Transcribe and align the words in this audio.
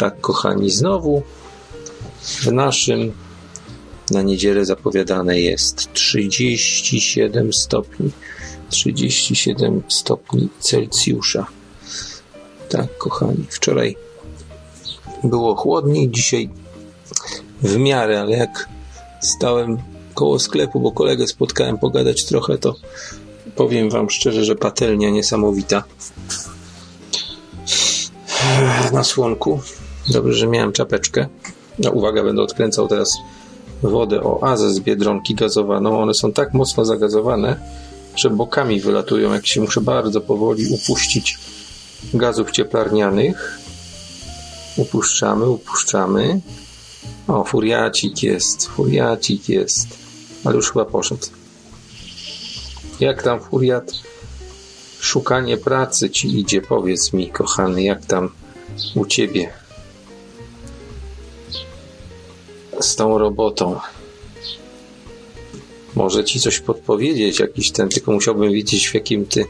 Tak, 0.00 0.20
kochani, 0.20 0.70
znowu 0.70 1.22
w 2.22 2.52
naszym 2.52 3.12
na 4.10 4.22
niedzielę 4.22 4.64
zapowiadane 4.64 5.40
jest 5.40 5.92
37 5.92 7.52
stopni. 7.52 8.10
37 8.70 9.82
stopni 9.88 10.48
Celsjusza. 10.60 11.46
Tak, 12.68 12.98
kochani, 12.98 13.46
wczoraj 13.50 13.96
było 15.24 15.56
chłodniej, 15.56 16.10
dzisiaj 16.10 16.50
w 17.62 17.76
miarę, 17.76 18.20
ale 18.20 18.36
jak 18.36 18.68
stałem 19.20 19.78
koło 20.14 20.38
sklepu, 20.38 20.80
bo 20.80 20.92
kolegę 20.92 21.26
spotkałem 21.26 21.78
pogadać 21.78 22.24
trochę, 22.24 22.58
to 22.58 22.74
powiem 23.56 23.90
wam 23.90 24.10
szczerze, 24.10 24.44
że 24.44 24.56
patelnia 24.56 25.10
niesamowita 25.10 25.84
na 28.92 29.04
słonku. 29.04 29.60
Dobrze, 30.08 30.32
że 30.32 30.46
miałem 30.46 30.72
czapeczkę. 30.72 31.26
No, 31.78 31.90
uwaga, 31.90 32.22
będę 32.22 32.42
odkręcał 32.42 32.88
teraz 32.88 33.18
wodę 33.82 34.22
oazę 34.22 34.74
z 34.74 34.80
biedronki 34.80 35.34
gazowaną. 35.34 36.02
One 36.02 36.14
są 36.14 36.32
tak 36.32 36.54
mocno 36.54 36.84
zagazowane, 36.84 37.56
że 38.16 38.30
bokami 38.30 38.80
wylatują, 38.80 39.32
jak 39.32 39.46
się 39.46 39.60
muszę 39.60 39.80
bardzo 39.80 40.20
powoli 40.20 40.66
upuścić 40.74 41.38
gazów 42.14 42.50
cieplarnianych. 42.50 43.58
Upuszczamy, 44.76 45.48
upuszczamy. 45.48 46.40
O, 47.28 47.44
furiacik 47.44 48.22
jest, 48.22 48.68
furiacik 48.68 49.48
jest. 49.48 49.88
Ale 50.44 50.56
już 50.56 50.72
chyba 50.72 50.84
poszedł. 50.84 51.26
Jak 53.00 53.22
tam 53.22 53.40
furiat? 53.40 53.92
Szukanie 55.00 55.56
pracy 55.56 56.10
ci 56.10 56.38
idzie, 56.40 56.62
powiedz 56.62 57.12
mi, 57.12 57.30
kochany, 57.30 57.82
jak 57.82 58.06
tam 58.06 58.30
u 58.94 59.06
ciebie? 59.06 59.59
Z 62.84 62.96
tą 62.96 63.18
robotą. 63.18 63.80
Może 65.94 66.24
ci 66.24 66.40
coś 66.40 66.60
podpowiedzieć, 66.60 67.38
jakiś 67.38 67.70
ten, 67.70 67.88
tylko 67.88 68.12
musiałbym 68.12 68.52
wiedzieć, 68.52 68.88
w 68.88 68.94
jakim 68.94 69.26
ty 69.26 69.44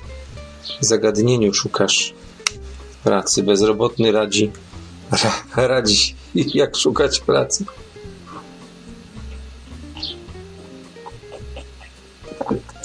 zagadnieniu 0.81 1.55
szukasz 1.55 2.15
pracy. 3.05 3.43
Bezrobotny 3.43 4.13
radzi, 4.13 4.51
radzi, 5.57 6.15
jak 6.35 6.77
szukać 6.77 7.21
pracy. 7.21 7.65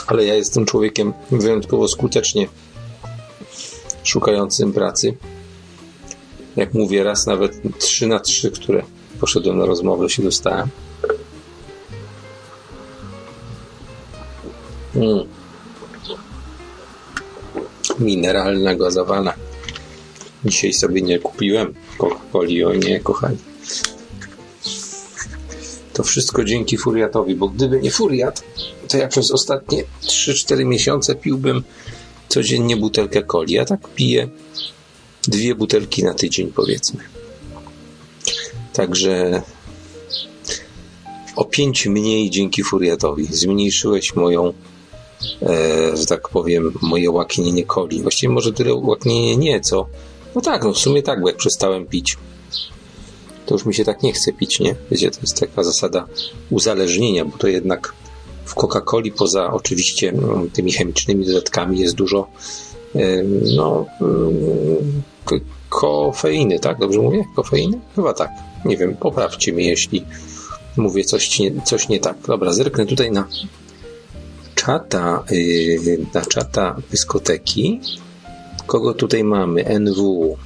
Ale 0.08 0.26
ja 0.26 0.36
jestem 0.36 0.66
człowiekiem 0.66 1.14
wyjątkowo 1.32 1.88
skutecznie 1.88 2.48
szukającym 4.04 4.74
pracy. 4.74 5.18
Jak 6.56 6.74
mówię, 6.74 7.04
raz 7.04 7.26
nawet 7.26 7.62
trzy 7.80 8.08
na 8.08 8.20
trzy, 8.20 8.52
które 8.52 8.84
poszedłem 9.26 9.58
na 9.58 9.66
rozmowę, 9.66 10.10
się 10.10 10.24
dostałem. 10.24 10.68
Mm. 14.96 15.26
Mineralna 18.00 18.76
gazowana. 18.76 19.34
Dzisiaj 20.46 20.74
sobie 20.74 21.02
nie 21.02 21.20
kupiłem 21.20 21.74
Coca-Coli, 21.98 22.64
o 22.64 22.74
nie, 22.74 23.00
kochani. 23.00 23.38
To 25.94 26.04
wszystko 26.04 26.44
dzięki 26.44 26.78
Furiatowi, 26.78 27.36
bo 27.36 27.48
gdyby 27.48 27.82
nie 27.82 27.92
Furiat, 27.92 28.44
to 28.88 28.98
ja 28.98 29.08
przez 29.08 29.32
ostatnie 29.32 29.84
3-4 30.04 30.66
miesiące 30.66 31.16
piłbym 31.16 31.64
codziennie 32.30 32.78
butelkę 32.78 33.24
coli. 33.24 33.54
Ja 33.54 33.66
tak 33.66 33.90
piję 33.96 34.30
dwie 35.28 35.56
butelki 35.56 36.04
na 36.04 36.14
tydzień, 36.14 36.52
powiedzmy. 36.56 37.15
Także 38.76 39.42
o 41.36 41.46
pięć 41.46 41.86
mniej 41.86 42.30
dzięki 42.30 42.64
Furiatowi. 42.64 43.28
Zmniejszyłeś 43.32 44.16
moją, 44.16 44.54
e, 45.42 45.98
że 45.98 46.06
tak 46.06 46.30
powiem, 46.30 46.74
moje 46.82 47.12
łaknienie 47.12 47.66
coli. 47.66 48.02
Właściwie 48.02 48.34
może 48.34 48.54
tyle 48.54 48.74
łaknienie 48.74 49.38
nie, 49.38 49.62
co. 49.62 49.86
No 50.36 50.42
tak, 50.42 50.64
no 50.64 50.74
w 50.74 50.78
sumie 50.78 51.04
tak, 51.04 51.22
bo 51.22 51.28
jak 51.28 51.38
przestałem 51.38 51.86
pić, 51.86 52.18
to 53.46 53.56
już 53.56 53.66
mi 53.66 53.74
się 53.74 53.86
tak 53.86 54.04
nie 54.04 54.14
chce 54.14 54.34
pić, 54.34 54.60
nie? 54.60 54.76
Wiecie, 54.92 55.12
to 55.12 55.22
jest 55.22 55.40
taka 55.40 55.64
zasada 55.64 56.08
uzależnienia, 56.50 57.26
bo 57.26 57.38
to 57.38 57.48
jednak 57.48 57.94
w 58.46 58.56
Coca-Coli 58.56 59.12
poza 59.12 59.54
oczywiście 59.54 60.12
no, 60.12 60.44
tymi 60.54 60.72
chemicznymi 60.72 61.26
dodatkami 61.26 61.80
jest 61.80 61.96
dużo 61.96 62.28
e, 62.96 63.24
no, 63.56 63.86
e, 65.32 65.40
kofeiny, 65.70 66.60
tak? 66.60 66.80
Dobrze 66.80 67.00
mówię? 67.00 67.24
Kofeiny? 67.36 67.80
Chyba 67.96 68.14
tak. 68.14 68.32
Nie 68.66 68.78
wiem, 68.78 68.96
poprawcie 68.96 69.54
mnie, 69.54 69.70
jeśli 69.70 70.06
mówię 70.78 71.04
coś 71.04 71.42
coś 71.66 71.90
nie 71.90 72.00
tak. 72.00 72.18
Dobra, 72.28 72.54
zerknę 72.54 72.86
tutaj 72.86 73.12
na 73.12 73.28
czata, 74.56 75.24
yy, 75.32 76.06
na 76.14 76.22
czata 76.22 76.76
dyskoteki. 76.92 77.82
Kogo 78.66 78.94
tutaj 78.94 79.24
mamy? 79.24 79.80
NW. 79.80 80.38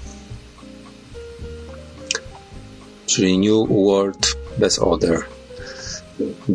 Czyli 3.05 3.39
New 3.39 3.69
World 3.69 4.35
Best 4.57 4.79
Order. 4.79 5.19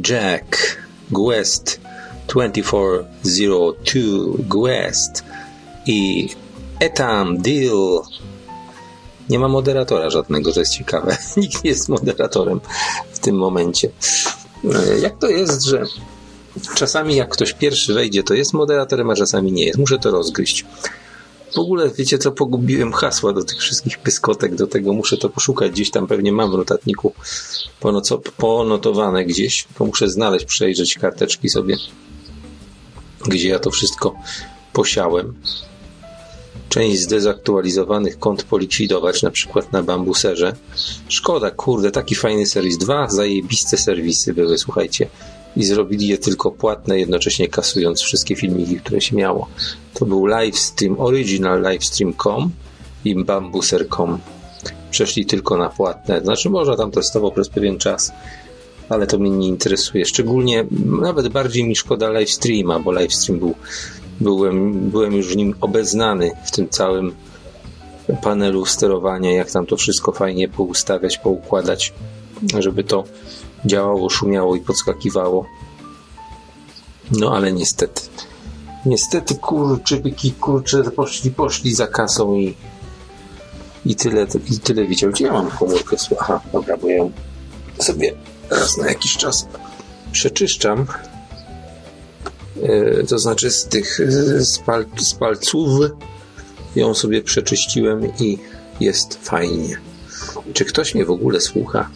Jack. 0.08 0.84
Guest 1.10 1.80
2402 2.28 4.44
Guest 4.48 5.24
i 5.86 6.28
Etam 6.80 7.38
Deal 7.38 8.02
nie 9.28 9.38
ma 9.38 9.48
moderatora 9.48 10.10
żadnego, 10.10 10.52
to 10.52 10.60
jest 10.60 10.72
ciekawe. 10.72 11.16
Nikt 11.36 11.64
nie 11.64 11.70
jest 11.70 11.88
moderatorem 11.88 12.60
w 13.12 13.18
tym 13.18 13.36
momencie. 13.36 13.90
E, 14.74 14.98
jak 14.98 15.18
to 15.18 15.28
jest, 15.28 15.62
że 15.62 15.84
czasami 16.74 17.16
jak 17.16 17.28
ktoś 17.28 17.52
pierwszy 17.52 17.94
wejdzie, 17.94 18.22
to 18.22 18.34
jest 18.34 18.52
moderatorem, 18.52 19.10
a 19.10 19.14
czasami 19.14 19.52
nie 19.52 19.66
jest. 19.66 19.78
Muszę 19.78 19.98
to 19.98 20.10
rozgryźć. 20.10 20.64
W 21.54 21.58
ogóle, 21.58 21.90
wiecie 21.90 22.18
co, 22.18 22.32
pogubiłem 22.32 22.92
hasła 22.92 23.32
do 23.32 23.44
tych 23.44 23.58
wszystkich 23.58 23.98
pyskotek, 23.98 24.54
do 24.54 24.66
tego 24.66 24.92
muszę 24.92 25.16
to 25.16 25.28
poszukać 25.28 25.70
gdzieś 25.70 25.90
tam, 25.90 26.06
pewnie 26.06 26.32
mam 26.32 26.50
w 26.50 26.56
notatniku 26.56 27.12
ponotowane 28.36 29.24
gdzieś, 29.24 29.66
to 29.78 29.84
muszę 29.84 30.10
znaleźć, 30.10 30.44
przejrzeć 30.44 30.94
karteczki 30.94 31.48
sobie, 31.48 31.76
gdzie 33.26 33.48
ja 33.48 33.58
to 33.58 33.70
wszystko 33.70 34.14
posiałem 34.72 35.34
część 36.74 37.00
zdezaktualizowanych 37.00 38.18
kont 38.18 38.44
polikwidować, 38.44 39.22
na 39.22 39.30
przykład 39.30 39.72
na 39.72 39.82
bambuserze. 39.82 40.56
Szkoda, 41.08 41.50
kurde, 41.50 41.90
taki 41.90 42.14
fajny 42.14 42.46
serwis. 42.46 42.78
Dwa 42.78 43.08
zajebiste 43.08 43.76
serwisy 43.76 44.34
były, 44.34 44.58
słuchajcie. 44.58 45.08
I 45.56 45.64
zrobili 45.64 46.08
je 46.08 46.18
tylko 46.18 46.50
płatne, 46.50 46.98
jednocześnie 46.98 47.48
kasując 47.48 48.00
wszystkie 48.00 48.36
filmiki, 48.36 48.76
które 48.76 49.00
się 49.00 49.16
miało. 49.16 49.48
To 49.94 50.06
był 50.06 50.26
livestream, 50.26 51.00
original 51.00 51.62
livestream.com 51.62 52.50
i 53.04 53.24
bambuser.com. 53.24 54.18
Przeszli 54.90 55.26
tylko 55.26 55.56
na 55.56 55.68
płatne. 55.68 56.20
Znaczy, 56.20 56.50
można 56.50 56.76
tam 56.76 56.90
testował 56.90 57.32
przez 57.32 57.48
pewien 57.48 57.78
czas 57.78 58.12
ale 58.88 59.06
to 59.06 59.18
mnie 59.18 59.30
nie 59.30 59.48
interesuje. 59.48 60.04
Szczególnie, 60.04 60.66
nawet 61.00 61.28
bardziej 61.28 61.64
mi 61.64 61.76
szkoda 61.76 62.10
livestreama, 62.10 62.78
bo 62.78 62.92
livestream 62.92 63.38
był 63.38 63.54
byłem, 64.20 64.90
byłem 64.90 65.12
już 65.12 65.28
w 65.28 65.36
nim 65.36 65.54
obeznany 65.60 66.32
w 66.44 66.50
tym 66.50 66.68
całym 66.68 67.14
panelu 68.22 68.66
sterowania, 68.66 69.32
jak 69.32 69.50
tam 69.50 69.66
to 69.66 69.76
wszystko 69.76 70.12
fajnie 70.12 70.48
poustawiać, 70.48 71.18
poukładać, 71.18 71.92
żeby 72.58 72.84
to 72.84 73.04
działało, 73.64 74.10
szumiało 74.10 74.56
i 74.56 74.60
podskakiwało. 74.60 75.46
No 77.10 77.36
ale 77.36 77.52
niestety. 77.52 78.02
Niestety 78.86 79.34
kurczybyki, 79.34 80.32
kurcze 80.32 80.82
poszli, 80.82 81.30
poszli 81.30 81.74
za 81.74 81.86
kasą 81.86 82.34
i 82.34 82.54
i 83.86 83.96
tyle, 83.96 84.26
i 84.50 84.58
tyle 84.58 84.86
widział. 84.86 85.10
Gdzie 85.10 85.24
ja 85.24 85.32
mam 85.32 85.50
komórkę? 85.50 85.96
Aha, 86.20 86.40
dobra, 86.52 86.76
bo 86.76 86.88
ją 86.88 87.10
sobie 87.78 88.14
raz 88.50 88.76
na 88.76 88.88
jakiś 88.88 89.16
czas 89.16 89.46
przeczyszczam 90.12 90.86
to 93.08 93.18
znaczy 93.18 93.50
z 93.50 93.64
tych 93.64 94.00
z, 94.38 94.58
pal, 94.58 94.86
z 94.98 95.14
palców 95.14 95.80
ją 96.76 96.94
sobie 96.94 97.22
przeczyściłem 97.22 98.12
i 98.20 98.38
jest 98.80 99.18
fajnie. 99.22 99.76
Czy 100.52 100.64
ktoś 100.64 100.94
mnie 100.94 101.04
w 101.04 101.10
ogóle 101.10 101.40
słucha? 101.40 101.90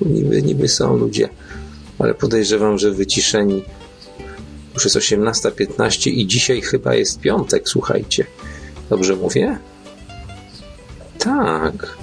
Niby, 0.00 0.42
niby 0.42 0.68
są 0.68 0.96
ludzie, 0.96 1.28
ale 1.98 2.14
podejrzewam, 2.14 2.78
że 2.78 2.90
wyciszeni 2.90 3.62
Już 4.74 4.84
jest 4.84 4.96
18.15 4.96 6.10
i 6.10 6.26
dzisiaj 6.26 6.60
chyba 6.60 6.94
jest 6.94 7.20
piątek, 7.20 7.68
słuchajcie. 7.68 8.26
Dobrze 8.90 9.16
mówię? 9.16 9.58
Tak. 11.18 11.96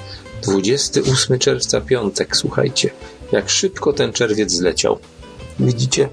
28 0.44 1.40
czerwca, 1.40 1.82
piątek, 1.82 2.38
słuchajcie. 2.38 2.90
Jak 3.32 3.50
szybko 3.50 3.94
ten 3.94 4.14
czerwiec 4.14 4.52
zleciał. 4.52 5.00
Widzicie? 5.60 6.10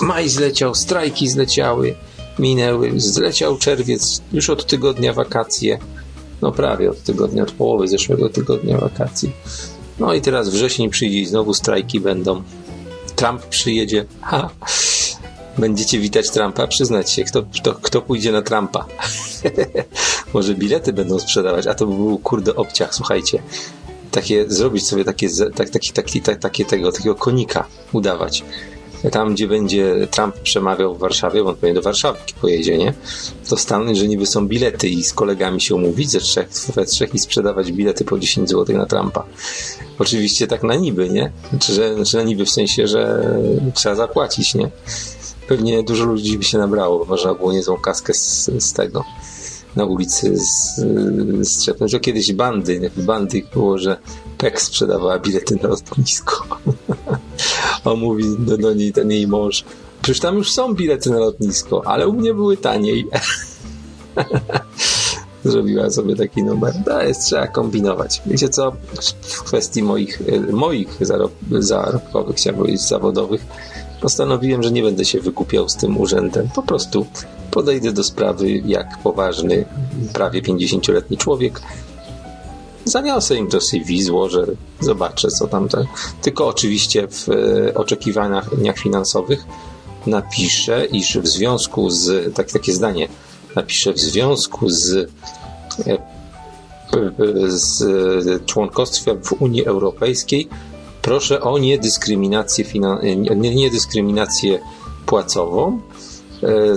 Maj 0.00 0.28
zleciał, 0.28 0.74
strajki 0.74 1.28
zleciały, 1.28 1.94
minęły, 2.38 2.92
zleciał 2.96 3.58
czerwiec, 3.58 4.22
już 4.32 4.50
od 4.50 4.66
tygodnia 4.66 5.12
wakacje. 5.12 5.78
No 6.42 6.52
prawie 6.52 6.90
od 6.90 7.02
tygodnia, 7.02 7.42
od 7.42 7.52
połowy 7.52 7.88
zeszłego 7.88 8.28
tygodnia 8.28 8.78
wakacji. 8.78 9.32
No 9.98 10.14
i 10.14 10.20
teraz 10.20 10.48
wrzesień 10.48 10.90
przyjdzie 10.90 11.18
i 11.18 11.26
znowu 11.26 11.54
strajki 11.54 12.00
będą. 12.00 12.42
Trump 13.16 13.46
przyjedzie. 13.46 14.04
Ha! 14.20 14.50
Będziecie 15.58 15.98
witać 15.98 16.30
Trumpa? 16.30 16.66
Przyznać 16.66 17.12
się, 17.12 17.24
kto, 17.24 17.42
kto, 17.42 17.74
kto 17.74 18.02
pójdzie 18.02 18.32
na 18.32 18.42
Trumpa. 18.42 18.86
Może 20.34 20.54
bilety 20.54 20.92
będą 20.92 21.18
sprzedawać, 21.18 21.66
a 21.66 21.74
to 21.74 21.86
by 21.86 21.94
był 21.94 22.18
kurde 22.18 22.54
obciach, 22.54 22.94
słuchajcie. 22.94 23.42
Takie, 24.10 24.44
zrobić 24.48 24.86
sobie 24.86 25.04
takie, 25.04 25.28
tak, 25.54 25.70
taki, 25.70 25.92
taki, 25.92 26.20
tak, 26.20 26.38
takie 26.38 26.64
tego, 26.64 26.92
takiego 26.92 27.14
konika 27.14 27.64
udawać 27.92 28.44
tam, 29.12 29.34
gdzie 29.34 29.48
będzie 29.48 30.08
Trump 30.10 30.34
przemawiał 30.34 30.94
w 30.94 30.98
Warszawie, 30.98 31.42
bo 31.42 31.48
on 31.48 31.56
pewnie 31.56 31.74
do 31.74 31.82
Warszawy 31.82 32.18
pojedzie, 32.40 32.78
nie? 32.78 32.94
To 33.48 33.56
stanąć, 33.56 33.98
że 33.98 34.08
niby 34.08 34.26
są 34.26 34.48
bilety 34.48 34.88
i 34.88 35.04
z 35.04 35.12
kolegami 35.12 35.60
się 35.60 35.74
umówić 35.74 36.10
ze 36.10 36.20
trzech, 36.20 36.48
we 36.74 36.84
trzech 36.84 37.14
i 37.14 37.18
sprzedawać 37.18 37.72
bilety 37.72 38.04
po 38.04 38.18
10 38.18 38.50
zł 38.50 38.76
na 38.76 38.86
Trumpa. 38.86 39.24
Oczywiście 39.98 40.46
tak 40.46 40.62
na 40.62 40.74
niby, 40.74 41.10
nie? 41.10 41.32
Czy, 41.60 41.72
że, 41.72 42.04
że 42.04 42.18
na 42.18 42.24
niby 42.24 42.44
w 42.44 42.50
sensie, 42.50 42.86
że 42.86 43.30
trzeba 43.74 43.94
zapłacić, 43.94 44.54
nie? 44.54 44.70
Pewnie 45.48 45.82
dużo 45.82 46.04
ludzi 46.04 46.38
by 46.38 46.44
się 46.44 46.58
nabrało, 46.58 46.98
bo 46.98 47.04
można 47.04 47.34
było 47.34 47.52
niezłą 47.52 47.76
kaskę 47.76 48.14
z, 48.14 48.50
z 48.58 48.72
tego 48.72 49.04
na 49.76 49.84
ulicy 49.84 50.36
strzepnąć. 51.44 51.92
To 51.92 52.00
kiedyś 52.00 52.32
bandy, 52.32 52.90
bandy 52.96 53.42
było, 53.52 53.78
że 53.78 53.96
PEK 54.38 54.60
sprzedawała 54.60 55.18
bilety 55.18 55.58
na 55.62 55.68
lotnisko. 55.68 56.46
A 57.84 57.94
mówi 57.94 58.24
do, 58.38 58.58
do 58.58 58.74
niej 58.74 58.92
ten 58.92 59.10
jej 59.10 59.28
mąż, 59.28 59.64
przecież 60.02 60.20
tam 60.20 60.36
już 60.36 60.52
są 60.52 60.74
bilety 60.74 61.10
na 61.10 61.18
lotnisko, 61.18 61.82
ale 61.86 62.08
u 62.08 62.12
mnie 62.12 62.34
były 62.34 62.56
taniej. 62.56 63.08
Zrobiła 65.44 65.90
sobie 65.90 66.16
taki 66.16 66.42
numer. 66.42 66.74
To 66.84 67.02
jest, 67.02 67.26
trzeba 67.26 67.46
kombinować. 67.46 68.22
Wiecie 68.26 68.48
co? 68.48 68.72
W 69.20 69.42
kwestii 69.42 69.82
moich, 69.82 70.22
moich 70.52 70.96
zarob, 71.00 71.32
zarobkowych, 71.58 72.36
chciałbym 72.36 72.60
powiedzieć, 72.60 72.82
zawodowych, 72.82 73.46
postanowiłem, 74.00 74.62
że 74.62 74.70
nie 74.70 74.82
będę 74.82 75.04
się 75.04 75.20
wykupiał 75.20 75.68
z 75.68 75.76
tym 75.76 76.00
urzędem. 76.00 76.48
Po 76.54 76.62
prostu 76.62 77.06
podejdę 77.50 77.92
do 77.92 78.04
sprawy 78.04 78.48
jak 78.50 78.98
poważny, 78.98 79.64
prawie 80.12 80.42
50-letni 80.42 81.16
człowiek. 81.16 81.60
Zaniosę 82.88 83.36
im 83.36 83.46
to 83.46 83.60
CV, 83.60 84.02
złożę, 84.02 84.46
zobaczę 84.80 85.28
co 85.28 85.46
tam. 85.46 85.68
Te... 85.68 85.86
Tylko 86.22 86.46
oczywiście 86.46 87.08
w 87.08 87.28
e, 87.28 87.74
oczekiwaniach 87.74 88.78
finansowych 88.78 89.44
napiszę, 90.06 90.86
iż 90.86 91.18
w 91.18 91.26
związku 91.26 91.90
z, 91.90 92.34
tak, 92.34 92.50
takie 92.50 92.72
zdanie, 92.72 93.08
napiszę 93.56 93.92
w 93.92 93.98
związku 93.98 94.70
z 94.70 95.10
e, 95.86 95.98
z 97.46 98.46
członkostwem 98.46 99.22
w 99.24 99.32
Unii 99.32 99.64
Europejskiej 99.66 100.48
proszę 101.02 101.40
o 101.40 101.58
niedyskryminację, 101.58 102.64
niedyskryminację 103.34 104.58
płacową 105.06 105.80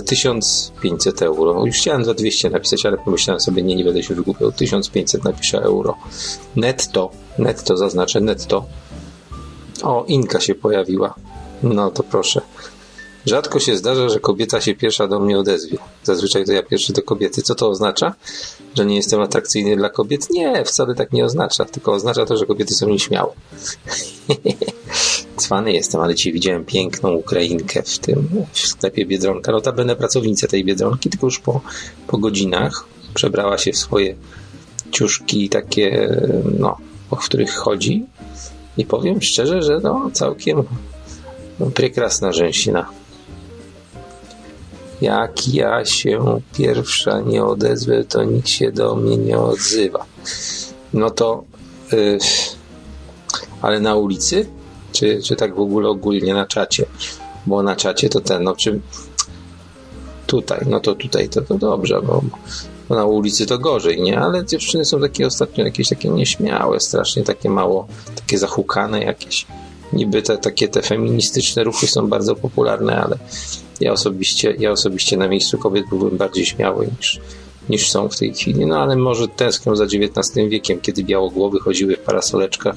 1500 0.06 1.22
e, 1.22 1.26
euro. 1.26 1.66
Już 1.66 1.76
chciałem 1.76 2.04
za 2.04 2.14
200 2.14 2.50
napisać, 2.50 2.86
ale 2.86 2.98
pomyślałem 2.98 3.40
sobie, 3.40 3.62
nie, 3.62 3.76
nie 3.76 3.84
będę 3.84 4.02
się 4.02 4.14
wykupiał. 4.14 4.52
1500 4.52 5.24
napiszę 5.24 5.62
euro. 5.62 5.96
Netto, 6.56 7.10
netto 7.38 7.76
zaznaczę, 7.76 8.20
netto. 8.20 8.64
O, 9.82 10.04
Inka 10.08 10.40
się 10.40 10.54
pojawiła. 10.54 11.14
No 11.62 11.90
to 11.90 12.02
proszę. 12.02 12.40
Rzadko 13.26 13.60
się 13.60 13.76
zdarza, 13.76 14.08
że 14.08 14.20
kobieta 14.20 14.60
się 14.60 14.74
pierwsza 14.74 15.08
do 15.08 15.20
mnie 15.20 15.38
odezwie. 15.38 15.78
Zazwyczaj 16.02 16.44
to 16.44 16.52
ja 16.52 16.62
pierwszy 16.62 16.92
do 16.92 17.02
kobiety. 17.02 17.42
Co 17.42 17.54
to 17.54 17.68
oznacza? 17.68 18.14
Że 18.74 18.86
nie 18.86 18.96
jestem 18.96 19.20
atrakcyjny 19.20 19.76
dla 19.76 19.90
kobiet? 19.90 20.30
Nie, 20.30 20.64
wcale 20.64 20.94
tak 20.94 21.12
nie 21.12 21.24
oznacza. 21.24 21.64
Tylko 21.64 21.92
oznacza 21.92 22.26
to, 22.26 22.36
że 22.36 22.46
kobiety 22.46 22.74
są 22.74 22.88
nieśmiałe. 22.88 23.32
Cwany 25.42 25.72
jestem, 25.72 26.00
ale 26.00 26.14
ci 26.14 26.32
widziałem 26.32 26.64
piękną 26.64 27.12
Ukrainkę 27.12 27.82
w 27.82 27.98
tym 27.98 28.28
w 28.52 28.58
sklepie 28.58 29.06
Biedronka. 29.06 29.52
Notabene 29.52 29.96
pracownicę 29.96 30.48
tej 30.48 30.64
Biedronki, 30.64 31.10
tylko 31.10 31.26
już 31.26 31.38
po, 31.38 31.60
po 32.06 32.18
godzinach 32.18 32.84
przebrała 33.14 33.58
się 33.58 33.72
w 33.72 33.78
swoje 33.78 34.14
ciuszki 34.90 35.48
takie, 35.48 36.16
no, 36.58 36.76
w 37.10 37.24
których 37.24 37.54
chodzi. 37.54 38.06
I 38.76 38.86
powiem 38.86 39.22
szczerze, 39.22 39.62
że 39.62 39.80
no, 39.82 40.10
całkiem 40.12 40.62
prekrasna 41.74 42.32
rzęsina. 42.32 42.86
Jak 45.00 45.48
ja 45.48 45.84
się 45.84 46.40
pierwsza 46.56 47.20
nie 47.20 47.44
odezwę, 47.44 48.04
to 48.04 48.24
nikt 48.24 48.48
się 48.48 48.72
do 48.72 48.94
mnie 48.94 49.16
nie 49.16 49.38
odzywa. 49.38 50.04
No 50.92 51.10
to, 51.10 51.44
yy, 51.92 52.18
ale 53.62 53.80
na 53.80 53.94
ulicy? 53.94 54.46
Czy, 54.92 55.22
czy 55.22 55.36
tak 55.36 55.54
w 55.54 55.60
ogóle 55.60 55.88
ogólnie 55.88 56.34
na 56.34 56.46
czacie? 56.46 56.86
Bo 57.46 57.62
na 57.62 57.76
czacie 57.76 58.08
to 58.08 58.20
ten, 58.20 58.44
no 58.44 58.56
czy 58.56 58.80
tutaj, 60.26 60.60
no 60.66 60.80
to 60.80 60.94
tutaj 60.94 61.28
to, 61.28 61.40
to 61.42 61.54
dobrze, 61.54 62.02
bo, 62.02 62.22
bo 62.88 62.94
na 62.94 63.04
ulicy 63.04 63.46
to 63.46 63.58
gorzej, 63.58 64.02
nie? 64.02 64.20
Ale 64.20 64.46
dziewczyny 64.46 64.84
są 64.84 65.00
takie 65.00 65.26
ostatnio 65.26 65.64
jakieś 65.64 65.88
takie 65.88 66.08
nieśmiałe, 66.08 66.80
strasznie 66.80 67.22
takie 67.22 67.50
mało, 67.50 67.86
takie 68.14 68.38
zahukane 68.38 69.02
jakieś. 69.02 69.46
Niby 69.92 70.22
te 70.22 70.38
takie 70.38 70.68
te 70.68 70.82
feministyczne 70.82 71.64
ruchy 71.64 71.86
są 71.86 72.08
bardzo 72.08 72.36
popularne, 72.36 73.02
ale 73.02 73.18
ja 73.80 73.92
osobiście, 73.92 74.54
ja 74.58 74.70
osobiście 74.70 75.16
na 75.16 75.28
miejscu 75.28 75.58
kobiet 75.58 75.88
byłbym 75.88 76.16
bardziej 76.18 76.46
śmiały 76.46 76.88
niż, 76.98 77.20
niż 77.72 77.90
są 77.90 78.08
w 78.08 78.16
tej 78.16 78.34
chwili. 78.34 78.66
No 78.66 78.78
ale 78.78 78.96
może 78.96 79.28
tęsknią 79.28 79.76
za 79.76 79.84
XIX 79.84 80.48
wiekiem, 80.48 80.80
kiedy 80.80 81.04
białogłowy 81.04 81.60
chodziły 81.60 81.96
w 81.96 82.00
parasoleczkach 82.00 82.74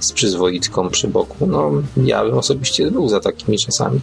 z 0.00 0.12
przyzwoitką 0.12 0.90
przy 0.90 1.08
boku. 1.08 1.46
No 1.46 1.72
ja 1.96 2.24
bym 2.24 2.38
osobiście 2.38 2.90
był 2.90 3.08
za 3.08 3.20
takimi 3.20 3.58
czasami. 3.58 4.00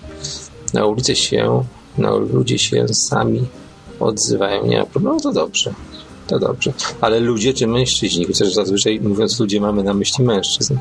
Na 0.74 0.86
ulicy 0.86 1.16
się, 1.16 1.64
no, 1.98 2.20
ludzie 2.20 2.60
się 2.60 2.88
sami 2.88 3.46
odzywają, 4.00 4.66
nie 4.66 4.80
ma 4.80 4.86
problemu, 4.86 5.20
to 5.20 5.32
dobrze. 5.32 5.74
To 6.28 6.40
dobrze. 6.40 6.74
Ale 7.02 7.20
ludzie 7.20 7.54
czy 7.54 7.68
mężczyźni? 7.68 8.26
Chociaż 8.26 8.54
zazwyczaj 8.54 9.00
mówiąc 9.00 9.40
ludzie 9.40 9.62
mamy 9.62 9.84
na 9.84 9.94
myśli 9.94 10.26
mężczyzn 10.26 10.76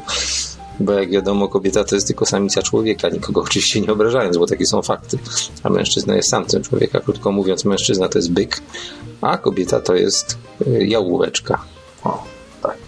bo 0.81 0.93
jak 0.93 1.11
wiadomo, 1.11 1.49
kobieta 1.49 1.85
to 1.85 1.95
jest 1.95 2.07
tylko 2.07 2.27
samica 2.27 2.63
człowieka, 2.63 3.09
nikogo 3.09 3.41
oczywiście 3.41 3.81
nie 3.81 3.93
obrażając, 3.93 4.37
bo 4.37 4.47
takie 4.47 4.67
są 4.67 4.83
fakty. 4.83 5.19
A 5.63 5.71
mężczyzna 5.71 6.17
jest 6.17 6.29
samcem 6.29 6.63
człowieka. 6.63 7.01
Krótko 7.01 7.33
mówiąc, 7.33 7.65
mężczyzna 7.65 8.09
to 8.09 8.19
jest 8.19 8.33
byk, 8.33 8.63
a 9.21 9.39
kobieta 9.39 9.81
to 9.81 9.95
jest 9.95 10.39
y, 10.67 10.87
jałóweczka. 10.87 11.65
O, 12.05 12.25
tak. 12.63 12.79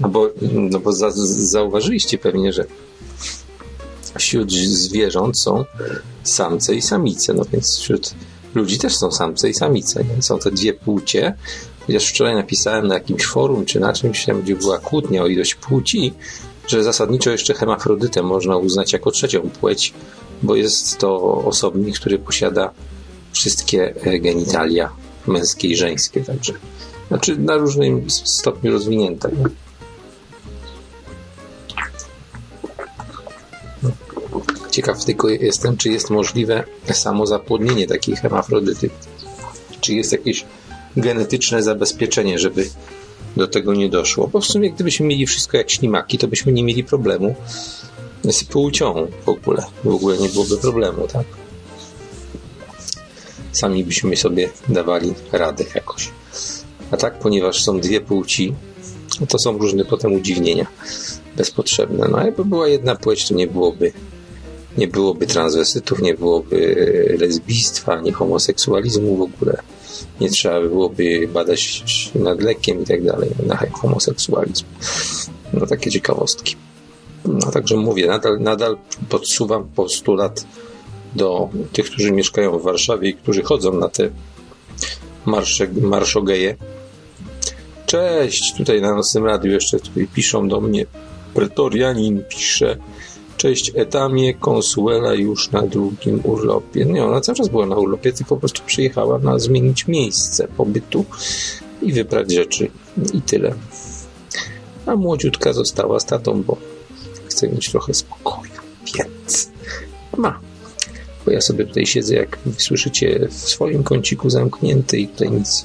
No 0.00 0.08
bo, 0.08 0.30
no 0.52 0.78
bo 0.78 0.92
za, 0.92 1.10
zauważyliście 1.10 2.18
pewnie, 2.18 2.52
że 2.52 2.64
wśród 4.18 4.52
zwierząt 4.52 5.40
są 5.40 5.64
samce 6.22 6.74
i 6.74 6.82
samice, 6.82 7.34
no 7.34 7.44
więc 7.52 7.78
wśród 7.78 8.14
ludzi 8.54 8.78
też 8.78 8.96
są 8.96 9.12
samce 9.12 9.50
i 9.50 9.54
samice. 9.54 10.04
Nie? 10.04 10.22
Są 10.22 10.38
te 10.38 10.50
dwie 10.50 10.72
płcie, 10.72 11.34
Chociaż 11.88 12.08
wczoraj 12.08 12.34
napisałem 12.34 12.86
na 12.86 12.94
jakimś 12.94 13.26
forum 13.26 13.64
czy 13.64 13.80
na 13.80 13.92
czymś, 13.92 14.26
gdzie 14.42 14.56
była 14.56 14.78
kłótnia 14.78 15.22
o 15.22 15.26
ilość 15.26 15.54
płci, 15.54 16.12
że 16.66 16.84
zasadniczo 16.84 17.30
jeszcze 17.30 17.54
hemafrodytę 17.54 18.22
można 18.22 18.56
uznać 18.56 18.92
jako 18.92 19.10
trzecią 19.10 19.40
płeć, 19.40 19.94
bo 20.42 20.56
jest 20.56 20.98
to 20.98 21.34
osobnik, 21.44 21.98
który 21.98 22.18
posiada 22.18 22.70
wszystkie 23.32 23.94
e, 24.02 24.18
genitalia 24.18 24.90
męskie 25.26 25.68
i 25.68 25.76
żeńskie, 25.76 26.24
także. 26.24 26.52
Znaczy 27.08 27.36
na 27.36 27.56
różnym 27.56 28.10
stopniu 28.10 28.72
rozwinięte. 28.72 29.30
Ciekaw 34.70 35.04
tylko 35.04 35.28
jestem, 35.28 35.76
czy 35.76 35.90
jest 35.90 36.10
możliwe 36.10 36.64
samo 36.92 37.26
zapłodnienie 37.26 37.86
takiej 37.86 38.16
hemafrodyty. 38.16 38.90
Czy 39.80 39.94
jest 39.94 40.12
jakieś 40.12 40.44
genetyczne 40.96 41.62
zabezpieczenie, 41.62 42.38
żeby 42.38 42.68
do 43.36 43.48
tego 43.48 43.74
nie 43.74 43.88
doszło. 43.88 44.28
Bo 44.28 44.40
w 44.40 44.46
sumie 44.46 44.70
gdybyśmy 44.70 45.06
mieli 45.06 45.26
wszystko 45.26 45.56
jak 45.56 45.70
ślimaki, 45.70 46.18
to 46.18 46.28
byśmy 46.28 46.52
nie 46.52 46.64
mieli 46.64 46.84
problemu 46.84 47.34
z 48.24 48.44
płcią 48.44 49.06
w 49.24 49.28
ogóle. 49.28 49.64
W 49.84 49.94
ogóle 49.94 50.18
nie 50.18 50.28
byłoby 50.28 50.56
problemu, 50.56 51.08
tak? 51.08 51.26
Sami 53.52 53.84
byśmy 53.84 54.16
sobie 54.16 54.50
dawali 54.68 55.14
radę 55.32 55.64
jakoś. 55.74 56.10
A 56.90 56.96
tak, 56.96 57.18
ponieważ 57.18 57.64
są 57.64 57.80
dwie 57.80 58.00
płci, 58.00 58.54
to 59.28 59.38
są 59.38 59.58
różne 59.58 59.84
potem 59.84 60.12
udziwnienia 60.12 60.66
bezpotrzebne. 61.36 62.08
No, 62.08 62.24
jakby 62.24 62.44
była 62.44 62.68
jedna 62.68 62.96
płeć, 62.96 63.28
to 63.28 63.34
nie 63.34 63.46
byłoby 63.46 63.92
nie 64.78 64.88
byłoby 64.88 65.26
transwestytów, 65.26 66.02
nie 66.02 66.14
byłoby 66.14 67.16
lesbijstwa, 67.20 67.92
ani 67.92 68.12
homoseksualizmu 68.12 69.16
w 69.16 69.22
ogóle. 69.22 69.62
Nie 70.20 70.30
trzeba 70.30 70.60
byłoby 70.60 71.28
badać 71.32 71.82
nad 72.14 72.40
lekiem 72.40 72.82
i 72.82 72.86
tak 72.86 73.04
dalej 73.04 73.30
na 73.46 73.56
homoseksualizm. 73.56 74.64
No 75.52 75.66
takie 75.66 75.90
ciekawostki. 75.90 76.56
No 77.24 77.50
także 77.50 77.76
mówię, 77.76 78.06
nadal, 78.06 78.40
nadal 78.40 78.76
podsuwam 79.08 79.68
postulat 79.68 80.44
do 81.14 81.48
tych, 81.72 81.86
którzy 81.86 82.12
mieszkają 82.12 82.58
w 82.58 82.62
Warszawie 82.62 83.08
i 83.10 83.14
którzy 83.14 83.42
chodzą 83.42 83.72
na 83.72 83.88
te 83.88 84.10
marsze, 85.26 85.68
marszogeje. 85.80 86.56
Cześć, 87.86 88.54
tutaj 88.56 88.80
na 88.80 88.94
naszym 88.94 89.24
radiu 89.24 89.52
jeszcze 89.52 89.80
tutaj 89.80 90.08
piszą 90.14 90.48
do 90.48 90.60
mnie. 90.60 90.86
Pretorianin 91.34 92.24
pisze, 92.28 92.76
Cześć 93.38 93.72
Etamie, 93.74 94.34
konsuela 94.34 95.14
już 95.14 95.50
na 95.50 95.62
drugim 95.62 96.20
urlopie. 96.24 96.84
Nie, 96.84 97.04
ona 97.04 97.20
cały 97.20 97.36
czas 97.36 97.48
była 97.48 97.66
na 97.66 97.76
urlopie, 97.76 98.12
tylko 98.12 98.34
po 98.34 98.40
prostu 98.40 98.62
przyjechała 98.66 99.18
na 99.18 99.38
zmienić 99.38 99.86
miejsce 99.86 100.48
pobytu 100.48 101.04
i 101.82 101.92
wybrać 101.92 102.34
rzeczy. 102.34 102.70
I 103.14 103.22
tyle. 103.22 103.54
A 104.86 104.96
młodziutka 104.96 105.52
została 105.52 106.00
z 106.00 106.04
tatą, 106.04 106.42
bo 106.42 106.56
chce 107.26 107.48
mieć 107.48 107.70
trochę 107.70 107.94
spokoju. 107.94 108.52
Więc 108.94 109.50
ma. 110.16 110.40
Bo 111.24 111.30
ja 111.30 111.40
sobie 111.40 111.64
tutaj 111.64 111.86
siedzę, 111.86 112.14
jak 112.14 112.38
słyszycie, 112.56 113.28
w 113.30 113.48
swoim 113.48 113.82
kąciku 113.82 114.30
zamknięty 114.30 114.98
i 114.98 115.08
tutaj 115.08 115.30
nic, 115.30 115.64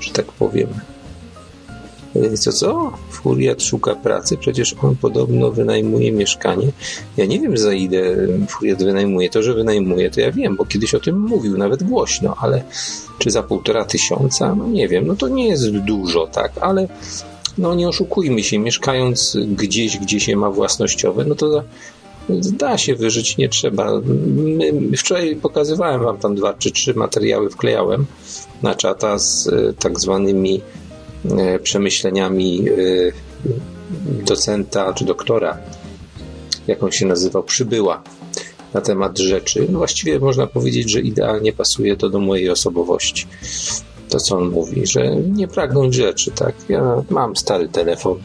że 0.00 0.10
tak 0.10 0.26
powiem, 0.26 0.68
co, 2.38 2.52
co? 2.52 2.92
Furiat 3.10 3.62
szuka 3.62 3.94
pracy, 3.94 4.36
przecież 4.36 4.74
on 4.82 4.96
podobno 4.96 5.50
wynajmuje 5.50 6.12
mieszkanie. 6.12 6.72
Ja 7.16 7.26
nie 7.26 7.40
wiem 7.40 7.58
za 7.58 7.72
ile 7.72 8.16
Furiat 8.48 8.82
wynajmuje. 8.82 9.30
To, 9.30 9.42
że 9.42 9.54
wynajmuje, 9.54 10.10
to 10.10 10.20
ja 10.20 10.32
wiem, 10.32 10.56
bo 10.56 10.64
kiedyś 10.64 10.94
o 10.94 11.00
tym 11.00 11.20
mówił, 11.20 11.58
nawet 11.58 11.82
głośno, 11.82 12.36
ale 12.40 12.62
czy 13.18 13.30
za 13.30 13.42
półtora 13.42 13.84
tysiąca? 13.84 14.54
No 14.54 14.66
nie 14.68 14.88
wiem, 14.88 15.06
no 15.06 15.16
to 15.16 15.28
nie 15.28 15.48
jest 15.48 15.70
dużo, 15.70 16.26
tak, 16.26 16.52
ale 16.60 16.88
no 17.58 17.74
nie 17.74 17.88
oszukujmy 17.88 18.42
się, 18.42 18.58
mieszkając 18.58 19.36
gdzieś, 19.56 19.98
gdzie 19.98 20.20
się 20.20 20.36
ma 20.36 20.50
własnościowe, 20.50 21.24
no 21.24 21.34
to 21.34 21.64
da 22.28 22.78
się 22.78 22.94
wyżyć, 22.94 23.36
nie 23.36 23.48
trzeba. 23.48 24.00
My, 24.34 24.72
wczoraj 24.96 25.36
pokazywałem 25.36 26.02
wam 26.02 26.18
tam 26.18 26.34
dwa 26.34 26.54
czy 26.54 26.70
trzy 26.70 26.94
materiały, 26.94 27.50
wklejałem 27.50 28.06
na 28.62 28.74
czata 28.74 29.18
z 29.18 29.48
e, 29.48 29.72
tak 29.72 30.00
zwanymi 30.00 30.60
przemyśleniami 31.62 32.68
e, 32.68 32.72
docenta 34.24 34.92
czy 34.92 35.04
doktora, 35.04 35.58
jak 36.66 36.82
on 36.82 36.92
się 36.92 37.06
nazywał, 37.06 37.42
przybyła 37.42 38.02
na 38.74 38.80
temat 38.80 39.18
rzeczy. 39.18 39.66
No 39.70 39.78
właściwie 39.78 40.18
można 40.18 40.46
powiedzieć, 40.46 40.90
że 40.90 41.00
idealnie 41.00 41.52
pasuje 41.52 41.96
to 41.96 42.08
do 42.08 42.18
mojej 42.18 42.50
osobowości. 42.50 43.26
To, 44.08 44.20
co 44.20 44.36
on 44.36 44.50
mówi, 44.50 44.86
że 44.86 45.16
nie 45.16 45.48
pragnąć 45.48 45.94
rzeczy, 45.94 46.30
tak? 46.30 46.54
Ja 46.68 47.02
mam 47.10 47.36
stary 47.36 47.68
telefon, 47.68 48.18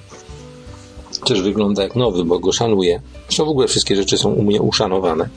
też 1.26 1.42
wygląda 1.42 1.84
jak 1.84 1.96
nowy, 1.96 2.26
bo 2.26 2.40
go 2.40 2.52
szanuję. 2.52 3.02
Zresztą 3.28 3.46
w 3.46 3.50
ogóle 3.50 3.68
wszystkie 3.68 3.96
rzeczy 3.96 4.18
są 4.18 4.30
u 4.30 4.44
mnie 4.44 4.62
uszanowane. 4.62 5.30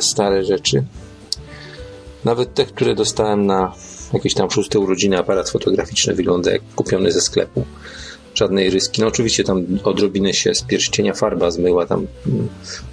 Stare 0.00 0.44
rzeczy. 0.44 0.84
Nawet 2.24 2.54
te, 2.54 2.64
które 2.64 2.94
dostałem 2.94 3.46
na 3.46 3.72
jakieś 4.14 4.34
tam 4.34 4.50
szóste 4.50 4.78
urodziny 4.78 5.18
aparat 5.18 5.50
fotograficzny 5.50 6.14
wygląda 6.14 6.52
jak 6.52 6.62
kupiony 6.76 7.12
ze 7.12 7.20
sklepu. 7.20 7.64
Żadnej 8.34 8.70
ryski. 8.70 9.00
No 9.00 9.06
oczywiście 9.06 9.44
tam 9.44 9.66
odrobinę 9.84 10.34
się 10.34 10.54
z 10.54 10.62
pierścienia 10.62 11.14
farba 11.14 11.50
zmyła 11.50 11.86
tam, 11.86 12.06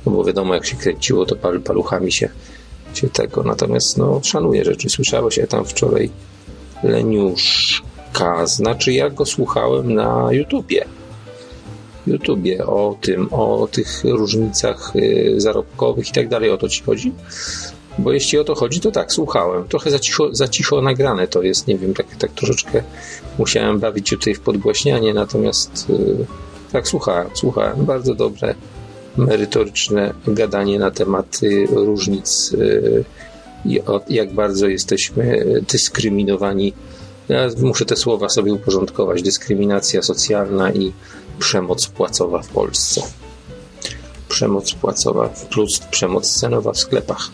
no 0.05 0.11
bo 0.11 0.23
wiadomo 0.23 0.53
jak 0.53 0.65
się 0.65 0.75
kręciło, 0.75 1.25
to 1.25 1.35
pal, 1.35 1.61
paluchami 1.61 2.11
się, 2.11 2.29
się 2.93 3.09
tego. 3.09 3.43
Natomiast 3.43 3.97
no 3.97 4.21
szanuję 4.23 4.65
rzeczy. 4.65 4.89
Słyszałeś, 4.89 5.37
ja 5.37 5.47
tam 5.47 5.65
wczoraj 5.65 6.09
Leniuszka, 6.83 8.45
znaczy 8.45 8.93
ja 8.93 9.09
go 9.09 9.25
słuchałem 9.25 9.93
na 9.93 10.27
YouTubie. 10.31 10.85
YouTubie 12.07 12.65
o 12.65 12.97
tym, 13.01 13.27
o 13.31 13.67
tych 13.71 14.03
różnicach 14.03 14.95
y, 14.95 15.33
zarobkowych 15.37 16.09
i 16.09 16.11
tak 16.11 16.29
dalej. 16.29 16.49
O 16.49 16.57
to 16.57 16.69
ci 16.69 16.83
chodzi? 16.83 17.11
Bo 17.97 18.11
jeśli 18.11 18.39
o 18.39 18.43
to 18.43 18.55
chodzi, 18.55 18.79
to 18.79 18.91
tak, 18.91 19.13
słuchałem. 19.13 19.67
Trochę 19.67 19.91
za 19.91 19.99
cicho, 19.99 20.29
za 20.31 20.47
cicho 20.47 20.81
nagrane 20.81 21.27
to 21.27 21.41
jest, 21.41 21.67
nie 21.67 21.77
wiem, 21.77 21.93
tak, 21.93 22.15
tak 22.15 22.31
troszeczkę 22.31 22.83
musiałem 23.37 23.79
bawić 23.79 24.09
się 24.09 24.17
tutaj 24.17 24.35
w 24.35 24.39
podgłaśnianie, 24.39 25.13
natomiast 25.13 25.89
yy, 25.89 26.25
tak, 26.71 26.87
słuchałem, 26.87 27.27
słuchałem. 27.33 27.85
Bardzo 27.85 28.15
dobre, 28.15 28.55
merytoryczne 29.17 30.13
gadanie 30.27 30.79
na 30.79 30.91
tematy 30.91 31.67
różnic 31.71 32.51
yy, 32.51 33.03
i 33.65 33.81
o, 33.81 34.01
jak 34.09 34.33
bardzo 34.33 34.67
jesteśmy 34.67 35.45
dyskryminowani. 35.71 36.73
Ja 37.29 37.47
muszę 37.61 37.85
te 37.85 37.95
słowa 37.95 38.29
sobie 38.29 38.53
uporządkować. 38.53 39.21
Dyskryminacja 39.21 40.01
socjalna 40.01 40.71
i 40.71 40.91
przemoc 41.39 41.87
płacowa 41.87 42.41
w 42.41 42.47
Polsce. 42.47 43.01
Przemoc 44.29 44.73
płacowa 44.73 45.29
plus 45.49 45.79
przemoc 45.79 46.31
scenowa 46.31 46.71
w 46.71 46.79
sklepach 46.79 47.29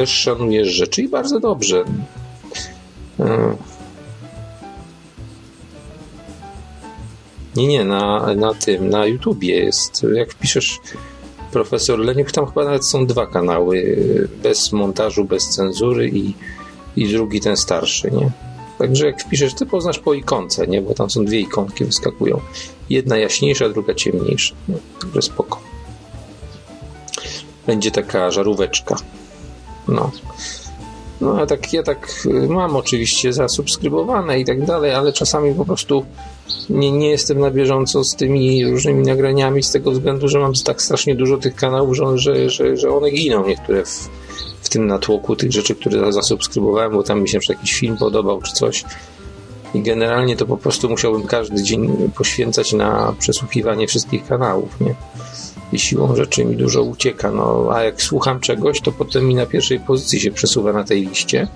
też 0.00 0.10
szanujesz 0.10 0.68
rzeczy 0.68 1.02
i 1.02 1.08
bardzo 1.08 1.40
dobrze. 1.40 1.84
E, 3.20 3.56
nie, 7.56 7.66
nie, 7.66 7.84
na, 7.84 8.34
na 8.34 8.54
tym, 8.54 8.88
na 8.88 9.06
YouTubie 9.06 9.54
jest. 9.54 10.06
Jak 10.14 10.32
wpiszesz 10.32 10.78
profesor 11.52 11.98
Leniuk, 11.98 12.32
tam 12.32 12.46
chyba 12.46 12.64
nawet 12.64 12.86
są 12.86 13.06
dwa 13.06 13.26
kanały, 13.26 13.98
bez 14.42 14.72
montażu, 14.72 15.24
bez 15.24 15.48
cenzury 15.48 16.08
i, 16.08 16.34
i 16.96 17.08
drugi 17.08 17.40
ten 17.40 17.56
starszy, 17.56 18.10
nie? 18.10 18.30
Także 18.78 19.06
jak 19.06 19.22
wpiszesz, 19.22 19.54
ty 19.54 19.66
poznasz 19.66 19.98
po 19.98 20.14
ikonce, 20.14 20.66
nie? 20.66 20.82
Bo 20.82 20.94
tam 20.94 21.10
są 21.10 21.24
dwie 21.24 21.40
ikonki 21.40 21.84
wyskakują. 21.84 22.40
Jedna 22.90 23.16
jaśniejsza, 23.16 23.68
druga 23.68 23.94
ciemniejsza. 23.94 24.54
No, 24.68 24.74
także 25.00 25.22
spoko. 25.22 25.60
Będzie 27.66 27.90
taka 27.90 28.30
żaróweczka. 28.30 28.96
No. 29.88 30.10
No, 31.20 31.40
a 31.40 31.46
tak, 31.46 31.72
ja 31.72 31.82
tak 31.82 32.26
y, 32.26 32.48
mam 32.48 32.76
oczywiście 32.76 33.32
zasubskrybowane 33.32 34.40
i 34.40 34.44
tak 34.44 34.64
dalej, 34.64 34.94
ale 34.94 35.12
czasami 35.12 35.54
po 35.54 35.64
prostu 35.64 36.04
nie, 36.70 36.92
nie 36.92 37.10
jestem 37.10 37.40
na 37.40 37.50
bieżąco 37.50 38.04
z 38.04 38.16
tymi 38.16 38.66
różnymi 38.66 39.06
nagraniami 39.06 39.62
z 39.62 39.72
tego 39.72 39.90
względu, 39.90 40.28
że 40.28 40.38
mam 40.38 40.52
tak 40.64 40.82
strasznie 40.82 41.14
dużo 41.14 41.36
tych 41.36 41.54
kanałów, 41.54 41.96
że, 41.96 42.18
że, 42.18 42.50
że, 42.50 42.76
że 42.76 42.90
one 42.90 43.10
giną 43.10 43.46
niektóre 43.46 43.84
w, 43.84 44.08
w 44.62 44.68
tym 44.68 44.86
natłoku 44.86 45.36
tych 45.36 45.52
rzeczy, 45.52 45.74
które 45.74 46.12
zasubskrybowałem, 46.12 46.92
bo 46.92 47.02
tam 47.02 47.22
mi 47.22 47.28
się 47.28 47.38
jakiś 47.48 47.72
film 47.72 47.96
podobał 47.96 48.42
czy 48.42 48.52
coś. 48.52 48.84
I 49.74 49.82
generalnie 49.82 50.36
to 50.36 50.46
po 50.46 50.56
prostu 50.56 50.88
musiałbym 50.88 51.26
każdy 51.26 51.62
dzień 51.62 52.10
poświęcać 52.16 52.72
na 52.72 53.14
przesłuchiwanie 53.18 53.86
wszystkich 53.86 54.26
kanałów, 54.26 54.80
nie? 54.80 54.94
I 55.72 55.78
siłą 55.78 56.16
rzeczy 56.16 56.44
mi 56.44 56.56
dużo 56.56 56.82
ucieka. 56.82 57.30
No, 57.30 57.68
a 57.72 57.82
jak 57.82 58.02
słucham 58.02 58.40
czegoś, 58.40 58.80
to 58.80 58.92
potem 58.92 59.26
mi 59.26 59.34
na 59.34 59.46
pierwszej 59.46 59.80
pozycji 59.80 60.20
się 60.20 60.30
przesuwa 60.30 60.72
na 60.72 60.84
tej 60.84 61.06
liście. 61.06 61.48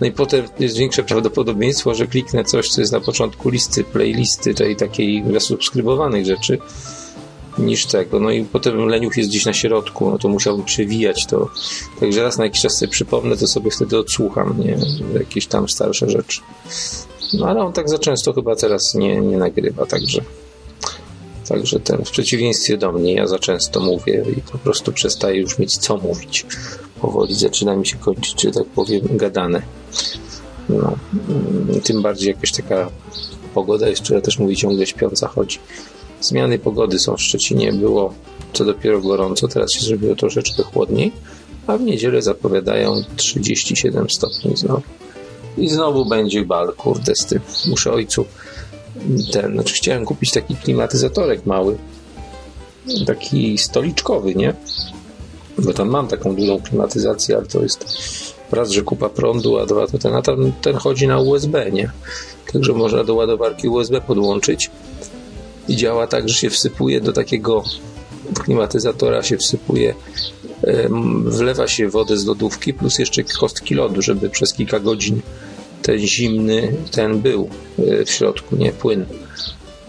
No 0.00 0.06
i 0.06 0.12
potem 0.12 0.44
jest 0.58 0.76
większe 0.76 1.02
prawdopodobieństwo, 1.02 1.94
że 1.94 2.06
kliknę 2.06 2.44
coś, 2.44 2.68
co 2.68 2.80
jest 2.80 2.92
na 2.92 3.00
początku 3.00 3.50
listy, 3.50 3.84
playlisty, 3.84 4.54
tej 4.54 4.76
takiej 4.76 5.24
zasubskrybowanych 5.32 6.26
rzeczy, 6.26 6.58
niż 7.58 7.86
tego. 7.86 8.20
No 8.20 8.30
i 8.30 8.44
potem 8.44 8.86
leniuch 8.86 9.16
jest 9.16 9.30
gdzieś 9.30 9.46
na 9.46 9.52
środku, 9.52 10.10
no 10.10 10.18
to 10.18 10.28
musiałbym 10.28 10.64
przewijać 10.64 11.26
to. 11.26 11.48
Także 12.00 12.22
raz 12.22 12.38
na 12.38 12.44
jakiś 12.44 12.60
czas 12.60 12.78
sobie 12.78 12.92
przypomnę, 12.92 13.36
to 13.36 13.46
sobie 13.46 13.70
wtedy 13.70 13.98
odsłucham, 13.98 14.54
nie? 14.58 14.78
Jakieś 15.18 15.46
tam 15.46 15.68
starsze 15.68 16.10
rzeczy. 16.10 16.40
No 17.32 17.46
ale 17.46 17.60
on 17.60 17.72
tak 17.72 17.88
za 17.88 17.98
często 17.98 18.32
chyba 18.32 18.56
teraz 18.56 18.94
nie, 18.94 19.20
nie 19.20 19.36
nagrywa, 19.36 19.86
także. 19.86 20.22
Także 21.50 21.80
ten, 21.80 22.04
w 22.04 22.10
przeciwieństwie 22.10 22.76
do 22.76 22.92
mnie, 22.92 23.14
ja 23.14 23.26
za 23.26 23.38
często 23.38 23.80
mówię 23.80 24.24
i 24.36 24.40
po 24.40 24.58
prostu 24.58 24.92
przestaję 24.92 25.40
już 25.40 25.58
mieć 25.58 25.76
co 25.76 25.96
mówić. 25.96 26.46
Powoli 27.00 27.34
zaczyna 27.34 27.76
mi 27.76 27.86
się 27.86 27.96
kończyć, 27.96 28.42
że 28.42 28.50
tak 28.50 28.66
powiem, 28.66 29.00
gadane. 29.10 29.62
No, 30.68 30.96
mm, 31.28 31.80
tym 31.80 32.02
bardziej 32.02 32.28
jakaś 32.28 32.52
taka 32.52 32.90
pogoda 33.54 33.88
jest, 33.88 34.02
która 34.02 34.20
też 34.20 34.38
mówi 34.38 34.56
ciągle 34.56 34.86
śpiąca 34.86 35.28
chodzi. 35.28 35.58
Zmiany 36.20 36.58
pogody 36.58 36.98
są 36.98 37.16
w 37.16 37.22
Szczecinie, 37.22 37.72
było 37.72 38.14
co 38.52 38.64
dopiero 38.64 39.00
gorąco, 39.00 39.48
teraz 39.48 39.72
się 39.72 39.80
zrobiło 39.80 40.16
troszeczkę 40.16 40.62
chłodniej, 40.62 41.12
a 41.66 41.76
w 41.76 41.80
niedzielę 41.80 42.22
zapowiadają 42.22 43.02
37 43.16 44.10
stopni 44.10 44.56
znowu. 44.56 44.82
I 45.58 45.68
znowu 45.68 46.06
będzie 46.06 46.44
bal, 46.44 46.72
kurde, 46.76 47.14
z 47.14 47.26
tym. 47.26 47.40
Muszę 47.66 47.92
ojcu 47.92 48.24
ten, 49.32 49.52
znaczy 49.52 49.74
chciałem 49.74 50.04
kupić 50.04 50.30
taki 50.32 50.56
klimatyzatorek 50.56 51.46
mały, 51.46 51.78
taki 53.06 53.58
stoliczkowy, 53.58 54.34
nie? 54.34 54.54
Bo 55.58 55.72
tam 55.72 55.88
mam 55.88 56.08
taką 56.08 56.36
dużą 56.36 56.60
klimatyzację, 56.60 57.36
ale 57.36 57.46
to 57.46 57.62
jest 57.62 57.84
raz, 58.52 58.70
że 58.70 58.82
kupa 58.82 59.08
prądu, 59.08 59.58
a 59.58 59.66
dwa 59.66 59.86
to 59.86 59.98
ten, 59.98 60.14
a 60.14 60.22
ten, 60.22 60.52
ten 60.62 60.76
chodzi 60.76 61.06
na 61.06 61.20
USB, 61.20 61.70
nie? 61.70 61.90
Także 62.52 62.72
można 62.72 63.04
do 63.04 63.14
ładowarki 63.14 63.68
USB 63.68 64.00
podłączyć 64.00 64.70
i 65.68 65.76
działa 65.76 66.06
tak, 66.06 66.28
że 66.28 66.34
się 66.34 66.50
wsypuje 66.50 67.00
do 67.00 67.12
takiego 67.12 67.64
klimatyzatora, 68.34 69.22
się 69.22 69.36
wsypuje, 69.36 69.94
wlewa 71.24 71.68
się 71.68 71.88
wodę 71.88 72.16
z 72.16 72.26
lodówki 72.26 72.74
plus 72.74 72.98
jeszcze 72.98 73.24
kostki 73.24 73.74
lodu, 73.74 74.02
żeby 74.02 74.30
przez 74.30 74.54
kilka 74.54 74.80
godzin 74.80 75.20
ten 75.82 75.98
zimny 75.98 76.72
ten 76.90 77.20
był 77.20 77.48
e, 77.78 78.04
w 78.04 78.10
środku, 78.10 78.56
nie 78.56 78.72
płyn. 78.72 79.06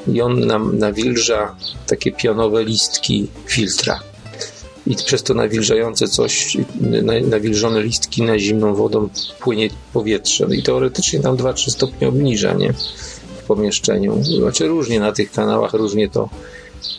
I 0.07 0.21
on 0.21 0.39
nam 0.39 0.77
nawilża 0.77 1.55
takie 1.87 2.11
pionowe 2.11 2.63
listki 2.63 3.27
filtra. 3.45 3.99
I 4.87 4.95
przez 4.95 5.23
to 5.23 5.33
nawilżające 5.33 6.07
coś, 6.07 6.57
nawilżone 7.29 7.83
listki 7.83 8.21
na 8.21 8.39
zimną 8.39 8.75
wodą 8.75 9.09
płynie 9.39 9.69
powietrze. 9.93 10.47
I 10.55 10.63
teoretycznie 10.63 11.19
nam 11.19 11.37
2-3 11.37 11.69
stopnie 11.69 12.07
obniża, 12.07 12.53
nie? 12.53 12.73
W 13.43 13.43
pomieszczeniu. 13.47 14.23
Znaczy 14.23 14.67
różnie 14.67 14.99
na 14.99 15.11
tych 15.11 15.31
kanałach, 15.31 15.73
różnie 15.73 16.09
to 16.09 16.29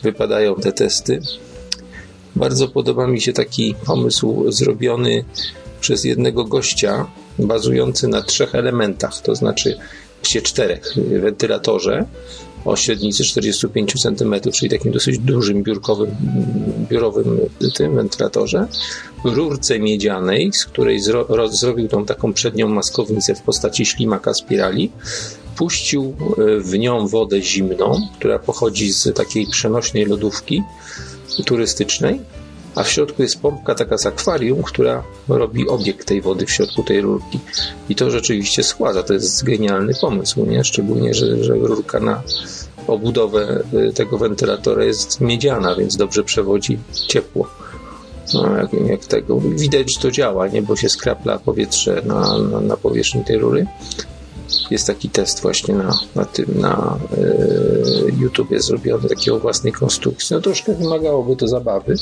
wypadają 0.03 0.55
te 0.55 0.71
testy. 0.71 1.19
Bardzo 2.35 2.67
podoba 2.67 3.07
mi 3.07 3.21
się 3.21 3.33
taki 3.33 3.75
pomysł 3.85 4.51
zrobiony 4.51 5.25
przez 5.81 6.03
jednego 6.03 6.43
gościa, 6.43 7.07
bazujący 7.39 8.07
na 8.07 8.21
trzech 8.21 8.55
elementach, 8.55 9.21
to 9.21 9.35
znaczy 9.35 9.77
się 10.23 10.41
czterech 10.41 10.93
wentylatorze 11.21 12.05
o 12.65 12.75
średnicy 12.75 13.23
45 13.23 13.93
cm, 13.93 14.51
czyli 14.53 14.69
takim 14.69 14.91
dosyć 14.91 15.19
dużym 15.19 15.63
biurkowym, 15.63 16.15
biurowym 16.89 17.39
tym 17.75 17.95
wentylatorze, 17.95 18.67
rurce 19.25 19.79
miedzianej, 19.79 20.53
z 20.53 20.65
której 20.65 20.99
zro, 20.99 21.47
zrobił 21.51 21.87
tą 21.87 22.05
taką 22.05 22.33
przednią 22.33 22.69
maskownicę 22.69 23.35
w 23.35 23.41
postaci 23.41 23.85
ślimaka 23.85 24.33
spirali, 24.33 24.91
puścił 25.55 26.13
e, 26.37 26.59
w 26.59 26.79
nią 26.79 27.07
wodę 27.07 27.41
zimną, 27.41 28.01
która 28.19 28.39
pochodzi 28.39 28.93
z 28.93 29.15
takiej 29.15 29.47
przenośnej 29.47 30.05
lodówki 30.05 30.63
turystycznej 31.45 32.19
a 32.75 32.83
w 32.83 32.89
środku 32.89 33.21
jest 33.21 33.41
pompka 33.41 33.75
taka 33.75 33.97
z 33.97 34.05
akwarium, 34.05 34.63
która 34.63 35.03
robi 35.27 35.67
obieg 35.67 36.03
tej 36.03 36.21
wody 36.21 36.45
w 36.45 36.51
środku 36.51 36.83
tej 36.83 37.01
rurki. 37.01 37.39
I 37.89 37.95
to 37.95 38.11
rzeczywiście 38.11 38.63
schładza. 38.63 39.03
To 39.03 39.13
jest 39.13 39.43
genialny 39.43 39.93
pomysł, 40.01 40.45
nie? 40.45 40.63
Szczególnie, 40.63 41.13
że, 41.13 41.43
że 41.43 41.53
rurka 41.53 41.99
na 41.99 42.23
obudowę 42.87 43.63
y, 43.89 43.93
tego 43.93 44.17
wentylatora 44.17 44.83
jest 44.83 45.21
miedziana, 45.21 45.75
więc 45.75 45.97
dobrze 45.97 46.23
przewodzi 46.23 46.79
ciepło. 47.07 47.47
No, 48.33 48.57
jak, 48.57 48.73
jak 48.73 49.05
tego. 49.05 49.39
Widać, 49.39 49.93
że 49.93 50.01
to 50.01 50.11
działa, 50.11 50.47
nie? 50.47 50.61
Bo 50.61 50.75
się 50.75 50.89
skrapla 50.89 51.39
powietrze 51.39 52.01
na, 52.05 52.37
na, 52.39 52.59
na 52.59 52.77
powierzchni 52.77 53.23
tej 53.23 53.37
rury. 53.37 53.65
Jest 54.71 54.87
taki 54.87 55.09
test 55.09 55.41
właśnie 55.41 55.75
na, 55.75 55.97
na 56.15 56.25
tym, 56.25 56.45
na 56.59 56.99
yy, 57.17 58.13
YouTubie 58.19 58.61
zrobiony, 58.61 59.09
takiej 59.09 59.39
własnej 59.39 59.73
konstrukcji. 59.73 60.35
No 60.35 60.41
troszkę 60.41 60.73
wymagałoby 60.73 61.35
to 61.35 61.47
zabawy, 61.47 61.95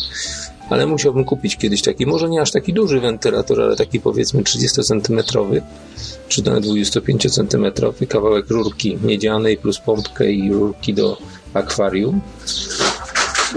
ale 0.71 0.87
musiałbym 0.87 1.25
kupić 1.25 1.57
kiedyś 1.57 1.81
taki, 1.81 2.05
może 2.05 2.29
nie 2.29 2.41
aż 2.41 2.51
taki 2.51 2.73
duży 2.73 2.99
wentylator, 2.99 3.61
ale 3.61 3.75
taki 3.75 3.99
powiedzmy 3.99 4.43
30 4.43 4.83
cm, 4.83 5.21
czy 6.27 6.43
nawet 6.43 6.63
25 6.63 7.27
cm, 7.33 7.65
kawałek 8.09 8.49
rurki 8.49 8.97
miedzianej 9.03 9.57
plus 9.57 9.79
pompkę 9.79 10.31
i 10.31 10.51
rurki 10.51 10.93
do 10.93 11.17
akwarium 11.53 12.21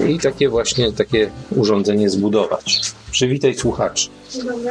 i 0.09 0.18
takie 0.18 0.49
właśnie 0.49 0.92
takie 0.92 1.30
urządzenie 1.56 2.11
zbudować. 2.11 2.80
Przywitaj 3.11 3.54
słuchaczy. 3.54 4.09
Dzień 4.33 4.42
dobry. 4.42 4.71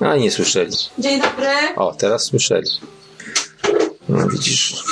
A 0.00 0.16
nie 0.16 0.30
słyszeli. 0.30 0.76
Dzień 0.98 1.20
dobry. 1.20 1.48
O, 1.76 1.94
teraz 1.94 2.24
słyszeli. 2.24 2.70
No 4.08 4.28
widzisz. 4.28 4.84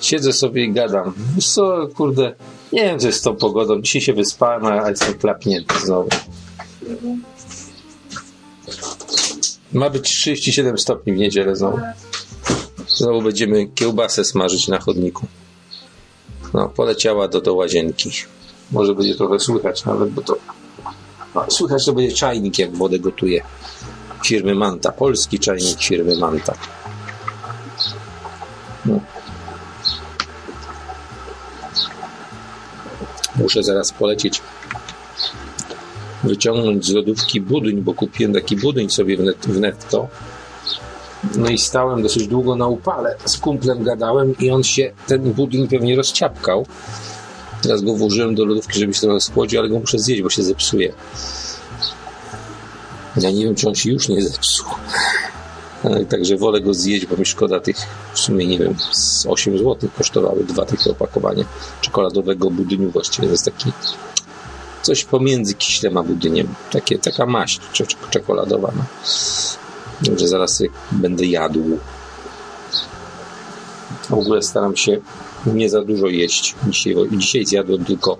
Siedzę 0.00 0.32
sobie 0.32 0.64
i 0.64 0.72
gadam. 0.72 1.14
Wiesz 1.36 1.48
co, 1.48 1.88
kurde, 1.96 2.34
nie 2.74 2.84
wiem, 2.84 2.98
co 2.98 3.06
jest 3.06 3.18
z 3.18 3.22
tą 3.22 3.36
pogodą. 3.36 3.82
Dzisiaj 3.82 4.02
się 4.02 4.12
wyspałem, 4.12 4.66
a 4.66 4.90
jestem 4.90 5.14
klapnięty 5.14 5.74
znowu. 5.84 6.08
Ma 9.72 9.90
być 9.90 10.02
37 10.02 10.78
stopni 10.78 11.12
w 11.12 11.16
niedzielę 11.16 11.56
znowu. 11.56 11.78
Znowu 12.88 13.22
będziemy 13.22 13.66
kiełbasę 13.66 14.24
smażyć 14.24 14.68
na 14.68 14.78
chodniku. 14.78 15.26
No, 16.54 16.68
poleciała 16.68 17.28
do, 17.28 17.40
do 17.40 17.54
łazienki. 17.54 18.10
Może 18.70 18.94
będzie 18.94 19.14
trochę 19.14 19.40
słychać 19.40 19.84
nawet, 19.84 20.10
bo 20.10 20.22
to 20.22 20.36
no, 21.34 21.44
słychać 21.48 21.86
to 21.86 21.92
będzie 21.92 22.16
czajnik, 22.16 22.58
jak 22.58 22.76
wodę 22.76 22.98
gotuje. 22.98 23.42
Firmy 24.24 24.54
Manta. 24.54 24.92
Polski 24.92 25.38
czajnik 25.38 25.82
firmy 25.82 26.16
Manta. 26.16 26.54
No. 28.86 29.00
Muszę 33.36 33.62
zaraz 33.62 33.92
polecieć 33.92 34.42
wyciągnąć 36.24 36.86
z 36.86 36.92
lodówki 36.92 37.40
budyń, 37.40 37.82
bo 37.82 37.94
kupiłem 37.94 38.32
taki 38.32 38.56
budyń 38.56 38.90
sobie 38.90 39.16
w 39.42 39.60
netto. 39.60 40.08
No 41.36 41.48
i 41.48 41.58
stałem 41.58 42.02
dosyć 42.02 42.28
długo 42.28 42.56
na 42.56 42.66
upale. 42.66 43.16
Z 43.24 43.38
kumplem 43.38 43.82
gadałem 43.82 44.38
i 44.38 44.50
on 44.50 44.62
się, 44.62 44.92
ten 45.06 45.32
budyń 45.32 45.68
pewnie 45.68 45.96
rozciapkał. 45.96 46.66
Teraz 47.62 47.82
go 47.82 47.94
włożyłem 47.94 48.34
do 48.34 48.44
lodówki, 48.44 48.80
żeby 48.80 48.94
się 48.94 49.00
trochę 49.00 49.20
schłodził, 49.20 49.60
ale 49.60 49.68
go 49.68 49.78
muszę 49.78 49.98
zjeść, 49.98 50.22
bo 50.22 50.30
się 50.30 50.42
zepsuje. 50.42 50.92
Ja 53.16 53.30
nie 53.30 53.44
wiem, 53.44 53.54
czy 53.54 53.68
on 53.68 53.74
się 53.74 53.90
już 53.90 54.08
nie 54.08 54.22
zepsuł. 54.22 54.66
Także 56.10 56.36
wolę 56.36 56.60
go 56.60 56.74
zjeść, 56.74 57.06
bo 57.06 57.16
mi 57.16 57.26
szkoda 57.26 57.60
tych, 57.60 57.76
w 58.14 58.18
sumie 58.18 58.46
nie 58.46 58.58
wiem, 58.58 58.74
z 58.92 59.26
8 59.26 59.58
zł 59.58 59.90
kosztowały 59.98 60.44
dwa 60.44 60.64
takie 60.64 60.90
opakowania 60.90 61.44
czekoladowego 61.80 62.50
budyniu 62.50 62.90
właściwie. 62.90 63.28
To 63.28 63.32
jest 63.32 63.44
taki 63.44 63.72
coś 64.82 65.04
pomiędzy 65.04 65.54
kiślem 65.54 65.96
a 65.96 66.02
budyniem. 66.02 66.54
Takie, 66.72 66.98
taka 66.98 67.26
maść 67.26 67.60
czekoladowa. 68.10 68.72
No. 68.76 68.84
Także 70.06 70.28
zaraz 70.28 70.62
będę 70.92 71.26
jadł. 71.26 71.78
W 74.10 74.12
ogóle 74.12 74.42
staram 74.42 74.76
się 74.76 75.00
nie 75.46 75.70
za 75.70 75.84
dużo 75.84 76.06
jeść. 76.06 76.54
Dzisiaj, 76.68 76.94
dzisiaj 77.12 77.46
zjadłem 77.46 77.84
tylko, 77.84 78.18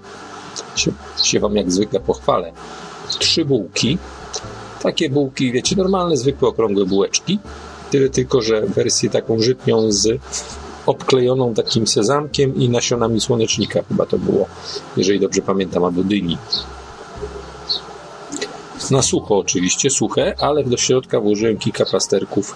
się, 0.76 0.92
się 1.24 1.40
wam 1.40 1.56
jak 1.56 1.72
zwykle 1.72 2.00
pochwalę, 2.00 2.52
trzy 3.18 3.44
bułki 3.44 3.98
takie 4.84 5.10
bułki, 5.10 5.52
wiecie, 5.52 5.76
normalne, 5.76 6.16
zwykłe, 6.16 6.48
okrągłe 6.48 6.84
bułeczki. 6.84 7.38
Tyle 7.90 8.08
tylko, 8.08 8.42
że 8.42 8.62
wersję 8.62 9.10
taką 9.10 9.40
żytnią 9.40 9.92
z 9.92 10.20
obklejoną 10.86 11.54
takim 11.54 11.86
sezamkiem 11.86 12.56
i 12.56 12.68
nasionami 12.68 13.20
słonecznika 13.20 13.80
chyba 13.88 14.06
to 14.06 14.18
było, 14.18 14.46
jeżeli 14.96 15.20
dobrze 15.20 15.42
pamiętam, 15.42 15.84
albo 15.84 16.04
dyni. 16.04 16.38
Na 18.90 19.02
sucho 19.02 19.38
oczywiście, 19.38 19.90
suche, 19.90 20.34
ale 20.40 20.64
do 20.64 20.76
środka 20.76 21.20
włożyłem 21.20 21.58
kilka 21.58 21.84
plasterków, 21.84 22.54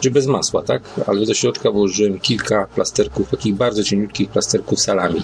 czy 0.00 0.10
bez 0.10 0.26
masła, 0.26 0.62
tak? 0.62 0.82
Ale 1.06 1.26
do 1.26 1.34
środka 1.34 1.70
włożyłem 1.70 2.20
kilka 2.20 2.66
plasterków, 2.74 3.30
takich 3.30 3.54
bardzo 3.54 3.84
cieniutkich 3.84 4.30
plasterków 4.30 4.80
salami. 4.80 5.22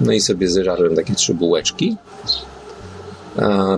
No 0.00 0.12
i 0.12 0.20
sobie 0.20 0.48
zeżarłem 0.48 0.96
takie 0.96 1.14
trzy 1.14 1.34
bułeczki 1.34 1.96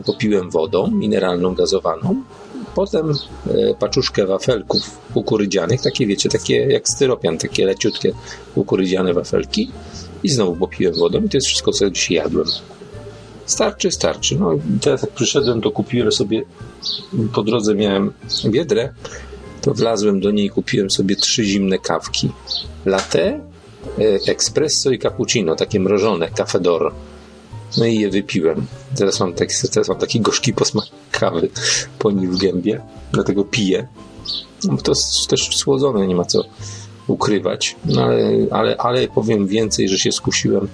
popiłem 0.06 0.50
wodą 0.50 0.90
mineralną, 0.90 1.54
gazowaną. 1.54 2.22
Potem 2.74 3.10
e, 3.10 3.74
paczuszkę 3.74 4.26
wafelków 4.26 4.98
kukurydzianych, 5.14 5.82
takie 5.82 6.06
wiecie, 6.06 6.28
takie 6.28 6.56
jak 6.56 6.88
styropian, 6.88 7.38
takie 7.38 7.66
leciutkie 7.66 8.12
kukurydziane 8.54 9.14
wafelki 9.14 9.70
i 10.22 10.28
znowu 10.28 10.56
popiłem 10.56 10.94
wodą 10.94 11.22
i 11.22 11.28
to 11.28 11.36
jest 11.36 11.46
wszystko, 11.46 11.72
co 11.72 11.90
dzisiaj 11.90 12.16
jadłem. 12.16 12.46
Starczy, 13.46 13.90
starczy. 13.90 14.38
No 14.38 14.50
teraz 14.80 15.02
jak 15.02 15.10
przyszedłem, 15.10 15.60
to 15.60 15.70
kupiłem 15.70 16.12
sobie, 16.12 16.42
po 17.34 17.42
drodze 17.42 17.74
miałem 17.74 18.12
biedrę, 18.46 18.92
to 19.60 19.74
wlazłem 19.74 20.20
do 20.20 20.30
niej, 20.30 20.50
kupiłem 20.50 20.90
sobie 20.90 21.16
trzy 21.16 21.44
zimne 21.44 21.78
kawki. 21.78 22.30
Latte, 22.86 23.40
e, 23.98 24.32
espresso 24.32 24.90
i 24.90 24.98
cappuccino, 24.98 25.56
takie 25.56 25.80
mrożone, 25.80 26.28
cafedoro. 26.30 26.92
No 27.78 27.86
i 27.86 27.98
je 27.98 28.10
wypiłem. 28.10 28.66
Teraz 28.96 29.20
mam, 29.20 29.34
taki, 29.34 29.54
teraz 29.72 29.88
mam 29.88 29.98
taki 29.98 30.20
gorzki 30.20 30.52
posmak 30.52 30.84
kawy 31.10 31.48
po 31.98 32.10
nim 32.10 32.32
w 32.32 32.38
gębie, 32.38 32.80
dlatego 33.12 33.44
piję. 33.44 33.88
No, 34.64 34.76
to 34.76 34.92
jest 34.92 35.28
też 35.28 35.56
słodzone, 35.56 36.06
nie 36.06 36.14
ma 36.14 36.24
co 36.24 36.44
ukrywać. 37.06 37.76
No 37.84 38.02
ale, 38.02 38.46
ale, 38.50 38.76
ale 38.76 39.08
powiem 39.08 39.46
więcej, 39.46 39.88
że 39.88 39.98
się 39.98 40.12
skusiłem 40.12 40.68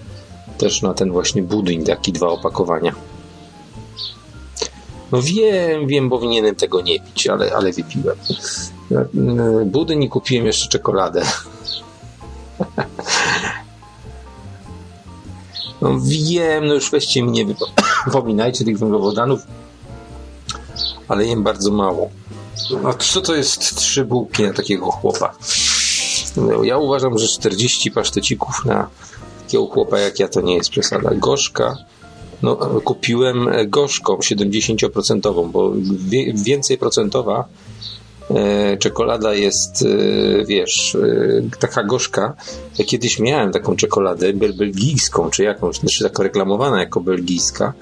też 0.59 0.83
na 0.83 0.95
ten 0.95 1.13
właśnie 1.13 1.43
budyń, 1.43 1.85
taki 1.85 2.13
dwa 2.13 2.29
opakowania. 2.29 2.95
No 5.13 5.23
wiem, 5.23 5.87
wiem, 5.87 6.11
powinienem 6.11 6.55
tego 6.55 6.81
nie 6.81 7.01
pić, 7.01 7.27
ale, 7.27 7.55
ale 7.55 7.73
wypiłem. 7.73 8.17
Budyń 9.67 10.03
i 10.03 10.09
kupiłem 10.09 10.47
jeszcze 10.47 10.69
czekoladę. 10.69 11.23
No 15.83 16.01
wiem, 16.01 16.67
no 16.67 16.75
już 16.75 16.91
weźcie 16.91 17.25
mnie, 17.25 17.47
wypominajcie 18.07 18.65
tych 18.65 18.79
węglowodanów, 18.79 19.41
ale 21.09 21.27
jem 21.27 21.43
bardzo 21.43 21.71
mało. 21.71 22.11
No 22.83 22.95
co 22.95 23.21
to 23.21 23.35
jest 23.35 23.77
trzy 23.77 24.05
bułki 24.05 24.43
na 24.43 24.53
takiego 24.53 24.91
chłopa? 24.91 25.33
No, 26.37 26.63
ja 26.63 26.79
uważam, 26.79 27.19
że 27.19 27.29
40 27.29 27.91
pasztecików 27.91 28.65
na 28.65 28.89
takiego 29.43 29.67
chłopa 29.67 29.99
jak 29.99 30.19
ja 30.19 30.29
to 30.29 30.41
nie 30.41 30.55
jest 30.55 30.71
przesada. 30.71 31.11
Gorzka, 31.15 31.77
no, 32.43 32.57
kupiłem 32.57 33.49
gorzką 33.67 34.17
70%, 34.17 35.51
bo 35.51 35.73
więcej 36.35 36.79
procentowa 36.79 37.41
e, 37.41 37.72
czekolada 38.79 39.35
jest, 39.35 39.83
e, 39.83 40.45
wiesz, 40.45 40.95
e, 40.95 41.59
taka 41.59 41.85
gorzka. 41.85 42.35
Ja 42.79 42.85
kiedyś 42.85 43.19
miałem 43.19 43.53
taką 43.53 43.77
czekoladę 43.77 44.33
bel 44.33 44.55
belgijską, 44.55 45.31
czy 45.31 45.43
jakąś, 45.43 45.77
znaczy 45.77 46.05
taka 46.05 46.23
reklamowana 46.23 46.81
jako 46.81 47.01
belgijska, 47.01 47.73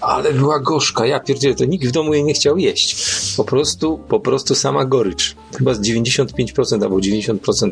ale 0.00 0.32
była 0.32 0.60
gorzka. 0.60 1.06
Ja 1.06 1.20
pierdzielę, 1.20 1.54
to 1.54 1.64
nikt 1.64 1.86
w 1.86 1.90
domu 1.90 2.14
jej 2.14 2.24
nie 2.24 2.34
chciał 2.34 2.58
jeść. 2.58 2.96
Po 3.36 3.44
prostu, 3.44 4.00
po 4.08 4.20
prostu 4.20 4.54
sama 4.54 4.84
gorycz. 4.84 5.36
Chyba 5.58 5.74
z 5.74 5.80
95% 5.80 6.82
albo 6.82 6.96
90% 6.96 7.70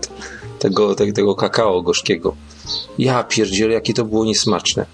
tego, 0.58 0.94
tego, 0.94 1.12
tego 1.12 1.34
kakao 1.34 1.82
gorzkiego. 1.82 2.34
Ja 2.98 3.24
pierdzielę, 3.24 3.74
jakie 3.74 3.94
to 3.94 4.04
było 4.04 4.24
niesmaczne. 4.24 4.86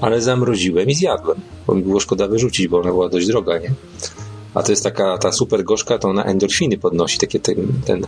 Ale 0.00 0.20
zamroziłem 0.20 0.88
i 0.88 0.94
zjadłem, 0.94 1.40
bo 1.66 1.74
mi 1.74 1.82
było 1.82 2.00
szkoda 2.00 2.28
wyrzucić, 2.28 2.68
bo 2.68 2.78
ona 2.78 2.90
była 2.90 3.08
dość 3.08 3.26
droga, 3.26 3.58
nie? 3.58 3.70
A 4.54 4.62
to 4.62 4.72
jest 4.72 4.84
taka, 4.84 5.18
ta 5.18 5.32
super 5.32 5.64
gorzka, 5.64 5.98
to 5.98 6.08
ona 6.08 6.24
endorfiny 6.24 6.78
podnosi, 6.78 7.18
takie 7.18 7.40
ten, 7.40 7.56
ten, 7.86 8.06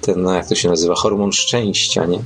ten, 0.00 0.22
no 0.22 0.34
jak 0.34 0.48
to 0.48 0.54
się 0.54 0.68
nazywa, 0.68 0.94
hormon 0.94 1.32
szczęścia, 1.32 2.06
nie? 2.06 2.18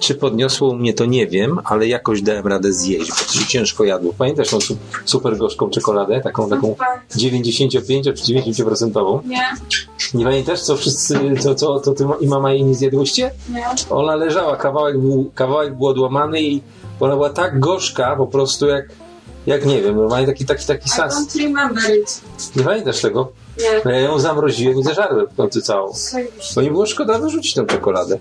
Czy 0.00 0.14
podniosło 0.14 0.74
mnie 0.74 0.94
to 0.94 1.04
nie 1.04 1.26
wiem, 1.26 1.58
ale 1.64 1.86
jakoś 1.86 2.22
dałem 2.22 2.46
radę 2.46 2.72
zjeść, 2.72 3.10
bo 3.10 3.16
to 3.16 3.32
się 3.32 3.46
ciężko 3.46 3.84
jadło. 3.84 4.12
Pamiętasz 4.18 4.48
tą 4.50 4.58
super 5.04 5.36
gorzką 5.38 5.70
czekoladę? 5.70 6.20
Taką, 6.20 6.48
taką 6.50 6.76
95 7.16 8.04
czy 8.04 8.12
90%? 8.12 9.26
Nie, 9.26 9.42
Nie 10.14 10.24
pamiętasz, 10.24 10.60
co 10.60 10.76
wszyscy, 10.76 11.18
co, 11.40 11.54
co, 11.54 11.80
to 11.80 11.92
ty 11.92 12.04
i 12.20 12.26
mama 12.26 12.52
jej 12.52 12.64
nie 12.64 12.74
zjadłyście? 12.74 13.30
nie. 13.54 13.64
Ona 13.90 14.14
leżała, 14.14 14.56
kawałek 14.56 14.98
był, 14.98 15.30
kawałek 15.34 15.74
był 15.76 15.86
odłamany 15.86 16.42
i 16.42 16.60
ona 17.00 17.14
była 17.14 17.30
tak 17.30 17.60
gorzka 17.60 18.16
po 18.16 18.26
prostu 18.26 18.66
jak, 18.66 18.88
jak 19.46 19.66
nie 19.66 19.82
wiem, 19.82 19.96
normalnie 19.96 20.26
taki, 20.26 20.44
taki, 20.44 20.66
taki 20.66 20.86
I 20.86 20.90
sas. 20.90 21.14
don't 21.14 21.42
remember 21.42 21.96
it. 21.98 22.20
Nie 22.56 22.64
pamiętasz 22.64 23.00
tego? 23.00 23.32
Nie. 23.58 23.80
No 23.84 23.90
ja 23.90 24.00
ją 24.00 24.18
zamroziłem 24.18 24.78
i 24.78 24.84
zeżarłem 24.84 25.26
w 25.26 25.36
końcu 25.36 25.60
całą. 25.62 25.92
Bo 26.54 26.62
nie 26.62 26.70
było 26.70 26.86
szkoda 26.86 27.18
wyrzucić 27.18 27.54
tę 27.54 27.66
czekoladę. 27.66 28.18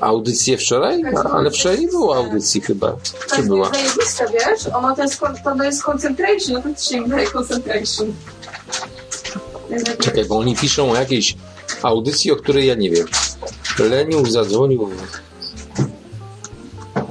Audycję 0.00 0.58
wczoraj? 0.58 1.02
A- 1.24 1.30
Ale 1.30 1.50
wczoraj 1.50 1.80
nie 1.80 1.88
było 1.88 2.16
audycji 2.16 2.60
chyba. 2.60 2.96
Czy 3.02 3.12
Tak, 3.36 3.46
była? 3.46 3.70
zajebista, 3.70 4.24
wiesz? 4.26 4.66
Ona 4.74 4.96
to 4.96 5.02
jest, 5.02 5.20
to 5.58 5.64
jest 5.64 5.82
concentration, 5.82 6.62
no 6.90 7.00
mi 7.02 7.08
daje 7.10 7.26
concentration. 7.26 8.14
Czekaj, 10.00 10.24
bo 10.24 10.38
oni 10.38 10.56
piszą 10.56 10.90
o 10.90 10.94
jakiejś 10.96 11.36
audycji, 11.82 12.32
o 12.32 12.36
której 12.36 12.66
ja 12.66 12.74
nie 12.74 12.90
wiem. 12.90 13.06
Leniu 13.78 14.26
zadzwonił. 14.26 14.90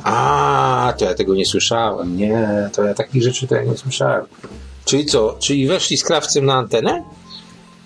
A, 0.06 0.94
to 0.98 1.06
ja 1.06 1.14
tego 1.14 1.36
nie 1.36 1.46
słyszałem. 1.46 2.18
Nie, 2.18 2.70
to 2.74 2.84
ja 2.84 2.94
takich 2.94 3.24
rzeczy 3.24 3.48
to 3.48 3.56
ja 3.56 3.64
nie 3.64 3.78
słyszałem. 3.78 4.26
Czyli 4.86 5.06
co? 5.06 5.36
Czyli 5.40 5.68
weszli 5.68 5.98
z 5.98 6.04
krawcem 6.04 6.46
na 6.46 6.54
antenę? 6.54 7.04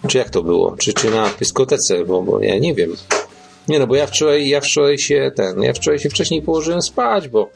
Czy 0.08 0.17
jak 0.17 0.29
to 0.29 0.43
było? 0.43 0.75
Czy, 0.79 0.93
czy 0.93 1.12
na 1.12 1.29
dyskotece? 1.39 2.05
Bo, 2.05 2.21
bo 2.21 2.39
ja 2.41 2.60
nie 2.60 2.73
wiem. 2.75 2.95
Nie 3.67 3.79
no, 3.79 3.88
bo 3.88 3.95
ja 3.95 4.08
wczoraj, 4.08 4.47
ja 4.47 4.62
wczoraj 4.62 4.97
się 4.97 5.32
ten, 5.36 5.63
ja 5.63 5.73
wczoraj 5.73 5.99
się 5.99 6.10
wcześniej 6.10 6.41
położyłem 6.41 6.82
spać, 6.82 7.27
bo 7.27 7.49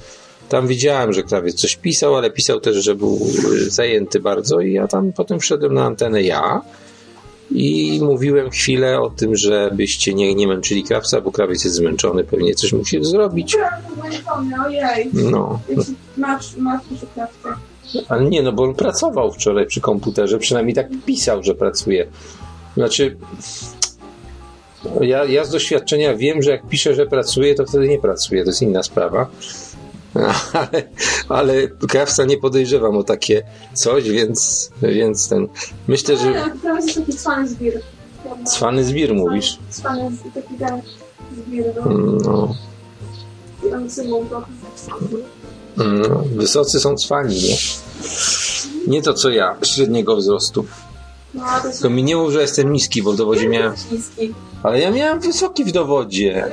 tam 0.50 0.68
widziałem, 0.68 1.14
że 1.14 1.24
krawiec 1.24 1.56
coś 1.56 1.76
pisał, 1.76 2.16
ale 2.16 2.32
pisał 2.32 2.60
też, 2.60 2.76
że 2.76 2.96
był 2.96 3.28
zajęty 3.68 4.20
bardzo 4.20 4.60
i 4.60 4.74
ja 4.74 4.88
tam 4.88 5.14
potem 5.14 5.40
wszedłem 5.40 5.74
na 5.74 5.86
antenę 5.86 6.22
ja 6.22 6.62
i 7.52 8.00
mówiłem 8.04 8.50
chwilę 8.50 9.02
o 9.02 9.10
tym, 9.10 9.36
żebyście 9.36 10.14
nie, 10.14 10.36
nie 10.36 10.48
męczyli 10.48 10.84
krawca, 10.84 11.22
bo 11.22 11.32
krawiec 11.32 11.64
jest 11.64 11.76
zmęczony, 11.76 12.24
pewnie 12.24 12.56
coś 12.56 12.74
musi 12.74 13.06
zrobić. 13.06 13.56
No, 15.14 15.60
Masz, 16.18 16.56
masz 16.58 16.82
krawca. 17.14 17.60
ale 18.10 18.26
nie, 18.26 18.44
no 18.44 18.52
bo 18.52 18.64
on 18.64 18.76
pracował 18.76 19.32
wczoraj 19.32 19.66
przy 19.68 19.82
komputerze, 19.82 20.40
przynajmniej 20.40 20.76
tak 20.76 20.88
pisał, 21.06 21.44
że 21.44 21.56
pracuje. 21.56 22.08
Znaczy, 22.78 23.18
ja, 25.02 25.26
ja 25.26 25.46
z 25.46 25.50
doświadczenia 25.50 26.16
wiem, 26.16 26.42
że 26.42 26.52
jak 26.52 26.68
piszę, 26.68 26.96
że 26.96 27.06
pracuje, 27.06 27.56
to 27.56 27.66
wtedy 27.66 27.88
nie 27.88 28.00
pracuje, 28.00 28.44
to 28.44 28.50
jest 28.50 28.62
inna 28.62 28.84
sprawa. 28.84 29.28
Ale, 30.54 30.84
ale 31.30 31.68
krawca 31.68 32.26
nie 32.26 32.38
podejrzewam 32.38 32.98
o 32.98 33.04
takie 33.04 33.44
coś, 33.74 34.10
więc, 34.10 34.70
więc 34.82 35.30
ten. 35.30 35.48
Myślę, 35.88 36.18
że 36.18 36.30
Nie, 36.32 36.44
to 36.62 36.76
jest 36.76 36.96
taki 36.96 37.14
cwany 37.14 37.48
zbir. 37.48 37.82
cwany 38.46 38.84
zbir 38.84 39.14
mówisz. 39.16 39.60
Cwany, 39.70 40.12
taki 40.34 40.56
ten 40.56 40.82
zbir, 41.38 41.66
no. 41.76 42.56
No, 43.64 43.78
on 43.78 43.90
symul 43.90 44.26
trochę. 44.28 44.48
no, 45.78 46.24
wysocy 46.36 46.80
są 46.80 46.96
cwani, 46.96 47.36
nie? 47.36 47.56
Nie 48.88 49.02
to 49.02 49.14
co 49.14 49.30
ja, 49.30 49.56
średniego 49.64 50.16
wzrostu. 50.16 50.66
No, 51.34 51.44
to 51.82 51.90
mi 51.90 52.04
nie 52.04 52.16
mów, 52.16 52.32
że 52.32 52.42
jestem 52.42 52.74
niski, 52.74 53.04
bo 53.04 53.12
w 53.14 53.16
dowodzie 53.16 53.50
miałem. 53.50 53.74
niski. 53.92 54.34
Ale 54.64 54.80
ja 54.80 54.92
miałem 54.92 55.20
wysoki 55.20 55.66
w 55.66 55.72
dowodzie. 55.72 56.52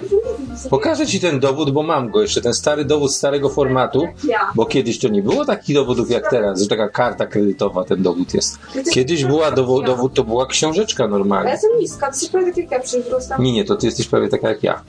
Pokażę 0.71 1.07
ci 1.07 1.21
ten 1.21 1.41
dowód, 1.41 1.71
bo 1.71 1.83
mam 1.83 2.11
go 2.11 2.23
jeszcze, 2.23 2.41
ten 2.41 2.55
stary 2.55 2.85
dowód 2.85 3.15
starego 3.15 3.49
formatu. 3.49 4.09
Ja. 4.25 4.39
Bo 4.55 4.67
kiedyś 4.67 4.99
to 4.99 5.09
nie 5.09 5.23
było 5.23 5.45
takich 5.45 5.75
dowodów 5.77 6.11
jak 6.11 6.31
teraz, 6.31 6.61
że 6.61 6.69
taka 6.69 6.89
karta 6.89 7.27
kredytowa 7.27 7.85
ten 7.85 8.03
dowód 8.03 8.35
jest. 8.35 8.59
Kiedyś 8.93 9.25
była 9.25 9.51
dowo- 9.53 9.85
dowód, 9.87 10.15
to 10.15 10.25
była 10.25 10.47
książeczka 10.47 11.03
Ja 11.03 11.09
normalna. 11.09 11.51
jestem 11.51 11.71
niska, 11.79 12.07
to 12.07 12.13
jest 12.13 12.31
prawie 12.33 12.47
tak 12.47 12.57
jak 12.59 12.71
ja 12.71 12.81
przywrócam. 12.81 13.43
Nie, 13.45 13.53
nie, 13.53 13.65
to 13.65 13.77
ty 13.77 13.87
jesteś 13.87 14.07
prawie 14.09 14.29
taka 14.29 14.49
jak 14.49 14.63
ja. 14.63 14.83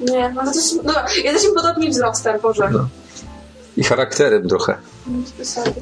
Nie, 0.00 0.32
no 0.34 0.42
to 0.44 0.52
jest, 0.58 0.84
no, 0.84 0.92
jesteśmy 1.24 1.54
podobni 1.54 1.90
wzrostem, 1.90 2.40
Boże. 2.42 2.68
No. 2.72 2.88
I 3.76 3.82
charakterem 3.84 4.48
trochę. 4.48 4.78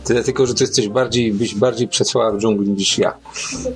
Tyle 0.05 0.25
tylko, 0.25 0.47
że 0.47 0.55
ty 0.55 0.65
jesteś 0.65 0.89
bardziej, 0.89 1.33
byś 1.33 1.55
bardziej 1.55 1.89
przetrwała 1.89 2.33
w 2.33 2.39
dżungli 2.39 2.71
niż 2.71 2.99
ja. 2.99 3.15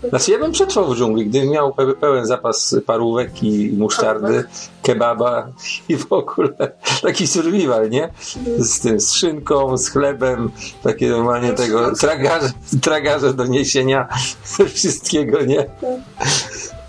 Znaczy 0.09 0.31
ja 0.31 0.39
bym 0.39 0.53
przetrwał 0.53 0.95
w 0.95 0.97
dżungli, 0.97 1.27
gdybym 1.27 1.51
miał 1.51 1.71
pe- 1.71 1.95
pełen 1.95 2.27
zapas 2.27 2.77
parówek 2.87 3.43
i 3.43 3.73
musztardy, 3.79 4.45
kebaba 4.83 5.49
i 5.89 5.97
w 5.97 6.13
ogóle 6.13 6.73
taki 7.03 7.27
survival, 7.27 7.91
nie? 7.91 8.13
Z 8.59 8.81
tym, 8.81 9.01
z 9.01 9.13
szynką, 9.13 9.79
z 9.79 9.89
chlebem, 9.89 10.51
takie 10.83 11.09
normalnie 11.09 11.53
tego, 11.53 11.97
tragarze, 11.97 12.51
tragarze 12.83 13.35
do 13.35 13.47
niesienia 13.47 14.09
wszystkiego, 14.75 15.45
nie? 15.45 15.67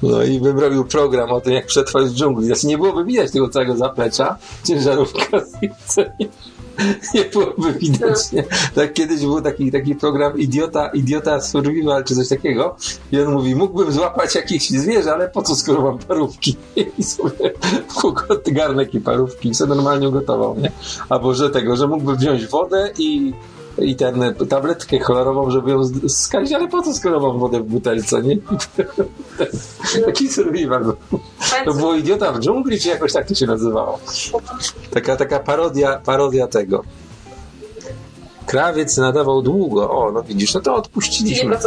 No 0.04 0.24
i 0.24 0.40
bym 0.40 0.60
robił 0.60 0.86
program 0.86 1.32
o 1.32 1.42
tym, 1.42 1.54
jak 1.54 1.66
przetrwać 1.66 2.06
w 2.06 2.14
dżungli. 2.14 2.46
Znaczy 2.46 2.68
nie 2.68 2.78
byłoby 2.78 3.06
widać 3.06 3.32
tego 3.32 3.50
całego 3.50 3.78
zaplecza, 3.78 4.38
ciężarówka 4.68 5.40
z 5.40 5.54
jedzenia. 5.62 6.32
Nie 7.14 7.26
byłoby 7.26 7.74
widać, 7.74 8.32
nie? 8.32 8.44
Tak 8.76 8.94
kiedyś 8.94 9.22
był 9.22 9.42
taki, 9.42 9.72
taki 9.72 9.96
program 9.96 10.40
Idiota, 10.40 10.88
Idiota 10.88 11.42
Survival, 11.42 12.04
czy 12.04 12.16
coś 12.16 12.28
takiego. 12.28 12.76
I 13.12 13.22
on 13.22 13.34
mówi, 13.34 13.56
mógłbym 13.56 13.92
złapać 13.92 14.36
jakieś 14.36 14.70
zwierzę, 14.70 15.14
ale 15.14 15.30
po 15.30 15.42
co, 15.42 15.56
skoro 15.56 15.82
mam 15.82 15.98
parówki? 15.98 16.56
I 16.98 17.04
sobie 17.04 17.54
garnek 18.52 18.94
i 18.94 19.00
parówki 19.00 19.50
i 19.50 19.56
sobie 19.56 19.76
normalnie 19.76 20.10
ugotował, 20.10 20.56
nie? 20.60 20.72
Albo 21.10 21.34
że 21.34 21.50
tego, 21.50 21.76
że 21.76 21.88
mógłby 21.88 22.16
wziąć 22.16 22.48
wodę 22.48 22.94
i 22.98 23.34
i 23.82 23.96
ten 23.96 24.36
tabletkę 24.50 25.00
kolorową, 25.00 25.52
żeby 25.52 25.72
ją 25.72 25.82
skalić, 26.08 26.54
ale 26.54 26.68
po 26.68 26.82
co, 26.82 26.94
skoro 26.94 27.20
mam 27.20 27.40
wodę 27.40 27.60
w 27.60 27.64
butelce, 27.64 28.22
nie? 28.22 28.38
Taki 30.06 30.28
survival. 30.28 30.94
To 31.66 31.74
było 31.74 31.96
idiota 31.96 32.32
w 32.32 32.40
dżungli, 32.40 32.80
czy 32.80 32.90
jakoś 32.90 33.14
tak 33.14 33.28
to 33.28 33.36
się 33.36 33.46
nazywało? 33.46 34.00
Taka, 34.92 35.16
taka 35.16 35.40
parodia, 35.40 36.02
parodia 36.06 36.48
tego. 36.48 36.84
Krawiec 38.46 38.98
nadawał 38.98 39.42
długo. 39.42 39.92
O, 39.92 40.12
no 40.12 40.24
widzisz, 40.24 40.54
no 40.54 40.60
to 40.60 40.72
Nie 40.72 40.78
odpuściliśmy. 40.78 41.58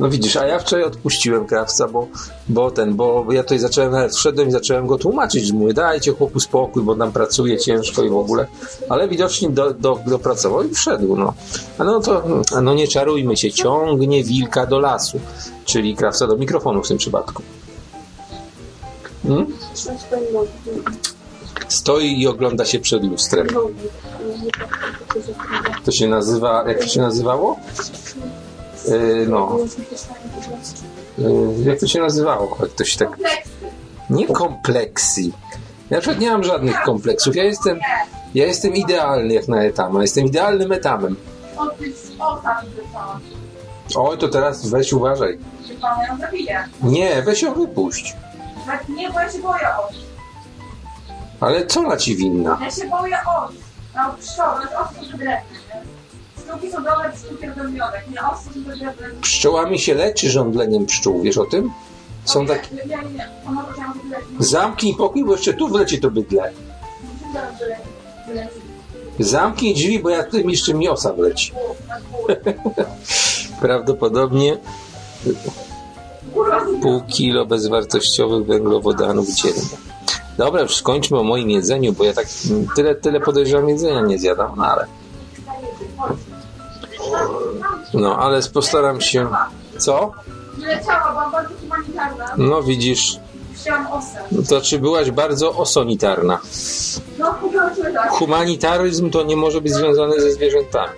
No 0.00 0.10
widzisz, 0.10 0.36
a 0.36 0.46
ja 0.46 0.58
wczoraj 0.58 0.84
odpuściłem 0.84 1.46
krawca, 1.46 1.88
bo, 1.88 2.06
bo 2.48 2.70
ten, 2.70 2.94
bo 2.94 3.26
ja 3.32 3.42
tutaj 3.42 3.58
zacząłem, 3.58 3.92
nawet 3.92 4.14
wszedłem 4.14 4.48
i 4.48 4.52
zacząłem 4.52 4.86
go 4.86 4.98
tłumaczyć, 4.98 5.46
że 5.46 5.54
mówię, 5.54 5.74
dajcie 5.74 6.12
chłopu 6.12 6.40
spokój, 6.40 6.82
bo 6.82 6.96
tam 6.96 7.12
pracuje 7.12 7.58
ciężko 7.58 8.02
i 8.02 8.08
w 8.08 8.16
ogóle. 8.16 8.46
Ale 8.88 9.08
widocznie 9.08 9.50
do, 9.50 9.74
do, 9.74 9.98
dopracował 10.06 10.62
i 10.62 10.74
wszedł, 10.74 11.16
no. 11.16 11.34
A 11.78 11.84
no 11.84 12.00
to, 12.00 12.22
no 12.62 12.74
nie 12.74 12.88
czarujmy 12.88 13.36
się, 13.36 13.52
ciągnie 13.52 14.24
wilka 14.24 14.66
do 14.66 14.78
lasu, 14.78 15.20
czyli 15.64 15.96
krawca 15.96 16.26
do 16.26 16.36
mikrofonu 16.36 16.82
w 16.82 16.88
tym 16.88 16.98
przypadku. 16.98 17.42
Hmm? 19.22 19.46
Stoi 21.68 22.20
i 22.20 22.26
ogląda 22.26 22.64
się 22.64 22.80
przed 22.80 23.04
lustrem. 23.04 23.46
To 25.84 25.92
się 25.92 26.08
nazywa, 26.08 26.64
jak 26.68 26.78
to 26.78 26.86
się 26.86 27.00
nazywało? 27.00 27.56
Yy, 28.88 29.26
no, 29.28 29.58
yy, 31.18 31.64
jak 31.64 31.80
to 31.80 31.86
się 31.86 32.00
nazywało? 32.00 32.56
Jak 32.60 32.70
to 32.72 32.84
się 32.84 32.98
tak... 32.98 33.08
Nie 34.10 34.26
kompleksy. 34.26 35.22
Ja 35.90 35.96
na 35.96 36.00
przykład 36.00 36.20
nie 36.20 36.30
mam 36.30 36.44
żadnych 36.44 36.82
kompleksów. 36.82 37.36
Ja 37.36 37.44
jestem, 37.44 37.80
ja 38.34 38.46
jestem 38.46 38.74
idealny 38.74 39.34
jak 39.34 39.48
na 39.48 39.62
etama. 39.62 40.02
Jestem 40.02 40.24
idealnym 40.26 40.72
etamem. 40.72 41.16
Oj, 43.96 44.18
to 44.18 44.28
teraz 44.28 44.66
weź 44.66 44.92
uważaj. 44.92 45.38
Nie, 46.82 47.22
weź 47.22 47.42
ją 47.42 47.54
wypuść. 47.54 48.16
Nie, 48.88 49.10
bo 49.10 49.20
ja 49.20 49.32
się 49.32 49.38
boję 49.38 49.66
os. 49.88 49.94
Ale 51.40 51.66
co 51.66 51.82
na 51.82 51.96
ci 51.96 52.16
winna? 52.16 52.58
Ja 52.62 52.70
się 52.70 52.88
boję 52.88 53.16
os. 53.38 53.54
No, 53.96 54.14
pszczoły, 54.20 54.60
to 54.72 54.78
os 54.80 54.88
są 54.96 55.12
wydrewne, 55.12 55.34
nie? 55.68 55.82
Sztuki 56.44 56.70
są 56.70 56.84
dobre, 56.84 57.12
robią 57.56 57.70
miodek. 57.70 58.04
Nie, 58.10 58.20
os 58.22 58.44
są 58.44 58.50
wydrewne. 58.52 59.08
Pszczołami 59.20 59.78
się 59.78 59.94
leczy 59.94 60.30
żądleniem 60.30 60.86
pszczół, 60.86 61.22
wiesz 61.22 61.38
o 61.38 61.44
tym? 61.44 61.70
Są 62.24 62.46
tak... 62.46 62.72
Nie, 62.72 62.78
nie, 62.78 62.96
nie. 62.96 63.28
Ona 63.48 63.66
chciała 63.72 63.94
wylecieć. 64.04 64.28
Zamknij 64.38 64.94
pokój, 64.94 65.24
bo 65.24 65.32
jeszcze 65.32 65.54
tu 65.54 65.68
wleci 65.68 66.00
to 66.00 66.10
bydle. 66.10 66.52
Zamknij 69.18 69.74
drzwi, 69.74 69.98
bo 69.98 70.10
jak 70.10 70.26
tutaj 70.26 70.44
mi 70.44 70.52
jeszcze 70.52 70.74
miosa 70.74 71.12
wleci. 71.12 71.52
Prawdopodobnie 73.60 74.58
pół 76.82 77.00
kilo 77.00 77.46
bezwartościowych 77.46 78.46
węglowodanów 78.46 79.28
dziennie. 79.28 79.62
Dobra, 80.38 80.62
już 80.62 80.76
skończmy 80.76 81.18
o 81.18 81.22
moim 81.22 81.50
jedzeniu, 81.50 81.92
bo 81.92 82.04
ja 82.04 82.12
tak 82.12 82.26
tyle, 82.76 82.94
tyle 82.94 83.20
podejrzewam 83.20 83.68
jedzenia 83.68 84.00
nie 84.00 84.18
zjadam, 84.18 84.52
no 84.56 84.66
ale... 84.66 84.86
No, 87.94 88.16
ale 88.18 88.42
postaram 88.42 89.00
się... 89.00 89.28
Co? 89.78 90.12
No 92.36 92.62
widzisz, 92.62 93.18
osę. 93.90 94.44
to 94.48 94.60
czy 94.60 94.78
byłaś 94.78 95.10
bardzo 95.10 95.56
osonitarna? 95.56 96.40
No. 97.18 97.34
Humanitaryzm 98.10 99.10
to 99.10 99.22
nie 99.22 99.36
może 99.36 99.60
być 99.60 99.72
związany 99.72 100.20
ze 100.20 100.32
zwierzętami. 100.32 100.92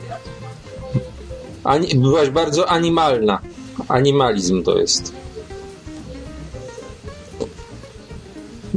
Ani, 1.64 1.94
byłaś 1.94 2.30
bardzo 2.30 2.68
animalna. 2.68 3.38
Animalizm 3.88 4.62
to 4.62 4.78
jest. 4.78 5.12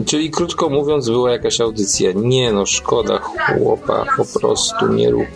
Czyli 0.05 0.31
krótko 0.31 0.69
mówiąc, 0.69 1.09
była 1.09 1.31
jakaś 1.31 1.61
audycja. 1.61 2.11
Nie 2.15 2.53
no, 2.53 2.65
szkoda 2.65 3.19
chłopa, 3.19 4.05
po 4.17 4.39
prostu 4.39 4.87
nie 4.87 5.11
rób. 5.11 5.27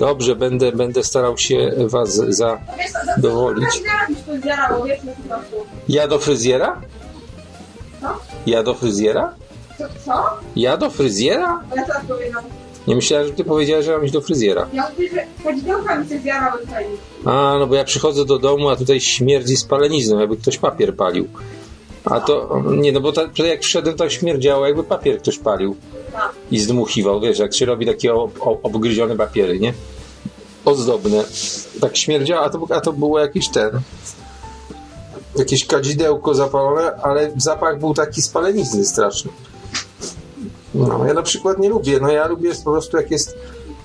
Dobrze, 0.00 0.36
będę, 0.36 0.72
będę 0.72 1.04
starał 1.04 1.38
się 1.38 1.72
was 1.78 2.14
za... 2.28 2.58
Wiesz, 2.78 2.90
co, 2.92 2.98
za- 3.06 3.16
Dowolić. 3.18 3.64
za- 3.72 4.08
mi 4.08 4.16
to 4.16 4.42
zjarało, 4.42 4.84
wiesz, 4.84 4.98
po 5.00 5.28
prostu. 5.28 5.56
Ja 5.88 6.08
do 6.08 6.18
fryzjera? 6.18 6.80
Co? 8.00 8.06
Ja 8.46 8.62
do 8.62 8.74
fryzjera? 8.74 9.34
Co? 10.04 10.12
Ja 10.56 10.76
do 10.76 10.90
fryzjera? 10.90 11.62
Ja 11.76 11.84
teraz 11.86 12.02
powiedziałam. 12.08 12.44
Nie 12.86 12.96
myślałem, 12.96 13.26
że 13.26 13.32
ty 13.32 13.44
powiedziałeś, 13.44 13.86
że 13.86 13.92
mam 13.92 14.04
iść 14.04 14.12
do 14.12 14.20
fryzjera. 14.20 14.66
Ja 14.72 14.90
mówię, 14.94 15.08
że 16.10 16.18
zjarały 16.18 16.60
tutaj. 16.60 16.84
A, 17.24 17.56
no 17.58 17.66
bo 17.66 17.74
ja 17.74 17.84
przychodzę 17.84 18.24
do 18.24 18.38
domu, 18.38 18.68
a 18.68 18.76
tutaj 18.76 19.00
śmierdzi 19.00 19.56
spalenizną, 19.56 20.18
jakby 20.18 20.36
ktoś 20.36 20.58
papier 20.58 20.96
palił. 20.96 21.28
A 22.10 22.20
to, 22.20 22.62
nie, 22.76 22.92
no 22.92 23.00
bo 23.00 23.12
ta, 23.12 23.22
jak 23.44 23.62
wszedłem, 23.62 23.96
to 23.96 24.10
śmierdziało, 24.10 24.66
jakby 24.66 24.84
papier 24.84 25.18
ktoś 25.18 25.38
palił 25.38 25.76
i 26.50 26.58
zdmuchiwał, 26.58 27.20
wiesz, 27.20 27.38
jak 27.38 27.54
się 27.54 27.66
robi 27.66 27.86
takie 27.86 28.14
ob, 28.14 28.30
ob, 28.40 28.64
obgryzione 28.64 29.16
papiery, 29.16 29.60
nie? 29.60 29.74
Ozdobne. 30.64 31.24
Tak 31.80 31.96
śmierdziało, 31.96 32.44
a 32.44 32.50
to, 32.50 32.66
a 32.70 32.80
to 32.80 32.92
było 32.92 33.18
jakiś 33.18 33.48
ten, 33.48 33.80
jakieś 35.38 35.66
kadzidełko 35.66 36.34
zapalone, 36.34 36.96
ale 36.96 37.32
zapach 37.36 37.78
był 37.78 37.94
taki 37.94 38.22
spalenizny 38.22 38.84
straszny. 38.84 39.30
No, 40.74 41.06
ja 41.06 41.14
na 41.14 41.22
przykład 41.22 41.58
nie 41.58 41.68
lubię, 41.68 41.98
no 42.00 42.10
ja 42.10 42.26
lubię 42.26 42.50
po 42.64 42.72
prostu 42.72 42.96
jak 42.96 43.10
jest 43.10 43.36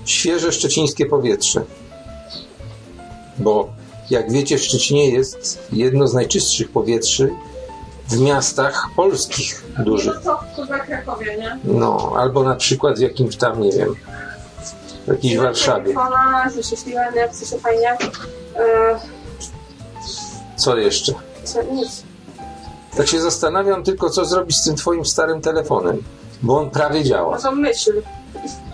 świeże 0.04 0.52
szczecińskie 0.52 1.06
powietrze. 1.06 1.62
Bo 3.38 3.68
jak 4.10 4.32
wiecie, 4.32 4.58
w 4.58 4.62
Szczecinie 4.62 5.10
jest 5.10 5.58
jedno 5.72 6.08
z 6.08 6.14
najczystszych 6.14 6.70
powietrzy 6.70 7.30
w 8.12 8.20
miastach 8.20 8.88
polskich 8.96 9.64
dużych. 9.78 10.14
to 10.14 10.20
co, 10.20 10.40
kurwa, 10.56 10.78
Krakowie, 10.78 11.36
nie? 11.38 11.58
No, 11.64 12.12
albo 12.18 12.42
na 12.42 12.54
przykład 12.54 12.98
w 12.98 13.00
jakimś 13.00 13.36
tam, 13.36 13.60
nie 13.60 13.72
wiem, 13.72 13.94
w 15.04 15.08
jakiejś 15.08 15.36
Warszawie. 15.38 15.94
Ona, 15.98 16.50
że 16.56 16.62
szczęśliwa, 16.62 17.10
nie, 17.10 17.28
chce 17.28 17.46
się 17.46 17.58
fajnie. 17.58 17.88
E, 18.56 19.00
Co 20.56 20.76
jeszcze? 20.76 21.12
co, 21.44 21.62
nic. 21.62 22.02
Tak 22.96 23.06
się 23.08 23.20
zastanawiam 23.20 23.82
tylko, 23.84 24.10
co 24.10 24.24
zrobić 24.24 24.56
z 24.56 24.64
tym 24.64 24.76
twoim 24.76 25.04
starym 25.04 25.40
telefonem, 25.40 26.02
bo 26.42 26.58
on 26.58 26.70
prawie 26.70 27.04
działa. 27.04 27.38
To 27.38 27.52
myśl. 27.52 28.02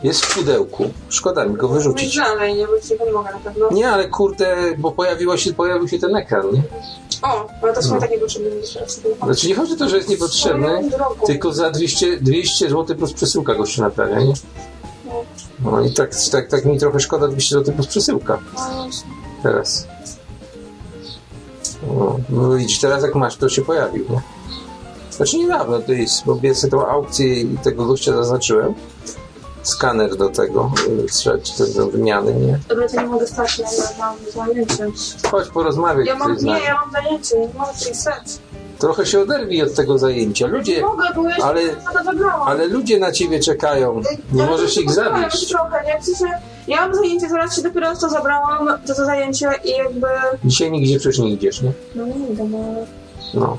Jest 0.02 0.24
w 0.24 0.34
pudełku. 0.34 0.90
Szkoda 1.08 1.44
mi 1.46 1.54
go 1.56 1.68
wyrzucić. 1.68 2.16
Dalej, 2.16 2.54
nie, 2.54 2.66
bo 2.66 2.80
ci 2.80 2.92
nie 3.06 3.12
na 3.12 3.38
pewno. 3.44 3.68
Nie, 3.70 3.90
ale 3.90 4.08
kurde, 4.08 4.56
bo 4.78 4.92
pojawiło 4.92 5.36
się, 5.36 5.52
pojawił 5.54 5.88
się 5.88 5.98
ten 5.98 6.16
ekran, 6.16 6.52
nie? 6.52 6.62
O, 7.22 7.46
ale 7.62 7.72
to 7.74 7.82
są 7.82 7.94
No. 7.94 8.00
takie 8.00 8.18
potrzebne. 8.18 8.50
Znaczy 9.24 9.48
nie 9.48 9.54
chodzi 9.54 9.72
o 9.72 9.76
to, 9.76 9.88
że 9.88 9.96
jest 9.96 10.08
niepotrzebny, 10.08 10.90
tylko 11.26 11.52
za 11.52 11.70
200, 11.70 12.16
200 12.20 12.68
zł 12.70 12.96
plus 12.96 13.12
przesyłka 13.12 13.54
go 13.54 13.66
się 13.66 13.82
naprawia, 13.82 14.20
nie? 14.20 14.34
No 15.64 15.80
i 15.80 15.92
tak, 15.92 16.10
tak, 16.32 16.48
tak 16.48 16.64
mi 16.64 16.78
trochę 16.78 17.00
szkoda 17.00 17.28
200 17.28 17.54
zł 17.54 17.74
plus 17.74 17.86
przesyłka 17.86 18.38
teraz. 19.42 19.86
No, 21.88 22.18
no 22.28 22.50
widzisz, 22.56 22.78
teraz 22.80 23.02
jak 23.02 23.14
masz, 23.14 23.36
to 23.36 23.48
się 23.48 23.62
pojawił, 23.62 24.04
nie? 24.10 24.20
Znaczy 25.10 25.38
niedawno 25.38 25.78
to 25.78 25.92
jest, 25.92 26.24
bo 26.24 26.38
ja 26.42 26.54
sobie 26.54 26.70
tą 26.70 26.86
aukcję 26.86 27.40
i 27.40 27.58
tego 27.58 27.84
gościa 27.86 28.12
zaznaczyłem. 28.16 28.74
Skaner 29.68 30.16
do 30.16 30.28
tego, 30.28 30.72
y, 31.06 31.42
ci 31.42 31.52
ten 31.58 31.72
do 31.72 31.86
wymiany, 31.86 32.34
nie? 32.34 32.58
Dobra, 32.68 32.88
to 32.88 33.00
nie 33.00 33.06
mogę 33.06 33.26
stać, 33.26 33.58
ja 33.58 33.66
mam 33.98 34.16
zajęcie. 34.46 34.86
Chodź 35.30 35.48
porozmawiać 35.48 36.06
Ja 36.06 36.14
mam, 36.14 36.36
nie, 36.36 36.60
ja 36.60 36.74
mam 36.74 36.92
zajęcie, 36.92 37.38
nie 37.40 37.48
mogę 37.58 37.72
tutaj 37.78 37.94
stać. 37.94 38.22
Trochę 38.78 39.06
się 39.06 39.20
oderwij 39.20 39.62
od 39.62 39.74
tego 39.74 39.98
zajęcia. 39.98 40.46
Nie 40.46 40.52
Ludzie, 40.52 40.80
mogę, 40.82 41.04
bo 41.16 41.28
ja 41.28 41.36
ale- 41.42 41.62
ale 42.46 42.66
ludzie 42.66 42.98
na 42.98 43.12
ciebie 43.12 43.40
czekają. 43.40 44.02
Nie 44.32 44.42
Ale 44.42 44.50
możesz 44.52 44.76
ich 44.76 44.90
zabić. 44.90 45.48
Trochę, 45.48 45.84
nie? 45.86 46.00
W 46.00 46.04
sensie, 46.04 46.34
ja 46.68 46.76
mam 46.80 46.94
zajęcie, 46.94 47.28
zaraz 47.28 47.56
się 47.56 47.62
dopiero 47.62 47.96
to 47.96 48.08
zabrałam, 48.08 48.68
to 48.86 48.94
to 48.94 49.04
zajęcie 49.04 49.50
i 49.64 49.70
jakby... 49.70 50.06
Dzisiaj 50.44 50.70
nigdzie 50.70 50.98
przecież 50.98 51.18
nie 51.18 51.30
idziesz, 51.30 51.62
nie? 51.62 51.72
No 51.94 52.06
nie 52.06 52.28
idę, 52.32 52.44
no... 52.44 52.58
No. 53.34 53.58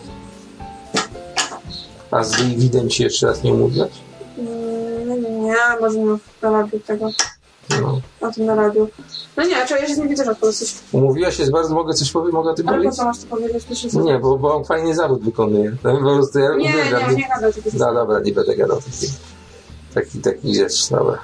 A 2.11 2.23
z 2.23 2.31
Davidem 2.31 2.89
ci 2.89 3.03
jeszcze 3.03 3.27
raz 3.27 3.43
nie 3.43 3.53
mówiłaś? 3.53 3.91
Nie, 5.49 5.79
może 5.81 5.97
nie 5.99 6.17
na 6.41 6.51
radiu 6.51 6.79
tego, 6.79 7.09
No. 7.81 8.01
o 8.21 8.31
tym 8.31 8.45
na 8.45 8.55
radiu. 8.55 8.87
No 9.37 9.43
nie, 9.43 9.65
czy 9.67 9.73
ja 9.73 9.87
się 9.87 9.95
z 9.95 9.97
nim 9.97 10.07
widzę 10.07 10.25
rzadko. 10.25 10.47
Umówiłaś 10.91 11.37
się 11.37 11.45
z 11.45 11.49
bardzo, 11.49 11.75
mogę 11.75 11.93
coś 11.93 12.11
powiem, 12.11 12.31
mogę 12.33 12.49
o 12.49 12.53
tym 12.53 12.69
Ale 12.69 12.77
po 12.77 12.81
powiedzieć? 12.83 12.97
co 12.99 13.05
masz 13.05 13.17
to 13.19 13.27
powiedzieć? 13.27 13.63
Proszę 13.65 13.87
No 13.93 14.01
nie, 14.01 14.19
bo, 14.19 14.37
bo 14.37 14.55
on 14.55 14.65
fajny 14.65 14.95
zawód 14.95 15.23
wykonuje. 15.23 15.75
No, 15.83 15.93
po 15.97 16.15
prostu 16.15 16.39
ja 16.39 16.49
Nie, 16.49 16.57
nie, 16.57 16.69
uwielbiam. 16.81 17.15
nie 17.15 17.27
gadaj 17.35 17.51
No 17.73 17.93
dobra, 17.93 18.19
nie 18.19 18.31
będę 18.33 18.55
gadał 18.55 18.77
takich. 18.81 19.09
Taki, 19.93 20.19
taki 20.19 20.55
rzecz, 20.55 20.89
dobra. 20.89 21.19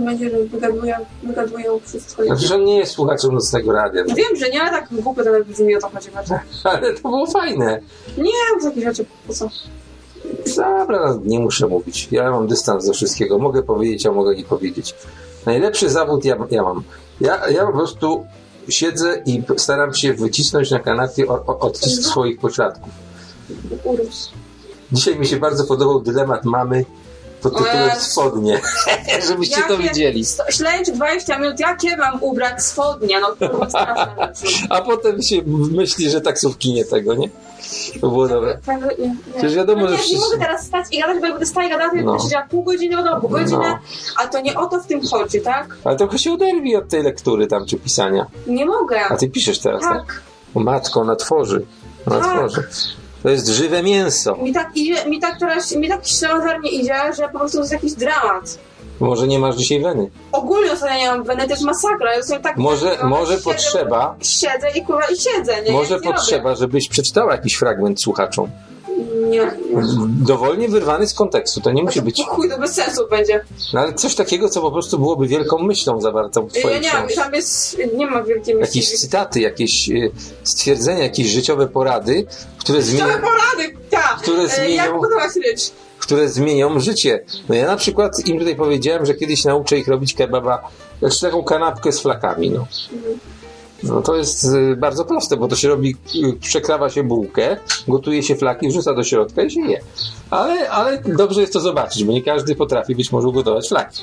Będzie, 0.00 0.30
że 0.30 0.38
wygaduję, 0.44 0.96
wygaduję 1.22 1.64
wszystko. 1.86 2.22
No 2.28 2.34
przecież 2.36 2.52
on 2.52 2.64
nie 2.64 2.76
jest 2.78 2.92
słuchaczem 2.92 3.34
nocnego 3.34 3.72
radia. 3.72 4.04
No 4.08 4.14
wiem, 4.14 4.36
że 4.36 4.50
nie, 4.50 4.62
ale 4.62 4.70
tak 4.70 4.88
głupio 4.92 5.24
to 5.24 5.30
nawet 5.30 5.48
brzmi 5.48 5.76
o 5.76 5.80
to 5.80 5.88
chodzi 5.90 6.10
bardziej. 6.14 6.36
Ale 6.64 6.92
to 6.94 7.00
było 7.08 7.26
fajne. 7.26 7.80
Nie, 8.18 8.60
takie 8.70 8.80
rzeczy, 8.80 9.04
po 9.26 9.32
co? 9.32 9.48
Dobra, 10.56 11.18
nie 11.24 11.38
muszę 11.38 11.66
mówić. 11.66 12.08
Ja 12.10 12.30
mam 12.30 12.46
dystans 12.46 12.86
do 12.86 12.92
wszystkiego. 12.92 13.38
Mogę 13.38 13.62
powiedzieć, 13.62 14.06
a 14.06 14.12
mogę 14.12 14.34
nie 14.34 14.44
powiedzieć. 14.44 14.94
Najlepszy 15.46 15.90
zawód 15.90 16.24
ja, 16.24 16.36
ja 16.50 16.62
mam. 16.62 16.82
Ja, 17.20 17.48
ja 17.48 17.66
po 17.66 17.72
prostu 17.72 18.26
siedzę 18.68 19.22
i 19.26 19.42
staram 19.56 19.94
się 19.94 20.14
wycisnąć 20.14 20.70
na 20.70 20.78
kanapie 20.78 21.26
odcisk 21.46 22.02
swoich 22.02 22.40
pośladków. 22.40 22.92
Dzisiaj 24.92 25.18
mi 25.18 25.26
się 25.26 25.36
bardzo 25.36 25.64
podobał 25.64 26.00
dylemat 26.00 26.44
mamy 26.44 26.84
pod 27.42 27.58
tytułem 27.58 27.88
Jezu. 27.88 28.00
spodnie. 28.00 28.60
Żebyście 29.28 29.62
to 29.68 29.78
widzieli. 29.78 30.24
Śledź 30.50 30.90
20 30.90 31.38
minut, 31.38 31.60
jakie 31.60 31.96
mam 31.96 32.22
ubrać 32.22 32.64
spodnie? 32.64 33.20
No 33.20 33.48
kurwa. 33.48 33.68
A 34.70 34.80
potem 34.80 35.22
się 35.22 35.42
myśli, 35.70 36.10
że 36.10 36.20
taksówki 36.20 36.72
nie 36.72 36.84
tego, 36.84 37.14
nie? 37.14 37.28
To 38.00 38.08
było 38.08 38.28
dobre. 38.28 38.58
Tak. 38.66 38.80
Przecież 39.32 39.54
wiadomo, 39.54 39.80
no 39.82 39.88
że 39.96 40.08
nie, 40.12 40.18
mogę 40.18 40.38
teraz 40.38 40.66
stać 40.66 40.86
i 40.92 41.00
gadać, 41.00 41.16
bo 41.16 41.20
będę 41.28 41.46
stała 41.46 41.66
i 41.66 41.70
gadała, 41.70 41.90
to 41.90 41.96
No. 41.96 42.02
będę 42.12 42.24
siedziała 42.24 42.46
pół 42.46 42.62
godziny, 42.62 42.96
no 43.04 43.20
pół 43.20 43.30
godziny, 43.30 43.58
No. 43.68 43.78
a 44.16 44.26
to 44.26 44.40
nie 44.40 44.54
o 44.58 44.66
to 44.66 44.80
w 44.80 44.86
tym 44.86 45.00
chodzi, 45.10 45.40
tak? 45.40 45.76
Ale 45.84 45.96
trochę 45.96 46.18
się 46.18 46.32
oderwij 46.32 46.76
od 46.76 46.88
tej 46.88 47.02
lektury 47.02 47.46
tam, 47.46 47.66
czy 47.66 47.76
pisania. 47.76 48.26
Nie 48.46 48.66
mogę. 48.66 49.00
A 49.08 49.16
ty 49.16 49.28
piszesz 49.30 49.58
teraz, 49.58 49.82
tak? 49.82 50.06
Tak. 50.06 50.22
O 50.54 50.60
matko, 50.60 51.00
ona 51.00 51.16
tworzy. 51.16 51.66
Ona 52.06 52.20
Tak. 52.20 52.36
tworzy. 52.38 52.62
To 53.22 53.30
jest 53.30 53.48
żywe 53.48 53.82
mięso. 53.82 54.36
Mi 54.36 54.52
tak 54.52 54.70
idzie, 54.74 55.04
mi 55.06 55.20
tak 55.20 55.38
teraz, 55.40 55.76
mi 55.76 55.88
tak 55.88 56.06
ślamazarnie 56.08 56.70
idzie, 56.70 56.94
że 57.16 57.28
po 57.28 57.38
prostu 57.38 57.58
jest 57.58 57.72
jakiś 57.72 57.92
dramat. 57.92 58.58
Może 59.00 59.26
nie 59.28 59.38
masz 59.38 59.56
dzisiaj 59.56 59.80
weny. 59.80 60.10
Ogólnie 60.32 60.72
ostatnio 60.72 60.96
nie 60.98 61.08
mam 61.10 61.22
weny, 61.24 61.42
to 61.44 61.50
jest 61.50 61.62
masakra. 61.62 62.14
Ja 62.14 62.22
sobie 62.22 62.40
tak 62.40 62.56
Może, 62.56 62.90
tak, 62.90 63.02
może 63.04 63.32
siedzę, 63.32 63.44
potrzeba, 63.50 64.16
Siedzę 64.22 64.70
i 64.74 64.82
kurwa 64.84 65.04
i 65.06 65.16
siedzę, 65.16 65.62
nie? 65.62 65.72
może 65.72 65.94
nie 65.94 66.12
potrzeba, 66.12 66.54
żebyś 66.54 66.88
przeczytała 66.88 67.32
jakiś 67.32 67.54
fragment 67.54 68.02
słuchaczom. 68.02 68.50
Nie. 69.30 69.50
Dowolnie 70.08 70.68
wyrwany 70.68 71.06
z 71.06 71.14
kontekstu, 71.14 71.60
to 71.60 71.72
nie 71.72 71.82
musi 71.82 72.02
być. 72.02 72.22
Chuj, 72.28 72.50
to 72.50 72.58
bez 72.58 72.74
sensu 72.74 73.08
będzie. 73.10 73.44
No 73.74 73.80
ale 73.80 73.92
coś 73.94 74.14
takiego, 74.14 74.48
co 74.48 74.60
po 74.60 74.70
prostu 74.72 74.98
byłoby 74.98 75.26
wielką 75.26 75.58
myślą 75.58 76.00
zawartą 76.00 76.48
w 76.48 76.54
Ja 76.54 76.60
twojej 76.60 76.80
nie 76.80 76.90
wiem, 76.90 76.96
książce. 77.06 77.22
tam 77.22 77.34
jest, 77.34 77.76
nie 77.96 78.06
ma 78.06 78.22
wielkiej 78.22 78.54
myśli. 78.54 78.78
Jakieś 78.80 78.98
cytaty, 79.00 79.40
jakieś 79.40 79.88
y, 79.90 80.10
stwierdzenia, 80.44 81.02
jakieś 81.02 81.26
życiowe 81.26 81.66
porady, 81.66 82.26
które, 82.58 82.82
zmienią, 82.82 83.06
porady, 83.06 83.76
tak. 83.90 84.16
Które 84.22 84.42
E, 84.42 84.48
zmienią- 84.48 84.74
Jak 84.76 84.92
budować 84.96 85.30
rycz? 85.46 85.70
Które 86.06 86.28
zmienią 86.28 86.80
życie. 86.80 87.24
No 87.48 87.54
ja 87.54 87.66
na 87.66 87.76
przykład 87.76 88.26
im 88.26 88.38
tutaj 88.38 88.56
powiedziałem, 88.56 89.06
że 89.06 89.14
kiedyś 89.14 89.44
nauczę 89.44 89.78
ich 89.78 89.88
robić 89.88 90.14
kebaba, 90.14 90.68
znaczy 90.98 91.20
taką 91.20 91.44
kanapkę 91.44 91.92
z 91.92 92.00
flakami, 92.00 92.50
no. 92.50 92.66
No 93.82 94.02
to 94.02 94.16
jest 94.16 94.44
y, 94.44 94.76
bardzo 94.76 95.04
proste, 95.04 95.36
bo 95.36 95.48
to 95.48 95.56
się 95.56 95.68
robi, 95.68 95.96
y, 96.14 96.32
przekrawa 96.40 96.90
się 96.90 97.02
bułkę, 97.02 97.56
gotuje 97.88 98.22
się 98.22 98.36
flaki, 98.36 98.68
wrzuca 98.68 98.94
do 98.94 99.04
środka 99.04 99.42
i 99.42 99.50
się 99.50 99.60
je. 99.60 99.80
Ale, 100.30 100.70
ale 100.70 100.98
dobrze 100.98 101.40
jest 101.40 101.52
to 101.52 101.60
zobaczyć, 101.60 102.04
bo 102.04 102.12
nie 102.12 102.22
każdy 102.22 102.54
potrafi 102.54 102.94
być 102.94 103.12
może 103.12 103.28
ugotować 103.28 103.68
flaki. 103.68 104.02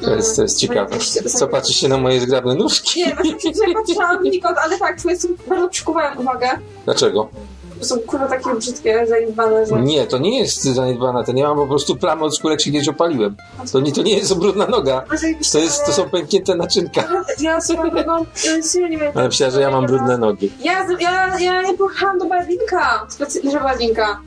To 0.00 0.14
jest, 0.14 0.36
to 0.36 0.42
jest 0.42 0.58
ciekawe. 0.58 0.98
Co 1.38 1.48
patrzycie 1.48 1.88
na 1.88 1.96
moje 1.96 2.20
zgrabne 2.20 2.54
nóżki? 2.54 3.00
Nie, 3.00 3.14
właśnie 3.14 3.54
się 3.54 3.74
patrzyłam 3.74 4.22
nikąd, 4.22 4.58
ale 4.58 4.78
tak, 4.78 4.96
bardzo 5.48 5.68
przykuwają 5.68 6.20
uwagę. 6.20 6.48
Dlaczego? 6.84 7.28
Są 7.80 7.98
kurwa 7.98 8.28
takie 8.28 8.54
brzydkie, 8.54 9.06
zajebane, 9.06 9.66
że... 9.66 9.80
Nie, 9.80 10.06
to 10.06 10.18
nie 10.18 10.38
jest 10.38 10.62
zaniedbane, 10.62 11.24
to 11.24 11.32
nie 11.32 11.42
mam 11.42 11.56
po 11.56 11.66
prostu 11.66 11.96
plamy 11.96 12.24
od 12.24 12.36
skórek 12.36 12.60
się 12.60 12.72
kiedyś 12.72 12.88
opaliłem. 12.88 13.36
To 13.72 13.80
nie, 13.80 13.92
to 13.92 14.02
nie 14.02 14.16
jest 14.16 14.34
brudna 14.38 14.66
noga. 14.66 15.04
To, 15.52 15.58
jest, 15.58 15.86
to 15.86 15.92
są 15.92 16.10
pęknięte 16.10 16.54
naczynka. 16.54 17.04
Ja 17.40 17.60
wiem. 18.98 19.12
Ale 19.14 19.26
myślałem, 19.26 19.54
że 19.54 19.60
ja 19.60 19.70
mam 19.70 19.86
brudne 19.86 20.18
nogi. 20.18 20.52
Ja, 20.60 20.86
ja, 21.00 21.38
ja 21.38 21.62
nie 21.62 21.74
pojechałam 21.74 22.18
do 22.18 22.24
Berlinka, 22.24 23.06
specjalnie, 23.08 23.60
Berlinka. 23.60 24.20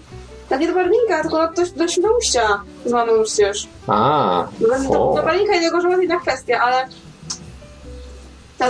Tak 0.49 0.59
nie 0.59 0.67
do 0.67 0.73
Berlinka, 0.73 1.21
tylko 1.21 1.37
do, 1.37 1.61
do 1.75 1.87
Świnoujścia 1.87 2.61
z 2.85 2.91
mamą 2.91 3.11
przecież. 3.23 3.67
A, 3.87 4.47
Do, 4.59 4.67
do, 5.15 5.23
Berlinka 5.23 5.55
i 5.55 5.65
do 5.65 5.71
Gorzowa 5.71 6.03
inna 6.03 6.19
kwestia, 6.19 6.59
ale... 6.59 6.87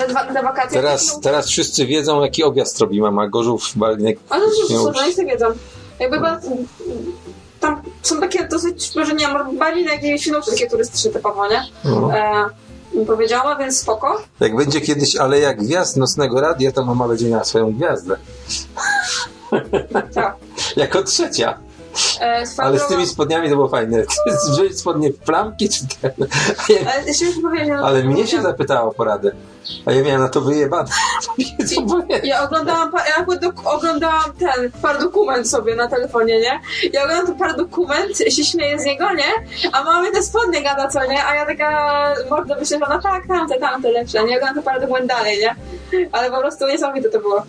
Dwa, 0.09 0.33
te 0.33 0.43
wakacje... 0.43 0.81
Teraz, 0.81 1.19
teraz 1.19 1.47
wszyscy 1.47 1.85
wiedzą, 1.85 2.21
jaki 2.23 2.43
objazd 2.43 2.79
robi 2.79 3.01
mama 3.01 3.27
Gorzów, 3.27 3.71
Balinek. 3.75 4.19
Ale 4.29 4.45
oni 4.45 5.13
sobie 5.13 5.31
wiedzą. 5.31 5.45
Jakby 5.99 6.19
ba- 6.19 6.39
tam 7.59 7.81
są 8.01 8.19
takie 8.19 8.47
dosyć, 8.47 8.95
może 8.95 9.13
nie 9.13 9.27
wiem, 9.27 9.57
bardziej 9.57 9.85
na 9.85 9.91
takie 10.51 10.69
turystyczne 10.69 11.11
typowo, 11.11 11.47
nie? 11.47 11.63
No. 11.85 12.17
E, 12.17 12.49
powiedziała, 13.07 13.55
więc 13.55 13.79
spoko. 13.79 14.21
Jak 14.39 14.55
będzie 14.55 14.81
kiedyś, 14.81 15.15
ale 15.15 15.39
jak 15.39 15.63
gwiazd 15.63 15.97
nocnego 15.97 16.41
radia, 16.41 16.71
to 16.71 16.85
mama 16.85 17.07
będzie 17.07 17.29
miała 17.29 17.43
swoją 17.43 17.71
gwiazdę. 17.71 18.17
Tak. 20.13 20.35
Jako 20.75 21.03
trzecia. 21.03 21.57
E, 22.21 22.43
Ale 22.57 22.79
z 22.79 22.87
tymi 22.87 23.07
spodniami 23.07 23.49
to 23.49 23.55
było 23.55 23.67
fajne. 23.67 24.03
Wziąć 24.51 24.79
spodnie 24.79 25.13
w 25.13 25.17
plamki 25.17 25.69
czy 25.69 25.79
ten. 26.01 26.11
A 26.69 26.73
ja- 26.73 26.79
Ale 26.91 27.67
no, 27.67 27.85
Ale 27.87 28.03
mnie 28.03 28.27
się 28.27 28.41
zapytała 28.41 28.81
o 28.81 28.91
poradę. 28.91 29.31
A 29.85 29.91
ja 29.91 30.03
miałem 30.03 30.21
na 30.21 30.29
to 30.29 30.41
wyjebane. 30.41 30.89
Ja 32.23 32.43
oglądałam, 32.43 32.91
ja 33.17 33.25
oglądałam 33.65 34.33
ten 34.39 34.71
paradokument 34.81 35.49
sobie 35.49 35.75
na 35.75 35.87
telefonie, 35.87 36.39
nie? 36.39 36.59
Ja 36.93 37.03
oglądam 37.03 37.27
ten 37.27 37.35
paradokument, 37.35 38.17
się 38.17 38.43
śmieję 38.43 38.79
z 38.79 38.85
niego, 38.85 39.13
nie? 39.13 39.69
A 39.73 39.83
mamy 39.83 40.11
te 40.11 40.23
spodnie 40.23 40.63
gada, 40.63 40.87
co 40.87 41.05
nie? 41.05 41.25
A 41.25 41.35
ja 41.35 41.45
taka 41.45 42.13
morda 42.29 42.55
wyświetlona, 42.55 42.99
tak, 43.01 43.27
tamte, 43.27 43.59
tamte 43.59 43.91
lepsze, 43.91 44.23
nie? 44.23 44.35
Oglądam 44.35 44.53
ten 44.55 44.63
paradokument 44.63 45.05
dalej, 45.07 45.39
nie? 45.39 45.55
Ale 46.11 46.31
po 46.31 46.37
prostu 46.39 46.67
niesamowite 46.67 47.09
to 47.09 47.19
było. 47.19 47.43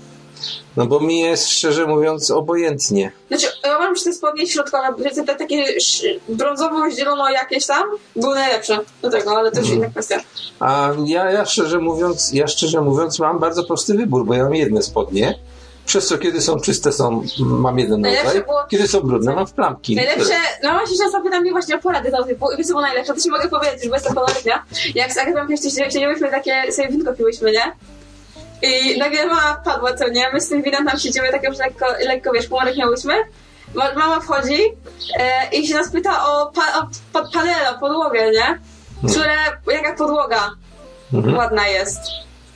No 0.77 0.87
bo 0.87 1.01
mi 1.01 1.21
jest 1.21 1.49
szczerze 1.49 1.87
mówiąc 1.87 2.31
obojętnie. 2.31 3.13
Znaczy, 3.29 3.47
ja 3.65 3.95
że 3.95 4.05
te 4.05 4.13
spodnie 4.13 4.47
środkowe, 4.47 4.89
te, 5.15 5.25
te 5.25 5.35
takie 5.35 5.65
sz- 5.77 6.21
brązowo-zielono 6.29 7.31
jakieś 7.31 7.67
tam, 7.67 7.83
były 8.17 8.35
najlepsze 8.35 8.79
do 9.03 9.11
tego, 9.11 9.37
ale 9.37 9.51
to 9.53 9.61
już 9.61 9.69
inna 9.71 9.89
kwestia. 9.91 10.17
A 10.61 10.91
ja, 11.05 11.31
ja 11.31 11.45
szczerze 11.45 11.79
mówiąc, 11.79 12.33
ja 12.33 12.47
szczerze 12.47 12.81
mówiąc 12.81 13.19
mam 13.19 13.39
bardzo 13.39 13.65
prosty 13.65 13.95
wybór, 13.95 14.27
bo 14.27 14.35
ja 14.35 14.43
mam 14.45 14.55
jedne 14.55 14.83
spodnie. 14.83 15.39
Przez 15.87 16.07
co 16.07 16.19
kiedy 16.19 16.41
są 16.41 16.61
czyste 16.61 16.93
są, 16.93 17.23
mam 17.41 17.79
jeden 17.79 18.05
rodzaj, 18.05 18.45
było- 18.45 18.65
kiedy 18.71 18.89
są 18.89 19.01
brudne 19.01 19.35
mam 19.35 19.47
w 19.47 19.53
plamki. 19.53 19.97
Najlepsze, 19.97 20.35
no 20.63 20.71
właśnie 20.73 20.99
często 20.99 21.21
pyta 21.21 21.41
mnie 21.41 21.51
właśnie 21.53 21.77
o 21.77 21.79
porady 21.79 22.11
tych, 22.27 22.39
bo 22.39 22.49
co 22.57 22.69
było 22.69 22.81
najlepsze, 22.81 23.15
to 23.15 23.21
ci 23.21 23.31
mogę 23.31 23.49
powiedzieć, 23.49 23.89
bo 23.89 23.95
jestem 23.95 24.15
pełnoletnia. 24.15 24.65
Jak 24.95 25.13
z 25.13 25.19
Agatą 25.19 25.49
kiedyś 25.49 25.75
siedzieliśmy 25.75 26.31
takie, 26.31 26.73
sobie 26.73 26.89
winko 26.89 27.13
piłyśmy, 27.13 27.53
nie? 27.53 27.73
I 28.63 28.99
nagle 28.99 29.27
mama 29.27 29.63
padła, 29.65 29.95
co 29.95 30.09
nie? 30.09 30.31
My 30.33 30.41
z 30.41 30.49
tym 30.49 30.63
winem 30.63 30.87
tam 30.87 30.99
siedzimy, 30.99 31.31
tak 31.31 31.43
już 31.43 31.59
lekko, 31.59 31.87
lekko 32.07 32.33
wiesz, 32.33 32.47
pomarek 32.47 32.77
miałyśmy. 32.77 33.15
Ma- 33.75 33.95
Mama 33.95 34.21
wchodzi 34.21 34.59
e, 35.19 35.49
i 35.53 35.67
się 35.69 35.75
nas 35.75 35.91
pyta 35.93 36.27
o, 36.27 36.47
pa, 36.47 36.81
o 36.81 36.87
pa, 37.13 37.23
panele, 37.35 37.71
o 37.71 37.79
podłogę, 37.79 38.31
nie? 38.31 38.59
Które, 39.11 39.35
jaka 39.73 39.95
podłoga 39.95 40.51
Mhm. 41.13 41.37
ładna 41.37 41.69
jest. 41.69 42.01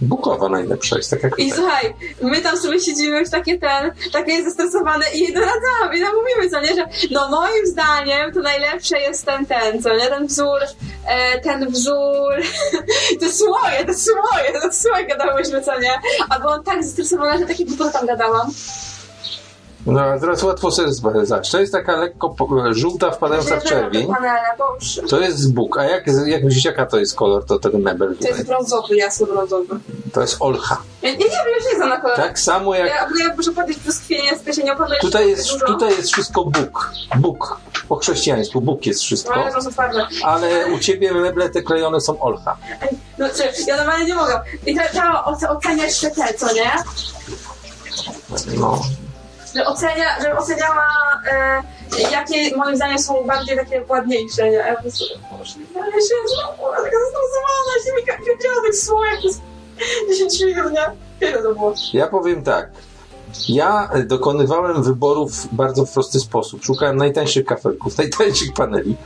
Bukowa 0.01 0.49
najlepsza 0.49 0.97
jest 0.97 1.11
taka 1.11 1.29
I 1.39 1.51
słuchaj, 1.51 1.95
my 2.23 2.41
tam 2.41 2.57
sobie 2.57 2.81
siedzimy 2.81 3.19
już 3.19 3.31
takie 3.31 3.59
ten, 3.59 3.93
takie 4.13 4.45
zestresowane 4.45 5.07
i 5.15 5.33
doradzamy, 5.33 5.99
i 5.99 6.01
nam 6.01 6.13
mówimy, 6.15 6.51
co 6.51 6.61
nie, 6.61 6.75
że 6.75 6.89
no 7.11 7.29
moim 7.29 7.67
zdaniem 7.67 8.33
to 8.33 8.41
najlepsze 8.41 8.99
jest 8.99 9.27
ten, 9.27 9.47
ten, 9.47 9.83
co 9.83 9.97
nie, 9.97 10.07
ten 10.07 10.27
wzór, 10.27 10.61
e, 11.07 11.41
ten 11.41 11.71
wzór, 11.71 12.33
te 13.21 13.33
słoje, 13.33 13.85
te 13.87 13.95
słoje, 13.95 14.61
te 14.63 14.73
słoje 14.73 15.07
gadałyśmy, 15.07 15.63
co 15.63 15.81
nie, 15.81 16.01
a 16.29 16.41
byłam 16.41 16.63
tak 16.63 16.85
zestresowana, 16.85 17.39
że 17.39 17.47
takie 17.47 17.65
głupoty 17.65 17.93
tam 17.93 18.07
gadałam. 18.07 18.51
No 19.87 20.01
a 20.01 20.19
teraz 20.19 20.43
łatwo 20.43 20.71
sobie 20.71 20.89
zdać. 21.25 21.51
To 21.51 21.61
jest 21.61 21.73
taka 21.73 21.97
lekko 21.97 22.37
żółta 22.71 23.11
wpadająca 23.11 23.61
w 23.61 23.65
czerwień. 23.65 24.09
To 25.11 25.21
jest 25.21 25.55
Bóg. 25.55 25.79
A 25.79 25.85
jak, 25.85 26.05
jak 26.27 26.45
myślisz, 26.45 26.65
jaka 26.65 26.87
to 26.87 26.99
jest 26.99 27.15
kolor, 27.17 27.45
to 27.45 27.59
ten 27.59 27.83
mebel 27.83 28.17
To 28.17 28.29
jest 28.29 28.47
brązowy, 28.47 28.97
jasno 28.97 29.27
brązowy. 29.27 29.79
To 30.13 30.21
jest 30.21 30.37
olcha. 30.41 30.77
Ja 31.03 31.11
nie, 31.11 31.19
wiem, 31.19 31.29
ja 31.31 31.63
się 31.63 31.69
nie 31.71 31.77
znam 31.77 31.89
na 31.89 32.01
kolor. 32.01 32.17
Tak 32.17 32.39
samo 32.39 32.75
jak 32.75 32.89
Ja, 32.89 33.09
ja 33.29 33.35
muszę 33.37 33.53
powiedzieć 33.53 33.79
brzoskwienie, 33.83 34.31
ja 34.47 34.53
się 34.53 34.63
nie 34.63 34.73
opanuję. 34.73 35.01
tutaj 35.01 35.29
jest, 35.29 35.53
dużo. 35.53 35.67
tutaj 35.67 35.91
jest 35.91 36.13
wszystko 36.13 36.45
Bóg. 36.45 36.91
Bóg. 37.17 37.61
Po 37.89 37.97
chrześcijaństwu 37.97 38.61
Bóg 38.61 38.87
jest 38.87 39.01
wszystko. 39.01 39.35
No, 39.37 39.53
to 39.53 39.63
są 39.63 39.71
twarde. 39.71 40.07
Ale 40.25 40.67
u 40.67 40.79
ciebie 40.79 41.15
meble 41.15 41.51
te 41.51 41.63
klejone 41.63 42.01
są 42.01 42.21
olcha. 42.21 42.57
No, 43.19 43.27
czy, 43.29 43.63
ja 43.67 43.77
normalnie 43.77 44.05
nie 44.07 44.15
mogę. 44.15 44.41
I 44.67 44.77
trzeba 44.93 45.25
oce- 45.25 45.49
oceniać 45.51 46.01
te, 46.01 46.35
co 46.37 46.55
nie? 46.55 46.71
No. 48.59 48.81
Że, 49.57 49.67
ocenia, 49.67 50.21
że 50.23 50.39
oceniała, 50.39 50.87
e, 51.33 51.63
jakie 52.13 52.57
moim 52.57 52.77
zdaniem 52.77 52.99
są 52.99 53.27
bardziej 53.27 53.57
takie 53.57 53.85
ładniejsze, 53.89 54.51
nie? 54.51 54.65
A 54.65 54.69
Ja 54.69 54.77
po 54.77 54.83
prostu, 54.83 55.05
boże, 55.39 55.55
ale 55.83 55.93
się 55.93 56.15
znowu, 56.35 56.71
taka 56.71 56.83
zestresowana, 56.83 57.73
się 57.85 57.93
mi 57.97 58.25
kręciła 58.25 58.55
tych 58.67 58.77
słojach 58.77 59.19
przez 59.19 59.41
10 60.09 60.41
minut, 60.41 60.73
nie? 60.73 61.29
Ile 61.29 61.43
to 61.43 61.55
było? 61.55 61.75
Ja 61.93 62.07
powiem 62.07 62.43
tak. 62.43 62.71
Ja 63.49 63.91
dokonywałem 64.07 64.83
wyborów 64.83 65.33
bardzo 65.53 65.87
w 65.87 65.93
prosty 65.93 66.21
sposób. 66.21 66.65
Szukałem 66.65 66.97
najtańszych 66.97 67.45
kafelków, 67.45 67.97
najtańszych 67.99 68.53
paneli. 68.53 68.97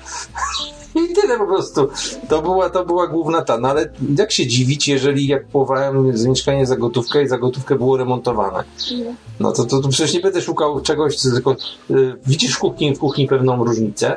I 0.95 1.15
tyle 1.15 1.39
po 1.39 1.47
prostu. 1.47 1.89
To 2.29 2.43
była, 2.43 2.71
to 2.71 2.85
była 2.85 3.07
główna 3.07 3.43
ta. 3.43 3.59
No 3.59 3.69
ale 3.69 3.93
jak 4.19 4.33
się 4.33 4.47
dziwić, 4.47 4.89
jeżeli 4.89 5.27
jak 5.27 5.47
kupowałem 5.47 6.17
z 6.17 6.27
mieszkanie 6.27 6.67
za 6.67 6.77
gotówkę 6.77 7.23
i 7.23 7.29
za 7.29 7.39
gotówkę 7.39 7.75
było 7.75 7.97
remontowane. 7.97 8.65
No 9.41 9.53
to, 9.53 9.65
to, 9.65 9.81
to 9.81 9.89
przecież 9.89 10.15
nie 10.15 10.21
będę 10.21 10.41
szukał 10.41 10.81
czegoś, 10.81 11.17
co 11.17 11.31
tylko... 11.31 11.57
Y, 11.91 12.17
widzisz 12.27 12.55
w 12.55 12.59
kuchni, 12.59 12.95
w 12.95 12.99
kuchni 12.99 13.27
pewną 13.27 13.65
różnicę. 13.65 14.17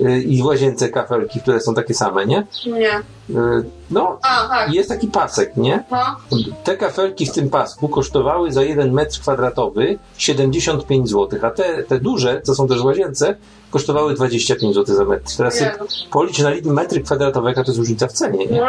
Y, 0.00 0.22
I 0.22 0.42
w 0.42 0.44
łazience 0.44 0.88
kafelki, 0.88 1.40
które 1.40 1.60
są 1.60 1.74
takie 1.74 1.94
same, 1.94 2.26
nie? 2.26 2.46
Nie. 2.66 2.98
Y, 3.30 3.64
no, 3.90 4.18
A, 4.22 4.48
tak. 4.48 4.74
jest 4.74 4.88
taki 4.88 5.08
pasek, 5.08 5.56
nie? 5.56 5.84
No. 5.90 6.16
Te 6.64 6.76
kafelki 6.76 7.26
w 7.26 7.32
tym 7.32 7.50
pasku 7.50 7.88
kosztowały 7.88 8.52
za 8.52 8.62
jeden 8.62 8.92
metr 8.92 9.20
kwadratowy 9.20 9.98
75 10.16 11.08
zł, 11.08 11.40
a 11.42 11.50
te, 11.50 11.82
te 11.82 12.00
duże, 12.00 12.42
co 12.44 12.54
są 12.54 12.68
też 12.68 12.80
w 12.80 12.84
łazience, 12.84 13.36
kosztowały 13.70 14.14
25 14.14 14.74
zł 14.74 14.96
za 14.96 15.04
metr. 15.04 15.36
Teraz 15.36 15.54
sobie 15.58 15.74
policz 16.10 16.38
na 16.38 16.50
litr 16.50 16.68
metry 16.68 17.00
kwadratowe, 17.00 17.48
jaka 17.48 17.64
to 17.64 17.70
jest 17.70 17.78
różnica 17.78 18.06
w 18.06 18.12
cenie. 18.12 18.46
Nie? 18.46 18.62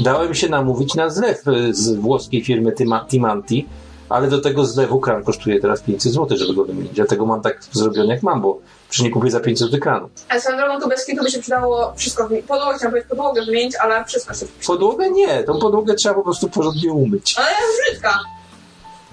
Dałem 0.00 0.34
się 0.34 0.48
namówić 0.48 0.94
na 0.94 1.10
zlew 1.10 1.48
y, 1.48 1.74
z 1.74 1.94
włoskiej 1.94 2.44
firmy 2.44 2.72
Tima- 2.72 3.06
Timanti, 3.08 3.68
ale 4.08 4.28
do 4.28 4.40
tego 4.40 4.64
zlewu 4.64 5.00
kran 5.00 5.24
kosztuje 5.24 5.60
teraz 5.60 5.80
500 5.82 6.12
zł, 6.12 6.38
żeby 6.38 6.54
go 6.54 6.64
wymienić. 6.64 6.92
Dlatego 6.92 7.26
mam 7.26 7.40
tak 7.40 7.64
zrobione 7.72 8.14
jak 8.14 8.22
mam, 8.22 8.40
bo 8.40 8.58
przecież 8.90 9.04
nie 9.04 9.10
kupię 9.10 9.30
za 9.30 9.40
500 9.40 9.66
zł 9.68 9.80
kranu. 9.80 10.08
A 10.28 10.40
swoją 10.40 10.56
drogą 10.56 10.80
tu 10.80 10.88
bez 10.88 11.06
kitu 11.06 11.24
by 11.24 11.30
się 11.30 11.38
przydało 11.38 11.92
wszystko 11.96 12.24
wymienić. 12.28 12.46
Podłogę 12.48 12.74
chciałam 12.76 12.90
powiedzieć, 12.92 13.08
podłogę 13.10 13.44
wymienić, 13.44 13.76
ale 13.76 14.04
wszystko 14.04 14.34
się 14.34 14.46
Podłogę 14.66 15.10
nie, 15.10 15.44
tą 15.44 15.58
podłogę 15.58 15.94
trzeba 15.94 16.14
po 16.14 16.22
prostu 16.22 16.48
porządnie 16.48 16.92
umyć. 16.92 17.34
Ale 17.38 17.46
jest 17.50 17.82
brzydka. 17.90 18.18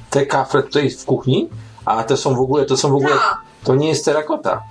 Te 0.09 0.25
kafle 0.25 0.63
tutaj 0.63 0.89
w 0.89 1.05
kuchni, 1.05 1.49
a 1.85 2.03
te 2.03 2.17
są 2.17 2.35
w 2.35 2.39
ogóle, 2.39 2.65
to 2.65 2.77
są 2.77 2.89
w 2.89 2.95
ogóle, 2.95 3.09
Tak. 3.15 3.37
to 3.63 3.75
nie 3.75 3.87
jest 3.89 4.05
terakota. 4.05 4.61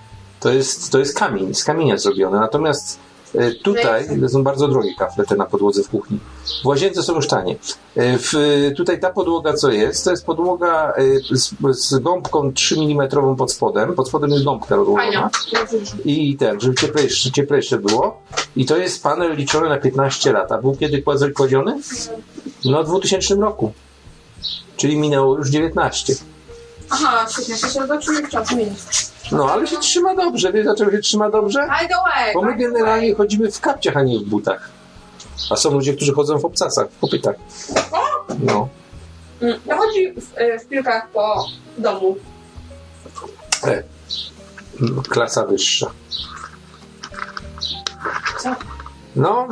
To 0.44 0.52
jest, 0.52 0.92
to 0.92 0.98
jest 0.98 1.18
kamień, 1.18 1.54
z 1.54 1.64
kamienia 1.64 1.98
zrobione. 1.98 2.40
Natomiast 2.40 2.98
E, 3.34 3.54
Tutaj 3.54 4.08
są 4.28 4.42
bardzo 4.42 4.68
drogie 4.68 4.94
kafle 4.94 5.24
te 5.24 5.36
na 5.36 5.46
podłodze 5.46 5.82
w 5.82 5.88
kuchni. 5.88 6.18
W 6.62 6.66
łazience 6.66 7.02
są 7.02 7.14
już 7.14 7.28
tanie. 7.28 7.56
E, 7.96 8.18
W, 8.18 8.32
tutaj 8.76 9.00
ta 9.00 9.10
podłoga 9.10 9.52
co 9.52 9.70
jest, 9.70 10.04
to 10.04 10.10
jest 10.10 10.26
podłoga 10.26 10.92
e, 10.96 11.36
z, 11.36 11.54
z 11.88 11.98
gąbką 11.98 12.52
3 12.52 12.76
mm 12.76 13.08
pod 13.36 13.52
spodem. 13.52 13.94
Pod 13.94 14.08
spodem 14.08 14.30
jest 14.30 14.44
gąbka 14.44 14.76
rozłożona. 14.76 15.30
I 16.04 16.36
ten, 16.36 16.60
żeby 16.60 16.74
cieplejsze, 16.74 17.30
cieplejsze 17.30 17.78
było. 17.78 18.20
I 18.56 18.66
to 18.66 18.76
jest 18.76 19.02
panel 19.02 19.36
liczony 19.36 19.68
na 19.68 19.78
15 19.78 20.32
lat. 20.32 20.52
A 20.52 20.58
był 20.58 20.76
kiedy 20.76 21.02
kładziony? 21.36 21.80
No 22.64 22.84
w 22.84 22.86
2000 22.86 23.34
roku. 23.34 23.72
Czyli 24.76 24.96
minęło 24.96 25.38
już 25.38 25.48
19. 25.48 26.14
Aha, 26.90 27.26
świetnie, 27.30 27.54
to 27.54 27.66
się 27.66 27.72
zobaczymy 27.72 28.28
czas 28.28 28.48
zmienić. 28.48 29.13
No 29.32 29.50
ale 29.50 29.66
się 29.66 29.76
trzyma 29.78 30.14
dobrze. 30.14 30.52
Wiesz 30.52 30.64
dlaczego 30.64 30.90
się 30.90 30.98
trzyma 30.98 31.30
dobrze? 31.30 31.68
Bo 32.34 32.42
my 32.42 32.56
generalnie 32.56 33.14
chodzimy 33.14 33.50
w 33.52 33.60
kapciach, 33.60 33.96
a 33.96 34.02
nie 34.02 34.18
w 34.18 34.22
butach. 34.22 34.70
A 35.50 35.56
są 35.56 35.70
ludzie, 35.70 35.94
którzy 35.94 36.12
chodzą 36.12 36.38
w 36.38 36.44
obcasach, 36.44 36.90
w 36.90 37.00
kopytach. 37.00 37.36
No. 38.40 38.68
Mm, 39.42 39.60
Ja 39.66 39.76
chodzi 39.76 40.12
w, 40.12 40.32
e, 40.36 40.58
w 40.58 40.66
piłkach 40.68 41.08
po 41.08 41.46
domu. 41.78 42.16
E. 43.64 43.82
Mm, 44.80 45.02
Klasa 45.02 45.46
wyższa. 45.46 45.90
Co? 48.42 48.54
No, 49.16 49.48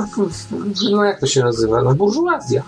no 0.92 1.04
jak 1.04 1.20
to 1.20 1.26
się 1.26 1.42
nazywa? 1.42 1.82
No 1.82 1.94
burżuazja. 1.94 2.62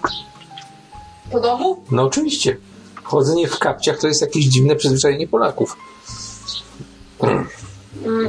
Po 1.32 1.40
domu? 1.40 1.82
No 1.90 2.02
oczywiście. 2.02 2.56
Chodzenie 3.02 3.48
w 3.48 3.58
kapciach 3.58 3.98
to 3.98 4.08
jest 4.08 4.20
jakieś 4.20 4.44
dziwne 4.44 4.76
przyzwyczajenie 4.76 5.28
Polaków. 5.28 5.76
Mm. 7.22 8.28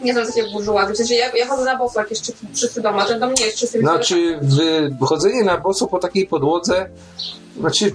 Nie 0.00 0.12
znam 0.12 0.26
takiego 0.26 0.50
burżuazy. 0.50 0.92
W 0.92 0.96
sensie 0.96 1.14
ja, 1.14 1.36
ja 1.36 1.46
chodzę 1.46 1.64
na 1.64 1.78
boso, 1.78 2.00
jak 2.00 2.10
jest 2.10 2.22
czysty, 2.22 2.46
czysty 2.54 2.80
dom, 2.80 2.98
a 2.98 3.04
ten 3.04 3.20
dom 3.20 3.34
nie 3.34 3.44
jest 3.44 3.58
czysty. 3.58 3.80
Znaczy, 3.80 4.38
w, 4.42 5.04
chodzenie 5.04 5.44
na 5.44 5.58
boso 5.58 5.86
po 5.86 5.98
takiej 5.98 6.26
podłodze, 6.26 6.88
znaczy, 7.60 7.92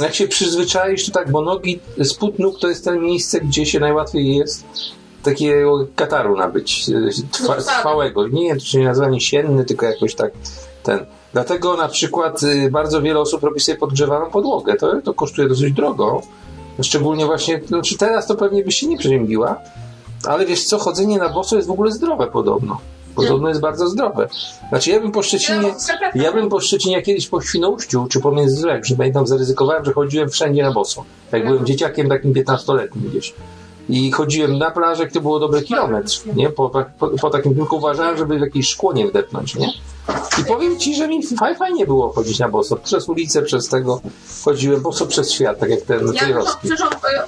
jak 0.00 0.14
się 0.14 0.28
przyzwyczaisz, 0.28 1.06
to 1.06 1.12
tak, 1.12 1.30
bo 1.30 1.42
nogi, 1.42 1.80
spód 2.04 2.38
nóg 2.38 2.58
to 2.60 2.68
jest 2.68 2.84
to 2.84 2.92
miejsce, 2.92 3.40
gdzie 3.40 3.66
się 3.66 3.80
najłatwiej 3.80 4.36
jest 4.36 4.64
takiego 5.22 5.86
kataru 5.96 6.36
nabyć, 6.36 6.88
e, 6.88 6.92
trwa, 7.32 7.56
No 7.56 7.62
tak. 7.62 7.78
trwałego. 7.78 8.28
Nie 8.28 8.48
wiem, 8.48 8.58
to 8.58 8.64
się 8.64 8.78
nie 8.78 8.84
nazywa 8.84 9.08
nie 9.08 9.20
sienny, 9.20 9.64
tylko 9.64 9.86
jakoś 9.86 10.14
tak 10.14 10.32
ten. 10.82 11.06
Dlatego 11.32 11.76
na 11.76 11.88
przykład 11.88 12.42
y, 12.42 12.70
bardzo 12.70 13.02
wiele 13.02 13.20
osób 13.20 13.42
robi 13.42 13.60
sobie 13.60 13.78
podgrzewaną 13.78 14.30
podłogę. 14.30 14.76
To, 14.76 15.02
to 15.02 15.14
kosztuje 15.14 15.48
dosyć 15.48 15.72
drogo. 15.72 16.22
Szczególnie 16.82 17.26
właśnie, 17.26 17.60
znaczy 17.66 17.98
teraz 17.98 18.26
to 18.26 18.34
pewnie 18.34 18.64
byś 18.64 18.76
się 18.76 18.86
nie 18.86 18.98
przeziębiła, 18.98 19.60
ale 20.24 20.46
wiesz 20.46 20.64
co, 20.64 20.78
chodzenie 20.78 21.18
na 21.18 21.28
boso 21.28 21.56
jest 21.56 21.68
w 21.68 21.70
ogóle 21.70 21.92
zdrowe 21.92 22.26
podobno. 22.26 22.78
Podobno 23.14 23.48
jest 23.48 23.60
bardzo 23.60 23.88
zdrowe. 23.88 24.28
Znaczy 24.68 24.90
ja 24.90 25.00
bym 25.00 25.12
po 25.12 25.22
Szczecinie, 25.22 25.74
skarpetkę. 25.78 26.18
ja 26.18 26.32
bym 26.32 26.48
po 26.48 26.60
Szczecinie 26.60 27.02
kiedyś 27.02 27.28
po 27.28 27.40
Świnoujściu, 27.40 28.06
czy 28.10 28.20
po 28.20 28.32
Międzyzdrojach, 28.32 28.84
że 28.84 28.96
pamiętam, 28.96 29.26
zaryzykowałem, 29.26 29.84
że 29.84 29.92
chodziłem 29.92 30.28
wszędzie 30.28 30.62
na 30.62 30.72
boso. 30.72 31.04
Jak 31.32 31.46
byłem 31.46 31.66
dzieciakiem 31.66 32.08
takim 32.08 32.32
15-letnim 32.32 33.08
gdzieś. 33.10 33.34
I 33.88 34.12
chodziłem 34.12 34.58
na 34.58 34.70
plażę, 34.70 35.06
to 35.06 35.20
było 35.20 35.38
dobry 35.38 35.62
kilometr, 35.62 36.12
nie? 36.36 36.50
Po, 36.50 36.70
po, 36.98 37.08
po 37.08 37.30
takim 37.30 37.54
tylko 37.54 37.76
uważałem, 37.76 38.16
żeby 38.16 38.38
w 38.38 38.40
jakieś 38.40 38.68
szkło 38.68 38.92
nie 38.92 39.06
wdepnąć, 39.06 39.54
nie? 39.54 39.68
I 40.40 40.44
powiem 40.44 40.78
ci, 40.78 40.94
że 40.94 41.08
mi 41.08 41.26
faj, 41.26 41.56
fajnie 41.56 41.86
było 41.86 42.12
chodzić 42.12 42.38
na 42.38 42.48
boso. 42.48 42.76
Przez 42.76 43.08
ulicę, 43.08 43.42
przez 43.42 43.68
tego 43.68 44.00
chodziłem 44.44 44.80
boso 44.80 45.06
przez 45.06 45.32
świat, 45.32 45.58
tak 45.58 45.70
jak 45.70 45.80
ten 45.80 46.12
Ja 46.14 46.22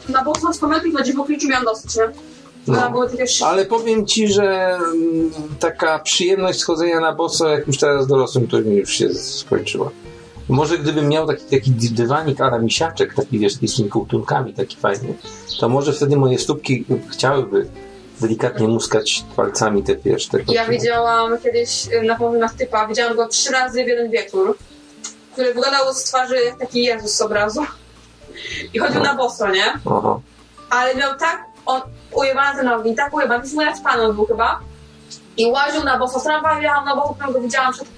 e, 0.09 0.13
na 0.13 0.25
boso 0.25 0.53
z 0.53 0.59
pamiętnik 0.59 0.95
na 0.95 1.03
dziwokliczu 1.03 1.49
miałam 1.49 1.65
dosyć, 1.65 1.97
nie? 1.97 2.03
No. 2.67 2.81
Ale 3.43 3.65
powiem 3.65 4.07
ci, 4.07 4.29
że 4.29 4.75
mm, 4.77 5.31
taka 5.61 5.99
przyjemność 5.99 6.59
schodzenia 6.59 7.01
na 7.01 7.13
boso, 7.15 7.49
jak 7.49 7.67
już 7.67 7.79
teraz 7.79 8.07
dorosłym, 8.07 8.49
to 8.49 8.61
mi 8.61 8.77
już 8.77 8.91
się 8.91 9.15
skończyła. 9.15 9.91
Może 10.49 10.79
gdybym 10.79 11.09
miał 11.09 11.27
taki, 11.27 11.45
taki 11.45 11.71
dy- 11.71 11.91
dywanik 11.91 12.41
ala 12.41 12.59
misiaczek, 12.59 13.15
taki 13.15 13.39
wiesz, 13.39 13.53
z 13.53 13.77
tymi 13.77 13.89
kołtunkami, 13.89 14.55
taki 14.55 14.77
fajny, 14.77 15.15
to 15.61 15.69
może 15.69 15.93
wtedy 15.93 16.17
moje 16.17 16.39
stópki 16.39 16.85
chciałyby 17.09 17.69
delikatnie 18.21 18.69
muskać 18.69 19.25
palcami 19.37 19.83
te, 19.83 19.97
wiesz, 19.97 20.29
te 20.29 20.39
Ja 20.49 20.67
widziałam 20.67 21.39
kiedyś 21.39 21.89
e, 21.93 22.03
na 22.03 22.17
powinach 22.17 22.55
typa, 22.55 22.87
widziałam 22.87 23.17
go 23.17 23.29
trzy 23.29 23.53
razy 23.53 23.85
w 23.85 23.89
jeden 23.89 24.11
wieczór, 24.11 24.59
który 25.33 25.55
wyglądał 25.55 25.95
z 25.95 26.05
twarzy 26.05 26.37
jak 26.37 26.59
taki 26.59 26.83
Jezus 26.83 27.13
z 27.15 27.21
obrazu. 27.21 27.65
I 28.75 28.79
chodził 28.79 29.03
na 29.03 29.15
boso, 29.15 29.49
nie? 29.51 29.65
Aha. 29.91 30.21
ale 30.71 30.95
miał 30.95 31.17
tak 31.17 31.45
on, 31.67 31.81
ujebane 32.13 32.59
te 32.59 32.65
nogi, 32.65 32.95
tak 32.95 33.15
ujebane, 33.15 33.45
to 33.55 33.63
jest 33.63 33.85
pan 33.85 34.15
był 34.15 34.27
chyba. 34.27 34.61
I 35.37 35.53
łaził 35.53 35.85
na 35.85 35.99
boso, 35.99 36.21
tramwaj 36.21 36.63
jechał 36.63 36.85
na 36.85 36.97
boso, 36.97 37.15
potem 37.19 37.33
go 37.33 37.41
widziałam, 37.41 37.73
szedł, 37.75 37.91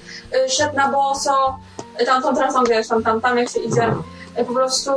y, 0.46 0.48
szedł 0.50 0.76
na 0.76 0.88
boso, 0.88 1.58
y, 2.02 2.06
tam 2.06 2.22
tą 2.22 2.34
trasą, 2.34 2.64
wiesz, 2.64 2.88
tam, 2.88 3.02
tam, 3.02 3.20
tam 3.20 3.38
jak 3.38 3.48
się 3.48 3.60
idzie. 3.60 3.94
Y, 4.40 4.44
Po 4.44 4.52
prostu, 4.52 4.90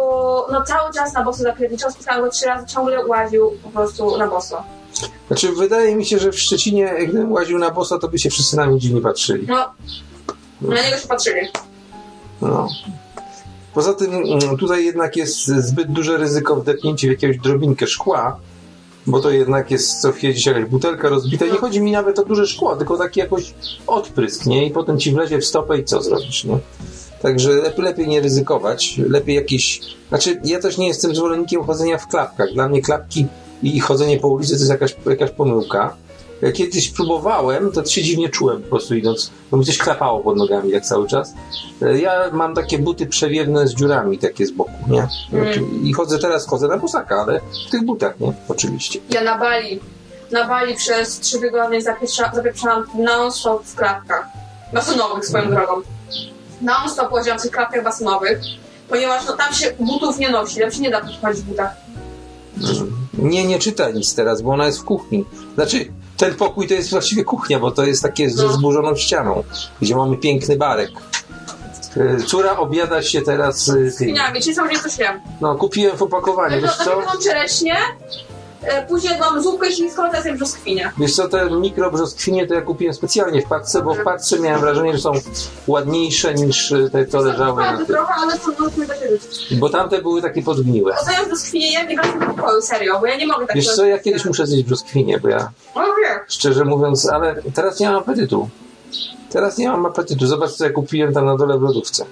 no 0.51 0.63
cały 0.67 0.93
czas 0.93 1.13
na 1.13 1.23
boso 1.23 1.43
zapierniczał, 1.43 1.91
spotkałam 1.91 2.21
go 2.21 2.29
trzy 2.29 2.45
razy, 2.45 2.65
ciągle 2.67 3.05
łaził 3.05 3.51
po 3.63 3.69
prostu 3.69 4.17
na 4.17 4.27
boso. 4.27 4.63
Znaczy, 5.27 5.51
wydaje 5.51 5.95
mi 5.95 6.05
się, 6.05 6.19
że 6.19 6.31
w 6.31 6.39
Szczecinie, 6.39 6.93
gdybym 7.07 7.31
łaził 7.31 7.59
na 7.59 7.71
boso, 7.71 7.99
to 7.99 8.07
by 8.07 8.19
się 8.19 8.29
wszyscy 8.29 8.57
na 8.57 8.65
mnie 8.65 8.79
dziwnie 8.79 9.01
patrzyli. 9.01 9.47
No, 9.47 9.73
na 10.61 10.83
niego 10.83 10.97
się 10.97 11.07
patrzyli. 11.07 11.47
No. 12.41 12.67
Poza 13.73 13.93
tym 13.93 14.13
mm, 14.13 14.57
tutaj 14.57 14.85
jednak 14.85 15.15
jest 15.15 15.45
zbyt 15.45 15.91
duże 15.91 16.17
ryzyko 16.17 16.55
wdepnięcia 16.55 17.07
w 17.07 17.11
jakąś 17.11 17.37
drobinkę 17.37 17.87
szkła, 17.87 18.39
bo 19.07 19.19
to 19.19 19.29
jednak 19.29 19.71
jest 19.71 20.01
co 20.01 20.11
chwilę 20.11 20.33
gdzieś 20.33 20.45
jakaś 20.45 20.65
butelka 20.65 21.09
rozbita. 21.09 21.45
Nie 21.45 21.57
chodzi 21.57 21.81
mi 21.81 21.91
nawet 21.91 22.19
o 22.19 22.25
duże 22.25 22.47
szkło, 22.47 22.75
tylko 22.75 22.97
taki 22.97 23.19
jakoś 23.19 23.53
odprysk, 23.87 24.45
nie? 24.45 24.67
I 24.67 24.71
potem 24.71 24.99
ci 24.99 25.11
wlezie 25.11 25.37
w 25.37 25.45
stopę 25.45 25.77
i 25.77 25.83
co 25.83 26.01
zrobisz, 26.01 26.43
nie? 26.43 26.57
Także 27.21 27.73
lepiej, 27.77 28.07
nie 28.07 28.21
ryzykować, 28.21 28.97
lepiej 28.97 29.35
jakieś... 29.35 29.79
Znaczy, 30.09 30.41
ja 30.43 30.59
też 30.59 30.77
nie 30.77 30.87
jestem 30.87 31.15
zwolennikiem 31.15 31.63
chodzenia 31.63 31.97
w 31.97 32.07
klapkach. 32.07 32.53
Dla 32.53 32.69
mnie 32.69 32.81
klapki 32.81 33.27
i 33.63 33.79
chodzenie 33.79 34.19
po 34.19 34.27
ulicy 34.27 34.53
to 34.53 34.59
jest 34.59 34.69
jakaś, 34.69 34.95
jakaś 35.05 35.31
pomyłka. 35.31 35.95
Ja 36.41 36.51
kiedyś 36.51 36.89
próbowałem, 36.89 37.71
to 37.71 37.85
się 37.85 38.03
dziwnie 38.03 38.29
czułem 38.29 38.61
po 38.61 38.69
prostu 38.69 38.95
idąc, 38.95 39.31
bo 39.51 39.57
mi 39.57 39.65
coś 39.65 39.77
klapało 39.77 40.19
pod 40.19 40.37
nogami 40.37 40.69
jak 40.69 40.85
cały 40.85 41.07
czas. 41.07 41.33
E, 41.81 41.99
Ja 41.99 42.29
mam 42.31 42.55
takie 42.55 42.79
buty 42.79 43.05
przewiewne 43.05 43.67
z 43.67 43.75
dziurami 43.75 44.17
takie 44.17 44.45
z 44.45 44.51
boku, 44.51 44.71
nie? 44.87 45.07
I 45.83 45.93
chodzę 45.93 46.19
teraz, 46.19 46.47
chodzę 46.47 46.67
na 46.67 46.77
bosaka, 46.77 47.15
ale 47.21 47.41
w 47.67 47.71
tych 47.71 47.85
butach, 47.85 48.19
nie? 48.19 48.33
Oczywiście. 48.47 48.99
Ja 49.09 49.23
na 49.23 49.37
Bali, 49.37 49.79
na 50.31 50.47
Bali 50.47 50.75
przez 50.75 51.19
trzy 51.19 51.39
tygodnie 51.39 51.81
zapieprza, 51.81 52.31
zapieprzałam 52.35 52.85
non-stop 52.97 53.65
w 53.65 53.75
klapkach. 53.75 54.27
Basenowych 54.73 55.25
swoją 55.25 55.49
drogą. 55.49 55.73
Non-stop 56.61 57.11
w 57.37 57.41
tych 57.41 57.51
klapkach 57.51 57.83
basenowych, 57.83 58.39
ponieważ 58.89 59.25
no, 59.27 59.33
tam 59.33 59.53
się 59.53 59.73
butów 59.79 60.19
nie 60.19 60.29
nosi, 60.29 60.59
tam 60.59 60.71
się 60.71 60.81
nie 60.81 60.89
da 60.91 61.01
chodzić 61.21 61.43
w 61.43 61.45
butach. 61.45 61.75
Nie, 63.13 63.45
nie 63.45 63.59
czytaj 63.59 63.93
nic 63.93 64.15
teraz, 64.15 64.41
bo 64.41 64.51
ona 64.51 64.65
jest 64.65 64.79
w 64.79 64.83
kuchni. 64.83 65.25
Znaczy, 65.55 65.85
ten 66.17 66.35
pokój 66.35 66.67
to 66.67 66.73
jest 66.73 66.89
właściwie 66.89 67.23
kuchnia, 67.23 67.59
bo 67.59 67.71
to 67.71 67.85
jest 67.85 68.01
takie 68.03 68.29
ze 68.29 68.43
No. 68.45 68.53
zburzoną 68.53 68.95
ścianą, 68.95 69.43
gdzie 69.81 69.95
mamy 69.95 70.17
piękny 70.17 70.57
barek. 70.57 70.89
E, 71.97 72.17
Córa 72.17 72.57
obiada 72.57 73.01
się 73.03 73.21
teraz 73.21 73.69
e, 73.69 73.73
czyli 73.97 74.13
dzień 74.69 74.79
coś 74.83 74.97
jem. 74.99 75.21
No, 75.41 75.55
kupiłem 75.55 75.97
w 75.97 76.01
opakowaniu, 76.01 76.61
wiesz 76.61 76.77
co? 76.77 76.85
Najpierw 76.85 77.07
mam 77.13 77.23
czereśnie, 77.23 77.73
e, 77.73 78.32
później 78.87 79.19
mam 79.19 79.43
zupkę 79.43 79.71
chińską, 79.71 80.09
teraz 80.11 80.25
jem 80.25 80.35
brzoskwinie. 80.35 80.91
Wiesz 80.97 81.15
co, 81.15 81.27
te 81.29 81.49
mikrobrzoskwinie 81.51 82.47
to 82.47 82.53
ja 82.53 82.61
kupiłem 82.61 82.93
specjalnie 82.93 83.41
w 83.41 83.45
paczce, 83.45 83.81
bo 83.81 83.93
w 83.93 84.03
paczce 84.03 84.39
miałem 84.39 84.61
wrażenie, 84.61 84.93
że 84.93 84.99
są 84.99 85.11
ładniejsze 85.67 86.33
niż 86.33 86.71
e, 86.71 86.89
te, 86.89 87.05
co 87.05 87.19
leżały 87.21 87.63
na 87.63 87.77
tym. 87.77 87.85
trochę, 87.85 88.13
ale 88.13 88.33
nie 88.77 88.85
da 88.85 88.95
się 88.95 89.07
żyć. 89.09 89.55
Bo 89.59 89.69
tamte 89.69 90.01
były 90.01 90.21
takie 90.21 90.41
podgniłe. 90.43 90.95
Oceniam 91.01 91.25
brzoskwinie 91.25 91.71
jem 91.73 91.91
i 91.91 91.95
wracam 91.95 92.19
do 92.19 92.25
pokoju, 92.25 92.61
serio, 92.61 92.99
bo 92.99 93.05
ja 93.05 93.17
nie 93.17 93.27
mogę 93.27 93.47
tak 93.47 93.55
Wiesz 93.55 93.75
co, 93.75 93.85
ja 93.85 93.99
kiedyś 93.99 94.25
muszę 94.25 94.47
zjeść 94.47 94.63
brzoskwinie, 94.63 95.19
bo 95.19 95.29
ja 95.29 95.51
No 95.75 95.81
wiem. 95.81 96.19
szczerze 96.27 96.65
mówiąc, 96.65 97.05
ale 97.09 97.35
teraz 97.55 97.79
nie 97.79 97.87
mam 97.89 97.95
apetytu. 97.95 98.49
Teraz 99.29 99.57
nie 99.57 99.69
mam 99.69 99.85
apetytu. 99.85 100.27
Zobacz, 100.27 100.51
co 100.51 100.63
ja 100.65 100.69
kupiłem 100.71 101.13
tam 101.13 101.25
na 101.25 101.37
dole 101.37 101.57
w 101.59 101.61
lodówce. 101.61 102.05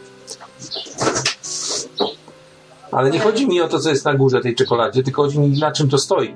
Ale 2.92 3.10
nie 3.12 3.20
chodzi 3.20 3.48
mi 3.48 3.62
o 3.62 3.68
to, 3.68 3.80
co 3.80 3.89
jest 3.89 4.06
na 4.06 4.14
górze 4.14 4.42
tej 4.42 4.56
czekoladzie, 4.56 5.04
tylko 5.04 5.22
chodzi 5.24 5.39
mi 5.39 5.60
na 5.60 5.72
czym 5.72 5.89
to 5.89 5.98
stoi. 5.98 6.34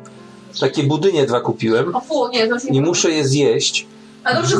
Takie 0.59 0.83
budynie 0.83 1.25
dwa 1.25 1.39
kupiłem 1.41 1.93
nie, 2.33 2.47
i 2.71 2.81
muszę 2.81 3.11
je 3.11 3.27
zjeść, 3.27 3.87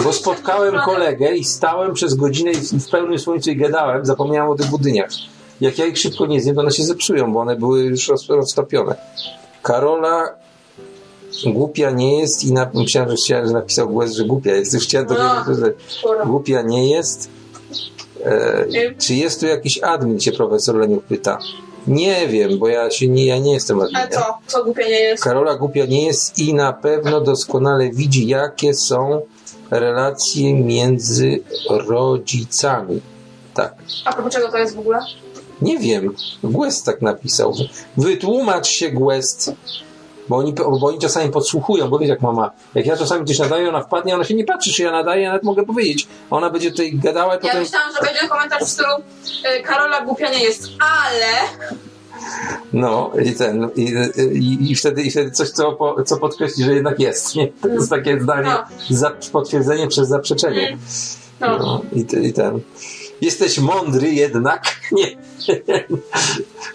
bo 0.04 0.14
spotkałem 0.14 0.76
kolegę 0.86 1.36
i 1.36 1.44
stałem 1.44 1.94
przez 1.94 2.14
godzinę 2.14 2.52
i 2.52 2.56
w 2.80 2.90
pełnym 2.90 3.20
słońcu 3.20 3.50
i 3.52 3.56
gadałem, 3.56 4.06
zapomniałem 4.06 4.52
o 4.52 4.56
tych 4.56 4.68
budyniach. 4.70 5.10
Jak 5.62 5.78
ja 5.80 5.86
ich 5.86 5.98
szybko 5.98 6.26
nie 6.26 6.42
zjem, 6.42 6.56
to 6.56 6.62
one 6.62 6.72
się 6.72 6.84
zepsują, 6.84 7.34
bo 7.34 7.40
one 7.40 7.56
były 7.56 7.82
już 7.84 8.08
roz- 8.10 8.30
roztopione. 8.30 8.96
Karola 9.62 10.30
głupia 11.46 11.92
nie 11.92 12.20
jest 12.20 12.44
i 12.44 12.54
na, 12.54 12.70
myślałem, 12.74 13.10
że, 13.10 13.16
chciałem, 13.16 13.48
że 13.48 13.54
napisał 13.54 13.90
głos, 13.90 14.12
że 14.12 14.24
głupia 14.26 14.56
jest. 14.56 14.74
Już 14.74 14.84
chciałem 14.84 15.08
No. 15.10 15.16
dowiedzieć, 15.16 15.64
że 15.64 15.74
głupia 16.26 16.62
nie 16.62 16.90
jest. 16.90 17.30
E, 18.26 18.66
czy 18.98 19.14
jest 19.16 19.40
tu 19.40 19.46
jakiś 19.46 19.78
admin, 19.84 20.20
się 20.20 20.32
profesor 20.32 20.76
Leniuk 20.76 21.04
pyta. 21.04 21.40
Nie 21.88 22.28
wiem, 22.28 22.60
bo 22.60 22.68
ja 22.68 22.92
się 22.92 23.08
nie, 23.08 23.26
ja 23.26 23.38
nie 23.38 23.54
jestem 23.54 23.80
Ale 23.80 23.88
adminem. 23.90 24.10
co? 24.12 24.38
Co 24.48 24.64
głupie 24.64 24.84
nie 24.84 25.00
jest? 25.00 25.24
Karola 25.24 25.56
głupia 25.56 25.86
nie 25.86 26.06
jest 26.06 26.40
i 26.40 26.54
na 26.54 26.74
pewno 26.74 27.22
doskonale 27.22 27.90
widzi, 27.90 28.28
jakie 28.28 28.74
są 28.74 29.22
relacje 29.72 30.54
między 30.54 31.40
rodzicami. 31.70 33.02
Tak. 33.54 33.76
A 34.06 34.14
propos 34.14 34.34
czego 34.34 34.52
to 34.52 34.58
jest 34.58 34.76
w 34.76 34.80
ogóle? 34.80 35.00
Nie 35.62 35.80
wiem. 35.80 36.16
Guest 36.44 36.86
tak 36.86 37.02
napisał. 37.02 37.54
Wytłumacz 37.98 38.68
się, 38.68 38.90
Guest. 38.90 39.52
Bo 40.30 40.36
oni, 40.38 40.54
bo 40.54 40.88
oni 40.88 41.00
czasami 41.00 41.32
podsłuchują, 41.32 41.88
bo 41.90 42.00
wiesz 42.00 42.10
jak 42.10 42.22
mama, 42.22 42.52
jak 42.76 42.86
ja 42.86 42.98
czasami 42.98 43.26
coś 43.26 43.40
nadaję, 43.40 43.70
ona 43.70 43.82
wpadnie, 43.84 44.16
ona 44.16 44.24
się 44.24 44.34
nie 44.34 44.44
patrzy, 44.44 44.74
czy 44.74 44.84
ja 44.84 44.92
nadaję, 44.92 45.22
ja 45.22 45.30
nawet 45.30 45.44
mogę 45.44 45.66
powiedzieć. 45.66 46.08
Ona 46.30 46.50
będzie 46.50 46.72
tutaj 46.72 46.94
gadała 46.94 47.34
i 47.34 47.36
Ja 47.36 47.42
potem... 47.42 47.60
myślałam, 47.60 47.92
że 47.94 48.02
będzie 48.12 48.28
komentarz 48.28 48.64
w 48.64 48.68
stylu 48.68 48.90
y, 49.60 49.64
Karola 49.64 50.02
głupia 50.02 50.30
nie 50.32 50.44
jest, 50.44 50.70
ale 50.80 51.32
No 52.74 53.12
i 53.26 53.34
ten, 53.36 53.70
i, 53.76 53.94
i, 54.34 54.72
i, 54.72 54.76
wtedy, 54.76 55.02
i 55.04 55.12
wtedy 55.12 55.32
coś, 55.32 55.50
co, 55.50 55.72
po, 55.72 56.04
co 56.04 56.18
podkreśli, 56.18 56.64
że 56.64 56.74
jednak 56.74 57.00
jest, 57.00 57.36
nie? 57.36 57.48
To 57.48 57.68
jest 57.68 57.90
takie 57.90 58.20
zdanie, 58.22 58.50
No. 58.50 58.64
za, 58.98 59.12
potwierdzenie 59.32 59.88
przez 59.88 60.08
zaprzeczenie. 60.08 60.78
no. 61.40 61.58
No, 61.58 61.82
i, 61.94 62.28
i 62.28 62.34
ten. 62.34 62.60
Jesteś 63.22 63.58
mądry 63.60 64.10
jednak, 64.14 64.64
nie. 64.92 65.18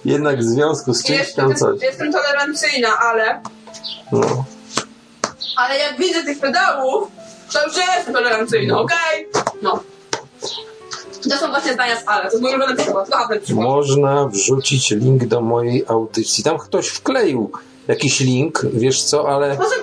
jednak 0.04 0.38
w 0.38 0.42
związku 0.42 0.94
z 0.94 1.04
czymś 1.04 1.32
tam 1.32 1.54
coś. 1.54 1.82
jestem 1.82 2.12
tolerancyjna, 2.12 2.98
ale 2.98 3.40
No. 4.12 4.44
ale 5.56 5.78
jak 5.78 5.98
widzę 5.98 6.24
tych 6.24 6.38
pedałów, 6.38 7.08
to 7.52 7.66
już 7.66 7.76
jestem 7.76 8.14
tolerancyjna, 8.14 8.78
okej? 8.80 9.26
No. 9.62 9.82
To 11.30 11.36
są 11.36 11.48
właśnie 11.48 11.72
zdania 11.72 12.00
z 12.00 12.02
ale, 12.06 12.22
to 12.24 12.30
jest 12.30 12.42
mój 12.42 12.50
ulubiony 12.50 12.76
przykład. 12.76 13.08
Można 13.54 14.28
wrzucić 14.28 14.90
link 14.90 15.24
do 15.26 15.40
mojej 15.40 15.84
audycji. 15.88 16.44
Tam 16.44 16.58
ktoś 16.58 16.88
wkleił 16.88 17.50
jakiś 17.90 18.20
link, 18.20 18.60
wiesz 18.72 19.04
co, 19.04 19.28
ale, 19.28 19.56
Poza, 19.56 19.74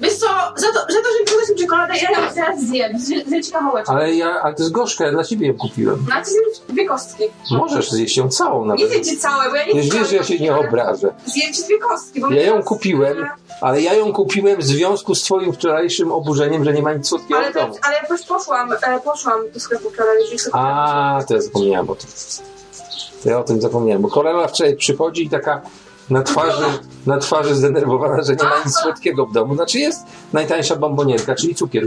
wiesz 0.00 0.14
co, 0.14 0.26
za 0.56 0.66
to, 0.66 0.72
za 0.80 0.98
to 1.02 1.08
że 1.18 1.24
przyniosłeś 1.24 1.50
mi 1.50 1.56
czekoladę, 1.62 1.94
ja 2.02 2.10
ją 2.10 2.34
teraz 2.34 2.60
zjem, 2.60 2.92
zje- 2.98 3.26
zjem 3.28 3.42
ci 3.42 3.52
kawałeczek. 3.52 3.88
ale 3.94 4.14
ja, 4.14 4.40
ale 4.42 4.54
to 4.54 4.62
jest 4.62 4.72
gorzka, 4.72 5.04
ja 5.04 5.10
dla 5.12 5.24
ciebie 5.24 5.46
ją 5.46 5.54
kupiłem. 5.54 6.04
No, 6.08 6.14
ale 6.14 6.24
ty 6.24 6.30
zjesz 6.30 6.58
dwie 6.68 6.86
kostki. 6.86 7.22
Możesz 7.50 7.90
zjeść 7.90 8.16
ją 8.16 8.28
całą 8.28 8.62
Nie 8.62 8.68
nawet. 8.68 8.88
zjem 8.90 9.04
ci 9.04 9.16
całe, 9.18 9.50
bo 9.50 9.56
ja 9.56 9.66
nie 9.66 9.74
Wiesz, 9.74 9.88
wiesz, 9.88 10.08
że 10.08 10.16
ja 10.16 10.22
się 10.24 10.38
nie 10.38 10.56
obrażę. 10.56 11.14
Zjem 11.26 11.52
ci 11.52 11.62
dwie 11.64 11.78
kostki, 11.78 12.20
bo 12.20 12.30
Ja 12.30 12.42
ją 12.42 12.62
kupiłem, 12.62 13.26
ale 13.60 13.80
ja 13.82 13.94
ją 13.94 14.12
kupiłem 14.12 14.60
w 14.60 14.64
związku 14.64 15.14
z 15.14 15.22
twoim 15.22 15.52
wczorajszym 15.52 16.12
oburzeniem, 16.12 16.64
że 16.64 16.72
nie 16.72 16.82
ma 16.82 16.92
nic 16.94 17.08
słodkiego 17.08 17.38
Ale, 17.40 17.50
w 17.50 17.54
domu. 17.54 17.74
to, 17.74 17.78
ale 17.82 17.96
ja 17.96 18.02
już 18.10 18.22
poszłam, 18.22 18.72
e, 18.72 19.00
poszłam 19.04 19.40
do 19.54 19.60
sklepu 19.60 19.90
chcę 19.90 20.50
A, 20.52 21.20
to 21.28 21.34
ja 21.34 21.40
zapomniałem 21.40 21.90
o 21.90 21.94
tym. 21.94 22.10
To 23.22 23.28
ja 23.30 23.38
o 23.38 23.42
tym 23.42 23.60
zapomniałem, 23.60 24.02
bo 24.02 24.08
Kolela 24.08 24.48
wczoraj 24.48 24.76
przychodzi 24.76 25.24
i 25.24 25.30
taka 25.30 25.62
na 26.10 26.22
twarzy, 26.22 26.64
na 27.06 27.18
twarzy 27.18 27.54
zdenerwowana, 27.54 28.22
że 28.22 28.36
nie 28.36 28.44
ma 28.44 28.64
nic 28.66 28.76
słodkiego 28.76 29.26
w 29.26 29.32
domu. 29.32 29.54
Znaczy 29.54 29.78
jest 29.78 30.06
najtańsza 30.32 30.76
bombonierka, 30.76 31.34
czyli 31.34 31.54
cukier 31.54 31.84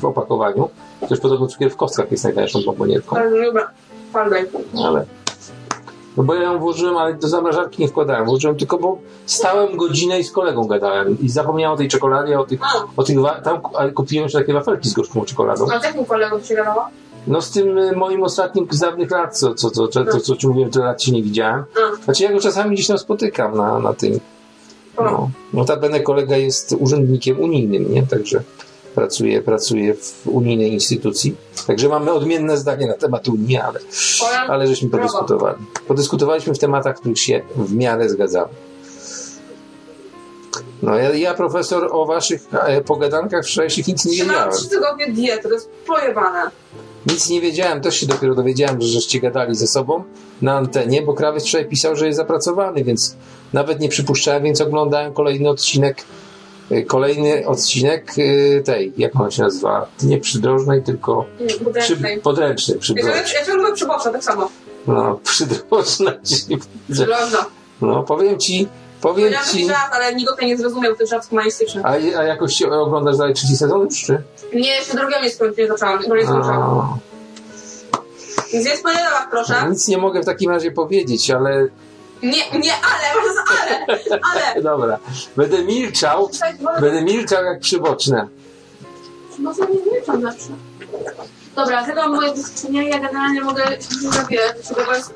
w, 0.00 0.04
opakowaniu. 0.04 0.70
Też 1.08 1.20
podobno 1.20 1.46
cukier 1.46 1.70
w 1.70 1.76
kostkach 1.76 2.10
jest 2.10 2.24
najtańszą 2.24 2.58
bombonierką, 2.66 3.16
Ale. 4.84 5.06
No 6.16 6.22
bo 6.22 6.34
ja 6.34 6.42
ją 6.42 6.58
włożyłem, 6.58 6.96
ale 6.96 7.14
do 7.14 7.28
zamrażarki 7.28 7.82
nie 7.82 7.88
wkładałem. 7.88 8.24
Włożyłem 8.24 8.56
tylko, 8.56 8.78
bo 8.78 8.98
stałem 9.26 9.76
godzinę 9.76 10.20
i 10.20 10.24
z 10.24 10.32
kolegą 10.32 10.66
gadałem. 10.66 11.20
I 11.20 11.28
zapomniałem 11.28 11.74
o 11.74 11.78
tej 11.78 11.88
czekoladzie, 11.88 12.40
o 12.40 12.44
tych... 12.44 12.60
O 12.96 13.02
tych 13.02 13.16
tam 13.44 13.60
ale 13.74 13.92
kupiłem 13.92 14.22
jeszcze 14.22 14.38
takie 14.38 14.52
wafelki 14.52 14.88
z 14.88 14.92
gorzką 14.92 15.24
czekoladą. 15.24 15.66
A 15.72 15.80
z 15.80 15.84
jakim 15.84 16.04
kolegą 16.04 16.40
się 16.40 16.54
gadała? 16.54 16.90
No 17.26 17.42
z 17.42 17.50
tym 17.50 17.78
y, 17.78 17.96
moim 17.96 18.22
ostatnim 18.22 18.66
z 18.70 18.78
dawnych 18.78 19.10
lat, 19.10 19.38
co, 19.38 19.54
co, 19.54 19.70
co, 19.70 19.88
co, 19.88 20.04
co, 20.04 20.20
co 20.20 20.36
ci 20.36 20.48
mówiłem, 20.48 20.70
tyle 20.70 20.84
lat 20.84 21.02
się 21.02 21.12
nie 21.12 21.22
widziałem. 21.22 21.64
Znaczy 22.04 22.22
ja 22.22 22.32
go 22.32 22.40
czasami 22.40 22.74
gdzieś 22.74 22.86
tam 22.86 22.98
spotykam 22.98 23.56
na, 23.56 23.78
na 23.78 23.92
tym. 23.92 24.20
No. 24.98 25.30
Notabene 25.52 26.00
kolega 26.00 26.36
jest 26.36 26.76
urzędnikiem 26.78 27.40
unijnym, 27.40 27.94
nie? 27.94 28.02
Także 28.06 28.42
pracuje, 28.94 29.42
pracuje 29.42 29.94
w 29.94 30.26
unijnej 30.26 30.72
instytucji. 30.72 31.36
Także 31.66 31.88
mamy 31.88 32.12
odmienne 32.12 32.56
zdanie 32.56 32.86
na 32.86 32.94
temat 32.94 33.28
Unii, 33.28 33.56
ale, 33.56 33.80
ale 34.48 34.66
żeśmy 34.66 34.88
podyskutowali. 34.90 35.58
Podyskutowaliśmy 35.88 36.54
w 36.54 36.58
tematach, 36.58 36.96
w 36.96 37.00
których 37.00 37.18
się 37.18 37.42
w 37.56 37.74
miarę 37.74 38.08
zgadzamy. 38.08 38.48
No 40.82 40.98
ja, 40.98 41.14
ja 41.14 41.34
profesor 41.34 41.88
o 41.92 42.06
waszych 42.06 42.42
e, 42.52 42.80
pogadankach 42.80 43.44
wczorajszych 43.44 43.88
nic 43.88 44.04
nie 44.04 44.12
wiedziałem. 44.12 44.52
trzy 44.52 44.68
tygodnie 44.68 45.12
diety, 45.12 45.48
to 45.48 45.54
jest 45.54 45.70
pojebane. 45.86 46.50
Nic 47.06 47.28
nie 47.30 47.40
wiedziałem, 47.40 47.80
też 47.80 47.96
się 48.00 48.06
dopiero 48.06 48.34
dowiedziałem, 48.34 48.80
że 48.80 48.88
żeście 48.88 49.20
gadali 49.20 49.54
ze 49.54 49.66
sobą 49.66 50.04
na 50.42 50.56
antenie, 50.56 51.02
bo 51.02 51.14
krawiec 51.14 51.44
wczoraj 51.46 51.68
pisał, 51.68 51.96
że 51.96 52.06
jest 52.06 52.16
zapracowany, 52.16 52.84
więc 52.84 53.16
nawet 53.52 53.80
nie 53.80 53.88
przypuszczałem, 53.88 54.42
więc 54.42 54.60
oglądałem 54.60 55.12
kolejny 55.12 55.48
odcinek, 55.48 56.04
y, 56.72 56.82
kolejny 56.84 57.46
odcinek 57.46 58.18
y, 58.18 58.62
tej, 58.64 58.92
jak 58.96 59.20
on 59.20 59.30
się 59.30 59.42
nazywa? 59.42 59.86
Nie 60.02 60.18
przydrożnej, 60.18 60.82
tylko 60.82 61.26
przy, 61.46 61.64
Budecznej. 61.64 62.20
podręcznej, 62.20 62.78
przydrożnej. 62.78 63.16
ja 63.16 63.24
ciągle 63.44 63.54
lubię 63.54 63.74
przybocza, 63.74 64.10
tak 64.10 64.24
samo. 64.24 64.48
No, 64.86 65.14
przydrożna, 65.24 66.12
Przydrożna. 66.90 67.46
no, 67.80 68.02
powiem 68.02 68.38
ci, 68.38 68.68
powiem 69.04 69.32
taki 69.32 69.58
ci, 69.58 69.66
żart, 69.66 69.92
ale 69.92 70.14
nikt 70.14 70.32
o 70.32 70.36
tym 70.36 70.48
nie 70.48 70.56
zrozumiał, 70.56 70.96
to 70.96 71.06
żart 71.06 71.28
humanistyczny. 71.28 71.82
a, 71.84 71.90
a 71.90 72.24
jakoś 72.24 72.54
się 72.54 72.70
oglądasz 72.70 73.16
dalej 73.16 73.34
trzeci 73.34 73.56
sezon 73.56 73.80
już, 73.80 74.04
czy? 74.04 74.22
Nie, 74.52 74.70
jeszcze 74.70 74.96
drugiego 74.96 75.22
nie 75.22 75.30
nie 75.62 75.68
zaczęłam, 75.68 75.98
bo 76.08 76.16
nie 76.16 76.24
skończyłam. 76.24 76.98
Więc 78.52 78.78
spoilerach, 78.78 79.30
proszę. 79.30 79.66
nic 79.70 79.88
nie 79.88 79.98
mogę 79.98 80.22
w 80.22 80.26
takim 80.26 80.50
razie 80.50 80.70
powiedzieć, 80.70 81.30
ale 81.30 81.68
Nie, 82.22 82.50
nie, 82.60 82.72
ale, 82.72 83.22
ale, 83.60 84.20
ale. 84.34 84.62
dobra, 84.62 84.98
będę 85.36 85.64
milczał, 85.64 86.30
Będę 86.80 87.02
milczał 87.02 87.44
jak 87.44 87.60
przyboczne. 87.60 88.28
No 89.38 89.54
to 89.54 89.64
nie 89.64 89.92
milczą 89.92 90.20
zawsze. 90.20 90.48
Dobra, 91.56 91.86
tego 91.86 92.00
mam 92.00 92.14
moje 92.14 92.28
doświadczenia. 92.34 92.82
Ja 92.82 92.98
generalnie 92.98 93.40
mogę 93.40 93.64
tego, 94.68 94.84
bo 94.86 94.94
jest 94.94 95.14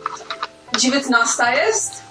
19 0.79 1.43
jest. 1.67 2.08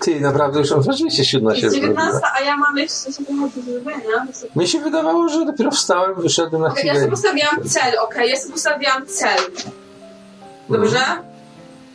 Ty, 0.00 0.20
naprawdę 0.20 0.58
już 0.58 0.68
rzeczywiście 0.80 1.24
siódma 1.24 1.54
się 1.54 1.60
Jest 1.60 1.76
zrobiła. 1.76 2.02
19, 2.02 2.28
a 2.38 2.40
ja 2.40 2.56
mam 2.56 2.78
jeszcze 2.78 3.12
sobie 3.12 3.28
do 3.56 3.62
zrobienia. 3.72 4.26
Mi 4.56 4.68
się 4.68 4.80
wydawało, 4.80 5.28
że 5.28 5.46
dopiero 5.46 5.70
wstałem, 5.70 6.14
wyszedłem 6.14 6.62
na 6.62 6.68
ja 6.68 6.74
chwilę. 6.74 6.94
sobie 6.94 7.10
postawiłam 7.10 7.68
cel, 7.68 7.98
okej, 8.02 8.30
ja 8.30 8.36
sobie 8.36 8.52
postawiłam 8.52 9.06
cel. 9.06 9.38
Dobrze? 10.68 10.98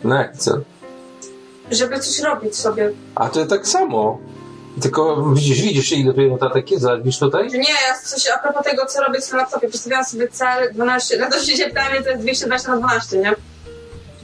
No 0.04 0.16
jak 0.16 0.38
co? 0.38 0.58
Żeby 1.72 2.00
coś 2.00 2.20
robić 2.20 2.56
sobie. 2.56 2.92
A 3.16 3.30
to 3.30 3.46
tak 3.46 3.68
samo. 3.68 4.20
Tylko 4.82 5.26
widzisz, 5.34 5.62
widzisz 5.62 5.92
ile 5.92 6.14
tu 6.14 6.22
notatek 6.22 6.72
jest, 6.72 6.84
zalepisz 6.84 7.20
tutaj? 7.20 7.48
Nie, 7.48 7.60
ja 7.60 8.00
coś 8.06 8.28
a 8.28 8.38
propos 8.38 8.64
tego, 8.64 8.86
co 8.86 9.02
robię 9.02 9.22
w 9.22 9.34
laptopie, 9.34 9.70
postawiłam 9.70 10.06
sobie 10.06 10.28
cel 10.28 10.74
12, 10.74 11.18
na 11.18 11.30
to 11.30 11.40
się 11.40 11.66
pytałem, 11.66 12.04
to 12.04 12.10
jest 12.10 12.22
220 12.22 12.72
na 12.72 12.78
12, 12.78 13.18
nie? 13.18 13.36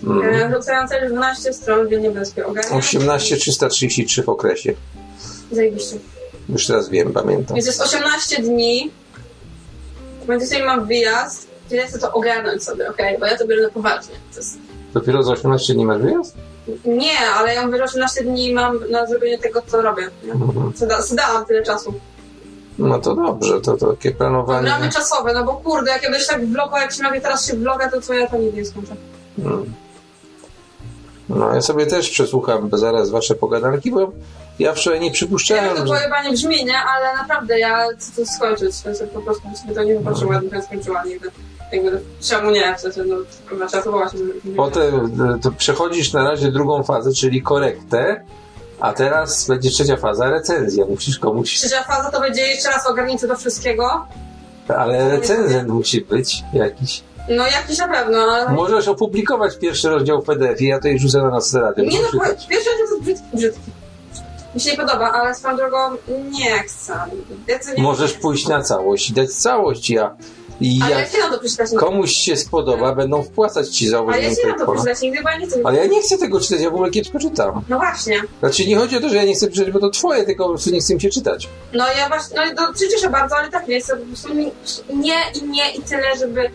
Mm. 0.06 0.54
Postawiłam 0.54 0.88
cel 0.88 1.10
12 1.10 1.54
stron, 1.54 1.88
więc 1.88 2.04
nie 2.04 2.10
będę 2.10 2.26
sobie 2.26 2.46
ogarniać. 2.46 2.74
18 2.74 3.38
333 3.38 4.24
w 4.24 4.30
okresie. 4.30 4.74
Zajebiście. 5.52 5.96
Już 6.50 6.68
teraz 6.68 6.90
wiem, 6.90 7.14
pamiętam. 7.14 7.56
Więc 7.56 7.68
jest 7.68 7.82
18 7.82 8.42
dni. 8.42 8.92
Będzie 10.28 10.46
sobie 10.46 10.66
mam 10.66 10.86
wyjazd, 10.88 11.48
ja 11.72 11.88
chcę 11.88 12.00
to 12.00 12.12
ogarnąć 12.12 12.64
sobie, 12.64 12.90
okej? 12.90 13.18
Bo 13.20 13.26
ja 13.26 13.38
to 13.38 13.48
biorę 13.48 13.62
na 13.62 13.70
poważnie. 13.70 14.16
To 14.32 14.40
jest... 14.40 14.58
Dopiero 14.94 15.24
za 15.24 15.32
18 15.32 15.74
dni 15.74 15.86
masz 15.86 16.02
wyjazd? 16.02 16.36
Nie, 16.86 17.20
ale 17.38 17.54
ja 17.54 17.66
mówię, 17.66 17.78
że 17.78 17.84
18 17.84 18.24
dni 18.24 18.54
mam 18.54 18.80
na 18.90 19.08
zrobienie 19.08 19.38
tego, 19.38 19.62
co 19.68 19.82
robię. 19.82 20.10
Mhm. 20.24 20.74
Co 20.74 20.88
da, 20.88 21.02
co 21.04 21.16
dałam 21.16 21.46
tyle 21.46 21.64
czasu. 21.64 21.94
No 22.78 23.00
to 23.00 23.16
dobrze, 23.16 23.62
to, 23.62 23.78
to 23.78 23.94
takie 23.94 24.12
planowanie. 24.12 24.70
Ramy 24.70 24.90
czasowe, 24.90 25.34
no 25.34 25.44
bo 25.44 25.54
kurde, 25.54 25.92
jak 25.92 26.04
ja 26.04 26.12
będę 26.12 26.26
tak 26.26 26.46
vloga, 26.46 26.82
jak 26.82 26.94
się 26.94 27.04
nagle 27.04 27.22
teraz 27.22 27.48
się 27.48 27.54
vloga, 27.54 27.90
to 27.90 28.02
co 28.02 28.14
ja 28.14 28.28
to 28.28 28.38
nigdy 28.38 28.58
nie 28.58 28.66
skończę. 28.66 28.96
Mm. 29.40 29.74
No 31.30 31.56
ja 31.56 31.62
sobie 31.62 31.86
też 31.86 32.10
przesłucham 32.10 32.70
zaraz 32.74 33.10
wasze 33.10 33.36
pogadanki, 33.36 33.92
bo 33.92 34.12
ja 34.60 34.74
wczoraj 34.74 35.00
nie 35.00 35.08
Ja 35.08 35.14
przypuszczałem, 35.14 35.76
to 35.76 35.88
że... 35.88 35.94
pojebanie 35.94 36.32
brzmi, 36.32 36.66
nie? 36.66 36.78
Ale 36.78 37.18
naprawdę 37.18 37.60
ja 37.60 37.86
chcę 38.00 38.22
to 38.22 38.32
skończyć, 38.32 38.72
w 38.72 38.76
sensie 38.76 39.08
po 39.08 39.22
prostu 39.22 39.44
sobie 39.62 39.76
to 39.76 39.84
nie 39.84 39.96
wypatrzyła, 39.98 40.34
ja 40.34 40.40
bym 40.40 40.50
to 40.50 40.62
skończyła 40.62 41.04
nigdy. 41.04 41.32
Jakby, 41.72 42.02
czemu 42.22 42.52
nie? 42.52 42.76
W 42.76 42.80
sensie, 42.80 43.04
no, 43.04 43.16
trzeba 43.68 43.84
to 43.84 43.92
właśnie. 43.92 44.20
Potem 44.58 45.22
e, 45.36 45.40
to 45.40 45.52
przechodzisz 45.52 46.14
na 46.14 46.24
razie 46.24 46.52
drugą 46.52 46.84
fazę, 46.84 47.14
czyli 47.14 47.42
korektę, 47.42 48.26
a 48.80 48.94
teraz 48.94 49.48
będzie 49.48 49.70
trzecia 49.70 49.98
faza, 49.98 50.30
recenzja. 50.30 50.86
Musisz 50.86 51.20
komuś... 51.20 51.54
Trzecia 51.56 51.84
faza 51.84 52.12
to 52.12 52.22
będzie 52.22 52.42
jeszcze 52.42 52.70
raz 52.70 52.88
ogarnięcie 52.88 53.28
do 53.28 53.36
wszystkiego. 53.36 54.08
Ale 54.68 55.10
recenzent 55.10 55.70
musi 55.70 56.02
być 56.02 56.44
jakiś. 56.54 57.04
No 57.30 57.48
jakiś 57.48 57.78
na 57.78 57.88
pewno, 57.88 58.18
ale... 58.18 58.50
Możesz 58.50 58.88
opublikować 58.88 59.58
pierwszy 59.58 59.90
rozdział 59.90 60.22
w 60.22 60.26
PDF 60.26 60.62
i 60.62 60.66
ja 60.66 60.80
to 60.80 60.88
rzucę 60.98 61.18
na 61.22 61.30
nas 61.30 61.54
radę. 61.54 61.82
Nie 61.82 62.00
no, 62.02 62.20
pierwszy 62.50 62.70
raz 62.70 62.78
to 62.78 62.96
jest 62.96 63.02
brzydki, 63.02 63.38
brzydki. 63.38 63.72
Mi 64.56 64.62
się 64.62 64.72
nie 64.72 64.78
podoba, 64.78 65.12
ale 65.12 65.36
swoją 65.36 65.58
drogą 65.58 65.78
nie 66.32 66.60
chcę. 66.60 66.94
Ja 67.48 67.60
nie 67.78 67.84
Możesz 67.84 68.14
pójść 68.14 68.48
na 68.48 68.62
całość 68.62 69.10
i 69.10 69.14
dać 69.14 69.32
całość. 69.32 69.90
Ja, 69.90 70.16
I 70.62 70.80
Ale 70.84 70.92
ja 70.92 71.00
jak 71.00 71.10
się 71.10 71.18
przeczytać 71.40 71.72
nigdy. 71.72 71.86
komuś 71.86 72.12
się 72.14 72.38
spodoba, 72.38 72.96
będą 72.96 73.24
wpłacać 73.24 73.70
ci 73.70 73.88
za 73.88 74.00
Ale 74.00 74.22
ja 74.22 74.36
się 74.36 74.48
na 74.48 74.66
to 74.66 74.72
przeczytać 74.72 75.02
nigdy, 75.02 75.24
bo 75.24 75.30
ja 75.30 75.38
nie 75.38 75.48
chcę. 75.48 75.60
Ale 75.64 75.78
ja 75.78 75.86
nie 75.86 76.02
chcę 76.02 76.18
tego 76.18 76.40
czytać, 76.40 76.62
ja 76.62 76.70
w 76.70 76.74
ogóle 76.74 76.92
kiepsko 76.92 77.20
czytam. 77.20 77.62
No 77.70 77.78
właśnie. 77.78 78.22
Znaczy 78.40 78.66
nie 78.68 78.78
chodzi 78.78 78.98
o 78.98 79.00
to, 79.00 79.10
że 79.10 79.16
ja 79.16 79.24
nie 79.24 79.36
chcę 79.36 79.52
czytać, 79.52 79.72
bo 79.72 79.80
to 79.80 79.90
twoje, 79.90 80.24
tylko 80.24 80.44
po 80.44 80.50
prostu 80.50 80.70
nie 80.70 80.80
chcę 80.80 80.94
mi 80.96 81.02
się 81.02 81.10
czytać. 81.10 81.50
No 81.74 81.86
ja 81.98 82.08
właśnie, 82.08 82.38
no 82.56 82.68
to 82.74 82.80
się 82.80 82.90
cieszę 82.90 83.10
bardzo, 83.10 83.38
ale 83.38 83.50
tak 83.50 83.68
nie 83.68 83.76
jest. 83.76 83.92
Po 83.92 83.98
prostu 83.98 84.34
nie, 84.34 84.52
nie 84.94 85.18
i 85.42 85.50
nie 85.50 85.72
i 85.72 85.82
tyle, 85.82 86.18
żeby 86.20 86.50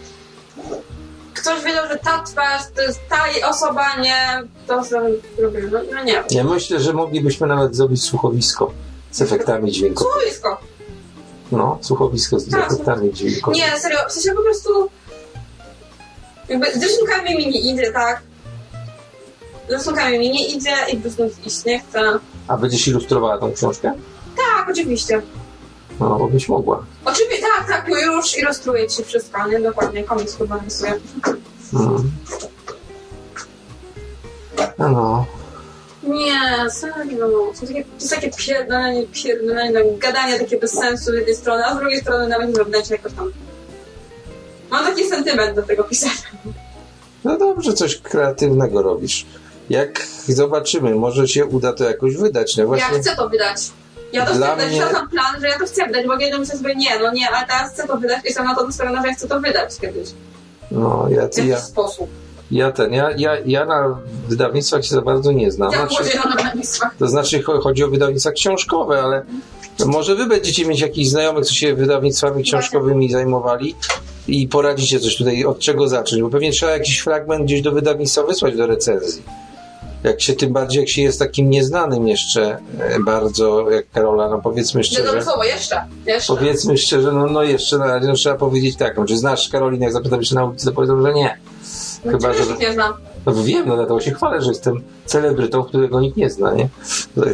ktoś 1.35 1.65
wiedział, 1.65 1.89
że 1.89 1.97
ta 1.99 2.23
twarz, 2.23 2.63
to 2.77 2.83
jest 2.83 3.01
ta 3.09 3.49
osoba, 3.49 3.97
nie, 4.01 4.43
to 4.67 4.85
co 4.85 5.01
robię. 5.39 5.63
No, 5.73 5.79
no 5.95 6.05
nie. 6.05 6.23
Ja 6.31 6.45
myślę, 6.45 6.81
że 6.81 6.93
moglibyśmy 6.93 7.47
nawet 7.47 7.77
zrobić 7.77 8.03
słuchowisko 8.05 8.73
z 9.11 9.23
efektami 9.23 9.73
dźwiękowymi. 9.73 10.13
Słuchowisko. 10.13 10.61
No, 11.53 11.79
słuchowisko 11.83 12.41
z 12.41 12.49
Tak. 12.51 12.73
efektami 12.73 13.13
dźwiękowymi. 13.13 13.63
Nie, 13.63 13.79
serio, 13.81 13.99
w 14.09 14.13
sensie 14.13 14.33
po 14.33 14.43
prostu 14.43 14.91
jakby 16.49 16.67
z 16.73 16.83
rysunkami 16.83 17.37
mi 17.37 17.47
nie 17.49 17.61
idzie, 17.73 17.93
tak? 17.93 18.23
Z 19.69 19.73
rysunkami 19.73 20.19
mi 20.19 20.31
nie 20.31 20.49
idzie 20.49 20.75
i 20.93 20.97
po 20.97 21.03
prostu 21.03 21.23
iść 21.47 21.65
nie 21.65 21.81
chcę. 21.81 22.01
A 22.49 22.57
będziesz 22.57 22.89
ilustrowała 22.89 23.39
tą 23.39 23.53
książkę? 23.53 23.93
Tak, 24.37 24.71
oczywiście. 24.71 25.23
No, 26.01 26.19
bo 26.19 26.29
byś 26.29 26.49
mogła. 26.49 26.85
Oczywiście, 27.05 27.40
tak, 27.57 27.69
tak, 27.69 27.89
już 27.89 28.39
ilustruję 28.39 28.89
ci 28.89 29.05
wszystko, 29.05 29.49
nie? 29.49 29.61
Dokładnie, 29.61 30.05
komiks 30.05 30.37
chyba 30.37 30.59
rysuję. 30.65 31.01
Mm. 31.75 32.11
No. 34.79 35.27
Nie, 36.03 36.71
serio. 36.71 37.53
Są 37.55 37.67
takie, 37.67 37.85
to 37.85 37.91
jest 37.95 38.11
takie 38.11 38.31
pierdolenie, 38.31 39.07
pierdolenie, 39.07 39.81
gadanie 39.99 40.39
takie 40.39 40.59
bez 40.59 40.73
sensu 40.73 41.05
z 41.05 41.15
jednej 41.15 41.35
strony, 41.35 41.65
a 41.65 41.75
z 41.75 41.79
drugiej 41.79 42.01
strony 42.01 42.29
nawet 42.29 42.57
wewnętrznie 42.57 42.97
jakoś 42.97 43.13
tam. 43.13 43.33
Mam 44.71 44.85
taki 44.85 45.09
sentyment 45.09 45.57
do 45.57 45.63
tego 45.63 45.85
pisania. 45.85 46.15
no 47.25 47.39
dobrze, 47.39 47.73
coś 47.73 48.01
kreatywnego 48.01 48.83
robisz. 48.83 49.27
Jak 49.71 50.07
zobaczymy, 50.29 50.95
może 50.95 51.29
się 51.29 51.47
uda 51.47 51.73
to 51.73 51.85
jakoś 51.85 52.17
wydać. 52.17 52.57
No 52.57 52.67
właśnie, 52.67 52.95
Ja 52.95 53.01
chcę 53.01 53.17
to 53.17 53.29
wydać. 53.29 53.71
Ja 54.13 54.27
to 54.27 54.33
chcę 54.33 54.41
wydać, 54.57 54.71
mnie- 54.73 55.09
plan, 55.11 55.41
że 55.41 55.49
ja 55.49 55.59
to 55.59 55.65
chcę 55.67 55.87
wydać, 55.87 56.07
bo 56.07 56.19
kiedyś 56.19 56.39
myślę 56.39 56.57
sobie, 56.59 56.75
nie, 56.75 56.99
no 56.99 57.13
nie, 57.13 57.29
ale 57.31 57.47
teraz 57.47 57.73
chcę 57.73 57.87
to 57.87 57.97
wydać 57.97 58.19
i 58.25 58.27
jestem 58.27 58.45
na 58.45 58.55
to 58.55 58.67
nastawiona, 58.67 59.03
że 59.03 59.09
ja 59.09 59.15
chcę 59.15 59.29
to 59.29 59.41
wydać 59.41 59.77
kiedyś. 59.81 60.09
no, 60.71 61.07
ja, 61.11 61.21
W 61.21 61.23
jakiś 61.37 61.45
ja, 61.51 61.61
sposób. 61.61 62.09
ja 62.51 62.73
ten, 62.73 62.93
ja, 62.93 63.11
ja, 63.17 63.37
ja 63.47 63.65
na 63.65 63.99
wydawnictwach 64.29 64.85
się 64.85 64.95
za 64.95 65.03
bardzo 65.03 65.33
nie 65.33 65.51
znam. 65.53 65.73
Jak 65.73 65.91
Znaczy, 65.91 66.19
na 66.25 66.31
wydawnictwach. 66.37 66.95
To 66.99 67.09
znaczy 67.09 67.43
cho- 67.43 67.61
chodzi 67.63 67.85
o 67.85 67.89
wydawnictwa 67.89 68.31
książkowe, 68.33 69.03
ale 69.03 69.23
może 69.87 70.15
wy 70.15 70.27
będziecie 70.27 70.67
mieć 70.67 70.81
jakichś 70.81 71.09
znajomych, 71.09 71.45
co 71.47 71.55
się 71.55 71.75
wydawnictwami 71.75 72.43
książkowymi 72.43 73.13
zajmowali 73.13 73.75
i 74.29 74.49
poradzicie 74.49 75.01
coś 75.01 75.17
tutaj, 75.17 75.45
od 75.45 75.59
czego 75.59 75.89
zacząć, 75.89 76.23
bo 76.23 76.31
pewnie 76.31 76.53
trzeba 76.53 76.73
jakiś 76.73 76.99
fragment 76.99 77.45
gdzieś 77.45 77.63
do 77.63 77.73
wydawnictwa 77.73 78.23
wysłać 78.23 78.57
do 78.57 78.67
recenzji. 78.67 79.23
Jak 80.05 80.21
się, 80.21 80.33
tym 80.33 80.53
bardziej 80.53 80.81
jak 80.81 80.89
się 80.89 81.03
jest 81.03 81.19
takim 81.19 81.51
nieznanym 81.51 82.09
jeszcze 82.09 82.59
e, 82.79 83.01
bardzo, 83.01 83.71
jak 83.71 83.91
Karola, 83.91 84.29
no 84.29 84.39
powiedzmy 84.43 84.85
szczerze. 84.85 85.05
dobre 85.05 85.25
słowo, 85.25 85.45
jeszcze. 85.45 85.85
Jeszcze. 86.07 86.35
Powiedzmy 86.37 86.79
szczerze, 86.79 87.13
no, 87.13 87.27
no 87.27 87.43
jeszcze 87.43 87.79
na 87.79 87.87
razie 87.87 88.07
no, 88.09 88.15
trzeba 88.15 88.35
powiedzieć 88.37 88.77
tak, 88.77 88.97
no, 88.97 89.05
czy 89.05 89.19
znasz 89.19 89.49
Karolinę, 89.49 89.85
jak 89.85 89.93
zapytam 89.93 90.25
się 90.25 90.35
na 90.35 90.45
ulicy, 90.45 90.67
to 90.67 90.73
powiedzą, 90.73 91.03
że 91.03 91.15
nie. 91.15 91.39
No, 92.05 92.13
chyba, 92.13 92.33
że- 92.33 92.57
nie 92.61 92.73
znam. 92.73 92.93
No 93.27 93.35
wiem, 93.35 93.69
no 93.69 93.77
dlatego 93.77 94.01
się 94.01 94.11
chwalę, 94.11 94.43
że 94.43 94.49
jestem 94.49 94.83
celebrytą, 95.07 95.63
którego 95.65 96.01
nikt 96.01 96.17
nie 96.17 96.31
zna, 96.31 96.53
nie? 96.55 96.69
No, 97.17 97.25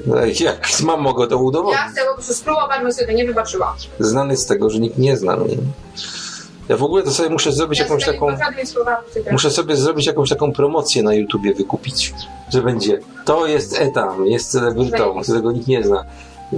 Jak 0.40 0.68
mam, 0.82 1.00
mogę 1.00 1.26
to 1.26 1.38
udowodnić. 1.38 1.80
Ja 1.82 1.88
chcę 1.88 2.00
po 2.08 2.14
prostu 2.14 2.34
spróbować, 2.34 2.80
bym 2.82 2.92
sobie 2.92 3.06
to 3.06 3.12
nie 3.12 3.24
wybaczyła. 3.26 3.76
Znany 4.00 4.36
z 4.36 4.46
tego, 4.46 4.70
że 4.70 4.78
nikt 4.78 4.98
nie 4.98 5.16
zna 5.16 5.36
mnie. 5.36 5.56
Ja 6.68 6.76
w 6.76 6.82
ogóle 6.82 7.02
to 7.02 7.10
sobie 7.10 7.30
muszę 7.30 7.52
zrobić 7.52 7.78
Ja 7.78 7.84
jakąś 7.84 8.04
taką... 8.04 8.36
Muszę 9.32 9.50
sobie 9.50 9.76
zrobić 9.76 10.06
jakąś 10.06 10.28
taką 10.28 10.52
promocję 10.52 11.02
na 11.02 11.14
YouTubie, 11.14 11.54
wykupić, 11.54 12.14
że 12.48 12.62
będzie 12.62 13.00
to 13.24 13.46
jest 13.46 13.80
etam, 13.80 14.26
jest 14.26 14.50
celebrytą, 14.50 15.20
którego 15.22 15.52
nikt 15.52 15.66
nie 15.66 15.84
zna. 15.84 16.04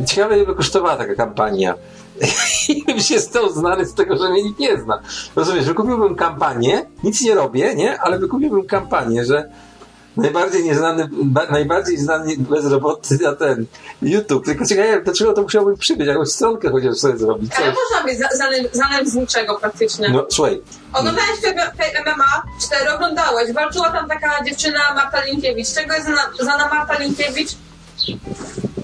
Ciekawe, 0.06 0.36
ile 0.36 0.46
by 0.46 0.54
kosztowała 0.54 0.96
taka 0.96 1.14
kampania. 1.14 1.74
I 2.68 2.84
bym 2.84 3.00
się 3.00 3.20
stał 3.20 3.52
znany 3.52 3.86
z 3.86 3.94
tego, 3.94 4.16
że 4.16 4.30
mnie 4.30 4.42
nikt 4.42 4.58
nie 4.58 4.80
zna. 4.80 5.00
Rozumiesz, 5.36 5.64
wykupiłbym 5.64 6.14
kampanię, 6.14 6.86
nic 7.04 7.20
nie 7.20 7.34
robię, 7.34 7.74
nie? 7.74 8.00
Ale 8.00 8.18
wykupiłbym 8.18 8.66
kampanię, 8.66 9.24
że 9.24 9.50
najbardziej 10.18 10.64
nieznany, 10.64 11.08
ba, 11.12 11.46
najbardziej 11.50 11.98
znany 11.98 12.34
bezrobotny 12.38 13.18
na 13.22 13.36
ten 13.36 13.66
YouTube. 14.02 14.44
Tylko 14.44 14.66
ciekawe, 14.66 15.02
do 15.02 15.12
czego 15.12 15.32
to 15.32 15.42
musiałbym 15.42 15.76
przybyć, 15.76 16.06
jakąś 16.06 16.28
stronkę 16.28 16.70
chociaż 16.70 16.96
sobie 16.96 17.18
zrobić. 17.18 17.52
Ale 17.56 17.66
Coś. 17.66 17.74
można 17.90 18.04
być 18.06 18.18
za- 18.18 19.10
z 19.10 19.14
niczego 19.14 19.58
praktycznie. 19.60 20.08
No 20.08 20.26
słuchaj, 20.30 20.62
Oglądałeś 20.92 21.40
Fame 21.40 22.12
MMA 22.14 22.42
4, 22.66 22.92
oglądałeś. 22.94 23.52
Walczyła 23.52 23.90
tam 23.90 24.08
taka 24.08 24.44
dziewczyna 24.44 24.78
Marta 24.94 25.24
Linkiewicz. 25.24 25.68
Czego 25.74 25.94
jest 25.94 26.06
znana, 26.40 26.68
Marta 26.68 26.98
Linkiewicz? 26.98 27.48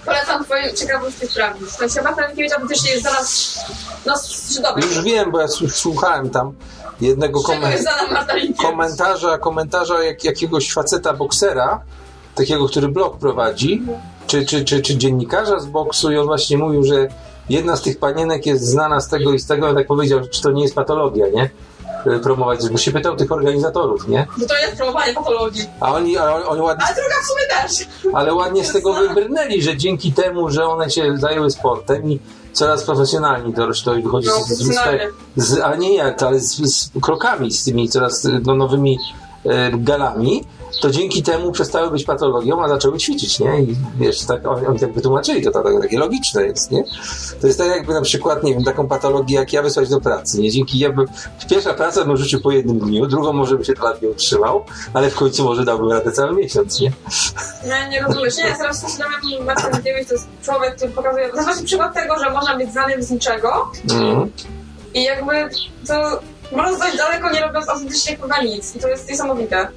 Polecam 0.05 0.45
twoje 0.45 0.74
ciekawości 0.74 1.26
sprawdzić. 1.26 1.68
W 1.68 1.72
sensie 1.72 2.03
Marta 2.03 2.26
Linkiewicz 2.26 2.53
autentycznie 2.53 2.91
jest 2.91 3.03
znana 3.03 3.24
z, 3.24 3.59
no, 4.07 4.14
Żydowej. 4.53 4.85
już 4.85 5.03
wiem, 5.03 5.30
bo 5.30 5.41
ja 5.41 5.49
słuchałem 5.70 6.30
tam 6.30 6.53
jednego 7.01 7.41
komentarza. 8.63 9.39
komentarza, 9.39 10.05
jak, 10.05 10.25
jakiegoś 10.25 10.73
faceta 10.73 11.13
boksera, 11.13 11.81
takiego, 12.35 12.69
który 12.69 12.89
blog 12.89 13.19
prowadzi, 13.19 13.83
czy, 14.27 14.47
czy, 14.47 14.65
czy, 14.65 14.83
czy 14.83 14.97
dziennikarza 14.97 15.59
z 15.61 15.67
boksu 15.67 16.13
i 16.13 16.17
on 16.19 16.27
właśnie 16.27 16.59
mówił, 16.59 16.85
że 16.85 17.09
jedna 17.49 17.77
z 17.77 17.83
tych 17.83 17.99
panienek 17.99 18.47
jest 18.47 18.65
znana 18.65 19.01
z 19.01 19.09
tego 19.09 19.33
i 19.33 19.39
z 19.39 19.47
tego, 19.47 19.69
on 19.69 19.75
tak 19.77 19.87
powiedział, 19.87 20.21
czy 20.31 20.43
to 20.43 20.51
nie 20.51 20.63
jest 20.63 20.75
patologia, 20.75 21.27
nie? 21.29 21.51
Y, 22.13 22.19
Promować, 22.21 22.69
bo 22.71 22.79
się 22.79 22.93
pytał 22.93 23.17
tych 23.17 23.33
organizatorów, 23.33 24.09
nie? 24.09 24.27
Bo 24.39 24.47
to 24.47 24.59
jest 24.59 24.77
promowanie 24.77 25.15
patologii. 25.15 25.67
A 25.81 25.93
oni, 25.93 26.19
a 26.19 26.35
oni, 26.35 26.45
oni 26.45 26.61
ładnie, 26.61 26.85
Ale 26.87 26.95
druga 26.95 27.15
w 27.23 27.27
sumie 27.27 27.63
też. 27.63 27.89
ale 28.15 28.35
ładnie 28.35 28.65
z 28.65 28.73
tego 28.73 28.95
wybrnęli, 29.09 29.63
że 29.63 29.77
dzięki 29.77 30.13
temu, 30.13 30.51
że 30.51 30.67
one 30.67 30.91
się 30.91 31.17
zajęły 31.19 31.51
sportem 31.51 32.11
i 32.11 32.21
coraz 32.55 32.85
profesjonalni 32.85 33.55
to, 33.55 33.69
to 33.85 33.95
wychodzi 33.95 34.29
z, 34.29 34.33
z, 34.33 34.49
z, 34.49 34.59
profesjonalnie. 34.59 35.09
z, 35.37 35.61
a 35.61 35.77
nie 35.77 35.95
jak, 35.95 36.23
ale 36.23 36.41
z, 36.41 36.57
z 36.57 36.91
krokami, 37.01 37.53
z 37.53 37.65
tymi 37.65 37.89
coraz 37.89 38.29
no, 38.43 38.55
nowymi 38.55 38.99
e, 39.45 39.71
galami, 39.79 40.45
to 40.81 40.91
dzięki 40.91 41.22
temu 41.22 41.53
przestały 41.53 41.91
być 41.91 42.05
patologią, 42.05 42.62
a 42.64 42.68
zaczęły 42.68 42.99
ćwiczyć, 42.99 43.41
nie? 43.41 43.62
I 43.62 43.77
wiesz, 43.99 44.20
tak, 44.25 44.47
oni, 44.47 44.66
oni 44.66 44.79
tak 44.79 44.93
wytłumaczyli, 44.93 45.43
to, 45.43 45.51
to, 45.51 45.62
to 45.62 45.81
takie 45.81 45.99
logiczne 45.99 46.47
jest, 46.47 46.70
nie? 46.70 46.85
To 47.41 47.47
jest 47.47 47.59
tak 47.59 47.68
jakby 47.68 47.95
na 47.95 48.01
przykład, 48.03 48.43
nie 48.43 48.55
wiem, 48.55 48.64
taką 48.64 48.89
patologię 48.89 49.37
jak 49.37 49.53
ja 49.53 49.62
wysłać 49.62 49.89
do 49.89 50.01
pracy, 50.01 50.41
nie? 50.41 50.51
Dzięki 50.51 50.79
jakby, 50.79 51.05
pierwsza 51.51 51.75
praca 51.75 52.05
bym 52.05 52.16
rzucił 52.16 52.41
po 52.41 52.51
jednym 52.51 52.79
dniu, 52.79 53.07
drugą 53.07 53.33
może 53.33 53.55
bym 53.55 53.64
się 53.64 53.72
dwa 53.72 53.95
dni 53.95 54.09
utrzymał, 54.09 54.64
ale 54.95 55.11
w 55.11 55.14
końcu 55.14 55.45
może 55.45 55.64
dałbym 55.64 55.93
radę 55.93 56.12
cały 56.12 56.33
miesiąc, 56.37 56.81
nie? 56.81 56.93
Nie, 57.66 57.89
nie 57.91 58.03
rozumiesz. 58.03 58.37
Nie, 58.37 58.57
zaraz 58.59 58.81
się 58.93 58.99
dowiadam, 58.99 59.47
Marta 59.47 59.68
Linkiewicz 59.68 60.09
to 60.09 60.14
jest 60.14 60.29
człowiek, 60.43 60.77
który 60.77 60.93
pokazuje... 60.93 61.29
To 61.29 61.43
właśnie 61.43 61.66
przykład 61.66 61.95
tego, 61.95 62.18
że 62.18 62.31
można 62.31 62.57
być 62.57 62.72
znany 62.72 63.03
z 63.03 63.11
niczego 63.11 63.70
Mhm. 63.91 64.31
i 64.95 65.03
jakby 65.05 65.33
to 65.87 66.20
można 66.53 66.79
dojść 66.79 66.97
daleko, 66.97 67.31
nie 67.31 67.41
robiąc 67.41 67.68
autentycznie 67.68 68.16
chyba 68.16 68.43
nic. 68.43 68.77
I 68.77 68.79
to 68.79 68.89
jest 68.89 69.11
niesamowite. 69.11 69.68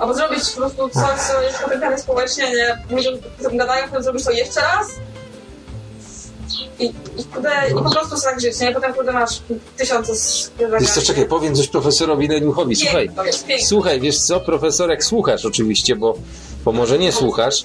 Albo 0.00 0.14
zrobić 0.14 0.50
po 0.50 0.56
prostu 0.56 0.88
coś, 0.88 1.20
co 1.20 1.42
jest 1.42 1.58
potępiane 1.58 1.98
społecznie, 1.98 2.50
nie? 2.50 2.96
Ludzie 2.96 3.10
o 3.10 3.48
tym 3.48 3.56
gadają, 3.56 3.86
potem 3.86 4.02
zrobisz 4.02 4.24
to 4.24 4.30
jeszcze 4.30 4.60
raz 4.60 4.86
i, 6.78 6.84
i, 7.18 7.24
kurde, 7.24 7.50
i 7.70 7.74
po 7.74 7.90
prostu 7.90 8.20
tak 8.20 8.40
żyć, 8.40 8.60
nie? 8.60 8.72
Potem 8.72 8.94
kurde 8.94 9.12
masz 9.12 9.40
tysiące 9.76 10.16
z 10.16 10.52
Jeszcze 10.80 11.02
czekaj, 11.02 11.28
powiem 11.28 11.54
coś 11.54 11.68
profesorowi 11.68 12.28
Leniuchowi. 12.28 12.76
Słuchaj, 12.76 13.10
Pięknie, 13.24 13.66
słuchaj, 13.66 14.00
wiesz 14.00 14.18
co, 14.18 14.40
profesor, 14.40 14.90
jak 14.90 15.04
słuchasz 15.04 15.44
oczywiście, 15.44 15.96
bo, 15.96 16.14
bo 16.64 16.72
może 16.72 16.98
nie 16.98 17.12
słuchasz, 17.12 17.64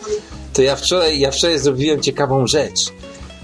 to 0.54 0.62
ja 0.62 0.76
wczoraj, 0.76 1.20
ja 1.20 1.32
wczoraj 1.32 1.60
zrobiłem 1.60 2.02
ciekawą 2.02 2.48
rzecz. 2.48 2.80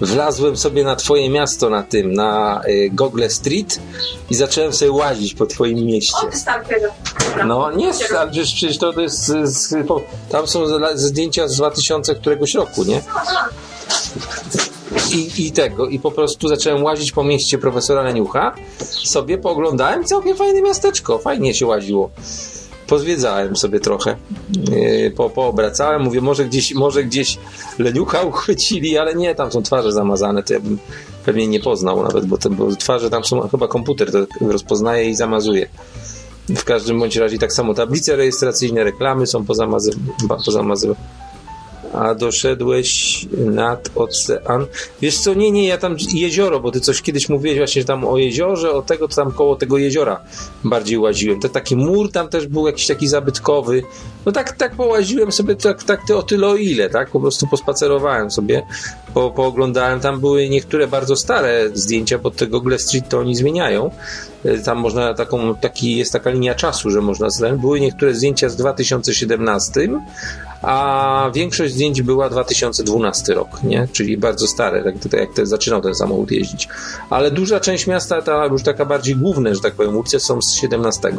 Wlazłem 0.02 0.56
sobie 0.56 0.84
na 0.84 0.96
twoje 0.96 1.30
miasto 1.30 1.70
na 1.70 1.82
tym, 1.82 2.12
na 2.12 2.60
y, 2.68 2.90
Google 2.92 3.28
Street 3.28 3.80
i 4.30 4.34
zacząłem 4.34 4.72
sobie 4.72 4.92
łazić 4.92 5.34
po 5.34 5.46
twoim 5.46 5.86
mieście. 5.86 6.26
O. 6.26 6.30
Dobra. 7.28 7.44
No 7.46 7.70
nie, 7.72 7.90
ale 8.18 8.30
przecież, 8.30 8.78
to, 8.78 8.92
to 8.92 9.00
jest, 9.00 9.26
z, 9.26 9.48
z, 9.48 9.86
po, 9.86 10.02
tam 10.28 10.46
są 10.46 10.64
zdjęcia 10.94 11.48
z 11.48 11.56
2000 11.56 12.14
któregoś 12.14 12.54
roku, 12.54 12.84
nie? 12.84 13.02
I, 15.14 15.46
I 15.46 15.52
tego, 15.52 15.86
i 15.86 15.98
po 15.98 16.10
prostu 16.10 16.48
zacząłem 16.48 16.84
łazić 16.84 17.12
po 17.12 17.24
mieście 17.24 17.58
profesora 17.58 18.02
Leniucha, 18.02 18.54
sobie 19.04 19.38
pooglądałem, 19.38 20.04
całkiem 20.04 20.36
fajne 20.36 20.62
miasteczko, 20.62 21.18
fajnie 21.18 21.54
się 21.54 21.66
łaziło. 21.66 22.10
Pozwiedzałem 22.92 23.56
sobie 23.56 23.80
trochę, 23.80 24.16
yy, 24.70 25.10
po, 25.10 25.30
poobracałem, 25.30 26.02
mówię, 26.02 26.20
może 26.20 26.44
gdzieś, 26.44 26.74
może 26.74 27.04
gdzieś 27.04 27.38
Leniucha 27.78 28.22
uchwycili, 28.22 28.98
ale 28.98 29.14
nie, 29.14 29.34
tam 29.34 29.52
są 29.52 29.62
twarze 29.62 29.92
zamazane, 29.92 30.42
to 30.42 30.52
ja 30.52 30.60
bym 30.60 30.78
pewnie 31.24 31.46
nie 31.46 31.60
poznał 31.60 32.02
nawet, 32.02 32.26
bo, 32.26 32.38
te, 32.38 32.50
bo 32.50 32.76
twarze 32.76 33.10
tam 33.10 33.24
są, 33.24 33.48
chyba 33.48 33.68
komputer 33.68 34.12
to 34.12 34.26
rozpoznaje 34.40 35.10
i 35.10 35.14
zamazuje. 35.14 35.68
W 36.48 36.64
każdym 36.64 37.00
bądź 37.00 37.16
razie 37.16 37.38
tak 37.38 37.52
samo 37.52 37.74
tablice 37.74 38.16
rejestracyjne, 38.16 38.84
reklamy 38.84 39.26
są 39.26 39.44
pozamazy- 39.44 39.96
pozamazywane. 40.44 41.21
A 41.92 42.14
doszedłeś 42.14 43.20
nad 43.36 43.90
ocean. 43.94 44.66
Wiesz 45.00 45.18
co, 45.18 45.34
nie, 45.34 45.50
nie, 45.50 45.66
ja 45.66 45.78
tam 45.78 45.96
jezioro, 46.14 46.60
bo 46.60 46.70
ty 46.70 46.80
coś 46.80 47.02
kiedyś 47.02 47.28
mówiłeś 47.28 47.58
właśnie, 47.58 47.84
tam 47.84 48.04
o 48.04 48.18
jeziorze, 48.18 48.72
o 48.72 48.82
tego, 48.82 49.08
to 49.08 49.16
tam 49.16 49.32
koło 49.32 49.56
tego 49.56 49.78
jeziora 49.78 50.20
bardziej 50.64 50.98
łaziłem. 50.98 51.40
To 51.40 51.48
taki 51.48 51.76
mur 51.76 52.12
tam 52.12 52.28
też 52.28 52.46
był 52.46 52.66
jakiś 52.66 52.86
taki 52.86 53.08
zabytkowy. 53.08 53.82
No 54.26 54.32
tak, 54.32 54.56
tak 54.56 54.74
połaziłem 54.74 55.32
sobie, 55.32 55.56
tak, 55.56 55.84
tak 55.84 56.10
o 56.10 56.22
tyle 56.22 56.46
o 56.46 56.56
ile, 56.56 56.90
tak? 56.90 57.10
Po 57.10 57.20
prostu 57.20 57.46
pospacerowałem 57.46 58.30
sobie, 58.30 58.62
po, 59.14 59.30
pooglądałem. 59.30 60.00
Tam 60.00 60.20
były 60.20 60.48
niektóre 60.48 60.86
bardzo 60.86 61.16
stare 61.16 61.70
zdjęcia, 61.74 62.18
bo 62.18 62.30
tego 62.30 62.60
Google 62.60 62.76
Street 62.78 63.08
to 63.08 63.18
oni 63.18 63.36
zmieniają. 63.36 63.90
E, 64.44 64.58
tam 64.58 64.78
można 64.78 65.14
taką, 65.14 65.54
taki, 65.54 65.96
jest 65.96 66.12
taka 66.12 66.30
linia 66.30 66.54
czasu, 66.54 66.90
że 66.90 67.00
można 67.00 67.30
znaleźć. 67.30 67.60
Były 67.60 67.80
niektóre 67.80 68.14
zdjęcia 68.14 68.48
z 68.48 68.56
2017, 68.56 69.88
a 70.62 71.30
większość 71.34 71.74
zdjęć 71.74 72.02
była 72.02 72.30
2012 72.30 73.34
rok, 73.34 73.62
nie? 73.62 73.88
Czyli 73.92 74.16
bardzo 74.16 74.46
stare, 74.46 74.84
tak, 74.84 74.94
tak 75.10 75.20
jak 75.20 75.34
te, 75.34 75.46
zaczynał 75.46 75.80
ten 75.80 75.94
samochód 75.94 76.30
jeździć. 76.30 76.68
Ale 77.10 77.30
duża 77.30 77.60
część 77.60 77.86
miasta, 77.86 78.22
ta 78.22 78.46
już 78.46 78.62
taka 78.62 78.84
bardziej 78.84 79.16
główne, 79.16 79.54
że 79.54 79.60
tak 79.60 79.74
powiem, 79.74 79.96
ulice 79.96 80.20
są 80.20 80.42
z 80.42 80.52
17. 80.52 81.12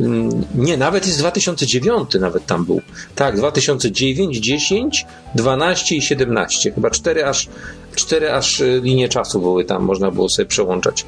Mm, 0.00 0.44
nie, 0.54 0.76
nawet 0.76 1.06
jest 1.06 1.18
2009 1.18 2.14
nawet 2.20 2.46
tam 2.46 2.64
był. 2.64 2.80
Tak, 3.14 3.36
2009, 3.36 4.36
10, 4.36 5.06
12 5.34 5.96
i 5.96 6.02
17. 6.02 6.72
Chyba 6.72 6.90
4 6.90 7.24
aż 7.24 7.48
cztery 7.96 8.32
aż 8.32 8.60
y, 8.60 8.80
linie 8.82 9.08
czasu 9.08 9.40
były 9.40 9.64
tam, 9.64 9.82
można 9.82 10.10
było 10.10 10.28
sobie 10.28 10.46
przełączać. 10.46 11.06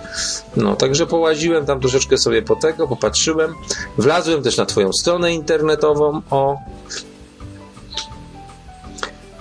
No, 0.56 0.76
także 0.76 1.06
połaziłem 1.06 1.66
tam 1.66 1.80
troszeczkę 1.80 2.18
sobie 2.18 2.42
po 2.42 2.56
tego, 2.56 2.88
popatrzyłem. 2.88 3.54
Wlazłem 3.98 4.42
też 4.42 4.56
na 4.56 4.66
twoją 4.66 4.92
stronę 4.92 5.34
internetową, 5.34 6.22
o, 6.30 6.58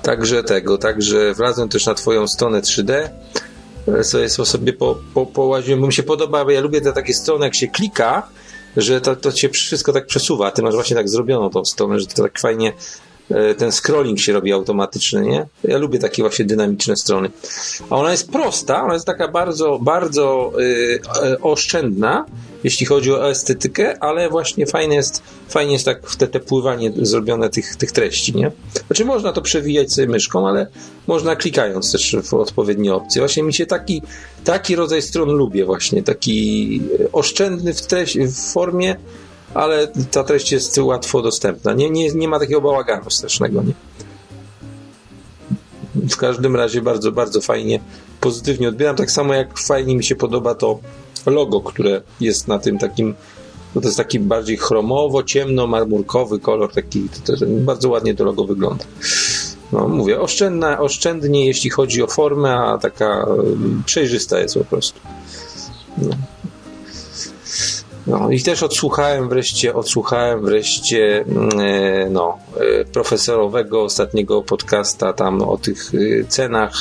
Także 0.03 0.43
tego, 0.43 0.77
także 0.77 1.33
wlazłem 1.33 1.69
też 1.69 1.85
na 1.85 1.93
twoją 1.93 2.27
stronę 2.27 2.61
3D 2.61 3.09
e, 3.87 4.03
sobie, 4.03 4.29
sobie 4.29 4.73
po, 4.73 4.97
po, 5.13 5.25
połaziłem, 5.25 5.81
bo 5.81 5.87
mi 5.87 5.93
się 5.93 6.03
podoba, 6.03 6.45
bo 6.45 6.51
ja 6.51 6.61
lubię 6.61 6.81
te 6.81 6.93
takie 6.93 7.13
strony, 7.13 7.45
jak 7.45 7.55
się 7.55 7.67
klika, 7.67 8.27
że 8.77 9.01
to, 9.01 9.15
to 9.15 9.31
się 9.31 9.49
wszystko 9.49 9.93
tak 9.93 10.05
przesuwa, 10.05 10.51
ty 10.51 10.61
masz 10.61 10.73
właśnie 10.73 10.95
tak 10.95 11.09
zrobioną 11.09 11.49
tą 11.49 11.65
stronę, 11.65 11.99
że 11.99 12.05
to 12.05 12.23
tak 12.23 12.39
fajnie 12.39 12.73
ten 13.57 13.71
scrolling 13.71 14.19
się 14.19 14.33
robi 14.33 14.53
automatyczny, 14.53 15.21
nie? 15.21 15.45
Ja 15.63 15.77
lubię 15.77 15.99
takie 15.99 16.23
właśnie 16.23 16.45
dynamiczne 16.45 16.95
strony. 16.95 17.29
A 17.89 17.95
ona 17.95 18.11
jest 18.11 18.31
prosta, 18.31 18.83
ona 18.83 18.93
jest 18.93 19.05
taka 19.05 19.27
bardzo, 19.27 19.79
bardzo 19.81 20.53
yy, 20.57 21.39
oszczędna, 21.41 22.25
jeśli 22.63 22.85
chodzi 22.85 23.11
o 23.11 23.29
estetykę, 23.29 24.03
ale 24.03 24.29
właśnie 24.29 24.65
fajne 24.65 24.95
jest, 24.95 25.23
fajnie 25.49 25.73
jest 25.73 25.85
tak 25.85 26.15
te, 26.15 26.27
te 26.27 26.39
pływanie 26.39 26.91
zrobione 26.95 27.49
tych, 27.49 27.75
tych 27.75 27.91
treści, 27.91 28.35
nie? 28.35 28.51
Znaczy 28.87 29.05
można 29.05 29.33
to 29.33 29.41
przewijać 29.41 29.93
sobie 29.93 30.07
myszką, 30.07 30.47
ale 30.47 30.67
można 31.07 31.35
klikając 31.35 31.91
też 31.91 32.15
w 32.23 32.33
odpowiednie 32.33 32.93
opcje. 32.93 33.21
Właśnie 33.21 33.43
mi 33.43 33.53
się 33.53 33.65
taki, 33.65 34.01
taki 34.43 34.75
rodzaj 34.75 35.01
stron 35.01 35.29
lubię 35.29 35.65
właśnie, 35.65 36.03
taki 36.03 36.81
oszczędny 37.11 37.73
w, 37.73 37.81
treści, 37.81 38.27
w 38.27 38.53
formie, 38.53 38.95
ale 39.53 39.87
ta 40.11 40.23
treść 40.23 40.51
jest 40.51 40.77
łatwo 40.77 41.21
dostępna. 41.21 41.73
Nie, 41.73 41.89
nie, 41.89 42.11
nie 42.11 42.27
ma 42.27 42.39
takiego 42.39 42.61
bałaganu 42.61 43.09
strasznego, 43.09 43.63
nie? 43.63 43.73
W 46.09 46.17
każdym 46.17 46.55
razie 46.55 46.81
bardzo, 46.81 47.11
bardzo 47.11 47.41
fajnie, 47.41 47.79
pozytywnie 48.19 48.69
odbieram. 48.69 48.95
Tak 48.95 49.11
samo 49.11 49.33
jak 49.33 49.59
fajnie 49.59 49.95
mi 49.95 50.03
się 50.03 50.15
podoba 50.15 50.55
to 50.55 50.79
logo, 51.25 51.61
które 51.61 52.01
jest 52.19 52.47
na 52.47 52.59
tym 52.59 52.77
takim 52.77 53.15
to 53.73 53.87
jest 53.87 53.97
taki 53.97 54.19
bardziej 54.19 54.57
chromowo, 54.57 55.23
ciemno, 55.23 55.67
marmurkowy 55.67 56.39
kolor, 56.39 56.73
taki 56.73 57.09
to, 57.25 57.37
to, 57.37 57.45
bardzo 57.45 57.89
ładnie 57.89 58.15
to 58.15 58.23
logo 58.23 58.45
wygląda. 58.45 58.85
No, 59.71 59.87
mówię, 59.87 60.21
oszczędna, 60.21 60.79
oszczędnie, 60.79 61.45
jeśli 61.45 61.69
chodzi 61.69 62.03
o 62.03 62.07
formę, 62.07 62.57
a 62.57 62.77
taka 62.77 63.25
przejrzysta 63.85 64.39
jest 64.39 64.53
po 64.53 64.63
prostu. 64.65 64.99
No. 65.97 66.09
No 68.07 68.31
i 68.31 68.41
też 68.41 68.63
odsłuchałem 68.63 69.29
wreszcie, 69.29 69.73
odsłuchałem 69.73 70.41
wreszcie 70.45 71.25
mm, 71.27 71.49
e, 71.59 72.09
no, 72.09 72.37
e, 72.81 72.85
profesorowego 72.85 73.83
ostatniego 73.83 74.41
podcasta 74.41 75.13
tam 75.13 75.41
o 75.41 75.57
tych 75.57 75.91
e, 75.95 76.23
cenach 76.25 76.73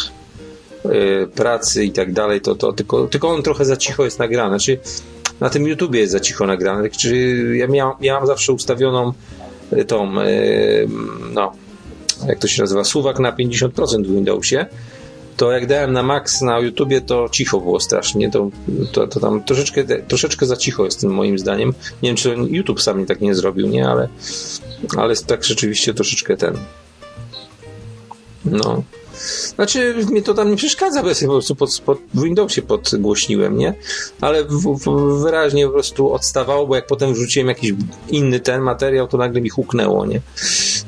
pracy 1.35 1.85
i 1.85 1.93
tak 1.93 2.13
dalej, 2.13 2.41
to, 2.41 2.55
to 2.55 2.73
tylko, 2.73 3.07
tylko 3.07 3.29
on 3.29 3.43
trochę 3.43 3.65
za 3.65 3.77
cicho 3.77 4.05
jest 4.05 4.19
nagrany. 4.19 4.51
Znaczy, 4.59 4.79
na 5.41 5.51
tym 5.51 5.67
YouTubie 5.67 6.01
jest 6.01 6.13
za 6.13 6.21
cicho 6.21 6.47
nagrany. 6.47 6.89
Znaczy, 6.89 7.45
ja 7.57 7.67
miałam, 7.67 7.97
miałam 8.01 8.27
zawsze 8.27 8.53
ustawioną 8.53 9.13
tą, 9.87 10.13
no, 11.35 11.53
jak 12.29 12.39
to 12.39 12.49
się 12.49 12.63
nazywa, 12.63 12.85
suwak 12.85 13.19
na 13.19 13.33
50% 13.33 14.07
w 14.07 14.15
Windowsie 14.15 14.67
to 15.37 15.53
jak 15.53 15.67
dałem 15.67 15.93
na 15.93 16.03
max 16.03 16.41
na 16.41 16.59
YouTubie, 16.59 17.01
to 17.01 17.29
cicho 17.33 17.61
było 17.61 17.81
strasznie. 17.81 18.31
To, 18.31 18.51
to, 18.93 19.07
to 19.07 19.21
tam 19.21 19.45
troszeczkę, 19.45 19.85
troszeczkę 19.85 20.47
za 20.47 20.57
cicho 20.57 20.85
jest 20.85 21.01
tym 21.01 21.11
moim 21.11 21.39
zdaniem. 21.39 21.75
Nie 22.03 22.09
wiem, 22.09 22.17
czy 22.17 22.37
YouTube 22.51 22.83
sam 22.83 23.07
tak 23.07 23.21
nie 23.21 23.35
zrobił, 23.35 23.69
nie, 23.69 23.89
ale, 23.89 24.09
ale 24.97 25.17
tak 25.17 25.45
rzeczywiście 25.45 25.95
troszeczkę 25.95 26.37
ten. 26.37 26.57
No. 28.45 28.83
Znaczy, 29.55 29.95
mnie 30.11 30.23
to 30.23 30.35
tam 30.35 30.51
nie 30.51 30.57
przeszkadza, 30.57 31.03
bo 31.03 31.09
ja 31.09 31.15
po 31.15 31.27
prostu 31.27 31.57
pod, 31.57 31.81
pod 31.85 31.99
Windowsie 32.15 32.63
podgłośniłem, 32.63 33.57
nie? 33.57 33.75
Ale 34.21 34.45
w, 34.45 34.79
w, 34.79 35.21
wyraźnie 35.23 35.67
po 35.67 35.73
prostu 35.73 36.13
odstawało, 36.13 36.67
bo 36.67 36.77
jak 36.77 36.87
potem 36.87 37.15
wrzuciłem 37.15 37.49
jakiś 37.49 37.73
inny 38.09 38.41
ten 38.41 38.61
materiał, 38.61 39.09
to 39.09 39.19
nagle 39.19 39.41
mi 39.41 39.49
huknęło, 39.49 40.07
nie? 40.07 40.21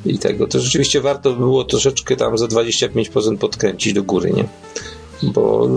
I 0.07 0.19
tego. 0.19 0.47
To 0.47 0.61
rzeczywiście 0.61 1.01
warto 1.01 1.33
było 1.33 1.65
troszeczkę 1.65 2.17
tam 2.17 2.39
za 2.39 2.47
25% 2.47 3.39
podkręcić 3.39 3.93
do 3.93 4.03
góry, 4.03 4.31
nie? 4.31 4.45
Bo 5.23 5.69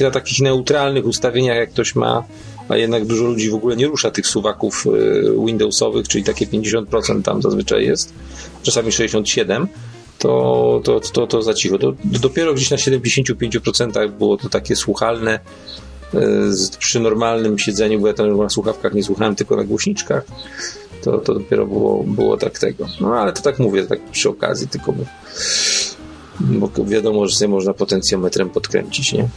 na 0.00 0.10
takich 0.10 0.40
neutralnych 0.40 1.06
ustawieniach, 1.06 1.56
jak 1.56 1.70
ktoś 1.70 1.94
ma, 1.94 2.24
a 2.68 2.76
jednak 2.76 3.04
dużo 3.04 3.24
ludzi 3.24 3.50
w 3.50 3.54
ogóle 3.54 3.76
nie 3.76 3.86
rusza 3.86 4.10
tych 4.10 4.26
suwaków 4.26 4.86
y, 4.86 5.46
Windowsowych, 5.46 6.08
czyli 6.08 6.24
takie 6.24 6.46
50% 6.46 7.22
tam 7.22 7.42
zazwyczaj 7.42 7.84
jest, 7.84 8.14
czasami 8.62 8.90
67%, 8.90 9.66
to, 10.18 10.80
to, 10.84 11.00
to, 11.00 11.26
to 11.26 11.42
za 11.42 11.54
cicho. 11.54 11.78
To, 11.78 11.92
dopiero 12.04 12.54
gdzieś 12.54 12.70
na 12.70 12.76
75% 12.76 14.10
było 14.10 14.36
to 14.36 14.48
takie 14.48 14.76
słuchalne 14.76 15.40
e, 16.14 16.20
przy 16.78 17.00
normalnym 17.00 17.58
siedzeniu, 17.58 18.00
bo 18.00 18.06
ja 18.06 18.14
tam 18.14 18.36
na 18.36 18.48
słuchawkach 18.48 18.94
nie 18.94 19.02
słuchałem, 19.02 19.36
tylko 19.36 19.56
na 19.56 19.64
głośniczkach. 19.64 20.24
To, 21.02 21.18
to 21.18 21.34
dopiero 21.34 21.66
było, 21.66 22.04
było 22.04 22.36
tak 22.36 22.58
tego. 22.58 22.86
No 23.00 23.14
ale 23.14 23.32
to 23.32 23.42
tak 23.42 23.58
mówię, 23.58 23.86
tak 23.86 24.00
przy 24.10 24.28
okazji, 24.28 24.68
tylko 24.68 24.92
bo, 24.92 25.04
bo 26.40 26.84
wiadomo, 26.84 27.26
że 27.26 27.36
sobie 27.36 27.48
można 27.48 27.74
potencjometrem 27.74 28.50
podkręcić, 28.50 29.12
nie? 29.12 29.28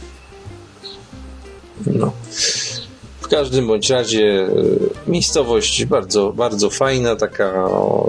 No. 1.86 2.12
W 3.20 3.28
każdym 3.28 3.66
bądź 3.66 3.90
razie 3.90 4.48
e, 5.06 5.10
miejscowość 5.10 5.84
bardzo, 5.84 6.32
bardzo 6.32 6.70
fajna, 6.70 7.16
taka 7.16 7.68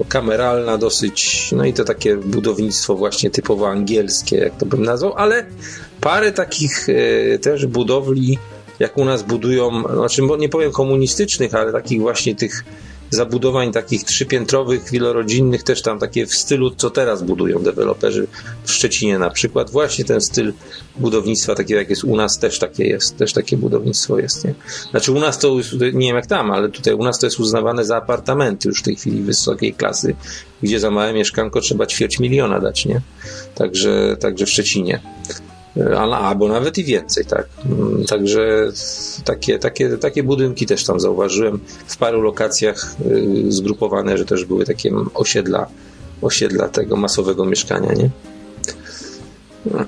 kameralna 0.09 0.77
dosyć, 0.77 1.49
no 1.51 1.65
i 1.65 1.73
to 1.73 1.83
takie 1.83 2.17
budownictwo 2.17 2.95
właśnie 2.95 3.29
typowo 3.29 3.69
angielskie, 3.69 4.37
jak 4.37 4.57
to 4.57 4.65
bym 4.65 4.83
nazwał, 4.83 5.13
ale 5.15 5.45
parę 6.01 6.31
takich 6.31 6.87
e, 6.89 7.39
też 7.39 7.65
budowli, 7.65 8.37
jak 8.79 8.97
u 8.97 9.05
nas 9.05 9.23
budują, 9.23 9.83
znaczy 9.93 10.21
nie 10.39 10.49
powiem 10.49 10.71
komunistycznych, 10.71 11.55
ale 11.55 11.71
takich 11.71 12.01
właśnie 12.01 12.35
tych 12.35 12.63
zabudowań 13.09 13.71
takich 13.71 14.03
trzypiętrowych, 14.03 14.91
wielorodzinnych, 14.91 15.63
też 15.63 15.81
tam 15.81 15.99
takie 15.99 16.25
w 16.25 16.35
stylu, 16.35 16.71
co 16.71 16.89
teraz 16.89 17.23
budują 17.23 17.59
deweloperzy 17.59 18.27
w 18.63 18.71
Szczecinie 18.71 19.19
na 19.19 19.29
przykład. 19.29 19.69
Właśnie 19.69 20.05
ten 20.05 20.21
styl 20.21 20.53
budownictwa, 20.95 21.55
takiego 21.55 21.79
jak 21.79 21.89
jest 21.89 22.03
u 22.03 22.15
nas, 22.15 22.39
też 22.39 22.59
takie 22.59 22.83
jest, 22.83 23.17
też 23.17 23.33
takie 23.33 23.57
budownictwo 23.57 24.19
jest, 24.19 24.45
nie? 24.45 24.53
Znaczy 24.91 25.11
u 25.11 25.19
nas 25.19 25.39
to, 25.39 25.55
nie 25.93 26.07
wiem 26.07 26.15
jak 26.15 26.27
tam, 26.27 26.51
ale 26.51 26.69
tutaj 26.69 26.93
u 26.93 27.03
nas 27.03 27.19
to 27.19 27.27
jest 27.27 27.39
uznawane 27.39 27.85
za 27.85 27.97
apartamenty 27.97 28.69
już 28.69 28.79
w 28.79 28.83
tej 28.83 28.95
chwili 28.95 29.21
wysokiej 29.21 29.73
klasy, 29.73 30.15
gdzie 30.63 30.79
za 30.79 30.91
małe 30.91 31.13
mieszkanko 31.13 31.61
trzeba 31.61 31.85
ćwierć 31.85 32.19
miliona 32.19 32.59
dać, 32.59 32.85
nie? 32.85 33.01
Także, 33.55 34.17
także 34.19 34.45
w 34.45 34.49
Szczecinie 34.49 34.99
albo 36.15 36.47
nawet 36.47 36.77
i 36.77 36.83
więcej, 36.83 37.25
tak. 37.25 37.47
Mm, 37.65 38.05
także 38.05 38.71
takie, 39.23 39.59
takie, 39.59 39.97
takie 39.97 40.23
budynki 40.23 40.65
też 40.65 40.85
tam 40.85 40.99
zauważyłem 40.99 41.59
w 41.87 41.97
paru 41.97 42.21
lokacjach 42.21 42.95
y, 43.05 43.51
zgrupowane, 43.51 44.17
że 44.17 44.25
też 44.25 44.45
były 44.45 44.65
takie 44.65 44.91
osiedla, 45.13 45.67
osiedla 46.21 46.69
tego 46.69 46.95
masowego 46.95 47.45
mieszkania, 47.45 47.93
nie? 47.93 48.09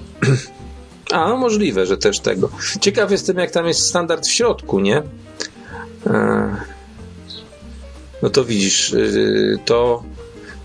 A, 1.12 1.30
no 1.30 1.38
możliwe, 1.38 1.86
że 1.86 1.98
też 1.98 2.20
tego. 2.20 2.50
Ciekaw 2.82 3.12
jestem, 3.12 3.38
jak 3.38 3.52
tam 3.52 3.68
jest 3.68 3.88
standard 3.88 4.28
w 4.28 4.32
środku, 4.32 4.80
nie? 4.80 5.04
E, 6.08 6.56
no 8.22 8.30
to 8.30 8.46
widzisz, 8.46 8.94
y, 8.94 9.58
to 9.66 10.04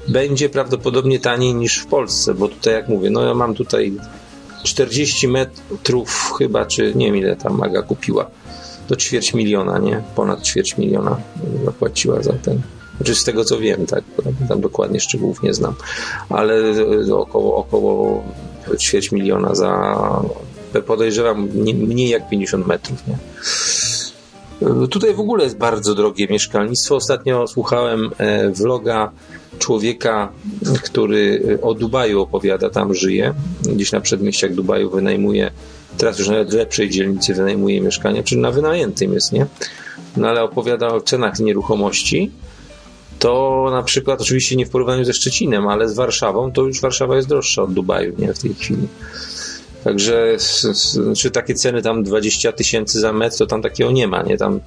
będzie 0.08 0.48
prawdopodobnie 0.48 1.20
taniej 1.20 1.54
niż 1.54 1.78
w 1.78 1.86
Polsce, 1.86 2.34
bo 2.34 2.48
tutaj, 2.48 2.74
jak 2.74 2.88
mówię, 2.88 3.10
no 3.10 3.22
ja 3.22 3.34
mam 3.34 3.54
tutaj 3.54 3.92
40 4.64 5.28
metrów 5.28 6.34
chyba, 6.38 6.66
czy 6.66 6.92
nie 6.94 7.06
wiem 7.06 7.16
ile 7.16 7.36
tam 7.36 7.58
Maga 7.58 7.82
kupiła. 7.82 8.30
Do 8.88 8.96
ćwierć 8.96 9.34
miliona, 9.34 9.78
nie? 9.78 10.02
Ponad 10.16 10.42
ćwierć 10.42 10.78
miliona 10.78 11.16
zapłaciła 11.64 12.22
za 12.22 12.32
ten. 12.32 12.60
Znaczy 12.96 13.14
z 13.14 13.24
tego 13.24 13.44
co 13.44 13.58
wiem, 13.58 13.86
tak, 13.86 14.04
tam 14.48 14.60
dokładnie 14.60 15.00
szczegółów 15.00 15.42
nie 15.42 15.54
znam, 15.54 15.74
ale 16.28 16.54
około, 17.12 17.56
około 17.56 18.24
ćwierć 18.78 19.12
miliona 19.12 19.54
za 19.54 19.94
podejrzewam 20.86 21.48
mniej 21.74 22.08
jak 22.08 22.28
50 22.28 22.66
metrów, 22.66 23.06
nie? 23.06 23.18
Tutaj 24.90 25.14
w 25.14 25.20
ogóle 25.20 25.44
jest 25.44 25.56
bardzo 25.56 25.94
drogie 25.94 26.26
mieszkalnictwo. 26.30 26.96
Ostatnio 26.96 27.46
słuchałem 27.46 28.10
e, 28.18 28.50
vloga 28.50 29.10
człowieka, 29.58 30.32
który 30.82 31.42
o 31.62 31.74
Dubaju 31.74 32.20
opowiada, 32.20 32.70
tam 32.70 32.94
żyje, 32.94 33.34
gdzieś 33.62 33.92
na 33.92 34.00
przedmieściach 34.00 34.54
Dubaju 34.54 34.90
wynajmuje, 34.90 35.50
teraz 35.98 36.18
już 36.18 36.28
nawet 36.28 36.50
w 36.50 36.54
lepszej 36.54 36.90
dzielnicy 36.90 37.34
wynajmuje 37.34 37.80
mieszkanie, 37.80 38.22
czyli 38.22 38.40
na 38.40 38.50
wynajętym 38.50 39.12
jest, 39.12 39.32
nie? 39.32 39.46
No 40.16 40.28
ale 40.28 40.42
opowiada 40.42 40.88
o 40.88 41.00
cenach 41.00 41.38
nieruchomości, 41.38 42.30
to 43.18 43.66
na 43.70 43.82
przykład, 43.82 44.20
oczywiście 44.20 44.56
nie 44.56 44.66
w 44.66 44.70
porównaniu 44.70 45.04
ze 45.04 45.12
Szczecinem, 45.12 45.68
ale 45.68 45.88
z 45.88 45.94
Warszawą, 45.94 46.52
to 46.52 46.62
już 46.62 46.80
Warszawa 46.80 47.16
jest 47.16 47.28
droższa 47.28 47.62
od 47.62 47.72
Dubaju, 47.72 48.14
nie? 48.18 48.34
W 48.34 48.38
tej 48.38 48.54
chwili. 48.54 48.88
Także 49.84 50.36
czy 51.16 51.30
takie 51.30 51.54
ceny 51.54 51.82
tam 51.82 52.02
20 52.02 52.52
tysięcy 52.52 53.00
za 53.00 53.12
metr, 53.12 53.36
to 53.36 53.46
tam 53.46 53.62
takiego 53.62 53.90
nie 53.90 54.08
ma, 54.08 54.22
nie? 54.22 54.38
Tam 54.38 54.60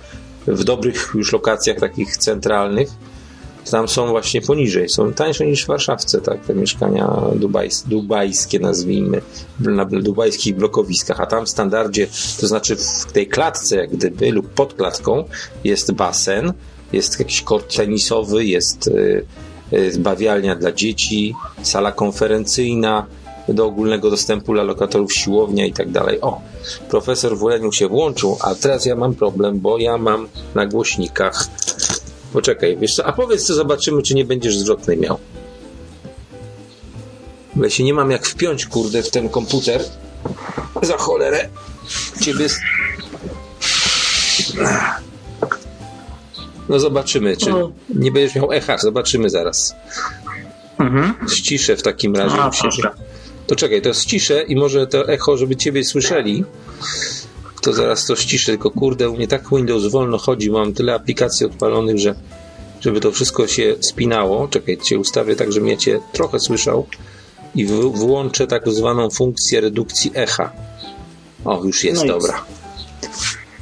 w 0.48 0.64
dobrych 0.64 1.12
już 1.16 1.34
lokacjach 1.34 1.80
takich 1.80 2.18
centralnych 2.18 2.90
tam 3.72 3.88
są 3.88 4.08
właśnie 4.08 4.42
poniżej, 4.42 4.90
są 4.90 5.14
tańsze 5.14 5.46
niż 5.46 5.64
w 5.64 5.68
Warszawce, 5.68 6.22
tak, 6.22 6.46
te 6.46 6.56
mieszkania 6.56 7.22
dubajs, 7.36 7.84
dubajskie 7.88 8.60
nazwijmy, 8.60 9.22
na 9.60 9.86
dubajskich 9.86 10.56
blokowiskach, 10.56 11.22
a 11.22 11.26
tam 11.26 11.46
w 11.46 11.50
standardzie, 11.50 12.08
to 12.40 12.48
znaczy 12.48 12.76
w 12.76 13.12
tej 13.12 13.28
klatce 13.28 13.76
jak 13.76 13.90
gdyby 13.90 14.32
lub 14.32 14.50
pod 14.50 14.74
klatką 14.74 15.24
jest 15.64 15.92
basen, 15.92 16.54
jest 16.94 17.20
jakiś 17.20 17.42
kort 17.42 17.76
tenisowy, 17.76 18.46
jest 18.46 18.88
y, 18.88 19.26
y, 19.74 20.00
bawialnia 20.00 20.56
dla 20.56 20.72
dzieci, 20.72 21.36
sala 21.62 21.92
konferencyjna, 21.92 23.06
do 23.50 23.66
ogólnego 23.66 24.10
dostępu 24.10 24.54
dla 24.54 24.64
lokatorów 24.64 25.14
siłownia 25.14 25.66
i 25.66 25.74
tak 25.74 25.92
dalej. 25.92 26.22
O, 26.22 26.42
profesor 26.90 27.38
Woleniu 27.38 27.72
się 27.72 27.88
włączył, 27.88 28.38
a 28.42 28.56
teraz 28.56 28.86
ja 28.86 28.96
mam 28.96 29.16
problem, 29.16 29.60
bo 29.60 29.78
ja 29.78 29.98
mam 29.98 30.28
na 30.56 30.66
głośnikach. 30.66 31.48
Poczekaj, 32.34 32.78
wiesz 32.78 32.96
co, 32.96 33.06
a 33.06 33.14
powiedz 33.14 33.46
co 33.46 33.54
zobaczymy, 33.54 34.04
czy 34.04 34.16
nie 34.16 34.26
będziesz 34.26 34.58
zwrotny 34.58 34.98
miał. 34.98 35.20
Bo 37.56 37.64
ja 37.64 37.70
się 37.70 37.84
nie 37.84 37.94
mam 37.94 38.12
jak 38.12 38.26
wpiąć, 38.26 38.66
kurde, 38.66 39.04
w 39.04 39.12
ten 39.12 39.30
komputer. 39.30 39.84
Za 40.82 40.98
cholerę. 40.98 41.50
Ciebie... 42.22 42.48
No 46.70 46.80
zobaczymy, 46.80 47.38
czy 47.38 47.52
nie 47.96 48.12
będziesz 48.12 48.36
miał 48.36 48.52
echa. 48.52 48.78
Zobaczymy 48.78 49.30
zaraz. 49.30 49.76
Mhm. 50.80 51.30
Ściszę 51.30 51.78
w 51.78 51.84
takim 51.84 52.16
razie. 52.16 52.38
A, 52.40 52.52
to 53.48 53.56
czekaj, 53.56 53.82
to 53.82 53.94
ściszę 53.94 54.44
i 54.44 54.56
może 54.56 54.88
to 54.88 55.08
echo, 55.08 55.38
żeby 55.38 55.56
ciebie 55.56 55.84
słyszeli. 55.84 56.44
To 57.62 57.74
zaraz 57.74 58.06
to 58.06 58.16
ściszę, 58.16 58.52
tylko 58.52 58.72
kurde, 58.72 59.10
u 59.10 59.16
mnie 59.16 59.28
tak 59.28 59.50
Windows 59.52 59.86
wolno 59.86 60.18
chodzi, 60.18 60.52
mam 60.52 60.74
tyle 60.74 60.94
aplikacji 60.94 61.46
odpalonych, 61.46 61.98
że 61.98 62.16
żeby 62.82 63.00
to 63.00 63.12
wszystko 63.12 63.48
się 63.48 63.76
spinało. 63.80 64.48
Czekaj, 64.48 64.78
cię 64.78 65.00
ustawię 65.00 65.36
tak, 65.36 65.52
żebym 65.52 65.70
ja 65.70 65.78
cię 65.78 66.00
trochę 66.12 66.40
słyszał 66.40 66.88
i 67.56 67.66
włączę 67.94 68.48
tak 68.48 68.70
zwaną 68.70 69.10
funkcję 69.10 69.62
redukcji 69.62 70.12
echa. 70.14 70.52
O, 71.46 71.64
już 71.64 71.84
jest, 71.84 72.06
no 72.06 72.14
dobra. 72.14 72.46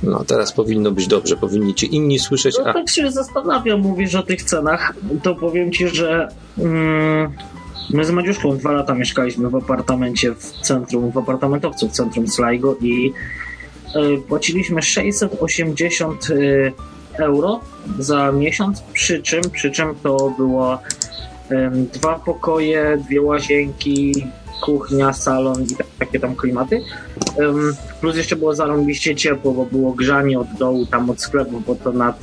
No, 0.04 0.24
teraz 0.24 0.54
powinno 0.54 0.92
być 0.92 1.08
dobrze, 1.08 1.38
powinni 1.38 1.76
cię 1.76 1.88
inni 1.88 2.20
słyszeć. 2.20 2.56
No, 2.58 2.66
a... 2.66 2.74
tak 2.74 2.90
się 2.90 3.12
zastanawiam, 3.12 3.80
mówisz 3.80 4.16
o 4.16 4.24
tych 4.24 4.44
cenach, 4.44 4.94
to 5.24 5.36
powiem 5.36 5.72
ci, 5.72 5.88
że 5.88 6.28
mm, 6.58 7.34
My 7.90 8.06
z 8.06 8.12
Madziuszką 8.12 8.58
dwa 8.58 8.72
lata 8.72 8.94
mieszkaliśmy 8.94 9.50
w 9.50 9.56
apartamencie 9.56 10.36
w 10.36 10.52
centrum, 10.62 11.12
w 11.12 11.18
apartamentowcu 11.18 11.90
w 11.90 11.92
centrum 11.92 12.28
Sligo 12.28 12.76
i 12.82 13.14
y, 13.96 14.22
płaciliśmy 14.28 14.82
680 14.82 16.30
y, 16.30 16.74
euro 17.18 17.60
za 18.00 18.32
miesiąc, 18.32 18.82
przy 18.94 19.22
czym, 19.22 19.42
przy 19.52 19.72
czym 19.72 19.96
to 20.04 20.34
było 20.38 20.76
y, 20.76 21.56
dwa 21.94 22.20
pokoje, 22.20 22.98
dwie 23.06 23.22
łazienki, 23.22 24.26
kuchnia, 24.62 25.14
salon 25.14 25.64
i 25.64 25.68
takie 26.00 26.20
tam 26.20 26.36
klimaty. 26.36 26.82
Plus 28.02 28.16
jeszcze 28.16 28.36
było 28.36 28.56
zarąbiście 28.56 29.16
ciepło, 29.16 29.52
bo 29.52 29.66
było 29.66 29.92
grzanie 29.92 30.40
od 30.40 30.48
dołu, 30.60 30.86
tam 30.86 31.10
od 31.10 31.22
sklepu, 31.22 31.60
bo 31.68 31.76
to 31.76 31.92
nad 31.92 32.20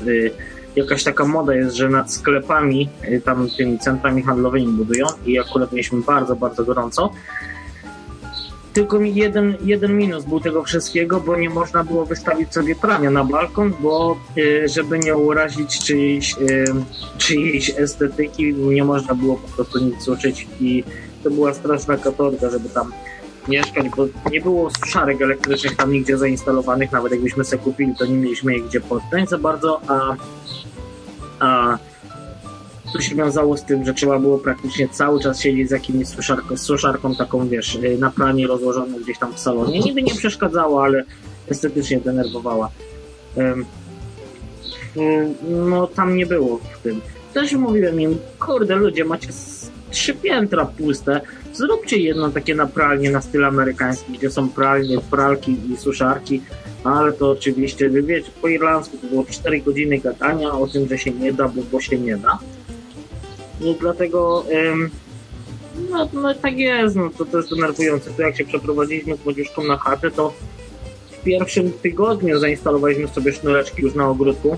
jakaś 0.76 1.04
taka 1.04 1.24
moda 1.24 1.54
jest, 1.54 1.76
że 1.76 1.88
nad 1.88 2.12
sklepami, 2.12 2.88
y, 3.08 3.20
tam 3.20 3.48
tymi 3.56 3.78
centrami 3.78 4.22
handlowymi 4.22 4.66
budują 4.66 5.06
i 5.26 5.38
akurat 5.38 5.72
mieliśmy 5.72 6.00
bardzo, 6.00 6.36
bardzo 6.36 6.64
gorąco. 6.64 7.12
Tylko 8.72 8.98
mi 8.98 9.14
jeden, 9.14 9.56
jeden 9.64 9.96
minus 9.96 10.24
był 10.24 10.40
tego 10.40 10.62
wszystkiego, 10.62 11.20
bo 11.20 11.36
nie 11.36 11.50
można 11.50 11.84
było 11.84 12.06
wystawić 12.06 12.54
sobie 12.54 12.74
prania 12.74 13.10
na 13.10 13.24
balkon, 13.24 13.74
bo 13.80 14.16
y, 14.38 14.68
żeby 14.68 14.98
nie 14.98 15.16
urazić 15.16 15.78
czyjejś, 15.78 16.36
y, 16.38 16.64
czyjejś 17.18 17.70
estetyki, 17.70 18.54
nie 18.54 18.84
można 18.84 19.14
było 19.14 19.36
po 19.36 19.48
prostu 19.48 19.78
nic 19.78 20.02
suszyć 20.02 20.46
i 20.60 20.84
to 21.22 21.30
była 21.30 21.54
straszna 21.54 21.96
katorga, 21.96 22.50
żeby 22.50 22.68
tam 22.68 22.92
mieszkać, 23.48 23.86
bo 23.96 24.06
nie 24.30 24.40
było 24.40 24.70
suszarek 24.70 25.22
elektrycznych 25.22 25.76
tam 25.76 25.92
nigdzie 25.92 26.18
zainstalowanych, 26.18 26.92
nawet 26.92 27.12
jakbyśmy 27.12 27.44
sobie 27.44 27.62
kupili, 27.62 27.94
to 27.98 28.06
nie 28.06 28.16
mieliśmy 28.16 28.54
je 28.54 28.60
gdzie 28.60 28.80
podpiąć 28.80 29.30
za 29.30 29.38
bardzo, 29.38 29.80
a 29.88 30.16
a 31.42 31.78
to 32.92 33.00
się 33.00 33.14
wiązało 33.14 33.56
z 33.56 33.64
tym, 33.64 33.84
że 33.84 33.94
trzeba 33.94 34.18
było 34.18 34.38
praktycznie 34.38 34.88
cały 34.88 35.20
czas 35.20 35.40
siedzieć 35.40 35.68
z 35.68 35.70
jakimś 35.70 36.08
suszarką, 36.08 36.56
suszarką 36.56 37.14
taką, 37.14 37.48
wiesz, 37.48 37.74
y, 37.74 37.98
na 37.98 38.10
pranie 38.10 38.46
rozłożoną 38.46 38.98
gdzieś 38.98 39.18
tam 39.18 39.32
w 39.32 39.38
salonie. 39.38 39.80
Niby 39.80 40.02
nie 40.02 40.14
przeszkadzała, 40.14 40.84
ale 40.84 41.04
estetycznie 41.48 42.00
denerwowała. 42.00 42.70
No, 45.48 45.86
tam 45.86 46.16
nie 46.16 46.26
było 46.26 46.58
w 46.58 46.78
tym. 46.78 47.00
Też 47.34 47.52
mówiłem 47.52 48.00
im, 48.00 48.18
kurde, 48.38 48.76
ludzie, 48.76 49.04
macie 49.04 49.28
trzy 49.90 50.14
piętra 50.14 50.64
puste, 50.64 51.20
zróbcie 51.52 51.96
jedno 51.96 52.30
takie 52.30 52.54
na 52.54 52.66
pralnie 52.66 53.10
na 53.10 53.20
styl 53.20 53.44
amerykański, 53.44 54.12
gdzie 54.12 54.30
są 54.30 54.48
pralnie, 54.48 54.98
pralki 55.10 55.56
i 55.72 55.76
suszarki, 55.76 56.42
ale 56.84 57.12
to 57.12 57.30
oczywiście, 57.30 57.88
wy 57.88 58.02
wiecie, 58.02 58.30
po 58.42 58.48
irlandzku 58.48 58.96
to 58.98 59.06
było 59.06 59.24
4 59.24 59.60
godziny 59.60 59.98
gadania 59.98 60.52
o 60.52 60.66
tym, 60.66 60.88
że 60.88 60.98
się 60.98 61.10
nie 61.10 61.32
da, 61.32 61.48
bo, 61.48 61.62
bo 61.72 61.80
się 61.80 61.98
nie 61.98 62.16
da. 62.16 62.38
I 63.60 63.74
dlatego 63.80 64.44
ym, 64.50 64.90
no, 65.90 66.08
no 66.12 66.34
tak 66.34 66.58
jest, 66.58 66.96
no 66.96 67.10
to, 67.18 67.24
to 67.24 67.36
jest 67.36 67.50
denerwujące. 67.50 68.10
To 68.10 68.22
jak 68.22 68.36
się 68.36 68.44
przeprowadziliśmy 68.44 69.16
z 69.16 69.24
młodzieżką 69.24 69.64
na 69.64 69.76
chatę, 69.76 70.10
to 70.10 70.34
w 71.10 71.24
pierwszym 71.24 71.72
tygodniu 71.72 72.38
zainstalowaliśmy 72.38 73.08
sobie 73.08 73.32
sznureczki 73.32 73.82
już 73.82 73.94
na 73.94 74.08
ogródku, 74.08 74.56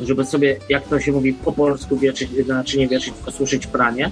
żeby 0.00 0.24
sobie, 0.24 0.56
jak 0.68 0.88
to 0.88 1.00
się 1.00 1.12
mówi 1.12 1.32
po 1.32 1.52
polsku 1.52 1.96
wieczyć, 1.96 2.30
znaczy 2.44 2.78
nie 2.78 2.88
wieczyć, 2.88 3.14
tylko 3.14 3.68
pranie. 3.72 4.10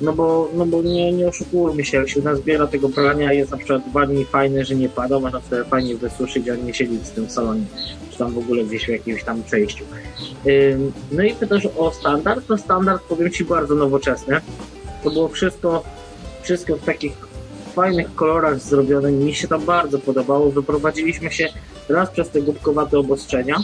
No 0.00 0.12
bo, 0.12 0.48
no 0.54 0.66
bo 0.66 0.82
nie, 0.82 1.12
nie 1.12 1.28
oszukujmy 1.28 1.84
się, 1.84 1.96
jak 1.96 2.08
się 2.08 2.20
nazbiera 2.20 2.66
tego 2.66 2.88
prania, 2.88 3.32
jest 3.32 3.50
na 3.50 3.56
przykład 3.56 3.88
dwa 3.88 4.06
dni 4.06 4.24
fajne, 4.24 4.64
że 4.64 4.74
nie 4.74 4.88
pada, 4.88 5.20
można 5.20 5.40
sobie 5.40 5.64
fajnie 5.64 5.96
wysuszyć, 5.96 6.48
a 6.48 6.56
nie 6.56 6.74
siedzieć 6.74 7.00
w 7.00 7.10
tym 7.10 7.30
salonie, 7.30 7.64
czy 8.10 8.18
tam 8.18 8.32
w 8.32 8.38
ogóle 8.38 8.64
gdzieś 8.64 8.84
w 8.84 8.88
jakimś 8.88 9.24
tam 9.24 9.42
przejściu. 9.42 9.84
No 11.12 11.22
i 11.22 11.34
pytasz 11.34 11.68
o 11.76 11.92
standard, 11.92 12.46
to 12.46 12.58
standard 12.58 13.02
powiem 13.02 13.30
Ci 13.30 13.44
bardzo 13.44 13.74
nowoczesny. 13.74 14.40
To 15.04 15.10
było 15.10 15.28
wszystko, 15.28 15.82
wszystko 16.42 16.76
w 16.76 16.84
takich 16.84 17.12
fajnych 17.74 18.14
kolorach 18.14 18.60
zrobione, 18.60 19.12
mi 19.12 19.34
się 19.34 19.48
to 19.48 19.58
bardzo 19.58 19.98
podobało. 19.98 20.50
Wyprowadziliśmy 20.50 21.30
się 21.30 21.48
raz 21.88 22.10
przez 22.10 22.30
te 22.30 22.42
głupkowate 22.42 22.98
obostrzenia. 22.98 23.56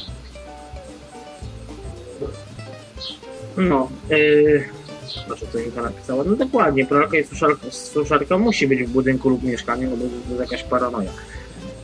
No, 3.56 3.88
yy, 4.10 4.64
znaczy 5.26 5.46
to 5.74 5.82
napisało. 5.82 6.24
No 6.24 6.36
dokładnie, 6.36 6.86
pralka 6.86 7.18
i 7.18 7.24
suszarka, 7.24 7.70
suszarka 7.70 8.38
musi 8.38 8.66
być 8.66 8.84
w 8.84 8.90
budynku 8.90 9.28
lub 9.28 9.42
mieszkaniu, 9.42 9.90
bo 9.90 9.96
to 9.96 10.02
jest 10.04 10.40
jakaś 10.40 10.62
paranoja. 10.62 11.10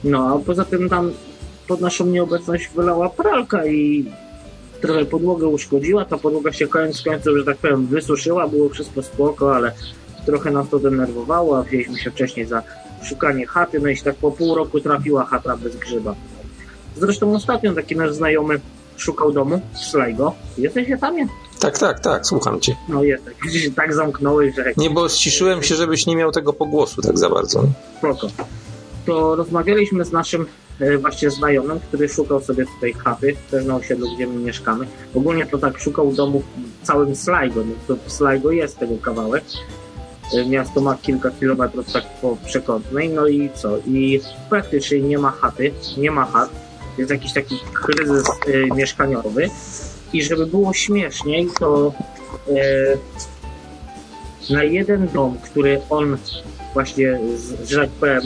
No, 0.05 0.35
a 0.35 0.39
poza 0.47 0.65
tym 0.65 0.89
tam 0.89 1.13
pod 1.69 1.81
naszą 1.81 2.07
nieobecność 2.07 2.71
wylała 2.77 3.09
pralka 3.09 3.67
i 3.67 4.05
trochę 4.81 5.05
podłogę 5.05 5.47
uszkodziła. 5.47 6.05
Ta 6.05 6.19
podłoga 6.19 6.53
się 6.53 6.69
koniec 6.69 7.03
końców, 7.03 7.37
że 7.37 7.45
tak 7.45 7.57
powiem, 7.57 7.87
wysuszyła, 7.87 8.49
było 8.49 8.69
wszystko 8.69 9.03
spoko, 9.03 9.57
ale 9.57 9.73
trochę 10.27 10.51
nas 10.51 10.69
to 10.69 10.79
denerwowało, 10.79 11.59
a 11.59 11.63
wzięliśmy 11.63 11.99
się 11.99 12.11
wcześniej 12.11 12.47
za 12.47 12.63
szukanie 13.03 13.47
chaty, 13.47 13.81
no 13.81 13.89
i 13.89 13.97
tak 13.97 14.15
po 14.15 14.31
pół 14.31 14.55
roku 14.55 14.81
trafiła 14.81 15.25
chata 15.25 15.57
bez 15.57 15.77
grzyba. 15.77 16.15
Zresztą 16.97 17.35
ostatnio 17.35 17.73
taki 17.73 17.97
nasz 17.97 18.13
znajomy 18.13 18.61
szukał 18.97 19.33
domu 19.33 19.61
w 19.75 19.79
Sligo. 19.79 20.35
Jesteś 20.59 20.89
tam? 21.01 21.17
Tak, 21.61 21.79
tak, 21.79 22.01
tak, 22.01 22.27
słucham 22.27 22.61
cię. 22.61 22.77
No 22.89 23.03
jest, 23.03 23.25
tak, 23.25 23.51
się 23.53 23.71
tak 23.71 23.95
zamknąłeś, 23.95 24.55
że... 24.55 24.73
Nie, 24.77 24.91
bo 24.91 25.09
ściszyłem 25.09 25.63
się, 25.63 25.75
żebyś 25.75 26.07
nie 26.07 26.17
miał 26.17 26.33
tego 26.33 26.53
pogłosu 26.53 27.03
tak 27.03 27.19
za 27.19 27.31
bardzo. 27.31 27.65
Spoko. 27.99 28.29
To 29.07 29.37
rozmawialiśmy 29.37 30.05
z 30.05 30.13
naszym 30.13 30.47
e, 30.81 30.99
właśnie 30.99 31.31
znajomym, 31.31 31.81
który 31.81 32.09
szukał 32.09 32.41
sobie 32.41 32.65
tutaj 32.67 32.93
chaty, 32.93 33.37
też 33.51 33.65
na 33.65 33.77
osiedlu, 33.77 34.15
gdzie 34.15 34.27
my 34.27 34.35
mieszkamy. 34.41 34.87
Ogólnie 35.15 35.47
to 35.47 35.59
tak 35.59 35.79
szukał 35.79 36.13
domu 36.13 36.43
w 36.83 36.87
całym 36.87 37.17
Sligo, 37.17 37.65
no 37.65 37.75
to 37.87 37.97
Sligo 38.11 38.51
jest 38.51 38.79
tego 38.79 38.95
kawałek. 39.03 39.45
E, 40.35 40.49
Miasto 40.49 40.81
ma 40.81 40.95
kilka 41.03 41.31
kilometrów 41.31 41.93
tak 41.93 42.05
po 42.23 42.37
przekątnej, 42.47 43.09
no 43.09 43.27
i 43.27 43.51
co? 43.55 43.79
I 43.79 44.21
praktycznie 44.51 45.01
nie 45.01 45.19
ma 45.19 45.31
chaty, 45.31 45.73
nie 45.99 46.11
ma 46.11 46.25
chat. 46.25 46.51
Jest 46.99 47.11
jakiś 47.11 47.33
taki 47.33 47.59
kryzys 47.75 48.27
e, 48.47 48.75
mieszkaniowy. 48.77 49.51
I 50.13 50.23
żeby 50.23 50.47
było 50.47 50.73
śmieszniej, 50.73 51.49
to 51.61 51.93
e, 54.51 54.55
na 54.55 54.65
jeden 54.65 55.09
dom, 55.09 55.39
który 55.43 55.81
on 55.91 56.17
właśnie, 56.75 57.19
że 57.65 57.81
tak 57.81 57.91
powiem, 57.91 58.21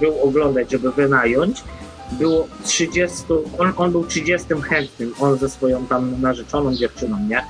był 0.00 0.22
oglądać, 0.22 0.70
żeby 0.70 0.92
wynająć, 0.92 1.62
było 2.12 2.48
30, 2.64 3.16
on, 3.58 3.72
on 3.76 3.92
był 3.92 4.04
30 4.04 4.48
chętnym, 4.62 5.14
on 5.20 5.38
ze 5.38 5.48
swoją 5.48 5.86
tam 5.86 6.20
narzeczoną 6.20 6.74
dziewczyną, 6.74 7.16
nie? 7.28 7.42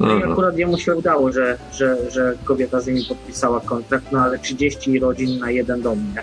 No 0.00 0.06
i 0.10 0.12
Mhm. 0.12 0.32
akurat 0.32 0.58
jemu 0.58 0.78
się 0.78 0.94
udało, 0.96 1.32
że, 1.32 1.58
że, 1.72 2.10
że 2.10 2.34
kobieta 2.44 2.80
z 2.80 2.86
nimi 2.86 3.04
podpisała 3.08 3.60
kontrakt, 3.60 4.04
no 4.12 4.20
ale 4.20 4.38
30 4.38 4.98
rodzin 4.98 5.38
na 5.38 5.50
jeden 5.50 5.82
dom, 5.82 5.98
nie? 6.14 6.22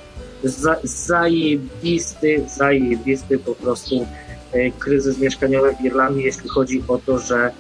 Za, 0.50 0.76
zajebisty, 0.84 2.44
zajebisty 2.58 3.40
po 3.40 3.56
prostu 3.56 4.06
kryzys 4.80 5.18
mieszkaniowy 5.18 5.76
w 5.82 5.86
Irlandii, 5.86 6.24
jeśli 6.24 6.50
chodzi 6.50 6.84
o 6.88 6.98
to, 6.98 7.20
że 7.20 7.52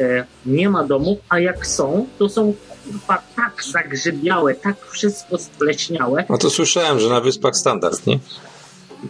e, 0.00 0.26
nie 0.46 0.70
ma 0.70 0.84
domów, 0.84 1.18
a 1.28 1.38
jak 1.38 1.66
są, 1.66 2.06
to 2.18 2.28
są 2.28 2.54
kurwa 2.84 3.22
tak 3.36 3.64
zagrzybiałe, 3.72 4.54
tak 4.54 4.76
wszystko 4.86 5.38
spleśniałe. 5.38 6.24
No 6.28 6.38
to 6.38 6.50
słyszałem, 6.50 7.00
że 7.00 7.08
na 7.08 7.20
Wyspach 7.20 7.56
standard, 7.56 8.06
nie? 8.06 8.18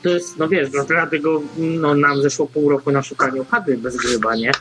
To 0.03 0.09
jest, 0.09 0.39
no 0.39 0.49
wiesz, 0.49 0.69
no, 0.75 0.85
dlatego 0.85 1.43
no, 1.57 1.95
nam 1.95 2.23
zeszło 2.23 2.47
pół 2.47 2.71
roku 2.71 2.91
na 2.91 3.03
szukaniu 3.03 3.45
chaty 3.45 3.79
bez 3.79 3.97
grzyba, 3.97 4.37
nie? 4.37 4.53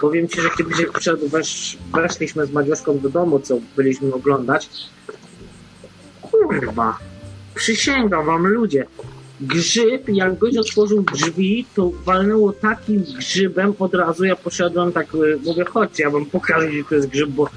Powiem 0.00 0.28
ci, 0.28 0.40
że 0.40 0.48
kiedy 0.58 0.74
się 1.00 1.16
wesz, 1.16 1.78
weszliśmy 1.94 2.46
z 2.46 2.52
Madziuszką 2.52 2.98
do 2.98 3.08
domu, 3.08 3.40
co 3.40 3.58
byliśmy 3.76 4.14
oglądać, 4.14 4.68
kurwa, 6.22 6.98
przysięgam 7.54 8.26
wam 8.26 8.46
ludzie, 8.46 8.86
grzyb, 9.42 10.08
jak 10.08 10.38
goś 10.38 10.56
otworzył 10.56 11.04
drzwi, 11.14 11.66
to 11.74 11.90
walnęło 12.04 12.52
takim 12.52 13.04
grzybem 13.18 13.74
od 13.78 13.94
razu, 13.94 14.24
ja 14.24 14.36
poszedłem 14.36 14.92
tak, 14.92 15.14
y, 15.14 15.38
mówię, 15.44 15.64
chodźcie, 15.64 16.02
ja 16.02 16.10
wam 16.10 16.26
pokażę, 16.26 16.68
gdzie 16.68 16.84
to 16.84 16.94
jest 16.94 17.08
grzyb, 17.08 17.28
bo 17.28 17.48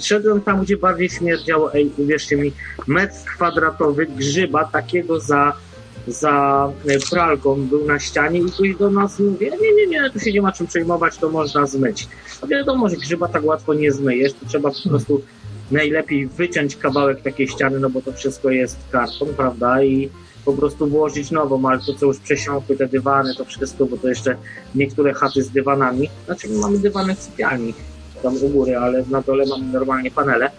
szedłem 0.00 0.40
tam, 0.40 0.62
gdzie 0.62 0.76
bardziej 0.76 1.08
śmierdziało, 1.08 1.74
ej, 1.74 1.90
uwierzcie 1.96 2.36
mi, 2.36 2.52
metr 2.86 3.14
kwadratowy 3.24 4.06
grzyba 4.06 4.64
takiego 4.64 5.20
za 5.20 5.52
za 6.06 6.68
e, 6.86 6.98
pralką 7.10 7.66
był 7.66 7.84
na 7.84 7.98
ścianie 7.98 8.40
i 8.40 8.44
ktoś 8.44 8.76
do 8.76 8.90
nas 8.90 9.18
mówi, 9.18 9.50
nie, 9.60 9.72
nie, 9.72 9.86
nie, 9.86 10.10
tu 10.10 10.20
się 10.20 10.32
nie 10.32 10.42
ma 10.42 10.52
czym 10.52 10.66
przejmować, 10.66 11.18
to 11.18 11.30
można 11.30 11.66
zmyć. 11.66 12.08
A 12.42 12.46
wiadomo, 12.46 12.88
że 12.88 12.96
grzyba 12.96 13.28
tak 13.28 13.44
łatwo 13.44 13.74
nie 13.74 13.92
zmyjesz, 13.92 14.32
to 14.32 14.46
trzeba 14.46 14.70
po 14.70 14.88
prostu 14.88 15.22
najlepiej 15.70 16.26
wyciąć 16.26 16.76
kawałek 16.76 17.22
takiej 17.22 17.48
ściany, 17.48 17.80
no 17.80 17.90
bo 17.90 18.02
to 18.02 18.12
wszystko 18.12 18.50
jest 18.50 18.76
karton, 18.90 19.28
prawda, 19.36 19.82
i 19.82 20.10
po 20.48 20.60
prostu 20.60 20.86
włożyć 20.86 21.30
nową, 21.30 21.68
ale 21.68 21.78
to 21.78 21.94
co 21.94 22.06
już 22.06 22.18
przesiąkły, 22.18 22.76
te 22.76 22.86
dywany, 22.86 23.34
to 23.34 23.44
wszystko, 23.44 23.86
bo 23.86 23.96
to 23.96 24.08
jeszcze 24.08 24.36
niektóre 24.74 25.14
chaty 25.14 25.42
z 25.42 25.50
dywanami, 25.50 26.10
znaczy 26.26 26.48
my 26.48 26.58
mamy 26.58 26.78
dywany 26.78 27.14
w 27.14 27.22
sypialni, 27.22 27.74
tam 28.22 28.34
u 28.42 28.48
góry, 28.48 28.76
ale 28.76 29.04
na 29.10 29.20
dole 29.22 29.44
mamy 29.46 29.72
normalnie 29.72 30.10
panele, 30.10 30.50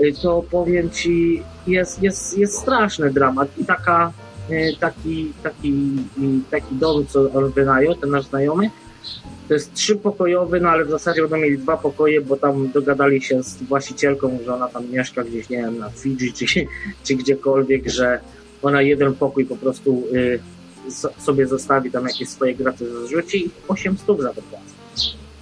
Y, 0.00 0.12
to 0.22 0.44
powiem 0.50 0.90
ci, 0.90 1.42
jest, 1.66 2.02
jest, 2.02 2.38
jest 2.38 2.58
straszny 2.58 3.10
dramat 3.10 3.48
i 3.58 3.64
taka 3.64 4.12
e, 4.50 4.76
taki, 4.76 5.32
taki, 5.42 5.68
i 6.18 6.40
taki 6.50 6.74
dom, 6.74 7.06
co 7.06 7.32
on 7.32 7.50
wynajął, 7.50 7.94
ten 7.94 8.10
nasz 8.10 8.24
znajomy. 8.24 8.70
To 9.48 9.54
jest 9.54 9.74
trzypokojowy, 9.74 10.60
no 10.60 10.68
ale 10.68 10.84
w 10.84 10.90
zasadzie 10.90 11.20
będą 11.20 11.36
mieli 11.36 11.58
dwa 11.58 11.76
pokoje, 11.76 12.20
bo 12.20 12.36
tam 12.36 12.70
dogadali 12.70 13.22
się 13.22 13.42
z 13.42 13.62
właścicielką, 13.62 14.38
że 14.44 14.54
ona 14.54 14.68
tam 14.68 14.90
mieszka 14.90 15.24
gdzieś, 15.24 15.48
nie 15.48 15.56
wiem, 15.56 15.78
na 15.78 15.90
Fidżi 15.90 16.32
czy, 16.32 16.46
czy 17.04 17.14
gdziekolwiek, 17.14 17.88
że 17.88 18.20
ona 18.62 18.82
jeden 18.82 19.14
pokój 19.14 19.46
po 19.46 19.56
prostu 19.56 20.02
y, 20.14 20.40
so- 20.90 21.12
sobie 21.18 21.46
zostawi, 21.46 21.90
tam 21.90 22.06
jakieś 22.06 22.28
swoje 22.28 22.54
graty 22.54 22.86
zrzuci 23.06 23.46
i 23.46 23.50
800 23.68 24.20
za 24.20 24.34
to 24.34 24.42
płacą. 24.42 24.64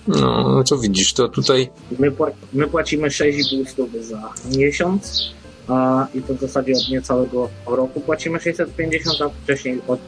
No, 0.08 0.48
no 0.48 0.64
to 0.64 0.78
widzisz, 0.78 1.12
to 1.12 1.28
tutaj 1.28 1.70
My, 1.98 2.12
my 2.52 2.66
płacimy 2.66 3.08
6,5 3.08 3.66
stówy 3.66 4.04
za 4.04 4.32
miesiąc 4.56 5.32
a, 5.68 6.06
i 6.14 6.22
to 6.22 6.34
w 6.34 6.40
zasadzie 6.40 6.72
od 6.72 6.88
niecałego 6.88 7.48
roku 7.66 8.00
płacimy 8.00 8.40
650, 8.40 9.20
a 9.22 9.30
wcześniej 9.44 9.80
od 9.88 10.00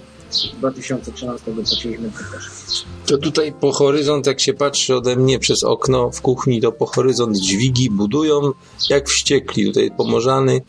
2013 0.59 1.53
płaciliśmy 1.53 2.11
też. 2.33 2.85
To 3.07 3.19
tutaj 3.19 3.53
po 3.61 3.73
horyzont, 3.73 4.27
jak 4.27 4.41
się 4.41 4.55
patrzy 4.55 4.97
ode 4.97 5.17
mnie 5.17 5.39
przez 5.39 5.65
okno 5.65 6.11
w 6.11 6.21
kuchni, 6.21 6.61
to 6.61 6.73
po 6.73 6.87
horyzont 6.87 7.37
dźwigi 7.39 7.91
budują 7.91 8.53
jak 8.91 9.09
wściekli. 9.09 9.67
Tutaj 9.67 9.91
Pomorzany, 9.97 10.61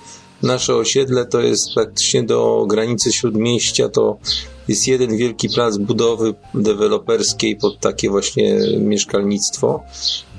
nasze 0.44 0.76
osiedle 0.76 1.26
to 1.26 1.42
jest 1.42 1.74
praktycznie 1.74 2.24
do 2.24 2.66
granicy 2.70 3.14
śródmieścia, 3.14 3.90
to 3.90 4.18
jest 4.68 4.88
jeden 4.88 5.18
wielki 5.18 5.50
plac 5.50 5.78
budowy 5.78 6.34
deweloperskiej 6.54 7.56
pod 7.56 7.80
takie 7.80 8.10
właśnie 8.10 8.56
mieszkalnictwo. 8.80 9.84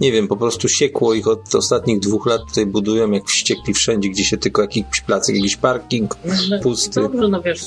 Nie 0.01 0.13
wiem, 0.13 0.29
po 0.29 0.37
prostu 0.37 0.69
siekło 0.69 1.15
ich 1.15 1.29
od 1.29 1.55
ostatnich 1.55 2.01
dwóch 2.01 2.27
lat 2.27 2.41
tutaj 2.49 2.67
budują 2.67 3.11
jak 3.11 3.25
wściekli 3.25 3.75
wszędzie, 3.75 4.09
gdzie 4.09 4.25
się 4.25 4.37
tylko 4.37 4.63
jakiś 4.63 5.01
placek, 5.07 5.37
jakiś 5.37 5.57
parking 5.57 6.17
No, 6.25 6.35
no, 6.51 6.59
pusty. 6.63 7.01
Dobrze, 7.01 7.29
no 7.29 7.43
wiesz, 7.43 7.61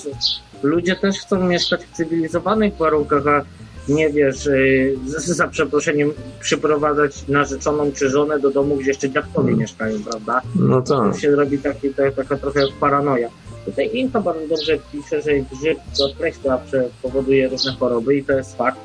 ludzie 0.63 0.95
też 0.95 1.15
chcą 1.19 1.47
mieszkać 1.47 1.81
w 1.85 1.97
cywilizowanych 1.97 2.77
warunkach, 2.77 3.27
a 3.27 3.45
nie 3.89 4.09
wiesz, 4.09 4.45
yy, 4.45 4.97
za 5.19 5.47
przeproszeniem 5.47 6.13
przyprowadzać 6.39 7.27
narzeczoną 7.27 7.91
czy 7.91 8.09
żonę 8.09 8.39
do 8.39 8.51
domu, 8.51 8.75
gdzie 8.75 8.87
jeszcze 8.87 9.09
dziadkowie 9.09 9.55
mieszkają, 9.55 10.03
prawda? 10.03 10.41
No 10.55 10.81
to 10.81 11.01
tak. 11.01 11.19
się 11.19 11.31
robi 11.31 11.57
taki, 11.57 11.89
ta, 11.89 12.11
taka 12.11 12.37
trochę 12.37 12.61
paranoja. 12.79 13.29
Tutaj 13.65 13.89
Inka 13.93 14.21
bardzo 14.21 14.47
dobrze 14.47 14.77
pisze, 14.91 15.21
że 15.21 15.31
grzyb 15.33 15.77
to 15.97 16.09
prze- 16.57 16.89
powoduje 17.01 17.49
różne 17.49 17.71
choroby 17.79 18.15
i 18.15 18.23
to 18.23 18.33
jest 18.33 18.57
fakt. 18.57 18.79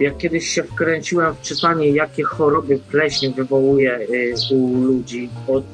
Jak 0.00 0.18
kiedyś 0.18 0.48
się 0.48 0.62
wkręciłem 0.62 1.34
w 1.34 1.40
czytanie, 1.40 1.90
jakie 1.90 2.22
choroby 2.22 2.78
pleśń 2.90 3.32
wywołuje 3.32 3.98
y, 3.98 4.34
u 4.54 4.84
ludzi, 4.84 5.28
od, 5.48 5.64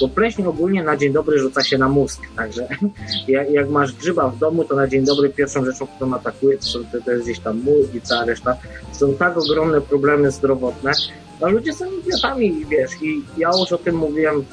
bo 0.00 0.08
pleśń 0.08 0.42
ogólnie 0.42 0.82
na 0.82 0.96
dzień 0.96 1.12
dobry 1.12 1.38
rzuca 1.38 1.64
się 1.64 1.78
na 1.78 1.88
mózg, 1.88 2.20
także 2.36 2.68
jak, 3.28 3.50
jak 3.50 3.68
masz 3.68 3.92
grzyba 3.92 4.28
w 4.28 4.38
domu, 4.38 4.64
to 4.64 4.76
na 4.76 4.88
dzień 4.88 5.04
dobry 5.04 5.28
pierwszą 5.30 5.64
rzeczą, 5.64 5.86
którą 5.86 6.14
atakuje, 6.14 6.58
to, 6.58 7.00
to 7.04 7.10
jest 7.10 7.24
gdzieś 7.24 7.38
tam 7.38 7.58
mózg 7.58 7.94
i 7.94 8.00
cała 8.00 8.24
reszta. 8.24 8.56
Są 8.92 9.14
tak 9.14 9.38
ogromne 9.38 9.80
problemy 9.80 10.30
zdrowotne, 10.30 10.92
a 11.40 11.48
ludzie 11.48 11.72
są 11.72 11.84
idiotami, 11.92 12.66
wiesz, 12.66 12.90
i 13.02 13.22
ja 13.36 13.50
już 13.60 13.72
o 13.72 13.78
tym 13.78 13.96
mówiłem 13.96 14.44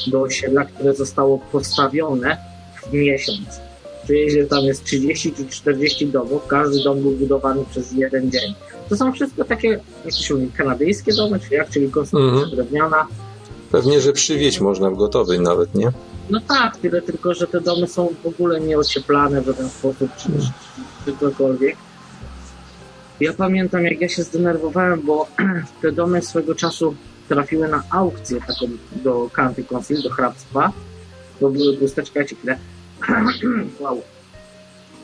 do 0.07 0.21
osiedla, 0.23 0.65
które 0.65 0.95
zostało 0.95 1.39
postawione 1.53 2.37
w 2.83 2.93
miesiąc. 2.93 3.61
Czyli, 4.07 4.31
że 4.31 4.47
tam 4.47 4.65
jest 4.65 4.85
30 4.85 5.33
czy 5.33 5.47
40 5.47 6.07
domów, 6.07 6.47
każdy 6.47 6.83
dom 6.83 7.01
był 7.03 7.11
budowany 7.13 7.65
przez 7.71 7.93
jeden 7.93 8.31
dzień. 8.31 8.55
To 8.89 8.97
są 8.97 9.13
wszystko 9.13 9.45
takie, 9.45 9.69
jak 9.69 9.81
to 10.05 10.11
się 10.11 10.35
mówi, 10.35 10.51
kanadyjskie 10.57 11.13
domy, 11.15 11.41
czy 11.41 11.55
jak, 11.55 11.71
czyli 11.71 11.91
konstrukcja 11.91 12.31
Mhm. 12.33 12.51
drewniana. 12.51 13.07
Pewnie, 13.71 14.01
że 14.01 14.13
przywieźć 14.13 14.61
można 14.61 14.91
w 14.91 14.97
gotowej 14.97 15.41
nawet, 15.41 15.75
nie? 15.75 15.93
No 16.31 16.41
tak, 16.49 16.77
tyle 16.77 17.03
tylko, 17.03 17.35
że 17.35 17.47
te 17.47 17.61
domy 17.61 17.87
są 17.89 18.09
w 18.25 18.27
ogóle 18.27 18.61
nieocieplane 18.61 19.43
w 19.43 19.47
żaden 19.47 19.69
sposób, 19.69 20.11
czy, 20.17 20.29
czy, 20.29 21.13
czy 21.13 21.19
cokolwiek. 21.21 21.77
Ja 23.21 23.33
pamiętam, 23.33 23.85
jak 23.85 24.01
ja 24.01 24.09
się 24.09 24.23
zdenerwowałem, 24.23 25.01
bo 25.01 25.29
te 25.83 25.93
domy 25.93 26.23
swego 26.23 26.55
czasu 26.55 26.95
trafiły 27.29 27.69
na 27.69 27.83
aukcję 27.91 28.41
taką 28.41 28.67
do 28.93 29.31
County 29.33 29.65
Council, 29.65 30.03
do 30.03 30.11
hrabstwa, 30.11 30.73
bo 31.41 31.51
były 31.51 31.77
czekajcie 32.05 32.37
chwilę. 32.37 32.59
wow. 33.81 34.03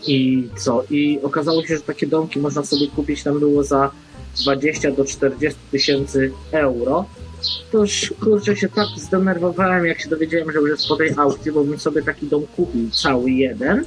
I 0.06 0.48
co? 0.56 0.84
I 0.90 1.20
okazało 1.22 1.66
się, 1.66 1.76
że 1.76 1.82
takie 1.82 2.06
domki 2.06 2.40
można 2.40 2.64
sobie 2.64 2.88
kupić, 2.88 3.22
tam 3.22 3.38
było 3.38 3.64
za 3.64 3.90
20 4.42 4.90
do 4.90 5.04
40 5.04 5.60
tysięcy 5.70 6.32
euro. 6.52 7.04
To 7.72 7.78
już 7.78 8.14
kurczę 8.20 8.56
się 8.56 8.68
tak 8.68 8.86
zdenerwowałem, 8.96 9.86
jak 9.86 10.00
się 10.00 10.08
dowiedziałem, 10.08 10.52
że 10.52 10.58
już 10.58 10.70
jest 10.70 10.88
po 10.88 10.96
tej 10.96 11.10
aukcji, 11.16 11.52
bo 11.52 11.64
bym 11.64 11.78
sobie 11.78 12.02
taki 12.02 12.26
dom 12.26 12.46
kupił, 12.56 12.90
cały 12.90 13.30
jeden. 13.30 13.84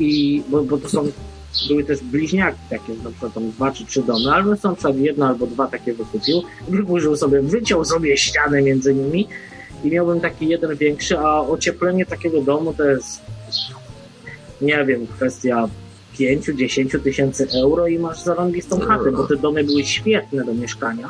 I 0.00 0.42
bo, 0.48 0.62
bo 0.62 0.78
to 0.78 0.88
są, 0.88 1.12
były 1.68 1.84
też 1.84 2.00
bliźniaki 2.00 2.58
takie, 2.70 2.92
na 3.04 3.10
przykład 3.10 3.34
tam 3.34 3.50
dwa 3.50 3.72
czy 3.72 3.86
trzy 3.86 4.02
domy, 4.02 4.44
bym 4.44 4.56
sam 4.56 4.74
przykład 4.74 4.96
jedno 4.96 5.26
albo 5.26 5.46
dwa 5.46 5.66
takie 5.66 5.92
wykupił, 5.94 6.42
wyburzył 6.68 7.16
sobie, 7.16 7.42
wyciął 7.42 7.84
sobie 7.84 8.16
ścianę 8.16 8.62
między 8.62 8.94
nimi 8.94 9.28
i 9.84 9.90
miałbym 9.90 10.20
taki 10.20 10.48
jeden 10.48 10.76
większy, 10.76 11.18
a 11.18 11.40
ocieplenie 11.40 12.06
takiego 12.06 12.42
domu 12.42 12.74
to 12.74 12.84
jest 12.84 13.20
nie 14.60 14.84
wiem, 14.84 15.06
kwestia 15.06 15.68
5-10 16.20 17.00
tysięcy 17.00 17.48
euro 17.62 17.86
i 17.86 17.98
masz 17.98 18.22
zarąbistą 18.22 18.80
chatę, 18.80 19.12
bo 19.12 19.26
te 19.26 19.36
domy 19.36 19.64
były 19.64 19.84
świetne 19.84 20.44
do 20.44 20.54
mieszkania. 20.54 21.08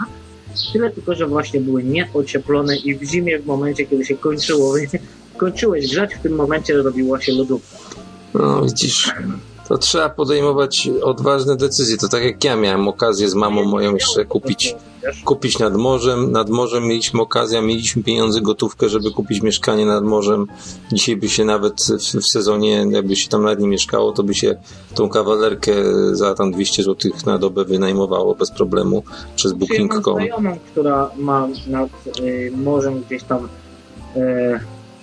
Tyle 0.72 0.90
tylko, 0.90 1.14
że 1.14 1.26
właśnie 1.26 1.60
były 1.60 1.84
nieocieplone 1.84 2.76
i 2.76 2.94
w 2.94 3.02
zimie, 3.02 3.38
w 3.38 3.46
momencie, 3.46 3.86
kiedy 3.86 4.04
się 4.04 4.16
kończyło, 4.16 4.74
kończyłeś 5.36 5.90
grzać, 5.90 6.14
w 6.14 6.18
tym 6.18 6.34
momencie 6.34 6.76
robiła 6.76 7.20
się 7.20 7.32
lodówka. 7.32 7.78
No 8.34 8.62
widzisz, 8.62 9.12
to 9.68 9.78
trzeba 9.78 10.08
podejmować 10.08 10.88
odważne 11.02 11.56
decyzje. 11.56 11.96
To 11.96 12.08
tak 12.08 12.24
jak 12.24 12.44
ja 12.44 12.56
miałem 12.56 12.88
okazję 12.88 13.28
z 13.28 13.34
mamą 13.34 13.64
moją 13.64 13.94
jeszcze 13.94 14.24
kupić, 14.24 14.76
kupić 15.24 15.58
nad 15.58 15.76
morzem. 15.76 16.32
Nad 16.32 16.50
morzem 16.50 16.86
mieliśmy 16.88 17.20
okazję, 17.22 17.62
mieliśmy 17.62 18.02
pieniądze, 18.02 18.40
gotówkę, 18.40 18.88
żeby 18.88 19.10
kupić 19.10 19.42
mieszkanie 19.42 19.86
nad 19.86 20.04
morzem. 20.04 20.46
Dzisiaj 20.92 21.16
by 21.16 21.28
się 21.28 21.44
nawet 21.44 21.82
w, 21.82 22.20
w 22.20 22.26
sezonie, 22.26 22.86
jakby 22.90 23.16
się 23.16 23.28
tam 23.28 23.44
nad 23.44 23.60
nim 23.60 23.70
mieszkało, 23.70 24.12
to 24.12 24.22
by 24.22 24.34
się 24.34 24.56
tą 24.94 25.08
kawalerkę 25.08 25.72
za 26.12 26.34
tam 26.34 26.52
200 26.52 26.82
zł 26.82 27.10
na 27.26 27.38
dobę 27.38 27.64
wynajmowało 27.64 28.34
bez 28.34 28.50
problemu 28.50 29.02
przez 29.36 29.52
Ja 29.52 29.58
mam 29.58 29.68
Booking.com. 29.68 30.18
która 30.72 31.10
ma 31.16 31.48
nad 31.66 31.88
y, 32.20 32.52
morzem 32.56 33.02
gdzieś 33.06 33.22
tam, 33.22 33.48
e, 34.16 34.60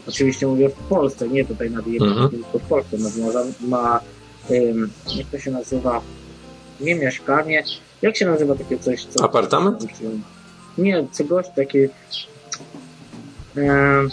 oczywiście 0.07 0.47
mówię 0.47 0.69
w 0.69 0.73
Polsce, 0.89 1.29
nie 1.29 1.45
tutaj 1.45 1.71
nad 1.71 1.87
jej, 1.87 1.97
Mhm. 2.03 2.29
tylko 2.29 2.59
w 2.59 2.61
Polsce 2.61 2.97
nad 2.97 3.17
morzem, 3.17 3.53
ma, 3.67 3.99
ym, 4.51 4.89
jak 5.15 5.27
to 5.27 5.39
się 5.39 5.51
nazywa, 5.51 6.01
nie 6.81 6.95
mieszkanie, 6.95 7.63
jak 8.01 8.17
się 8.17 8.25
nazywa 8.25 8.55
takie 8.55 8.79
coś? 8.79 9.05
Co, 9.05 9.23
Apartament? 9.23 9.85
Nie, 10.77 11.07
czegoś 11.17 11.45
takie, 11.55 11.89
e, 13.57 14.03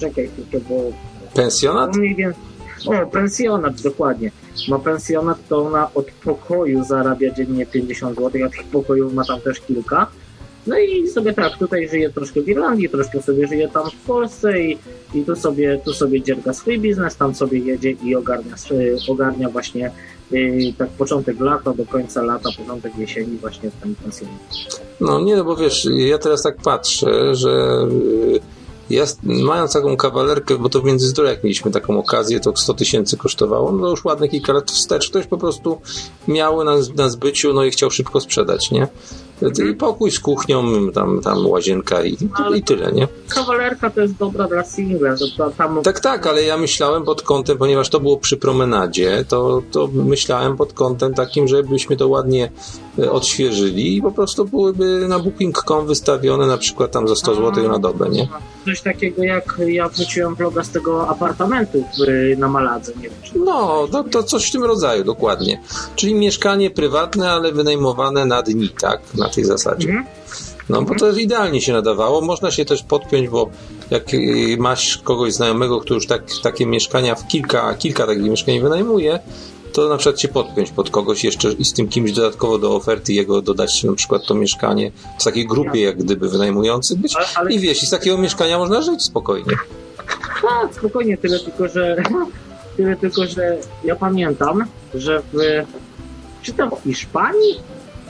czekaj 0.00 0.28
chwilkę, 0.28 0.60
bo 0.68 0.92
Pensjonat? 1.34 1.96
mniej 1.96 2.14
więcej. 2.14 2.42
O, 2.86 3.06
pensjonat, 3.06 3.80
dokładnie. 3.82 4.30
Ma 4.68 4.78
pensjonat, 4.78 5.38
to 5.48 5.62
ona 5.66 5.94
od 5.94 6.06
pokoju 6.24 6.84
zarabia 6.84 7.34
dziennie 7.34 7.66
50 7.66 8.16
zł, 8.16 8.42
a 8.46 8.48
tych 8.48 8.64
pokojów 8.64 9.14
ma 9.14 9.24
tam 9.24 9.40
też 9.40 9.60
kilka. 9.60 10.06
No 10.66 10.78
i 10.78 11.08
sobie 11.08 11.32
tak, 11.32 11.58
tutaj 11.58 11.88
żyje 11.88 12.10
troszkę 12.10 12.40
w 12.42 12.48
Irlandii, 12.48 12.88
troszkę 12.88 13.22
sobie 13.22 13.46
żyje 13.46 13.68
tam 13.68 13.90
w 13.90 14.06
Polsce 14.06 14.60
i, 14.60 14.78
i 15.14 15.24
tu 15.24 15.36
sobie 15.36 15.80
tu 15.84 15.92
sobie 15.92 16.22
dzierga 16.22 16.52
swój 16.52 16.78
biznes, 16.78 17.16
tam 17.16 17.34
sobie 17.34 17.58
jedzie 17.58 17.90
i 17.90 18.16
ogarnia, 18.16 18.56
swy- 18.56 18.96
ogarnia 19.08 19.48
właśnie 19.48 19.90
yy, 20.30 20.72
tak 20.78 20.88
początek 20.88 21.40
lata 21.40 21.72
do 21.74 21.86
końca 21.86 22.22
lata, 22.22 22.48
początek 22.58 22.92
jesieni 22.98 23.38
właśnie 23.38 23.70
w 23.70 23.74
tym 23.82 23.94
pensjonacie. 23.94 24.80
No 25.00 25.20
nie, 25.20 25.36
no 25.36 25.44
bo 25.44 25.56
wiesz, 25.56 25.88
ja 25.96 26.18
teraz 26.18 26.42
tak 26.42 26.56
patrzę, 26.56 27.34
że 27.34 27.86
y, 28.34 28.40
ja 28.90 29.04
mając 29.22 29.72
taką 29.72 29.96
kawalerkę, 29.96 30.58
bo 30.58 30.68
to 30.68 30.80
w 30.80 30.84
Międzyzdroju 30.84 31.30
jak 31.30 31.44
mieliśmy 31.44 31.70
taką 31.70 31.98
okazję, 31.98 32.40
to 32.40 32.56
100 32.56 32.74
tysięcy 32.74 33.16
kosztowało, 33.16 33.72
no 33.72 33.84
to 33.84 33.90
już 33.90 34.04
ładne 34.04 34.28
kilka 34.28 34.52
lat 34.52 34.70
wstecz 34.70 35.10
ktoś 35.10 35.26
po 35.26 35.38
prostu 35.38 35.80
miał 36.28 36.64
na, 36.64 36.72
na 36.96 37.08
zbyciu, 37.08 37.52
no 37.52 37.64
i 37.64 37.70
chciał 37.70 37.90
szybko 37.90 38.20
sprzedać, 38.20 38.70
nie? 38.70 38.88
I 39.70 39.74
pokój 39.74 40.10
z 40.10 40.20
kuchnią, 40.20 40.92
tam, 40.92 41.20
tam 41.20 41.46
łazienka 41.46 42.04
i, 42.04 42.16
i 42.56 42.62
tyle, 42.62 42.92
nie? 42.92 43.08
Kawalerka 43.28 43.90
to 43.90 44.00
jest 44.00 44.16
dobra 44.16 44.48
dla 44.48 44.64
singla, 44.64 45.14
to, 45.36 45.50
tam 45.50 45.82
Tak, 45.82 46.00
tak, 46.00 46.26
ale 46.26 46.42
ja 46.42 46.56
myślałem 46.56 47.04
pod 47.04 47.22
kątem, 47.22 47.58
ponieważ 47.58 47.88
to 47.88 48.00
było 48.00 48.16
przy 48.16 48.36
promenadzie, 48.36 49.24
to, 49.28 49.62
to 49.70 49.88
myślałem 49.94 50.56
pod 50.56 50.72
kątem 50.72 51.14
takim, 51.14 51.48
żebyśmy 51.48 51.96
to 51.96 52.08
ładnie 52.08 52.50
e, 52.98 53.12
odświeżyli 53.12 53.96
i 53.96 54.02
po 54.02 54.12
prostu 54.12 54.44
byłyby 54.44 55.08
na 55.08 55.18
booking.com 55.18 55.86
wystawione 55.86 56.46
na 56.46 56.58
przykład 56.58 56.90
tam 56.90 57.08
za 57.08 57.16
100 57.16 57.34
zł 57.34 57.68
na 57.68 57.78
dobę, 57.78 58.08
nie? 58.08 58.28
Coś 58.64 58.80
takiego 58.80 59.22
jak 59.22 59.58
ja 59.66 59.88
wróciłem 59.88 60.34
vloga 60.34 60.64
z 60.64 60.70
tego 60.70 61.08
apartamentu 61.08 61.84
na 62.38 62.48
Maladze, 62.48 62.92
nie 62.96 63.02
wiem 63.02 63.44
No, 63.44 63.88
to, 63.92 64.04
to 64.04 64.22
coś 64.22 64.48
w 64.48 64.52
tym 64.52 64.64
rodzaju, 64.64 65.04
dokładnie. 65.04 65.60
Czyli 65.96 66.14
mieszkanie 66.14 66.70
prywatne, 66.70 67.30
ale 67.30 67.52
wynajmowane 67.52 68.26
na 68.26 68.42
dni, 68.42 68.68
tak? 68.68 69.00
Na 69.14 69.28
tej 69.34 69.44
zasadzie. 69.44 69.88
Mhm. 69.88 70.06
No, 70.68 70.82
bo 70.82 70.94
to 70.94 71.10
idealnie 71.10 71.60
się 71.60 71.72
nadawało. 71.72 72.20
Można 72.20 72.50
się 72.50 72.64
też 72.64 72.82
podpiąć, 72.82 73.28
bo 73.28 73.50
jak 73.90 74.14
y, 74.14 74.56
masz 74.58 74.98
kogoś 74.98 75.32
znajomego, 75.32 75.80
który 75.80 75.94
już 75.94 76.06
tak, 76.06 76.22
takie 76.42 76.66
mieszkania 76.66 77.14
w 77.14 77.28
kilka, 77.28 77.74
kilka 77.74 78.06
takich 78.06 78.22
mieszkań 78.30 78.60
wynajmuje, 78.60 79.18
to 79.72 79.88
na 79.88 79.96
przykład 79.96 80.20
się 80.20 80.28
podpiąć 80.28 80.70
pod 80.70 80.90
kogoś 80.90 81.24
jeszcze 81.24 81.52
i 81.52 81.64
z 81.64 81.72
tym 81.72 81.88
kimś 81.88 82.12
dodatkowo 82.12 82.58
do 82.58 82.76
oferty 82.76 83.12
jego 83.12 83.42
dodać 83.42 83.84
na 83.84 83.94
przykład 83.94 84.22
to 84.26 84.34
mieszkanie 84.34 84.92
w 85.20 85.24
takiej 85.24 85.46
grupie 85.46 85.80
jak 85.80 85.98
gdyby 85.98 86.28
wynajmujących 86.28 86.98
być 86.98 87.16
Ale- 87.16 87.26
ale- 87.34 87.52
i 87.52 87.58
wiesz, 87.58 87.82
i 87.82 87.86
z 87.86 87.90
takiego 87.90 88.18
mieszkania 88.18 88.58
można 88.58 88.82
żyć 88.82 89.02
spokojnie. 89.02 89.52
Tak, 90.42 90.74
spokojnie, 90.74 91.18
tyle 91.18 91.40
tylko, 91.40 91.68
że 91.68 91.96
tyle 92.76 92.96
tylko, 92.96 93.26
że 93.26 93.56
ja 93.84 93.96
pamiętam, 93.96 94.64
że 94.94 95.22
w 95.32 95.36
czy 96.42 96.52
to 96.52 96.70
w 96.70 96.82
Hiszpanii, 96.84 97.60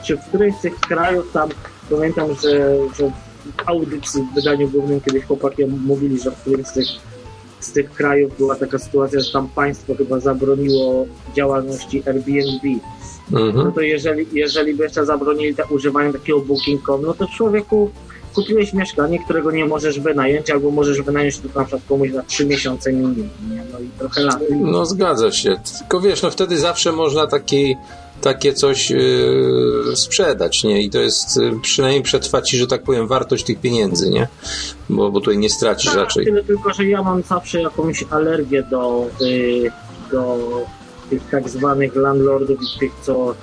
czy 0.03 0.17
w 0.17 0.21
którymś 0.21 0.55
z 0.55 0.61
tych 0.61 0.79
krajów 0.79 1.31
tam 1.31 1.49
pamiętam, 1.89 2.27
że, 2.43 2.77
że 2.97 3.11
w 3.45 3.69
audycji 3.69 4.23
w 4.31 4.35
wydaniu 4.35 4.69
głównym 4.69 5.01
kiedyś 5.01 5.25
chłopaki 5.25 5.65
mówili, 5.65 6.19
że 6.19 6.31
w 6.31 6.41
którymś 6.41 6.67
z 6.67 6.73
tych, 6.73 6.87
z 7.59 7.71
tych 7.71 7.91
krajów 7.91 8.37
była 8.37 8.55
taka 8.55 8.79
sytuacja, 8.79 9.19
że 9.19 9.31
tam 9.31 9.47
państwo 9.47 9.95
chyba 9.95 10.19
zabroniło 10.19 11.05
działalności 11.35 12.03
Airbnb. 12.05 12.79
No 13.31 13.39
Mhm. 13.39 13.71
to 13.71 13.81
jeżeli, 13.81 14.25
jeżeli 14.33 14.73
by 14.73 14.83
jeszcze 14.83 15.05
zabronili 15.05 15.55
te, 15.55 15.65
używanie 15.65 16.13
takiego 16.13 16.39
booking.com, 16.39 17.01
no 17.01 17.13
to 17.13 17.27
człowieku 17.27 17.91
kupiłeś 18.35 18.73
mieszkanie, 18.73 19.23
którego 19.23 19.51
nie 19.51 19.65
możesz 19.65 19.99
wynająć, 19.99 20.49
albo 20.49 20.71
możesz 20.71 21.01
wynająć 21.01 21.39
to 21.39 21.47
na 21.55 21.65
przykład 21.65 21.81
komuś 21.89 22.11
na 22.11 22.23
trzy 22.23 22.45
miesiące 22.45 22.93
minimum, 22.93 23.29
nie? 23.51 23.63
No 23.73 23.79
i 23.79 23.89
trochę 23.99 24.21
lat. 24.21 24.39
No 24.49 24.85
zgadza 24.85 25.31
się. 25.31 25.55
Tylko 25.79 26.01
wiesz, 26.01 26.21
no 26.21 26.31
wtedy 26.31 26.57
zawsze 26.57 26.91
można 26.91 27.27
taki, 27.27 27.77
takie 28.23 28.53
coś 28.53 28.89
yy, 28.89 29.95
sprzedać, 29.95 30.63
nie? 30.63 30.81
I 30.81 30.89
to 30.89 30.99
jest 30.99 31.37
yy, 31.37 31.59
przynajmniej 31.61 32.03
przetrwa 32.03 32.41
ci, 32.41 32.57
że 32.57 32.67
tak 32.67 32.83
powiem, 32.83 33.07
wartość 33.07 33.43
tych 33.43 33.59
pieniędzy, 33.59 34.09
nie? 34.09 34.27
Bo, 34.89 35.11
bo 35.11 35.19
tutaj 35.19 35.37
nie 35.37 35.49
stracisz 35.49 35.91
Tak, 35.91 35.99
raczej. 35.99 36.25
tyle 36.25 36.43
tylko, 36.43 36.73
że 36.73 36.85
ja 36.85 37.03
mam 37.03 37.23
zawsze 37.23 37.61
jakąś 37.61 38.05
alergię 38.09 38.63
do, 38.63 39.07
y, 39.21 39.71
do 40.11 40.37
tych 41.09 41.29
tak 41.31 41.49
zwanych 41.49 41.95
landlordów 41.95 42.59
i 42.61 42.79
tych, 42.79 42.91
co 43.01 43.35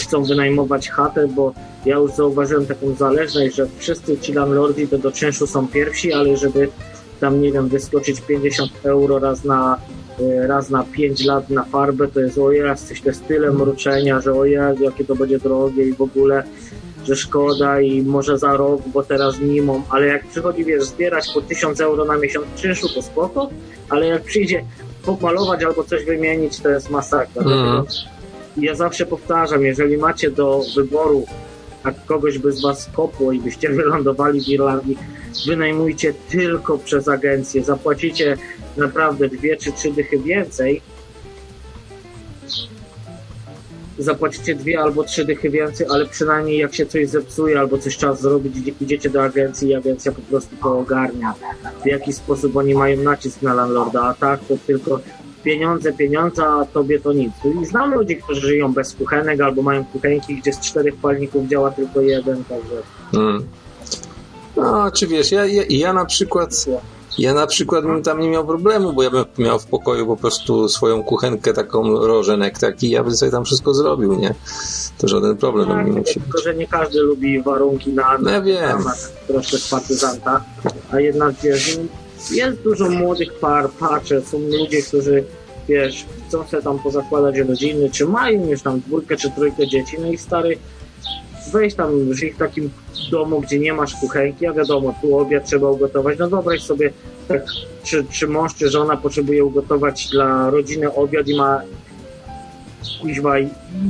chcą 0.00 0.24
wynajmować 0.24 0.90
chatę, 0.90 1.28
bo 1.28 1.52
ja 1.86 1.96
już 1.96 2.12
zauważyłem 2.12 2.66
taką 2.66 2.94
zależność, 2.94 3.56
że 3.56 3.66
wszyscy 3.78 4.18
ci 4.18 4.32
landlordi 4.32 4.88
to 4.88 4.98
do 4.98 5.12
czynszu 5.12 5.46
są 5.46 5.68
pierwsi, 5.68 6.12
ale 6.12 6.36
żeby 6.36 6.68
tam 7.20 7.42
nie 7.42 7.52
wiem, 7.52 7.68
wyskoczyć 7.68 8.20
50 8.20 8.70
euro 8.82 9.18
raz 9.18 9.44
na 9.44 9.78
e, 10.20 10.46
raz 10.46 10.70
na 10.70 10.84
5 10.84 11.24
lat 11.24 11.50
na 11.50 11.64
farbę, 11.64 12.08
to 12.08 12.20
jest 12.20 12.38
o 12.38 12.52
jesteś, 12.52 13.00
to 13.00 13.08
jest 13.08 13.26
tyle 13.26 13.50
mruczenia, 13.50 14.20
że 14.20 14.32
o 14.32 14.44
Jezu, 14.44 14.84
jakie 14.84 15.04
to 15.04 15.14
będzie 15.14 15.38
drogie 15.38 15.88
i 15.88 15.92
w 15.92 16.00
ogóle, 16.00 16.42
że 17.04 17.16
szkoda 17.16 17.80
i 17.80 18.02
może 18.02 18.38
za 18.38 18.56
rok, 18.56 18.82
bo 18.94 19.02
teraz 19.02 19.36
mam, 19.62 19.82
ale 19.90 20.06
jak 20.06 20.26
przychodzi, 20.26 20.64
wiesz, 20.64 20.84
zbierać 20.84 21.30
po 21.34 21.40
1000 21.40 21.80
euro 21.80 22.04
na 22.04 22.16
miesiąc 22.16 22.46
czynszu, 22.56 22.88
to 22.88 23.02
spoko, 23.02 23.50
ale 23.88 24.06
jak 24.06 24.22
przyjdzie 24.22 24.64
pomalować 25.04 25.64
albo 25.64 25.84
coś 25.84 26.04
wymienić, 26.04 26.60
to 26.60 26.68
jest 26.68 26.90
masakra. 26.90 27.42
Mhm. 27.42 27.84
Ja 28.56 28.74
zawsze 28.74 29.06
powtarzam, 29.06 29.64
jeżeli 29.64 29.96
macie 29.96 30.30
do 30.30 30.60
wyboru, 30.76 31.26
a 31.82 31.90
kogoś 31.92 32.38
by 32.38 32.52
z 32.52 32.62
was 32.62 32.88
kopło 32.92 33.32
i 33.32 33.40
byście 33.40 33.68
wylądowali 33.78 34.40
w 34.40 34.48
Irlandii, 34.48 34.98
wynajmujcie 35.46 36.14
tylko 36.30 36.78
przez 36.78 37.08
agencję. 37.08 37.64
Zapłacicie 37.64 38.36
naprawdę 38.76 39.28
dwie 39.28 39.56
czy 39.56 39.72
trzy 39.72 39.92
dychy 39.92 40.18
więcej. 40.18 40.82
Zapłacicie 43.98 44.54
dwie 44.54 44.80
albo 44.80 45.04
trzy 45.04 45.24
dychy 45.24 45.50
więcej, 45.50 45.86
ale 45.90 46.06
przynajmniej 46.06 46.58
jak 46.58 46.74
się 46.74 46.86
coś 46.86 47.08
zepsuje 47.08 47.60
albo 47.60 47.78
coś 47.78 47.96
trzeba 47.96 48.14
zrobić, 48.14 48.56
idzie- 48.56 48.72
idziecie 48.80 49.10
do 49.10 49.22
agencji 49.22 49.68
i 49.68 49.74
agencja 49.74 50.12
po 50.12 50.22
prostu 50.22 50.56
to 50.62 50.78
ogarnia. 50.78 51.34
W 51.82 51.86
jaki 51.86 52.12
sposób 52.12 52.56
oni 52.56 52.74
mają 52.74 53.02
nacisk 53.02 53.42
na 53.42 53.54
landlorda, 53.54 54.02
a 54.02 54.14
tak 54.14 54.40
to 54.44 54.54
tylko 54.66 55.00
pieniądze, 55.44 55.92
pieniądze, 55.92 56.46
a 56.46 56.64
tobie 56.64 57.00
to 57.00 57.12
nic. 57.12 57.32
I 57.62 57.66
znam 57.66 57.94
ludzi, 57.94 58.16
którzy 58.16 58.40
żyją 58.40 58.72
bez 58.72 58.94
kuchenek 58.94 59.40
albo 59.40 59.62
mają 59.62 59.84
kuchenki, 59.84 60.36
gdzie 60.36 60.52
z 60.52 60.60
czterech 60.60 60.96
palników 60.96 61.48
działa 61.48 61.70
tylko 61.70 62.00
jeden, 62.00 62.44
także 62.44 62.82
Mm. 63.14 63.46
No, 64.60 64.90
czy 64.90 65.06
wiesz, 65.06 65.32
ja, 65.32 65.46
ja, 65.46 65.62
ja 65.68 65.92
na 65.92 66.04
przykład 66.04 66.66
ja 67.18 67.34
na 67.34 67.46
przykład 67.46 67.84
bym 67.84 68.02
tam 68.02 68.20
nie 68.20 68.28
miał 68.30 68.46
problemu, 68.46 68.92
bo 68.92 69.02
ja 69.02 69.10
bym 69.10 69.24
miał 69.38 69.58
w 69.58 69.66
pokoju 69.66 70.06
po 70.06 70.16
prostu 70.16 70.68
swoją 70.68 71.02
kuchenkę 71.02 71.52
taką 71.52 72.06
rożenek 72.06 72.58
taki, 72.58 72.90
ja 72.90 73.04
bym 73.04 73.16
sobie 73.16 73.32
tam 73.32 73.44
wszystko 73.44 73.74
zrobił, 73.74 74.14
nie? 74.14 74.34
To 74.98 75.08
żaden 75.08 75.36
problem 75.36 75.68
Tak, 75.68 75.86
nie 75.86 75.92
musi 75.92 76.14
tylko, 76.14 76.32
być. 76.32 76.44
że 76.44 76.54
nie 76.54 76.66
każdy 76.66 77.00
lubi 77.00 77.42
warunki 77.42 77.92
na, 77.92 78.18
No 78.18 78.30
ja 78.30 78.40
wiem. 78.42 78.84
na 78.84 78.94
troszkę 79.26 79.56
partyzanta, 79.70 80.44
a 80.92 81.00
jednak 81.00 81.34
wiesz, 81.42 81.78
jest 82.30 82.60
dużo 82.62 82.90
młodych 82.90 83.32
par, 83.38 83.70
patrzę, 83.70 84.22
są 84.22 84.38
ludzie, 84.40 84.82
którzy 84.82 85.24
wiesz, 85.68 86.06
chcą 86.28 86.46
sobie 86.46 86.62
tam 86.62 86.78
pozakładać 86.78 87.38
rodziny, 87.38 87.90
czy 87.90 88.06
mają 88.06 88.46
już 88.46 88.62
tam 88.62 88.80
dwójkę 88.80 89.16
czy 89.16 89.30
trójkę 89.30 89.68
dzieci, 89.68 89.96
no 90.00 90.06
i 90.12 90.18
stary 90.18 90.58
weź 91.50 91.74
tam, 91.74 92.14
żyj 92.14 92.32
w 92.32 92.36
takim 92.36 92.70
domu, 93.10 93.40
gdzie 93.40 93.58
nie 93.58 93.72
masz 93.72 93.94
kuchenki, 93.94 94.46
a 94.46 94.52
wiadomo, 94.52 94.94
tu 95.02 95.18
obiad 95.18 95.46
trzeba 95.46 95.70
ugotować, 95.70 96.18
no 96.18 96.28
wyobraź 96.28 96.62
sobie, 96.62 96.92
tak, 97.28 97.42
czy, 97.82 98.04
czy 98.04 98.26
mąż, 98.26 98.54
czy 98.54 98.68
żona 98.68 98.96
potrzebuje 98.96 99.44
ugotować 99.44 100.08
dla 100.08 100.50
rodziny 100.50 100.94
obiad 100.94 101.28
i 101.28 101.36
ma 101.36 101.62
kuźwa 103.00 103.34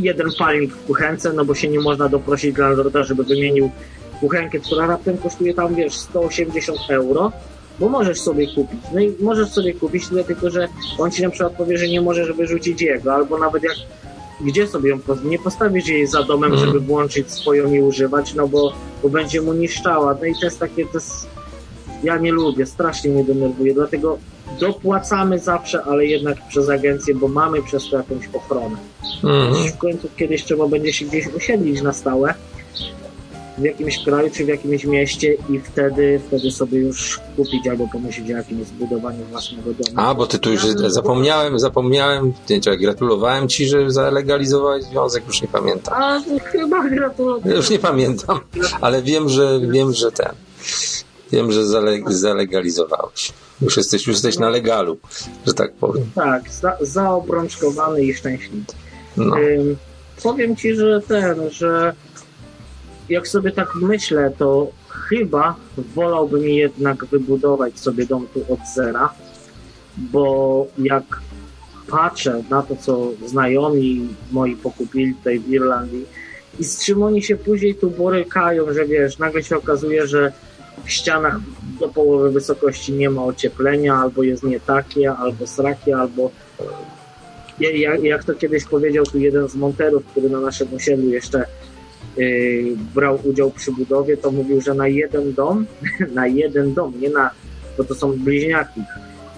jeden 0.01 0.28
palnik 0.39 0.74
w 0.74 0.87
kuchence, 0.87 1.32
no 1.32 1.45
bo 1.45 1.55
się 1.55 1.69
nie 1.69 1.81
można 1.81 2.09
doprosić 2.09 2.57
landlorda, 2.57 3.03
żeby 3.03 3.24
wymienił 3.24 3.70
kuchenkę, 4.20 4.59
która 4.59 4.87
raptem 4.87 5.19
kosztuje 5.19 5.55
tam, 5.55 5.74
wiesz, 5.74 5.95
180 5.95 6.78
euro, 6.91 7.32
bo 7.78 7.89
możesz 7.89 8.20
sobie 8.20 8.47
kupić. 8.47 8.81
No 8.95 9.01
i 9.01 9.15
możesz 9.20 9.49
sobie 9.49 9.74
kupić, 9.74 10.09
tyle 10.09 10.24
tylko, 10.24 10.51
że 10.51 10.69
on 10.99 11.11
ci 11.11 11.23
na 11.23 11.31
przykład 11.31 11.53
powie, 11.53 11.78
że 11.78 11.89
nie 11.89 12.01
możesz 12.01 12.32
wyrzucić 12.32 12.82
jego, 12.82 13.15
albo 13.15 13.39
nawet 13.39 13.62
jak 13.62 13.77
gdzie 14.45 14.67
sobie 14.67 14.91
ją 14.91 14.99
poz- 14.99 15.25
nie 15.25 15.39
postawisz 15.39 15.89
jej 15.89 16.07
za 16.07 16.23
domem, 16.23 16.53
Mhm. 16.53 16.69
żeby 16.69 16.81
włączyć 16.87 17.31
swoją 17.33 17.73
i 17.73 17.81
używać, 17.81 18.35
no 18.35 18.49
bo, 18.49 18.73
bo 19.03 19.09
będzie 19.09 19.41
mu 19.43 19.53
niszczała. 19.53 20.17
No 20.21 20.27
i 20.27 20.35
to 20.35 20.45
jest 20.45 20.59
takie, 20.59 20.87
to 20.87 20.93
jest, 20.95 21.27
ja 22.03 22.19
nie 22.19 22.33
lubię, 22.33 22.67
strasznie 22.67 23.11
mnie 23.11 23.25
denerwuje, 23.25 23.75
dlatego 23.75 24.19
dopłacamy 24.61 25.39
zawsze, 25.39 25.83
ale 25.83 26.07
jednak 26.07 26.49
przez 26.49 26.69
agencję, 26.69 27.15
bo 27.15 27.29
mamy 27.29 27.62
przez 27.62 27.91
to 27.91 27.97
jakąś 27.97 28.29
ochronę. 28.33 28.77
Mhm. 29.25 29.69
W 29.73 29.79
końcu 29.79 30.09
kiedyś 30.17 30.45
trzeba 30.45 30.69
będzie 30.69 30.93
się 30.93 31.05
gdzieś 31.05 31.27
osiedlić 31.29 31.83
na 31.83 31.93
stałe 31.93 32.35
w 33.59 33.64
jakimś 33.64 34.05
kraju 34.05 34.31
czy 34.32 34.44
w 34.44 34.48
jakimś 34.48 34.85
mieście 34.85 35.35
i 35.35 35.60
wtedy, 35.60 36.20
wtedy 36.27 36.51
sobie 36.51 36.78
już 36.78 37.20
kupić 37.36 37.68
albo 37.68 37.89
pomyśleć 37.89 38.31
o 38.31 38.36
jakimś 38.36 38.66
zbudowaniu 38.66 39.24
własnego 39.24 39.74
domu. 39.74 39.97
A, 39.97 40.14
bo 40.14 40.27
ty 40.27 40.39
tu 40.39 40.52
już 40.52 40.62
zapomniałem, 40.86 41.59
zapomniałem, 41.59 42.32
czekaj, 42.47 42.78
gratulowałem 42.78 43.48
ci, 43.48 43.66
że 43.66 43.90
zalegalizowałeś 43.90 44.85
związek, 44.85 45.27
już 45.27 45.43
nie 45.43 45.48
pamiętam. 45.48 45.94
A 46.02 46.22
chyba 46.44 46.89
gratuluję. 46.89 47.56
Już 47.56 47.70
nie 47.70 47.78
pamiętam, 47.78 48.40
ale 48.81 49.02
wiem, 49.02 49.28
że 49.28 49.60
wiem, 49.70 49.93
że 49.93 50.12
ten. 50.12 50.32
Wiem, 51.32 51.52
że 51.52 51.66
zale, 51.66 51.98
zalegalizowałeś. 52.06 53.32
Już 53.62 53.77
jesteś, 53.77 54.06
już 54.06 54.16
jesteś 54.16 54.39
na 54.39 54.48
legalu, 54.48 54.98
że 55.47 55.55
tak 55.55 55.72
powiem. 55.72 56.10
Tak, 56.14 56.51
za, 56.51 56.77
zaobrączkowany 56.81 58.02
i 58.02 58.14
szczęśliwy. 58.14 58.64
No. 59.16 59.39
Ym, 59.39 59.77
powiem 60.22 60.56
ci, 60.56 60.74
że 60.74 61.01
ten, 61.09 61.51
że 61.51 61.93
jak 63.11 63.28
sobie 63.28 63.53
tak 63.53 63.74
myślę, 63.74 64.32
to 64.39 64.70
chyba 64.89 65.57
wolałbym 65.95 66.43
jednak 66.49 67.05
wybudować 67.05 67.78
sobie 67.78 68.07
dom 68.07 68.27
tu 68.35 68.53
od 68.53 68.61
zera, 68.74 69.15
bo 69.97 70.66
jak 70.78 71.05
patrzę 71.91 72.43
na 72.51 72.62
to, 72.62 72.77
co 72.77 73.11
znajomi 73.27 74.09
moi 74.32 74.57
pokupili 74.57 75.15
tutaj 75.15 75.39
w 75.39 75.49
Irlandii 75.49 76.05
i 76.59 76.65
z 76.65 76.85
czym 76.85 77.03
oni 77.03 77.23
się 77.23 77.37
później 77.37 77.74
tu 77.74 77.91
borykają, 77.91 78.73
że 78.73 78.87
wiesz, 78.87 79.19
nagle 79.19 79.43
się 79.43 79.57
okazuje, 79.57 80.07
że 80.07 80.32
w 80.85 80.91
ścianach 80.91 81.37
do 81.81 81.89
połowy 81.89 82.31
wysokości 82.31 82.93
nie 82.93 83.11
ma 83.11 83.24
ocieplenia, 83.24 83.95
albo 83.95 84.23
jest 84.23 84.43
nie 84.43 84.61
takie, 84.61 85.12
albo 85.12 85.47
srakie, 85.47 85.97
albo 85.97 86.31
ja- 87.61 87.70
ja- 87.70 87.97
jak 87.97 88.24
to 88.24 88.35
kiedyś 88.35 88.65
powiedział 88.65 89.05
tu 89.07 89.19
jeden 89.19 89.49
z 89.49 89.55
monterów, 89.55 90.05
który 90.07 90.31
na 90.31 90.41
naszym 90.41 90.69
osiedlu 90.74 91.09
jeszcze 91.11 91.45
brał 92.95 93.19
udział 93.24 93.51
przy 93.51 93.73
budowie, 93.73 94.16
to 94.16 94.31
mówił, 94.31 94.61
że 94.61 94.74
na 94.74 94.89
jeden 94.89 95.35
dom, 95.35 95.66
na 96.15 96.27
jeden 96.27 96.74
dom, 96.74 96.93
nie 97.01 97.11
na, 97.11 97.31
bo 97.78 97.85
to 97.85 97.95
są 97.95 98.12
bliźniaki, 98.12 98.81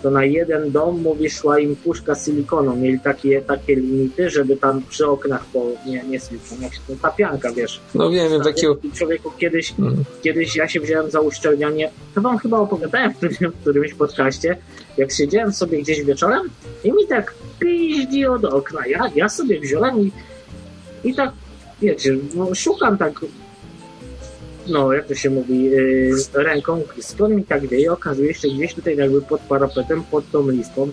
to 0.03 0.11
na 0.11 0.25
jeden 0.25 0.71
dom, 0.73 1.03
mówi, 1.03 1.31
szła 1.31 1.59
im 1.59 1.77
puszka 1.77 2.15
silikonu. 2.15 2.77
Mieli 2.77 3.01
takie, 3.01 3.43
takie 3.43 3.77
limity, 3.77 4.31
żeby 4.31 4.57
tam 4.57 4.83
przy 4.89 5.07
oknach, 5.07 5.45
po, 5.45 5.67
nie, 5.87 6.05
nie 6.05 6.21
silikon, 6.21 6.63
jak 6.63 6.75
się 6.75 6.81
to, 6.89 6.93
tapianka, 7.03 7.53
wiesz. 7.53 7.81
No 7.95 8.11
wiem, 8.11 8.31
wiem, 8.31 8.43
takiego. 8.43 8.77
Człowieku, 8.95 9.31
kiedyś, 9.39 9.75
Mm. 9.79 10.05
kiedyś 10.23 10.57
ja 10.57 10.69
się 10.69 10.81
wziąłem 10.81 11.11
za 11.11 11.21
uszczelnianie, 11.21 11.91
to 12.15 12.21
wam 12.21 12.39
chyba 12.39 12.59
opowiadałem 12.59 13.15
w, 13.15 13.17
którym, 13.17 13.53
w 13.53 13.61
którymś 13.61 13.95
podcaście, 13.95 14.57
jak 14.97 15.13
siedziałem 15.13 15.53
sobie 15.53 15.83
gdzieś 15.83 16.03
wieczorem 16.05 16.43
i 16.85 16.93
mi 16.93 17.07
tak 17.09 17.35
piździ 17.61 18.27
od 18.27 18.45
okna. 18.45 18.87
Ja, 18.87 19.11
ja 19.15 19.29
sobie 19.29 19.61
wziąłem 19.61 20.01
i, 20.01 20.13
i 21.05 21.15
tak, 21.15 21.33
wiecie, 21.83 22.17
no, 22.35 22.55
szukam 22.55 22.99
tak, 22.99 23.21
no 24.69 24.93
jak 24.93 25.07
to 25.07 25.15
się 25.15 25.31
mówi, 25.31 25.65
yy, 25.65 26.15
ręką, 26.35 26.83
skąd 27.01 27.35
mi 27.35 27.45
tak 27.45 27.67
wieje, 27.67 27.93
okazuje 27.93 28.35
się, 28.35 28.49
gdzieś 28.49 28.75
tutaj 28.75 28.97
jakby 28.97 29.23
pod 29.23 29.41
parapetem, 29.41 30.03
pod 30.03 30.31
tą 30.31 30.51
listą, 30.51 30.91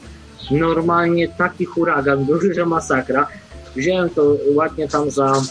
normalnie 0.52 1.28
taki 1.28 1.66
huragan 1.66 2.26
był, 2.26 2.54
że 2.54 2.66
masakra. 2.66 3.28
Wziąłem 3.76 4.10
to 4.10 4.38
ładnie 4.54 4.88
tam 4.88 5.12
za 5.12 5.42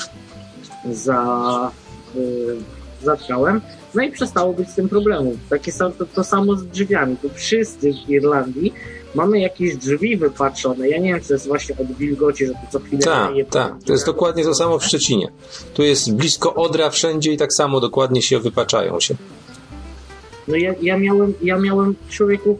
za 0.93 1.70
yy, 2.15 2.56
zatkałem. 3.02 3.60
No 3.94 4.02
i 4.02 4.10
przestało 4.10 4.52
być 4.52 4.70
z 4.70 4.74
tym 4.74 4.89
problemu. 4.89 5.36
Takie 5.51 5.73
sam, 5.73 5.93
to, 5.93 6.06
to 6.06 6.24
samo 6.24 6.56
z 6.56 6.66
drzwiami. 6.66 7.16
Tu 7.16 7.28
wszyscy 7.35 7.93
w 7.93 8.10
Irlandii 8.10 8.73
mamy 9.15 9.41
jakieś 9.41 9.77
drzwi 9.77 10.17
wypatrzone. 10.17 10.89
Ja 10.89 10.99
nie 10.99 11.13
wiem, 11.13 11.21
czy 11.21 11.29
to 11.29 11.35
jest 11.35 11.47
właśnie 11.47 11.77
od 11.79 11.97
wilgoci, 11.97 12.47
że 12.47 12.53
to 12.53 12.59
co 12.71 12.79
chwilę 12.79 13.03
Tak, 13.03 13.33
tak. 13.51 13.75
To 13.87 13.93
jest 13.93 14.07
dokładnie 14.07 14.45
to 14.45 14.55
samo 14.55 14.79
w 14.79 14.85
Szczecinie. 14.85 15.33
Tu 15.75 15.83
jest 15.83 16.15
blisko 16.15 16.55
Odra 16.55 16.91
wszędzie 16.91 17.33
i 17.33 17.37
tak 17.37 17.53
samo 17.53 17.81
dokładnie 17.81 18.23
się 18.23 18.39
wypaczają 18.39 19.01
się. 19.01 19.15
No 20.49 20.57
ja, 20.57 20.75
ja 20.83 20.99
miałem, 20.99 21.35
ja 21.43 21.59
miałem 21.59 21.95
człowieku 22.09 22.59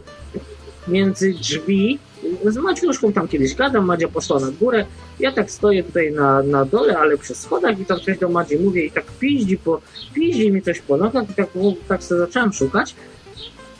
między 0.87 1.33
drzwi, 1.33 1.99
z 2.45 2.57
Maciuszką 2.57 3.13
tam 3.13 3.27
kiedyś 3.27 3.55
gadam, 3.55 3.85
Madzia 3.85 4.07
poszła 4.07 4.39
na 4.39 4.51
górę, 4.51 4.85
ja 5.19 5.31
tak 5.31 5.51
stoję 5.51 5.83
tutaj 5.83 6.11
na, 6.11 6.43
na 6.43 6.65
dole, 6.65 6.97
ale 6.97 7.17
przy 7.17 7.35
schodach 7.35 7.79
i 7.79 7.85
tam 7.85 7.99
coś 7.99 8.17
do 8.17 8.29
Madzi 8.29 8.59
mówię 8.59 8.85
i 8.85 8.91
tak 8.91 9.05
piździ, 9.19 9.57
po, 9.57 9.81
piździ 10.13 10.51
mi 10.51 10.61
coś 10.61 10.81
po 10.81 10.97
nogach 10.97 11.29
i 11.29 11.33
tak, 11.33 11.47
tak 11.87 12.03
sobie 12.03 12.19
zacząłem 12.19 12.53
szukać 12.53 12.95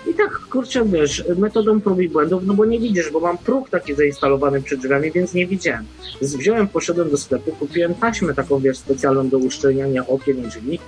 i 0.08 0.14
tak, 0.14 0.40
kurczę, 0.40 0.86
wiesz, 0.86 1.24
metodą 1.38 1.82
prób 1.82 2.02
i 2.02 2.10
błędów, 2.10 2.44
no 2.46 2.54
bo 2.54 2.66
nie 2.66 2.80
widzisz, 2.80 3.12
bo 3.12 3.20
mam 3.20 3.38
próg 3.38 3.70
taki 3.70 3.96
zainstalowany 3.96 4.62
przed 4.62 4.80
drzwiami, 4.80 5.12
więc 5.12 5.34
nie 5.34 5.48
widziałem. 5.48 5.86
Wziąłem, 6.22 6.68
poszedłem 6.68 7.10
do 7.12 7.18
sklepu, 7.18 7.52
kupiłem 7.52 7.96
taśmę 7.96 8.34
taką, 8.34 8.60
wiesz, 8.60 8.78
specjalną 8.78 9.30
do 9.30 9.38
uszczelniania 9.38 10.08
okien 10.08 10.40
i 10.40 10.48
drzwi, 10.48 10.80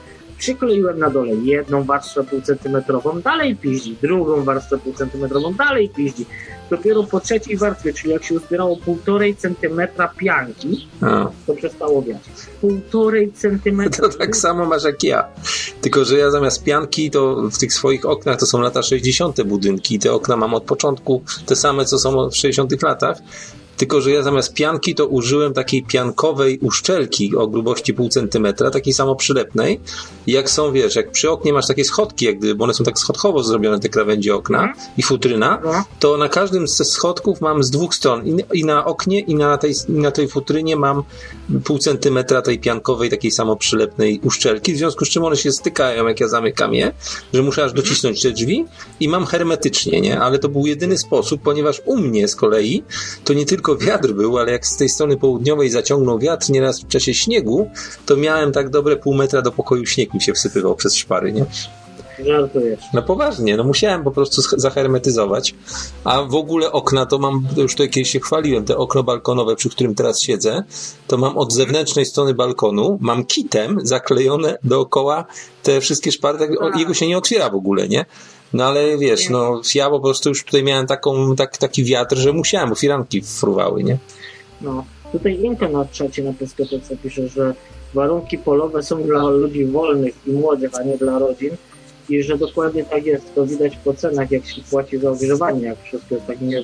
przykleiłem 0.42 1.00
na 1.00 1.10
dole 1.10 1.36
jedną 1.36 1.84
warstwę 1.84 2.24
półcentymetrową, 2.24 3.22
dalej 3.22 3.56
piździ, 3.56 3.98
drugą 4.02 4.44
warstwę 4.44 4.78
półcentymetrową, 4.78 5.54
dalej 5.54 5.90
piździ. 5.90 6.26
Dopiero 6.70 7.04
po 7.04 7.20
trzeciej 7.20 7.58
warstwie, 7.58 7.94
czyli 7.94 8.14
jak 8.14 8.24
się 8.24 8.36
uzbierało 8.36 8.78
półtorej 8.78 9.36
centymetra 9.36 10.08
pianki, 10.18 10.88
A, 11.02 11.30
to 11.48 11.54
przestało 11.54 12.02
wiać. 12.02 12.22
Półtorej 12.62 13.32
centymetra. 13.32 14.10
to 14.10 14.18
tak 14.18 14.36
samo 14.36 14.66
masz 14.66 14.84
jak 14.84 15.04
ja. 15.04 15.28
Tylko, 15.82 16.06
że 16.06 16.18
ja 16.18 16.32
zamiast 16.32 16.64
pianki, 16.64 17.12
to 17.12 17.50
w 17.50 17.58
tych 17.58 17.74
swoich 17.74 18.06
oknach 18.06 18.40
to 18.40 18.46
są 18.46 18.62
lata 18.62 18.84
60. 18.84 19.44
budynki. 19.44 20.00
Te 20.00 20.14
okna 20.14 20.38
mam 20.38 20.54
od 20.54 20.64
początku 20.64 21.24
te 21.46 21.56
same, 21.56 21.86
co 21.86 22.00
są 22.00 22.30
w 22.30 22.36
60. 22.36 22.84
latach. 22.84 23.18
Tylko, 23.82 24.02
że 24.02 24.12
ja 24.12 24.24
zamiast 24.24 24.54
pianki 24.54 24.96
to 24.96 25.08
użyłem 25.08 25.54
takiej 25.54 25.84
piankowej 25.84 26.60
uszczelki 26.60 27.36
o 27.36 27.48
grubości 27.48 27.94
pół 27.94 28.10
centymetra, 28.10 28.72
takiej 28.72 28.94
samo 28.94 29.16
przylepnej. 29.16 29.80
I 30.28 30.32
jak 30.32 30.50
są, 30.50 30.72
wiesz, 30.72 30.96
jak 30.96 31.12
przy 31.12 31.30
oknie 31.32 31.54
masz 31.54 31.68
takie 31.68 31.84
schodki, 31.84 32.26
jak 32.26 32.38
gdyby, 32.38 32.56
bo 32.56 32.64
one 32.64 32.74
są 32.74 32.84
tak 32.84 33.00
schodkowo 33.00 33.44
zrobione, 33.44 33.80
te 33.80 33.90
krawędzie 33.90 34.36
okna 34.36 34.74
i 34.98 35.04
futryna, 35.04 35.62
No. 35.66 35.84
to 36.00 36.18
na 36.18 36.30
każdym 36.30 36.68
ze 36.68 36.86
schodków 36.86 37.42
mam 37.42 37.64
z 37.64 37.72
dwóch 37.72 37.96
stron. 37.96 38.24
I, 38.54 38.66
na 38.66 38.86
oknie, 38.86 39.20
i 39.20 39.36
na 39.36 39.58
tej, 39.58 39.74
i 39.90 39.92
na 39.92 40.12
tej 40.12 40.28
futrynie 40.28 40.76
mam 40.76 41.04
pół 41.64 41.78
centymetra 41.80 42.42
tej 42.42 42.60
piankowej, 42.60 43.10
takiej 43.10 43.32
samo 43.32 43.56
przylepnej 43.56 44.20
uszczelki, 44.24 44.74
w 44.74 44.78
związku 44.78 45.06
z 45.06 45.10
czym 45.10 45.24
one 45.24 45.38
się 45.38 45.52
stykają, 45.52 46.08
jak 46.08 46.20
ja 46.20 46.28
zamykam 46.28 46.74
je, 46.74 46.92
że 47.34 47.42
muszę 47.42 47.64
aż 47.64 47.74
docisnąć 47.74 48.22
te 48.22 48.32
drzwi 48.32 48.66
i 49.00 49.08
mam 49.10 49.26
hermetycznie, 49.26 50.02
nie? 50.02 50.20
Ale 50.20 50.40
to 50.40 50.50
był 50.50 50.66
jedyny 50.66 50.98
sposób, 50.98 51.42
ponieważ 51.42 51.82
u 51.86 51.98
mnie 51.98 52.28
z 52.28 52.36
kolei 52.36 52.84
to 53.24 53.34
nie 53.34 53.46
tylko 53.46 53.71
wiatr 53.78 54.14
był, 54.14 54.38
ale 54.38 54.52
jak 54.52 54.68
z 54.68 54.78
tej 54.78 54.90
strony 54.90 55.18
południowej 55.18 55.70
zaciągnął 55.70 56.20
wiatr 56.20 56.50
nieraz 56.50 56.82
w 56.82 56.88
czasie 56.88 57.14
śniegu, 57.14 57.70
to 58.06 58.18
miałem 58.18 58.52
tak 58.52 58.70
dobre 58.70 58.96
pół 58.96 59.14
metra 59.14 59.42
do 59.42 59.52
pokoju 59.52 59.86
śnieg 59.86 60.14
mi 60.14 60.22
się 60.22 60.34
wsypywał 60.34 60.76
przez 60.76 60.96
szpary, 60.96 61.34
nie? 61.34 61.46
Żartujesz. 62.26 62.80
No 62.94 63.02
poważnie, 63.02 63.58
no 63.58 63.64
musiałem 63.64 64.04
po 64.04 64.12
prostu 64.12 64.42
zahermetyzować. 64.58 65.56
A 66.04 66.24
w 66.24 66.36
ogóle 66.36 66.72
okna 66.72 67.06
to 67.06 67.20
mam, 67.20 67.48
już 67.58 67.76
to 67.76 67.88
kiedyś 67.88 68.12
się 68.12 68.20
chwaliłem, 68.20 68.66
te 68.66 68.78
okno 68.78 69.04
balkonowe, 69.04 69.56
przy 69.56 69.70
którym 69.70 69.96
teraz 69.96 70.22
siedzę, 70.22 70.64
to 71.08 71.18
mam 71.18 71.38
od 71.38 71.54
zewnętrznej 71.54 72.06
strony 72.06 72.34
balkonu, 72.34 72.98
mam 73.02 73.26
kitem 73.26 73.78
zaklejone 73.84 74.58
dookoła 74.64 75.26
te 75.64 75.82
wszystkie 75.82 76.12
szpary, 76.12 76.38
tak, 76.38 76.50
jego 76.80 76.94
się 76.94 77.08
nie 77.08 77.18
otwiera 77.18 77.50
w 77.50 77.56
ogóle, 77.56 77.88
nie? 77.88 78.06
No 78.54 78.66
ale 78.66 78.98
wiesz, 78.98 79.30
no 79.30 79.62
ja 79.76 79.90
po 79.90 80.00
prostu 80.00 80.30
już 80.30 80.44
tutaj 80.44 80.64
miałem 80.64 80.88
taką, 80.88 81.36
tak, 81.36 81.58
taki 81.58 81.84
wiatr, 81.84 82.18
że 82.18 82.34
musiałem, 82.34 82.70
bo 82.70 82.76
firanki 82.76 83.22
fruwały, 83.22 83.84
nie? 83.84 83.98
No. 84.62 84.86
Tutaj 85.12 85.40
Inka 85.42 85.70
na 85.70 85.86
czacie 85.86 86.24
na 86.24 86.34
Peskotece 86.34 86.98
pisze, 86.98 87.28
że 87.28 87.54
warunki 87.94 88.38
polowe 88.38 88.84
są 88.84 89.04
dla 89.04 89.24
ludzi 89.24 89.66
wolnych 89.66 90.14
i 90.28 90.32
młodych, 90.32 90.72
a 90.80 90.84
nie 90.84 90.98
dla 90.98 91.20
rodzin. 91.20 91.50
I 92.10 92.24
że 92.24 92.38
dokładnie 92.38 92.84
tak 92.84 93.06
jest. 93.06 93.36
To 93.36 93.46
widać 93.46 93.78
po 93.78 93.94
cenach, 93.94 94.32
jak 94.32 94.46
się 94.46 94.62
płaci 94.62 94.98
za 94.98 95.12
ogrzewanie, 95.12 95.62
jak 95.62 95.84
wszystko 95.84 96.16
jest 96.16 96.28
tak 96.28 96.42
nie, 96.42 96.64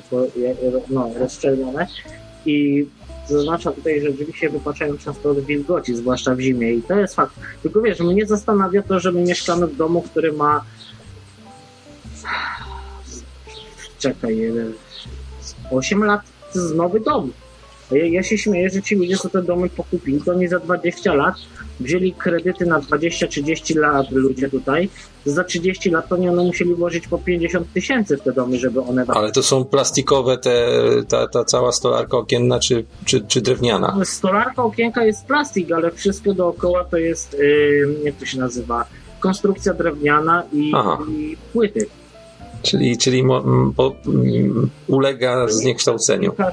no, 0.89 1.09
rozszczelnione. 1.19 1.88
I 2.45 2.85
zaznacza 3.27 3.72
tutaj, 3.72 4.01
że 4.01 4.34
się 4.34 4.49
wypaczają 4.49 4.97
często 4.97 5.30
od 5.30 5.39
wilgoci, 5.39 5.95
zwłaszcza 5.95 6.35
w 6.35 6.39
zimie. 6.39 6.73
I 6.73 6.81
to 6.81 6.95
jest 6.95 7.15
fakt. 7.15 7.34
Tylko 7.64 7.81
wiesz, 7.81 7.99
mnie 7.99 8.26
zastanawia 8.26 8.84
to, 8.84 8.99
że 8.99 9.11
my 9.11 9.22
mieszkamy 9.22 9.68
w 9.68 9.76
domu, 9.76 10.01
który 10.01 10.34
ma 10.34 10.64
czekaj, 13.99 14.45
e, 14.45 14.51
8 15.71 16.03
lat 16.03 16.21
to 16.53 16.59
jest 16.59 16.75
nowy 16.75 16.99
dom. 16.99 17.31
Ja, 17.91 18.05
ja 18.05 18.23
się 18.23 18.37
śmieję, 18.37 18.69
że 18.69 18.81
ci 18.81 18.95
ludzie, 18.95 19.17
co 19.17 19.29
te 19.29 19.43
domy 19.43 19.69
pokupili, 19.69 20.21
to 20.21 20.31
oni 20.31 20.47
za 20.47 20.59
20 20.59 21.13
lat 21.13 21.35
wzięli 21.79 22.13
kredyty 22.13 22.65
na 22.65 22.79
20-30 22.79 23.77
lat 23.77 24.11
ludzie 24.11 24.49
tutaj. 24.49 24.89
Za 25.25 25.43
30 25.43 25.89
lat 25.89 26.09
to 26.09 26.17
nie 26.17 26.31
one 26.31 26.43
musieli 26.43 26.75
włożyć 26.75 27.07
po 27.07 27.17
50 27.17 27.73
tysięcy 27.73 28.17
w 28.17 28.21
te 28.21 28.33
domy, 28.33 28.57
żeby 28.57 28.81
one 28.81 29.05
Ale 29.07 29.31
to 29.31 29.43
są 29.43 29.65
plastikowe 29.65 30.37
te, 30.37 30.67
ta, 31.07 31.27
ta 31.27 31.45
cała 31.45 31.71
stolarka 31.71 32.17
okienna, 32.17 32.59
czy, 32.59 32.85
czy, 33.05 33.21
czy 33.21 33.41
drewniana? 33.41 33.97
Stolarka 34.05 34.63
okienka 34.63 35.05
jest 35.05 35.25
plastik, 35.25 35.71
ale 35.71 35.91
wszystko 35.91 36.33
dookoła 36.33 36.83
to 36.83 36.97
jest, 36.97 37.33
yy, 37.33 37.95
jak 38.03 38.15
to 38.15 38.25
się 38.25 38.39
nazywa, 38.39 38.85
konstrukcja 39.19 39.73
drewniana 39.73 40.43
i, 40.53 40.71
i 41.09 41.37
płyty. 41.53 41.87
Czyli, 42.61 42.97
czyli 42.97 43.23
mo, 43.23 43.43
ulega 44.88 45.47
zniekształceniu. 45.47 46.34
Są 46.35 46.45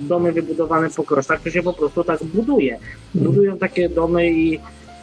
domy 0.00 0.32
wybudowane 0.32 0.90
po 0.90 1.02
kosztach, 1.02 1.42
to 1.42 1.50
się 1.50 1.62
po 1.62 1.72
prostu 1.72 2.04
tak 2.04 2.24
buduje. 2.24 2.78
Budują 3.14 3.58
takie 3.58 3.88
domy 3.88 4.30
i 4.30 4.58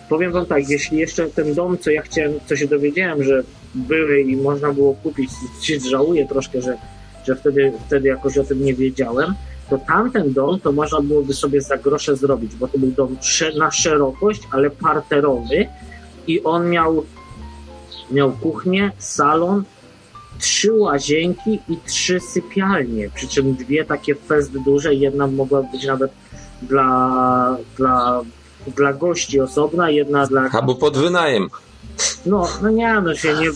powiem 0.10 0.32
wam 0.32 0.46
tak, 0.46 0.70
jeśli 0.70 0.98
jeszcze 0.98 1.28
ten 1.28 1.54
dom, 1.54 1.78
co 1.78 1.92
ja 1.92 2.02
chciałem, 2.02 2.34
co 2.46 2.56
się 2.56 2.68
dowiedziałem, 2.68 3.24
że 3.24 3.44
były 3.76 4.22
i 4.22 4.36
można 4.38 4.74
było 4.74 4.94
kupić, 4.94 5.30
się 5.62 5.80
żałuję 5.80 6.28
troszkę, 6.28 6.62
że, 6.62 6.78
że 7.26 7.36
wtedy, 7.36 7.74
wtedy 7.88 8.08
jakoś 8.08 8.38
o 8.38 8.44
tym 8.44 8.66
nie 8.66 8.74
wiedziałem, 8.74 9.34
to 9.70 9.78
tamten 9.78 10.34
dom 10.34 10.60
to 10.60 10.72
można 10.72 11.02
byłoby 11.02 11.34
sobie 11.34 11.62
za 11.62 11.78
grosze 11.78 12.16
zrobić, 12.16 12.56
bo 12.56 12.68
to 12.68 12.78
był 12.78 12.92
dom 12.92 13.18
na 13.58 13.72
szerokość, 13.72 14.42
ale 14.52 14.70
parterowy 14.70 15.68
i 16.28 16.44
on 16.44 16.70
miał, 16.70 17.04
miał 18.12 18.32
kuchnię, 18.32 18.92
salon, 18.98 19.64
trzy 20.44 20.74
łazienki 20.74 21.60
i 21.70 21.78
trzy 21.86 22.20
sypialnie, 22.20 23.10
przy 23.16 23.28
czym 23.28 23.56
dwie 23.56 23.86
takie 23.86 24.16
fest 24.16 24.52
duże, 24.52 24.94
jedna 24.94 25.28
mogła 25.28 25.62
być 25.62 25.86
nawet 25.86 26.12
dla, 26.62 27.58
dla, 27.78 28.22
dla 28.76 28.94
gości 28.94 29.40
osobna, 29.40 29.90
jedna 29.90 30.26
dla... 30.28 30.50
Albo 30.52 30.76
pod 30.76 30.98
wynajem. 30.98 31.50
No, 32.26 32.48
no 32.62 32.70
nie, 32.70 33.02
no 33.02 33.16
się 33.16 33.34
nie... 33.34 33.50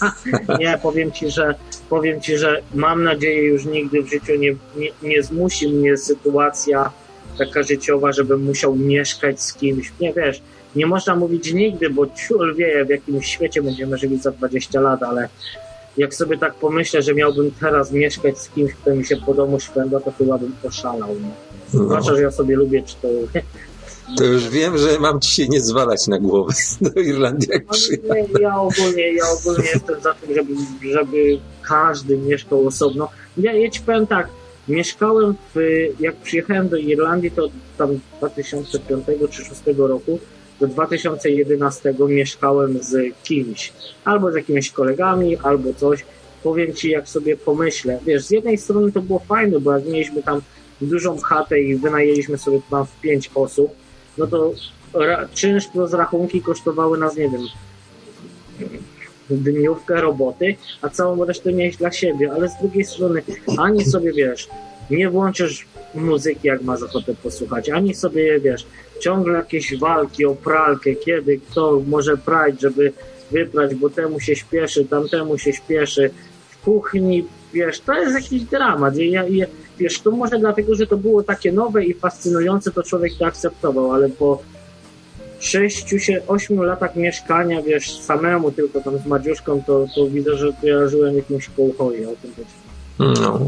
nie, 0.64 0.78
powiem 0.82 1.12
ci, 1.12 1.30
że 1.30 1.54
powiem 1.90 2.20
ci, 2.20 2.38
że 2.38 2.62
mam 2.74 3.04
nadzieję 3.04 3.42
już 3.42 3.64
nigdy 3.64 4.02
w 4.02 4.10
życiu 4.10 4.32
nie, 4.38 4.54
nie, 4.76 4.88
nie 5.02 5.22
zmusi 5.22 5.68
mnie 5.68 5.96
sytuacja 5.96 6.90
taka 7.38 7.62
życiowa, 7.62 8.12
żebym 8.12 8.44
musiał 8.44 8.76
mieszkać 8.76 9.42
z 9.42 9.54
kimś. 9.54 9.92
Nie 10.00 10.12
wiesz, 10.12 10.42
nie 10.76 10.86
można 10.86 11.16
mówić 11.16 11.52
nigdy, 11.52 11.90
bo 11.90 12.06
ciul 12.06 12.54
wie, 12.54 12.84
w 12.84 12.88
jakim 12.88 13.22
świecie 13.22 13.62
będziemy 13.62 13.98
żyli 13.98 14.18
za 14.18 14.30
20 14.30 14.80
lat, 14.80 15.02
ale 15.02 15.28
jak 15.96 16.14
sobie 16.14 16.38
tak 16.38 16.54
pomyślę, 16.54 17.02
że 17.02 17.14
miałbym 17.14 17.50
teraz 17.60 17.92
mieszkać 17.92 18.38
z 18.38 18.48
kimś, 18.48 18.72
kto 18.72 18.94
mi 18.94 19.04
się 19.04 19.16
po 19.16 19.34
domu 19.34 19.60
szwenda, 19.60 20.00
to 20.00 20.12
chyba 20.18 20.38
bym 20.38 20.52
oszalał. 20.64 21.08
Nie? 21.08 21.30
No, 21.74 21.84
Zwłaszcza, 21.84 22.16
że 22.16 22.22
ja 22.22 22.30
sobie 22.30 22.56
lubię, 22.56 22.82
czy 22.82 22.94
to... 23.02 23.08
już 24.24 24.48
wiem, 24.48 24.78
że 24.78 24.98
mam 24.98 25.20
ci 25.20 25.30
się 25.30 25.48
nie 25.48 25.60
zwalać 25.60 26.06
na 26.06 26.18
głowę 26.18 26.52
do 26.80 27.00
Irlandii, 27.00 27.48
jak. 27.52 27.62
Ale 28.10 28.22
nie, 28.22 28.28
ja 28.40 28.60
ogólnie, 28.60 29.12
ja 29.12 29.24
ogólnie 29.40 29.68
jestem 29.74 30.00
za 30.00 30.14
tym, 30.14 30.34
żeby, 30.34 30.54
żeby 30.82 31.38
każdy 31.62 32.18
mieszkał 32.18 32.66
osobno. 32.66 33.08
Ja, 33.36 33.52
ja 33.52 33.70
ci 33.70 33.80
powiem 33.80 34.06
tak, 34.06 34.28
mieszkałem 34.68 35.34
w, 35.54 35.60
jak 36.00 36.16
przyjechałem 36.16 36.68
do 36.68 36.76
Irlandii, 36.76 37.30
to 37.30 37.48
tam 37.78 38.00
2005 38.18 39.06
czy 39.06 39.16
2006 39.16 39.60
roku, 39.78 40.18
do 40.62 40.68
2011 40.68 41.94
mieszkałem 42.08 42.82
z 42.82 43.14
kimś, 43.22 43.72
albo 44.04 44.32
z 44.32 44.34
jakimiś 44.34 44.70
kolegami, 44.70 45.36
albo 45.36 45.74
coś. 45.74 46.04
Powiem 46.42 46.74
ci, 46.74 46.90
jak 46.90 47.08
sobie 47.08 47.36
pomyślę, 47.36 47.98
wiesz, 48.06 48.24
z 48.24 48.30
jednej 48.30 48.58
strony 48.58 48.92
to 48.92 49.00
było 49.00 49.18
fajne, 49.18 49.60
bo 49.60 49.72
jak 49.72 49.86
mieliśmy 49.86 50.22
tam 50.22 50.40
dużą 50.80 51.18
chatę 51.18 51.60
i 51.60 51.76
wynajęliśmy 51.76 52.38
sobie 52.38 52.60
tam 52.70 52.86
w 52.86 53.00
pięć 53.00 53.30
osób, 53.34 53.70
no 54.18 54.26
to 54.26 54.52
czynsz 55.34 55.66
plus 55.66 55.92
rachunki 55.92 56.42
kosztowały 56.42 56.98
nas, 56.98 57.16
nie 57.16 57.28
wiem, 57.28 57.42
dniówkę 59.30 60.00
roboty, 60.00 60.56
a 60.82 60.88
całą 60.88 61.24
resztę 61.24 61.52
miałeś 61.52 61.76
dla 61.76 61.92
siebie, 61.92 62.32
ale 62.32 62.48
z 62.48 62.58
drugiej 62.60 62.84
strony 62.84 63.22
ani 63.58 63.84
sobie, 63.84 64.12
wiesz, 64.12 64.48
nie 64.90 65.10
włączysz 65.10 65.66
muzyki, 65.94 66.48
jak 66.48 66.62
masz 66.62 66.82
ochotę 66.82 67.14
posłuchać, 67.22 67.70
ani 67.70 67.94
sobie, 67.94 68.40
wiesz, 68.40 68.66
ciągle 69.02 69.38
jakieś 69.38 69.78
walki 69.78 70.24
o 70.24 70.34
pralkę, 70.34 70.94
kiedy 70.94 71.38
kto 71.38 71.82
może 71.86 72.16
prać, 72.16 72.60
żeby 72.60 72.92
wyprać, 73.30 73.74
bo 73.74 73.90
temu 73.90 74.20
się 74.20 74.36
śpieszy, 74.36 74.84
tamtemu 74.84 75.38
się 75.38 75.52
śpieszy, 75.52 76.10
w 76.50 76.64
kuchni, 76.64 77.24
wiesz, 77.52 77.80
to 77.80 77.94
jest 77.94 78.14
jakiś 78.14 78.42
dramat. 78.42 78.96
Ja, 78.96 79.24
ja, 79.24 79.46
wiesz, 79.78 80.00
to 80.00 80.10
może 80.10 80.38
dlatego, 80.38 80.74
że 80.74 80.86
to 80.86 80.96
było 80.96 81.22
takie 81.22 81.52
nowe 81.52 81.84
i 81.84 81.94
fascynujące, 81.94 82.70
to 82.70 82.82
człowiek 82.82 83.12
to 83.18 83.26
akceptował, 83.26 83.92
ale 83.92 84.08
po 84.08 84.42
sześciu, 85.40 85.98
się, 85.98 86.20
ośmiu 86.26 86.62
latach 86.62 86.96
mieszkania, 86.96 87.62
wiesz, 87.62 88.00
samemu 88.00 88.52
tylko 88.52 88.80
tam 88.80 88.98
z 88.98 89.06
Madziuszką, 89.06 89.62
to, 89.66 89.86
to 89.94 90.06
widzę, 90.06 90.36
że 90.36 90.52
kojarzyłem 90.60 91.16
jakimś 91.16 91.48
kołchoje 91.48 92.08
o 92.08 92.12
tym 92.22 92.32
też. 92.32 92.61
No. 92.98 93.40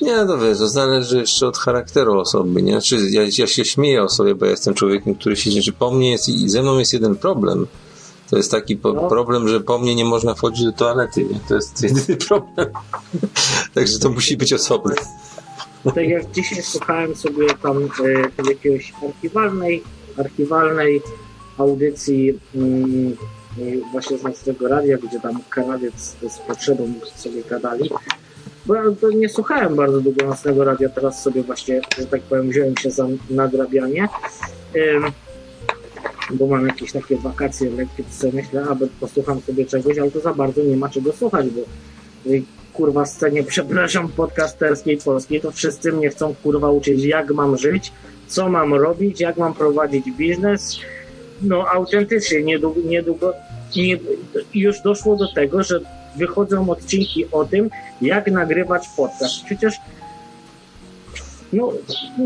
Nie, 0.00 0.24
no 0.24 0.38
wiesz, 0.38 0.58
to 0.58 0.68
zależy 0.68 1.18
jeszcze 1.18 1.46
od 1.46 1.58
charakteru 1.58 2.20
osoby, 2.20 2.62
nie? 2.62 2.72
Znaczy, 2.72 3.10
ja, 3.10 3.22
ja 3.38 3.46
się 3.46 3.64
śmieję 3.64 4.02
o 4.02 4.08
sobie, 4.08 4.34
bo 4.34 4.44
ja 4.44 4.50
jestem 4.50 4.74
człowiekiem, 4.74 5.14
który 5.14 5.36
się 5.36 5.62
że 5.62 5.72
po 5.72 5.90
mnie 5.90 6.10
jest 6.10 6.28
i 6.28 6.48
ze 6.48 6.62
mną 6.62 6.78
jest 6.78 6.92
jeden 6.92 7.16
problem. 7.16 7.66
To 8.30 8.36
jest 8.36 8.50
taki 8.50 8.76
po, 8.76 8.92
No. 8.92 9.08
problem, 9.08 9.48
że 9.48 9.60
po 9.60 9.78
mnie 9.78 9.94
nie 9.94 10.04
można 10.04 10.34
wchodzić 10.34 10.64
do 10.64 10.72
toalety, 10.72 11.24
nie? 11.24 11.40
To 11.48 11.54
jest 11.54 11.82
jedyny 11.82 12.16
problem. 12.28 12.68
Także 13.74 13.98
to 13.98 14.10
musi 14.10 14.36
być 14.36 14.52
osobne. 14.52 14.94
Tak 15.84 16.08
jak 16.08 16.30
dzisiaj 16.30 16.62
słuchałem 16.62 17.16
sobie 17.16 17.46
tam 17.62 17.82
e, 17.84 18.48
jakiejś 18.48 18.92
archiwalnej, 19.08 19.82
archiwalnej 20.18 21.02
audycji 21.58 22.30
e, 22.30 22.58
właśnie 23.92 24.18
z 24.18 24.22
Nocnego 24.22 24.68
Radia, 24.68 24.98
gdzie 24.98 25.20
tam 25.20 25.40
Kanadiec 25.50 26.16
z 26.28 26.38
potrzebą 26.38 26.92
sobie 27.16 27.42
gadali. 27.42 27.90
Bo 28.66 28.74
ja 28.74 28.82
nie 29.16 29.28
słuchałem 29.28 29.76
bardzo 29.76 30.00
długo 30.00 30.26
Nocnego 30.26 30.64
Radia, 30.64 30.88
teraz 30.88 31.22
sobie 31.22 31.42
właśnie, 31.42 31.80
że 31.98 32.06
tak 32.06 32.22
powiem, 32.22 32.50
wziąłem 32.50 32.76
się 32.76 32.90
za 32.90 33.06
nadrabianie. 33.30 34.08
Bo 36.30 36.46
mam 36.46 36.66
jakieś 36.66 36.92
takie 36.92 37.16
wakacje 37.16 37.70
lekkie, 37.70 38.04
to 38.04 38.12
sobie 38.12 38.32
myślę, 38.32 38.64
aby 38.70 38.88
posłucham 39.00 39.40
sobie 39.40 39.66
czegoś, 39.66 39.98
ale 39.98 40.10
to 40.10 40.20
za 40.20 40.34
bardzo 40.34 40.62
nie 40.62 40.76
ma 40.76 40.88
czego 40.88 41.12
słuchać, 41.12 41.46
bo 41.50 41.60
kurwa 42.72 43.06
scenie, 43.06 43.44
przepraszam, 43.52 44.08
podcasterskiej 44.08 44.98
polskiej, 44.98 45.40
to 45.40 45.50
wszyscy 45.52 45.92
mnie 45.92 46.10
chcą 46.10 46.34
kurwa 46.42 46.70
uczyć, 46.70 47.04
jak 47.04 47.30
mam 47.30 47.58
żyć, 47.58 47.92
co 48.26 48.48
mam 48.48 48.74
robić, 48.74 49.20
jak 49.20 49.36
mam 49.36 49.54
prowadzić 49.54 50.10
biznes. 50.10 50.78
No 51.42 51.68
autentycznie, 51.68 52.42
niedługo, 52.42 52.80
niedługo 52.84 53.32
nie, 53.76 53.98
już 54.54 54.80
doszło 54.80 55.16
do 55.16 55.32
tego, 55.32 55.62
że 55.62 55.80
wychodzą 56.16 56.70
odcinki 56.70 57.24
o 57.32 57.44
tym, 57.44 57.70
jak 58.02 58.30
nagrywać 58.30 58.88
podcast. 58.96 59.44
Przecież 59.44 59.74
no, 61.52 61.72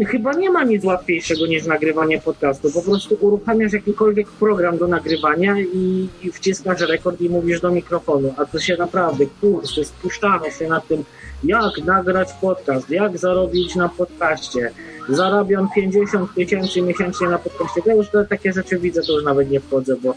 chyba 0.07 0.33
nie 0.33 0.51
ma 0.51 0.65
nic 0.65 0.85
łatwiejszego 0.85 1.47
niż 1.47 1.67
nagrywanie 1.67 2.21
podcastu. 2.21 2.71
Po 2.71 2.83
prostu 2.83 3.17
uruchamiasz 3.21 3.73
jakikolwiek 3.73 4.31
program 4.31 4.79
do 4.79 4.89
nagrywania 4.89 5.61
i, 5.61 6.09
i 6.23 6.33
wciskasz 6.33 6.81
rekord 6.81 7.21
i 7.21 7.29
mówisz 7.29 7.61
do 7.61 7.71
mikrofonu. 7.71 8.35
A 8.37 8.45
to 8.45 8.59
się 8.59 8.77
naprawdę, 8.77 9.25
kurs, 9.41 9.71
spuszczamy 9.85 10.51
się 10.51 10.69
nad 10.69 10.89
tym, 10.89 11.05
jak 11.45 11.85
nagrać 11.85 12.29
podcast, 12.41 12.91
jak 12.91 13.19
zarobić 13.19 13.75
na 13.75 13.89
podcaście. 13.89 14.71
Zarabiam 15.09 15.69
50 15.75 16.35
tysięcy 16.35 16.83
miesięcznie 16.83 17.29
na 17.29 17.39
podcaście. 17.39 17.81
Ja 17.87 17.95
już 17.95 18.11
te, 18.11 18.25
takie 18.25 18.53
rzeczy 18.53 18.79
widzę, 18.79 19.03
to 19.03 19.12
już 19.12 19.25
nawet 19.25 19.51
nie 19.51 19.61
wchodzę, 19.61 19.97
bo 19.97 20.15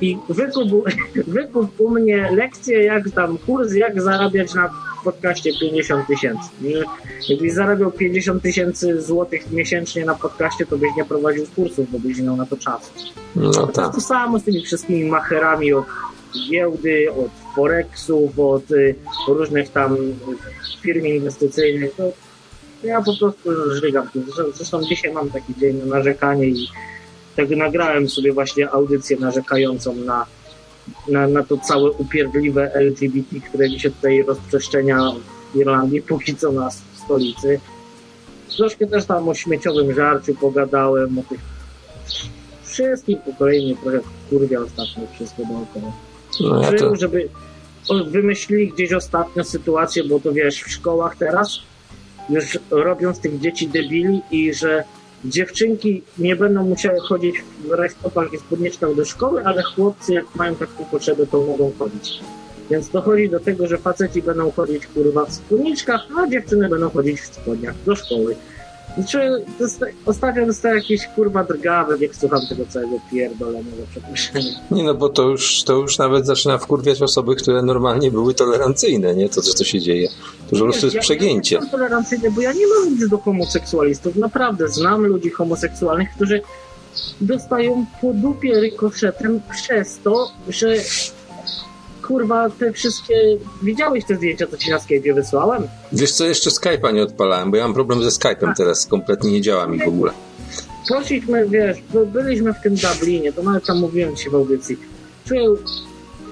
i 0.00 0.18
wykup, 0.28 0.68
wykup 1.36 1.80
u 1.80 1.90
mnie 1.90 2.30
lekcję, 2.32 2.82
jak 2.82 3.10
tam 3.10 3.38
kurs, 3.38 3.72
jak 3.74 4.02
zarabiać 4.02 4.54
na 4.54 4.70
podcaście 5.04 5.50
50 5.60 6.06
tysięcy. 6.06 6.48
Jakbyś 7.28 7.52
zarabiał 7.52 7.92
50 7.92 8.42
tysięcy 8.42 9.02
złotych 9.02 9.50
miesięcznie 9.50 10.04
na 10.04 10.14
podcaście, 10.14 10.66
to 10.66 10.78
byś 10.78 10.90
nie 10.96 11.04
prowadził 11.04 11.46
kursów, 11.56 11.90
bo 11.92 11.98
byś 11.98 12.20
miał 12.20 12.36
na 12.36 12.46
to 12.46 12.56
czasu. 12.56 12.92
No 13.36 13.66
tak. 13.66 13.94
To 13.94 14.00
samo 14.00 14.38
z 14.38 14.44
tymi 14.44 14.62
wszystkimi 14.62 15.04
macherami 15.04 15.72
od 15.72 15.84
giełdy, 16.50 17.12
od 17.12 17.54
forexów, 17.54 18.38
od 18.38 18.70
y, 18.70 18.94
różnych 19.28 19.68
tam 19.68 19.96
firm 20.82 21.06
inwestycyjnych. 21.06 21.94
To 21.96 22.12
ja 22.84 23.02
po 23.02 23.16
prostu 23.16 23.74
żygam. 23.82 24.08
Zresztą 24.54 24.82
dzisiaj 24.82 25.12
mam 25.12 25.30
taki 25.30 25.54
dzień 25.54 25.76
na 25.76 25.84
narzekanie 25.84 26.46
i 26.46 26.68
tak 27.36 27.50
nagrałem 27.50 28.08
sobie 28.08 28.32
właśnie 28.32 28.70
audycję 28.70 29.16
narzekającą 29.16 29.94
na, 29.94 30.26
na, 31.08 31.26
na 31.28 31.42
to 31.42 31.58
całe 31.58 31.90
upierdliwe 31.90 32.74
LGBT, 32.74 33.40
które 33.48 33.68
mi 33.68 33.80
się 33.80 33.90
tutaj 33.90 34.22
rozprzestrzenia 34.22 35.12
w 35.54 35.56
Irlandii, 35.56 36.02
póki 36.02 36.36
co 36.36 36.52
na 36.52 36.70
stolicy. 37.04 37.60
Troszkę 38.56 38.86
też 38.86 39.04
tam 39.04 39.28
o 39.28 39.34
śmieciowym 39.34 39.94
żarciu 39.94 40.34
pogadałem, 40.34 41.18
o 41.18 41.22
tych 41.22 41.40
wszystkich 42.64 43.18
po 43.22 43.32
kolei 43.32 43.66
mnie 43.66 43.76
trochę 43.76 44.00
kurwia 44.30 44.60
ostatnio 44.60 45.06
wszystko 45.14 45.42
dookoła. 45.42 45.92
No 46.40 46.62
ja 46.62 46.78
to... 46.78 46.96
Żeby 46.96 47.28
wymyślili 48.06 48.72
gdzieś 48.72 48.92
ostatnio 48.92 49.44
sytuację, 49.44 50.04
bo 50.04 50.20
to 50.20 50.32
wiesz, 50.32 50.62
w 50.62 50.70
szkołach 50.70 51.16
teraz 51.16 51.58
już 52.28 52.58
robią 52.70 53.14
z 53.14 53.20
tych 53.20 53.40
dzieci 53.40 53.68
debili 53.68 54.22
i 54.30 54.54
że 54.54 54.84
dziewczynki 55.24 56.02
nie 56.18 56.36
będą 56.36 56.64
musiały 56.64 57.00
chodzić 57.00 57.36
w 57.64 57.70
rajstopach 57.70 58.32
i 58.32 58.38
spódniczkach 58.38 58.94
do 58.94 59.04
szkoły, 59.04 59.44
ale 59.44 59.62
chłopcy 59.62 60.14
jak 60.14 60.34
mają 60.34 60.54
taką 60.54 60.84
potrzebę, 60.84 61.26
to 61.26 61.42
mogą 61.42 61.72
chodzić. 61.78 62.20
Więc 62.70 62.88
dochodzi 62.88 63.28
do 63.28 63.40
tego, 63.40 63.66
że 63.66 63.78
faceci 63.78 64.22
będą 64.22 64.50
chodzić 64.50 64.86
kurwa 64.86 65.24
w 65.24 65.32
spódniczkach, 65.32 66.00
a 66.18 66.26
dziewczyny 66.28 66.68
będą 66.68 66.90
chodzić 66.90 67.20
w 67.20 67.34
spodniach 67.34 67.74
do 67.86 67.96
szkoły. 67.96 68.36
Znaczy, 68.94 69.44
dosta- 69.58 69.86
ostatnio 70.06 70.46
dostałem 70.46 70.76
jakieś 70.76 71.06
kurwa 71.06 71.44
drgawy, 71.44 71.98
jak 72.00 72.16
słucham 72.16 72.40
tego 72.48 72.66
całego 72.66 72.96
pierdolonego 73.10 73.82
przeproszenia. 73.90 74.60
Nie 74.70 74.84
no, 74.84 74.94
bo 74.94 75.08
to 75.08 75.22
już, 75.22 75.62
to 75.62 75.72
już 75.72 75.98
nawet 75.98 76.26
zaczyna 76.26 76.58
wkurwiać 76.58 77.02
osoby, 77.02 77.36
które 77.36 77.62
normalnie 77.62 78.10
były 78.10 78.34
tolerancyjne, 78.34 79.14
nie? 79.14 79.28
To, 79.28 79.42
co 79.42 79.58
to 79.58 79.64
się 79.64 79.80
dzieje. 79.80 80.08
To 80.50 80.56
po 80.56 80.64
prostu 80.64 80.86
jest 80.86 80.94
ja, 80.96 81.02
przegięcie. 81.02 81.54
Ja 81.54 81.60
nie 81.60 81.64
jestem 81.64 81.80
tolerancyjny, 81.80 82.30
bo 82.30 82.40
ja 82.40 82.52
nie 82.52 82.66
mam 82.66 82.94
nic 82.94 83.08
do 83.08 83.18
homoseksualistów. 83.18 84.16
Naprawdę, 84.16 84.68
znam 84.68 85.06
ludzi 85.06 85.30
homoseksualnych, 85.30 86.08
którzy 86.16 86.40
dostają 87.20 87.86
po 88.00 88.12
dupie 88.12 88.60
rykoszetem 88.60 89.40
przez 89.50 89.98
to, 89.98 90.30
że 90.48 90.74
kurwa, 92.06 92.50
te 92.50 92.72
wszystkie... 92.72 93.14
Widziałeś 93.62 94.04
te 94.04 94.16
zdjęcia, 94.16 94.46
co 94.46 94.56
ci 94.56 94.70
na 94.70 94.78
Skype'ie 94.78 95.14
wysłałem? 95.14 95.62
Wiesz 95.92 96.12
co, 96.12 96.24
jeszcze 96.24 96.50
Skype'a 96.50 96.94
nie 96.94 97.02
odpalałem, 97.02 97.50
bo 97.50 97.56
ja 97.56 97.62
mam 97.62 97.74
problem 97.74 98.02
ze 98.02 98.08
Skype'em 98.08 98.52
teraz, 98.56 98.86
kompletnie 98.86 99.32
nie 99.32 99.40
działa 99.40 99.66
mi 99.66 99.78
w 99.78 99.88
ogóle. 99.88 100.12
Poszliśmy, 100.88 101.48
wiesz, 101.48 101.78
byliśmy 102.06 102.54
w 102.54 102.60
tym 102.62 102.74
Dublinie, 102.74 103.32
to 103.32 103.42
nawet 103.42 103.66
tam 103.66 103.78
mówiłem 103.78 104.16
ci 104.16 104.30
w 104.30 104.34
audycji. 104.34 104.76
Czuję 105.24 105.48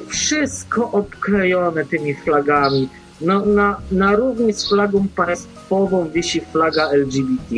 wszystko 0.09 0.91
obklejone 0.91 1.85
tymi 1.85 2.15
flagami. 2.15 2.89
No, 3.21 3.47
na, 3.47 3.81
na 3.93 4.17
równi 4.17 4.53
z 4.53 4.69
flagą 4.69 5.07
państwową 5.17 6.09
wisi 6.09 6.41
flaga 6.41 6.91
LGBT. 6.91 7.55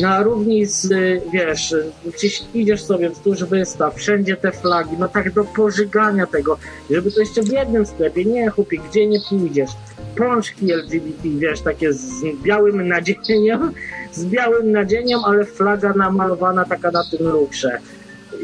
Na 0.00 0.22
równi 0.22 0.66
z, 0.66 0.88
wiesz, 1.32 1.74
gdzieś 2.16 2.42
idziesz 2.54 2.84
sobie 2.84 3.10
wzdłuż 3.10 3.44
wystaw, 3.44 3.94
wszędzie 3.94 4.36
te 4.36 4.52
flagi, 4.52 4.96
no 4.98 5.08
tak 5.08 5.32
do 5.32 5.44
pożygania 5.44 6.26
tego, 6.26 6.58
żeby 6.90 7.12
to 7.12 7.20
jeszcze 7.20 7.42
w 7.42 7.48
jednym 7.48 7.86
sklepie, 7.86 8.24
nie 8.24 8.50
chłopie, 8.50 8.78
gdzie 8.90 9.06
nie 9.06 9.18
pójdziesz. 9.28 9.70
Pączki 10.16 10.72
LGBT, 10.72 11.28
wiesz, 11.28 11.60
takie 11.60 11.92
z 11.92 12.22
białym 12.42 12.88
nadzieniem, 12.88 13.72
z 14.12 14.24
białym 14.24 14.72
nadzieniem, 14.72 15.20
ale 15.24 15.44
flaga 15.44 15.92
namalowana 15.92 16.64
taka 16.64 16.90
na 16.90 17.04
tym 17.04 17.28
lukrze. 17.28 17.78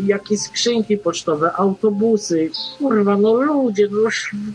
Jakieś 0.07 0.41
skrzynki 0.41 0.97
pocztowe, 0.97 1.53
autobusy, 1.53 2.51
kurwa, 2.79 3.17
no 3.17 3.35
ludzie, 3.35 3.89
no 3.91 4.11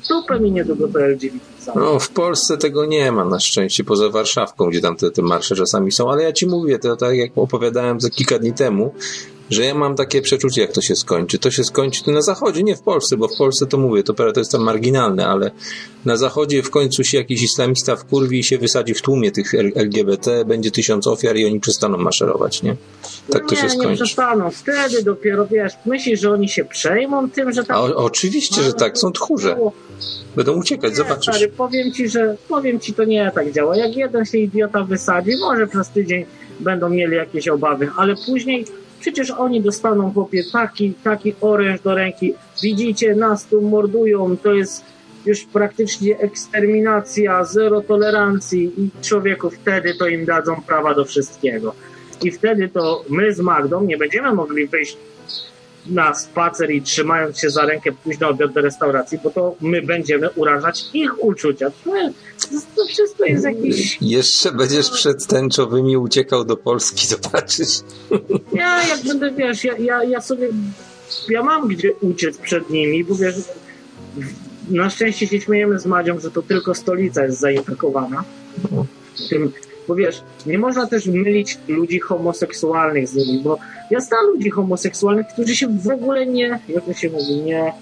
dupę 0.10 0.40
mi 0.40 0.52
niedługo 0.52 0.88
to 0.88 1.06
LGBT. 1.06 1.53
No, 1.76 2.00
w 2.00 2.10
Polsce 2.10 2.58
tego 2.58 2.86
nie 2.86 3.12
ma 3.12 3.26
na 3.26 3.40
szczęście, 3.40 3.84
poza 3.84 4.10
Warszawką, 4.10 4.70
gdzie 4.70 4.82
tam 4.82 4.96
te, 4.96 5.12
te 5.12 5.22
marsze 5.22 5.56
czasami 5.56 5.92
są, 5.92 6.12
ale 6.12 6.24
ja 6.24 6.32
ci 6.32 6.48
mówię, 6.48 6.80
to 6.80 6.96
tak 6.96 7.16
jak 7.16 7.32
opowiadałem 7.36 7.98
kilka 8.00 8.40
dni 8.40 8.54
temu, 8.54 8.94
że 9.54 9.66
ja 9.66 9.76
mam 9.76 9.96
takie 9.96 10.22
przeczucie, 10.22 10.62
jak 10.62 10.72
to 10.72 10.82
się 10.82 10.96
skończy. 10.96 11.40
To 11.40 11.52
się 11.52 11.64
skończy 11.64 12.12
na 12.12 12.22
zachodzie, 12.22 12.64
nie 12.64 12.76
w 12.76 12.82
Polsce, 12.82 13.18
bo 13.18 13.28
w 13.28 13.38
Polsce 13.38 13.66
to 13.66 13.78
mówię, 13.78 14.04
to, 14.04 14.14
to 14.14 14.40
jest 14.40 14.52
tam 14.52 14.62
marginalne, 14.62 15.28
ale 15.28 15.52
na 16.06 16.18
zachodzie 16.18 16.64
w 16.64 16.70
końcu 16.70 17.04
się 17.04 17.18
jakiś 17.18 17.44
islamista 17.44 17.96
wkurwi 17.96 18.40
i 18.40 18.44
się 18.44 18.58
wysadzi 18.58 18.94
w 18.94 19.02
tłumie 19.02 19.32
tych 19.32 19.54
LGBT, 19.76 20.46
będzie 20.46 20.72
tysiąc 20.72 21.08
ofiar 21.08 21.36
i 21.36 21.46
oni 21.46 21.60
przestaną 21.60 21.98
maszerować, 21.98 22.64
nie? 22.64 22.76
Tak 23.30 23.42
no 23.44 23.50
to 23.50 23.56
nie, 23.56 23.62
się 23.62 23.70
skończy. 23.70 23.90
Nie 23.90 23.96
przestaną, 23.96 24.52
wtedy 24.52 25.04
dopiero, 25.04 25.48
wiesz, 25.48 25.74
myślisz, 25.86 26.22
że 26.22 26.32
oni 26.32 26.50
się 26.50 26.66
przejmą 26.66 27.30
tym, 27.30 27.52
że 27.52 27.64
tak... 27.64 27.78
O, 27.78 27.96
oczywiście, 27.96 28.64
że 28.64 28.74
tak, 28.74 28.98
są 28.98 29.12
tchórze. 29.12 29.56
Będą 30.36 30.54
uciekać, 30.54 30.90
Nie, 30.90 30.96
zobaczysz. 30.96 31.36
Stary, 31.36 31.52
powiem 31.52 31.92
ci, 31.92 32.10
że 32.10 32.38
powiem 32.48 32.80
ci, 32.80 32.94
to 32.94 33.04
nie 33.04 33.32
tak 33.36 33.52
działa. 33.52 33.78
Jak 33.78 33.96
jeden 33.96 34.26
się 34.26 34.38
idiota 34.38 34.84
wysadzi, 34.84 35.32
może 35.40 35.68
przez 35.68 35.90
tydzień 35.90 36.26
będą 36.60 36.90
mieli 36.90 37.16
jakieś 37.16 37.48
obawy, 37.48 37.90
ale 37.98 38.16
później 38.26 38.66
przecież 39.04 39.32
oni 39.32 39.62
dostaną 39.62 40.14
chłopie 40.14 40.44
taki, 40.52 40.94
taki 40.94 41.34
oręż 41.42 41.82
do 41.82 41.96
ręki. 41.96 42.34
Widzicie, 42.64 43.16
nas 43.16 43.46
tu 43.46 43.62
mordują, 43.62 44.38
to 44.38 44.54
jest 44.54 44.84
już 45.26 45.44
praktycznie 45.44 46.20
eksterminacja, 46.20 47.44
zero 47.44 47.82
tolerancji 47.82 48.72
i 48.78 48.90
człowieku 49.02 49.50
wtedy 49.50 49.94
to 49.94 50.08
im 50.08 50.26
dadzą 50.26 50.62
prawa 50.68 50.94
do 50.94 51.06
wszystkiego. 51.06 51.76
I 52.24 52.32
wtedy 52.32 52.70
to 52.70 53.04
my 53.10 53.34
z 53.34 53.40
Magdą 53.40 53.84
nie 53.84 53.98
będziemy 53.98 54.34
mogli 54.34 54.68
wyjść 54.68 54.98
na 55.86 56.14
spacer 56.14 56.72
i 56.72 56.82
trzymając 56.82 57.40
się 57.40 57.50
za 57.50 57.66
rękę 57.66 57.92
pójść 57.92 58.20
na 58.20 58.28
obiad 58.28 58.52
do 58.52 58.62
restauracji, 58.62 59.20
bo 59.24 59.30
to 59.30 59.56
my 59.62 59.82
będziemy 59.82 60.30
urażać 60.30 60.86
ich 60.94 61.24
uczucia. 61.24 61.70
To, 61.70 61.92
to 62.76 62.86
wszystko 62.86 63.26
jest 63.26 63.46
jakiś... 63.46 63.98
Jeszcze 64.02 64.52
będziesz 64.52 64.90
przed 64.90 65.28
tęczowymi 65.28 65.98
uciekał 65.98 66.46
do 66.46 66.58
Polski, 66.58 67.08
zobaczysz. 67.16 67.80
Ja 68.54 68.88
jak 68.88 69.04
będę, 69.04 69.32
wiesz, 69.32 69.64
ja, 69.64 69.78
ja, 69.78 70.04
ja 70.04 70.22
sobie 70.22 70.50
ja 71.30 71.44
mam 71.44 71.68
gdzie 71.68 71.94
uciec 71.94 72.38
przed 72.38 72.70
nimi, 72.70 73.04
bo 73.04 73.16
wiesz, 73.16 73.36
na 74.70 74.90
szczęście 74.90 75.28
się 75.28 75.42
śmiejemy 75.42 75.80
z 75.80 75.86
Madzią, 75.86 76.20
że 76.20 76.32
to 76.32 76.42
tylko 76.42 76.76
stolica 76.76 77.26
jest 77.26 77.40
zainfekowana. 77.40 78.24
Tym, 79.30 79.52
bo 79.88 79.96
wiesz, 79.96 80.22
nie 80.46 80.58
można 80.58 80.88
też 80.88 81.06
mylić 81.06 81.58
ludzi 81.68 82.00
homoseksualnych 82.00 83.08
z 83.08 83.16
nimi, 83.16 83.44
bo 83.44 83.58
ja 83.92 84.00
znam 84.00 84.26
ludzi 84.26 84.50
homoseksualnych, 84.50 85.28
którzy 85.28 85.56
się 85.56 85.68
w 85.68 85.88
ogóle 85.88 86.26
nie, 86.26 86.60
jak 86.70 86.86
to 86.86 86.94
się 86.94 87.10
mówi, 87.10 87.36
nie 87.36 87.74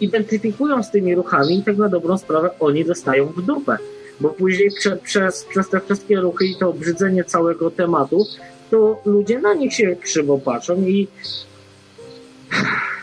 identyfikują 0.00 0.82
z 0.82 0.90
tymi 0.90 1.14
ruchami 1.14 1.58
i 1.58 1.62
tak 1.62 1.76
na 1.76 1.88
dobrą 1.88 2.18
sprawę 2.18 2.50
oni 2.60 2.84
dostają 2.84 3.26
w 3.26 3.42
dupę. 3.42 3.78
Bo 4.20 4.28
później 4.28 4.70
prze, 4.78 4.96
przez, 4.96 5.44
przez 5.44 5.68
te 5.68 5.80
wszystkie 5.80 6.20
ruchy 6.20 6.46
i 6.46 6.56
to 6.56 6.68
obrzydzenie 6.68 7.24
całego 7.24 7.70
tematu, 7.70 8.26
to 8.70 9.00
ludzie 9.04 9.40
na 9.40 9.54
nich 9.54 9.74
się 9.74 9.96
krzywo 9.96 10.38
patrzą 10.38 10.82
i 10.82 11.08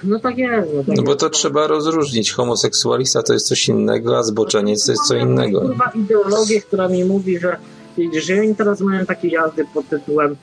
no 0.04 0.20
tak 0.20 0.38
jest. 0.38 0.70
No, 0.74 0.84
tak 0.84 0.98
no 0.98 1.04
bo 1.04 1.10
jest. 1.10 1.20
to 1.20 1.30
trzeba 1.30 1.68
rozróżnić. 1.68 2.32
Homoseksualista 2.32 3.24
to 3.24 3.34
jest 3.34 3.48
coś 3.48 3.68
innego, 3.68 4.18
a 4.18 4.24
zboczeniec 4.24 4.86
to 4.86 4.92
jest 4.92 5.04
co 5.04 5.16
innego. 5.16 5.62
Kurwa 5.62 5.92
ideologię, 5.96 6.62
która 6.62 6.88
mi 6.88 7.04
mówi, 7.04 7.40
że 7.40 7.58
że 8.22 8.40
oni 8.40 8.56
teraz 8.56 8.82
mają 8.82 9.06
takie 9.06 9.28
jazdy 9.28 9.66
pod 9.74 9.90
tytułem 9.90 10.36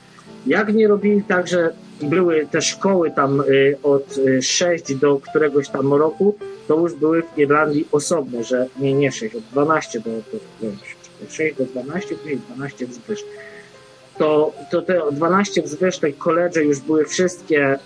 jak 0.47 0.73
nie 0.73 0.87
robili 0.87 1.23
tak, 1.23 1.47
że 1.47 1.73
były 2.01 2.47
te 2.51 2.61
szkoły 2.61 3.11
tam 3.11 3.41
y, 3.41 3.77
od 3.83 4.17
y, 4.17 4.41
6 4.41 4.95
do 4.95 5.19
któregoś 5.19 5.69
tam 5.69 5.93
roku, 5.93 6.35
to 6.67 6.79
już 6.79 6.93
były 6.93 7.21
w 7.21 7.37
Irlandii 7.37 7.87
osobne, 7.91 8.43
że 8.43 8.67
nie, 8.79 8.93
nie 8.93 9.11
6, 9.11 9.35
od 9.35 9.43
12 9.43 9.99
do, 9.99 10.09
do, 10.09 10.67
do 11.21 11.31
6 11.31 11.57
do 11.57 11.65
12, 11.65 12.15
później 12.15 12.39
12 12.55 12.87
wzwyż. 12.87 13.23
To, 14.17 14.53
to 14.71 14.81
te 14.81 15.01
12 15.11 15.61
wzwyż, 15.61 15.97
te 15.97 16.11
koledże 16.11 16.63
już 16.63 16.79
były 16.79 17.05
wszystkie, 17.05 17.79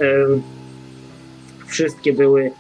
wszystkie 1.68 2.14
były 2.14 2.42
y, 2.42 2.52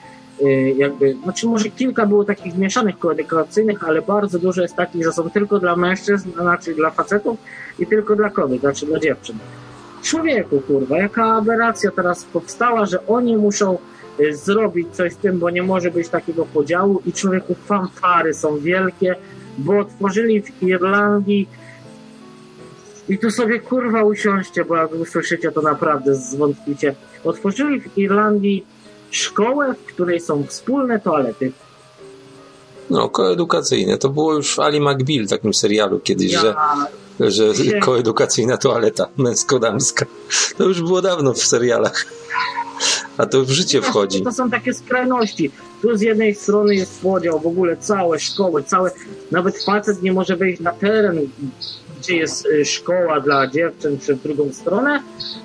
jakby, 0.77 1.15
znaczy 1.23 1.47
może 1.47 1.69
kilka 1.69 2.05
było 2.05 2.25
takich 2.25 2.57
mieszanych 2.57 2.99
koedukacyjnych, 2.99 3.83
ale 3.83 4.01
bardzo 4.01 4.39
dużo 4.39 4.61
jest 4.61 4.75
takich, 4.75 5.03
że 5.03 5.13
są 5.13 5.29
tylko 5.29 5.59
dla 5.59 5.75
mężczyzn, 5.75 6.31
znaczy 6.31 6.75
dla 6.75 6.91
facetów 6.91 7.39
i 7.79 7.87
tylko 7.87 8.15
dla 8.15 8.29
kobiet, 8.29 8.61
znaczy 8.61 8.85
dla 8.85 8.99
dziewczyn. 8.99 9.35
Człowieku, 10.03 10.59
kurwa, 10.59 10.97
jaka 10.97 11.25
aberracja 11.35 11.91
teraz 11.91 12.23
powstała, 12.23 12.85
że 12.85 13.07
oni 13.07 13.37
muszą 13.37 13.77
y, 14.19 14.35
zrobić 14.35 14.87
coś 14.91 15.13
z 15.13 15.17
tym, 15.17 15.39
bo 15.39 15.49
nie 15.49 15.63
może 15.63 15.91
być 15.91 16.09
takiego 16.09 16.45
podziału 16.45 17.01
i 17.05 17.13
człowieku 17.13 17.55
fanfary 17.65 18.33
są 18.33 18.59
wielkie, 18.59 19.15
bo 19.57 19.79
otworzyli 19.79 20.41
w 20.41 20.63
Irlandii 20.63 21.47
i 23.09 23.17
tu 23.17 23.31
sobie 23.31 23.59
kurwa 23.59 24.03
usiąście, 24.03 24.65
bo 24.65 24.75
jak 24.75 24.93
usłyszycie 24.93 25.51
to 25.51 25.61
naprawdę 25.61 26.15
zwątpicie. 26.15 26.95
Otworzyli 27.23 27.81
w 27.81 27.97
Irlandii 27.97 28.65
szkołę, 29.11 29.73
w 29.73 29.85
której 29.85 30.19
są 30.19 30.43
wspólne 30.43 30.99
toalety. 30.99 31.51
No, 32.89 33.09
koedukacyjne. 33.09 33.97
To 33.97 34.09
było 34.09 34.33
już 34.33 34.55
w 34.55 34.59
Ali 34.59 34.81
McBeal, 34.81 35.27
takim 35.27 35.53
serialu 35.53 35.99
kiedyś, 35.99 36.31
że, 36.31 36.55
że 37.19 37.55
Się- 37.55 37.79
koedukacyjna 37.85 38.57
toaleta 38.57 39.07
męsko-damska. 39.17 40.05
To 40.57 40.63
już 40.63 40.81
było 40.81 41.01
dawno 41.01 41.33
w 41.33 41.43
serialach. 41.43 42.05
A 43.17 43.25
to 43.25 43.41
w 43.41 43.49
życie 43.49 43.81
wchodzi. 43.81 44.21
To 44.21 44.31
są 44.31 44.49
takie 44.49 44.73
skrajności. 44.73 45.51
Tu 45.81 45.97
z 45.97 46.01
jednej 46.01 46.35
strony 46.35 46.75
jest 46.75 47.01
podział, 47.01 47.39
w 47.39 47.47
ogóle 47.47 47.77
całe 47.77 48.19
szkoły, 48.19 48.63
całe, 48.63 48.91
nawet 49.31 49.63
facet 49.63 50.01
nie 50.01 50.13
może 50.13 50.35
wejść 50.37 50.61
na 50.61 50.71
teren, 50.71 51.19
gdzie 52.01 52.15
jest 52.15 52.45
y, 52.45 52.65
szkoła 52.65 53.19
dla 53.19 53.47
dziewczyn, 53.47 53.99
czy 53.99 54.15
w 54.15 54.23
drugą 54.23 54.53
stronę, 54.53 55.03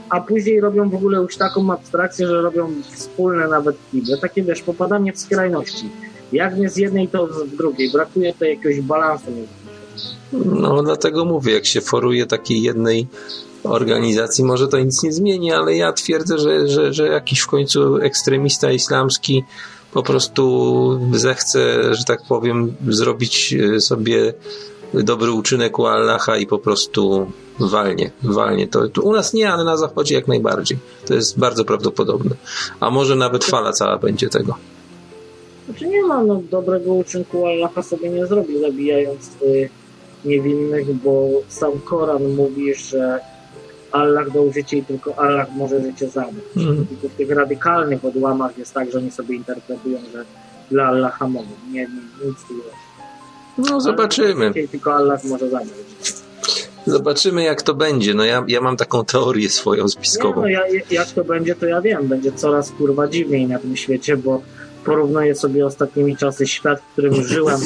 a 0.09 0.21
później 0.21 0.61
robią 0.61 0.91
w 0.91 0.95
ogóle 0.95 1.19
już 1.19 1.37
taką 1.37 1.73
abstrakcję, 1.73 2.27
że 2.27 2.43
robią 2.43 2.71
wspólne 2.95 3.49
nawet 3.49 3.77
kible. 3.93 4.19
Takie 4.19 4.43
wiesz, 4.43 4.63
popadanie 4.63 5.13
w 5.13 5.19
skrajności. 5.19 5.91
Jak 6.33 6.59
nie 6.59 6.69
z 6.69 6.77
jednej, 6.77 7.09
to 7.09 7.29
z 7.33 7.57
drugiej. 7.57 7.91
Brakuje 7.91 8.33
tutaj 8.33 8.49
jakiegoś 8.49 8.81
balansu. 8.81 9.27
No, 10.33 10.83
dlatego 10.83 11.25
mówię, 11.25 11.53
jak 11.53 11.67
się 11.67 11.81
foruje 11.81 12.27
takiej 12.27 12.63
jednej 12.63 13.07
organizacji, 13.63 14.45
może 14.45 14.69
to 14.69 14.79
nic 14.79 15.03
nie 15.03 15.13
zmieni, 15.13 15.53
ale 15.53 15.77
ja 15.77 15.93
twierdzę, 15.93 16.39
że, 16.39 16.69
że, 16.69 16.93
że 16.93 17.09
jakiś 17.09 17.41
w 17.41 17.47
końcu 17.47 17.97
ekstremista 17.97 18.73
islamski 18.73 19.45
po 19.93 20.03
prostu 20.03 21.01
zechce, 21.13 21.95
że 21.95 22.05
tak 22.05 22.23
powiem, 22.29 22.75
zrobić 22.89 23.55
e, 23.55 23.81
sobie 23.81 24.35
dobry 25.03 25.31
uczynek 25.31 25.79
u 25.79 25.87
Allaha 25.87 26.37
i 26.37 26.47
po 26.47 26.59
prostu 26.59 27.31
walnie, 27.59 28.11
walnie. 28.23 28.69
To, 28.69 28.89
to 28.89 29.03
u 29.03 29.13
nas 29.13 29.33
nie, 29.33 29.53
ale 29.53 29.65
na 29.65 29.77
zachodzie 29.77 30.15
jak 30.15 30.29
najbardziej. 30.29 30.79
To 31.07 31.15
jest 31.15 31.39
bardzo 31.39 31.65
prawdopodobne. 31.65 32.37
A 32.81 32.91
może 32.91 33.17
nawet 33.17 33.45
fala 33.45 33.73
cała 33.73 33.99
będzie 33.99 34.29
tego. 34.29 34.55
Znaczy 35.67 35.87
nie 35.87 36.03
ma 36.03 36.23
no, 36.23 36.43
dobrego 36.51 36.95
uczynku, 36.95 37.47
Allaha 37.47 37.83
sobie 37.83 38.11
nie 38.11 38.27
zrobi, 38.27 38.61
zabijając 38.61 39.31
y, 39.43 39.69
niewinnych, 40.25 40.95
bo 40.95 41.29
sam 41.49 41.73
Koran 41.85 42.35
mówi, 42.35 42.75
że 42.75 43.21
Allah 43.93 44.33
dał 44.33 44.53
życie 44.53 44.77
i 44.77 44.85
tylko 44.85 45.19
Allah 45.19 45.47
może 45.57 45.83
życie 45.83 46.09
zabrać. 46.09 46.45
Mm. 46.57 46.87
Tylko 46.87 47.09
w 47.09 47.17
tych 47.17 47.31
radykalnych 47.31 48.05
odłamach 48.05 48.59
jest 48.59 48.75
tak, 48.75 48.93
że 48.93 48.99
oni 48.99 49.11
sobie 49.11 49.37
interpretują, 49.37 49.99
że 50.13 50.25
dla 50.71 50.87
Allaha 50.87 51.29
mogą. 51.29 51.49
Nie, 51.73 51.81
nie 51.81 52.27
nic 52.29 52.39
tu 52.49 52.57
jest. 52.57 52.86
No 53.59 53.81
zobaczymy. 53.81 54.53
Tylko 54.71 54.95
Allah 54.95 55.25
może 55.25 55.51
zabrać. 55.51 55.69
Zobaczymy 56.87 57.43
jak 57.45 57.63
to 57.63 57.75
będzie. 57.75 58.15
No 58.15 58.25
ja, 58.25 58.45
ja 58.49 58.61
mam 58.61 58.77
taką 58.77 59.05
teorię 59.05 59.51
swoją 59.51 59.83
Nie, 59.83 59.89
spiskową. 59.89 60.41
no 60.41 60.49
ja, 60.49 60.61
jak 60.91 61.11
to 61.11 61.25
będzie, 61.25 61.55
to 61.55 61.67
ja 61.67 61.81
wiem. 61.81 62.09
Będzie 62.09 62.33
coraz 62.33 62.71
kurwa 62.71 63.09
dziwniej 63.09 63.47
na 63.47 63.59
tym 63.59 63.77
świecie, 63.77 64.17
bo 64.17 64.43
porównuję 64.85 65.35
sobie 65.35 65.67
ostatnimi 65.67 66.17
czasy 66.17 66.47
świat, 66.47 66.81
w 66.81 66.93
którym 66.93 67.15
żyłem 67.29 67.61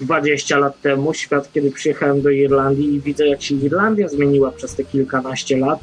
20 0.00 0.58
lat 0.58 0.80
temu, 0.80 1.14
świat, 1.14 1.52
kiedy 1.52 1.70
przyjechałem 1.70 2.22
do 2.22 2.30
Irlandii 2.30 2.94
i 2.94 3.00
widzę, 3.00 3.26
jak 3.26 3.42
się 3.42 3.54
Irlandia 3.54 4.08
zmieniła 4.08 4.50
przez 4.50 4.74
te 4.74 4.84
kilkanaście 4.84 5.56
lat, 5.56 5.78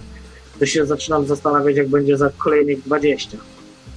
to 0.60 0.66
się 0.66 0.86
zaczynam 0.86 1.26
zastanawiać, 1.26 1.78
jak 1.78 1.88
będzie 1.88 2.18
za 2.18 2.30
kolejnych 2.38 2.84
20. 2.84 3.38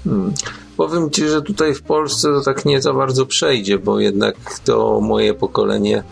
Hmm. 0.05 0.33
Powiem 0.77 1.11
Ci, 1.11 1.29
że 1.29 1.43
tutaj 1.43 1.75
w 1.75 1.83
Polsce 1.83 2.29
to 2.29 2.41
tak 2.41 2.65
nie 2.65 2.83
za 2.83 2.93
bardzo 2.93 3.27
przejdzie, 3.27 3.79
bo 3.79 4.01
jednak 4.01 4.37
to 4.65 5.01
moje 5.01 5.35
pokolenie 5.35 6.03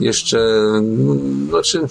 jeszcze, 0.00 0.38
mm, 0.38 1.48
znaczy, 1.48 1.86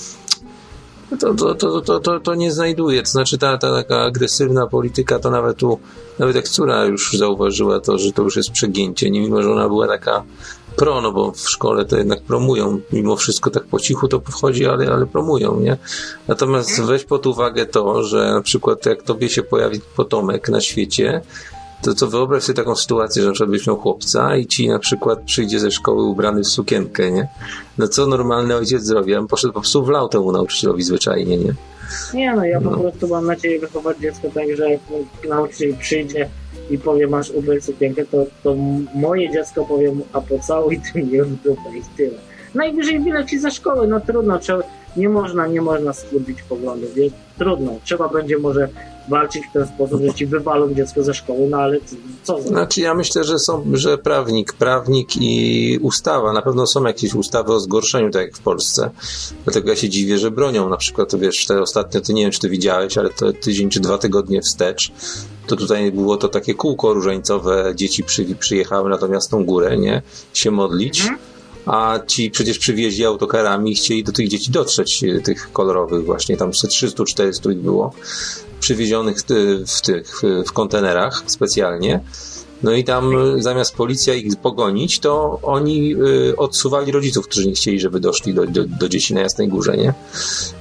to, 1.19 1.33
to, 1.33 1.55
to, 1.55 1.81
to, 1.81 1.99
to, 1.99 2.19
to 2.19 2.35
nie 2.35 2.51
znajduje. 2.51 3.03
To 3.03 3.09
znaczy 3.09 3.37
ta, 3.37 3.57
ta 3.57 3.73
taka 3.73 4.01
agresywna 4.01 4.67
polityka, 4.67 5.19
to 5.19 5.31
nawet 5.31 5.57
tu, 5.57 5.79
nawet 6.19 6.35
jak 6.35 6.49
córa 6.49 6.85
już 6.85 7.13
zauważyła 7.13 7.79
to, 7.79 7.97
że 7.97 8.11
to 8.11 8.23
już 8.23 8.35
jest 8.35 8.51
przegięcie, 8.51 9.11
nie 9.11 9.21
mimo, 9.21 9.41
że 9.43 9.51
ona 9.51 9.67
była 9.67 9.87
taka 9.87 10.23
pro, 10.79 11.01
no 11.01 11.11
bo 11.11 11.31
w 11.31 11.49
szkole 11.49 11.85
to 11.85 11.97
jednak 11.97 12.21
promują, 12.21 12.79
mimo 12.93 13.15
wszystko 13.15 13.49
tak 13.49 13.63
po 13.63 13.79
cichu 13.79 14.07
to 14.07 14.19
wchodzi, 14.19 14.65
ale, 14.65 14.91
ale 14.93 15.05
promują, 15.05 15.59
nie? 15.59 15.77
Natomiast 16.27 16.81
weź 16.81 17.03
pod 17.03 17.27
uwagę 17.27 17.65
to, 17.65 18.03
że 18.03 18.31
na 18.33 18.41
przykład 18.41 18.85
jak 18.85 19.03
tobie 19.03 19.29
się 19.29 19.43
pojawi 19.43 19.79
potomek 19.95 20.49
na 20.49 20.61
świecie, 20.61 21.21
to, 21.81 21.93
to 21.93 22.07
wyobraź 22.07 22.43
sobie 22.43 22.55
taką 22.55 22.75
sytuację, 22.75 23.21
że 23.21 23.27
na 23.27 23.33
przykład 23.33 23.49
byś 23.51 23.67
miał 23.67 23.77
chłopca 23.77 24.35
i 24.37 24.47
ci 24.47 24.69
na 24.69 24.79
przykład 24.79 25.19
przyjdzie 25.25 25.59
ze 25.59 25.71
szkoły 25.71 26.03
ubrany 26.03 26.41
w 26.41 26.47
sukienkę, 26.47 27.11
nie? 27.11 27.27
No 27.77 27.87
co 27.87 28.07
normalny 28.07 28.55
ojciec 28.55 28.83
zrobi? 28.83 29.11
Ja 29.11 29.23
poszedł 29.23 29.53
po 29.53 29.59
prostu 29.59 29.83
wlał 29.85 30.09
temu 30.09 30.31
nauczycielowi 30.31 30.83
zwyczajnie, 30.83 31.37
nie? 31.37 31.53
Nie 32.13 32.35
no, 32.35 32.45
ja 32.45 32.61
po 32.61 32.69
No. 32.69 32.77
prostu 32.77 33.07
mam 33.07 33.25
nadzieję 33.25 33.59
wychować 33.59 33.97
dziecko 33.97 34.27
tak, 34.33 34.45
że 34.57 34.65
nauczyciel 35.29 35.77
przyjdzie 35.77 36.29
i 36.69 36.77
powie 36.77 37.07
masz 37.07 37.31
ubrać 37.31 37.63
sukienkę, 37.63 38.05
to, 38.05 38.25
to 38.43 38.55
moje 38.95 39.31
dziecko 39.31 39.65
powie 39.65 39.91
mu, 39.91 40.05
a 40.13 40.21
pocałuj 40.21 40.79
ty 40.79 41.03
mnie 41.03 41.23
w 41.23 41.43
dupę 41.43 41.77
i 41.77 41.97
tyle. 41.97 42.17
Najwyżej 42.55 42.99
wyleci 42.99 43.39
ze 43.39 43.51
szkoły, 43.51 43.87
no 43.87 43.99
trudno, 43.99 44.39
trzeba, 44.39 44.63
nie 44.97 45.09
można, 45.09 45.47
nie 45.47 45.61
można 45.61 45.93
skłócić 45.93 46.41
poglądów, 46.41 46.97
jest 46.97 47.15
trudno, 47.37 47.75
trzeba 47.83 48.09
będzie 48.09 48.37
może 48.37 48.69
walczyć 49.09 49.43
w 49.49 49.53
ten 49.53 49.67
sposób, 49.67 50.01
że 50.01 50.13
ci 50.13 50.25
wywalą 50.25 50.73
dziecko 50.73 51.03
ze 51.03 51.13
szkoły, 51.13 51.47
no 51.49 51.57
ale 51.57 51.77
co 52.23 52.41
za... 52.41 52.47
Znaczy 52.47 52.81
ja 52.81 52.93
myślę, 52.93 53.23
że 53.23 53.39
są, 53.39 53.63
że 53.73 53.97
prawnik, 53.97 54.53
prawnik 54.53 55.09
i 55.21 55.79
ustawa, 55.81 56.33
na 56.33 56.41
pewno 56.41 56.67
są 56.67 56.83
jakieś 56.83 57.13
ustawy 57.13 57.53
o 57.53 57.59
zgorszeniu, 57.59 58.11
tak 58.11 58.21
jak 58.21 58.35
w 58.37 58.41
Polsce. 58.41 58.89
Dlatego 59.43 59.69
ja 59.69 59.75
się 59.75 59.89
dziwię, 59.89 60.17
że 60.17 60.31
bronią. 60.31 60.69
Na 60.69 60.77
przykład, 60.77 61.09
to 61.09 61.17
wiesz, 61.17 61.45
te 61.45 61.61
ostatnio, 61.61 62.01
to 62.01 62.13
nie 62.13 62.21
wiem, 62.21 62.31
czy 62.31 62.39
ty 62.39 62.49
widziałeś, 62.49 62.97
ale 62.97 63.09
to 63.09 63.33
tydzień 63.33 63.69
czy 63.69 63.79
dwa 63.79 63.97
tygodnie 63.97 64.41
wstecz, 64.41 64.91
to 65.47 65.55
tutaj 65.55 65.91
było 65.91 66.17
to 66.17 66.27
takie 66.27 66.53
kółko 66.53 66.93
różańcowe, 66.93 67.73
dzieci 67.75 68.03
przy, 68.03 68.25
przyjechały 68.25 68.89
na 68.89 68.97
tą 68.97 69.11
Jasną 69.11 69.45
Górę, 69.45 69.77
nie? 69.77 70.01
Się 70.33 70.51
modlić. 70.51 71.03
A 71.71 71.99
ci 72.07 72.31
przecież 72.31 72.59
przywieźli 72.59 73.05
autokarami 73.05 73.71
i 73.71 73.75
chcieli 73.75 74.03
do 74.03 74.11
tych 74.11 74.27
dzieci 74.27 74.51
dotrzeć, 74.51 75.03
e, 75.03 75.19
tych 75.21 75.51
kolorowych 75.53 76.05
właśnie, 76.05 76.37
tam 76.37 76.51
300-400 76.51 77.51
ich 77.51 77.57
było, 77.57 77.93
przywiezionych 78.59 79.17
e, 79.17 79.23
w 79.67 79.81
tych, 79.81 80.21
w- 80.21 80.43
w 80.49 80.51
kontenerach 80.51 81.23
specjalnie. 81.27 81.99
No 82.63 82.71
i 82.73 82.83
tam 82.83 83.11
e, 83.37 83.41
zamiast 83.41 83.75
policja 83.75 84.13
ich 84.13 84.35
pogonić, 84.35 84.99
to 84.99 85.39
oni 85.43 85.95
e, 86.31 86.35
odsuwali 86.37 86.91
rodziców, 86.91 87.25
którzy 87.27 87.47
nie 87.47 87.53
chcieli, 87.53 87.79
żeby 87.79 87.99
doszli 87.99 88.33
do, 88.33 88.45
do, 88.45 88.63
do 88.65 88.89
dzieci 88.89 89.13
na 89.13 89.21
Jasnej 89.21 89.47
Górze, 89.47 89.77
nie? 89.77 89.93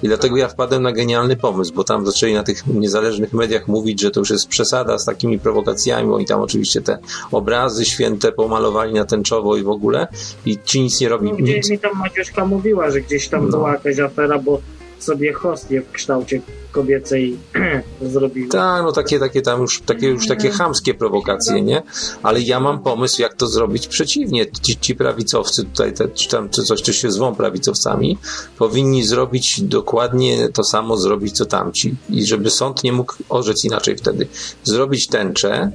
I 0.02 0.08
dlatego 0.08 0.36
ja 0.36 0.48
wpadłem 0.48 0.82
na 0.82 0.92
genialny 0.92 1.36
pomysł, 1.36 1.74
bo 1.74 1.84
tam 1.84 2.06
zaczęli 2.06 2.34
na 2.34 2.42
tych 2.42 2.66
niezależnych 2.66 3.32
mediach 3.32 3.68
mówić, 3.68 4.00
że 4.00 4.10
to 4.10 4.20
już 4.20 4.30
jest 4.30 4.48
przesada 4.48 4.98
z 4.98 5.04
takimi 5.04 5.38
prowokacjami, 5.38 6.12
oni 6.12 6.26
tam 6.26 6.40
oczywiście 6.40 6.80
te 6.82 6.98
obrazy 7.32 7.84
święte 7.84 8.32
pomalowali 8.32 8.94
na 8.94 9.04
tęczowo 9.04 9.56
i 9.56 9.62
w 9.62 9.68
ogóle 9.68 10.06
i 10.46 10.58
ci 10.64 10.80
nic 10.82 11.00
nie 11.00 11.08
robi. 11.08 11.30
No, 11.30 11.36
gdzieś 11.36 11.68
mi 11.70 11.78
tam 11.78 11.98
Maciuszka 11.98 12.46
mówiła, 12.46 12.90
że 12.90 13.00
gdzieś 13.00 13.28
tam 13.28 13.44
No. 13.44 13.50
była 13.50 13.72
jakaś 13.72 13.98
afera, 13.98 14.38
bo 14.38 14.60
sobie 14.98 15.32
hostię 15.32 15.82
w 15.82 15.92
kształcie 15.92 16.40
kobiecej 16.72 17.38
zrobił. 18.12 18.48
Tak, 18.48 18.82
no 18.82 18.92
takie, 18.92 19.18
takie 19.18 19.42
tam 19.42 19.60
już, 19.60 19.80
takie 19.80 20.08
już 20.08 20.26
takie 20.26 20.50
chamskie 20.50 20.94
prowokacje, 20.94 21.62
nie? 21.62 21.82
Ale 22.22 22.40
ja 22.40 22.60
mam 22.60 22.82
pomysł, 22.82 23.22
jak 23.22 23.34
to 23.34 23.46
zrobić 23.46 23.88
przeciwnie. 23.88 24.46
Ci, 24.62 24.76
ci 24.76 24.94
prawicowcy 24.94 25.64
tutaj, 25.64 25.92
te, 25.92 26.08
czy 26.08 26.28
tam, 26.28 26.48
czy 26.48 26.62
coś, 26.62 26.82
czy 26.82 26.92
się 26.92 27.10
zwą 27.10 27.34
prawicowcami, 27.34 28.18
powinni 28.58 29.04
zrobić 29.04 29.60
dokładnie 29.60 30.48
to 30.48 30.64
samo 30.64 30.96
zrobić, 30.96 31.36
co 31.36 31.46
tamci. 31.46 31.94
I 32.10 32.26
żeby 32.26 32.50
sąd 32.50 32.84
nie 32.84 32.92
mógł 32.92 33.14
orzec 33.28 33.64
inaczej 33.64 33.96
wtedy. 33.96 34.26
Zrobić 34.64 35.06
tęczę 35.06 35.70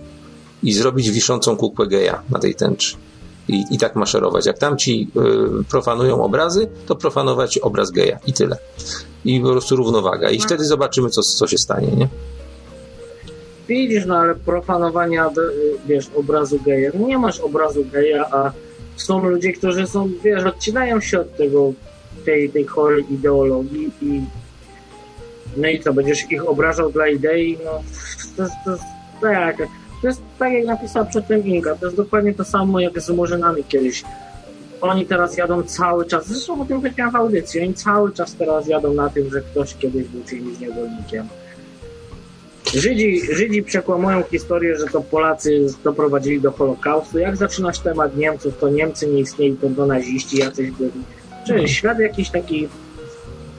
i 0.63 0.73
zrobić 0.73 1.11
wiszącą 1.11 1.57
kukłę 1.57 1.87
geja 1.87 2.21
na 2.29 2.39
tej 2.39 2.55
tęczy. 2.55 2.95
I, 3.47 3.63
I 3.71 3.77
tak 3.77 3.95
maszerować. 3.95 4.45
Jak 4.45 4.57
tamci 4.57 5.11
y, 5.61 5.63
profanują 5.63 6.23
obrazy, 6.23 6.67
to 6.85 6.95
profanować 6.95 7.57
obraz 7.57 7.91
geja. 7.91 8.19
I 8.27 8.33
tyle. 8.33 8.57
I 9.25 9.39
po 9.41 9.51
prostu 9.51 9.75
równowaga. 9.75 10.29
I 10.29 10.39
wtedy 10.39 10.65
zobaczymy, 10.65 11.09
co, 11.09 11.21
co 11.21 11.47
się 11.47 11.57
stanie, 11.57 11.87
nie? 11.87 12.07
Widzisz, 13.67 14.05
no 14.05 14.17
ale 14.17 14.35
profanowania, 14.35 15.29
d- 15.29 15.41
wiesz, 15.87 16.05
obrazu 16.15 16.59
geja. 16.65 16.91
No 16.99 17.07
nie 17.07 17.17
masz 17.17 17.39
obrazu 17.39 17.85
geja, 17.93 18.25
a 18.31 18.51
są 18.95 19.29
ludzie, 19.29 19.53
którzy 19.53 19.87
są, 19.87 20.09
wiesz, 20.23 20.43
odcinają 20.43 21.01
się 21.01 21.19
od 21.19 21.37
tego, 21.37 21.73
tej, 22.25 22.49
tej 22.49 22.65
chorej 22.65 23.13
ideologii 23.13 23.91
i 24.01 24.21
no 25.57 25.67
i 25.67 25.79
co, 25.79 25.93
będziesz 25.93 26.31
ich 26.31 26.49
obrażał 26.49 26.91
dla 26.91 27.07
idei, 27.07 27.57
no 27.65 27.71
to 28.37 28.43
jest, 28.43 28.53
to 28.65 28.71
jest 28.71 28.83
tak, 29.21 29.57
to 30.01 30.07
jest 30.07 30.21
tak 30.39 30.53
jak 30.53 30.65
napisała 30.65 31.05
przedtem 31.05 31.47
Inga, 31.47 31.75
to 31.75 31.85
jest 31.85 31.97
dokładnie 31.97 32.33
to 32.33 32.43
samo 32.45 32.79
jak 32.79 33.01
z 33.01 33.09
Murzynami 33.09 33.63
kiedyś. 33.63 34.03
Oni 34.83 35.05
teraz 35.05 35.37
jadą 35.37 35.63
cały 35.63 36.05
czas, 36.05 36.27
zresztą 36.27 36.61
o 36.61 36.65
tym 36.65 36.77
powiedziałem 36.81 37.11
w 37.11 37.15
audycji, 37.15 37.61
oni 37.61 37.73
cały 37.73 38.11
czas 38.11 38.35
teraz 38.35 38.67
jadą 38.67 38.93
na 38.93 39.09
tym, 39.09 39.29
że 39.31 39.41
ktoś 39.41 39.75
kiedyś 39.75 40.07
był 40.07 40.23
czyimś 40.23 40.59
niewolnikiem. 40.59 41.27
Żydzi, 42.73 43.21
Żydzi 43.35 43.63
przekłamują 43.63 44.23
historię, 44.23 44.77
że 44.77 44.85
to 44.85 45.01
Polacy 45.01 45.65
doprowadzili 45.83 46.41
do 46.41 46.51
Holokaustu. 46.51 47.19
Jak 47.19 47.37
zaczynasz 47.37 47.79
temat 47.79 48.17
Niemców, 48.17 48.57
to 48.59 48.69
Niemcy 48.69 49.07
nie 49.07 49.19
istnieli, 49.19 49.57
to 49.57 49.69
do 49.69 49.85
naziści 49.85 50.37
jacyś 50.37 50.71
byli. 50.71 50.91
Czyli 51.47 51.69
świat 51.69 51.99
jakiś 51.99 52.29
taki 52.29 52.67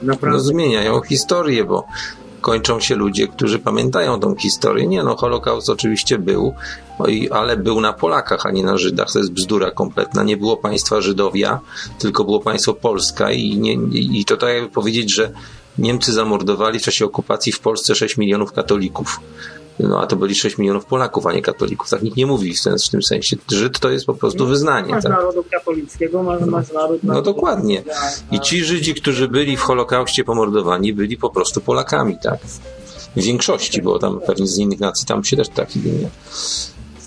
No 0.01 0.13
naprawdę... 0.13 0.39
zmieniają 0.39 1.01
historię, 1.01 1.63
bo 1.63 1.85
kończą 2.45 2.79
się 2.79 2.95
ludzie, 2.95 3.27
którzy 3.27 3.59
pamiętają 3.59 4.19
tą 4.19 4.35
historię. 4.35 4.87
Nie 4.87 5.03
no, 5.03 5.15
Holokaust 5.15 5.69
oczywiście 5.69 6.17
był, 6.17 6.53
no 6.99 7.05
ale 7.31 7.57
był 7.57 7.81
na 7.81 7.93
Polakach, 7.93 8.45
a 8.45 8.51
nie 8.51 8.63
na 8.63 8.77
Żydach. 8.77 9.11
To 9.11 9.19
jest 9.19 9.31
bzdura 9.31 9.71
kompletna. 9.71 10.23
Nie 10.23 10.37
było 10.37 10.57
państwa 10.57 11.01
Żydowia, 11.01 11.59
tylko 11.99 12.23
było 12.23 12.39
państwo 12.39 12.73
Polska 12.73 13.31
i, 13.31 13.57
nie, 13.57 13.73
i 14.19 14.25
to 14.25 14.37
tak 14.37 14.49
jakby 14.49 14.69
powiedzieć, 14.69 15.13
że 15.13 15.31
Niemcy 15.77 16.13
zamordowali 16.13 16.79
w 16.79 16.83
czasie 16.83 17.05
okupacji 17.05 17.51
w 17.51 17.59
Polsce 17.59 17.95
6 17.95 18.17
milionów 18.17 18.51
katolików. 18.53 19.19
No 19.79 20.01
a 20.01 20.07
to 20.07 20.15
byli 20.15 20.35
6 20.35 20.57
milionów 20.57 20.85
Polaków, 20.85 21.25
a 21.25 21.33
nie 21.33 21.41
katolików. 21.41 21.89
Tak 21.89 22.01
nikt 22.01 22.17
nie 22.17 22.25
mówi 22.25 22.53
w, 22.53 22.63
ten, 22.63 22.77
w 22.79 22.89
tym 22.89 23.03
sensie. 23.03 23.37
Żyd 23.51 23.79
to 23.79 23.89
jest 23.89 24.05
po 24.05 24.13
prostu 24.13 24.47
wyznanie. 24.47 24.91
Masz 24.91 25.03
Tak? 25.03 25.11
narodu 25.11 25.43
katolickiego, 25.51 26.23
masz, 26.23 26.41
masz 26.41 26.71
naród... 26.71 27.03
No 27.03 27.21
dokładnie. 27.21 27.83
I 28.31 28.39
ci 28.39 28.63
Żydzi, 28.63 28.95
którzy 28.95 29.27
byli 29.27 29.57
w 29.57 29.61
Holokauście 29.61 30.23
pomordowani, 30.23 30.93
byli 30.93 31.17
po 31.17 31.29
prostu 31.29 31.61
Polakami, 31.61 32.17
tak? 32.23 32.39
W 33.15 33.21
większości, 33.21 33.81
bo 33.81 33.99
tam 33.99 34.19
pewnie 34.27 34.47
z 34.47 34.57
innych 34.57 34.79
nacji 34.79 35.05
tam 35.05 35.23
się 35.23 35.37
też 35.37 35.49
tak 35.49 35.75
nie. 35.75 36.09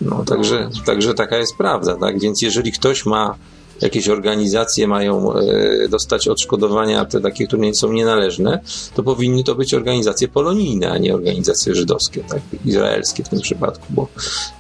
No, 0.00 0.24
także, 0.24 0.70
także 0.86 1.14
taka 1.14 1.36
jest 1.36 1.56
prawda, 1.56 1.96
tak? 1.96 2.20
Więc 2.20 2.42
jeżeli 2.42 2.72
ktoś 2.72 3.06
ma 3.06 3.34
jakieś 3.80 4.08
organizacje 4.08 4.88
mają 4.88 5.34
e, 5.34 5.88
dostać 5.88 6.28
odszkodowania, 6.28 7.04
te 7.04 7.20
takie, 7.20 7.46
które 7.46 7.62
nie 7.62 7.74
są 7.74 7.92
nienależne, 7.92 8.60
to 8.94 9.02
powinny 9.02 9.44
to 9.44 9.54
być 9.54 9.74
organizacje 9.74 10.28
polonijne, 10.28 10.90
a 10.90 10.98
nie 10.98 11.14
organizacje 11.14 11.74
żydowskie, 11.74 12.24
tak? 12.28 12.40
Izraelskie 12.64 13.24
w 13.24 13.28
tym 13.28 13.40
przypadku, 13.40 13.86
bo 13.90 14.08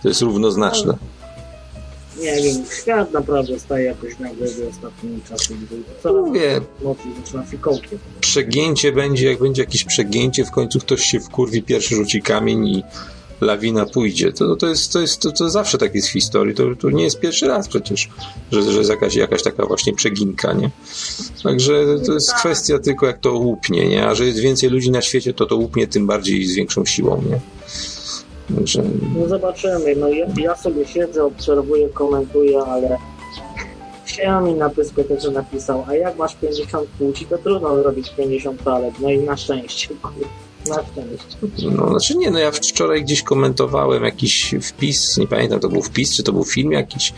to 0.02 0.08
jest 0.08 0.22
równoznaczne. 0.22 0.94
Nie 2.20 2.42
wiem, 2.42 2.64
świat 2.82 3.12
naprawdę 3.12 3.60
staje 3.60 3.84
jakoś 3.84 4.18
na 4.18 4.28
głowie 4.28 4.68
ostatnimi 4.70 5.20
czasy. 5.28 5.54
gdy 5.54 5.76
Coraz 6.02 6.26
Mówię, 6.26 6.60
przegięcie 8.20 8.92
będzie, 8.92 9.30
jak 9.30 9.38
będzie 9.38 9.62
jakieś 9.62 9.84
przegięcie, 9.84 10.44
w 10.44 10.50
końcu 10.50 10.78
ktoś 10.78 11.02
się 11.02 11.20
wkurwi, 11.20 11.62
pierwszy 11.62 11.94
rzuci 11.94 12.22
kamień 12.22 12.68
i 12.68 12.82
lawina 13.40 13.86
pójdzie. 13.86 14.32
To, 14.32 14.56
to, 14.56 14.66
jest, 14.66 14.92
to, 14.92 15.00
jest, 15.00 15.20
to, 15.20 15.32
to 15.32 15.50
zawsze 15.50 15.78
tak 15.78 15.94
jest 15.94 16.08
w 16.08 16.12
historii. 16.12 16.54
To, 16.54 16.64
to 16.80 16.90
nie 16.90 17.04
jest 17.04 17.20
pierwszy 17.20 17.48
raz 17.48 17.68
przecież, 17.68 18.08
że, 18.52 18.62
że 18.62 18.78
jest 18.78 18.90
jakaś, 18.90 19.14
jakaś 19.14 19.42
taka 19.42 19.66
właśnie 19.66 19.92
przeginka, 19.92 20.52
nie? 20.52 20.70
Także 21.42 21.84
to 22.06 22.12
jest 22.12 22.34
kwestia 22.34 22.78
tylko 22.78 23.06
jak 23.06 23.18
to 23.18 23.32
łupnie, 23.32 23.88
nie? 23.88 24.06
A 24.06 24.14
że 24.14 24.26
jest 24.26 24.38
więcej 24.38 24.70
ludzi 24.70 24.90
na 24.90 25.02
świecie, 25.02 25.34
to 25.34 25.46
to 25.46 25.56
łupnie 25.56 25.86
tym 25.86 26.06
bardziej 26.06 26.46
z 26.46 26.54
większą 26.54 26.84
siłą, 26.84 27.22
nie? 27.30 27.40
Także 28.56 28.82
No 29.18 29.28
zobaczymy. 29.28 29.96
No 29.96 30.08
ja, 30.08 30.26
ja 30.40 30.56
sobie 30.56 30.86
siedzę, 30.86 31.24
obserwuję, 31.24 31.88
komentuję, 31.88 32.58
ale 32.58 32.98
się 34.06 34.40
mi 34.44 34.54
na 34.54 34.68
dyskotece 34.68 35.30
napisał, 35.30 35.84
a 35.88 35.94
jak 35.94 36.16
masz 36.16 36.34
50 36.34 36.88
płci, 36.88 37.26
to 37.26 37.38
trudno 37.38 37.82
zrobić 37.82 38.10
50 38.10 38.64
toalet. 38.64 38.94
No 39.00 39.10
i 39.10 39.18
na 39.18 39.36
szczęście. 39.36 39.88
kurwa. 39.88 40.47
No, 41.76 41.88
znaczy 41.88 42.16
nie, 42.16 42.30
no 42.30 42.38
ja 42.38 42.50
wczoraj 42.50 43.02
gdzieś 43.02 43.22
komentowałem 43.22 44.04
jakiś 44.04 44.54
wpis, 44.62 45.16
nie 45.16 45.26
pamiętam, 45.26 45.60
to 45.60 45.68
był 45.68 45.82
wpis, 45.82 46.16
czy 46.16 46.22
to 46.22 46.32
był 46.32 46.44
film 46.44 46.72
jakiś 46.72 47.12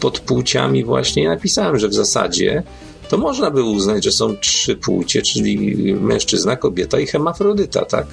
pod 0.00 0.20
płciami 0.20 0.84
właśnie 0.84 1.22
i 1.22 1.26
napisałem, 1.26 1.78
że 1.78 1.88
w 1.88 1.94
zasadzie 1.94 2.62
to 3.08 3.18
można 3.18 3.50
by 3.50 3.62
uznać, 3.62 4.04
że 4.04 4.12
są 4.12 4.36
trzy 4.36 4.76
płcie, 4.76 5.22
czyli 5.22 5.74
mężczyzna, 5.94 6.56
kobieta 6.56 7.00
i 7.00 7.06
hemafrodyta, 7.06 7.84
tak? 7.84 8.06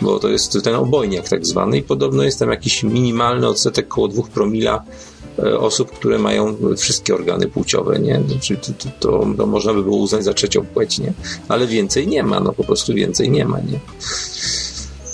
Bo 0.00 0.18
to 0.18 0.28
jest 0.28 0.64
ten 0.64 0.74
obojniak 0.74 1.28
tak 1.28 1.46
zwany 1.46 1.78
i 1.78 1.82
podobno 1.82 2.22
jest 2.22 2.38
tam 2.38 2.50
jakiś 2.50 2.82
minimalny 2.82 3.48
odsetek 3.48 3.88
koło 3.88 4.08
dwóch 4.08 4.30
promila 4.30 4.82
osób, 5.58 5.90
które 5.90 6.18
mają 6.18 6.56
wszystkie 6.76 7.14
organy 7.14 7.48
płciowe, 7.48 7.98
nie? 7.98 8.22
Znaczy, 8.28 8.56
to, 8.56 8.72
to, 8.72 8.88
to, 9.00 9.26
to 9.36 9.46
można 9.46 9.74
by 9.74 9.82
było 9.82 9.96
uznać 9.96 10.24
za 10.24 10.34
trzecią 10.34 10.66
płeć, 10.66 10.98
nie? 10.98 11.12
Ale 11.48 11.66
więcej 11.66 12.06
nie 12.06 12.22
ma, 12.22 12.40
no 12.40 12.52
po 12.52 12.64
prostu 12.64 12.94
więcej 12.94 13.30
nie 13.30 13.44
ma, 13.44 13.60
nie? 13.60 13.80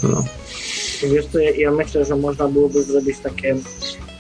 No. 0.03 0.25
Wiesz 1.03 1.27
co, 1.27 1.39
ja, 1.39 1.51
ja 1.51 1.71
myślę, 1.71 2.05
że 2.05 2.17
można 2.17 2.49
byłoby 2.49 2.83
zrobić 2.83 3.19
takie 3.23 3.57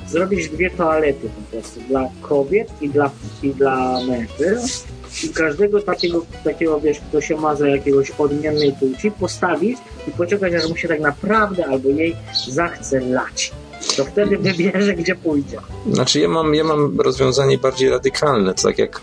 zrobić 0.09 0.49
dwie 0.49 0.71
toalety 0.71 1.29
po 1.29 1.51
prostu 1.51 1.81
dla 1.89 2.11
kobiet 2.23 2.69
i 2.81 2.89
dla, 2.89 3.11
i 3.43 3.51
dla 3.51 4.01
mężczyzn 4.05 4.85
i 5.25 5.29
każdego 5.29 5.83
takiego, 5.83 6.27
takiego, 6.45 6.81
wiesz, 6.81 6.99
kto 7.09 7.21
się 7.21 7.37
ma 7.37 7.55
za 7.57 7.69
jakiegoś 7.69 8.11
odmiennej 8.11 8.73
płci, 8.73 9.11
postawić 9.11 9.79
i 10.09 10.11
poczekać, 10.11 10.55
aż 10.55 10.69
mu 10.69 10.77
się 10.77 10.89
tak 10.89 11.01
naprawdę 11.01 11.67
albo 11.67 11.89
jej 11.89 12.17
zachce 12.49 13.01
lać. 13.01 13.53
To 13.97 14.05
wtedy 14.05 14.39
wybierze, 14.39 14.94
gdzie 14.94 15.15
pójdzie. 15.15 15.59
Znaczy 15.93 16.20
ja 16.20 16.28
mam, 16.28 16.55
ja 16.55 16.65
mam 16.65 17.01
rozwiązanie 17.01 17.59
bardziej 17.59 17.90
radykalne, 17.90 18.55
tak 18.55 18.78
jak 18.78 19.01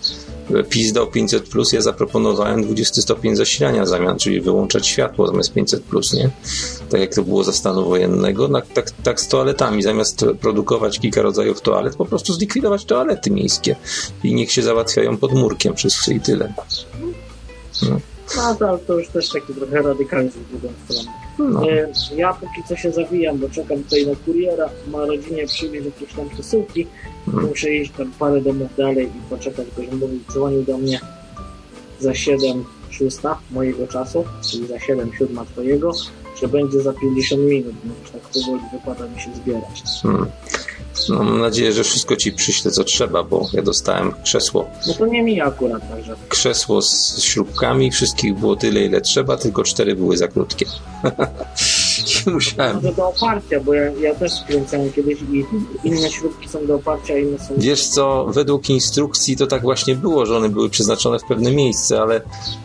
PiS 0.69 0.93
dał 0.93 1.05
500+, 1.05 1.39
plus, 1.39 1.73
ja 1.73 1.81
zaproponowałem 1.81 2.63
20 2.63 3.01
stopień 3.01 3.35
zasilania 3.35 3.85
zamian, 3.85 4.19
czyli 4.19 4.41
wyłączać 4.41 4.87
światło 4.87 5.27
zamiast 5.27 5.53
500+, 5.53 5.79
plus, 5.79 6.13
nie? 6.13 6.29
Tak 6.89 7.01
jak 7.01 7.15
to 7.15 7.23
było 7.23 7.43
za 7.43 7.51
stanu 7.53 7.85
wojennego, 7.85 8.49
tak, 8.49 8.67
tak, 8.67 8.91
tak 8.91 9.21
z 9.21 9.27
toaletami, 9.27 9.83
zamiast 9.83 10.25
produkować 10.41 10.99
kilka 10.99 11.21
rodzajów 11.21 11.61
toalet, 11.61 11.95
po 11.95 12.05
prostu 12.05 12.33
zlikwidować 12.33 12.85
toalety 12.85 13.31
miejskie 13.31 13.75
i 14.23 14.35
niech 14.35 14.51
się 14.51 14.61
załatwiają 14.61 15.17
pod 15.17 15.33
murkiem 15.33 15.73
przez 15.73 16.07
i 16.09 16.19
tyle. 16.19 16.53
No. 17.89 17.99
No 18.35 18.55
to, 18.55 18.79
to 18.87 18.99
już 18.99 19.07
też 19.07 19.29
taki 19.29 19.53
trochę 19.53 19.81
radykalizm 19.81 20.39
w 20.39 20.49
drugą 20.49 20.73
stronę. 20.85 21.26
No. 21.39 21.69
E, 21.71 21.87
Ja 22.15 22.33
póki 22.33 22.63
co 22.69 22.75
się 22.75 22.91
zawijam, 22.91 23.37
bo 23.37 23.49
czekam 23.49 23.83
tutaj 23.83 24.07
na 24.07 24.13
kuriera, 24.25 24.69
ma 24.87 25.05
rodzinie 25.05 25.45
przywieźć 25.47 25.85
jakieś 25.85 26.13
tam 26.15 26.29
przesyłki, 26.29 26.87
Mhm. 27.27 27.47
muszę 27.47 27.71
iść 27.73 27.91
tam 27.97 28.11
parę 28.19 28.41
domów 28.41 28.75
dalej 28.77 29.05
i 29.07 29.29
poczekać, 29.29 29.65
bo 29.77 29.81
mówił, 29.97 30.19
dzwonił 30.31 30.63
do 30.63 30.77
mnie 30.77 30.99
za 31.99 32.13
7 32.15 32.63
szósta 32.89 33.37
mojego 33.51 33.87
czasu, 33.87 34.23
czyli 34.51 34.67
za 34.67 34.79
7 34.79 35.11
siódma 35.17 35.45
twojego, 35.45 35.91
że 36.41 36.47
będzie 36.47 36.81
za 36.81 36.93
50 36.93 37.41
minut, 37.41 37.75
no 37.85 37.93
już 38.01 38.11
tak 38.11 38.21
powoli 38.21 38.63
wypada 38.73 39.07
mi 39.07 39.21
się 39.21 39.29
zbierać. 39.35 39.83
Hmm. 40.03 40.25
No, 41.09 41.23
mam 41.23 41.39
nadzieję, 41.39 41.73
że 41.73 41.83
wszystko 41.83 42.15
ci 42.15 42.31
przyślę 42.31 42.71
co 42.71 42.83
trzeba, 42.83 43.23
bo 43.23 43.49
ja 43.53 43.61
dostałem 43.61 44.13
krzesło 44.23 44.69
No 44.87 44.93
to 44.93 45.05
nie 45.05 45.23
mi 45.23 45.41
akurat, 45.41 45.89
także 45.89 46.15
krzesło 46.29 46.81
z 46.81 47.21
śrubkami, 47.23 47.91
wszystkich 47.91 48.33
było 48.33 48.55
tyle, 48.55 48.81
ile 48.81 49.01
trzeba, 49.01 49.37
tylko 49.37 49.63
cztery 49.63 49.95
były 49.95 50.17
za 50.17 50.27
krótkie. 50.27 50.65
Musiałem. 52.33 52.75
może 52.75 52.93
do 52.93 53.07
oparcia, 53.07 53.59
bo 53.59 53.73
ja, 53.73 53.91
ja 53.91 54.15
też 54.15 54.33
skręcałem 54.33 54.91
kiedyś 54.91 55.21
i 55.21 55.45
inne 55.83 56.11
śrubki 56.11 56.49
są 56.49 56.65
do 56.65 56.75
oparcia, 56.75 57.13
a 57.13 57.17
inne 57.17 57.39
są... 57.39 57.53
Wiesz 57.57 57.87
co, 57.87 58.25
według 58.29 58.69
instrukcji 58.69 59.37
to 59.37 59.47
tak 59.47 59.61
właśnie 59.61 59.95
było, 59.95 60.25
że 60.25 60.37
one 60.37 60.49
były 60.49 60.69
przeznaczone 60.69 61.19
w 61.19 61.23
pewne 61.23 61.51
miejsce, 61.51 62.01
ale 62.01 62.21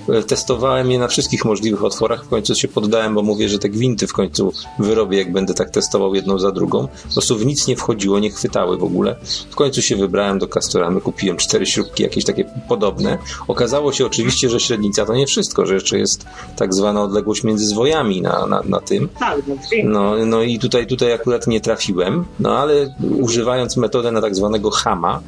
e, 0.09 0.23
testowałem 0.23 0.91
je 0.91 0.99
na 0.99 1.09
wszystkich 1.09 1.45
możliwych 1.45 1.85
otworach, 1.85 2.25
w 2.25 2.29
końcu 2.29 2.55
się 2.55 2.69
poddałem, 2.69 3.15
bo 3.15 3.23
mówię, 3.23 3.49
że 3.49 3.59
te 3.59 3.69
gwinty 3.69 4.07
w 4.07 4.13
końcu 4.13 4.53
wyrobię, 4.79 5.19
jak 5.19 5.33
będę 5.33 5.55
tak 5.55 5.71
testował 5.71 6.15
jedną 6.15 6.39
za 6.39 6.53
drugą. 6.53 6.89
Po 7.09 7.13
prostu 7.13 7.39
w 7.39 7.47
nic 7.47 7.67
nie 7.67 7.77
wchodziło, 7.77 8.19
nie 8.19 8.31
chwytały 8.31 8.79
w 8.79 8.85
ogóle. 8.85 9.17
W 9.51 9.55
końcu 9.55 9.83
się 9.83 9.97
wybrałem 9.97 10.39
do 10.39 10.49
Castoramy, 10.49 11.01
kupiłem 11.01 11.37
cztery 11.37 11.67
śrubki, 11.67 12.03
jakieś 12.03 12.25
takie 12.25 12.45
podobne. 12.69 13.19
Okazało 13.49 13.93
się 13.93 14.07
oczywiście, 14.07 14.51
że 14.51 14.61
średnica 14.61 15.07
to 15.07 15.15
nie 15.15 15.27
wszystko, 15.27 15.67
że 15.67 15.75
jeszcze 15.75 15.99
jest 15.99 16.27
tak 16.57 16.75
zwana 16.75 17.03
odległość 17.03 17.45
między 17.45 17.67
zwojami 17.67 18.23
na, 18.23 18.47
na, 18.47 18.63
na 18.63 18.81
tym. 18.81 19.09
Tak, 19.19 19.32
no 19.47 19.57
dźwięk. 19.57 19.91
No, 19.91 20.27
no 20.27 20.43
i 20.43 20.59
tutaj, 20.59 20.87
tutaj 20.87 21.13
akurat 21.13 21.47
nie 21.47 21.61
trafiłem, 21.61 22.25
no 22.41 22.59
ale 22.59 22.95
używając 23.21 23.77
metodę 23.77 24.13
na 24.13 24.21
tak 24.21 24.35
zwanego 24.35 24.71
hama, 24.71 25.23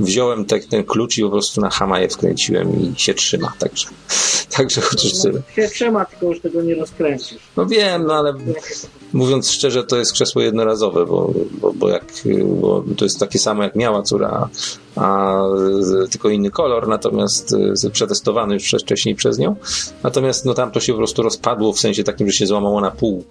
wziąłem 0.00 0.44
te, 0.44 0.60
ten 0.60 0.84
klucz 0.84 1.18
i 1.18 1.22
po 1.22 1.30
prostu 1.30 1.60
na 1.60 1.70
hama 1.70 2.00
je 2.00 2.08
wkręciłem 2.08 2.80
i 2.80 2.94
się 2.96 3.14
trzyma, 3.14 3.52
także, 3.58 3.88
także 4.56 4.80
chociaż 4.80 5.22
tyle. 5.22 5.42
No, 5.56 5.62
się 5.62 5.68
trzyma, 5.68 6.04
tylko 6.04 6.26
już 6.26 6.40
tego 6.40 6.62
nie 6.62 6.74
rozkręcisz. 6.74 7.38
No 7.56 7.66
wiem, 7.66 8.06
no 8.06 8.14
ale 8.14 8.34
mówiąc 9.12 9.50
szczerze, 9.50 9.84
to 9.84 9.96
jest 9.96 10.12
krzesło 10.12 10.42
jednorazowe, 10.42 11.06
bo, 11.06 11.32
bo, 11.60 11.72
bo, 11.72 11.88
jak, 11.88 12.04
bo 12.60 12.84
to 12.96 13.04
jest 13.04 13.20
takie 13.20 13.38
samo 13.38 13.62
jak 13.62 13.76
miała 13.76 14.02
córa, 14.02 14.48
a 14.96 15.38
tylko 16.10 16.28
inny 16.28 16.50
kolor, 16.50 16.88
natomiast 16.88 17.56
przetestowany 17.92 18.54
już 18.54 18.74
wcześniej 18.82 19.14
przez 19.14 19.38
nią. 19.38 19.56
Natomiast 20.02 20.44
no 20.44 20.54
tam 20.54 20.70
to 20.70 20.80
się 20.80 20.92
po 20.92 20.98
prostu 20.98 21.22
rozpadło 21.22 21.72
w 21.72 21.78
sensie 21.78 22.04
takim, 22.04 22.30
że 22.30 22.36
się 22.36 22.46
złamało 22.46 22.80
na 22.80 22.90
pół 22.90 23.24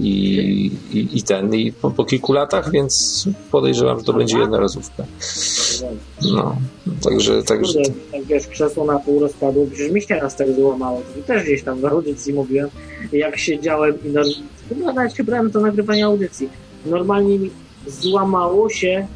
i, 0.00 0.70
i, 0.92 1.18
i 1.18 1.22
ten, 1.22 1.54
i 1.54 1.72
po, 1.72 1.90
po, 1.90 2.04
kilku 2.04 2.32
latach, 2.32 2.70
więc 2.70 3.24
podejrzewam, 3.50 3.98
że 3.98 4.04
to 4.04 4.12
będzie 4.12 4.38
jednorazówka. 4.38 5.04
No, 6.34 6.56
także, 7.02 7.42
także... 7.42 7.78
Tak 8.12 8.24
wiesz, 8.24 8.46
krzesło 8.46 8.84
na 8.84 8.98
pół 8.98 9.20
rozpadło, 9.20 9.66
przecież 9.66 9.92
mi 9.92 10.02
się 10.02 10.14
raz 10.14 10.36
tak 10.36 10.52
złamało. 10.52 11.02
Też 11.26 11.44
gdzieś 11.44 11.62
tam 11.62 11.80
w 11.80 11.84
audycji 11.84 12.34
mówiłem, 12.34 12.68
jak 13.12 13.38
siedziałem 13.38 13.94
i 14.04 14.08
no, 14.08 14.22
chyba 14.68 14.92
nawet 14.92 15.14
się 15.14 15.24
brałem 15.24 15.50
do 15.50 15.60
nagrywania 15.60 16.06
audycji. 16.06 16.48
Normalnie 16.86 17.38
mi 17.38 17.50
złamało 17.86 18.70
się 18.70 19.06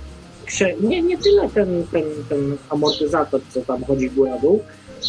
nie, 0.81 1.03
nie 1.03 1.19
tyle 1.19 1.49
ten, 1.49 1.87
ten, 1.93 2.05
ten 2.29 2.57
amortyzator, 2.71 3.41
co 3.55 3.61
tam 3.61 3.85
chodzi 3.85 4.11
góra-dół, 4.11 4.63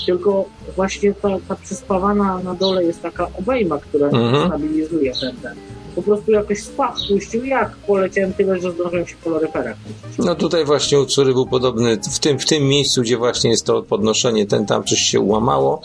tylko 0.06 0.46
właśnie 0.76 1.14
ta, 1.14 1.30
ta 1.48 1.56
przyspawana 1.56 2.40
na 2.44 2.54
dole 2.54 2.84
jest 2.84 3.02
taka 3.02 3.28
obejma, 3.40 3.78
która 3.78 4.08
mhm. 4.08 4.48
stabilizuje 4.48 5.14
ten, 5.22 5.36
ten. 5.36 5.56
Po 5.96 6.02
prostu 6.02 6.32
jakoś 6.32 6.64
spadł, 6.64 7.00
puścił, 7.10 7.46
jak 7.46 7.76
poleciałem 7.76 8.34
tyle, 8.34 8.62
że 8.62 8.72
zdążyłem 8.72 9.08
się 9.08 9.16
koloryferem. 9.24 9.74
No 10.20 10.36
tutaj 10.36 10.66
właśnie 10.66 11.00
u 11.00 11.06
Córy 11.06 11.34
był 11.34 11.46
podobny, 11.46 11.98
w 12.16 12.20
tym, 12.20 12.40
w 12.40 12.46
tym 12.46 12.64
miejscu, 12.64 13.02
gdzie 13.02 13.18
właśnie 13.18 13.50
jest 13.50 13.66
to 13.66 13.84
podnoszenie, 13.84 14.48
ten 14.48 14.66
tam 14.66 14.84
coś 14.84 15.00
się 15.00 15.20
łamało, 15.20 15.82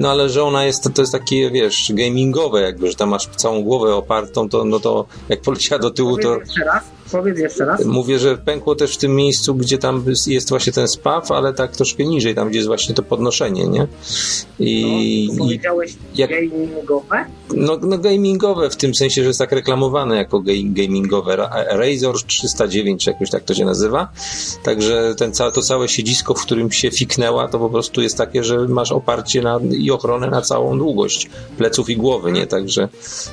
no 0.00 0.10
ale 0.10 0.28
że 0.28 0.44
ona 0.44 0.64
jest, 0.64 0.94
to 0.94 1.02
jest 1.02 1.12
takie, 1.12 1.50
wiesz, 1.50 1.92
gamingowe 1.94 2.60
jakby, 2.60 2.88
że 2.88 2.94
tam 2.94 3.08
masz 3.08 3.26
całą 3.26 3.62
głowę 3.62 3.94
opartą, 3.94 4.48
to, 4.48 4.64
no 4.64 4.80
to 4.80 5.06
jak 5.28 5.40
poleciała 5.40 5.78
do 5.78 5.90
tyłu, 5.90 6.18
to... 6.18 6.38
Jeszcze 6.38 6.64
raz? 6.64 6.84
Powiedz 7.12 7.38
jeszcze 7.38 7.64
raz. 7.64 7.84
Mówię, 7.84 8.18
że 8.18 8.38
pękło 8.38 8.74
też 8.74 8.94
w 8.94 8.98
tym 8.98 9.16
miejscu, 9.16 9.54
gdzie 9.54 9.78
tam 9.78 10.04
jest 10.26 10.48
właśnie 10.48 10.72
ten 10.72 10.88
spaw, 10.88 11.30
ale 11.30 11.54
tak 11.54 11.76
troszkę 11.76 12.04
niżej, 12.04 12.34
tam 12.34 12.48
gdzie 12.48 12.58
jest 12.58 12.68
właśnie 12.68 12.94
to 12.94 13.02
podnoszenie, 13.02 13.68
nie? 13.68 13.86
I, 14.58 15.28
no, 15.32 15.44
powiedziałeś 15.44 15.94
jak, 16.14 16.30
gamingowe? 16.30 17.24
No, 17.54 17.78
no 17.82 17.98
gamingowe 17.98 18.70
w 18.70 18.76
tym 18.76 18.94
sensie, 18.94 19.22
że 19.22 19.28
jest 19.28 19.38
tak 19.38 19.52
reklamowane 19.52 20.16
jako 20.16 20.42
gamingowe. 20.64 21.36
Razor 21.70 22.22
309, 22.22 23.04
czy 23.04 23.10
jakoś 23.10 23.30
tak 23.30 23.44
to 23.44 23.54
się 23.54 23.64
nazywa. 23.64 24.08
Także 24.62 25.14
ten, 25.18 25.32
to 25.32 25.62
całe 25.62 25.88
siedzisko, 25.88 26.34
w 26.34 26.42
którym 26.42 26.72
się 26.72 26.90
fiknęła, 26.90 27.48
to 27.48 27.58
po 27.58 27.70
prostu 27.70 28.02
jest 28.02 28.16
takie, 28.16 28.44
że 28.44 28.58
masz 28.68 28.92
oparcie 28.92 29.42
na, 29.42 29.60
i 29.78 29.90
ochronę 29.90 30.30
na 30.30 30.42
całą 30.42 30.78
długość 30.78 31.30
pleców 31.58 31.90
i 31.90 31.96
głowy, 31.96 32.32
nie? 32.32 32.46
Także 32.46 32.88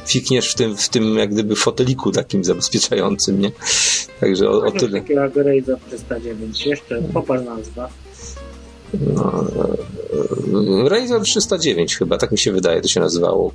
fikniesz 0.06 0.52
w 0.52 0.56
tym, 0.56 0.78
w 0.78 0.90
tym 0.90 1.18
jak 1.18 1.34
gdyby 1.34 1.56
foteliku 1.56 2.12
takim 2.12 2.44
zabezpieczającym, 2.44 3.42
nie? 3.42 3.52
Także 4.20 4.50
o, 4.50 4.66
o 4.66 4.72
tyle. 4.72 5.02
Takie 5.02 5.14
jak 5.14 5.36
Razer 5.36 5.78
309, 5.88 6.66
jeszcze 6.66 7.02
popatrz 7.14 7.46
nazwa. 7.46 7.90
No, 9.14 9.46
e, 10.86 10.90
Razer 10.90 11.22
309 11.22 11.98
chyba, 11.98 12.18
tak 12.18 12.32
mi 12.32 12.38
się 12.38 12.52
wydaje, 12.52 12.82
to 12.82 12.88
się 12.88 13.00
nazywało. 13.00 13.52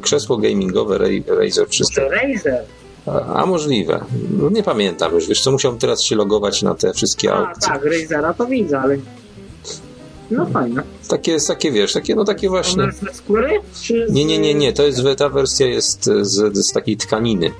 Krzesło 0.00 0.36
gamingowe 0.36 0.98
Razer 1.26 1.68
300. 1.68 2.02
Może 2.02 2.16
Razer? 2.16 2.64
A, 3.06 3.42
a 3.42 3.46
możliwe. 3.46 4.04
No, 4.30 4.50
nie 4.50 4.62
pamiętam 4.62 5.14
już, 5.14 5.28
wiesz 5.28 5.42
co, 5.42 5.52
musiałbym 5.52 5.80
teraz 5.80 6.02
się 6.02 6.16
logować 6.16 6.62
na 6.62 6.74
te 6.74 6.92
wszystkie 6.92 7.32
a, 7.32 7.36
aukcje. 7.36 7.72
tak, 7.72 7.84
Razera 7.84 8.34
to 8.34 8.46
widzę, 8.46 8.80
ale 8.80 8.98
no 10.30 10.46
fajne. 10.46 10.82
Takie, 11.08 11.36
takie 11.48 11.72
wiesz, 11.72 11.92
takie, 11.92 12.14
no 12.14 12.24
takie 12.24 12.48
właśnie. 12.48 12.82
One 12.82 12.92
ze 12.92 13.14
skóry? 13.14 13.60
Czy 13.82 14.08
z... 14.08 14.12
Nie, 14.12 14.24
nie, 14.24 14.38
nie, 14.38 14.54
nie, 14.54 14.72
to 14.72 14.82
jest, 14.82 15.00
ta 15.16 15.28
wersja 15.28 15.66
jest 15.66 16.04
z, 16.04 16.56
z 16.56 16.72
takiej 16.72 16.96
tkaniny 16.96 17.50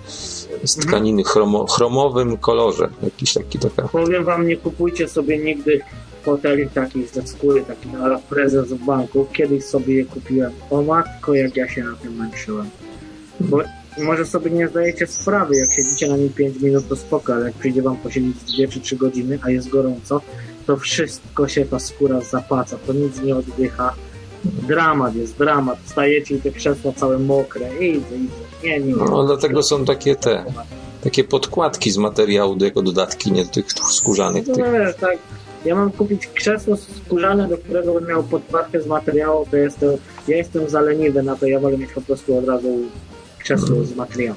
z 0.65 0.77
tkaniny 0.77 1.25
chromo, 1.25 1.67
chromowym 1.67 2.37
kolorze. 2.37 2.89
Jakiś 3.03 3.33
taki 3.33 3.59
taka. 3.59 3.89
Powiem 3.89 4.25
wam, 4.25 4.47
nie 4.47 4.57
kupujcie 4.57 5.09
sobie 5.09 5.39
nigdy 5.39 5.81
foteli 6.23 6.69
takich 6.69 7.09
ze 7.09 7.27
skóry, 7.27 7.63
takich 7.63 7.93
na 7.93 8.19
prezes 8.19 8.73
w 8.73 8.85
banku. 8.85 9.27
Kiedyś 9.33 9.65
sobie 9.65 9.95
je 9.95 10.05
kupiłem. 10.05 10.53
O 10.71 10.83
matko, 10.83 11.35
jak 11.35 11.57
ja 11.57 11.69
się 11.69 11.85
na 11.85 11.97
tym 11.97 12.17
męczyłem. 12.17 12.71
Bo 13.41 13.63
może 13.99 14.27
sobie 14.27 14.51
nie 14.51 14.69
zdajecie 14.69 15.07
sprawy, 15.07 15.57
jak 15.57 15.73
siedzicie 15.73 16.09
na 16.09 16.17
nim 16.17 16.29
5 16.29 16.61
minut 16.61 16.89
to 16.89 16.97
spoko, 16.97 17.35
ale 17.35 17.45
jak 17.45 17.55
przyjdzie 17.55 17.83
wam 17.83 17.97
posiedzieć 17.97 18.37
2 18.37 18.69
czy 18.73 18.81
3 18.81 18.97
godziny, 18.97 19.39
a 19.43 19.51
jest 19.51 19.69
gorąco, 19.69 20.21
to 20.67 20.77
wszystko 20.77 21.49
się 21.49 21.65
ta 21.65 21.79
skóra 21.79 22.21
zapaca, 22.21 22.79
to 22.87 22.93
nic 22.93 23.23
nie 23.23 23.37
oddycha. 23.37 23.95
Dramat 24.45 25.17
jest, 25.17 25.39
dramat. 25.39 25.79
Stajecie 25.85 26.35
i 26.35 26.41
te 26.41 26.51
krzesła 26.51 26.93
całe 26.93 27.19
mokre. 27.19 27.75
Idzie, 27.77 27.97
idzie. 27.97 28.19
Nie, 28.65 28.81
nie, 28.81 28.87
nie. 28.87 28.95
No, 28.95 29.25
dlatego 29.25 29.63
są 29.63 29.85
takie 29.85 30.17
te, 30.17 30.45
takie 31.03 31.25
podkładki 31.25 31.91
z 31.91 31.97
materiału 31.97 32.57
jako 32.61 32.83
dodatki, 32.83 33.33
nie 33.33 33.47
tych 33.47 33.73
skórzanych. 33.73 34.47
No, 34.47 34.55
tych. 34.55 34.95
tak. 35.01 35.19
Ja 35.65 35.75
mam 35.75 35.93
kupić 35.93 36.27
krzesło 36.27 36.77
skórzane, 36.77 37.49
do 37.49 37.59
którego 37.59 37.95
bym 37.95 38.07
miał 38.07 38.23
podkładkę 38.23 38.83
z 38.83 38.87
materiału, 38.87 39.47
to 39.51 39.57
jestem, 39.57 39.91
ja 40.29 40.37
jestem 40.37 40.69
zaleniwy 40.69 41.23
na 41.23 41.37
to, 41.37 41.47
ja 41.47 41.61
wolę 41.61 41.79
mieć 41.79 41.93
po 41.93 42.01
prostu 42.01 42.39
od 42.39 42.49
razu 42.49 42.79
krzesło 43.39 43.85
z 43.85 43.97
materiału. 43.97 44.37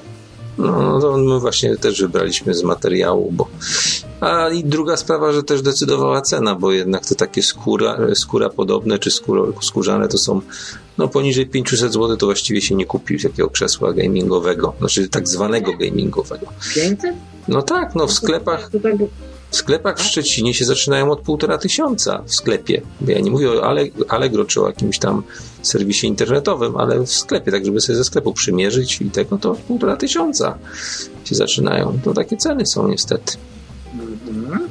No, 0.58 1.00
to 1.00 1.18
my 1.18 1.40
właśnie 1.40 1.76
też 1.76 2.00
wybraliśmy 2.00 2.54
z 2.54 2.62
materiału, 2.62 3.32
bo. 3.32 3.48
A 4.20 4.48
i 4.48 4.64
druga 4.64 4.96
sprawa, 4.96 5.32
że 5.32 5.42
też 5.42 5.62
decydowała 5.62 6.20
cena, 6.20 6.54
bo 6.54 6.72
jednak 6.72 7.06
te 7.06 7.14
takie 7.14 7.42
skóra, 7.42 7.98
skóra 8.14 8.48
podobne 8.48 8.98
czy 8.98 9.10
skóro, 9.10 9.52
skórzane 9.62 10.08
to 10.08 10.18
są 10.18 10.40
no 10.98 11.08
poniżej 11.08 11.46
500 11.46 11.92
zł 11.92 12.16
to 12.16 12.26
właściwie 12.26 12.60
się 12.60 12.74
nie 12.74 12.86
kupi 12.86 13.22
takiego 13.22 13.50
krzesła 13.50 13.92
gamingowego, 13.92 14.74
znaczy 14.78 15.08
tak 15.08 15.28
zwanego 15.28 15.72
gamingowego. 15.76 16.46
500? 16.74 17.14
No 17.48 17.62
tak, 17.62 17.94
no 17.94 18.06
w 18.06 18.12
sklepach. 18.12 18.70
Tak 18.82 18.94
w 19.50 19.56
sklepach 19.56 19.98
w 19.98 20.02
Szczecinie 20.02 20.54
się 20.54 20.64
zaczynają 20.64 21.10
od 21.10 21.20
półtora 21.20 21.58
tysiąca 21.58 22.22
w 22.26 22.34
sklepie. 22.34 22.82
Ja 23.06 23.20
nie 23.20 23.30
mówię 23.30 23.50
o 23.50 23.76
Allegro 24.08 24.44
czy 24.44 24.62
o 24.62 24.66
jakimś 24.66 24.98
tam 24.98 25.22
serwisie 25.62 26.06
internetowym, 26.06 26.76
ale 26.76 27.00
w 27.00 27.12
sklepie, 27.12 27.50
tak 27.50 27.66
żeby 27.66 27.80
sobie 27.80 27.96
ze 27.96 28.04
sklepu 28.04 28.32
przymierzyć 28.32 29.00
i 29.00 29.10
tego, 29.10 29.38
to 29.38 29.54
półtora 29.54 29.96
tysiąca 29.96 30.58
się 31.24 31.34
zaczynają. 31.34 31.98
To 32.04 32.14
takie 32.14 32.36
ceny 32.36 32.66
są 32.66 32.88
niestety. 32.88 33.32
Mhm. 34.28 34.68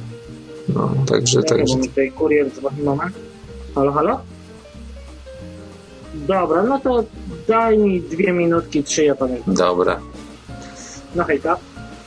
No, 0.68 0.94
także... 1.06 1.40
Ja 1.40 1.44
także... 1.44 1.78
Tutaj 1.78 2.12
kurier 2.12 2.50
dzwoni 2.52 2.82
moment. 2.82 3.14
Halo, 3.74 3.92
halo? 3.92 4.20
Dobra, 6.14 6.62
no 6.62 6.78
to 6.80 7.04
daj 7.48 7.78
mi 7.78 8.00
dwie 8.00 8.32
minutki, 8.32 8.84
trzy, 8.84 9.04
ja 9.04 9.14
pamiętam. 9.14 9.54
Dobra. 9.54 10.00
No 11.14 11.24
hejka. 11.24 11.56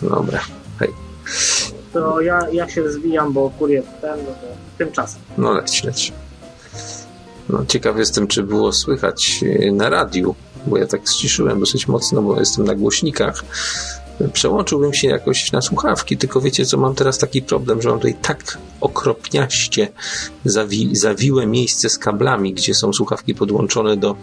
Dobra, 0.02 0.42
hej. 0.80 0.90
To 1.94 2.22
ja, 2.22 2.50
ja 2.52 2.70
się 2.70 2.92
zwijam, 2.92 3.34
bo 3.34 3.50
kurier 3.50 3.84
ten, 4.02 4.20
no 4.20 4.32
to 4.32 4.48
tymczasem. 4.78 5.22
No 5.38 5.52
leć, 5.52 5.84
leć. 5.84 6.14
No, 7.50 7.66
ciekaw 7.66 7.98
jestem, 7.98 8.28
czy 8.28 8.44
było 8.44 8.74
słychać 8.74 9.44
e, 9.44 9.72
na 9.72 9.90
radiu, 9.90 10.36
bo 10.68 10.78
ja 10.78 10.88
tak 10.88 11.02
ściszyłem 11.10 11.60
dosyć 11.60 11.88
mocno, 11.88 12.22
bo 12.22 12.40
jestem 12.40 12.66
na 12.66 12.76
głośnikach. 12.76 13.44
Przełączyłbym 14.34 14.94
się 14.94 15.08
jakoś 15.08 15.52
na 15.52 15.62
słuchawki, 15.62 16.18
tylko 16.18 16.42
wiecie 16.42 16.66
co, 16.66 16.78
mam 16.78 16.96
teraz 16.96 17.18
taki 17.18 17.42
problem, 17.42 17.82
że 17.82 17.90
mam 17.90 18.00
tutaj 18.00 18.16
tak 18.22 18.58
okropniaście 18.82 19.88
zawi 20.46 20.96
zawiłe 20.96 21.48
miejsce 21.48 21.90
z 21.90 21.98
kablami, 21.98 22.54
gdzie 22.54 22.74
są 22.74 22.94
słuchawki 22.94 23.36
podłączone 23.36 23.98
do, 23.98 24.16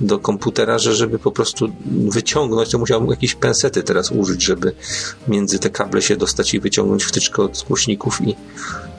do 0.00 0.18
komputera, 0.18 0.78
że 0.78 0.94
żeby 0.94 1.18
po 1.18 1.32
prostu 1.32 1.68
wyciągnąć, 1.86 2.70
to 2.70 2.78
musiałbym 2.78 3.10
jakieś 3.10 3.34
pensety 3.34 3.82
teraz 3.82 4.10
użyć, 4.10 4.42
żeby 4.42 4.72
między 5.28 5.58
te 5.58 5.70
kable 5.70 6.02
się 6.02 6.16
dostać 6.16 6.54
i 6.54 6.60
wyciągnąć 6.60 7.04
wtyczkę 7.04 7.42
od 7.42 7.64
głośników 7.68 8.20
i 8.20 8.36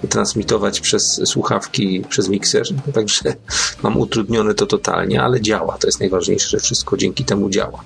transmitować 0.09 0.79
przez 0.79 1.21
słuchawki, 1.25 2.03
przez 2.09 2.29
mikser. 2.29 2.63
Także 2.93 3.35
mam 3.83 3.97
utrudnione 3.97 4.53
to 4.53 4.65
totalnie, 4.65 5.21
ale 5.21 5.41
działa. 5.41 5.77
To 5.77 5.87
jest 5.87 5.99
najważniejsze, 5.99 6.49
że 6.49 6.59
wszystko 6.59 6.97
dzięki 6.97 7.25
temu 7.25 7.49
działa. 7.49 7.83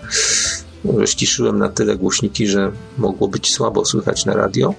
Ściszyłem 1.05 1.59
na 1.59 1.69
tyle 1.69 1.95
głośniki, 1.95 2.47
że 2.47 2.71
mogło 2.97 3.27
być 3.27 3.53
słabo 3.53 3.85
słychać 3.85 4.25
na 4.25 4.33
radio, 4.33 4.73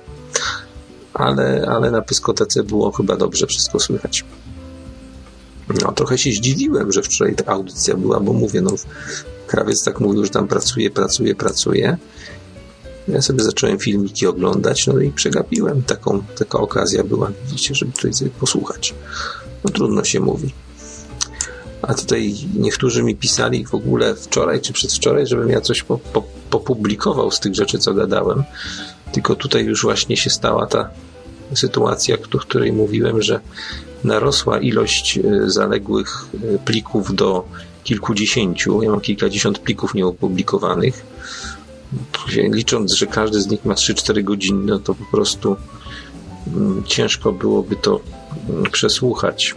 ale, 1.15 1.67
ale 1.69 1.91
na 1.91 2.03
pyskotece 2.03 2.63
było 2.63 2.93
chyba 2.93 3.17
dobrze 3.17 3.47
wszystko 3.47 3.81
słychać. 3.81 4.25
No, 5.83 5.93
trochę 5.93 6.19
się 6.19 6.31
zdziwiłem, 6.31 6.93
że 6.93 7.03
wczoraj 7.03 7.35
ta 7.35 7.53
audycja 7.53 7.97
była, 7.97 8.21
bo 8.21 8.33
mówię, 8.33 8.61
no, 8.61 8.71
krawiec 9.47 9.85
tak 9.85 10.01
mówił, 10.01 10.25
że 10.25 10.31
tam 10.31 10.49
pracuje, 10.49 10.91
pracuje, 10.91 11.35
pracuje. 11.35 11.97
Ja 13.09 13.23
sobie 13.23 13.43
zacząłem 13.45 13.79
filmiki 13.79 14.27
oglądać, 14.27 14.87
no 14.87 15.01
i 15.01 15.11
przegapiłem. 15.11 15.83
Taką, 15.83 16.23
taka 16.39 16.59
okazja 16.59 17.05
była, 17.05 17.31
widzicie, 17.47 17.75
żeby 17.75 17.93
tutaj 17.93 18.15
sobie 18.15 18.31
posłuchać. 18.31 18.95
No 19.65 19.71
trudno 19.71 20.05
się 20.05 20.21
mówi. 20.21 20.53
A 21.89 21.95
tutaj 21.95 22.35
niektórzy 22.55 23.03
mi 23.03 23.17
pisali 23.17 23.67
w 23.67 23.75
ogóle 23.75 24.15
wczoraj 24.15 24.61
czy 24.61 24.73
przedwczoraj, 24.73 25.27
żebym 25.27 25.51
ja 25.51 25.61
coś 25.61 25.83
po, 25.83 25.99
po, 25.99 26.23
popublikował 26.51 27.31
z 27.31 27.41
tych 27.41 27.55
rzeczy, 27.55 27.79
co 27.79 27.95
gadałem. 27.95 28.45
Tylko 29.13 29.35
tutaj 29.35 29.65
już 29.65 29.83
właśnie 29.83 30.17
się 30.17 30.31
stała 30.31 30.67
ta 30.67 30.91
sytuacja, 31.55 32.17
o 32.35 32.39
której 32.39 32.73
mówiłem, 32.73 33.23
że 33.23 33.41
narosła 34.05 34.59
ilość 34.59 35.19
e, 35.19 35.23
zaległych 35.51 36.25
e, 36.35 36.59
plików 36.59 37.15
do 37.15 37.45
kilkudziesięciu. 37.85 38.83
Ja 38.83 38.91
mam 38.91 39.01
kilkadziesiąt 39.01 39.59
plików 39.59 39.95
mm, 46.47 46.85
ciężko 46.85 47.33
byłoby 47.33 47.77
to 47.77 48.01
mm, 48.49 48.63
przesłuchać. 48.71 49.55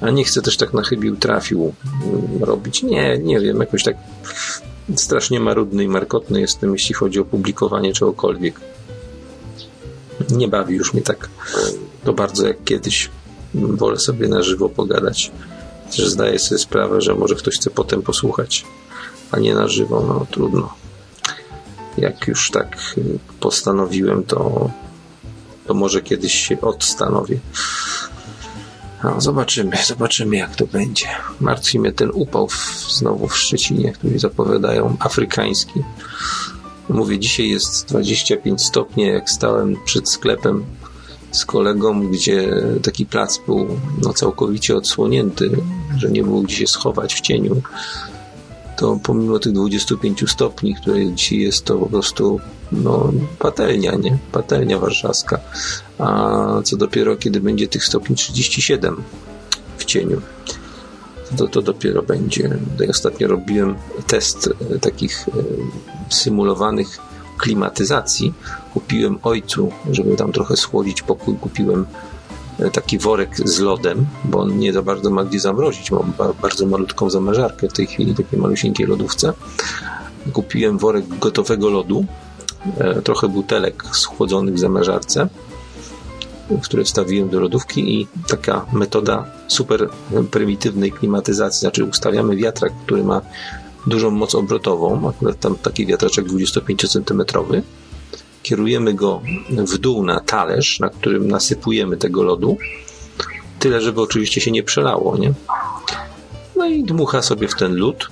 A 0.00 0.10
nie 0.10 0.24
chcę 0.24 0.42
też 0.42 0.56
tak 0.56 0.74
na 0.74 0.82
chybił 0.82 1.16
trafił 1.16 1.74
mm, 2.04 2.44
robić. 2.44 2.82
Nie, 2.82 3.18
nie 3.18 3.40
wiem, 3.40 3.60
jakoś 3.60 3.84
tak 3.84 3.96
strasznie 4.96 5.40
marudny 5.40 5.84
i 5.84 5.88
markotny 5.88 6.40
jestem, 6.40 6.72
jeśli 6.72 6.94
chodzi 6.94 7.20
o 7.20 7.24
publikowanie 7.24 7.92
czegokolwiek. 7.92 8.60
Nie 10.30 10.48
bawi 10.48 10.74
już 10.74 10.94
mnie 10.94 11.02
tak 11.02 11.28
to 12.04 12.12
bardzo 12.12 12.46
jak 12.46 12.64
kiedyś. 12.64 13.10
Wolę 13.54 13.98
sobie 13.98 14.28
na 14.28 14.42
żywo 14.42 14.68
pogadać. 14.68 15.30
Też 15.96 16.08
zdaję 16.08 16.38
sobie 16.38 16.58
sprawę, 16.58 17.00
że 17.00 17.14
może 17.14 17.34
ktoś 17.34 17.54
chce 17.54 17.70
potem 17.70 18.02
posłuchać, 18.02 18.66
a 19.30 19.38
nie 19.38 19.54
na 19.54 19.68
żywo. 19.68 20.04
No 20.08 20.26
trudno. 20.30 20.74
Jak 21.98 22.28
już 22.28 22.50
tak 22.50 22.76
postanowiłem, 23.40 24.24
to, 24.24 24.70
to 25.66 25.74
może 25.74 26.02
kiedyś 26.02 26.34
się 26.34 26.60
odstanowię. 26.60 27.38
No, 29.04 29.20
zobaczymy, 29.20 29.76
zobaczymy 29.86 30.36
jak 30.36 30.56
to 30.56 30.66
będzie. 30.66 31.06
Martwi 31.40 31.78
mnie 31.78 31.92
ten 31.92 32.10
upał 32.14 32.48
w, 32.48 32.86
znowu 32.90 33.28
w 33.28 33.36
Szczecinie, 33.36 33.92
który 33.92 34.18
zapowiadają 34.18 34.96
afrykański. 35.00 35.82
Mówię, 36.88 37.18
dzisiaj 37.18 37.48
jest 37.48 37.88
25 37.88 38.62
stopni, 38.62 39.06
jak 39.06 39.30
stałem 39.30 39.76
przed 39.84 40.10
sklepem 40.10 40.64
z 41.32 41.44
kolegą, 41.44 42.08
gdzie 42.10 42.54
taki 42.82 43.06
plac 43.06 43.40
był 43.46 43.68
no, 44.02 44.12
całkowicie 44.12 44.76
odsłonięty, 44.76 45.50
że 45.96 46.10
nie 46.10 46.22
było 46.22 46.40
gdzie 46.40 46.56
się 46.56 46.66
schować 46.66 47.14
w 47.14 47.20
cieniu, 47.20 47.62
to 48.78 48.98
pomimo 49.02 49.38
tych 49.38 49.52
25 49.52 50.30
stopni, 50.30 50.74
które 50.74 51.12
dzisiaj 51.12 51.38
jest, 51.38 51.64
to 51.64 51.78
po 51.78 51.86
prostu 51.86 52.40
no, 52.72 53.12
patelnia, 53.38 53.94
nie? 53.94 54.18
Patelnia 54.32 54.78
warszawska. 54.78 55.40
A 55.98 56.60
co 56.64 56.76
dopiero, 56.76 57.16
kiedy 57.16 57.40
będzie 57.40 57.68
tych 57.68 57.84
stopni 57.84 58.16
37 58.16 59.02
w 59.78 59.84
cieniu, 59.84 60.20
to, 61.36 61.48
to 61.48 61.62
dopiero 61.62 62.02
będzie. 62.02 62.58
Ja 62.80 62.88
ostatnio 62.88 63.28
robiłem 63.28 63.74
test 64.06 64.50
e, 64.70 64.78
takich 64.78 65.28
e, 65.28 65.32
symulowanych 66.14 66.98
klimatyzacji. 67.38 68.34
Kupiłem 68.72 69.18
ojcu, 69.22 69.72
żeby 69.90 70.16
tam 70.16 70.32
trochę 70.32 70.56
schłodzić 70.56 71.02
pokój, 71.02 71.36
kupiłem 71.36 71.86
taki 72.72 72.98
worek 72.98 73.36
z 73.44 73.58
lodem, 73.58 74.06
bo 74.24 74.40
on 74.40 74.58
nie 74.58 74.72
za 74.72 74.82
bardzo 74.82 75.10
ma 75.10 75.24
gdzie 75.24 75.40
zamrozić. 75.40 75.90
Mam 75.90 76.12
bardzo 76.42 76.66
malutką 76.66 77.10
zamrażarkę 77.10 77.68
w 77.68 77.72
tej 77.72 77.86
chwili, 77.86 78.14
takiej 78.14 78.38
malusieńkiej 78.38 78.86
lodówce. 78.86 79.32
Kupiłem 80.32 80.78
worek 80.78 81.18
gotowego 81.18 81.70
lodu, 81.70 82.04
e, 82.78 83.02
trochę 83.02 83.28
butelek 83.28 83.84
schłodzonych 83.92 84.54
w 84.54 84.58
zamrażarce, 84.58 85.28
które 86.62 86.84
wstawiłem 86.84 87.28
do 87.28 87.40
lodówki 87.40 88.00
i 88.00 88.06
taka 88.28 88.66
metoda 88.72 89.24
super 89.48 89.88
prymitywnej 90.30 90.92
klimatyzacji, 90.92 91.60
znaczy 91.60 91.84
ustawiamy 91.84 92.36
wiatrak, 92.36 92.72
który 92.84 93.04
ma 93.04 93.20
dużą 93.86 94.10
moc 94.10 94.34
obrotową, 94.34 95.08
akurat 95.08 95.40
tam 95.40 95.54
taki 95.54 95.86
wiatraczek 95.86 96.24
25 96.24 96.88
cm. 96.88 97.22
Kierujemy 98.48 98.94
go 98.94 99.22
w 99.50 99.78
dół 99.78 100.04
na 100.04 100.20
talerz, 100.20 100.80
na 100.80 100.88
którym 100.88 101.28
nasypujemy 101.28 101.96
tego 101.96 102.22
lodu. 102.22 102.56
Tyle, 103.58 103.80
żeby 103.80 104.00
oczywiście 104.00 104.40
się 104.40 104.50
nie 104.50 104.62
przelało, 104.62 105.16
nie? 105.16 105.32
No 106.56 106.66
i 106.66 106.84
dmucha 106.84 107.22
sobie 107.22 107.48
w 107.48 107.54
ten 107.54 107.74
lód, 107.74 108.08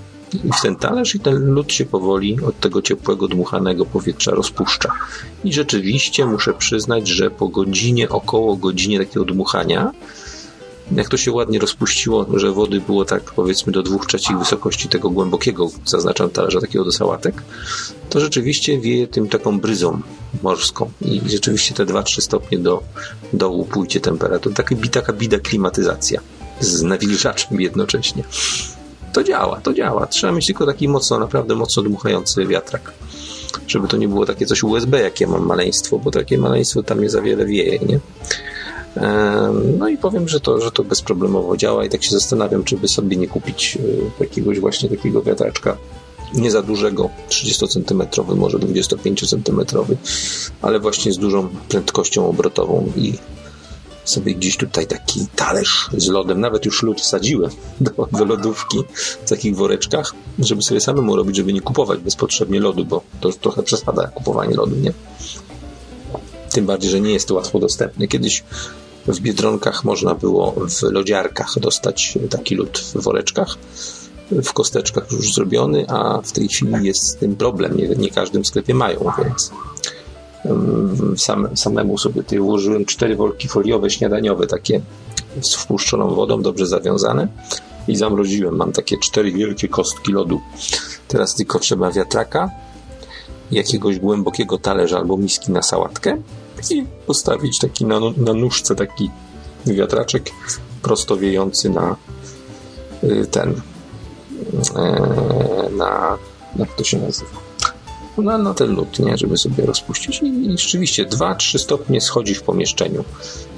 w 0.59 0.63
ten 0.63 0.77
talerz 0.77 1.15
i 1.15 1.21
ten 1.21 1.47
lód 1.47 1.73
się 1.73 1.87
powoli 1.87 2.39
od 2.49 2.61
tego 2.61 2.83
ciepłego, 2.83 3.29
dmuchanego 3.29 3.87
powietrza 3.87 4.31
rozpuszcza. 4.31 4.93
I 5.45 5.53
rzeczywiście 5.53 6.27
muszę 6.27 6.55
przyznać, 6.55 7.09
że 7.09 7.31
po 7.31 7.49
godzinie, 7.49 8.09
około 8.09 8.57
godzinie 8.57 8.99
takiego 8.99 9.25
dmuchania, 9.25 9.93
jak 10.93 11.09
to 11.09 11.17
się 11.17 11.33
ładnie 11.33 11.59
rozpuściło, 11.59 12.27
że 12.35 12.53
wody 12.53 12.81
było 12.81 13.05
tak 13.05 13.23
powiedzmy 13.23 13.73
do 13.73 13.83
dwóch 13.83 14.07
trzecich 14.07 14.39
wysokości 14.39 14.89
tego 14.89 15.11
głębokiego, 15.11 15.71
zaznaczam 15.85 16.31
talerza 16.31 16.61
takiego 16.61 16.85
do 16.85 16.93
sałatek, 16.93 17.43
to 18.11 18.21
rzeczywiście 18.21 18.81
wieje 18.81 19.07
tym 19.07 19.29
taką 19.29 19.61
bryzą 19.61 20.01
morską 20.43 20.91
i 21.01 21.21
rzeczywiście 21.27 21.75
te 21.75 21.87
2-3 21.87 22.21
stopnie 22.21 22.59
do 22.59 22.83
dołu 23.33 23.65
pójdzie 23.65 24.01
temperatura. 24.01 24.55
Taka, 24.55 24.75
taka 24.93 25.13
bida 25.13 25.39
klimatyzacja 25.39 26.21
z 26.61 26.83
nawilżaczem 26.83 27.61
jednocześnie. 27.61 28.25
To 29.13 29.25
działa, 29.25 29.61
to 29.61 29.75
działa. 29.75 30.07
Trzeba 30.07 30.33
mieć 30.33 30.47
tylko 30.47 30.67
taki 30.67 30.89
mocno, 30.89 31.19
naprawdę 31.19 31.55
mocno 31.55 31.83
dmuchający 31.83 32.47
wiatrak. 32.47 32.93
Żeby 33.67 33.89
to 33.89 33.97
nie 33.97 34.09
było 34.09 34.27
takie 34.27 34.47
coś 34.47 34.63
USB, 34.63 35.01
jak 35.01 35.21
ja 35.21 35.29
mam 35.29 35.47
maleństwo, 35.47 35.99
bo 35.99 36.11
takie 36.11 36.39
maleństwo 36.39 36.83
tam 36.83 37.01
nie 37.01 37.11
za 37.11 37.23
wiele 37.23 37.47
wieje, 37.47 37.79
nie? 37.79 38.01
No 39.79 39.89
i 39.89 39.97
powiem, 39.99 40.29
że 40.29 40.41
to, 40.41 40.61
że 40.61 40.71
to 40.71 40.85
bezproblemowo 40.85 41.57
działa 41.57 41.85
i 41.85 41.89
tak 41.89 42.05
się 42.05 42.11
zastanawiam, 42.11 42.65
czy 42.65 42.77
by 42.77 42.89
sobie 42.89 43.17
nie 43.17 43.29
kupić 43.29 43.79
e, 44.21 44.25
jakiegoś 44.25 44.61
właśnie 44.61 44.89
takiego 44.89 45.23
wiatraczka 45.23 45.77
nie 46.35 46.51
za 46.51 46.63
dużego, 46.63 47.11
30 47.29 47.69
cm, 47.69 48.03
może 48.37 48.59
25 48.59 49.31
cm, 49.31 49.61
ale 50.63 50.81
właśnie 50.81 51.13
z 51.13 51.19
dużą 51.19 51.49
prędkością 51.69 52.29
obrotową 52.29 52.93
i 52.97 53.15
sobie 54.05 54.35
gdzieś 54.35 54.57
tutaj 54.57 54.87
taki 54.87 55.27
talerz 55.37 55.91
z 55.97 56.09
lodem, 56.09 56.41
nawet 56.41 56.65
już 56.65 56.83
lód 56.83 57.01
wsadziłem 57.01 57.51
do, 57.81 58.09
do 58.13 58.25
lodówki 58.25 58.79
w 59.25 59.29
takich 59.29 59.57
woreczkach, 59.57 60.13
żeby 60.39 60.63
sobie 60.63 60.81
samemu 60.81 61.17
robić, 61.17 61.37
żeby 61.37 61.53
nie 61.53 61.61
kupować 61.61 62.01
bezpotrzebnie 62.01 62.61
lodu, 62.61 62.85
bo 62.85 63.03
to 63.21 63.33
trochę 63.33 63.63
przesada 63.63 64.09
kupowanie 64.09 64.55
lodu, 64.55 64.77
nie? 64.77 64.93
Tym 66.53 66.67
bardziej, 66.67 66.91
że 66.91 67.01
nie 67.01 67.13
jest 67.13 67.29
to 67.29 67.35
łatwo 67.35 67.59
dostępne. 67.59 68.09
Kiedyś 68.09 68.45
w 69.09 69.21
Biedronkach 69.21 69.85
można 69.85 70.15
było 70.15 70.53
w 70.53 70.83
lodziarkach 70.83 71.59
dostać 71.61 72.19
taki 72.31 72.55
lód 72.55 72.79
w 72.79 73.03
woreczkach, 73.03 73.57
w 74.31 74.53
kosteczkach 74.53 75.13
już 75.13 75.35
zrobiony, 75.35 75.87
a 75.89 76.21
w 76.23 76.33
tej 76.33 76.49
chwili 76.49 76.87
jest 76.87 77.03
z 77.03 77.17
tym 77.17 77.37
problem. 77.37 77.77
Nie, 77.77 77.89
nie 77.89 78.11
każdym 78.11 78.45
sklepie 78.45 78.75
mają, 78.75 79.11
więc 79.25 79.51
sam, 81.17 81.57
samemu 81.57 81.99
sobie 81.99 82.23
tutaj 82.23 82.39
ułożyłem 82.39 82.85
cztery 82.85 83.17
worki 83.17 83.49
foliowe, 83.49 83.91
śniadaniowe, 83.91 84.47
takie 84.47 84.81
z 85.43 85.55
wpuszczoną 85.55 86.15
wodą, 86.15 86.43
dobrze 86.43 86.67
zawiązane 86.67 87.29
i 87.89 87.97
zamroziłem. 87.97 88.57
Mam 88.57 88.73
takie 88.73 88.99
cztery 88.99 89.33
wielkie 89.33 89.69
kostki 89.69 90.13
lodu. 90.13 90.41
Teraz 91.09 91.35
tylko 91.35 91.59
trzeba 91.59 91.91
wiatraka, 91.91 92.51
jakiegoś 93.51 93.99
głębokiego 93.99 94.59
talerza 94.59 94.99
albo 94.99 95.17
miski 95.17 95.53
na 95.53 95.63
sałatkę 95.63 96.23
i 96.71 96.85
postawić 97.07 97.59
taki 97.59 97.85
na, 97.85 98.01
na 98.17 98.33
nóżce 98.33 98.75
taki 98.75 99.11
wiatraczek 99.67 100.31
prosto 100.83 101.17
wiejący 101.17 101.71
na 101.71 101.97
y, 103.05 103.27
ten 103.27 103.61
e, 104.77 105.71
na 105.77 106.19
jak 106.57 106.75
to 106.77 106.85
się 106.85 106.99
nazywa 106.99 107.47
na, 108.23 108.39
na 108.39 108.55
ten 108.55 108.75
lód, 108.75 108.99
nie? 108.99 109.19
żeby 109.19 109.39
sobie 109.39 109.67
rozpuścić 109.67 110.23
i, 110.23 110.27
i 110.27 110.59
rzeczywiście 110.59 111.07
2-3 111.07 111.59
stopnie 111.59 112.01
schodzi 112.01 112.35
w 112.35 112.43
pomieszczeniu. 112.43 113.05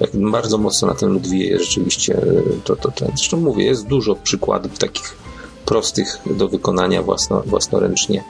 Jak 0.01 0.17
bardzo 0.17 0.59
mocno 0.59 0.89
na 0.89 0.95
ten 0.95 1.09
lód 1.09 1.27
wieje 1.27 1.59
rzeczywiście 1.59 2.21
to, 2.65 2.77
to, 2.77 2.91
to 2.91 3.07
zresztą 3.07 3.41
mówię, 3.41 3.65
jest 3.65 3.87
dużo 3.87 4.15
przykładów 4.15 4.79
takich 4.79 5.17
prostych 5.65 6.19
do 6.27 6.49
wykonania 6.49 7.03
własno, 7.03 7.43
własnoręcznie 7.47 8.25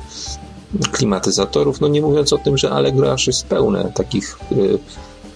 klimatyzatorów, 0.93 1.81
no 1.81 1.89
nie 1.89 2.01
mówiąc 2.01 2.32
o 2.32 2.39
tym, 2.39 2.59
że 2.59 2.70
Allegro 2.70 3.12
aż 3.12 3.27
jest 3.27 3.47
pełne 3.47 3.93
takich 3.95 4.39
y, 4.53 4.78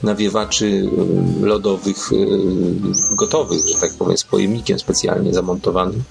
nawiewaczy 0.03 0.67
y, 0.67 1.47
lodowych 1.47 2.13
y, 2.13 2.27
gotowych, 3.15 3.69
że 3.69 3.75
tak 3.75 3.95
powiem, 3.95 4.19
z 4.19 4.25
pojemnikiem 4.25 4.79
specjalnie 4.79 5.35
zamontowanym 5.35 6.03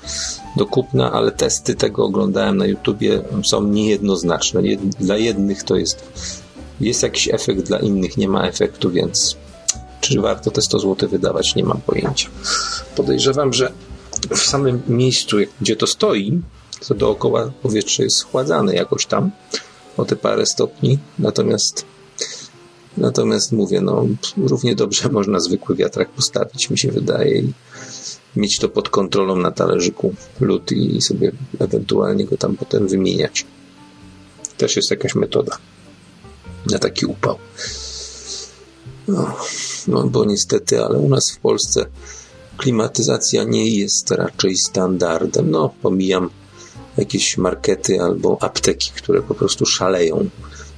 do 0.58 0.66
kupna, 0.66 1.12
ale 1.12 1.32
testy 1.32 1.76
tego 1.76 2.06
oglądałem 2.06 2.58
na 2.58 2.66
YouTubie 2.66 3.22
są 3.44 3.64
niejednoznaczne. 3.64 4.62
Dla 5.00 5.18
jednych 5.18 5.64
to 5.64 5.76
jest 5.76 6.04
jest 6.82 7.04
jakiś 7.04 7.30
efekt, 7.30 7.62
dla 7.62 7.80
innych 7.80 8.18
nie 8.18 8.28
ma 8.28 8.48
efektu, 8.48 8.92
więc 8.92 9.36
czy 10.02 10.22
warto 10.22 10.52
te 10.52 10.62
100 10.62 10.80
zł 10.80 11.10
wydawać, 11.10 11.56
nie 11.56 11.64
mam 11.64 11.82
pojęcia. 11.82 12.30
Podejrzewam, 12.96 13.54
że 13.54 13.72
w 14.30 14.40
samym 14.40 14.82
miejscu, 14.88 15.38
gdzie 15.62 15.76
to 15.76 15.88
stoi, 15.88 16.42
to 16.88 16.96
dookoła 16.96 17.52
powietrze 17.62 18.04
jest 18.04 18.18
schładzane 18.18 18.76
jakoś 18.76 19.06
tam 19.06 19.32
o 19.98 20.06
te 20.06 20.16
parę 20.16 20.46
stopni, 20.46 21.00
natomiast 21.20 21.86
natomiast 22.98 23.52
mówię, 23.52 23.82
no 23.82 24.06
równie 24.38 24.76
dobrze 24.76 25.10
można 25.20 25.40
zwykły 25.40 25.76
wiatrak 25.76 26.10
postawić, 26.10 26.70
mi 26.70 26.80
się 26.80 26.92
wydaje 26.92 27.40
i 27.40 27.54
mieć 28.36 28.60
to 28.60 28.70
pod 28.70 28.90
kontrolą 28.90 29.36
na 29.36 29.52
talerzyku 29.52 30.14
lód 30.40 30.72
i 30.72 31.02
sobie 31.02 31.32
ewentualnie 31.60 32.26
go 32.26 32.38
tam 32.38 32.58
potem 32.58 32.88
wymieniać. 32.88 33.46
Też 34.58 34.76
jest 34.76 34.92
jakaś 34.92 35.16
metoda 35.16 35.58
na 36.72 36.80
taki 36.80 37.06
upał. 37.06 37.38
No, 39.08 39.36
no 39.88 40.08
bo 40.08 40.26
niestety, 40.26 40.84
ale 40.84 41.00
u 41.00 41.10
nas 41.10 41.32
w 41.32 41.40
Polsce 41.40 41.86
klimatyzacja 42.58 43.44
nie 43.44 43.68
jest 43.68 44.12
raczej 44.12 44.58
standardem. 44.58 45.52
No, 45.52 45.74
pomijam 45.82 46.30
jakieś 46.98 47.38
markety 47.38 48.02
albo 48.02 48.38
apteki, 48.42 48.92
które 48.96 49.22
po 49.22 49.36
prostu 49.36 49.66
szaleją 49.66 50.30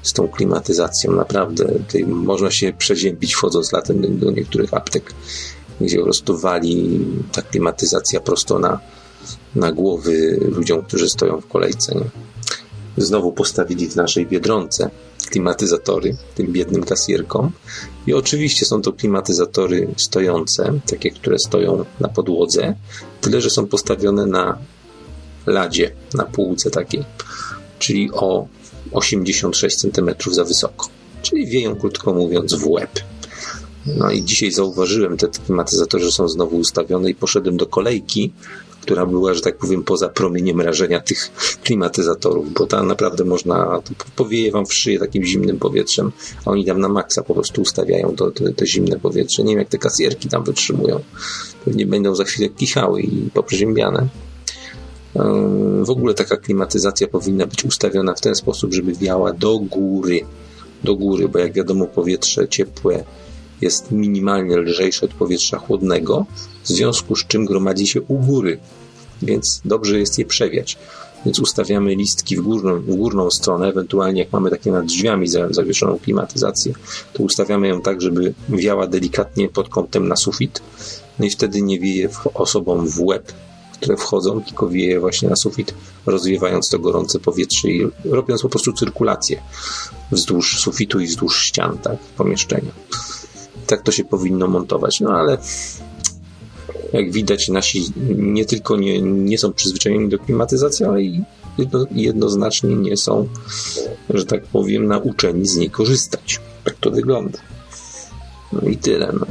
z 0.03 0.13
tą 0.13 0.27
klimatyzacją. 0.27 1.11
Naprawdę 1.11 1.65
tutaj 1.65 2.05
można 2.05 2.51
się 2.51 2.73
przeziębić 2.77 3.33
wchodząc 3.33 3.71
latem 3.71 4.19
do 4.19 4.31
niektórych 4.31 4.73
aptek, 4.73 5.13
gdzie 5.81 5.97
po 5.97 6.03
prostu 6.03 6.37
wali 6.37 6.99
ta 7.31 7.41
klimatyzacja 7.41 8.19
prosto 8.19 8.59
na, 8.59 8.79
na 9.55 9.71
głowy 9.71 10.39
ludziom, 10.41 10.81
którzy 10.81 11.09
stoją 11.09 11.41
w 11.41 11.47
kolejce. 11.47 11.95
Nie? 11.95 12.09
Znowu 12.97 13.31
postawili 13.31 13.89
w 13.89 13.95
naszej 13.95 14.25
Biedronce 14.25 14.89
klimatyzatory 15.29 16.17
tym 16.35 16.47
biednym 16.47 16.83
kasjerkom. 16.83 17.51
I 18.07 18.13
oczywiście 18.13 18.65
są 18.65 18.81
to 18.81 18.93
klimatyzatory 18.93 19.87
stojące, 19.97 20.79
takie, 20.89 21.11
które 21.11 21.39
stoją 21.39 21.85
na 21.99 22.07
podłodze, 22.07 22.75
tyle 23.21 23.41
że 23.41 23.49
są 23.49 23.67
postawione 23.67 24.25
na 24.25 24.57
ladzie, 25.45 25.91
na 26.13 26.23
półce 26.23 26.69
takiej, 26.71 27.03
czyli 27.79 28.09
o 28.13 28.47
86 28.91 29.77
cm 29.77 30.09
za 30.31 30.43
wysoko. 30.43 30.87
Czyli 31.21 31.47
wieją, 31.47 31.75
krótko 31.75 32.13
mówiąc, 32.13 32.53
w 32.53 32.67
łeb. 32.67 32.99
No 33.85 34.11
i 34.11 34.23
dzisiaj 34.23 34.51
zauważyłem 34.51 35.17
te 35.17 35.27
klimatyzatory, 35.27 36.03
że 36.03 36.11
są 36.11 36.27
znowu 36.27 36.57
ustawione 36.57 37.09
i 37.09 37.15
poszedłem 37.15 37.57
do 37.57 37.65
kolejki, 37.65 38.33
która 38.81 39.05
była, 39.05 39.33
że 39.33 39.41
tak 39.41 39.57
powiem, 39.57 39.83
poza 39.83 40.09
promieniem 40.09 40.61
rażenia 40.61 40.99
tych 40.99 41.31
klimatyzatorów, 41.63 42.53
bo 42.53 42.65
tam 42.65 42.87
naprawdę 42.87 43.23
można, 43.23 43.81
powieje 44.15 44.51
wam 44.51 44.65
w 44.65 44.73
szyję 44.73 44.99
takim 44.99 45.23
zimnym 45.23 45.59
powietrzem, 45.59 46.11
a 46.45 46.51
oni 46.51 46.65
tam 46.65 46.79
na 46.79 46.89
maksa 46.89 47.23
po 47.23 47.33
prostu 47.33 47.61
ustawiają 47.61 48.15
to, 48.15 48.31
to, 48.31 48.43
to 48.53 48.65
zimne 48.65 48.99
powietrze. 48.99 49.43
Nie 49.43 49.49
wiem, 49.49 49.59
jak 49.59 49.69
te 49.69 49.77
kasjerki 49.77 50.29
tam 50.29 50.43
wytrzymują. 50.43 50.99
Pewnie 51.65 51.85
będą 51.85 52.15
za 52.15 52.23
chwilę 52.23 52.49
kichały 52.49 53.01
i 53.01 53.29
poprzeziębiane. 53.33 54.07
W 55.83 55.89
ogóle 55.89 56.13
taka 56.13 56.37
klimatyzacja 56.37 57.07
powinna 57.07 57.47
być 57.47 57.65
ustawiona 57.65 58.13
w 58.13 58.21
ten 58.21 58.35
sposób, 58.35 58.73
żeby 58.73 58.93
wiała 58.93 59.33
do 59.33 59.59
góry. 59.59 60.21
Do 60.83 60.95
góry, 60.95 61.29
bo 61.29 61.39
jak 61.39 61.53
wiadomo, 61.53 61.85
powietrze 61.85 62.47
ciepłe 62.47 63.03
jest 63.61 63.91
minimalnie 63.91 64.57
lżejsze 64.57 65.05
od 65.05 65.13
powietrza 65.13 65.57
chłodnego, 65.57 66.25
w 66.63 66.67
związku 66.67 67.15
z 67.15 67.27
czym 67.27 67.45
gromadzi 67.45 67.87
się 67.87 68.01
u 68.01 68.17
góry, 68.17 68.59
więc 69.21 69.61
dobrze 69.65 69.99
jest 69.99 70.19
je 70.19 70.25
przewiać. 70.25 70.77
Więc 71.25 71.39
ustawiamy 71.39 71.95
listki 71.95 72.37
w 72.37 72.41
górną, 72.41 72.79
w 72.79 72.95
górną 72.95 73.31
stronę, 73.31 73.67
ewentualnie 73.67 74.19
jak 74.19 74.31
mamy 74.31 74.49
takie 74.49 74.71
nad 74.71 74.85
drzwiami 74.85 75.27
zawieszoną 75.49 75.99
klimatyzację, 75.99 76.73
to 77.13 77.23
ustawiamy 77.23 77.67
ją 77.67 77.81
tak, 77.81 78.01
żeby 78.01 78.33
wiała 78.49 78.87
delikatnie 78.87 79.49
pod 79.49 79.69
kątem 79.69 80.07
na 80.07 80.15
sufit. 80.15 80.61
No 81.19 81.25
i 81.25 81.29
wtedy 81.29 81.61
nie 81.61 81.79
wieje 81.79 82.09
osobom 82.33 82.87
w 82.87 83.01
łeb, 83.01 83.33
które 83.83 83.97
wchodzą, 83.97 84.41
tylko 84.41 84.67
wieje 84.67 84.99
właśnie 84.99 85.29
na 85.29 85.35
sufit, 85.35 85.73
rozwiewając 86.05 86.69
to 86.69 86.79
gorące 86.79 87.19
powietrze 87.19 87.69
i 87.69 87.87
robiąc 88.05 88.41
po 88.41 88.49
prostu 88.49 88.73
cyrkulację 88.73 89.41
wzdłuż 90.11 90.59
sufitu 90.59 90.99
i 90.99 91.07
wzdłuż 91.07 91.45
ścian 91.45 91.77
tak, 91.77 91.97
pomieszczenia. 91.97 92.71
Tak 93.67 93.81
to 93.81 93.91
się 93.91 94.03
powinno 94.03 94.47
montować. 94.47 94.99
No 94.99 95.09
ale 95.09 95.37
jak 96.93 97.11
widać, 97.11 97.49
nasi 97.49 97.91
nie 98.15 98.45
tylko 98.45 98.77
nie, 98.77 99.01
nie 99.01 99.37
są 99.37 99.53
przyzwyczajeni 99.53 100.09
do 100.09 100.19
klimatyzacji, 100.19 100.85
ale 100.85 101.01
i 101.01 101.23
jedno, 101.57 101.85
jednoznacznie 101.91 102.75
nie 102.75 102.97
są, 102.97 103.27
że 104.09 104.25
tak 104.25 104.43
powiem, 104.43 104.87
nauczeni 104.87 105.47
z 105.47 105.55
niej 105.55 105.69
korzystać. 105.69 106.39
Tak 106.63 106.75
to 106.79 106.91
wygląda. 106.91 107.39
No 108.53 108.61
i 108.69 108.77
tyle. 108.77 109.13
No, 109.13 109.25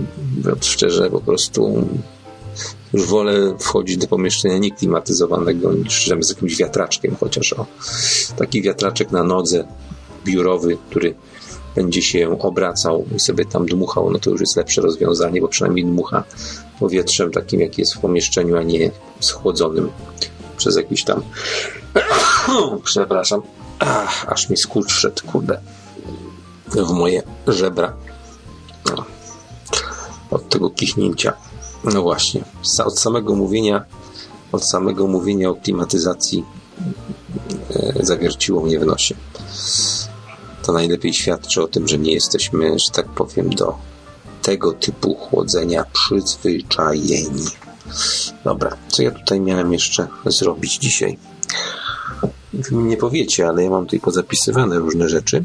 szczerze, 0.60 1.10
po 1.10 1.20
prostu 1.20 1.86
już 2.93 3.06
wolę 3.06 3.56
wchodzić 3.59 3.97
do 3.97 4.06
pomieszczenia 4.06 4.59
nieklimatyzowanego 4.59 5.73
niż 5.73 6.10
z 6.20 6.31
jakimś 6.31 6.56
wiatraczkiem, 6.56 7.16
chociaż 7.20 7.52
o 7.52 7.66
taki 8.36 8.62
wiatraczek 8.62 9.10
na 9.10 9.23
nodze 9.23 9.64
biurowy, 10.24 10.78
który 10.90 11.14
będzie 11.74 12.02
się 12.02 12.39
obracał 12.39 13.05
i 13.16 13.20
sobie 13.20 13.44
tam 13.44 13.66
dmuchał, 13.66 14.10
no 14.10 14.19
to 14.19 14.31
już 14.31 14.40
jest 14.40 14.56
lepsze 14.56 14.81
rozwiązanie, 14.81 15.40
bo 15.40 15.48
przynajmniej 15.48 15.85
dmucha 15.85 16.24
powietrzem 16.81 17.31
takim, 17.31 17.60
jak 17.60 17.78
jest 17.78 17.94
w 17.94 17.98
pomieszczeniu, 17.98 18.56
a 18.56 18.62
nie 18.62 18.90
schłodzonym 19.20 19.90
przez 20.56 20.77
jakiś 20.77 21.05
tam 21.05 21.23
przepraszam, 22.85 23.43
Ach, 23.85 24.27
aż 24.28 24.51
mi 24.51 24.56
skurcz 24.56 24.93
wszedł, 24.93 25.23
kurde, 25.27 25.60
w 26.69 26.90
moje 26.90 27.23
żebra 27.47 27.93
od 30.31 30.48
tego 30.48 30.70
kichnięcia. 30.70 31.32
No 31.84 32.02
właśnie, 32.02 32.44
od 32.84 32.98
samego 32.98 33.34
mówienia 33.34 33.84
od 34.52 34.64
samego 34.64 35.06
mówienia 35.06 35.50
o 35.50 35.54
klimatyzacji 35.54 36.44
e, 37.70 38.06
zawierciło 38.06 38.62
mnie 38.62 38.78
w 38.78 38.86
nosie 38.86 39.14
to 40.62 40.72
najlepiej 40.72 41.14
świadczy 41.14 41.62
o 41.62 41.68
tym, 41.68 41.88
że 41.88 41.98
nie 41.98 42.12
jesteśmy, 42.12 42.78
że 42.78 42.90
tak 42.92 43.09
powiem, 43.09 43.50
do 43.50 43.74
tego 44.42 44.72
typu 44.72 45.14
chłodzenia 45.14 45.84
przyzwyczajeni. 45.92 47.44
Dobra, 48.44 48.76
co 48.88 49.02
ja 49.02 49.10
tutaj 49.10 49.40
miałem 49.40 49.72
jeszcze 49.72 50.09
zrobić 50.26 50.78
dzisiaj? 50.78 51.18
Wy 52.52 52.76
mi 52.76 52.84
nie 52.84 52.96
powiecie, 52.96 53.48
ale 53.48 53.64
ja 53.64 53.70
mam 53.70 53.84
tutaj 53.84 54.00
pozapisywane 54.00 54.78
różne 54.78 55.09
rzeczy. 55.09 55.44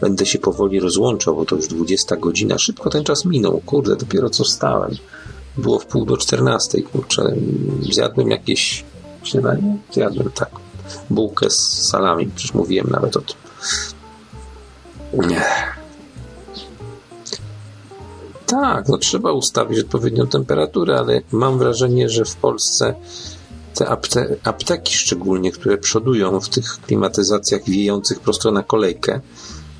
Będę 0.00 0.26
się 0.26 0.38
powoli 0.38 0.80
rozłączał, 0.80 1.36
bo 1.36 1.44
to 1.44 1.56
już 1.56 1.68
20 1.68 2.16
godzina. 2.16 2.58
Szybko 2.58 2.90
ten 2.90 3.04
czas 3.04 3.24
minął. 3.24 3.60
Kurde, 3.66 3.96
dopiero 3.96 4.30
co 4.30 4.44
wstałem. 4.44 4.90
Było 5.56 5.78
w 5.78 5.86
pół 5.86 6.06
do 6.06 6.16
14, 6.16 6.82
kurczę. 6.82 7.32
Zjadłem 7.92 8.30
jakieś 8.30 8.84
śniadanie? 9.22 9.76
Zjadłem, 9.92 10.30
tak 10.30 10.50
bułkę 11.10 11.50
z 11.50 11.88
salami. 11.88 12.30
Przecież 12.34 12.54
mówiłem 12.54 12.86
nawet 12.90 13.16
o 13.16 13.20
tym. 13.20 13.36
Tak, 18.46 18.88
no 18.88 18.98
trzeba 18.98 19.32
ustawić 19.32 19.78
odpowiednią 19.80 20.26
temperaturę, 20.26 20.98
ale 20.98 21.22
mam 21.32 21.58
wrażenie, 21.58 22.08
że 22.08 22.24
w 22.24 22.36
Polsce 22.36 22.94
te 23.74 23.88
apte 23.88 24.36
apteki 24.44 24.94
szczególnie, 24.94 25.52
które 25.52 25.78
przodują 25.78 26.40
w 26.40 26.48
tych 26.48 26.80
klimatyzacjach 26.80 27.64
wiejących 27.64 28.20
prosto 28.20 28.50
na 28.50 28.62
kolejkę, 28.62 29.20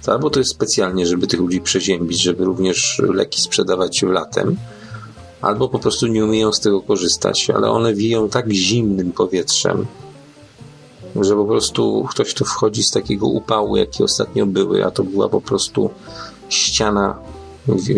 albo 0.09 0.31
to 0.31 0.39
jest 0.39 0.51
specjalnie, 0.51 1.07
żeby 1.07 1.27
tych 1.27 1.41
ludzi 1.41 1.61
przeziębić, 1.61 2.23
żeby 2.23 2.45
również 2.45 3.03
leki 3.15 3.43
sprzedawać 3.43 4.03
latem, 4.03 4.57
albo 5.43 5.69
po 5.69 5.79
prostu 5.79 6.07
nie 6.07 6.25
umieją 6.25 6.53
z 6.53 6.61
tego 6.61 6.81
korzystać, 6.81 7.51
ale 7.51 7.71
one 7.71 7.95
wiją 7.95 8.29
tak 8.29 8.53
zimnym 8.53 9.13
powietrzem, 9.13 9.87
że 11.21 11.35
po 11.35 11.45
prostu 11.45 12.07
ktoś 12.11 12.35
tu 12.35 12.45
wchodzi 12.45 12.83
z 12.83 12.91
takiego 12.91 13.27
upału, 13.27 13.77
jaki 13.77 14.03
ostatnio 14.03 14.47
były, 14.47 14.85
a 14.85 14.91
to 14.91 15.05
była 15.05 15.29
po 15.29 15.41
prostu 15.41 15.91
ściana, 16.49 17.19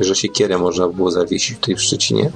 że 0.00 0.14
się 0.14 0.28
kierę 0.28 0.58
można 0.58 0.88
było 0.88 1.10
zawiesić 1.10 1.58
tutaj 1.58 1.74
w 1.74 1.82
Szczecinie. 1.82 2.32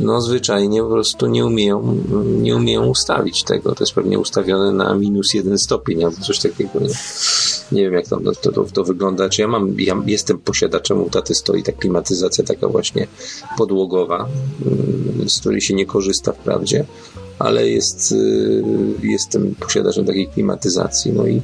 No 0.00 0.20
zwyczajnie 0.20 0.82
po 0.82 0.88
prostu 0.88 1.26
nie 1.26 1.46
umieją, 1.46 1.96
nie 2.24 2.56
umieją 2.56 2.86
ustawić 2.86 3.44
tego. 3.44 3.74
To 3.74 3.84
jest 3.84 3.94
pewnie 3.94 4.18
ustawione 4.18 4.72
na 4.72 4.94
minus 4.94 5.34
jeden 5.34 5.58
stopień 5.58 6.04
albo 6.04 6.16
coś 6.16 6.38
takiego. 6.38 6.80
Nie, 6.80 6.88
nie 7.72 7.82
wiem 7.82 7.92
jak 7.92 8.08
to, 8.08 8.20
to, 8.20 8.52
to, 8.52 8.64
to 8.64 8.84
wygląda. 8.84 9.28
Czy 9.28 9.42
ja 9.42 9.48
mam, 9.48 9.80
ja 9.80 9.94
jestem 10.06 10.38
posiadaczem 10.38 11.02
u 11.02 11.10
taty 11.10 11.34
stoi 11.34 11.62
ta 11.62 11.72
klimatyzacja 11.72 12.44
taka 12.44 12.68
właśnie 12.68 13.06
podłogowa, 13.58 14.28
mm, 14.66 15.28
z 15.28 15.40
której 15.40 15.60
się 15.60 15.74
nie 15.74 15.86
korzysta 15.86 16.32
wprawdzie 16.32 16.84
ale 17.42 17.68
jest, 17.68 18.12
y, 18.12 18.62
jestem 19.02 19.54
posiadaczem 19.54 20.04
takiej 20.04 20.28
klimatyzacji. 20.28 21.12
No 21.12 21.26
i 21.26 21.42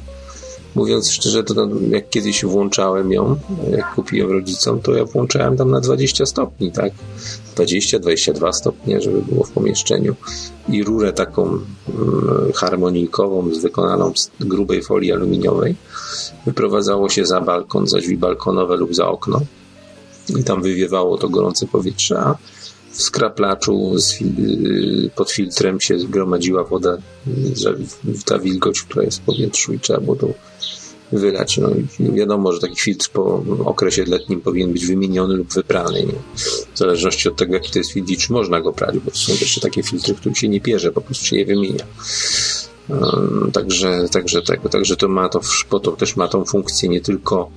mówiąc 0.75 1.11
szczerze, 1.11 1.43
to 1.43 1.69
jak 1.89 2.09
kiedyś 2.09 2.45
włączałem 2.45 3.11
ją, 3.11 3.35
jak 3.71 3.93
kupiłem 3.95 4.31
rodzicom, 4.31 4.81
to 4.81 4.91
ja 4.91 5.05
włączałem 5.05 5.57
tam 5.57 5.71
na 5.71 5.81
20 5.81 6.25
stopni, 6.25 6.71
tak? 6.71 6.93
20-22 7.55 8.53
stopnie, 8.53 9.01
żeby 9.01 9.21
było 9.21 9.43
w 9.43 9.51
pomieszczeniu. 9.51 10.15
I 10.69 10.83
rurę 10.83 11.13
taką 11.13 11.43
mm, 11.43 11.63
harmonijkową, 12.55 13.49
wykonaną 13.49 14.13
z 14.15 14.31
grubej 14.39 14.83
folii 14.83 15.11
aluminiowej. 15.11 15.75
Wyprowadzało 16.45 17.09
się 17.09 17.25
za 17.25 17.41
balkon, 17.41 17.87
za 17.87 17.97
drzwi 17.97 18.17
balkonowe 18.17 18.77
lub 18.77 18.95
za 18.95 19.07
okno. 19.07 19.41
I 20.39 20.43
tam 20.43 20.61
wywiewało 20.61 21.17
to 21.17 21.29
gorące 21.29 21.67
powietrze, 21.67 22.19
a 22.19 22.35
w 22.99 23.01
skraplaczu 23.01 23.95
pod 25.15 25.31
filtrem 25.31 25.81
się 25.81 25.99
zgromadziła 25.99 26.63
woda, 26.63 26.97
ta 28.25 28.39
wilgoć, 28.39 28.81
która 28.81 29.03
jest 29.03 29.17
w 29.17 29.21
powietrzu 29.21 29.73
i 29.73 29.79
trzeba 29.79 29.99
było 29.99 30.15
to 30.15 30.27
wylać. 31.11 31.57
No 31.57 31.69
wiadomo, 31.99 32.53
że 32.53 32.59
taki 32.59 32.75
filtr 32.75 33.09
po 33.09 33.43
okresie 33.65 34.05
letnim 34.05 34.41
powinien 34.41 34.73
być 34.73 34.85
wymieniony 34.85 35.35
lub 35.35 35.53
wyprany. 35.53 36.03
Nie? 36.03 36.13
W 36.73 36.77
zależności 36.77 37.29
od 37.29 37.35
tego, 37.35 37.53
jaki 37.53 37.71
to 37.71 37.79
jest 37.79 37.91
filtr, 37.91 38.17
czy 38.17 38.33
można 38.33 38.61
go 38.61 38.73
prać, 38.73 38.99
bo 38.99 39.11
są 39.11 39.31
jeszcze 39.31 39.61
takie 39.61 39.83
filtry, 39.83 40.15
których 40.15 40.37
się 40.37 40.49
nie 40.49 40.61
pierze, 40.61 40.91
po 40.91 41.01
prostu 41.01 41.25
się 41.25 41.37
je 41.37 41.45
wymienia. 41.45 41.85
Także, 43.53 44.05
także, 44.11 44.41
tego, 44.41 44.69
także 44.69 44.95
to 44.95 45.07
ma 45.07 45.29
to, 45.29 45.41
to 45.79 45.91
też 45.91 46.15
ma 46.15 46.27
tą 46.27 46.45
funkcję 46.45 46.89
nie 46.89 47.01
tylko 47.01 47.51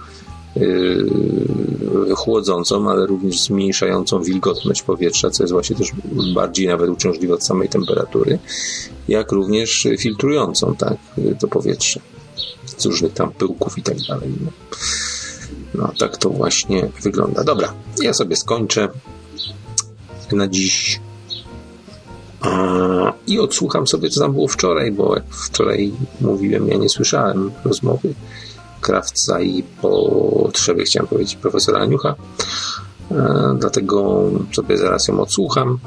chłodzącą, 2.16 2.90
ale 2.90 3.06
również 3.06 3.40
zmniejszającą 3.40 4.22
wilgotność 4.22 4.82
powietrza, 4.82 5.30
co 5.30 5.42
jest 5.42 5.52
właśnie 5.52 5.76
też 5.76 5.88
bardziej 6.34 6.66
nawet 6.66 6.90
uciążliwe 6.90 7.34
od 7.34 7.44
samej 7.44 7.68
temperatury, 7.68 8.38
jak 9.08 9.32
również 9.32 9.88
filtrującą 9.98 10.74
tak, 10.76 10.96
to 11.40 11.48
powietrze. 11.48 12.00
z 12.78 12.86
różnych 12.86 13.12
tam 13.12 13.32
pyłków 13.32 13.78
i 13.78 13.82
tak 13.82 13.96
dalej. 14.08 14.28
No, 15.74 15.92
tak 15.98 16.16
to 16.16 16.30
właśnie 16.30 16.88
wygląda. 17.02 17.44
Dobra, 17.44 17.72
ja 18.02 18.14
sobie 18.14 18.36
skończę 18.36 18.88
na 20.32 20.48
dziś 20.48 21.00
i 23.26 23.40
odsłucham 23.40 23.86
sobie, 23.86 24.10
co 24.10 24.20
tam 24.20 24.32
było 24.32 24.48
wczoraj, 24.48 24.92
bo 24.92 25.14
jak 25.14 25.24
wczoraj 25.34 25.92
mówiłem, 26.20 26.68
ja 26.68 26.76
nie 26.76 26.88
słyszałem 26.88 27.50
rozmowy 27.64 28.14
Krawca 28.82 29.40
i 29.40 29.62
potrzeby, 29.62 30.84
chciałem 30.84 31.06
powiedzieć, 31.06 31.36
profesora 31.36 31.78
Aniucha. 31.78 32.14
E, 33.10 33.56
dlatego 33.58 34.30
sobie 34.52 34.78
zaraz 34.78 35.08
ją 35.08 35.20
odsłucham, 35.20 35.78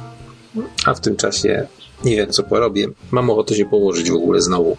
a 0.85 0.93
w 0.93 0.99
tym 0.99 1.15
czasie 1.15 1.67
nie 2.05 2.15
wiem, 2.15 2.31
co 2.31 2.43
porobię. 2.43 2.87
Mam 3.11 3.29
ochotę 3.29 3.55
się 3.55 3.65
położyć 3.65 4.11
w 4.11 4.15
ogóle 4.15 4.41
znowu. 4.41 4.77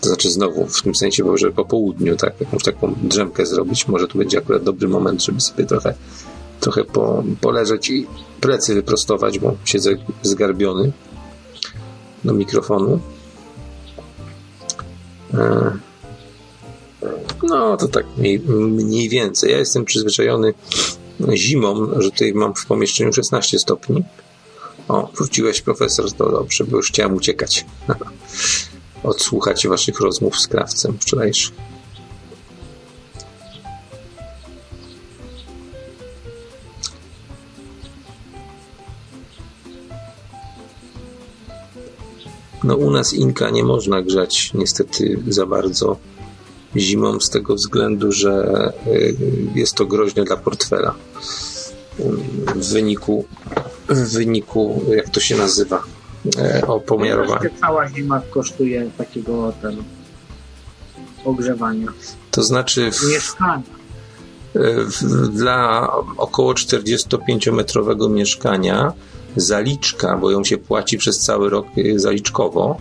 To 0.00 0.08
znaczy 0.08 0.30
znowu, 0.30 0.66
w 0.66 0.82
tym 0.82 0.94
sensie, 0.94 1.24
że 1.36 1.50
po 1.50 1.64
południu, 1.64 2.16
tak, 2.16 2.40
jakąś 2.40 2.62
taką 2.62 2.94
drzemkę 3.02 3.46
zrobić. 3.46 3.88
Może 3.88 4.08
to 4.08 4.18
będzie 4.18 4.38
akurat 4.38 4.62
dobry 4.62 4.88
moment, 4.88 5.24
żeby 5.24 5.40
sobie 5.40 5.66
trochę, 5.66 5.94
trochę 6.60 6.84
po, 6.84 7.24
poleżeć 7.40 7.90
i 7.90 8.06
plecy 8.40 8.74
wyprostować, 8.74 9.38
bo 9.38 9.54
siedzę 9.64 9.90
zgarbiony 10.22 10.92
do 12.24 12.32
mikrofonu. 12.32 13.00
E, 15.34 15.70
no, 17.42 17.76
to 17.76 17.88
tak 17.88 18.06
mniej, 18.16 18.40
mniej 18.48 19.08
więcej. 19.08 19.50
Ja 19.50 19.58
jestem 19.58 19.84
przyzwyczajony 19.84 20.54
zimą, 21.32 21.88
że 21.96 22.10
tutaj 22.10 22.32
mam 22.32 22.54
w 22.54 22.66
pomieszczeniu 22.66 23.12
16 23.12 23.58
stopni. 23.58 24.04
O, 24.88 25.10
wróciłeś 25.16 25.60
profesor, 25.60 26.12
to 26.12 26.30
dobrze, 26.30 26.64
bo 26.64 26.76
już 26.76 26.88
chciałem 26.88 27.14
uciekać. 27.14 27.66
Odsłuchać 29.02 29.68
waszych 29.68 30.00
rozmów 30.00 30.38
z 30.38 30.46
krawcem 30.46 30.98
wczorajszych. 30.98 31.54
No 42.64 42.76
u 42.76 42.90
nas 42.90 43.14
Inka 43.14 43.50
nie 43.50 43.64
można 43.64 44.02
grzać 44.02 44.50
niestety 44.54 45.22
za 45.28 45.46
bardzo 45.46 45.96
zimą 46.80 47.20
z 47.20 47.30
tego 47.30 47.54
względu, 47.54 48.12
że 48.12 48.72
y, 48.86 49.16
jest 49.54 49.74
to 49.74 49.86
groźne 49.86 50.24
dla 50.24 50.36
portfela. 50.36 50.94
W 52.56 52.72
wyniku, 52.72 53.24
w 53.88 54.12
wyniku 54.12 54.84
jak 54.96 55.08
to 55.08 55.20
się 55.20 55.36
nazywa, 55.36 55.82
e, 56.38 56.66
opomiarowania. 56.66 57.50
Cała 57.60 57.88
zima 57.88 58.22
kosztuje 58.30 58.90
takiego 58.98 59.52
ten 59.62 59.76
ogrzewania. 61.24 61.88
To 62.30 62.42
znaczy 62.42 62.90
w, 62.92 63.08
mieszkania. 63.08 63.78
W, 64.54 65.28
dla 65.28 65.88
około 66.16 66.52
45-metrowego 66.52 68.10
mieszkania 68.10 68.92
zaliczka, 69.36 70.16
bo 70.16 70.30
ją 70.30 70.44
się 70.44 70.58
płaci 70.58 70.98
przez 70.98 71.18
cały 71.18 71.50
rok 71.50 71.66
y, 71.78 71.98
zaliczkowo 71.98 72.80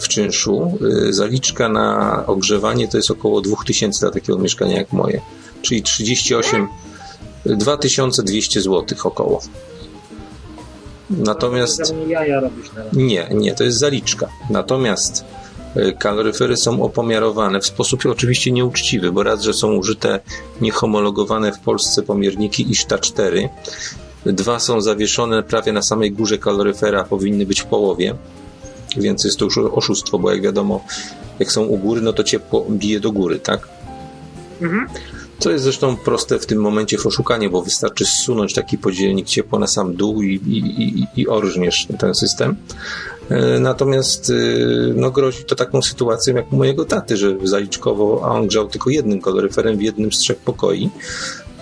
w 0.00 0.08
czynszu, 0.08 0.78
y, 1.08 1.12
zaliczka 1.12 1.68
na 1.68 2.24
ogrzewanie 2.26 2.88
to 2.88 2.96
jest 2.96 3.10
około 3.10 3.40
2000 3.40 4.00
dla 4.00 4.10
takiego 4.10 4.38
mieszkania 4.38 4.76
jak 4.76 4.92
moje, 4.92 5.20
czyli 5.62 5.82
38 5.82 6.68
2200 7.44 8.60
zł 8.60 8.98
około. 9.04 9.40
Natomiast. 11.10 11.94
Nie, 12.92 13.28
nie, 13.34 13.54
to 13.54 13.64
jest 13.64 13.78
zaliczka. 13.78 14.28
Natomiast 14.50 15.24
y, 15.76 15.92
kaloryfery 15.98 16.56
są 16.56 16.82
opomiarowane 16.82 17.60
w 17.60 17.66
sposób 17.66 18.06
oczywiście 18.06 18.52
nieuczciwy, 18.52 19.12
bo 19.12 19.22
raz, 19.22 19.42
że 19.42 19.54
są 19.54 19.72
użyte 19.72 20.20
niehomologowane 20.60 21.52
w 21.52 21.58
Polsce 21.58 22.02
pomierniki 22.02 22.70
ISTA 22.70 22.98
4, 22.98 23.48
Dwa 24.26 24.58
są 24.58 24.80
zawieszone 24.80 25.42
prawie 25.42 25.72
na 25.72 25.82
samej 25.82 26.12
górze 26.12 26.38
kaloryfera, 26.38 27.04
powinny 27.04 27.46
być 27.46 27.60
w 27.60 27.66
połowie, 27.66 28.14
więc 28.96 29.24
jest 29.24 29.38
to 29.38 29.44
już 29.44 29.58
oszustwo, 29.58 30.18
bo 30.18 30.30
jak 30.30 30.42
wiadomo, 30.42 30.84
jak 31.38 31.52
są 31.52 31.62
u 31.62 31.78
góry, 31.78 32.00
no 32.00 32.12
to 32.12 32.24
ciepło 32.24 32.66
bije 32.70 33.00
do 33.00 33.12
góry, 33.12 33.38
tak? 33.38 33.68
Mhm. 34.60 34.86
Co 35.38 35.50
jest 35.50 35.64
zresztą 35.64 35.96
proste 35.96 36.38
w 36.38 36.46
tym 36.46 36.58
momencie 36.58 36.98
w 36.98 37.06
oszukanie, 37.06 37.50
bo 37.50 37.62
wystarczy 37.62 38.06
zsunąć 38.06 38.54
taki 38.54 38.78
podzielnik 38.78 39.26
ciepła 39.26 39.58
na 39.58 39.66
sam 39.66 39.94
dół 39.94 40.22
i, 40.22 40.34
i, 40.34 40.82
i, 40.82 41.06
i 41.16 41.28
orżniesz 41.28 41.86
ten 41.98 42.14
system. 42.14 42.56
E, 43.30 43.60
natomiast 43.60 44.30
e, 44.30 44.34
no, 44.94 45.10
grozi 45.10 45.44
to 45.44 45.54
taką 45.54 45.82
sytuacją 45.82 46.34
jak 46.34 46.52
mojego 46.52 46.84
taty, 46.84 47.16
że 47.16 47.36
zaliczkowo, 47.42 48.22
a 48.24 48.28
on 48.28 48.46
grzał 48.46 48.68
tylko 48.68 48.90
jednym 48.90 49.20
kaloryferem 49.20 49.76
w 49.76 49.82
jednym 49.82 50.12
z 50.12 50.18
trzech 50.18 50.38
pokoi, 50.38 50.90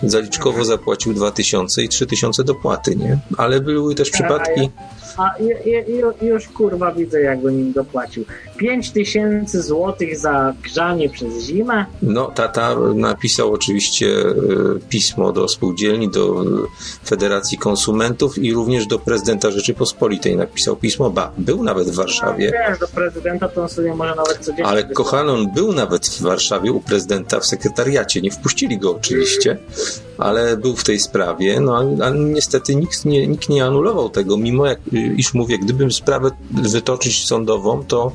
zaliczkowo 0.03 0.65
zapłacił 0.65 1.15
2000 1.15 1.83
i 1.83 1.89
3000 1.89 2.45
dopłaty, 2.45 2.97
nie? 2.97 3.19
Ale 3.37 3.61
były 3.61 3.95
też 3.95 4.11
przypadki... 4.11 4.71
A 5.19 5.35
już 6.23 6.49
kurwa 6.49 6.93
widzę, 6.93 7.20
jakby 7.20 7.53
nim 7.53 7.73
dopłacił. 7.73 8.24
5 8.59 8.90
tysięcy 8.90 9.62
złotych 9.62 10.18
za 10.18 10.55
grzanie 10.62 11.10
przez 11.10 11.44
zimę? 11.44 11.86
No, 12.02 12.26
tata 12.26 12.76
napisał 12.94 13.52
oczywiście 13.52 14.06
e, 14.06 14.35
pismo 14.89 15.32
do 15.32 15.48
spółdzielni, 15.48 16.10
do 16.10 16.44
Federacji 17.06 17.59
Konsumentów 17.59 18.39
i 18.39 18.55
również 18.55 18.86
do 18.86 18.98
prezydenta 18.98 19.51
Rzeczypospolitej 19.51 20.36
napisał 20.36 20.76
pismo. 20.76 21.10
Ba, 21.10 21.32
był 21.39 21.62
nawet 21.62 21.90
w 21.90 21.94
Warszawie. 21.94 22.52
No, 22.55 22.70
wiesz, 22.70 22.78
do 22.78 22.89
prezydenta 22.89 23.48
to 23.48 23.62
on 23.62 23.68
sobie 23.68 23.94
może 23.94 24.14
nawet 24.14 24.39
codziennie... 24.39 24.66
Ale 24.66 24.85
Kochanon 24.85 25.52
był 25.52 25.72
nawet 25.72 26.06
w 26.06 26.22
Warszawie 26.22 26.72
u 26.72 26.80
prezydenta 26.80 27.40
w 27.40 27.47
sekretariacie. 27.47 28.20
Nie 28.20 28.30
wpuścili 28.30 28.78
go 28.78 28.97
oczywiście, 28.97 29.59
ale 30.18 30.56
był 30.56 30.76
w 30.76 30.85
tej 30.85 30.98
sprawie. 31.01 31.60
No, 31.60 31.76
ale 31.76 32.18
niestety 32.18 32.76
nikt 32.76 33.05
nie, 33.05 33.26
nikt 33.26 33.48
nie 33.48 33.64
anulował 33.64 34.10
tego, 34.10 34.36
mimo 34.36 34.66
jak 34.66 34.78
iż 35.16 35.35
mówię, 35.35 35.59
gdybym 35.59 35.93
sprawę 35.93 36.30
wytoczyć 36.51 37.26
sądową, 37.26 37.85
to 37.85 38.12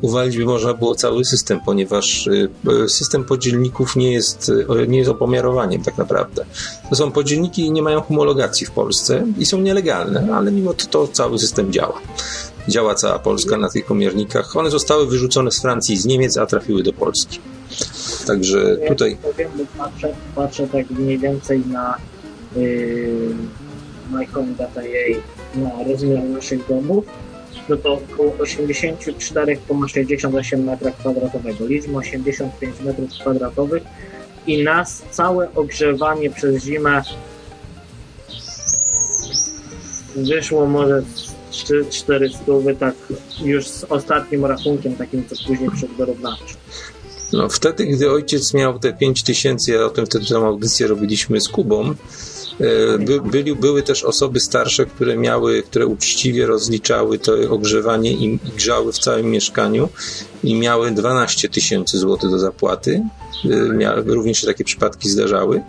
uwalić 0.00 0.38
by 0.38 0.44
można 0.44 0.74
było 0.74 0.94
cały 0.94 1.24
system, 1.24 1.60
ponieważ 1.64 2.26
y, 2.26 2.48
y, 2.84 2.88
system 2.88 3.24
podzielników 3.24 3.96
nie 3.96 4.12
jest, 4.12 4.48
y, 4.48 4.86
nie 4.88 4.98
jest 4.98 5.10
opomiarowaniem 5.10 5.82
tak 5.82 5.98
naprawdę. 5.98 6.44
To 6.90 6.96
są 6.96 7.12
podzielniki 7.12 7.62
i 7.62 7.70
nie 7.70 7.82
mają 7.82 8.00
homologacji 8.00 8.66
w 8.66 8.70
Polsce 8.70 9.26
i 9.38 9.46
są 9.46 9.60
nielegalne, 9.60 10.28
ale 10.34 10.52
mimo 10.52 10.74
to, 10.74 10.86
to 10.86 11.08
cały 11.08 11.38
system 11.38 11.72
działa. 11.72 12.00
Działa 12.68 12.94
cała 12.94 13.18
Polska 13.18 13.56
na 13.56 13.68
tych 13.68 13.86
pomiernikach. 13.86 14.56
One 14.56 14.70
zostały 14.70 15.06
wyrzucone 15.06 15.50
z 15.50 15.60
Francji 15.60 15.94
i 15.94 15.98
z 15.98 16.06
Niemiec, 16.06 16.36
a 16.36 16.46
trafiły 16.46 16.82
do 16.82 16.92
Polski. 16.92 17.40
Także 18.26 18.76
tutaj... 18.88 19.16
Ja 19.38 19.48
patrzę, 19.78 20.14
patrzę 20.34 20.68
tak 20.68 20.90
mniej 20.90 21.18
więcej 21.18 21.62
na 21.66 21.96
yy, 22.56 23.34
Data 24.58 24.82
jej 24.82 25.16
na 25.54 25.84
rozmiar 25.84 26.24
naszych 26.24 26.68
domów, 26.68 27.04
no 27.68 27.76
to 27.76 27.92
około 27.92 28.30
84,68 28.30 30.76
m2. 30.76 31.68
Liczmy 31.68 31.98
85 31.98 32.76
m2 32.76 33.80
i 34.46 34.64
nas 34.64 35.02
całe 35.10 35.54
ogrzewanie 35.54 36.30
przez 36.30 36.64
zimę 36.64 37.02
wyszło 40.16 40.66
może 40.66 41.02
3-4 41.52 42.42
stówy, 42.42 42.76
tak 42.76 42.94
już 43.44 43.68
z 43.68 43.84
ostatnim 43.84 44.44
rachunkiem, 44.44 44.96
takim 44.96 45.28
co 45.28 45.36
później 45.46 45.70
przedwyrównawczym. 45.70 46.56
No 47.32 47.48
wtedy, 47.48 47.86
gdy 47.86 48.10
ojciec 48.10 48.54
miał 48.54 48.78
te 48.78 48.92
5 48.92 49.22
tysięcy, 49.22 49.72
ja 49.72 49.84
o 49.84 49.90
tym 49.90 50.06
wtedy 50.06 50.26
tę 50.26 50.36
audycję 50.36 50.86
robiliśmy 50.86 51.40
z 51.40 51.48
Kubą, 51.48 51.94
by, 52.98 53.20
byli, 53.20 53.56
były 53.56 53.82
też 53.82 54.04
osoby 54.04 54.40
starsze, 54.40 54.86
które 54.86 55.16
miały, 55.16 55.62
które 55.62 55.86
uczciwie 55.86 56.46
rozliczały 56.46 57.18
to 57.18 57.32
ogrzewanie 57.50 58.12
i, 58.12 58.24
i 58.24 58.38
grzały 58.56 58.92
w 58.92 58.98
całym 58.98 59.26
mieszkaniu 59.30 59.88
i 60.44 60.54
miały 60.54 60.90
12 60.90 61.48
tysięcy 61.48 61.98
złotych 61.98 62.30
do 62.30 62.38
zapłaty. 62.38 63.02
E, 63.80 63.94
również 64.06 64.40
się 64.40 64.46
takie 64.46 64.64
przypadki 64.64 65.08
zdarzały. 65.08 65.62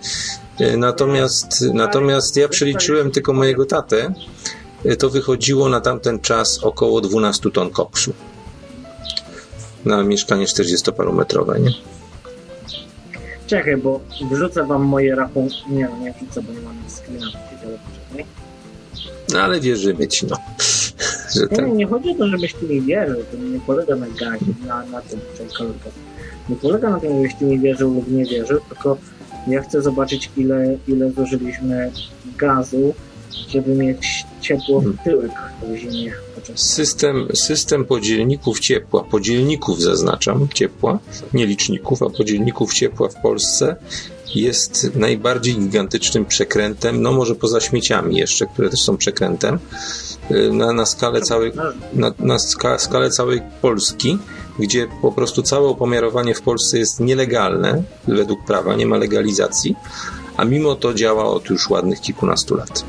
E, 0.59 0.77
natomiast, 0.77 1.61
natomiast 1.73 2.37
ja 2.37 2.47
przeliczyłem 2.47 3.11
tylko 3.11 3.33
mojego 3.33 3.65
tatę, 3.65 4.13
to 4.99 5.09
wychodziło 5.09 5.69
na 5.69 5.81
tamten 5.81 6.19
czas 6.19 6.59
około 6.63 7.01
12 7.01 7.51
ton 7.51 7.69
koksu 7.69 8.13
na 9.85 10.03
mieszkanie 10.03 10.45
40-parometrowe, 10.45 11.59
nie? 11.61 11.96
Czekaj, 13.47 13.77
bo 13.77 13.99
wrzucę 14.31 14.63
wam 14.63 14.85
moje 14.85 15.15
rachunki. 15.15 15.63
Nie, 15.69 15.89
no 15.89 15.97
nie 16.05 16.13
wrzucę, 16.13 16.41
bo 16.41 16.53
nie 16.53 16.59
mam 16.59 16.75
screena, 16.89 17.25
ale 17.63 17.77
poczekaj. 17.77 18.25
No 19.33 19.39
ale 19.39 19.59
wierzymy 19.59 20.07
ci, 20.07 20.25
no. 20.25 20.37
Że 21.35 21.47
tak. 21.47 21.67
nie, 21.67 21.73
nie 21.73 21.87
chodzi 21.87 22.09
o 22.09 22.15
to, 22.15 22.27
żebyś 22.27 22.53
ty 22.53 22.65
mi 22.65 22.81
wierzył, 22.81 23.23
to 23.31 23.37
nie 23.37 23.59
polega 23.59 23.95
na 23.95 24.07
gazie, 24.07 24.45
na, 24.67 24.85
na 24.85 25.01
tym, 25.01 25.19
czekajkolwiek. 25.37 25.93
Nie 26.49 26.55
polega 26.55 26.89
na 26.89 26.99
tym, 26.99 27.15
żebyś 27.15 27.35
ty 27.35 27.45
mi 27.45 27.59
wierzył 27.59 27.93
lub 27.93 28.11
nie 28.11 28.25
wierzył, 28.25 28.59
tylko 28.69 28.97
ja 29.47 29.61
chcę 29.61 29.81
zobaczyć, 29.81 30.29
ile, 30.37 30.77
ile 30.87 31.11
zużyliśmy 31.11 31.91
gazu 32.37 32.93
żeby 33.47 33.75
mieć 33.75 34.25
ciepło 34.41 34.81
w 34.81 34.97
tyłek 35.03 35.31
w 35.63 35.75
zimie. 35.75 36.13
System, 36.55 37.27
system 37.33 37.85
podzielników 37.85 38.59
ciepła, 38.59 39.03
podzielników 39.03 39.81
zaznaczam, 39.81 40.47
ciepła, 40.53 40.99
nie 41.33 41.45
liczników, 41.45 42.03
a 42.03 42.09
podzielników 42.09 42.73
ciepła 42.73 43.09
w 43.09 43.21
Polsce 43.21 43.75
jest 44.35 44.95
najbardziej 44.95 45.55
gigantycznym 45.55 46.25
przekrętem, 46.25 47.01
no 47.01 47.11
może 47.11 47.35
poza 47.35 47.59
śmieciami 47.59 48.17
jeszcze, 48.17 48.45
które 48.45 48.69
też 48.69 48.79
są 48.79 48.97
przekrętem, 48.97 49.59
y, 50.31 50.51
na, 50.51 50.73
na 50.73 50.85
skalę 50.85 51.21
całej, 51.21 51.51
na, 51.93 52.13
na 52.19 52.39
ska, 52.39 52.79
skalę 52.79 53.09
całej 53.09 53.41
Polski, 53.61 54.17
gdzie 54.59 54.87
po 55.01 55.11
prostu 55.11 55.43
całe 55.43 55.67
opomiarowanie 55.67 56.33
w 56.33 56.41
Polsce 56.41 56.79
jest 56.79 56.99
nielegalne 56.99 57.83
według 58.07 58.45
prawa, 58.45 58.75
nie 58.75 58.85
ma 58.85 58.97
legalizacji, 58.97 59.75
a 60.37 60.45
mimo 60.45 60.75
to 60.75 60.93
działa 60.93 61.25
od 61.25 61.49
już 61.49 61.69
ładnych 61.69 62.01
kilkunastu 62.01 62.55
lat. 62.55 62.83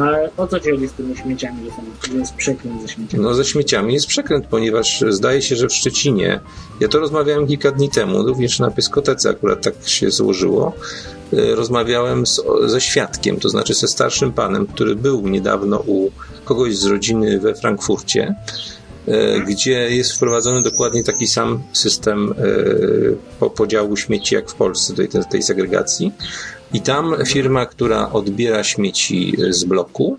Ale 0.00 0.30
o 0.36 0.46
co 0.46 0.60
ci 0.60 0.70
chodzi 0.70 0.88
z 0.88 0.92
tymi 0.92 1.16
śmieciami, 1.16 1.58
że, 1.64 1.70
są, 1.70 2.18
jest 2.18 2.34
przekręt 2.34 2.82
ze 2.82 2.88
śmieciami? 2.88 3.22
No 3.22 3.34
ze 3.34 3.44
śmieciami 3.44 3.94
jest 3.94 4.06
przekręt, 4.06 4.46
ponieważ 4.46 5.04
zdaje 5.08 5.42
się, 5.42 5.56
że 5.56 5.68
w 5.68 5.72
Szczecinie, 5.72 6.40
ja 6.80 6.88
to 6.88 6.98
rozmawiałem 6.98 7.46
kilka 7.46 7.72
dni 7.72 7.90
temu, 7.90 8.22
również 8.22 8.58
na 8.58 8.70
Pyskotece 8.70 9.30
akurat 9.30 9.64
tak 9.64 9.74
się 9.86 10.10
złożyło, 10.10 10.72
y, 11.32 11.54
rozmawiałem 11.54 12.26
z, 12.26 12.42
ze 12.66 12.80
świadkiem, 12.80 13.40
to 13.40 13.48
znaczy 13.48 13.74
ze 13.74 13.88
starszym 13.88 14.32
panem, 14.32 14.66
który 14.66 14.96
był 14.96 15.28
niedawno 15.28 15.82
u 15.86 16.10
kogoś 16.44 16.76
z 16.76 16.84
rodziny 16.84 17.40
we 17.40 17.54
Frankfurcie, 17.54 18.34
y, 19.08 19.12
gdzie 19.46 19.90
jest 19.90 20.12
wprowadzony 20.12 20.62
dokładnie 20.62 21.04
taki 21.04 21.26
sam 21.26 21.62
system 21.72 22.32
y, 22.32 23.16
po 23.40 23.50
podziału 23.50 23.96
śmieci 23.96 24.34
jak 24.34 24.50
w 24.50 24.54
Polsce, 24.54 24.94
tej, 24.94 25.08
tej 25.30 25.42
segregacji. 25.42 26.12
I 26.72 26.80
tam 26.80 27.14
firma, 27.26 27.66
która 27.66 28.12
odbiera 28.12 28.64
śmieci 28.64 29.36
z 29.50 29.64
bloku, 29.64 30.18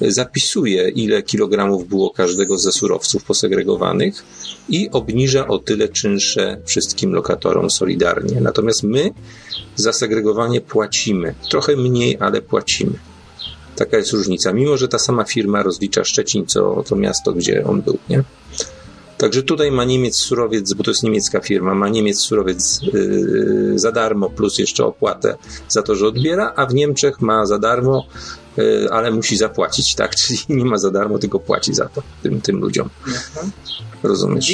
zapisuje, 0.00 0.88
ile 0.88 1.22
kilogramów 1.22 1.88
było 1.88 2.10
każdego 2.10 2.58
ze 2.58 2.72
surowców 2.72 3.24
posegregowanych 3.24 4.24
i 4.68 4.90
obniża 4.90 5.48
o 5.48 5.58
tyle 5.58 5.88
czynsze 5.88 6.60
wszystkim 6.64 7.12
lokatorom 7.12 7.70
solidarnie. 7.70 8.40
Natomiast 8.40 8.82
my 8.82 9.10
za 9.76 9.92
segregowanie 9.92 10.60
płacimy. 10.60 11.34
Trochę 11.50 11.76
mniej, 11.76 12.16
ale 12.20 12.42
płacimy. 12.42 12.98
Taka 13.76 13.96
jest 13.96 14.12
różnica. 14.12 14.52
Mimo, 14.52 14.76
że 14.76 14.88
ta 14.88 14.98
sama 14.98 15.24
firma 15.24 15.62
rozlicza 15.62 16.04
Szczecin, 16.04 16.46
co 16.46 16.84
to 16.88 16.96
miasto, 16.96 17.32
gdzie 17.32 17.64
on 17.66 17.82
był, 17.82 17.98
nie? 18.08 18.22
Także 19.18 19.42
tutaj 19.42 19.70
ma 19.70 19.84
Niemiec 19.84 20.16
surowiec, 20.16 20.72
bo 20.72 20.84
to 20.84 20.90
jest 20.90 21.02
niemiecka 21.02 21.40
firma, 21.40 21.74
ma 21.74 21.88
Niemiec 21.88 22.18
surowiec 22.20 22.80
yy, 22.82 23.78
za 23.78 23.92
darmo, 23.92 24.30
plus 24.30 24.58
jeszcze 24.58 24.84
opłatę 24.84 25.36
za 25.68 25.82
to, 25.82 25.94
że 25.94 26.06
odbiera, 26.06 26.52
a 26.56 26.66
w 26.66 26.74
Niemczech 26.74 27.20
ma 27.20 27.46
za 27.46 27.58
darmo, 27.58 28.06
yy, 28.56 28.88
ale 28.90 29.10
musi 29.10 29.36
zapłacić, 29.36 29.94
tak? 29.94 30.14
Czyli 30.20 30.38
nie 30.48 30.64
ma 30.64 30.78
za 30.78 30.90
darmo, 30.90 31.18
tylko 31.18 31.40
płaci 31.40 31.74
za 31.74 31.88
to 31.88 32.02
tym, 32.22 32.40
tym 32.40 32.60
ludziom. 32.60 32.88
Mhm. 33.06 33.50
Rozumiesz? 34.02 34.46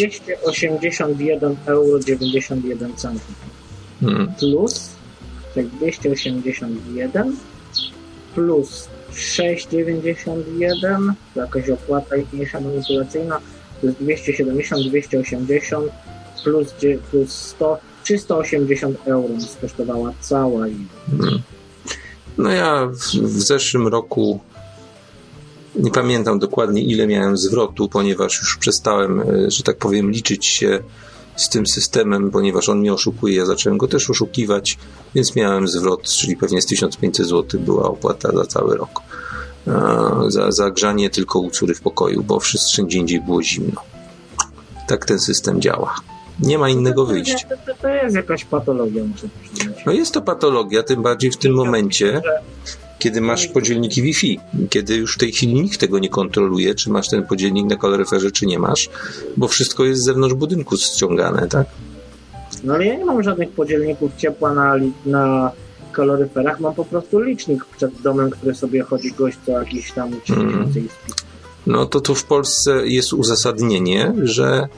281 0.43 1.57
euro 1.66 1.99
91 1.99 2.97
centów. 2.97 3.55
Mm. 4.03 4.32
plus 4.39 4.91
tak 5.55 5.66
281 5.66 7.36
plus 8.35 8.89
691 9.15 11.12
to 11.35 11.41
jakaś 11.41 11.70
opłata 11.70 12.16
mniejsza 12.32 12.61
manipulacyjna 12.61 13.41
jest 13.86 14.01
270, 14.01 14.89
280 14.89 15.51
plus, 16.44 16.74
plus 17.11 17.32
100 17.32 17.78
380 18.05 18.97
euro 19.05 19.35
kosztowała 19.61 20.12
cała 20.20 20.69
i 20.69 20.77
Mm. 21.12 21.43
No 22.39 22.51
ja 22.51 22.86
w, 22.86 22.98
w 23.16 23.43
zeszłym 23.43 23.89
roku 23.89 24.40
nie 25.77 25.90
pamiętam 25.90 26.39
dokładnie 26.39 26.82
ile 26.82 27.06
miałem 27.06 27.36
zwrotu, 27.36 27.89
ponieważ 27.89 28.39
już 28.39 28.56
przestałem, 28.56 29.20
e, 29.20 29.51
że 29.51 29.62
tak 29.62 29.77
powiem, 29.77 30.11
liczyć 30.11 30.47
się 30.47 30.78
z 31.36 31.48
tym 31.48 31.66
systemem, 31.66 32.31
ponieważ 32.31 32.69
on 32.69 32.78
mnie 32.78 32.93
oszukuje. 32.93 33.36
Ja 33.36 33.47
zacząłem 33.47 33.78
go 33.78 33.89
też 33.89 34.11
oszukiwać, 34.11 34.78
więc 35.15 35.36
miałem 35.36 35.69
zwrot, 35.69 36.09
czyli 36.09 36.36
pewnie 36.36 36.62
z 36.62 36.66
1500 36.66 37.27
zł 37.27 37.61
była 37.61 37.89
opłata 37.89 38.32
za 38.32 38.47
cały 38.47 38.77
rok. 38.77 39.01
E, 39.69 40.31
Za, 40.31 40.53
za 40.53 40.70
grzanie 40.70 41.11
tylko 41.11 41.39
u 41.39 41.51
córy 41.51 41.74
w 41.74 41.81
pokoju, 41.81 42.23
bo 42.23 42.41
wszędzie 42.41 42.99
indziej 42.99 43.20
było 43.20 43.43
zimno. 43.43 43.82
Tak 44.89 45.07
ten 45.07 45.19
system 45.19 45.61
działa. 45.61 45.95
Nie 46.41 46.59
ma 46.59 46.69
innego 46.69 47.07
wyjścia. 47.07 47.49
To, 47.49 47.57
to, 47.66 47.78
to 47.82 47.89
jest 47.89 48.16
jakaś 48.16 48.45
patologia, 48.45 49.05
muszę. 49.05 49.28
No 49.86 49.93
jest 49.93 50.15
to 50.15 50.23
patologia, 50.23 50.82
tym 50.82 51.03
bardziej 51.03 51.31
w 51.31 51.36
tym 51.36 51.55
momencie, 51.55 52.23
kiedy 52.99 53.20
masz 53.20 53.47
podzielniki 53.47 54.03
Wi-Fi, 54.03 54.41
kiedy 54.70 54.95
już 54.95 55.15
w 55.15 55.19
tej 55.19 55.32
chwili 55.32 55.55
nikt 55.55 55.81
tego 55.81 55.99
nie 55.99 56.09
kontroluje, 56.09 56.74
czy 56.74 56.91
masz 56.91 57.09
ten 57.09 57.27
podzielnik 57.27 57.66
na 57.66 57.77
kaloryferze, 57.77 58.31
czy 58.31 58.47
nie 58.47 58.59
masz, 58.59 58.91
bo 59.36 59.49
wszystko 59.49 59.85
jest 59.85 60.01
z 60.03 60.05
zewnątrz 60.05 60.35
budynku 60.35 60.77
ściągane, 60.77 61.49
tak? 61.49 61.66
No 62.65 62.74
ale 62.74 62.86
ja 62.86 62.97
nie 62.97 63.05
mam 63.05 63.23
żadnych 63.23 63.51
podzielników 63.51 64.16
ciepła 64.16 64.55
na, 64.55 64.74
na 65.07 65.53
kaloryferach, 65.95 66.61
mam 66.61 66.75
po 66.75 66.85
prostu 66.85 67.21
licznik 67.21 67.65
przed 67.65 68.03
domem, 68.03 68.31
który 68.31 68.55
sobie 68.55 68.83
chodzi 68.83 69.12
gość 69.12 69.39
co 69.47 69.53
jakiś 69.53 69.93
tam 69.93 70.11
3000 70.21 70.45
Mm. 70.45 70.89
No 71.66 71.87
to 71.87 72.01
tu 72.01 72.15
w 72.15 72.25
Polsce 72.25 72.87
jest 72.87 73.12
uzasadnienie, 73.12 74.15
że 74.23 74.69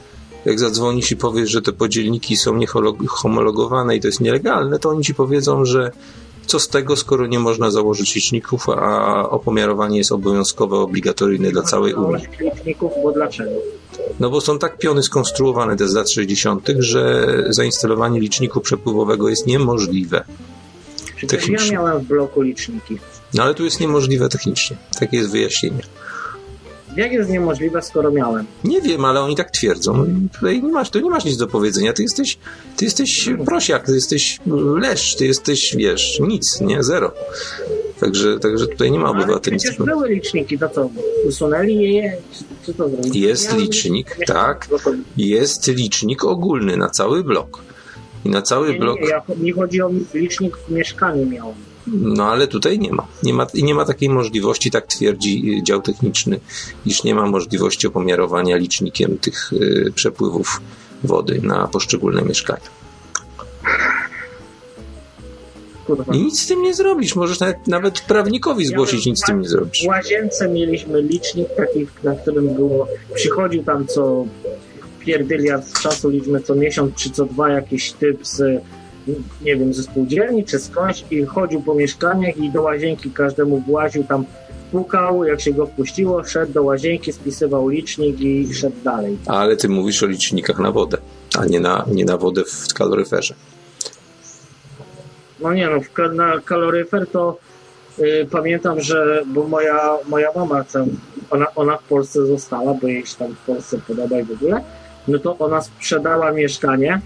jak 0.45 0.59
zadzwonisz 0.59 1.11
i 1.11 1.17
powiesz, 1.17 1.49
że 1.49 1.61
te 1.61 1.71
podzielniki 1.71 2.37
są 2.37 2.55
niehomologowane 2.55 3.95
i 3.95 4.01
to 4.01 4.07
jest 4.07 4.21
nielegalne, 4.21 4.79
to 4.79 4.89
oni 4.89 5.03
ci 5.03 5.13
powiedzą, 5.13 5.65
że 5.65 5.91
co 6.45 6.59
z 6.59 6.67
tego, 6.67 6.95
skoro 6.95 7.27
nie 7.27 7.39
można 7.39 7.71
założyć 7.71 8.15
liczników, 8.15 8.69
a 8.69 9.29
opomiarowanie 9.29 9.97
jest 9.97 10.11
obowiązkowe, 10.11 10.75
obligatoryjne 10.75 11.51
dla 11.51 11.61
całej 11.61 11.93
Unii. 11.93 12.25
Liczników, 12.39 12.91
bo 13.03 13.11
dlaczego? 13.11 13.51
No 14.19 14.29
bo 14.29 14.41
są 14.41 14.59
tak 14.59 14.77
piony 14.77 15.03
skonstruowane 15.03 15.77
te 15.77 15.87
z 15.87 15.93
lat 15.93 16.09
60., 16.09 16.67
że 16.79 17.27
zainstalowanie 17.49 18.19
liczniku 18.19 18.61
przepływowego 18.61 19.29
jest 19.29 19.47
niemożliwe. 19.47 20.23
Technicznie. 21.27 21.71
miałem 21.71 21.99
w 21.99 22.03
bloku 22.07 22.41
liczniki. 22.41 22.97
No 23.33 23.43
ale 23.43 23.53
tu 23.55 23.63
jest 23.63 23.79
niemożliwe 23.79 24.29
technicznie. 24.29 24.77
Takie 24.99 25.17
jest 25.17 25.31
wyjaśnienie. 25.31 25.81
Jak 26.95 27.11
jest 27.11 27.29
niemożliwe, 27.29 27.81
skoro 27.81 28.11
miałem? 28.11 28.45
Nie 28.63 28.81
wiem, 28.81 29.05
ale 29.05 29.21
oni 29.21 29.35
tak 29.35 29.51
twierdzą. 29.51 30.05
I 30.05 30.29
Tutaj 30.29 30.61
nie 30.63 30.71
masz, 30.71 30.89
tu 30.89 30.99
nie 30.99 31.09
masz 31.09 31.25
nic 31.25 31.37
do 31.37 31.47
powiedzenia. 31.47 31.93
Ty 31.93 32.01
jesteś, 32.03 32.37
ty 32.77 32.85
jesteś 32.85 33.29
prosiak, 33.45 33.85
ty 33.85 33.93
jesteś 33.95 34.39
leszcz, 34.81 35.15
ty 35.15 35.25
jesteś, 35.25 35.75
wiesz, 35.77 36.19
nic, 36.19 36.61
nie, 36.61 36.83
zero. 36.83 37.13
Także, 37.99 38.39
także 38.39 38.67
tutaj 38.67 38.91
nie 38.91 38.99
ma 38.99 39.05
Ale 39.05 39.13
przecież 39.13 39.25
obywatelnictwa. 39.25 39.83
były 39.83 40.09
liczniki, 40.09 40.59
to 40.59 40.69
co? 40.69 40.89
Usunęli 41.27 41.93
je? 41.93 42.17
To 42.65 42.71
zrobili? 42.89 43.21
Jest 43.21 43.53
licznik, 43.57 44.17
tak. 44.27 44.67
Jest 45.17 45.67
licznik 45.67 46.23
ogólny 46.23 46.77
na 46.77 46.89
cały 46.89 47.23
blok. 47.23 47.61
I 48.27 48.29
na 48.29 48.41
cały 48.41 48.73
Nie, 48.73 48.79
blok 48.79 49.01
nie, 49.01 49.07
ja, 49.07 49.21
mi 49.37 49.51
chodzi 49.51 49.81
o 49.81 49.89
licznik 50.13 50.57
w 50.57 50.71
mieszkaniu 50.71 51.25
miałem. 51.25 51.55
No 51.87 52.25
ale 52.25 52.47
tutaj 52.47 52.79
nie 52.79 52.93
ma. 52.93 53.07
Nie 53.23 53.33
ma, 53.33 53.47
i 53.53 53.63
nie 53.63 53.75
ma 53.75 53.85
takiej 53.85 54.09
możliwości, 54.09 54.71
tak 54.71 54.87
twierdzi 54.87 55.59
y, 55.59 55.63
dział 55.63 55.81
techniczny, 55.81 56.39
iż 56.85 57.03
nie 57.03 57.15
ma 57.15 57.25
możliwości 57.25 57.87
opomiarowania 57.87 58.57
licznikiem 58.57 59.17
tych 59.17 59.53
y, 59.53 59.91
przepływów 59.95 60.61
wody 61.03 61.41
na 61.43 61.67
poszczególne 61.67 62.21
mieszkania. 62.21 62.69
Kurwa. 65.85 66.13
I 66.13 66.21
nic 66.23 66.41
z 66.41 66.47
tym 66.47 66.61
nie 66.61 66.73
zrobisz. 66.73 67.15
Możesz 67.15 67.39
nawet, 67.39 67.67
nawet 67.67 67.99
prawnikowi 67.99 68.65
zgłosić, 68.65 69.05
nic 69.05 69.19
z 69.23 69.25
tym 69.25 69.41
nie 69.41 69.49
zrobisz. 69.49 69.83
W 69.83 69.87
łazience 69.87 70.49
mieliśmy 70.49 71.01
licznik 71.01 71.47
taki, 71.57 71.87
na 72.03 72.15
którym 72.15 72.55
było, 72.55 72.87
przychodził 73.15 73.63
tam 73.63 73.87
co 73.87 74.25
pierdylia 75.07 75.61
z 75.61 75.81
czasu 75.81 76.09
liczmy 76.09 76.39
co 76.41 76.55
miesiąc 76.55 76.95
czy 76.95 77.09
co 77.09 77.25
dwa 77.25 77.49
jakiś 77.49 77.91
typ 77.91 78.27
z 78.27 78.63
nie 79.41 79.55
wiem, 79.55 79.73
ze 79.73 79.83
spółdzielni 79.83 80.45
czy 80.45 80.59
skądś 80.59 81.03
i 81.11 81.25
chodził 81.25 81.61
po 81.61 81.75
mieszkaniach 81.75 82.37
i 82.37 82.51
do 82.51 82.61
łazienki 82.61 83.11
każdemu 83.11 83.59
właził 83.59 84.03
tam 84.03 84.25
pukał, 84.71 85.23
jak 85.23 85.41
się 85.41 85.53
go 85.53 85.65
wpuściło, 85.65 86.23
szedł 86.23 86.53
do 86.53 86.63
łazienki, 86.63 87.13
spisywał 87.13 87.69
licznik 87.69 88.19
i 88.19 88.53
szedł 88.53 88.75
dalej. 88.83 89.17
Ale 89.25 89.57
ty 89.57 89.69
mówisz 89.69 90.03
o 90.03 90.07
licznikach 90.07 90.59
na 90.59 90.71
wodę, 90.71 90.97
a 91.39 91.45
nie 91.45 91.59
na, 91.59 91.85
nie 91.91 92.05
na 92.05 92.17
wodę 92.17 92.43
w 92.43 92.73
kaloryferze. 92.73 93.33
No 95.39 95.53
nie 95.53 95.69
no, 95.69 95.79
w 95.81 96.15
na 96.15 96.41
kaloryfer 96.45 97.07
to 97.07 97.37
y, 97.99 98.27
pamiętam, 98.31 98.81
że 98.81 99.23
bo 99.25 99.47
moja, 99.47 99.97
moja 100.09 100.29
mama 100.35 100.63
tam, 100.63 100.85
ona, 101.29 101.45
ona 101.55 101.77
w 101.77 101.83
Polsce 101.83 102.25
została, 102.25 102.73
bo 102.73 102.87
jej 102.87 103.05
się 103.05 103.17
tam 103.17 103.35
w 103.35 103.45
Polsce 103.45 103.79
podoba 103.87 104.19
i 104.19 104.23
w 104.23 104.31
ogóle, 104.31 104.61
no 105.07 105.19
to 105.19 105.37
ona 105.37 105.61
sprzedała 105.61 106.31
mieszkanie 106.31 107.01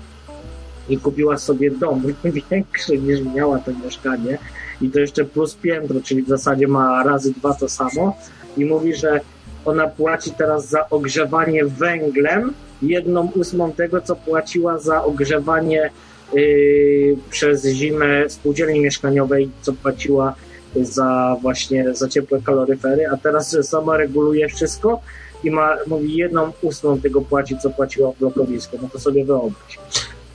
i 0.89 0.97
kupiła 0.97 1.37
sobie 1.37 1.71
dom 1.71 2.03
większy 2.51 2.97
niż 2.97 3.21
miała 3.35 3.59
to 3.59 3.71
mieszkanie. 3.83 4.37
I 4.81 4.89
to 4.89 4.99
jeszcze 4.99 5.25
plus 5.25 5.55
piętro, 5.55 6.01
czyli 6.03 6.23
w 6.23 6.27
zasadzie 6.27 6.67
ma 6.67 7.03
razy 7.03 7.33
dwa 7.33 7.53
to 7.53 7.69
samo. 7.69 8.17
I 8.57 8.65
mówi, 8.65 8.95
że 8.95 9.19
ona 9.65 9.87
płaci 9.87 10.31
teraz 10.31 10.69
za 10.69 10.89
ogrzewanie 10.89 11.65
węglem 11.65 12.53
jedną 12.81 13.31
ósmą 13.35 13.71
tego, 13.71 14.01
co 14.01 14.15
płaciła 14.15 14.79
za 14.79 15.03
ogrzewanie 15.03 15.89
yy, 16.33 17.17
przez 17.29 17.65
zimę 17.65 18.29
spółdzielni 18.29 18.79
mieszkaniowej, 18.79 19.49
co 19.61 19.73
płaciła 19.73 20.35
za 20.75 21.37
właśnie 21.41 21.95
za 21.95 22.07
ciepłe 22.07 22.41
kaloryfery, 22.41 23.07
a 23.13 23.17
teraz 23.17 23.57
sama 23.61 23.97
reguluje 23.97 24.47
wszystko 24.47 25.01
i 25.43 25.51
ma, 25.51 25.77
mówi 25.87 26.17
jedną 26.17 26.51
ósmą 26.61 26.99
tego 26.99 27.21
płaci, 27.21 27.57
co 27.63 27.69
płaciła 27.69 28.11
w 28.11 28.19
blokowisku. 28.19 28.77
No 28.81 28.89
to 28.93 28.99
sobie 28.99 29.25
wyobraź. 29.25 29.79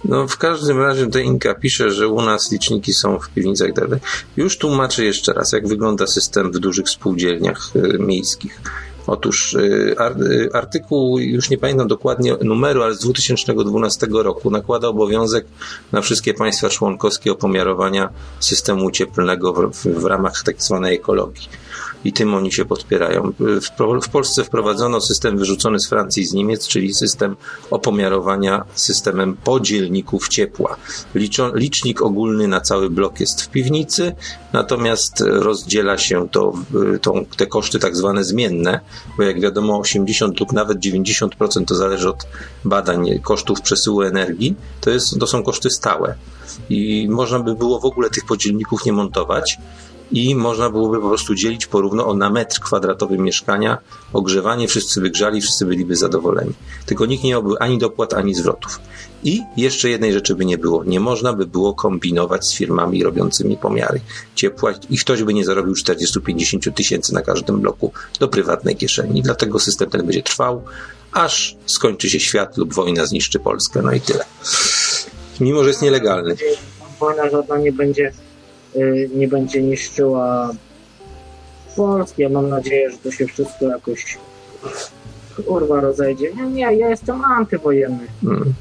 No 0.05 0.29
w 0.29 0.37
każdym 0.39 0.81
razie 0.81 1.07
to 1.07 1.19
Inka 1.19 1.55
pisze, 1.55 1.91
że 1.91 2.09
u 2.09 2.23
nas 2.23 2.53
liczniki 2.53 2.93
są 2.93 3.19
w 3.19 3.29
piwnicach 3.29 3.69
itd. 3.69 3.99
Już 4.37 4.59
tłumaczę 4.59 5.05
jeszcze 5.05 5.33
raz, 5.33 5.53
jak 5.53 5.69
wygląda 5.69 6.07
system 6.07 6.53
w 6.53 6.59
dużych 6.59 6.89
spółdzielniach 6.89 7.71
y, 7.77 7.99
miejskich. 7.99 8.61
Otóż 9.07 9.55
y, 9.55 9.95
y, 10.21 10.49
artykuł, 10.53 11.19
już 11.19 11.51
nie 11.51 11.59
pamiętam 11.59 11.89
dokładnie 11.89 12.37
numeru, 12.45 12.83
ale 12.83 12.95
z 12.95 12.99
2012 12.99 14.07
roku 14.11 14.51
nakłada 14.51 14.89
obowiązek 14.89 15.47
na 15.93 16.01
wszystkie 16.01 16.35
państwa 16.35 16.69
członkowskie 16.69 17.33
opomiarowania 17.33 18.09
systemu 18.41 18.91
cieplnego 18.91 19.53
w, 19.53 19.71
w, 19.71 20.01
w 20.01 20.05
ramach 20.05 20.43
tak 20.45 20.63
zwanej 20.63 20.97
ekologii 20.97 21.49
i 22.05 22.13
tym 22.13 22.35
oni 22.35 22.53
się 22.53 22.65
podpierają. 22.65 23.33
W, 24.03 24.09
Polsce 24.13 24.45
wprowadzono 24.45 25.01
system 25.01 25.39
wyrzucony 25.39 25.81
z 25.81 25.89
Francji 25.89 26.23
i 26.23 26.27
z 26.27 26.33
Niemiec, 26.33 26.69
czyli 26.69 26.95
system 26.95 27.37
opomiarowania 27.71 28.65
systemem 28.75 29.37
podzielników 29.45 30.29
ciepła. 30.29 30.77
Licznik 31.55 32.03
ogólny 32.03 32.49
na 32.49 32.61
cały 32.61 32.91
blok 32.91 33.21
jest 33.21 33.43
w 33.43 33.49
piwnicy, 33.49 34.15
natomiast 34.53 35.21
rozdziela 35.27 35.99
się 35.99 36.29
to, 36.29 36.53
to, 37.03 37.15
te 37.37 37.47
koszty 37.47 37.79
tak 37.79 37.97
zwane 37.97 38.25
zmienne, 38.25 38.81
bo 39.17 39.23
jak 39.23 39.41
wiadomo 39.41 39.79
80 39.79 40.41
lub 40.41 40.53
nawet 40.53 40.79
90% 40.79 41.65
to 41.65 41.75
zależy 41.75 42.09
od 42.09 42.27
badań 42.65 43.21
kosztów 43.23 43.61
przesyłu 43.61 44.03
energii, 44.03 44.55
to, 44.81 44.91
jest, 44.91 45.19
to 45.21 45.27
są 45.27 45.43
koszty 45.43 45.71
stałe. 45.71 46.15
I 46.71 47.09
można 47.11 47.39
by 47.39 47.55
było 47.55 47.81
w 47.81 47.85
ogóle 47.85 48.11
tych 48.11 48.25
podzielników 48.25 48.85
nie 48.85 48.93
montować, 48.93 49.59
i 50.13 50.35
można 50.35 50.71
byłoby 50.71 51.01
po 51.01 51.09
prostu 51.09 51.35
dzielić 51.35 51.67
porówno 51.67 52.15
na 52.15 52.31
metr 52.31 52.61
kwadratowy 52.61 53.19
mieszkania, 53.19 53.79
ogrzewanie, 54.13 54.69
wszyscy 54.69 55.01
by 55.01 55.11
grzali, 55.11 55.41
wszyscy 55.41 55.67
byliby 55.67 55.97
zadowoleni. 55.97 56.53
Tylko 56.87 57.07
nikt 57.07 57.25
nie 57.25 57.31
miałby 57.31 57.59
ani 57.59 57.79
dopłat, 57.79 58.15
ani 58.15 58.35
zwrotów. 58.35 58.81
I 59.25 59.43
jeszcze 59.57 59.91
jednej 59.91 60.13
rzeczy 60.13 60.35
by 60.35 60.45
nie 60.45 60.59
było. 60.59 60.85
Nie 60.85 61.01
można 61.01 61.33
by 61.33 61.47
było 61.47 61.75
kombinować 61.75 62.47
z 62.47 62.55
firmami 62.55 63.03
robiącymi 63.03 63.57
pomiary 63.57 64.01
ciepła 64.35 64.73
i 64.91 64.99
ktoś 64.99 65.23
by 65.23 65.35
nie 65.35 65.45
zarobił 65.45 65.75
40-50 65.75 66.73
tysięcy 66.73 67.15
na 67.15 67.23
każdym 67.23 67.61
bloku 67.61 67.93
do 68.21 68.29
prywatnej 68.29 68.77
kieszeni. 68.77 69.23
Dlatego 69.23 69.59
system 69.59 69.91
ten 69.91 70.07
będzie 70.07 70.23
trwał, 70.23 70.63
aż 71.13 71.57
skończy 71.67 72.11
się 72.11 72.21
świat 72.21 72.57
lub 72.57 72.75
wojna 72.75 73.07
zniszczy 73.07 73.39
Polskę. 73.39 73.83
No 73.83 73.93
i 73.93 74.01
tyle. 74.01 74.25
Mimo, 75.41 75.63
że 75.63 75.69
jest 75.69 75.83
nielegalny. 75.83 76.37
Wojna 77.01 77.31
żadna 77.31 77.59
nie 77.59 77.73
będzie 77.73 78.13
nie 79.15 79.29
będzie 79.29 79.63
niszczyła 79.63 80.51
Polski. 81.77 82.23
Ja 82.23 82.29
mam 82.29 82.49
nadzieję, 82.49 82.91
że 82.91 82.99
to 82.99 83.11
się 83.11 83.27
wszystko 83.27 83.65
jakoś 83.65 84.19
kurwa 85.47 85.81
rozejdzie. 85.81 86.35
Nie, 86.35 86.43
nie, 86.43 86.77
ja 86.77 86.89
jestem 86.89 87.25
antywojenny. 87.25 88.07
Hmm. 88.25 88.55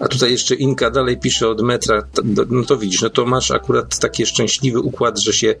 A 0.00 0.08
tutaj 0.08 0.30
jeszcze 0.30 0.54
Inka 0.54 0.90
dalej 0.90 1.18
pisze 1.18 1.48
od 1.48 1.62
metra, 1.62 2.02
no 2.50 2.64
to 2.64 2.76
widzisz, 2.76 3.02
no 3.02 3.10
to 3.10 3.26
masz 3.26 3.50
akurat 3.50 3.98
taki 3.98 4.26
szczęśliwy 4.26 4.80
układ, 4.80 5.20
że 5.20 5.32
się 5.32 5.54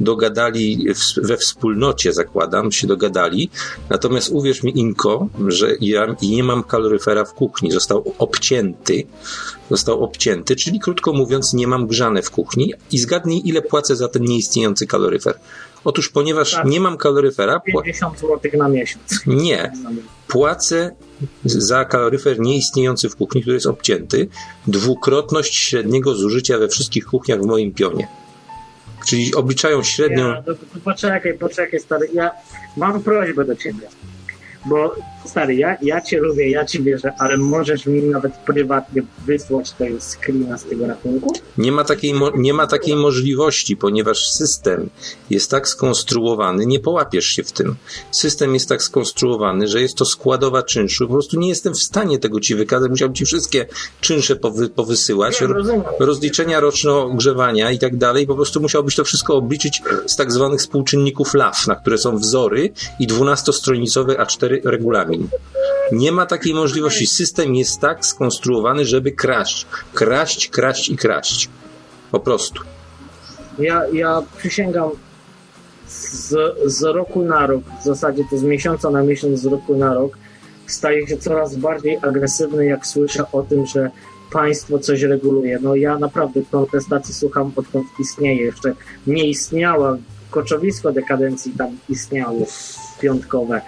dogadali 0.00 0.86
we 1.16 1.36
wspólnocie, 1.36 2.12
zakładam, 2.12 2.72
się 2.72 2.86
dogadali. 2.86 3.50
Natomiast 3.90 4.30
uwierz 4.30 4.62
mi, 4.62 4.78
Inko, 4.78 5.28
że 5.48 5.76
ja 5.80 6.16
nie 6.22 6.44
mam 6.44 6.62
kaloryfera 6.64 7.24
w 7.24 7.34
kuchni. 7.34 7.72
Został 7.72 8.14
obcięty. 8.18 9.06
Został 9.70 10.04
obcięty, 10.04 10.56
czyli 10.56 10.80
krótko 10.80 11.12
mówiąc, 11.12 11.52
nie 11.52 11.66
mam 11.66 11.86
grzane 11.86 12.22
w 12.22 12.30
kuchni. 12.30 12.74
I 12.90 12.98
zgadnij, 12.98 13.42
ile 13.44 13.62
płacę 13.62 13.96
za 13.96 14.08
ten 14.08 14.22
nieistniejący 14.22 14.86
kaloryfer. 14.86 15.38
Otóż, 15.84 16.08
ponieważ 16.08 16.52
tak. 16.52 16.64
nie 16.64 16.80
mam 16.80 16.96
kaloryfera. 16.96 17.60
50 17.60 18.18
zł 18.18 18.38
na 18.54 18.68
miesiąc. 18.68 19.20
Nie. 19.26 19.72
Płacę 20.28 20.94
za 21.44 21.84
kaloryfer 21.84 22.40
nieistniejący 22.40 23.08
w 23.08 23.16
kuchni, 23.16 23.40
który 23.40 23.54
jest 23.54 23.66
obcięty, 23.66 24.28
dwukrotność 24.66 25.56
średniego 25.56 26.14
zużycia 26.14 26.58
we 26.58 26.68
wszystkich 26.68 27.06
kuchniach 27.06 27.40
w 27.40 27.46
moim 27.46 27.74
pionie. 27.74 28.08
Czyli 29.06 29.34
obliczają 29.34 29.82
średnią. 29.82 30.28
Ja, 30.28 30.42
to 30.42 30.52
poczekaj, 30.84 31.38
poczekaj, 31.38 31.80
stary. 31.80 32.08
Ja 32.14 32.30
mam 32.76 33.02
prośbę 33.02 33.44
do 33.44 33.56
ciebie. 33.56 33.88
Bo 34.66 34.94
stary, 35.24 35.54
ja, 35.54 35.76
ja 35.82 36.00
cię 36.00 36.20
lubię, 36.20 36.50
ja 36.50 36.64
ci 36.64 36.82
wierzę, 36.82 37.12
ale 37.18 37.36
możesz 37.36 37.86
mi 37.86 38.02
nawet 38.02 38.32
prywatnie 38.32 39.02
wysłać 39.26 39.70
tego 39.70 39.98
screena 40.00 40.58
z 40.58 40.64
tego 40.64 40.86
rachunku? 40.86 41.32
Nie 41.58 41.72
ma 41.72 41.84
takiej, 41.84 42.14
nie 42.36 42.54
ma 42.54 42.66
takiej 42.66 42.96
możliwości, 42.96 43.76
ponieważ 43.76 44.28
system 44.28 44.88
jest 45.30 45.50
tak 45.50 45.68
skonstruowany, 45.68 46.66
nie 46.66 46.80
połapiesz 46.80 47.26
się 47.26 47.42
w 47.42 47.52
tym. 47.52 47.76
System 48.10 48.54
jest 48.54 48.68
tak 48.68 48.82
skonstruowany, 48.82 49.68
że 49.68 49.80
jest 49.80 49.96
to 49.96 50.04
składowa 50.04 50.62
czynszu. 50.62 51.06
Po 51.06 51.12
prostu 51.12 51.38
nie 51.38 51.48
jestem 51.48 51.74
w 51.74 51.82
stanie 51.82 52.18
tego 52.18 52.40
ci 52.40 52.54
wykazać. 52.54 52.90
Musiałbym 52.90 53.14
ci 53.14 53.24
wszystkie 53.24 53.66
czynsze 54.00 54.36
powy, 54.36 54.68
powysyłać, 54.68 55.40
nie, 55.40 55.46
rozliczenia 55.98 56.60
roczno 56.60 57.02
ogrzewania 57.02 57.70
i 57.70 57.78
tak 57.78 57.96
dalej. 57.96 58.26
Po 58.26 58.34
prostu 58.34 58.60
musiałbyś 58.60 58.96
to 58.96 59.04
wszystko 59.04 59.34
obliczyć 59.34 59.82
z 60.06 60.16
tak 60.16 60.32
zwanych 60.32 60.60
współczynników 60.60 61.34
LAF, 61.34 61.66
na 61.66 61.74
które 61.74 61.98
są 61.98 62.16
wzory 62.16 62.72
i 62.98 63.08
12-stronicowy 63.08 64.16
A4 64.16 64.60
regulamin. 64.64 65.11
Nie 65.92 66.12
ma 66.12 66.26
takiej 66.26 66.54
możliwości. 66.54 67.06
System 67.06 67.54
jest 67.54 67.80
tak 67.80 68.06
skonstruowany, 68.06 68.84
żeby 68.84 69.12
kraść. 69.12 69.66
Kraść, 69.94 70.48
kraść 70.48 70.88
i 70.88 70.96
kraść. 70.96 71.48
Po 72.10 72.20
prostu. 72.20 72.62
Ja, 73.58 73.82
ja 73.92 74.22
przysięgam 74.38 74.90
z, 75.88 76.34
z 76.66 76.82
roku 76.82 77.22
na 77.22 77.46
rok, 77.46 77.62
w 77.80 77.84
zasadzie 77.84 78.24
to 78.30 78.38
z 78.38 78.42
miesiąca 78.42 78.90
na 78.90 79.02
miesiąc, 79.02 79.40
z 79.40 79.46
roku 79.46 79.76
na 79.76 79.94
rok, 79.94 80.18
staje 80.66 81.06
się 81.06 81.16
coraz 81.16 81.56
bardziej 81.56 81.98
agresywny, 82.02 82.66
jak 82.66 82.86
słyszę 82.86 83.24
o 83.32 83.42
tym, 83.42 83.66
że 83.66 83.90
państwo 84.32 84.78
coś 84.78 85.02
reguluje. 85.02 85.58
No 85.62 85.74
ja 85.74 85.98
naprawdę 85.98 86.40
kontestacji 86.50 87.14
słucham 87.14 87.52
odkąd 87.56 87.86
istnieje. 88.00 88.44
Jeszcze 88.44 88.72
nie 89.06 89.28
istniała, 89.28 89.96
koczowisko 90.30 90.92
dekadencji 90.92 91.52
tam 91.52 91.78
istniało, 91.88 92.46
piątkowe 93.00 93.60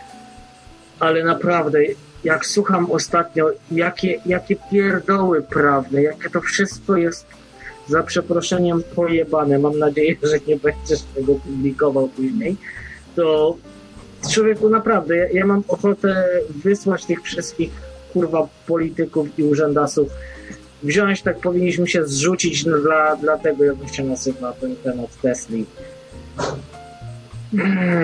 ale 1.00 1.24
naprawdę, 1.24 1.78
jak 2.24 2.46
słucham 2.46 2.90
ostatnio, 2.90 3.50
jakie, 3.70 4.20
jakie 4.26 4.56
pierdoły 4.70 5.42
prawne, 5.42 6.02
jakie 6.02 6.30
to 6.30 6.40
wszystko 6.40 6.96
jest 6.96 7.26
za 7.88 8.02
przeproszeniem 8.02 8.82
pojebane, 8.94 9.58
mam 9.58 9.78
nadzieję, 9.78 10.16
że 10.22 10.38
nie 10.46 10.56
będziesz 10.56 11.02
tego 11.14 11.34
publikował 11.34 12.08
później, 12.08 12.56
to 13.16 13.56
człowieku 14.32 14.68
naprawdę, 14.68 15.16
ja, 15.16 15.28
ja 15.32 15.46
mam 15.46 15.64
ochotę 15.68 16.28
wysłać 16.64 17.04
tych 17.04 17.22
wszystkich 17.22 17.70
kurwa 18.12 18.48
polityków 18.66 19.38
i 19.38 19.42
urzędasów. 19.42 20.08
Wziąć, 20.82 21.22
tak 21.22 21.38
powinniśmy 21.38 21.88
się 21.88 22.06
zrzucić 22.06 22.66
no, 22.66 22.78
dla, 22.78 23.16
dla 23.16 23.38
tego, 23.38 23.64
jak 23.64 23.76
się 23.92 24.04
nazywa 24.04 24.52
ten, 24.52 25.00
od 25.00 25.20
Tesli 25.22 25.66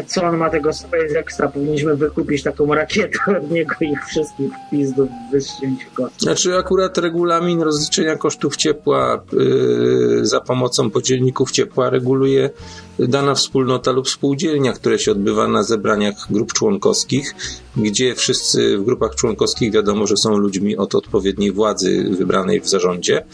co 0.07 0.23
on 0.23 0.37
ma 0.37 0.51
tego 0.51 0.73
SpaceXa, 0.73 1.49
powinniśmy 1.55 1.97
wykupić 1.97 2.43
taką 2.43 2.75
rakietę 2.75 3.19
od 3.39 3.51
niego 3.51 3.75
i 3.81 3.85
ich 3.85 4.07
wszystkich 4.07 4.51
w 4.53 4.71
pizdu 4.71 5.09
wystrzelić 5.33 5.85
w 5.85 5.95
kosmos. 5.95 6.21
Znaczy 6.21 6.57
akurat 6.57 6.99
regulamin 6.99 7.63
rozliczenia 7.63 8.17
kosztów 8.17 8.57
ciepła 8.57 9.23
yy, 9.33 10.27
za 10.27 10.41
pomocą 10.41 10.91
podzielników 10.91 11.51
ciepła 11.51 11.91
reguluje 11.91 12.51
dana 12.99 13.35
wspólnota 13.35 13.93
lub 13.93 14.09
spółdzielnia, 14.09 14.73
które 14.73 14.99
się 14.99 15.13
odbywa 15.13 15.49
na 15.49 15.63
zebraniach 15.63 16.27
grup 16.31 16.53
członkowskich, 16.53 17.35
gdzie 17.77 18.15
wszyscy 18.15 18.79
w 18.79 18.85
grupach 18.85 19.15
członkowskich 19.15 19.73
wiadomo, 19.73 20.07
że 20.07 20.17
są 20.17 20.37
ludźmi 20.37 20.77
od 20.77 20.95
odpowiedniej 20.95 21.53
władzy 21.53 22.15
wybranej 22.19 22.61
w 22.61 22.69
zarządzie. 22.69 23.25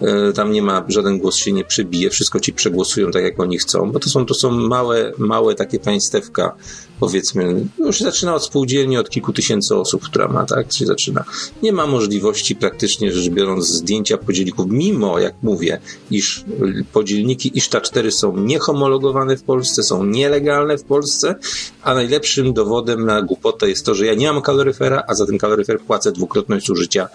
E, 0.00 0.32
tam 0.32 0.52
nie 0.52 0.62
ma, 0.62 0.84
żaden 0.88 1.18
głos 1.18 1.36
się 1.36 1.52
nie 1.52 1.64
przebije, 1.64 2.10
wszystko 2.10 2.40
ci 2.40 2.52
przegłosują 2.52 3.10
tak, 3.10 3.22
jak 3.22 3.40
oni 3.40 3.58
chcą, 3.58 3.92
bo 3.92 4.00
to 4.00 4.10
są, 4.10 4.26
to 4.26 4.34
są 4.34 4.50
małe, 4.50 5.12
małe 5.18 5.54
takie 5.54 5.78
państewka, 5.78 6.54
powiedzmy, 7.00 7.66
już 7.78 7.98
się 7.98 8.04
zaczyna 8.04 8.34
od 8.34 8.44
spółdzielni 8.44 8.98
od 8.98 9.10
kilku 9.10 9.32
tysięcy 9.32 9.76
osób, 9.76 10.02
która 10.02 10.28
ma, 10.28 10.44
tak, 10.44 10.72
się 10.72 10.86
zaczyna. 10.86 11.24
Nie 11.62 11.72
ma 11.72 11.86
możliwości 11.86 12.56
praktycznie 12.56 13.12
rzecz 13.12 13.28
biorąc 13.28 13.66
zdjęcia 13.66 14.18
podzielników, 14.18 14.66
mimo, 14.68 15.18
jak 15.18 15.34
mówię, 15.42 15.80
iż 16.10 16.44
podzielniki 16.92 17.58
ISTA 17.58 17.80
4 17.80 18.12
są 18.12 18.36
niehomologowane 18.36 19.36
w 19.36 19.42
Polsce, 19.42 19.82
są 19.82 20.04
nielegalne 20.04 20.78
w 20.78 20.84
Polsce, 20.84 21.34
a 21.82 21.94
najlepszym 21.94 22.52
dowodem 22.52 23.06
na 23.06 23.22
głupotę 23.22 23.68
jest 23.68 23.86
to, 23.86 23.94
że 23.94 24.06
ja 24.06 24.14
nie 24.14 24.32
mam 24.32 24.42
kaloryfera, 24.42 25.02
a 25.08 25.14
za 25.14 25.26
ten 25.26 25.38
kaloryfer 25.38 25.80
płacę 25.80 26.12
dwukrotność 26.12 26.66
zużycia 26.66 27.08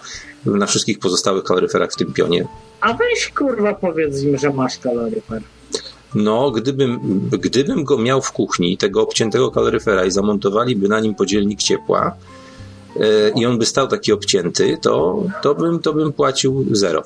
na 0.44 0.66
wszystkich 0.66 0.98
pozostałych 0.98 1.44
kaloryferach 1.44 1.92
w 1.92 1.96
tym 1.96 2.12
pionie. 2.12 2.46
A 2.80 2.94
weź 2.94 3.32
kurwa 3.36 3.74
powiedz 3.74 4.22
im, 4.22 4.38
że 4.38 4.52
masz 4.52 4.78
kaloryfer. 4.78 5.42
No, 6.14 6.50
gdybym, 6.50 7.20
gdybym 7.32 7.84
go 7.84 7.98
miał 7.98 8.22
w 8.22 8.32
kuchni, 8.32 8.78
tego 8.78 9.02
obciętego 9.02 9.50
kaloryfera 9.50 10.04
i 10.04 10.10
zamontowaliby 10.10 10.88
na 10.88 11.00
nim 11.00 11.14
podzielnik 11.14 11.62
ciepła 11.62 12.16
yy, 12.96 13.32
i 13.36 13.46
on 13.46 13.58
by 13.58 13.66
stał 13.66 13.88
taki 13.88 14.12
obcięty, 14.12 14.78
to, 14.82 15.22
to, 15.42 15.54
bym, 15.54 15.78
to 15.78 15.92
bym 15.92 16.12
płacił 16.12 16.66
zero. 16.72 17.02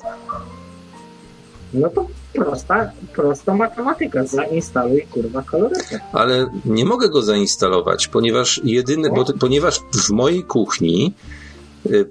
No 1.73 1.89
to 1.89 2.07
prosta, 2.33 2.91
prosta 3.15 3.53
matematyka. 3.53 4.25
Zainstaluj 4.25 5.01
kurwa 5.01 5.41
kaloryfer. 5.41 5.99
Ale 6.13 6.47
nie 6.65 6.85
mogę 6.85 7.09
go 7.09 7.21
zainstalować, 7.21 8.07
ponieważ 8.07 8.61
jedyny, 8.63 9.09
bo, 9.09 9.25
ponieważ 9.39 9.79
w 9.93 10.09
mojej 10.09 10.43
kuchni 10.43 11.13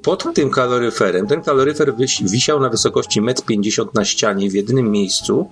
pod 0.02 0.34
tym 0.34 0.50
kaloryferem, 0.50 1.26
ten 1.26 1.42
kaloryfer 1.42 1.94
wisiał 2.22 2.60
na 2.60 2.68
wysokości 2.68 3.22
1,50 3.22 3.82
m 3.82 3.88
na 3.94 4.04
ścianie 4.04 4.50
w 4.50 4.54
jedynym 4.54 4.90
miejscu, 4.90 5.48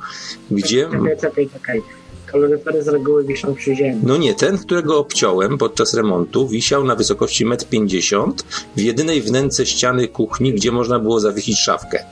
gdzie... 0.50 0.88
Czekaj, 0.90 1.16
czekaj, 1.20 1.48
czekaj. 1.52 1.82
Kaloryfery 2.26 2.82
z 2.82 2.88
reguły 2.88 3.24
wiszą 3.24 3.54
przy 3.54 3.76
ziemi. 3.76 4.00
No 4.02 4.16
nie, 4.16 4.34
ten, 4.34 4.58
którego 4.58 4.98
obciąłem 4.98 5.58
podczas 5.58 5.94
remontu, 5.94 6.48
wisiał 6.48 6.84
na 6.84 6.94
wysokości 6.96 7.46
1,50 7.46 8.24
m 8.24 8.32
w 8.76 8.80
jedynej 8.80 9.22
wnęce 9.22 9.66
ściany 9.66 10.08
kuchni, 10.08 10.52
gdzie 10.52 10.72
można 10.72 10.98
było 10.98 11.20
zawiesić 11.20 11.58
szafkę. 11.58 12.04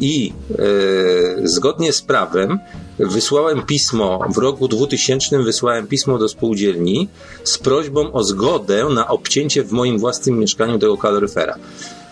I 0.00 0.32
e, 0.58 1.48
zgodnie 1.48 1.92
z 1.92 2.02
prawem 2.02 2.58
wysłałem 2.98 3.62
pismo, 3.62 4.20
w 4.34 4.38
roku 4.38 4.68
2000 4.68 5.42
wysłałem 5.42 5.86
pismo 5.86 6.18
do 6.18 6.28
spółdzielni 6.28 7.08
z 7.44 7.58
prośbą 7.58 8.12
o 8.12 8.24
zgodę 8.24 8.84
na 8.94 9.08
obcięcie 9.08 9.62
w 9.62 9.72
moim 9.72 9.98
własnym 9.98 10.38
mieszkaniu 10.38 10.78
tego 10.78 10.96
kaloryfera. 10.96 11.54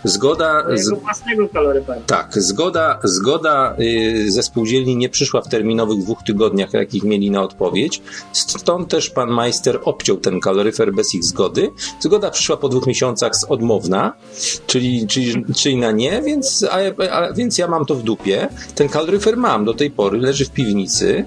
Zgoda, 0.05 0.64
z, 0.74 1.01
własnego 1.01 1.48
kaloryfera. 1.48 2.01
tak, 2.06 2.32
zgoda, 2.35 3.01
zgoda 3.05 3.76
y, 3.81 4.32
ze 4.32 4.43
spółdzielni 4.43 4.97
nie 4.97 5.09
przyszła 5.09 5.40
w 5.40 5.48
terminowych 5.48 5.98
dwóch 5.98 6.22
tygodniach, 6.22 6.72
jakich 6.72 7.02
mieli 7.05 7.31
na 7.31 7.43
odpowiedź. 7.43 8.02
Stąd 8.32 8.89
też 8.89 9.10
pan 9.10 9.31
majster 9.31 9.81
obciął 9.85 10.16
ten 10.16 10.40
kaloryfer 10.40 10.93
bez 10.93 11.14
ich 11.14 11.24
zgody. 11.24 11.70
Zgoda 12.01 12.31
przyszła 12.31 12.56
po 12.56 12.68
dwóch 12.68 12.86
miesiącach 12.86 13.36
z 13.36 13.44
odmowna, 13.44 14.12
czyli, 14.66 15.06
czyli, 15.06 15.44
czyli 15.55 15.76
na 15.76 15.90
nie, 15.90 16.22
więc, 16.22 16.66
a, 16.70 16.76
a, 17.10 17.32
więc 17.32 17.59
ja 17.59 17.68
mam 17.68 17.85
to 17.86 17.94
w 17.94 18.02
dupie. 18.02 18.48
Ten 18.74 18.89
kaloryfer 18.89 19.36
mam 19.36 19.64
do 19.64 19.74
tej 19.74 19.90
pory, 19.90 20.18
leży 20.18 20.44
w 20.44 20.51
piwnicy. 20.51 21.24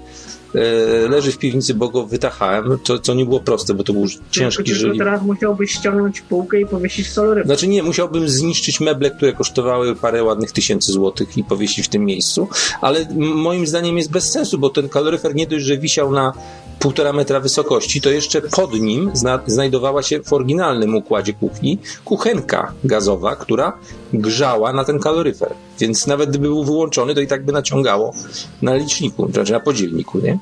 E, 0.54 1.08
Leży 1.08 1.32
w 1.32 1.38
piwnicy, 1.38 1.74
bo 1.74 1.88
go 1.88 2.06
wytachałem. 2.06 2.78
To 3.02 3.14
nie 3.14 3.24
było 3.24 3.40
proste, 3.40 3.74
bo 3.74 3.84
to 3.84 3.92
był 3.92 4.04
ciężki 4.30 4.64
Tylko 4.64 4.78
żyli. 4.80 4.98
teraz 4.98 5.22
musiałbyś 5.22 5.70
ściągnąć 5.72 6.20
półkę 6.20 6.60
i 6.60 6.66
powiesić 6.66 7.10
kaloryfer. 7.10 7.46
Znaczy 7.46 7.68
nie, 7.68 7.82
musiałbym 7.82 8.28
zniszczyć 8.28 8.80
meble, 8.80 9.10
które 9.10 9.32
kosztowały 9.32 9.96
parę 9.96 10.24
ładnych 10.24 10.52
tysięcy 10.52 10.92
złotych 10.92 11.38
i 11.38 11.44
powiesić 11.44 11.86
w 11.86 11.88
tym 11.88 12.04
miejscu, 12.04 12.48
ale 12.80 13.06
moim 13.18 13.66
zdaniem 13.66 13.96
jest 13.96 14.10
bez 14.10 14.30
sensu, 14.32 14.58
bo 14.58 14.70
ten 14.70 14.88
kaloryfer 14.88 15.34
nie 15.34 15.46
dość, 15.46 15.64
że 15.64 15.78
wisiał 15.78 16.12
na 16.12 16.32
półtora 16.78 17.12
metra 17.12 17.40
wysokości, 17.40 18.00
to 18.00 18.10
jeszcze 18.10 18.42
pod 18.42 18.72
nim 18.80 19.10
zna- 19.14 19.40
znajdowała 19.46 20.02
się 20.02 20.22
w 20.22 20.32
oryginalnym 20.32 20.94
układzie 20.94 21.32
kuchni 21.32 21.78
kuchenka 22.04 22.72
gazowa, 22.84 23.36
która 23.36 23.72
grzała 24.12 24.72
na 24.72 24.84
ten 24.84 24.98
kaloryfer. 24.98 25.54
Więc 25.80 26.06
nawet 26.06 26.30
gdyby 26.30 26.46
był 26.48 26.64
wyłączony, 26.64 27.14
to 27.14 27.20
i 27.20 27.26
tak 27.26 27.44
by 27.44 27.52
naciągało 27.52 28.14
na 28.62 28.74
liczniku, 28.74 29.32
znaczy 29.32 29.52
na 29.52 29.60
podzielniku, 29.60 30.18
nie? 30.18 30.38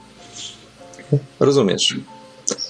Rozumiesz? 1.41 1.97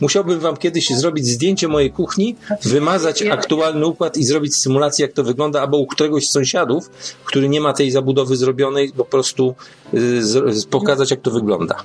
Musiałbym 0.01 0.41
wam 0.41 0.57
kiedyś 0.57 0.89
zrobić 0.89 1.27
zdjęcie 1.27 1.69
mojej 1.69 1.91
kuchni, 1.91 2.37
wymazać 2.63 3.23
aktualny 3.23 3.87
układ 3.87 4.17
i 4.17 4.25
zrobić 4.25 4.57
symulację, 4.57 5.07
jak 5.07 5.15
to 5.15 5.25
wygląda, 5.25 5.61
albo 5.61 5.79
u 5.79 5.87
któregoś 5.87 6.27
z 6.27 6.33
sąsiadów, 6.33 6.91
który 7.25 7.49
nie 7.49 7.61
ma 7.61 7.73
tej 7.73 7.91
zabudowy 7.91 8.37
zrobionej, 8.37 8.93
po 8.93 9.05
prostu 9.05 9.55
y, 9.95 10.27
z, 10.27 10.65
pokazać, 10.65 11.11
jak 11.11 11.21
to 11.21 11.31
wygląda. 11.31 11.83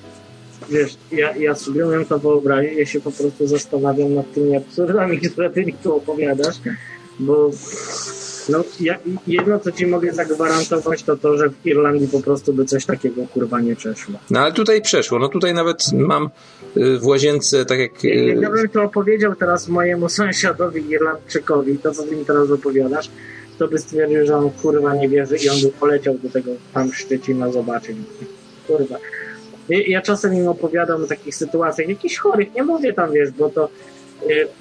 Wiesz, 0.70 0.98
ja, 1.12 1.36
ja 1.36 1.56
sobie 1.56 1.88
umiem 1.88 2.06
to 2.06 2.20
wyobrazić, 2.20 2.72
ja 2.78 2.86
się 2.86 3.02
po 3.02 3.12
prostu 3.12 3.48
zastanawiam 3.48 4.14
nad 4.14 4.34
tymi 4.34 4.56
absurdami, 4.56 5.20
które 5.32 5.50
ty 5.50 5.66
mi 5.66 5.74
tu 5.74 5.96
opowiadasz, 5.96 6.56
bo 7.20 7.52
no, 8.50 8.64
ja, 8.80 8.98
jedno, 9.28 9.60
co 9.60 9.72
ci 9.72 9.88
mogę 9.88 10.14
zagwarantować, 10.14 11.04
to 11.04 11.18
to, 11.18 11.38
że 11.38 11.50
w 11.50 11.66
Irlandii 11.66 12.08
po 12.08 12.20
prostu 12.20 12.54
by 12.54 12.66
coś 12.66 12.86
takiego 12.86 13.28
kurwa 13.34 13.60
nie 13.60 13.76
przeszło. 13.76 14.20
No 14.30 14.40
ale 14.40 14.52
tutaj 14.52 14.82
przeszło. 14.82 15.20
No 15.20 15.30
tutaj 15.30 15.54
nawet 15.54 15.94
mam 15.94 16.30
y, 16.78 17.00
w 17.00 17.06
łazience, 17.06 17.66
tak 17.66 17.80
jak. 17.80 18.04
Jak 18.04 18.38
y, 18.38 18.42
ja 18.42 18.50
bym 18.50 18.70
to 18.70 18.84
opowiedział 18.84 19.36
teraz 19.36 19.68
mojemu 19.68 20.10
sąsiadowi 20.10 20.90
Irlandczykowi, 20.90 21.78
to 21.78 21.92
co 21.92 22.04
ty 22.04 22.16
mi 22.16 22.26
teraz 22.26 22.52
opowiadasz, 22.52 23.10
to 23.58 23.68
by 23.68 23.80
stwierdził, 23.80 24.26
że 24.26 24.38
on 24.38 24.50
kurwa 24.50 24.96
nie 24.96 25.10
wierzy 25.10 25.38
i 25.38 25.50
on 25.50 25.62
by 25.62 25.70
poleciał 25.80 26.18
do 26.24 26.30
tego 26.30 26.52
tam 26.74 26.94
Szczecina 26.94 27.52
zobaczyć. 27.52 27.98
Kurwa. 28.68 28.98
Ja, 29.70 29.78
ja 29.88 30.02
czasem 30.02 30.34
im 30.34 30.48
opowiadam 30.48 31.04
o 31.04 31.08
takich 31.08 31.36
sytuacjach, 31.36 31.90
jakichś 31.90 32.18
chorych, 32.18 32.54
nie 32.54 32.64
mówię 32.64 32.94
tam, 32.94 33.12
wiesz, 33.12 33.32
bo 33.32 33.50
to 33.50 33.70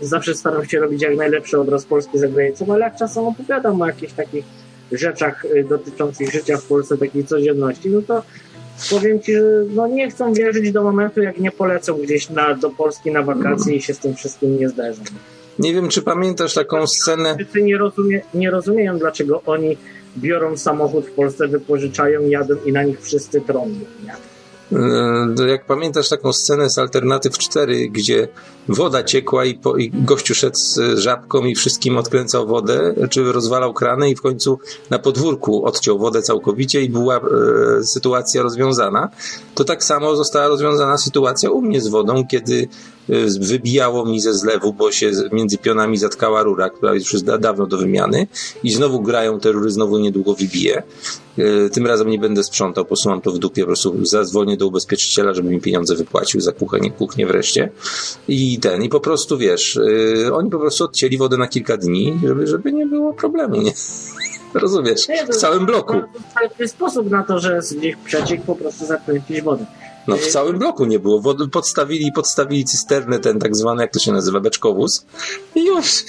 zawsze 0.01 0.35
staram 0.35 0.67
się 0.67 0.81
robić 0.81 1.03
jak 1.03 1.17
najlepszy 1.17 1.61
obraz 1.61 1.85
Polski 1.85 2.19
za 2.19 2.29
granicą, 2.29 2.73
ale 2.73 2.85
jak 2.85 2.97
czasem 2.97 3.25
opowiadam 3.25 3.83
o 3.83 3.87
jakichś 3.87 4.13
takich 4.13 4.45
rzeczach 4.93 5.45
y, 5.45 5.65
dotyczących 5.69 6.33
życia 6.33 6.57
w 6.57 6.65
Polsce, 6.65 6.99
takiej 6.99 7.25
codzienności, 7.25 7.91
no 7.91 8.03
to 8.03 8.23
powiem 8.91 9.21
ci, 9.21 9.35
że 9.35 9.43
no 9.75 9.87
nie 9.87 10.11
chcą 10.11 10.33
wierzyć 10.33 10.73
do 10.73 10.83
momentu, 10.83 11.23
jak 11.23 11.39
nie 11.39 11.51
polecą 11.51 11.95
gdzieś 11.95 12.31
na, 12.31 12.55
do 12.55 12.71
Polski 12.71 13.11
na 13.11 13.23
wakacje 13.23 13.77
i 13.77 13.83
się 13.83 13.95
z 13.95 13.99
tym 13.99 14.15
wszystkim 14.15 14.59
nie 14.59 14.69
zderzą. 14.69 15.03
Nie 15.59 15.75
wiem, 15.75 15.89
czy 15.89 16.03
pamiętasz 16.03 16.55
taką 16.55 16.87
scenę. 16.87 17.37
Wszyscy 17.37 17.63
nie, 17.63 17.79
rozumie, 17.79 18.23
nie 18.35 18.51
rozumieją, 18.51 18.99
dlaczego 18.99 19.43
oni 19.47 19.77
biorą 20.17 20.57
samochód 20.57 21.07
w 21.07 21.11
Polsce, 21.11 21.49
wypożyczają, 21.49 22.29
jadą 22.29 22.55
i 22.67 22.73
na 22.73 22.83
nich 22.83 23.03
wszyscy 23.03 23.41
trąbią. 23.41 23.85
Y, 24.73 25.49
Jak 25.49 25.67
pamiętasz 25.67 26.09
taką 26.09 26.33
scenę 26.33 26.71
z 26.71 26.79
Alternatyw 26.79 27.39
4, 27.39 27.89
gdzie 27.89 28.29
woda 28.69 29.03
ciekła 29.03 29.45
i, 29.45 29.55
po, 29.55 29.77
i 29.77 29.91
gościu 29.91 30.35
szedł 30.35 30.57
z 30.57 30.99
żabką 30.99 31.45
i 31.45 31.55
wszystkim 31.55 31.99
odkręcał 31.99 32.47
wodę, 32.47 32.95
czy 33.11 33.33
rozwalał 33.33 33.75
krany 33.75 34.11
i 34.11 34.17
w 34.17 34.21
końcu 34.21 34.59
na 34.91 34.99
podwórku 34.99 35.65
odciął 35.65 35.99
wodę 35.99 36.23
całkowicie 36.23 36.83
i 36.83 36.89
była 36.89 37.17
e, 37.17 37.21
sytuacja 37.85 38.43
rozwiązana, 38.43 39.09
to 39.55 39.65
tak 39.65 39.85
samo 39.85 40.17
została 40.17 40.49
rozwiązana 40.49 40.99
sytuacja 40.99 41.51
u 41.51 41.63
mnie 41.63 41.81
z 41.81 41.89
wodą, 41.89 42.27
kiedy 42.27 42.69
wybijało 43.41 44.07
mi 44.07 44.21
ze 44.21 44.35
zlewu, 44.35 44.73
bo 44.73 44.93
się 44.93 45.11
między 45.33 45.59
pionami 45.59 45.97
zatkała 45.99 46.43
rura, 46.43 46.71
która 46.71 46.95
już 46.95 47.13
jest 47.13 47.25
da- 47.25 47.39
dawno 47.39 47.67
do 47.67 47.79
wymiany 47.79 48.27
i 48.63 48.71
znowu 48.71 49.01
grają 49.03 49.41
te 49.41 49.53
rury, 49.53 49.71
znowu 49.71 49.99
niedługo 49.99 50.35
wybije. 50.35 50.83
E, 51.39 51.71
Tym 51.71 51.87
razem 51.87 52.11
nie 52.11 52.19
będę 52.19 52.45
sprzątał, 52.45 52.85
po 52.85 52.89
prostu 52.89 53.09
mam 53.09 53.21
to 53.21 53.31
w 53.33 53.39
dupie, 53.39 53.63
po 53.63 53.67
prostu 53.67 54.07
zadzwonię 54.07 54.57
do 54.57 54.67
ubezpieczyciela, 54.67 55.35
żeby 55.35 55.51
mi 55.51 55.61
pieniądze 55.61 55.95
wypłacił 55.97 56.41
za 56.41 56.53
kuchnię, 56.53 56.91
kuchnię 56.91 57.27
wreszcie. 57.27 57.71
I 58.29 58.59
ten, 58.59 58.83
i 58.83 58.89
po 58.89 59.01
prostu 59.01 59.39
wiesz, 59.39 59.79
yy, 60.25 60.35
oni 60.35 60.51
po 60.51 60.59
prostu 60.59 60.85
odcięli 60.85 61.19
wodę 61.19 61.37
na 61.37 61.47
kilka 61.49 61.77
dni, 61.77 62.21
żeby, 62.27 62.47
żeby 62.47 62.73
nie 62.73 62.87
było 62.87 63.13
problemu, 63.13 63.57
nie? 63.63 63.73
Rozumiesz? 64.55 65.09
Nie, 65.09 65.27
W 65.27 65.37
całym 65.37 65.67
bloku. 65.67 65.93
To 66.57 66.63
jest 66.63 66.75
sposób 66.75 67.11
na 67.11 67.23
to, 67.23 67.39
że 67.39 67.61
gdzieś 67.79 67.97
przeciek 68.05 68.43
po 68.43 68.55
prostu 68.57 68.87
zakręcić 68.87 69.43
wodę. 69.43 69.67
No 70.07 70.17
w 70.17 70.27
całym 70.27 70.59
bloku 70.59 70.85
nie 70.85 70.99
było. 70.99 71.23
Podstawili, 71.53 72.13
podstawili 72.13 72.65
cysternę, 72.65 73.19
ten 73.19 73.39
tak 73.39 73.57
zwany, 73.57 73.83
jak 73.83 73.93
to 73.93 73.99
się 73.99 74.13
nazywa, 74.13 74.41
beczkowóz 74.41 75.05
i 75.55 75.67
już. 75.67 76.05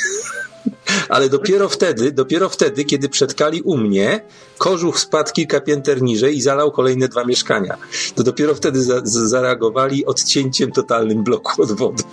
Ale 1.10 1.30
dopiero 1.30 1.70
wtedy, 1.70 2.12
dopiero 2.12 2.50
wtedy, 2.50 2.86
kiedy 2.86 3.10
przetkali 3.10 3.62
u 3.62 3.78
mnie, 3.78 4.22
kożuch 4.58 5.00
spadł 5.00 5.32
kilka 5.34 5.62
pięter 5.62 6.02
niżej 6.02 6.38
i 6.38 6.42
zalał 6.42 6.72
kolejne 6.72 7.08
dwa 7.08 7.26
mieszkania. 7.26 7.78
To 8.16 8.24
dopiero 8.24 8.56
wtedy 8.56 8.84
za, 8.84 9.02
za, 9.04 9.28
zareagowali 9.28 10.06
odcięciem 10.06 10.72
totalnym 10.72 11.24
bloku 11.24 11.62
od 11.62 11.72
wody. 11.72 12.04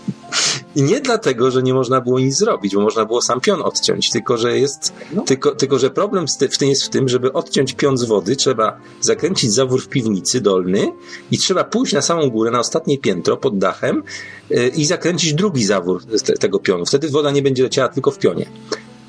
I 0.76 0.82
nie 0.82 1.00
dlatego, 1.00 1.50
że 1.50 1.62
nie 1.62 1.74
można 1.74 2.00
było 2.00 2.18
nic 2.20 2.36
zrobić, 2.36 2.74
bo 2.74 2.80
można 2.80 3.04
było 3.04 3.22
sam 3.22 3.40
pion 3.40 3.62
odciąć, 3.62 4.10
tylko 4.10 4.36
że 4.36 4.58
jest, 4.58 4.92
No. 5.12 5.22
tylko, 5.22 5.54
tylko 5.54 5.78
że 5.78 5.90
problem 5.90 6.26
w 6.28 6.58
tym 6.58 6.68
jest 6.68 6.84
w 6.84 6.88
tym, 6.88 7.08
żeby 7.08 7.32
odciąć 7.32 7.72
pion 7.72 7.98
z 7.98 8.04
wody, 8.04 8.36
trzeba 8.36 8.80
zakręcić 9.00 9.52
zawór 9.52 9.82
w 9.82 9.88
piwnicy 9.88 10.40
dolny 10.40 10.92
i 11.30 11.38
trzeba 11.38 11.64
pójść 11.64 11.92
na 11.92 12.02
samą 12.02 12.30
górę, 12.30 12.50
na 12.50 12.58
ostatnie 12.58 12.98
piętro 12.98 13.36
pod 13.36 13.58
dachem 13.58 14.02
yy, 14.50 14.68
i 14.68 14.84
zakręcić 14.84 15.34
drugi 15.34 15.64
zawór 15.64 16.02
tego 16.40 16.58
pionu. 16.58 16.86
Wtedy 16.86 17.08
woda 17.08 17.30
nie 17.30 17.42
będzie 17.42 17.62
leciała 17.62 17.88
tylko 17.88 18.10
w 18.10 18.18
pionie. 18.18 18.46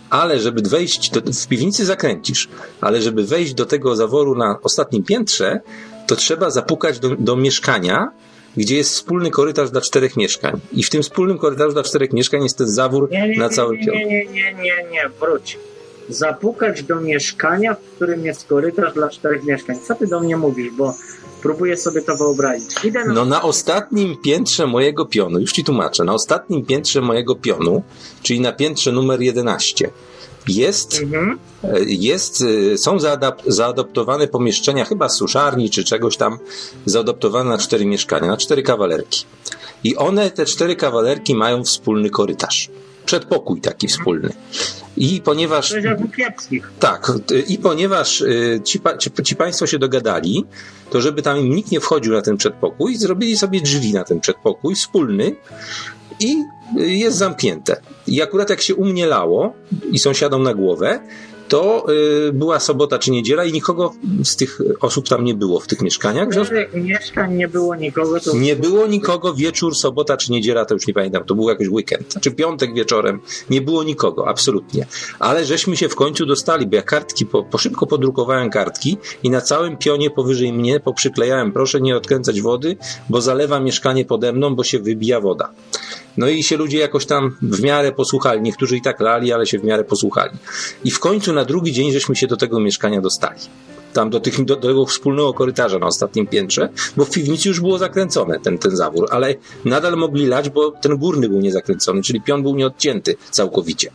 Ale 0.10 0.40
żeby 0.40 0.62
wejść, 0.62 1.10
do, 1.10 1.22
w 1.34 1.48
piwnicy 1.48 1.86
zakręcisz, 1.86 2.50
ale 2.82 3.02
żeby 3.02 3.24
wejść 3.24 3.54
do 3.54 3.66
tego 3.66 3.96
zaworu 3.96 4.36
na 4.36 4.60
ostatnim 4.64 5.04
piętrze, 5.04 5.60
to 6.08 6.16
trzeba 6.16 6.50
zapukać 6.50 7.00
do, 7.00 7.16
do 7.16 7.36
mieszkania, 7.36 8.12
gdzie 8.58 8.78
jest 8.78 8.92
wspólny 8.94 9.32
korytarz 9.32 9.72
dla 9.72 9.82
czterech 9.82 10.18
mieszkań. 10.18 10.60
I 10.74 10.84
w 10.84 10.90
tym 10.90 11.04
wspólnym 11.04 11.38
korytarzu 11.38 11.74
dla 11.74 11.84
czterech 11.84 12.14
mieszkań 12.14 12.44
jest 12.44 12.58
ten 12.58 12.68
zawór 12.68 13.10
Nie, 13.12 13.30
nie, 13.30 13.38
na 13.38 13.50
cały 13.50 13.78
pion. 13.78 13.96
nie, 13.96 14.06
nie, 14.06 14.26
nie, 14.26 14.54
nie, 14.54 14.86
nie, 14.92 15.10
wróć. 15.20 15.58
Zapukać 16.10 16.84
do 16.84 17.02
mieszkania, 17.02 17.74
w 17.74 17.96
którym 17.96 18.26
jest 18.26 18.48
korytarz 18.48 18.94
dla 18.94 19.10
czterech 19.10 19.44
mieszkań. 19.44 19.76
Co 19.88 19.96
ty 19.96 20.08
do 20.08 20.20
mnie 20.20 20.38
mówisz, 20.38 20.72
bo 20.78 20.96
próbuję 21.42 21.78
sobie 21.78 22.02
to 22.02 22.18
wyobrazić. 22.18 22.70
Idę 22.84 23.06
na... 23.06 23.14
No 23.14 23.26
na 23.26 23.42
ostatnim 23.42 24.18
piętrze 24.24 24.68
mojego 24.68 25.06
pionu, 25.06 25.40
już 25.40 25.52
ci 25.52 25.64
tłumaczę, 25.64 26.04
na 26.04 26.14
ostatnim 26.14 26.66
piętrze 26.66 27.02
mojego 27.02 27.36
pionu, 27.36 27.84
czyli 28.24 28.40
na 28.42 28.52
piętrze 28.52 28.92
numer 28.92 29.22
11, 29.22 29.90
jest, 30.48 31.02
Mhm. 31.04 31.40
e, 31.64 31.80
jest, 31.86 32.44
e, 32.74 32.78
są 32.78 32.98
zaadap- 32.98 33.42
zaadoptowane 33.48 34.28
pomieszczenia, 34.28 34.86
chyba 34.86 35.10
suszarni 35.10 35.70
czy 35.70 35.84
czegoś 35.84 36.18
tam, 36.18 36.38
zaadoptowane 36.86 37.50
na 37.50 37.58
cztery 37.58 37.86
mieszkania, 37.86 38.28
na 38.28 38.38
cztery 38.38 38.64
kawalerki. 38.64 39.26
I 39.84 39.96
one, 39.96 40.32
te 40.32 40.46
cztery 40.46 40.76
kawalerki 40.76 41.36
mają 41.36 41.64
wspólny 41.64 42.10
korytarz. 42.10 42.70
Przedpokój 43.10 43.62
taki 43.62 43.88
wspólny. 43.88 44.30
I 44.98 45.22
ponieważ. 45.22 45.74
Tak, 46.80 47.12
y, 47.32 47.40
i 47.40 47.58
ponieważ 47.58 48.22
y, 48.22 48.62
ci, 48.64 48.80
ci, 49.00 49.12
ci 49.24 49.36
państwo 49.36 49.68
się 49.68 49.80
dogadali, 49.80 50.46
to 50.90 51.02
żeby 51.02 51.22
tam 51.22 51.50
nikt 51.50 51.72
nie 51.72 51.80
wchodził 51.80 52.14
na 52.14 52.22
ten 52.22 52.38
przedpokój, 52.38 52.96
zrobili 52.96 53.38
sobie 53.38 53.62
drzwi 53.62 53.94
na 53.94 54.04
ten 54.04 54.20
przedpokój 54.20 54.76
wspólny 54.76 55.36
i 56.20 56.44
y, 56.80 56.94
jest 56.94 57.18
zamknięte. 57.18 57.82
I 58.08 58.22
akurat 58.22 58.50
jak 58.50 58.62
się 58.62 58.76
u 58.76 58.86
mnie 58.86 59.06
lało 59.08 59.54
i 59.92 60.00
sąsiadom 60.00 60.44
na 60.44 60.54
głowę, 60.54 61.00
to 61.50 61.86
y, 62.28 62.34
była 62.34 62.60
sobota 62.60 63.00
czy 63.00 63.12
niedziela 63.12 63.46
i 63.46 63.54
nikogo 63.54 63.94
z 64.24 64.36
tych 64.36 64.60
osób 64.82 65.10
tam 65.10 65.24
nie 65.24 65.34
było 65.34 65.60
w 65.60 65.68
tych 65.68 65.82
mieszkaniach. 65.82 66.34
Związku- 66.34 66.56
mieszkań 66.74 67.34
nie 67.34 67.48
było 67.48 67.76
nikogo, 67.76 68.20
to 68.20 68.36
nie 68.36 68.56
było 68.56 68.88
nikogo 68.88 69.34
wieczór, 69.34 69.76
sobota 69.76 70.18
czy 70.18 70.32
niedziela, 70.32 70.66
to 70.66 70.74
już 70.74 70.88
nie 70.88 70.94
pamiętam, 70.94 71.24
to 71.24 71.36
był 71.36 71.50
jakiś 71.50 71.68
weekend, 71.68 72.16
czy 72.22 72.32
piątek 72.32 72.74
wieczorem, 72.74 73.20
nie 73.50 73.62
było 73.62 73.84
nikogo, 73.84 74.28
absolutnie. 74.28 74.86
Ale 75.20 75.46
żeśmy 75.46 75.78
się 75.78 75.90
w 75.90 75.96
końcu 75.96 76.26
dostali, 76.26 76.68
bo 76.68 76.76
ja 76.76 76.82
kartki, 76.82 77.26
po, 77.26 77.44
po 77.44 77.58
szybko 77.58 77.88
podrukowałem 77.88 78.50
kartki 78.50 78.98
i 79.24 79.30
na 79.30 79.42
całym 79.42 79.78
pionie 79.78 80.10
powyżej 80.10 80.54
mnie 80.54 80.80
poprzyklejałem, 80.80 81.52
proszę 81.52 81.82
nie 81.82 81.98
odkręcać 81.98 82.42
wody, 82.42 82.78
bo 83.10 83.22
zalewa 83.22 83.60
mieszkanie 83.60 84.06
pode 84.06 84.34
mną, 84.34 84.56
bo 84.56 84.64
się 84.64 84.80
wybija 84.80 85.20
woda. 85.22 85.50
No 86.20 86.30
i 86.30 86.44
się 86.44 86.58
ludzie 86.58 86.78
jakoś 86.78 87.06
tam 87.06 87.36
w 87.42 87.62
miarę 87.62 87.92
posłuchali. 87.92 88.42
Niektórzy 88.42 88.78
i 88.78 88.82
tak 88.82 89.00
lali, 89.00 89.34
ale 89.34 89.46
się 89.46 89.60
w 89.60 89.64
miarę 89.64 89.84
posłuchali. 89.84 90.38
I 90.84 90.92
w 90.92 91.00
końcu 91.00 91.34
na 91.34 91.46
drugi 91.46 91.72
dzień 91.72 91.92
żeśmy 91.92 92.16
się 92.16 92.28
do 92.28 92.38
tego 92.38 92.60
mieszkania 92.60 93.02
dostali. 93.02 93.40
Tam 93.94 94.10
do, 94.10 94.20
tych, 94.20 94.46
do, 94.46 94.56
do 94.56 94.68
tego 94.68 94.86
wspólnego 94.86 95.34
korytarza 95.34 95.80
na 95.80 95.86
ostatnim 95.86 96.28
piętrze, 96.28 96.70
bo 96.98 97.06
w 97.06 97.10
piwnicy 97.10 97.50
już 97.50 97.60
było 97.60 97.78
zakręcone 97.78 98.40
ten, 98.40 98.58
ten 98.58 98.76
zawór, 98.76 99.08
ale 99.12 99.36
nadal 99.66 99.98
mogli 99.98 100.26
lać, 100.26 100.50
bo 100.50 100.72
ten 100.72 100.98
górny 100.98 101.30
był 101.30 101.40
niezakręcony, 101.40 102.02
czyli 102.02 102.22
pion 102.22 102.44
był 102.44 102.56
nieodcięty 102.56 103.16
całkowicie. 103.32 103.92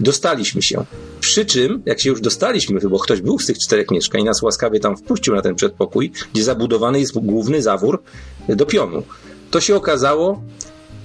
Dostaliśmy 0.00 0.62
się. 0.62 0.84
Przy 1.20 1.46
czym, 1.46 1.82
jak 1.86 2.00
się 2.00 2.10
już 2.10 2.20
dostaliśmy, 2.20 2.80
bo 2.80 2.98
ktoś 2.98 3.20
był 3.20 3.38
z 3.38 3.46
tych 3.46 3.58
czterech 3.58 3.90
mieszkań 3.90 4.24
nas 4.24 4.42
łaskawie 4.42 4.80
tam 4.80 4.96
wpuścił 4.96 5.34
na 5.34 5.42
ten 5.42 5.54
przedpokój, 5.54 6.12
gdzie 6.32 6.44
zabudowany 6.44 7.00
jest 7.00 7.12
główny 7.12 7.62
zawór 7.62 8.02
do 8.48 8.66
pionu, 8.66 9.02
to 9.50 9.60
się 9.60 9.76
okazało, 9.76 10.42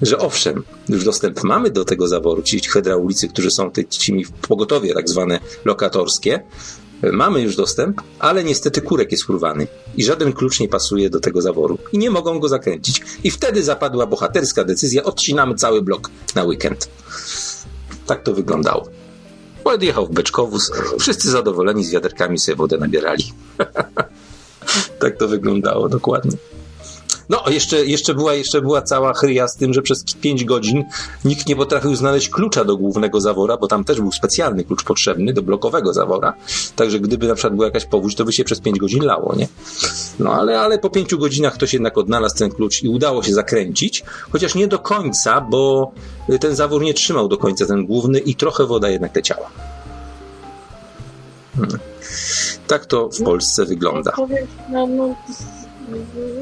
że 0.02 0.18
owszem, 0.18 0.64
już 0.90 1.06
dostęp 1.06 1.44
mamy 1.44 1.72
do 1.72 1.86
tego 1.86 2.08
zaworu, 2.08 2.42
ci 2.42 2.60
hydraulicy, 2.60 3.28
którzy 3.28 3.52
są 3.52 3.72
te, 3.72 3.86
ci 3.86 4.26
w 4.26 4.32
pogotowie 4.32 4.94
tak 4.94 5.10
zwane 5.10 5.40
lokatorskie, 5.66 6.44
mamy 7.02 7.42
już 7.42 7.56
dostęp, 7.56 8.02
ale 8.20 8.44
niestety 8.44 8.82
kurek 8.82 9.12
jest 9.12 9.30
urwany 9.30 9.68
i 9.98 10.04
żaden 10.04 10.34
klucz 10.34 10.60
nie 10.60 10.70
pasuje 10.70 11.10
do 11.10 11.20
tego 11.20 11.42
zaworu 11.42 11.78
i 11.92 11.98
nie 11.98 12.10
mogą 12.10 12.40
go 12.40 12.48
zakręcić. 12.48 13.02
I 13.24 13.32
wtedy 13.32 13.64
zapadła 13.64 14.08
bohaterska 14.08 14.64
decyzja, 14.64 15.04
odcinamy 15.04 15.56
cały 15.56 15.82
blok 15.82 16.10
na 16.36 16.44
weekend. 16.44 16.90
Tak 18.06 18.24
to 18.24 18.34
wyglądało. 18.34 18.90
Podjechał 19.64 20.08
w 20.08 20.12
beczkowóz, 20.12 20.72
wszyscy 21.00 21.32
zadowoleni 21.32 21.86
z 21.86 21.92
wiaderkami 21.92 22.40
sobie 22.40 22.56
wodę 22.56 22.78
nabierali. 22.78 23.34
tak 25.00 25.18
to 25.18 25.28
wyglądało 25.28 25.90
dokładnie. 25.90 26.38
No, 27.30 27.44
jeszcze, 27.48 27.86
jeszcze, 27.86 28.14
była, 28.14 28.34
jeszcze 28.34 28.62
była 28.62 28.82
cała 28.82 29.14
chryja 29.14 29.48
z 29.48 29.56
tym, 29.56 29.74
że 29.74 29.82
przez 29.82 30.04
5 30.04 30.46
godzin 30.46 30.86
nikt 31.26 31.48
nie 31.48 31.56
potrafił 31.56 31.96
znaleźć 31.96 32.30
klucza 32.30 32.66
do 32.66 32.78
głównego 32.78 33.22
zawora, 33.22 33.58
bo 33.58 33.68
tam 33.68 33.84
też 33.84 34.02
był 34.02 34.12
specjalny 34.12 34.64
klucz 34.64 34.84
potrzebny 34.84 35.34
do 35.34 35.42
blokowego 35.42 35.94
zawora. 35.94 36.34
Także 36.76 37.00
gdyby 37.00 37.28
na 37.28 37.36
przykład 37.36 37.54
była 37.56 37.66
jakaś 37.66 37.86
powódź, 37.86 38.16
to 38.16 38.26
by 38.26 38.34
się 38.34 38.44
przez 38.44 38.60
5 38.60 38.80
godzin 38.80 39.04
lało, 39.04 39.36
nie? 39.36 39.48
No 40.20 40.34
ale, 40.34 40.60
ale 40.60 40.80
po 40.80 40.90
5 40.90 41.16
godzinach 41.16 41.54
ktoś 41.54 41.74
jednak 41.74 41.98
odnalazł 41.98 42.38
ten 42.38 42.52
klucz 42.52 42.84
i 42.84 42.90
udało 42.90 43.24
się 43.24 43.34
zakręcić, 43.34 44.04
chociaż 44.32 44.56
nie 44.56 44.68
do 44.68 44.80
końca, 44.80 45.42
bo 45.42 45.92
ten 46.40 46.56
zawór 46.56 46.82
nie 46.82 46.94
trzymał 46.94 47.28
do 47.28 47.38
końca 47.38 47.66
ten 47.66 47.86
główny 47.86 48.20
i 48.20 48.36
trochę 48.36 48.66
woda 48.66 48.90
jednak 48.90 49.16
leciała. 49.16 49.50
Hmm. 51.56 51.80
Tak 52.68 52.86
to 52.86 53.10
w 53.10 53.24
Polsce 53.24 53.66
wygląda. 53.66 54.12
Powiem, 54.12 54.48
no, 54.70 54.88
no, 54.88 55.16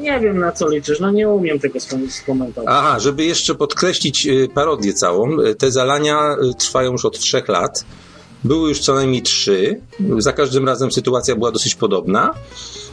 nie 0.00 0.20
wiem 0.20 0.38
na 0.38 0.52
co 0.52 0.68
liczysz, 0.68 1.00
no 1.00 1.10
nie 1.10 1.28
umiem 1.28 1.58
tego 1.58 1.78
skomentować. 2.08 2.68
Aha, 2.68 2.98
żeby 2.98 3.24
jeszcze 3.24 3.54
podkreślić 3.54 4.26
y, 4.26 4.48
parodię 4.54 4.92
całą, 4.92 5.40
y, 5.40 5.54
te 5.54 5.72
zalania 5.72 6.36
y, 6.50 6.54
trwają 6.54 6.92
już 6.92 7.04
od 7.04 7.18
trzech 7.18 7.48
lat. 7.48 7.84
Były 8.44 8.68
już 8.68 8.80
co 8.80 8.94
najmniej 8.94 9.22
trzy. 9.22 9.80
Za 10.18 10.32
każdym 10.32 10.66
razem 10.66 10.92
sytuacja 10.92 11.36
była 11.36 11.52
dosyć 11.52 11.74
podobna. 11.74 12.34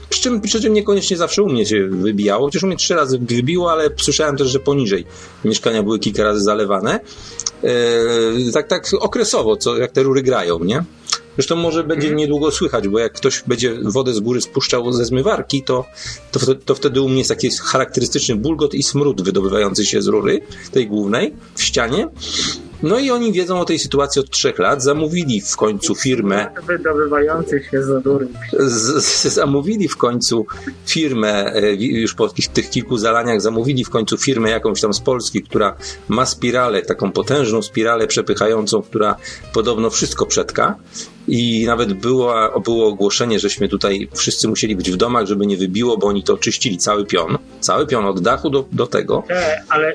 Przy 0.10 0.22
czym, 0.22 0.42
przy 0.42 0.62
czym 0.62 0.74
niekoniecznie 0.74 1.18
zawsze 1.18 1.44
u 1.44 1.50
mnie 1.50 1.66
się 1.66 1.88
wybijało. 1.88 2.46
Chociaż 2.46 2.64
u 2.64 2.68
mnie 2.68 2.76
trzy 2.76 2.96
razy 2.96 3.20
wybiło, 3.20 3.72
ale 3.72 3.90
słyszałem 3.98 4.38
też, 4.38 4.48
że 4.48 4.60
poniżej 4.60 5.06
mieszkania 5.46 5.84
były 5.84 6.00
kilka 6.00 6.24
razy 6.24 6.42
zalewane. 6.42 7.00
E, 7.64 8.52
tak, 8.54 8.68
tak 8.68 8.88
okresowo, 9.00 9.58
co, 9.58 9.78
jak 9.78 9.92
te 9.92 10.04
rury 10.04 10.22
grają, 10.22 10.60
nie? 10.60 10.84
Zresztą 11.38 11.56
może 11.56 11.84
będzie 11.84 12.12
niedługo 12.12 12.52
słychać, 12.52 12.88
bo 12.88 13.00
jak 13.00 13.14
ktoś 13.14 13.44
będzie 13.48 13.76
wodę 13.84 14.14
z 14.14 14.20
góry 14.20 14.42
spuszczał 14.42 14.94
ze 14.94 15.06
zmywarki, 15.06 15.64
to, 15.64 15.86
to, 16.32 16.56
to 16.56 16.76
wtedy 16.76 17.02
u 17.02 17.10
mnie 17.10 17.18
jest 17.18 17.30
taki 17.30 17.50
charakterystyczny 17.64 18.36
bulgot 18.36 18.74
i 18.74 18.84
smród 18.84 19.22
wydobywający 19.22 19.86
się 19.86 20.02
z 20.02 20.08
rury, 20.08 20.42
tej 20.72 20.88
głównej, 20.88 21.34
w 21.56 21.64
ścianie. 21.64 22.08
No 22.84 23.00
i 23.00 23.12
oni 23.12 23.32
wiedzą 23.32 23.60
o 23.60 23.66
tej 23.66 23.80
sytuacji 23.80 24.22
od 24.22 24.30
trzech 24.30 24.60
lat, 24.60 24.84
zamówili 24.84 25.42
w 25.42 25.56
końcu 25.56 25.96
firmę, 25.96 26.48
Wydobywający 26.68 27.64
się 27.72 27.84
za 27.84 28.02
z, 28.60 29.24
zamówili 29.24 29.88
w 29.88 29.98
końcu 29.98 30.46
firmę, 30.86 31.54
e, 31.56 31.74
już 31.76 32.14
po 32.14 32.30
tych, 32.30 32.48
tych 32.48 32.70
kilku 32.70 32.98
zalaniach, 32.98 33.42
zamówili 33.42 33.86
w 33.86 33.90
końcu 33.90 34.18
firmę 34.18 34.50
jakąś 34.50 34.82
tam 34.82 34.94
z 34.94 35.00
Polski, 35.00 35.42
która 35.42 35.76
ma 36.08 36.26
spiralę, 36.26 36.82
taką 36.82 37.12
potężną 37.12 37.62
spiralę 37.62 38.08
przepychającą, 38.08 38.82
która 38.82 39.16
podobno 39.54 39.90
wszystko 39.90 40.26
przetka. 40.26 40.76
I 41.28 41.66
nawet 41.66 41.94
było, 41.94 42.62
było 42.64 42.88
ogłoszenie, 42.88 43.40
żeśmy 43.40 43.70
tutaj 43.70 44.10
wszyscy 44.14 44.48
musieli 44.48 44.76
być 44.76 44.92
w 44.92 44.96
domach, 44.96 45.26
żeby 45.26 45.46
nie 45.46 45.58
wybiło, 45.58 45.98
bo 45.98 46.08
oni 46.08 46.24
to 46.24 46.38
czyścili 46.38 46.78
cały 46.78 47.06
pion. 47.06 47.38
Cały 47.60 47.88
pion 47.88 48.06
od 48.06 48.22
dachu 48.22 48.50
do, 48.50 48.66
do 48.72 48.88
tego. 48.88 49.24
E, 49.30 49.64
ale 49.70 49.94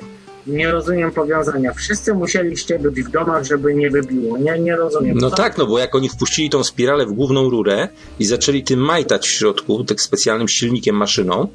nie 0.48 0.70
rozumiem 0.70 1.10
powiązania. 1.10 1.72
Wszyscy 1.72 2.14
musieliście 2.14 2.78
być 2.78 3.02
w 3.02 3.10
domach, 3.10 3.44
żeby 3.44 3.74
nie 3.74 3.90
wybiło. 3.90 4.38
Nie, 4.38 4.58
nie 4.58 4.76
rozumiem. 4.76 5.18
No 5.18 5.30
Co- 5.30 5.36
tak, 5.36 5.58
no 5.58 5.66
bo 5.66 5.78
jak 5.78 5.94
oni 5.94 6.08
wpuścili 6.08 6.50
tą 6.50 6.64
spiralę 6.64 7.06
w 7.06 7.12
główną 7.12 7.50
rurę 7.50 7.88
i 8.18 8.24
zaczęli 8.24 8.62
tym 8.62 8.80
majtać 8.80 9.28
w 9.28 9.30
środku, 9.30 9.84
tak 9.84 10.00
specjalnym 10.00 10.48
silnikiem, 10.48 10.96
maszyną, 10.96 11.48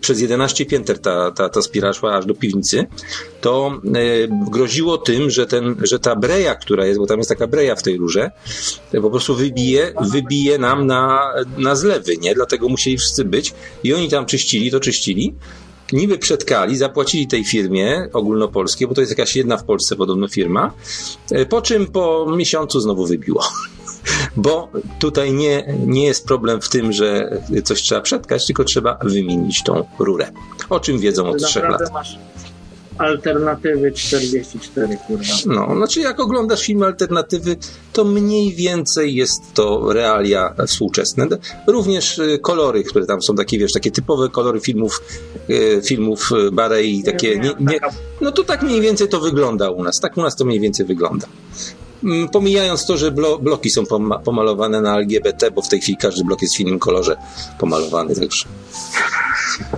przez 0.00 0.20
11 0.20 0.66
pięter 0.66 0.98
ta, 0.98 1.30
ta, 1.30 1.48
ta 1.48 1.62
spirala 1.62 1.92
szła 1.92 2.14
aż 2.14 2.26
do 2.26 2.34
piwnicy, 2.34 2.86
to 3.40 3.80
e, 3.84 4.50
groziło 4.50 4.98
tym, 4.98 5.30
że, 5.30 5.46
ten, 5.46 5.76
że 5.82 5.98
ta 5.98 6.16
breja, 6.16 6.54
która 6.54 6.86
jest, 6.86 6.98
bo 6.98 7.06
tam 7.06 7.18
jest 7.18 7.30
taka 7.30 7.46
breja 7.46 7.76
w 7.76 7.82
tej 7.82 7.96
rurze, 7.96 8.30
e, 8.92 9.00
po 9.00 9.10
prostu 9.10 9.34
wybije, 9.34 9.92
wybije 10.12 10.58
nam 10.58 10.86
na, 10.86 11.32
na 11.58 11.76
zlewy, 11.76 12.16
nie? 12.16 12.34
Dlatego 12.34 12.68
musieli 12.68 12.98
wszyscy 12.98 13.24
być 13.24 13.54
i 13.84 13.94
oni 13.94 14.08
tam 14.08 14.26
czyścili, 14.26 14.70
to 14.70 14.80
czyścili, 14.80 15.34
niby 15.92 16.18
przetkali, 16.18 16.76
zapłacili 16.76 17.26
tej 17.26 17.44
firmie 17.44 18.08
ogólnopolskiej, 18.12 18.88
bo 18.88 18.94
to 18.94 19.00
jest 19.00 19.18
jakaś 19.18 19.36
jedna 19.36 19.56
w 19.56 19.64
Polsce 19.64 19.96
podobno 19.96 20.28
firma, 20.28 20.72
e, 21.30 21.46
po 21.46 21.62
czym 21.62 21.86
po 21.86 22.26
miesiącu 22.36 22.80
znowu 22.80 23.06
wybiło. 23.06 23.44
Bo 24.36 24.68
tutaj 24.98 25.32
nie, 25.32 25.74
nie 25.86 26.04
jest 26.04 26.26
problem 26.26 26.60
w 26.60 26.68
tym, 26.68 26.92
że 26.92 27.40
coś 27.64 27.82
trzeba 27.82 28.00
przetkać, 28.00 28.46
tylko 28.46 28.64
trzeba 28.64 28.98
wymienić 29.02 29.62
tą 29.62 29.84
rurę. 29.98 30.30
O 30.68 30.80
czym 30.80 30.98
wiedzą 30.98 31.30
od 31.30 31.38
Ty 31.38 31.44
trzech 31.44 31.64
lat. 31.64 31.92
masz 31.92 32.18
alternatywy 32.98 33.92
44, 33.92 34.98
kurwa. 35.06 35.24
No, 35.46 35.76
znaczy 35.76 36.00
jak 36.00 36.20
oglądasz 36.20 36.62
filmy 36.62 36.86
alternatywy, 36.86 37.56
to 37.92 38.04
mniej 38.04 38.52
więcej 38.52 39.14
jest 39.14 39.54
to 39.54 39.92
realia 39.92 40.54
współczesne. 40.66 41.26
Również 41.66 42.18
y, 42.18 42.38
kolory, 42.38 42.84
które 42.84 43.06
tam 43.06 43.22
są 43.22 43.34
takie, 43.34 43.58
wiesz, 43.58 43.72
takie 43.72 43.90
typowe 43.90 44.28
kolory 44.28 44.60
filmów, 44.60 45.02
y, 45.50 45.80
filmów 45.84 46.30
y, 46.48 46.52
Barei, 46.52 47.02
takie 47.02 47.38
nie, 47.38 47.54
nie, 47.60 47.78
no 48.20 48.32
to 48.32 48.44
tak 48.44 48.62
mniej 48.62 48.80
więcej 48.80 49.08
to 49.08 49.20
wygląda 49.20 49.70
u 49.70 49.82
nas. 49.82 50.00
Tak 50.00 50.16
u 50.16 50.22
nas 50.22 50.36
to 50.36 50.44
mniej 50.44 50.60
więcej 50.60 50.86
wygląda. 50.86 51.26
Mm, 52.04 52.28
Pomijając 52.28 52.86
to, 52.86 52.96
że 52.96 53.10
blo, 53.10 53.38
bloki 53.38 53.70
są 53.70 53.82
poma- 53.84 54.18
pomalowane 54.22 54.80
na 54.80 54.96
LGBT, 54.98 55.50
bo 55.50 55.62
w 55.62 55.68
tej 55.68 55.80
chwili 55.80 55.98
każdy 55.98 56.24
blok 56.24 56.42
jest 56.42 56.56
w 56.56 56.60
innym 56.60 56.78
kolorze 56.78 57.16
pomalowany. 57.58 58.14
Także 58.16 58.44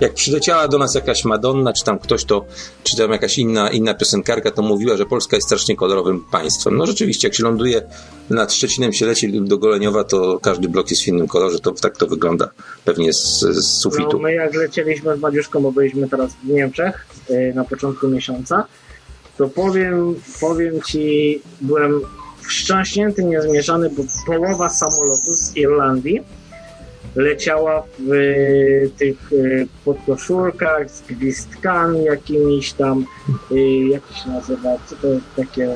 jak 0.01 0.13
przyleciała 0.13 0.67
do 0.67 0.77
nas 0.77 0.95
jakaś 0.95 1.25
Madonna, 1.25 1.73
czy 1.73 1.83
tam 1.83 1.99
ktoś 1.99 2.25
to, 2.25 2.45
czy 2.83 2.97
tam 2.97 3.11
jakaś 3.11 3.37
inna, 3.37 3.69
inna 3.69 3.93
piosenkarka, 3.93 4.51
to 4.51 4.61
mówiła, 4.61 4.97
że 4.97 5.05
Polska 5.05 5.35
jest 5.37 5.47
strasznie 5.47 5.75
kolorowym 5.75 6.25
państwem. 6.31 6.77
No 6.77 6.85
rzeczywiście, 6.85 7.27
jak 7.27 7.35
się 7.35 7.43
ląduje 7.43 7.81
nad 8.29 8.53
Szczecinem, 8.53 8.93
się 8.93 9.05
leci 9.05 9.41
do 9.41 9.57
Goleniowa, 9.57 10.03
to 10.03 10.39
każdy 10.41 10.69
blok 10.69 10.89
jest 10.91 11.03
w 11.03 11.07
innym 11.07 11.27
kolorze, 11.27 11.59
to 11.59 11.71
tak 11.71 11.97
to 11.97 12.07
wygląda 12.07 12.49
pewnie 12.85 13.13
z, 13.13 13.39
z 13.39 13.45
No, 13.55 13.61
sufitu. 13.61 14.19
my 14.19 14.33
jak 14.33 14.55
lecieliśmy 14.55 15.17
z 15.17 15.19
Madziuszką, 15.19 15.61
bo 15.61 15.71
byliśmy 15.71 16.09
teraz 16.09 16.31
w 16.43 16.47
Niemczech 16.49 17.05
y, 17.29 17.53
na 17.55 17.63
początku 17.63 18.07
miesiąca, 18.07 18.65
to 19.41 19.49
powiem, 19.49 20.15
powiem 20.41 20.81
ci, 20.81 21.41
byłem 21.61 22.01
wstrząśnięty, 22.47 23.23
niezmierzony, 23.23 23.89
bo 23.89 24.03
połowa 24.25 24.69
samolotu 24.69 25.35
z 25.35 25.57
Irlandii 25.57 26.21
leciała 27.15 27.83
w 27.99 28.13
y, 28.13 28.91
tych 28.97 29.33
y, 29.33 29.67
podkoszulkach 29.85 30.91
z 30.91 31.01
gwizdkami 31.01 32.03
jakimiś 32.03 32.73
tam, 32.73 33.05
y, 33.51 33.59
jak 33.87 34.01
się 34.23 34.29
nazywa, 34.29 34.69
co 34.85 34.95
to 34.95 35.07
takie 35.35 35.75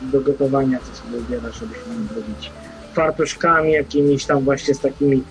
do 0.00 0.20
gotowania, 0.20 0.78
co 0.78 1.02
sobie 1.02 1.18
wybierasz, 1.20 1.60
żebyś 1.60 1.78
mógł 1.78 2.14
robić 2.14 2.50
fartuszkami 2.94 3.72
jakimiś 3.72 4.24
tam 4.24 4.40
właśnie 4.40 4.74
z 4.74 4.80
takimi, 4.80 5.22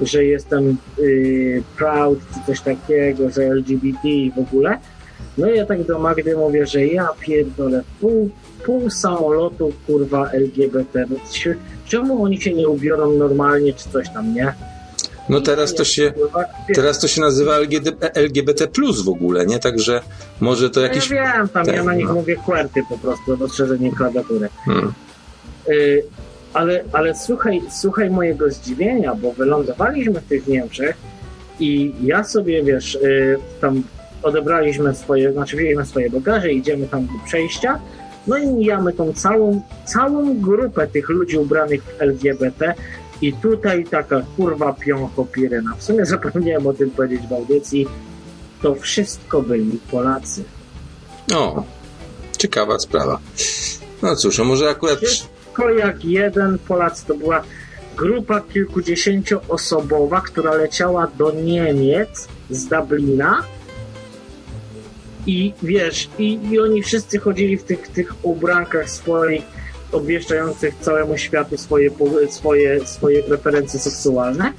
że 0.00 0.24
jestem 0.24 0.76
proud, 1.76 2.18
czy 2.34 2.46
coś 2.46 2.60
takiego, 2.60 3.30
że 3.30 3.42
LGBT 3.42 4.08
i 4.08 4.30
w 4.30 4.38
ogóle. 4.38 4.78
No 5.38 5.50
i 5.50 5.56
ja 5.56 5.66
tak 5.66 5.84
do 5.84 5.98
Magdy 5.98 6.36
mówię, 6.36 6.66
że 6.66 6.86
ja 6.86 7.08
pierdolę 7.20 7.82
pół, 8.00 8.30
pół 8.64 8.90
samolotu 8.90 9.72
kurwa 9.86 10.30
LGBT. 10.30 11.04
No, 11.10 11.16
czemu 11.84 12.24
oni 12.24 12.40
się 12.40 12.52
nie 12.54 12.68
ubiorą 12.68 13.12
normalnie, 13.12 13.72
czy 13.72 13.88
coś 13.88 14.08
tam, 14.08 14.34
nie? 14.34 14.54
No 15.28 15.40
teraz 15.40 15.74
to 15.74 15.84
się, 15.84 16.12
teraz 16.74 17.00
to 17.00 17.08
się 17.08 17.20
nazywa 17.20 17.56
LGBT, 17.56 18.14
LGBT 18.14 18.66
plus 18.66 19.02
w 19.02 19.08
ogóle, 19.08 19.46
nie? 19.46 19.58
Także 19.58 20.00
może 20.40 20.70
to 20.70 20.80
jakiś... 20.80 21.10
Ja 21.10 21.32
wiem, 21.36 21.48
tam 21.48 21.66
ja 21.66 21.72
Tak, 21.72 21.84
na 21.84 21.94
nich 21.94 22.06
no. 22.06 22.14
mówię 22.14 22.36
kwerty 22.36 22.82
po 22.88 22.98
prostu, 22.98 23.36
rozszerzenie 23.36 23.92
klawiatury. 23.92 24.48
Hmm. 24.64 24.92
Y, 25.68 26.02
ale, 26.52 26.84
ale 26.92 27.14
słuchaj, 27.14 27.62
słuchaj 27.70 28.10
mojego 28.10 28.50
zdziwienia, 28.50 29.14
bo 29.14 29.32
wylądowaliśmy 29.32 30.20
w 30.20 30.24
tych 30.24 30.46
Niemczech 30.46 30.96
i 31.60 31.92
ja 32.02 32.24
sobie, 32.24 32.64
wiesz, 32.64 32.94
y, 32.94 33.38
tam 33.60 33.82
odebraliśmy 34.22 34.94
swoje, 34.94 35.32
znaczy 35.32 35.56
wzięliśmy 35.56 35.86
swoje 35.86 36.10
bagaże, 36.10 36.52
idziemy 36.52 36.88
tam 36.88 37.06
do 37.06 37.12
przejścia, 37.26 37.80
no 38.26 38.36
i 38.36 38.46
mijamy 38.46 38.92
tą 38.92 39.12
całą, 39.12 39.62
całą 39.84 40.40
grupę 40.40 40.86
tych 40.86 41.08
ludzi 41.08 41.38
ubranych 41.38 41.82
w 41.82 42.02
LGBT 42.02 42.74
i 43.22 43.32
tutaj 43.32 43.84
taka 43.84 44.22
kurwa 44.36 44.72
piąchopiryna. 44.72 45.74
W 45.78 45.82
sumie 45.82 46.06
zapomniałem 46.14 46.66
o 46.66 46.72
tym 46.72 46.90
powiedzieć 46.90 47.26
w 47.28 47.32
audycji. 47.32 47.86
To 48.62 48.74
wszystko 48.74 49.42
byli 49.42 49.80
Polacy. 49.90 50.44
O, 51.34 51.64
ciekawa 52.38 52.78
sprawa. 52.78 53.18
No 54.02 54.16
cóż, 54.16 54.40
a 54.40 54.44
może 54.44 54.68
akurat... 54.68 54.98
Wszystko 54.98 55.70
jak 55.70 56.04
jeden 56.04 56.58
Polacy. 56.58 57.06
To 57.06 57.14
była 57.14 57.42
grupa 57.96 58.40
kilkudziesięcioosobowa, 58.40 60.20
która 60.20 60.54
leciała 60.54 61.06
do 61.18 61.32
Niemiec 61.32 62.28
z 62.50 62.66
Dublina. 62.66 63.42
I 65.26 65.52
wiesz, 65.62 66.08
i, 66.18 66.38
i 66.50 66.60
oni 66.60 66.82
wszyscy 66.82 67.18
chodzili 67.18 67.56
w 67.56 67.64
tych, 67.64 67.88
tych 67.88 68.14
ubrankach 68.22 68.90
swoich, 68.90 69.42
obwieszczających 69.92 70.74
całemu 70.80 71.18
światu 71.18 71.58
swoje, 71.58 71.90
swoje, 72.30 72.86
swoje 72.86 73.22
preferencje 73.22 73.80
seksualne. 73.80 74.52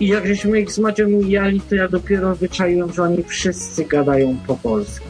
I 0.00 0.08
jak 0.08 0.26
żeśmy 0.26 0.60
ich 0.60 0.72
z 0.72 0.78
Macią 0.78 1.08
mijali, 1.08 1.60
to 1.60 1.74
ja 1.74 1.88
dopiero 1.88 2.36
wyczaiłem, 2.36 2.92
że 2.92 3.02
oni 3.02 3.24
wszyscy 3.24 3.84
gadają 3.84 4.36
po 4.46 4.56
polsku. 4.56 5.06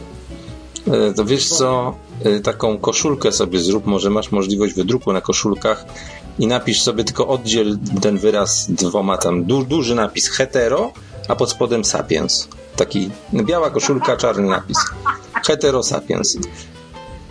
E, 0.93 1.13
To 1.15 1.25
wiesz 1.25 1.49
co, 1.49 1.95
e, 2.25 2.41
taką 2.41 2.79
koszulkę 2.79 3.33
sobie 3.33 3.59
zrób, 3.59 3.87
może 3.87 4.11
masz 4.11 4.31
możliwość 4.33 4.75
wydruku 4.75 5.13
na 5.13 5.21
koszulkach 5.21 5.85
i 6.39 6.47
napisz 6.47 6.83
sobie 6.83 7.05
tylko 7.05 7.29
oddziel 7.29 7.79
ten 8.03 8.19
wyraz 8.19 8.71
dwoma 8.71 9.19
tam, 9.19 9.45
du, 9.45 9.65
duży 9.65 9.95
napis 9.95 10.29
hetero, 10.29 10.93
a 11.29 11.37
pod 11.37 11.51
spodem 11.51 11.85
sapiens. 11.85 12.49
Taki 12.79 13.11
biała 13.33 13.71
koszulka, 13.71 14.17
czarny 14.17 14.49
napis. 14.49 14.79
Hetero 15.47 15.83
sapiens. 15.83 16.39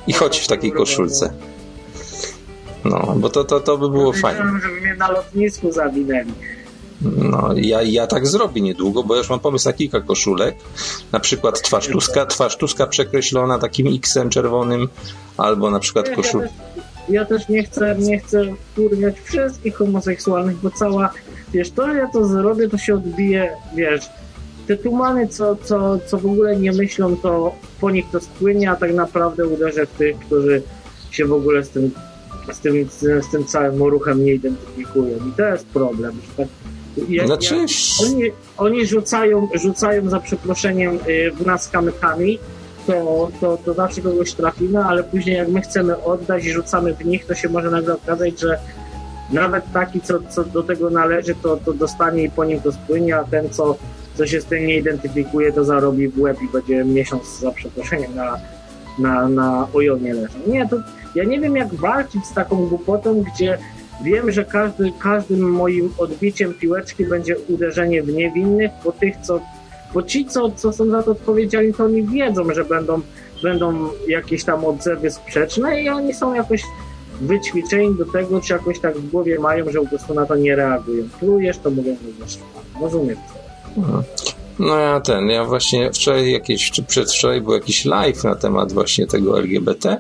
I 0.08 0.14
chodź 0.14 0.40
w 0.40 0.48
takiej 0.48 0.72
koszulce. 0.72 1.34
No, 2.86 3.14
bo 3.18 3.30
to, 3.30 3.44
to, 3.44 3.60
to 3.60 3.78
by 3.78 3.90
było 3.90 4.14
fajne. 4.14 4.40
Wiedziałem, 4.40 4.62
żeby 4.62 4.82
mnie 4.82 4.96
na 4.96 5.12
lotnisku 5.12 5.72
zawinęli. 5.72 6.32
No, 7.02 7.50
ja, 7.56 7.82
ja 7.82 8.08
tak 8.08 8.28
zrobię 8.28 8.62
niedługo, 8.62 9.04
bo 9.04 9.14
ja 9.14 9.18
już 9.18 9.30
mam 9.30 9.40
pomysł 9.40 9.70
na 9.70 9.74
kilka 9.74 10.02
koszulek. 10.02 10.56
Na 11.12 11.20
przykład 11.20 11.62
twarz 11.62 11.88
Tuska, 11.88 12.26
twarz 12.26 12.58
Tuska 12.58 12.88
przekreślona 12.88 13.60
takim 13.60 13.96
X-em 13.96 14.30
czerwonym, 14.30 14.88
albo 15.38 15.72
na 15.72 15.80
przykład 15.80 16.08
Ja 16.08 16.16
koszul... 16.16 16.42
też, 16.42 16.52
ja 17.10 17.26
też 17.26 17.50
nie 17.50 17.64
chcę, 17.64 17.96
nie 18.00 18.20
chcę 18.20 18.46
wkurwiać 18.72 19.16
wszystkich 19.20 19.76
homoseksualnych, 19.76 20.58
bo 20.58 20.72
cała, 20.72 21.10
wiesz, 21.54 21.72
to 21.72 21.94
ja 21.94 22.08
to 22.08 22.26
zrobię, 22.28 22.70
to 22.70 22.78
się 22.78 22.94
odbije, 22.94 23.52
wiesz, 23.76 24.10
te 24.68 24.78
tumany, 24.78 25.28
co, 25.28 25.56
co, 25.56 26.00
co 26.06 26.18
w 26.18 26.26
ogóle 26.26 26.56
nie 26.56 26.72
myślą, 26.72 27.18
to 27.18 27.56
po 27.82 27.92
nich 27.92 28.06
to 28.12 28.20
spłynie, 28.20 28.72
a 28.72 28.76
tak 28.76 28.94
naprawdę 28.94 29.48
uderzę 29.48 29.86
w 29.86 29.92
tych, 29.92 30.20
którzy 30.20 30.62
się 31.12 31.26
w 31.26 31.34
ogóle 31.34 31.64
z 31.64 31.70
tym, 31.70 31.92
z 32.54 32.60
tym, 32.60 32.90
z 33.22 33.32
tym 33.32 33.46
całym 33.46 33.84
ruchem 33.84 34.26
nie 34.26 34.34
identyfikują. 34.34 35.18
I 35.18 35.32
to 35.38 35.44
jest 35.44 35.66
problem, 35.66 36.16
że 36.16 36.44
tak 36.44 36.48
Znaczy, 37.26 37.56
oni, 38.06 38.32
oni 38.58 38.86
rzucają, 38.86 39.48
rzucają 39.54 40.10
za 40.10 40.20
przeproszeniem 40.20 41.00
y, 41.08 41.32
w 41.32 41.46
nas 41.46 41.70
kamykami, 41.70 42.40
to, 42.88 43.30
to, 43.42 43.58
to 43.66 43.74
zawsze 43.74 44.02
kogoś 44.02 44.34
trafimy, 44.34 44.80
ale 44.80 45.04
później 45.04 45.36
jak 45.36 45.48
my 45.48 45.62
chcemy 45.62 46.04
oddać 46.04 46.46
i 46.46 46.52
rzucamy 46.52 46.94
w 46.94 47.06
nich, 47.06 47.26
to 47.26 47.36
się 47.36 47.50
może 47.50 47.72
nagle 47.72 47.94
okazać, 47.94 48.40
że 48.40 48.60
nawet 49.32 49.64
taki, 49.74 50.02
co, 50.02 50.20
co 50.30 50.44
do 50.44 50.64
tego 50.64 50.90
należy, 50.90 51.36
to, 51.36 51.58
to 51.58 51.74
dostanie 51.74 52.24
i 52.24 52.30
po 52.30 52.46
nim 52.46 52.62
to 52.62 52.72
spłynie, 52.72 53.18
a 53.18 53.24
ten, 53.24 53.50
co, 53.50 53.78
co 54.18 54.28
się 54.28 54.42
z 54.42 54.46
tym 54.46 54.68
nie 54.68 54.78
identyfikuje, 54.78 55.54
to 55.54 55.64
zarobi 55.64 56.08
w 56.08 56.20
łeb 56.20 56.38
i 56.42 56.48
będzie 56.48 56.86
miesiąc 56.86 57.40
za 57.40 57.52
przeproszeniem 57.52 58.16
na, 58.16 58.40
na, 59.00 59.30
na 59.30 59.68
ojonie 59.74 60.14
leżał. 60.14 60.42
Nie, 60.48 60.70
to 60.70 60.78
ja 61.16 61.24
nie 61.24 61.40
wiem, 61.40 61.56
jak 61.56 61.76
walczyć 61.76 62.26
z 62.26 62.34
taką 62.34 62.68
głupotą, 62.68 63.24
gdzie 63.24 63.58
wiem, 64.04 64.32
że 64.32 64.46
każdy, 64.46 64.92
każdym 65.00 65.52
moim 65.52 65.94
odbiciem 65.98 66.54
piłeczki 66.54 67.06
będzie 67.06 67.36
uderzenie 67.50 68.04
w 68.04 68.14
niewinnych, 68.14 68.72
bo 68.84 68.92
tych, 68.92 69.18
co 69.18 69.40
bo 69.94 70.04
ci, 70.04 70.26
co, 70.26 70.52
co 70.52 70.74
są 70.74 70.90
za 70.90 71.04
to 71.04 71.12
odpowiedzialni, 71.12 71.74
to 71.74 71.84
oni 71.84 72.04
wiedzą, 72.04 72.54
że 72.54 72.66
będą, 72.66 73.02
będą 73.44 73.90
jakieś 74.08 74.44
tam 74.44 74.66
odzewy 74.66 75.12
sprzeczne 75.12 75.82
i 75.82 75.90
oni 75.90 76.14
są 76.14 76.34
jakoś 76.34 76.64
wyćwiczeni 77.22 77.96
do 77.96 78.06
tego, 78.06 78.42
czy 78.42 78.54
jakoś 78.54 78.80
tak 78.80 78.98
w 78.98 79.10
głowie 79.12 79.40
mają, 79.40 79.72
że 79.72 79.80
po 79.80 79.88
prostu 79.88 80.14
na 80.14 80.26
to 80.26 80.36
nie 80.36 80.56
reagują. 80.56 81.04
Plujesz, 81.20 81.58
to 81.58 81.70
mówią, 81.72 81.96
że 81.96 82.26
wiesz, 82.26 82.40
rozumiem 82.82 83.16
to. 83.16 83.37
No 84.60 84.80
ja 84.80 85.00
ten, 85.02 85.30
ja 85.30 85.46
właśnie 85.46 85.92
wczoraj 85.92 86.32
jakieś, 86.32 86.72
czy 86.72 86.84
przedwczoraj 86.84 87.42
był 87.42 87.54
jakiś 87.54 87.86
live 87.86 88.24
na 88.24 88.36
temat 88.36 88.74
właśnie 88.74 89.08
tego 89.08 89.40
LGBT, 89.40 89.98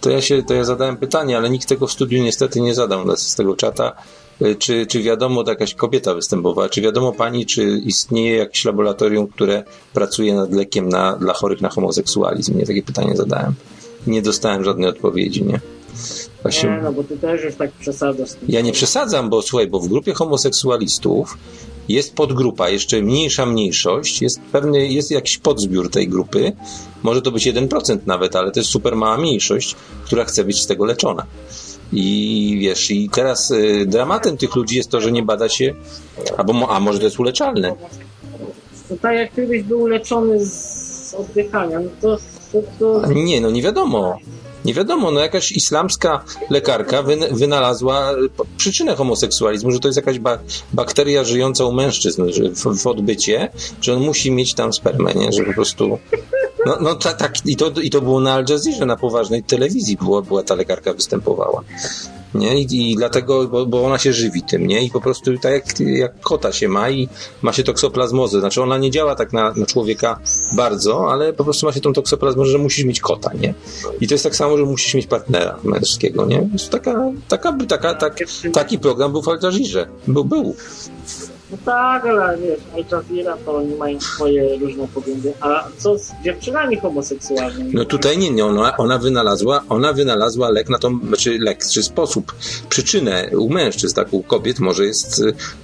to 0.00 0.10
ja 0.10 0.22
się, 0.22 0.42
to 0.42 0.54
ja 0.54 0.64
zadałem 0.64 0.96
pytanie, 0.96 1.36
ale 1.36 1.50
nikt 1.50 1.68
tego 1.68 1.86
w 1.86 1.92
studiu 1.92 2.22
niestety 2.22 2.60
nie 2.60 2.74
zadał 2.74 3.16
z 3.16 3.34
tego 3.34 3.56
czata, 3.56 3.92
y, 4.42 4.56
czy, 4.56 4.86
czy 4.86 5.02
wiadomo, 5.02 5.44
to 5.44 5.50
jakaś 5.50 5.74
kobieta 5.74 6.14
występowała, 6.14 6.68
czy 6.68 6.80
wiadomo 6.80 7.12
pani, 7.12 7.46
czy 7.46 7.64
istnieje 7.84 8.36
jakieś 8.36 8.64
laboratorium, 8.64 9.26
które 9.26 9.64
pracuje 9.92 10.34
nad 10.34 10.52
lekiem 10.52 10.88
na, 10.88 11.16
dla 11.16 11.34
chorych 11.34 11.60
na 11.60 11.68
homoseksualizm? 11.68 12.58
Nie 12.58 12.66
takie 12.66 12.82
pytanie 12.82 13.16
zadałem. 13.16 13.54
Nie 14.06 14.22
dostałem 14.22 14.64
żadnej 14.64 14.88
odpowiedzi, 14.88 15.44
nie? 15.44 15.60
Właśnie... 16.46 16.70
Nie, 16.70 16.82
no 16.82 16.92
bo 16.92 17.04
ty 17.04 17.16
też 17.16 17.44
już 17.44 17.54
tak 17.54 17.72
przesadzasz. 17.72 18.30
Ja 18.48 18.60
nie 18.60 18.72
przesadzam, 18.72 19.30
bo 19.30 19.42
słuchaj, 19.42 19.66
bo 19.66 19.80
w 19.80 19.88
grupie 19.88 20.14
homoseksualistów 20.14 21.38
jest 21.88 22.14
podgrupa, 22.14 22.68
jeszcze 22.68 23.02
mniejsza 23.02 23.46
mniejszość, 23.46 24.22
jest 24.22 24.40
pewny, 24.52 24.88
jest 24.88 25.10
jakiś 25.10 25.38
podzbiór 25.38 25.90
tej 25.90 26.08
grupy, 26.08 26.52
może 27.02 27.22
to 27.22 27.30
być 27.30 27.46
1% 27.46 27.98
nawet, 28.06 28.36
ale 28.36 28.50
to 28.50 28.60
jest 28.60 28.70
super 28.70 28.96
mała 28.96 29.18
mniejszość, 29.18 29.76
która 30.04 30.24
chce 30.24 30.44
być 30.44 30.62
z 30.62 30.66
tego 30.66 30.84
leczona. 30.84 31.26
I 31.92 32.58
wiesz, 32.60 32.90
i 32.90 33.10
teraz 33.10 33.50
y, 33.50 33.86
dramatem 33.86 34.36
tych 34.36 34.56
ludzi 34.56 34.76
jest 34.76 34.90
to, 34.90 35.00
że 35.00 35.12
nie 35.12 35.22
bada 35.22 35.48
się, 35.48 35.74
albo, 36.36 36.68
a 36.68 36.80
może 36.80 36.98
to 36.98 37.04
jest 37.04 37.20
uleczalne. 37.20 37.74
To 38.88 38.96
tak 38.96 39.14
jak 39.14 39.32
gdybyś 39.32 39.62
był 39.62 39.86
leczony 39.86 40.46
z 40.46 41.14
oddychania, 41.18 41.80
no 41.80 41.90
to, 42.00 42.18
to, 42.52 42.58
to 42.78 43.12
Nie, 43.12 43.40
no 43.40 43.50
nie 43.50 43.62
wiadomo. 43.62 44.18
Nie 44.66 44.74
wiadomo, 44.74 45.10
no 45.10 45.20
jakaś 45.20 45.52
islamska 45.52 46.24
lekarka 46.50 47.02
wyn- 47.02 47.34
wynalazła 47.34 48.10
przyczynę 48.56 48.96
homoseksualizmu, 48.96 49.70
że 49.72 49.80
to 49.80 49.88
jest 49.88 49.96
jakaś 49.96 50.18
ba- 50.18 50.38
bakteria 50.72 51.24
żyjąca 51.24 51.64
u 51.64 51.72
mężczyzn 51.72 52.22
że 52.32 52.50
w, 52.50 52.78
w 52.82 52.86
odbycie, 52.86 53.48
że 53.80 53.94
on 53.94 54.00
musi 54.00 54.30
mieć 54.30 54.54
tam 54.54 54.72
spermę, 54.72 55.14
nie? 55.14 55.32
Że 55.32 55.44
po 55.44 55.52
prostu... 55.52 55.98
No, 56.66 56.76
no 56.80 56.94
tak, 56.94 57.32
i, 57.46 57.56
to, 57.56 57.70
i 57.82 57.90
to 57.90 58.00
było 58.00 58.20
na 58.20 58.32
Al 58.34 58.44
Jazeera, 58.48 58.86
na 58.86 58.96
poważnej 58.96 59.42
telewizji 59.42 59.96
była, 59.96 60.22
była 60.22 60.42
ta 60.42 60.54
lekarka 60.54 60.92
występowała. 60.92 61.62
Nie? 62.38 62.60
I, 62.60 62.90
I 62.90 62.96
dlatego, 62.96 63.48
bo, 63.48 63.66
bo 63.66 63.84
ona 63.84 63.98
się 63.98 64.12
żywi 64.12 64.42
tym, 64.42 64.66
nie? 64.66 64.84
I 64.84 64.90
po 64.90 65.00
prostu 65.00 65.38
tak 65.38 65.52
jak, 65.52 65.80
jak 65.80 66.20
kota 66.20 66.52
się 66.52 66.68
ma 66.68 66.90
i 66.90 67.08
ma 67.42 67.52
się 67.52 67.62
toksoplazmozę. 67.62 68.40
Znaczy 68.40 68.62
ona 68.62 68.78
nie 68.78 68.90
działa 68.90 69.14
tak 69.14 69.32
na, 69.32 69.52
na 69.56 69.66
człowieka 69.66 70.18
bardzo, 70.56 71.12
ale 71.12 71.32
po 71.32 71.44
prostu 71.44 71.66
ma 71.66 71.72
się 71.72 71.80
tą 71.80 71.92
toksoplazmozę, 71.92 72.50
że 72.50 72.58
musisz 72.58 72.84
mieć 72.84 73.00
kota, 73.00 73.30
nie? 73.34 73.54
I 74.00 74.08
to 74.08 74.14
jest 74.14 74.24
tak 74.24 74.36
samo, 74.36 74.56
że 74.56 74.64
musisz 74.64 74.94
mieć 74.94 75.06
partnera 75.06 75.58
męskiego, 75.64 76.26
nie? 76.26 76.48
Taka, 76.70 77.12
taka, 77.28 77.56
taka, 77.68 77.94
tak, 77.94 78.18
taki 78.52 78.78
program 78.78 79.12
był 79.12 79.22
w 79.22 79.28
Al 79.28 79.38
Jazeera. 79.42 79.86
Był, 80.06 80.24
był. 80.24 80.54
No 81.50 81.58
tak, 81.64 82.06
ale 82.06 82.38
wiesz, 82.38 82.60
Al 82.74 82.84
Jazeera 82.92 83.36
to 83.44 83.56
oni 83.56 83.74
mają 83.74 84.00
swoje 84.00 84.58
różne 84.58 84.88
poglądy. 84.94 85.32
A 85.40 85.64
co 85.78 85.98
z 85.98 86.12
dziewczynami 86.24 86.76
homoseksualnymi? 86.76 87.70
No 87.74 87.84
tutaj 87.84 88.18
nie, 88.18 88.30
nie 88.30 88.44
ona, 88.44 88.76
ona 88.76 88.98
wynalazła, 88.98 89.64
ona 89.68 89.92
wynalazła 89.92 90.50
lek 90.50 90.68
na 90.68 90.78
tą, 90.78 91.00
czy 91.18 91.38
lek, 91.38 91.64
czy 91.66 91.82
sposób, 91.82 92.34
przyczynę 92.68 93.30
u 93.38 93.50
mężczyzn, 93.50 93.94
tak 93.94 94.08
u 94.10 94.22
kobiet 94.22 94.60
może 94.60 94.86
jest 94.86 95.22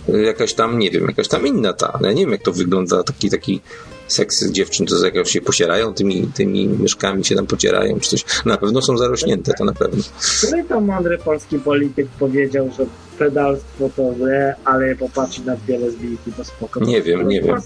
y, 0.08 0.22
jakaś 0.22 0.54
tam, 0.54 0.78
nie 0.78 0.90
wiem, 0.90 1.06
jakaś 1.06 1.28
tam 1.28 1.46
inna 1.46 1.72
ta, 1.72 1.98
ja 2.02 2.12
nie 2.12 2.22
wiem 2.22 2.32
jak 2.32 2.42
to 2.42 2.52
wygląda, 2.52 3.02
taki, 3.02 3.30
taki 3.30 3.60
seks 4.08 4.50
dziewczyn, 4.50 4.86
to 4.86 5.06
jak 5.06 5.28
się 5.28 5.40
pocierają 5.40 5.94
tymi, 5.94 6.26
tymi 6.34 6.68
myszkami, 6.68 7.24
się 7.24 7.34
tam 7.34 7.46
pocierają, 7.46 8.00
czy 8.00 8.10
coś. 8.10 8.24
Na 8.44 8.56
pewno 8.56 8.82
są 8.82 8.98
zarośnięte, 8.98 9.52
to 9.58 9.64
na 9.64 9.72
pewno. 9.72 10.02
Który 10.38 10.64
to 10.64 10.80
mądry 10.80 11.18
polski 11.18 11.58
polityk 11.58 12.08
powiedział, 12.18 12.70
że 12.78 12.86
pedalstwo 13.24 13.90
to 13.96 14.14
źle, 14.16 14.54
ale 14.64 14.96
popatrzeć 14.96 15.44
na 15.44 15.56
dwie 15.56 15.78
lesbijki 15.78 16.32
to 16.32 16.44
spoko. 16.44 16.80
Nie 16.80 17.02
wiem, 17.02 17.28
nie 17.28 17.42
wiem. 17.42 17.56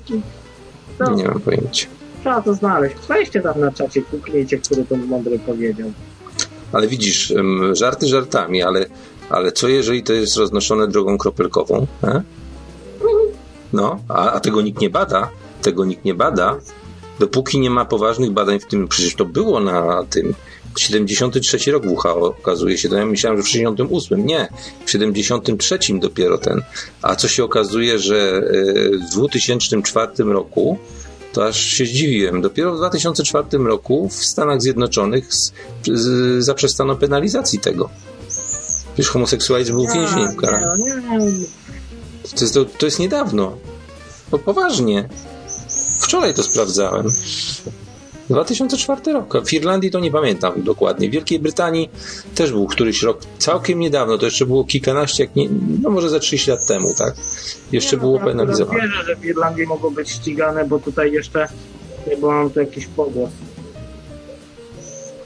To 0.98 1.14
Nie 1.14 1.24
mam 1.24 1.40
pojęcia. 1.40 1.86
trzeba 2.20 2.42
to 2.42 2.54
znaleźć. 2.54 2.96
Weźcie 3.08 3.40
tam 3.40 3.60
na 3.60 3.72
czacie, 3.72 4.02
kuknijcie, 4.02 4.58
który 4.58 4.84
to 4.84 4.96
mądry 4.96 5.38
powiedział. 5.38 5.92
Ale 6.72 6.88
widzisz, 6.88 7.34
żarty 7.72 8.06
żartami, 8.06 8.62
ale, 8.62 8.86
ale 9.30 9.52
co 9.52 9.68
jeżeli 9.68 10.02
to 10.02 10.12
jest 10.12 10.36
roznoszone 10.36 10.88
drogą 10.88 11.18
kropelkową? 11.18 11.86
E? 12.04 12.22
No, 13.72 13.98
a, 14.08 14.32
a 14.32 14.40
tego 14.40 14.62
nikt 14.62 14.80
nie 14.80 14.90
bada. 14.90 15.30
Tego 15.62 15.84
nikt 15.84 16.04
nie 16.04 16.14
bada, 16.14 16.56
dopóki 17.18 17.58
nie 17.60 17.70
ma 17.70 17.84
poważnych 17.84 18.30
badań 18.30 18.60
w 18.60 18.66
tym. 18.66 18.88
Przecież 18.88 19.14
to 19.14 19.24
było 19.24 19.60
na 19.60 20.04
tym. 20.10 20.34
73 20.80 21.72
rok 21.72 21.84
WHO 21.86 22.26
okazuje 22.26 22.78
się, 22.78 22.88
to 22.88 22.96
ja 22.96 23.06
myślałem, 23.06 23.38
że 23.38 23.42
w 23.42 23.48
68. 23.48 24.26
Nie, 24.26 24.48
w 24.86 24.90
73 24.90 25.78
dopiero 25.92 26.38
ten. 26.38 26.62
A 27.02 27.16
co 27.16 27.28
się 27.28 27.44
okazuje, 27.44 27.98
że 27.98 28.16
e, 28.16 28.98
w 28.98 29.10
2004 29.10 30.12
roku 30.24 30.78
to 31.32 31.46
aż 31.46 31.60
się 31.60 31.86
zdziwiłem. 31.86 32.42
Dopiero 32.42 32.74
w 32.74 32.76
2004 32.76 33.48
roku 33.58 34.08
w 34.08 34.14
Stanach 34.14 34.62
Zjednoczonych 34.62 35.34
z, 35.34 35.52
z, 35.92 36.44
zaprzestano 36.44 36.96
penalizacji 36.96 37.58
tego. 37.58 37.90
Przecież 38.94 39.10
homoseksualizm 39.10 39.72
był 39.72 39.86
więzieniem 39.86 40.30
nie, 40.30 40.36
karany. 40.36 40.84
no. 41.08 41.24
To 42.36 42.40
jest, 42.40 42.54
to, 42.54 42.64
to 42.64 42.86
jest 42.86 42.98
niedawno. 42.98 43.56
Po, 44.30 44.38
poważnie. 44.38 45.08
Wczoraj 46.00 46.34
to 46.34 46.42
sprawdzałem. 46.42 47.06
2004 48.30 49.12
rok. 49.12 49.46
W 49.46 49.52
Irlandii 49.52 49.90
to 49.90 50.00
nie 50.00 50.10
pamiętam 50.10 50.62
dokładnie. 50.62 51.08
W 51.08 51.12
Wielkiej 51.12 51.38
Brytanii 51.38 51.90
też 52.34 52.52
był 52.52 52.66
któryś 52.66 53.02
rok, 53.02 53.20
całkiem 53.38 53.78
niedawno, 53.78 54.18
to 54.18 54.24
jeszcze 54.24 54.46
było 54.46 54.64
kilkanaście, 54.64 55.24
jak 55.24 55.36
nie, 55.36 55.48
no 55.82 55.90
może 55.90 56.10
za 56.10 56.18
30 56.18 56.50
lat 56.50 56.66
temu, 56.66 56.88
tak? 56.98 57.14
Jeszcze 57.72 57.96
Nie, 57.96 58.00
było 58.00 58.12
no, 58.12 58.18
akurat 58.18 58.36
penalizowane. 58.36 58.80
Wierzę, 58.80 59.04
że 59.04 59.16
w 59.16 59.24
Irlandii 59.24 59.66
mogą 59.66 59.90
być 59.90 60.10
ścigane, 60.10 60.64
bo 60.64 60.78
tutaj 60.78 61.12
jeszcze, 61.12 61.48
bo 62.20 62.30
mam 62.30 62.50
tu 62.50 62.60
jakiś 62.60 62.86
pogłos. 62.86 63.30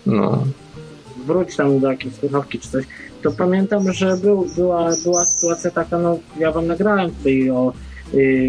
No. 0.07 0.45
Wróć 1.27 1.57
tam 1.57 1.81
do 1.81 1.91
jakiejś 1.91 2.15
słuchawki 2.15 2.59
czy 2.59 2.71
coś. 2.71 2.85
To 3.23 3.31
pamiętam, 3.31 3.93
że 3.93 4.17
był, 4.17 4.47
była, 4.57 4.91
była 5.05 5.25
sytuacja 5.25 5.71
taka, 5.71 5.99
no 5.99 6.19
ja 6.39 6.53
wam 6.53 6.67
nagrałem 6.67 7.11
tutaj 7.11 7.51
o 7.51 7.73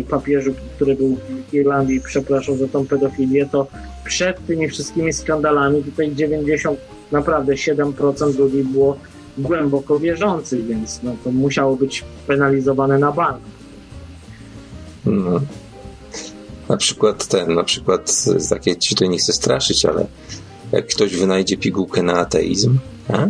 papieżu, 0.09 0.53
który 0.75 0.95
był 0.95 1.17
w 1.49 1.53
Irlandii 1.53 1.95
i 1.95 2.01
przepraszał 2.01 2.57
za 2.57 2.67
tą 2.67 2.85
pedofilię, 2.88 3.45
to 3.51 3.67
przed 4.06 4.45
tymi 4.45 4.69
wszystkimi 4.69 5.14
skandalami 5.14 5.83
tutaj 5.83 6.15
90, 6.15 6.80
naprawdę 7.11 7.53
7% 7.53 8.40
ludzi 8.40 8.64
było 8.64 8.98
głęboko 9.38 9.99
wierzących, 9.99 10.65
więc 10.65 11.03
no, 11.03 11.15
to 11.23 11.31
musiało 11.31 11.75
być 11.75 12.03
penalizowane 12.27 12.99
na 12.99 13.11
bank. 13.11 13.41
No. 15.06 15.41
Na 16.69 16.77
przykład 16.77 17.27
ten, 17.27 17.53
na 17.53 17.64
przykład 17.64 18.11
z 18.11 18.49
takie, 18.49 18.75
ci 18.75 18.95
tutaj 18.95 19.09
nie 19.09 19.17
chcę 19.17 19.33
straszyć, 19.33 19.85
ale 19.85 20.06
jak 20.72 20.88
ktoś 20.88 21.15
wynajdzie 21.15 21.57
pigułkę 21.57 22.03
na 22.03 22.14
ateizm, 22.14 22.77
a? 23.09 23.27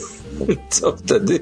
co 0.70 0.96
wtedy? 0.96 1.40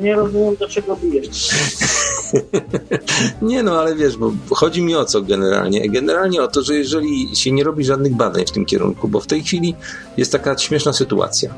Nie 0.00 0.14
rozumiem, 0.14 0.56
do 0.56 0.68
czego 0.68 0.96
bijesz. 0.96 1.50
Nie 3.42 3.62
no, 3.62 3.80
ale 3.80 3.94
wiesz, 3.94 4.16
bo 4.16 4.32
chodzi 4.50 4.82
mi 4.82 4.94
o 4.94 5.04
co 5.04 5.22
generalnie? 5.22 5.90
Generalnie 5.90 6.42
o 6.42 6.48
to, 6.48 6.62
że 6.62 6.74
jeżeli 6.74 7.36
się 7.36 7.52
nie 7.52 7.64
robi 7.64 7.84
żadnych 7.84 8.14
badań 8.14 8.46
w 8.46 8.52
tym 8.52 8.64
kierunku, 8.64 9.08
bo 9.08 9.20
w 9.20 9.26
tej 9.26 9.42
chwili 9.42 9.74
jest 10.16 10.32
taka 10.32 10.58
śmieszna 10.58 10.92
sytuacja, 10.92 11.54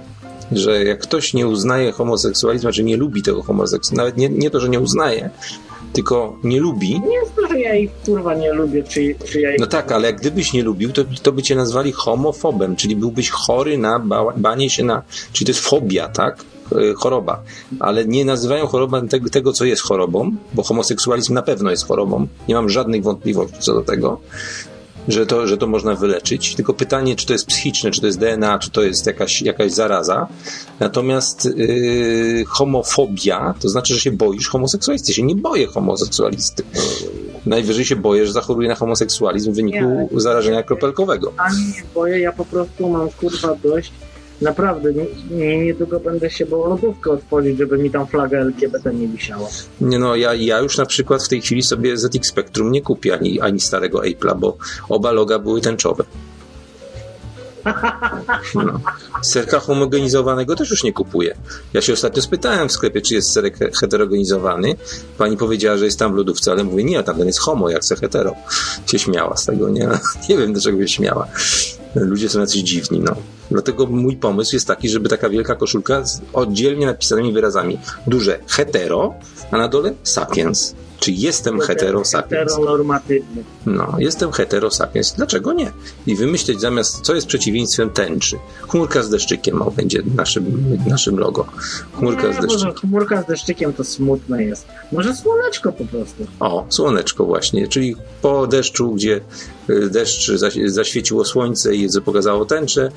że 0.53 0.85
jak 0.85 0.99
ktoś 0.99 1.35
nie 1.35 1.47
uznaje 1.47 1.93
homoseksualizmu, 1.93 2.73
czy 2.73 2.85
nie 2.85 2.97
lubi 2.97 3.23
tego 3.23 3.43
homoseksualizmu, 3.43 3.97
nawet 3.97 4.17
nie, 4.17 4.29
nie 4.29 4.51
to, 4.51 4.61
że 4.61 4.69
nie 4.69 4.81
uznaje, 4.81 5.31
tylko 5.93 6.39
nie 6.45 6.61
lubi, 6.61 7.01
Nie 7.01 7.15
jest 7.15 7.35
to, 7.37 7.47
że 7.47 7.61
ja 7.61 7.75
ich 7.75 7.91
kurwa 8.05 8.35
nie 8.35 8.53
lubię, 8.53 8.83
czy, 8.83 9.15
czy 9.25 9.41
ja 9.41 9.55
ich... 9.55 9.61
No 9.61 9.67
tak, 9.67 9.93
ale 9.93 10.07
jak 10.07 10.21
gdybyś 10.21 10.53
nie 10.53 10.63
lubił, 10.63 10.93
to, 10.93 11.05
to 11.23 11.33
by 11.33 11.43
cię 11.43 11.57
nazwali 11.57 11.93
homofobem, 11.93 12.77
czyli 12.77 12.97
byłbyś 12.97 13.31
chory 13.31 13.79
na 13.79 13.99
ba 13.99 14.33
banie 14.37 14.71
się 14.71 14.85
na. 14.85 15.03
Czyli 15.33 15.47
to 15.47 15.51
jest 15.51 15.61
fobia, 15.61 16.09
tak? 16.09 16.45
E, 16.73 16.95
Choroba. 16.95 17.43
Ale 17.81 18.05
nie 18.05 18.25
nazywają 18.25 18.67
chorobą 18.67 19.09
tego, 19.09 19.31
tego, 19.31 19.53
co 19.53 19.65
jest 19.65 19.83
chorobą, 19.83 20.31
bo 20.55 20.63
homoseksualizm 20.63 21.35
na 21.35 21.43
pewno 21.43 21.71
jest 21.71 21.87
chorobą. 21.87 22.27
Nie 22.49 22.55
mam 22.55 22.69
żadnych 22.69 23.03
wątpliwości 23.03 23.59
co 23.61 23.75
do 23.75 23.83
tego, 23.83 24.21
że 25.09 25.27
to, 25.27 25.47
że 25.47 25.57
to 25.57 25.67
można 25.67 25.95
wyleczyć. 25.95 26.55
Tylko 26.55 26.75
pytanie, 26.75 27.17
czy 27.17 27.27
to 27.27 27.33
jest 27.33 27.47
psychiczne, 27.47 27.91
czy 27.91 28.01
to 28.01 28.07
jest 28.07 28.19
DNA, 28.19 28.59
czy 28.59 28.71
to 28.71 28.83
jest 28.83 29.07
jakaś, 29.07 29.43
jakaś 29.43 29.73
zaraza. 29.73 30.27
Natomiast 30.81 31.45
yy, 31.45 32.45
homofobia 32.47 33.55
to 33.61 33.69
znaczy, 33.69 33.95
że 33.95 34.01
się 34.01 34.13
boisz 34.13 34.49
homoseksualisty. 34.49 35.13
Ja 35.13 35.17
się 35.17 35.23
nie 35.23 35.37
boję 35.37 35.67
homoseksualisty. 35.67 36.63
Najwyżej 37.47 37.85
się 37.85 37.97
boję, 37.97 38.27
że 38.27 38.33
zachoruję 38.33 38.69
na 38.69 38.75
homoseksualizm 38.75 39.53
w 39.53 39.57
wyniku 39.57 40.09
Nie. 40.13 40.21
zarażenia 40.21 40.63
kropelkowego. 40.63 41.33
Ani 41.37 41.67
nie 41.67 41.83
boję, 41.95 42.19
ja 42.21 42.33
po 42.33 42.45
prostu 42.45 42.89
mam 42.89 43.11
kurwa 43.11 43.55
dość. 43.63 43.93
Naprawdę, 44.42 44.92
nie- 44.92 45.07
nie, 45.36 45.65
niedługo 45.65 46.00
będę 46.00 46.31
się 46.31 46.47
bał 46.47 46.68
lodówkę 46.70 47.10
otworzyć, 47.10 47.58
żeby 47.58 47.78
mi 47.78 47.91
tam 47.91 48.07
flaga 48.07 48.39
LGBT 48.39 48.94
nie 48.94 49.08
wisiała. 49.08 49.49
Nie 49.81 49.99
no, 49.99 50.17
ja, 50.17 50.34
ja 50.34 50.58
już 50.58 50.78
na 50.78 50.86
przykład 50.86 51.23
w 51.25 51.28
tej 51.28 51.41
chwili 51.41 51.62
sobie 51.62 51.97
ZX 51.99 52.28
Spectrum 52.28 52.73
nie 52.73 52.83
kupię 52.83 53.15
ani, 53.15 53.41
ani 53.41 53.60
starego 53.60 53.99
Apple'a, 54.00 54.39
bo 54.39 54.57
oba 54.89 55.12
loga 55.12 55.39
były 55.39 55.60
tęczowe. 55.60 56.05
No. 58.55 58.81
Serka 59.23 59.60
homogenizowanego 59.60 60.57
też 60.57 60.70
już 60.70 60.84
nie 60.84 60.92
kupuję. 60.92 61.36
Ja 61.73 61.81
się 61.81 61.92
ostatnio 61.92 62.23
spytałem 62.23 62.68
w 62.68 62.73
sklepie, 62.73 63.00
czy 63.00 63.15
jest 63.15 63.33
serek 63.33 63.58
he- 63.58 63.70
heterogenizowany. 63.81 64.75
Pani 65.18 65.36
powiedziała, 65.36 65.76
że 65.76 65.84
jest 65.84 65.99
tam 65.99 66.12
w 66.12 66.17
lodówce, 66.17 66.50
ale 66.52 66.65
mówię, 66.65 66.84
nie, 66.84 67.02
tam 67.02 67.17
ten 67.18 67.26
jest 67.26 67.39
homo, 67.39 67.70
jak 67.70 67.84
se 67.84 67.97
hetero. 67.97 68.34
Się 68.86 68.99
śmiała 68.99 69.36
z 69.36 69.44
tego, 69.47 69.68
nie? 69.68 69.89
Nie 70.28 70.39
wiem, 70.39 70.52
dlaczego 70.52 70.78
się 70.83 70.89
śmiała. 70.89 71.26
Ludzie 71.94 72.28
są 72.28 72.41
jacyś 72.41 72.62
dziwni, 72.62 73.00
no. 73.00 73.17
Dlatego 73.51 73.86
mój 73.86 74.17
pomysł 74.17 74.57
jest 74.57 74.67
taki, 74.67 74.89
żeby 74.89 75.09
taka 75.09 75.28
wielka 75.28 75.55
koszulka 75.55 76.05
z 76.07 76.20
oddzielnie 76.33 76.86
napisanymi 76.86 77.33
wyrazami. 77.33 77.78
Duże 78.07 78.39
hetero, 78.49 79.15
a 79.51 79.57
na 79.59 79.68
dole 79.68 79.94
sapiens. 80.02 80.75
Czy 81.01 81.12
jestem 81.12 81.60
hetero 81.60 82.05
sapiens? 82.05 82.51
Heteronormatywny. 82.52 83.44
No, 83.67 83.94
jestem 83.99 84.33
hetero 84.33 84.70
sapiens. 84.70 85.12
Dlaczego 85.12 85.52
nie? 85.52 85.73
I 86.07 86.17
wymyśleć 86.17 86.60
zamiast, 86.60 87.01
co 87.01 87.15
jest 87.15 87.27
przeciwieństwem 87.27 87.91
tęczy. 87.91 88.36
Chmurka 88.68 89.02
z 89.02 89.10
deszczykiem 89.10 89.62
o, 89.62 89.70
będzie 89.70 90.02
naszym, 90.17 90.77
naszym 90.86 91.18
logo. 91.18 91.47
Chmurka 91.99 92.28
nie, 92.28 92.35
z 92.35 92.36
deszczykiem. 92.36 92.75
chmurka 92.75 93.23
z 93.23 93.27
deszczykiem 93.27 93.73
to 93.73 93.85
smutne 93.85 94.44
jest. 94.44 94.67
Może 94.93 95.17
słoneczko 95.17 95.73
po 95.73 95.85
prostu. 95.85 96.27
O, 96.41 96.67
słoneczko 96.68 97.25
właśnie, 97.25 97.68
czyli 97.68 97.97
po 98.23 98.47
deszczu, 98.47 98.93
gdzie 98.93 99.20
y, 99.70 99.91
deszcz 99.91 100.31
zaś- 100.31 100.68
zaświeciło 100.70 101.25
słońce 101.25 101.75
i 101.75 101.89
pokazało 102.05 102.44
tęczę, 102.44 102.93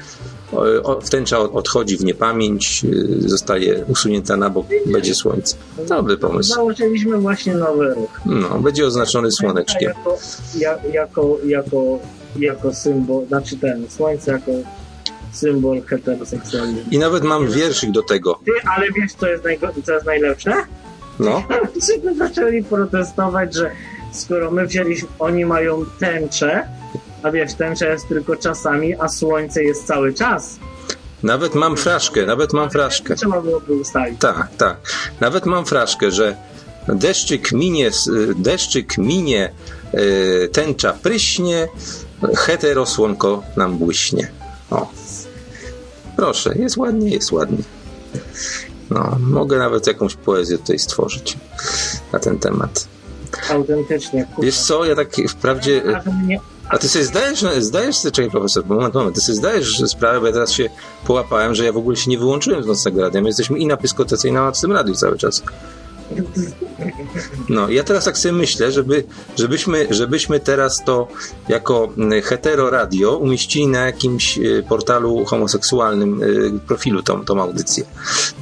o, 0.51 0.83
o, 0.83 0.95
tęcza 0.95 1.39
od- 1.39 1.55
odchodzi 1.55 1.97
w 1.97 2.03
niepamięć, 2.03 2.85
y, 2.85 3.29
zostaje 3.29 3.85
usunięta 3.87 4.37
na 4.37 4.49
bok, 4.49 4.65
będzie 4.85 5.15
słońce. 5.15 5.55
Dobry 5.89 6.17
pomysł. 6.17 6.53
Założyliśmy 6.53 7.17
właśnie 7.17 7.53
nowy 7.55 7.93
ruch. 7.93 8.21
No, 8.25 8.59
będzie 8.59 8.85
oznaczony 8.85 9.31
słoneczkiem. 9.31 9.81
Jako, 9.97 10.17
ja- 10.59 10.79
jako, 10.93 11.37
jako, 11.45 11.99
jako 12.39 12.73
symbol, 12.73 13.25
znaczy 13.27 13.57
ten, 13.57 13.89
słońce 13.89 14.31
jako 14.31 14.51
symbol 15.31 15.81
heteroseksualizmu. 15.81 16.81
I 16.91 16.97
nawet 16.97 17.23
mam 17.23 17.47
wierszyk 17.51 17.91
do 17.91 18.01
tego. 18.03 18.39
Ty, 18.45 18.51
ale 18.75 18.87
wiesz, 18.95 19.13
co 19.13 19.27
jest, 19.27 19.43
najgo- 19.43 19.83
co 19.85 19.93
jest 19.93 20.05
najlepsze? 20.05 20.53
No, 21.19 21.43
zaczęli 22.17 22.63
protestować, 22.63 23.55
że 23.55 23.71
skoro 24.13 24.51
my 24.51 24.67
wzięliśmy, 24.67 25.07
oni 25.19 25.45
mają 25.45 25.85
tęczę, 25.99 26.67
a 27.23 27.31
wiesz, 27.31 27.53
tęcza 27.53 27.85
jest 27.89 28.07
tylko 28.07 28.35
czasami, 28.35 28.95
a 28.99 29.07
słońce 29.07 29.63
jest 29.63 29.87
cały 29.87 30.13
czas. 30.13 30.59
nawet 31.23 31.55
mam 31.55 31.77
fraszkę, 31.77 32.25
nawet 32.25 32.53
mam 32.53 32.69
fraszkę. 32.69 33.15
Trzeba 33.15 33.41
byłoby 33.41 33.73
ustalić. 33.73 34.19
Tak, 34.19 34.47
tak. 34.57 34.77
Nawet 35.19 35.45
mam 35.45 35.65
fraszkę, 35.65 36.11
że 36.11 36.35
deszczyk 36.87 37.51
minie, 37.51 37.91
deszczyk 38.35 38.97
minie, 38.97 39.51
e, 39.93 40.47
tęcza 40.47 40.93
pryśnie, 40.93 41.67
heterosłonko 42.37 43.43
nam 43.57 43.77
błyśnie. 43.77 44.31
O. 44.71 44.91
Proszę, 46.15 46.55
jest 46.55 46.77
ładnie, 46.77 47.09
jest 47.09 47.31
ładnie. 47.31 47.63
No, 48.89 49.17
mogę 49.19 49.57
nawet 49.57 49.87
jakąś 49.87 50.15
poezję 50.15 50.57
tutaj 50.57 50.79
stworzyć 50.79 51.37
na 52.13 52.19
ten 52.19 52.39
temat. 52.39 52.87
Autentycznie. 53.49 54.25
kurwa. 54.25 54.41
Wiesz 54.41 54.57
co, 54.57 54.85
ja 54.85 54.95
tak 54.95 55.09
wprawdzie... 55.29 55.81
A 55.97 55.99
to 56.03 56.11
mnie- 56.11 56.39
A 56.71 56.77
ty 56.77 56.89
sobie 56.89 57.05
zdajesz, 57.05 57.45
zdajesz 57.59 57.95
sobie, 57.95 58.11
czekaj 58.11 58.31
profesor, 58.31 58.65
moment, 58.65 58.93
moment, 58.93 59.15
ty 59.15 59.21
sobie 59.21 59.35
zdajesz 59.35 59.83
sprawę, 59.87 60.19
bo 60.19 60.27
ja 60.27 60.33
teraz 60.33 60.51
się 60.51 60.69
połapałem, 61.05 61.55
że 61.55 61.65
ja 61.65 61.73
w 61.73 61.77
ogóle 61.77 61.97
się 61.97 62.09
nie 62.09 62.17
wyłączyłem 62.17 62.63
z 62.63 62.67
nocnego 62.67 63.01
radia. 63.01 63.21
My 63.21 63.29
jesteśmy 63.29 63.59
i 63.59 63.67
na 63.67 63.77
pyskotece, 63.77 64.27
i 64.27 64.31
na 64.31 64.45
nocnym 64.45 64.71
radiu 64.71 64.95
cały 64.95 65.17
czas. 65.17 65.43
No, 67.49 67.69
ja 67.69 67.83
teraz 67.83 68.05
tak 68.05 68.17
sobie 68.17 68.31
myślę, 68.31 68.71
żeby, 68.71 69.03
żebyśmy, 69.35 69.87
żebyśmy 69.89 70.39
teraz 70.39 70.83
to 70.85 71.07
jako 71.47 71.89
mm, 71.97 72.21
hetero 72.21 72.69
radio 72.69 73.17
umieścili 73.17 73.67
na 73.67 73.85
jakimś 73.85 74.37
y, 74.37 74.63
portalu 74.69 75.25
homoseksualnym 75.25 76.23
y, 76.23 76.59
profilu 76.67 77.03
tą, 77.03 77.25
tą 77.25 77.41
audycję. 77.41 77.83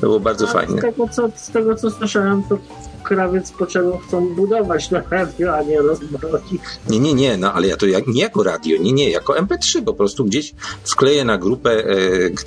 To 0.01 0.08
było 0.08 0.19
bardzo 0.19 0.49
A 0.49 0.51
fajne. 0.51 0.77
Z 0.77 0.82
tego, 0.82 1.08
co, 1.08 1.30
z 1.35 1.51
tego 1.51 1.75
co 1.75 1.91
słyszałem, 1.91 2.43
to 2.43 2.58
krawiec 3.03 3.51
poczęło 3.51 3.97
chcą 3.97 4.35
budować 4.35 4.91
na 4.91 5.03
radio, 5.09 5.57
a 5.57 5.63
nie 5.63 5.81
rozbroić. 5.81 6.61
Nie, 6.89 6.99
nie, 6.99 7.13
nie, 7.13 7.37
no 7.37 7.53
ale 7.53 7.67
ja 7.67 7.77
to 7.77 7.85
jak, 7.85 8.07
nie 8.07 8.21
jako 8.21 8.43
radio, 8.43 8.77
nie, 8.81 8.91
nie, 8.91 9.09
jako 9.09 9.33
MP3 9.33 9.83
po 9.83 9.93
prostu 9.93 10.25
gdzieś 10.25 10.53
wkleję 10.83 11.25
na 11.25 11.37
grupę 11.37 11.71
e, 11.71 11.95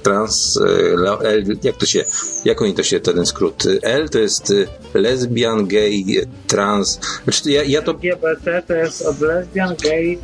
trans, 0.03 0.57
e, 0.57 1.27
L, 1.29 1.45
jak 1.63 1.77
to 1.77 1.87
się, 1.87 2.05
jak 2.45 2.63
oni 2.63 2.75
to 2.75 2.83
się, 2.83 3.01
ten 3.01 3.27
skrót, 3.27 3.65
L 3.83 4.09
to 4.09 4.19
jest 4.19 4.53
e, 4.95 4.99
lesbian, 4.99 5.67
gay, 5.67 6.05
trans, 6.47 7.01
znaczy 7.25 7.51
ja, 7.51 7.63
ja 7.63 7.83
to 7.83 7.93
LGBT 7.93 8.63
to 8.67 8.75
jest 8.75 9.03
od 9.03 9.21
lesbian, 9.21 9.75
gay, 9.83 10.19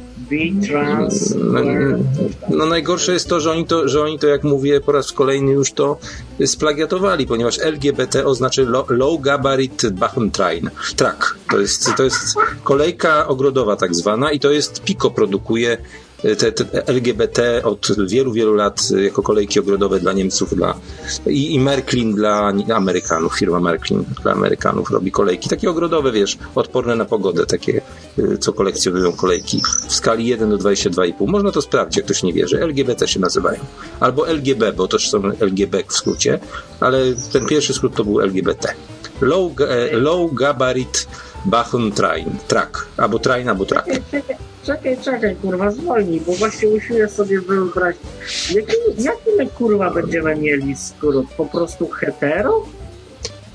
No. 1.36 1.60
No 2.48 2.66
najgorsze 2.66 3.12
jest 3.12 3.28
to, 3.28 3.40
że 3.40 3.50
oni 3.50 3.66
to, 3.66 3.88
że 3.88 4.02
oni 4.02 4.18
to 4.18 4.26
jak 4.26 4.44
mówię 4.44 4.80
po 4.80 4.92
raz 4.92 5.12
kolejny 5.12 5.52
już 5.52 5.72
to 5.72 5.98
splagiatowali, 6.46 7.26
ponieważ 7.26 7.58
LGBT 7.58 8.26
oznacza 8.26 8.62
lo, 8.62 8.86
Low 8.88 9.20
Gabarit 9.20 9.90
Button 9.90 10.30
Train. 10.30 10.70
Track. 10.96 11.36
To 11.50 11.58
jest, 11.58 11.94
to 11.96 12.02
jest 12.02 12.34
kolejka 12.64 13.28
ogrodowa 13.28 13.76
tak 13.76 13.94
zwana 13.94 14.32
i 14.32 14.40
to 14.40 14.50
jest 14.50 14.82
Pico 14.82 15.10
produkuje 15.10 15.78
te, 16.22 16.52
te 16.52 16.86
LGBT 16.86 17.62
od 17.64 17.88
wielu, 18.08 18.32
wielu 18.32 18.54
lat 18.54 18.90
jako 19.04 19.22
kolejki 19.22 19.60
ogrodowe 19.60 20.00
dla 20.00 20.12
Niemców 20.12 20.54
dla, 20.54 20.74
i, 21.26 21.54
i 21.54 21.60
Märklin 21.60 22.14
dla 22.14 22.52
Amerykanów. 22.74 23.38
Firma 23.38 23.60
Märklin 23.60 24.04
dla 24.22 24.32
Amerykanów 24.32 24.90
robi 24.90 25.10
kolejki. 25.10 25.48
Takie 25.48 25.70
ogrodowe, 25.70 26.12
wiesz, 26.12 26.38
odporne 26.54 26.96
na 26.96 27.04
pogodę, 27.04 27.46
takie, 27.46 27.80
y, 28.18 28.38
co 28.38 28.52
kolekcjonują 28.52 29.12
kolejki 29.12 29.62
w 29.88 29.94
skali 29.94 30.26
1 30.26 30.50
do 30.50 30.58
22,5. 30.58 31.26
Można 31.26 31.52
to 31.52 31.62
sprawdzić, 31.62 31.96
jak 31.96 32.04
ktoś 32.04 32.22
nie 32.22 32.32
wierzy. 32.32 32.62
LGBT 32.62 33.08
się 33.08 33.20
nazywają. 33.20 33.60
Albo 34.00 34.28
LGB, 34.28 34.72
bo 34.72 34.88
to 34.88 34.98
są 34.98 35.22
LGB 35.40 35.84
w 35.88 35.92
skrócie, 35.92 36.38
ale 36.80 36.98
ten 37.32 37.46
pierwszy 37.46 37.74
skrót 37.74 37.94
to 37.94 38.04
był 38.04 38.20
LGBT. 38.20 38.74
Low, 39.20 39.52
e, 39.60 39.96
low 39.96 40.34
Gabarit 40.34 41.08
Bachun 41.44 41.92
Train. 41.92 42.38
Track. 42.48 42.86
Albo 42.96 43.18
train, 43.18 43.48
albo 43.48 43.64
track. 43.64 43.86
Czekaj, 44.12 44.36
czekaj, 44.62 44.98
czekaj, 45.04 45.36
kurwa, 45.36 45.70
zwolnij, 45.70 46.20
bo 46.20 46.32
właśnie 46.32 46.68
usiłuję 46.68 47.08
sobie 47.08 47.40
wyobrazić, 47.40 48.02
jaki, 48.54 48.72
jaki 48.98 49.30
my 49.38 49.46
kurwa 49.46 49.90
będziemy 49.90 50.36
mieli 50.36 50.76
skrót? 50.76 51.26
Po 51.36 51.46
prostu 51.46 51.88
hetero? 51.88 52.64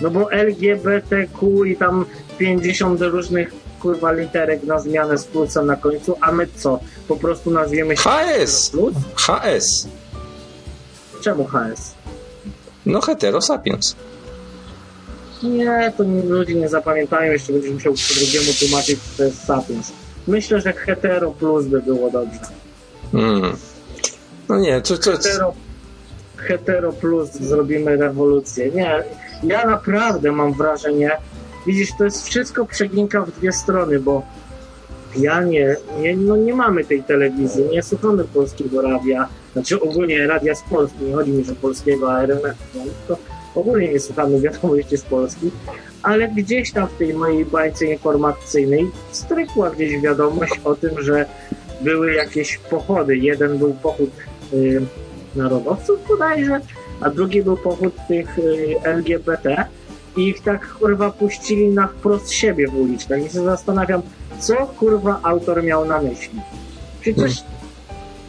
No 0.01 0.09
bo 0.09 0.31
LGBTQ 0.31 1.65
i 1.65 1.75
tam 1.75 2.05
50 2.37 3.01
różnych 3.01 3.53
kurwa 3.79 4.11
literek 4.11 4.63
na 4.63 4.79
zmianę 4.79 5.17
z 5.17 5.25
plusem 5.25 5.65
na 5.65 5.75
końcu, 5.75 6.15
a 6.21 6.31
my 6.31 6.47
co? 6.55 6.79
Po 7.07 7.15
prostu 7.15 7.51
nazwiemy 7.51 7.97
się 7.97 8.09
HS. 8.09 8.69
plus? 8.69 8.93
HS. 9.15 9.87
Czemu 11.21 11.45
HS? 11.47 11.93
No 12.85 13.01
hetero 13.01 13.41
sapiens. 13.41 13.95
Nie, 15.43 15.93
to 15.97 16.03
ludzie 16.27 16.55
nie 16.55 16.69
zapamiętają, 16.69 17.31
jeszcze 17.31 17.53
będziesz 17.53 17.72
musiał 17.72 17.93
po 17.93 18.13
drugiemu 18.19 18.53
tłumaczyć, 18.59 18.99
że 18.99 19.17
to 19.17 19.23
jest 19.23 19.45
sapiens. 19.45 19.93
Myślę, 20.27 20.61
że 20.61 20.73
hetero 20.73 21.31
plus 21.31 21.65
by 21.65 21.81
było 21.81 22.11
dobrze. 22.11 22.39
Mm. 23.13 23.55
No 24.49 24.59
nie, 24.59 24.81
co, 24.81 24.97
co, 24.97 25.17
co, 25.17 25.30
hetero, 25.30 25.53
hetero 26.38 26.93
plus 26.93 27.31
zrobimy 27.31 27.97
rewolucję. 27.97 28.72
Nie, 28.72 29.03
ja 29.43 29.65
naprawdę 29.65 30.31
mam 30.31 30.53
wrażenie, 30.53 31.11
widzisz, 31.67 31.89
to 31.97 32.03
jest 32.03 32.25
wszystko 32.25 32.65
przeginka 32.65 33.22
w 33.22 33.31
dwie 33.31 33.51
strony, 33.51 33.99
bo 33.99 34.23
ja 35.17 35.43
nie, 35.43 35.75
nie, 35.99 36.17
no 36.17 36.38
nie 36.38 36.53
mamy 36.53 36.85
tej 36.85 37.03
telewizji, 37.03 37.63
nie 37.72 37.83
słuchamy 37.83 38.23
polskiego 38.23 38.81
radia, 38.81 39.27
znaczy 39.53 39.81
ogólnie 39.81 40.27
radia 40.27 40.55
z 40.55 40.61
Polski, 40.69 41.03
nie 41.03 41.13
chodzi 41.13 41.31
mi, 41.31 41.43
że 41.43 41.55
polskiego 41.55 42.13
ARMF, 42.13 42.57
no, 42.75 42.81
to 43.07 43.17
ogólnie 43.56 43.88
nie 43.88 43.99
słuchamy 43.99 44.41
wiadomości 44.41 44.98
z 44.98 45.01
Polski, 45.01 45.51
ale 46.03 46.27
gdzieś 46.27 46.72
tam 46.72 46.88
w 46.88 46.98
tej 46.98 47.14
mojej 47.14 47.45
bańce 47.45 47.85
informacyjnej 47.85 48.91
strykła 49.11 49.69
gdzieś 49.69 50.01
wiadomość 50.01 50.59
o 50.64 50.75
tym, 50.75 51.01
że 51.01 51.25
były 51.82 52.14
jakieś 52.14 52.57
pochody. 52.57 53.17
Jeden 53.17 53.57
był 53.57 53.73
pochód 53.73 54.09
y, 54.53 54.82
narodowców 55.35 56.07
bodajże, 56.07 56.59
a 57.01 57.09
drugi 57.09 57.43
był 57.43 57.57
pochód 57.57 57.93
tych 58.07 58.40
y, 58.40 58.75
LGBT 58.83 59.65
i 60.17 60.27
ich 60.27 60.41
tak 60.41 60.73
kurwa 60.73 61.11
puścili 61.11 61.67
na 61.67 61.88
wprost 61.88 62.32
siebie 62.32 62.67
w 62.67 62.75
uliczkach 62.75 63.25
i 63.25 63.30
się 63.30 63.43
zastanawiam, 63.43 64.01
co 64.40 64.56
kurwa 64.56 65.19
autor 65.23 65.64
miał 65.64 65.85
na 65.85 66.01
myśli. 66.01 66.41
Przecież 67.01 67.43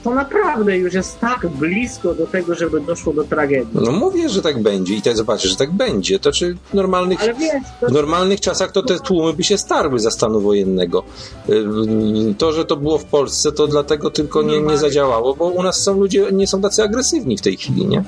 to 0.05 0.15
naprawdę 0.15 0.78
już 0.78 0.94
jest 0.94 1.20
tak 1.20 1.47
blisko 1.49 2.15
do 2.15 2.26
tego, 2.26 2.55
żeby 2.55 2.81
doszło 2.81 3.12
do 3.12 3.24
tragedii. 3.24 3.81
no 3.84 3.92
mówię, 3.92 4.28
że 4.28 4.42
tak 4.42 4.62
będzie 4.62 4.94
i 4.94 5.02
teraz 5.02 5.16
zobaczysz, 5.18 5.50
że 5.50 5.57
tak 5.57 5.73
będzie. 5.73 6.18
To 6.18 6.33
czy 6.33 6.57
w 6.70 6.74
normalnych, 6.74 7.23
Ale 7.23 7.34
wiesz, 7.34 7.52
to 7.81 7.86
w 7.86 7.92
normalnych 7.92 8.41
czasach 8.41 8.73
to 8.73 8.83
te 8.83 8.99
tłumy 8.99 9.33
by 9.33 9.44
się 9.44 9.58
starły 9.58 9.99
za 10.00 10.10
stanu 10.10 10.41
wojennego. 10.41 11.02
Ym, 11.49 12.34
To, 12.39 12.52
że 12.52 12.65
to 12.65 12.76
było 12.76 12.99
w 12.99 13.05
Polsce, 13.05 13.52
to 13.52 13.66
dlatego 13.66 14.10
tylko 14.10 14.42
nie, 14.42 14.60
nie 14.60 14.78
zadziałało, 14.78 15.34
bo 15.34 15.44
u 15.44 15.62
nas 15.62 15.83
są 15.83 16.00
ludzie, 16.00 16.26
nie 16.33 16.47
są 16.47 16.60
tacy 16.60 16.83
agresywni 16.83 17.39
w 17.39 17.42
tej 17.42 17.57
chwili, 17.57 17.86
nie? 17.86 18.05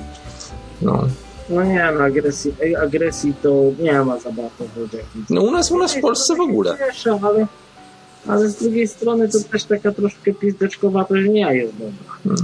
No. 0.83 1.05
no 1.49 1.65
nie 1.65 1.92
ma 1.92 2.05
agresji, 2.05 2.55
agresji 2.83 3.34
to 3.42 3.50
nie 3.78 3.92
ma 4.05 4.18
za 4.18 4.31
bardzo 4.31 4.65
w 4.75 4.76
ludziach. 4.76 5.05
no 5.31 5.41
u 5.42 5.50
nas, 5.50 5.70
u 5.70 5.78
nas 5.78 5.94
w 5.94 6.00
Polsce 6.00 6.36
w 6.36 6.41
ogóle. 6.41 6.76
Cieszę, 6.78 7.18
ale, 7.23 7.47
ale 8.29 8.49
z 8.49 8.57
drugiej 8.57 8.89
strony 8.89 9.29
to 9.29 9.39
też 9.53 9.65
taka 9.65 9.93
troszkę 9.93 10.35
pizdeczkowa 10.35 11.05
to 11.05 11.17
nie 11.17 11.57
jest 11.57 11.73
dobra. 11.73 12.37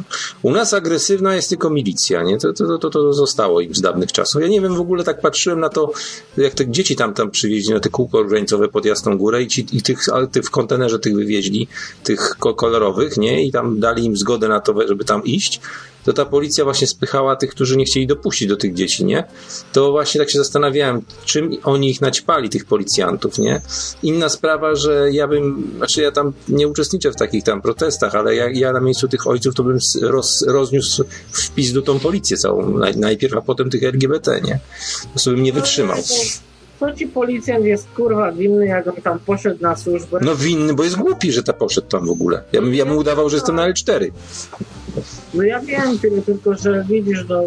U 0.42 0.50
nas 0.50 0.74
agresywna 0.74 1.34
jest 1.34 1.48
tylko 1.48 1.70
milicja, 1.70 2.22
nie? 2.22 2.38
To, 2.38 2.52
to, 2.52 2.78
to, 2.78 2.90
to 2.90 3.12
zostało 3.12 3.60
im 3.60 3.74
z 3.74 3.80
dawnych 3.80 4.12
czasów. 4.12 4.42
Ja 4.42 4.48
nie 4.48 4.60
wiem, 4.60 4.74
w 4.74 4.80
ogóle 4.80 5.04
tak 5.04 5.20
patrzyłem 5.20 5.60
na 5.60 5.68
to, 5.68 5.92
jak 6.36 6.54
te 6.54 6.70
dzieci 6.70 6.96
tam 6.96 7.14
tam 7.14 7.30
przywieźli 7.30 7.74
na 7.74 7.80
te 7.80 7.88
kółko 7.88 8.24
graniczowe 8.24 8.68
pod 8.68 8.84
Jasną 8.84 9.18
Górę 9.18 9.42
i, 9.42 9.48
ci, 9.48 9.66
i 9.72 9.82
tych, 9.82 9.98
tych 10.32 10.44
w 10.44 10.50
kontenerze 10.50 10.98
tych 10.98 11.14
wywieźli, 11.14 11.68
tych 12.04 12.36
ko- 12.38 12.54
kolorowych, 12.54 13.16
nie? 13.16 13.44
I 13.44 13.52
tam 13.52 13.80
dali 13.80 14.04
im 14.04 14.16
zgodę 14.16 14.48
na 14.48 14.60
to, 14.60 14.88
żeby 14.88 15.04
tam 15.04 15.24
iść. 15.24 15.60
To 16.04 16.12
ta 16.12 16.24
policja 16.24 16.64
właśnie 16.64 16.86
spychała 16.86 17.36
tych, 17.36 17.50
którzy 17.50 17.76
nie 17.76 17.84
chcieli 17.84 18.06
dopuścić 18.06 18.48
do 18.48 18.56
tych 18.56 18.74
dzieci, 18.74 19.04
nie? 19.04 19.24
To 19.72 19.90
właśnie 19.90 20.20
tak 20.20 20.30
się 20.30 20.38
zastanawiałem, 20.38 21.02
czym 21.24 21.50
oni 21.64 21.90
ich 21.90 22.00
naćpali, 22.00 22.48
tych 22.48 22.64
policjantów, 22.64 23.38
nie? 23.38 23.60
Inna 24.02 24.28
sprawa, 24.28 24.74
że 24.74 25.08
ja 25.12 25.28
bym, 25.28 25.72
znaczy 25.76 26.02
ja 26.02 26.12
tam 26.12 26.32
nie 26.48 26.68
uczestniczę 26.68 27.12
w 27.12 27.16
takich 27.16 27.44
tam 27.44 27.62
protestach, 27.62 28.14
ale 28.14 28.36
ja, 28.36 28.50
ja 28.50 28.72
na 28.72 28.80
miejscu 28.80 29.08
tych 29.08 29.26
ojców 29.26 29.54
to 29.54 29.62
bym 29.62 29.78
roz, 30.02 30.44
rozniósł 30.46 31.04
w 31.32 31.50
pizdu 31.50 31.82
tą 31.82 31.98
policję 31.98 32.36
całą, 32.36 32.78
naj, 32.78 32.96
najpierw, 32.96 33.36
a 33.36 33.40
potem 33.40 33.70
tych 33.70 33.82
LGBT, 33.82 34.40
nie? 34.40 34.58
Po 35.02 35.08
prostu 35.08 35.30
bym 35.30 35.42
nie 35.42 35.52
wytrzymał. 35.52 35.96
Co 36.80 36.92
ci 36.92 37.06
policjant 37.06 37.64
jest 37.64 37.88
kurwa 37.96 38.32
winny, 38.32 38.66
jak 38.66 38.86
on 38.86 38.94
tam 39.02 39.18
poszedł 39.18 39.62
na 39.62 39.76
służbę? 39.76 40.18
No 40.22 40.36
winny, 40.36 40.74
bo 40.74 40.84
jest 40.84 40.96
głupi, 40.96 41.32
że 41.32 41.42
ta 41.42 41.52
poszedł 41.52 41.86
tam 41.86 42.06
w 42.06 42.10
ogóle. 42.10 42.42
Ja 42.52 42.60
bym, 42.60 42.74
ja 42.74 42.86
bym 42.86 42.96
udawał, 42.96 43.30
że 43.30 43.36
jestem 43.36 43.56
na 43.56 43.72
L4. 43.72 44.10
No 45.34 45.42
ja 45.42 45.60
wiem 45.60 45.98
tyle, 45.98 46.22
tylko 46.22 46.54
że 46.54 46.84
widzisz, 46.88 47.24
no 47.28 47.44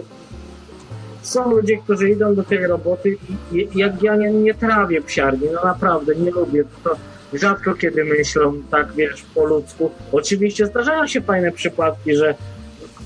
są 1.22 1.52
ludzie, 1.52 1.78
którzy 1.78 2.10
idą 2.10 2.36
do 2.36 2.44
tej 2.44 2.68
roboty 2.68 3.18
i 3.54 3.58
i 3.58 3.80
jak 3.80 4.04
ja 4.04 4.16
nie, 4.16 4.32
nie 4.32 4.54
trawię 4.54 5.02
psiarni, 5.02 5.48
no 5.54 5.64
naprawdę 5.64 6.16
nie 6.16 6.32
lubię, 6.32 6.64
to 6.84 6.96
rzadko 7.34 7.74
kiedy 7.74 8.04
myślą 8.04 8.54
tak, 8.72 8.94
wiesz, 8.94 9.26
po 9.36 9.46
ludzku. 9.46 9.92
Oczywiście 10.12 10.66
zdarzają 10.66 11.08
się 11.08 11.22
fajne 11.22 11.52
przypadki, 11.52 12.16
że 12.16 12.36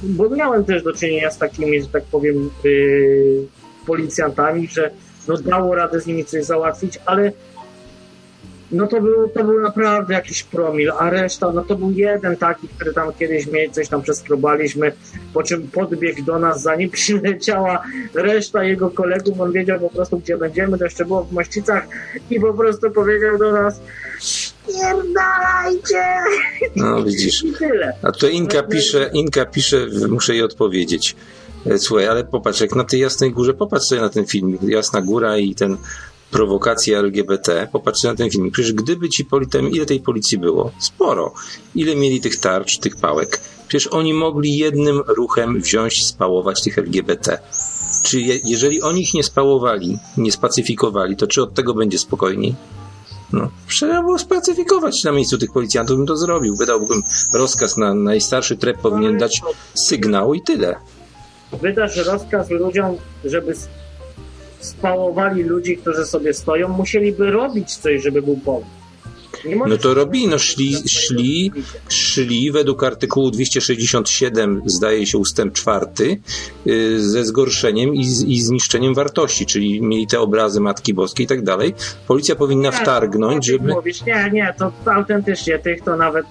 bo 0.03 0.29
miałem 0.29 0.65
też 0.65 0.83
do 0.83 0.93
czynienia 0.93 1.31
z 1.31 1.37
takimi, 1.37 1.81
że 1.81 1.87
tak 1.87 2.03
powiem, 2.03 2.49
yy, 2.63 3.45
policjantami, 3.87 4.67
że 4.67 4.91
no 5.27 5.37
dało 5.37 5.75
radę 5.75 6.01
z 6.01 6.05
nimi 6.05 6.25
coś 6.25 6.43
załatwić, 6.43 6.99
ale 7.05 7.31
no 8.71 8.87
to 8.87 9.01
był, 9.01 9.29
to 9.29 9.43
był 9.43 9.61
naprawdę 9.61 10.13
jakiś 10.13 10.43
promil, 10.43 10.91
a 10.99 11.09
reszta, 11.09 11.51
no 11.51 11.61
to 11.61 11.75
był 11.75 11.91
jeden 11.91 12.37
taki, 12.37 12.67
który 12.67 12.93
tam 12.93 13.13
kiedyś 13.19 13.47
mieli, 13.47 13.71
coś 13.71 13.89
tam 13.89 14.01
przeskrobaliśmy, 14.01 14.91
po 15.33 15.43
czym 15.43 15.67
podbiegł 15.67 16.23
do 16.23 16.39
nas, 16.39 16.61
zanim 16.61 16.89
przyleciała 16.99 17.83
reszta 18.13 18.63
jego 18.63 18.89
kolegów, 18.91 19.41
on 19.41 19.51
wiedział 19.51 19.79
po 19.79 19.89
prostu, 19.89 20.19
gdzie 20.19 20.37
będziemy, 20.37 20.77
to 20.77 20.83
jeszcze 20.83 21.05
było 21.05 21.23
w 21.23 21.31
Mościcach 21.31 21.87
i 22.29 22.39
po 22.39 22.53
prostu 22.53 22.91
powiedział 22.91 23.37
do 23.37 23.51
nas 23.51 23.81
pierdalajcie 24.67 26.03
No 26.75 27.03
widzisz. 27.03 27.43
i 27.43 27.53
tyle. 27.53 27.93
A 28.03 28.11
tutaj 28.11 28.33
Inka 28.33 28.63
pisze, 28.63 29.09
Inka 29.13 29.45
pisze, 29.45 29.87
muszę 30.09 30.33
jej 30.33 30.43
odpowiedzieć. 30.43 31.15
E, 31.65 31.77
Słuchaj, 31.77 32.07
ale 32.07 32.23
popatrz, 32.23 32.61
jak 32.61 32.75
na 32.75 32.83
tej 32.83 32.99
Jasnej 32.99 33.31
Górze, 33.31 33.53
popatrz 33.53 33.85
sobie 33.85 34.01
na 34.01 34.09
ten 34.09 34.25
film, 34.25 34.57
Jasna 34.61 35.01
Góra 35.01 35.37
i 35.37 35.55
ten 35.55 35.77
prowokacja 36.31 36.99
LGBT, 36.99 37.67
popatrz 37.71 37.99
sobie 37.99 38.11
na 38.11 38.17
ten 38.17 38.29
film. 38.29 38.51
Przecież 38.51 38.73
gdyby 38.73 39.09
ci 39.09 39.25
politem, 39.25 39.71
ile 39.71 39.85
tej 39.85 39.99
policji 39.99 40.37
było? 40.37 40.71
Sporo. 40.79 41.33
Ile 41.75 41.95
mieli 41.95 42.21
tych 42.21 42.39
tarcz, 42.39 42.77
tych 42.77 42.95
pałek? 42.95 43.39
Przecież 43.67 43.87
oni 43.87 44.13
mogli 44.13 44.57
jednym 44.57 45.01
ruchem 45.07 45.61
wziąć, 45.61 46.05
spałować 46.05 46.63
tych 46.63 46.77
LGBT. 46.77 47.39
czy 48.03 48.21
je, 48.21 48.39
jeżeli 48.43 48.81
oni 48.81 49.01
ich 49.01 49.13
nie 49.13 49.23
spałowali, 49.23 49.97
nie 50.17 50.31
spacyfikowali, 50.31 51.15
to 51.15 51.27
czy 51.27 51.43
od 51.43 51.53
tego 51.53 51.73
będzie 51.73 51.97
spokojniej? 51.97 52.55
No, 53.33 53.49
trzeba 53.67 54.01
było 54.01 54.19
spacyfikować 54.19 55.03
na 55.03 55.11
miejscu 55.11 55.37
tych 55.37 55.51
policjantów, 55.51 55.97
bym 55.97 56.07
to 56.07 56.17
zrobił. 56.17 56.55
Wydałbym 56.55 57.03
rozkaz 57.33 57.77
na 57.77 57.93
najstarszy 57.93 58.57
trep, 58.57 58.77
powinien 58.77 59.17
dać 59.17 59.41
sygnał 59.73 60.33
i 60.33 60.41
tyle. 60.41 60.75
Wydasz 61.61 61.97
rozkaz 61.97 62.49
ludziom, 62.49 62.97
żeby 63.25 63.55
spałowali 64.59 65.43
ludzi, 65.43 65.77
którzy 65.77 66.05
sobie 66.05 66.33
stoją, 66.33 66.67
musieliby 66.67 67.31
robić 67.31 67.75
coś, 67.75 68.03
żeby 68.03 68.21
był 68.21 68.37
powód. 68.37 68.63
No 69.67 69.77
to 69.77 69.93
robili, 69.93 70.27
no 70.27 70.39
szli, 70.39 70.75
szli, 70.89 71.51
szli 71.89 72.51
według 72.51 72.83
artykułu 72.83 73.31
267, 73.31 74.61
zdaje 74.65 75.05
się 75.05 75.17
ustęp 75.17 75.53
czwarty, 75.53 76.17
y, 76.67 77.09
ze 77.09 77.25
zgorszeniem 77.25 77.95
i, 77.95 78.05
z- 78.05 78.23
i 78.23 78.41
zniszczeniem 78.41 78.93
wartości, 78.93 79.45
czyli 79.45 79.81
mieli 79.81 80.07
te 80.07 80.19
obrazy 80.19 80.59
Matki 80.61 80.93
Boskiej 80.93 81.23
i 81.25 81.27
tak 81.27 81.43
dalej. 81.43 81.73
Policja 82.07 82.35
powinna 82.35 82.71
wtargnąć, 82.71 83.45
żeby... 83.45 83.69
Mówisz, 83.73 84.05
nie, 84.05 84.29
nie, 84.33 84.53
to, 84.59 84.71
to 84.85 84.93
autentycznie 84.93 85.59
tych 85.59 85.81
to 85.83 85.97
nawet. 85.97 86.25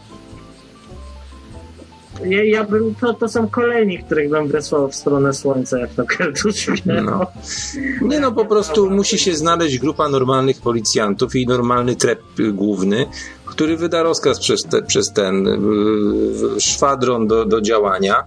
Ja, 2.24 2.44
ja 2.44 2.64
bym, 2.64 2.94
to, 2.94 3.14
to 3.14 3.28
są 3.28 3.48
kolejni, 3.48 3.98
których 3.98 4.30
bym 4.30 4.48
wysłał 4.48 4.88
w 4.88 4.94
stronę 4.94 5.34
słońca, 5.34 5.78
jak 5.78 5.90
to 5.90 6.04
Keltusz 6.04 6.66
wie. 6.86 7.02
No. 7.02 7.26
Nie 8.02 8.20
no, 8.20 8.32
po 8.32 8.44
prostu 8.44 8.90
musi 8.90 9.18
się 9.18 9.34
znaleźć 9.34 9.78
grupa 9.78 10.08
normalnych 10.08 10.60
policjantów 10.60 11.36
i 11.36 11.46
normalny 11.46 11.96
trep 11.96 12.20
y, 12.40 12.52
główny, 12.52 13.06
który 13.44 13.76
wyda 13.76 14.02
rozkaz 14.02 14.40
przez, 14.40 14.62
te, 14.62 14.82
przez 14.82 15.12
ten 15.12 15.46
y, 16.56 16.60
szwadron 16.60 17.26
do, 17.26 17.44
do 17.44 17.60
działania, 17.60 18.24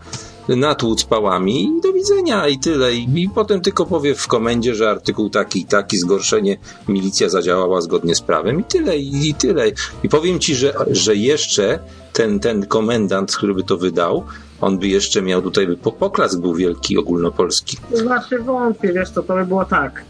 natłuc 0.55 1.03
pałami 1.03 1.63
i 1.63 1.81
do 1.81 1.93
widzenia 1.93 2.47
i 2.47 2.59
tyle. 2.59 2.93
I, 2.93 3.21
I 3.23 3.29
potem 3.29 3.61
tylko 3.61 3.85
powie 3.85 4.15
w 4.15 4.27
komendzie, 4.27 4.75
że 4.75 4.89
artykuł 4.89 5.29
taki 5.29 5.61
i 5.61 5.65
taki, 5.65 5.97
zgorszenie, 5.97 6.57
milicja 6.87 7.29
zadziałała 7.29 7.81
zgodnie 7.81 8.15
z 8.15 8.21
prawem 8.21 8.59
i 8.59 8.63
tyle, 8.63 8.97
i, 8.97 9.29
i 9.29 9.33
tyle. 9.33 9.65
I 10.03 10.09
powiem 10.09 10.39
ci, 10.39 10.55
że, 10.55 10.73
że 10.91 11.15
jeszcze 11.15 11.79
ten, 12.13 12.39
ten 12.39 12.65
komendant, 12.65 13.35
który 13.35 13.53
by 13.53 13.63
to 13.63 13.77
wydał, 13.77 14.23
on 14.61 14.79
by 14.79 14.87
jeszcze 14.87 15.21
miał 15.21 15.41
tutaj, 15.41 15.67
by 15.67 15.77
po- 15.77 15.91
poklask 15.91 16.39
był 16.39 16.53
wielki 16.55 16.97
ogólnopolski. 16.97 17.77
To 17.91 17.97
znaczy 17.97 18.39
wątpię, 18.39 18.93
wiesz 18.93 19.09
co, 19.09 19.23
to 19.23 19.35
by 19.35 19.45
było 19.45 19.65
tak. 19.65 20.03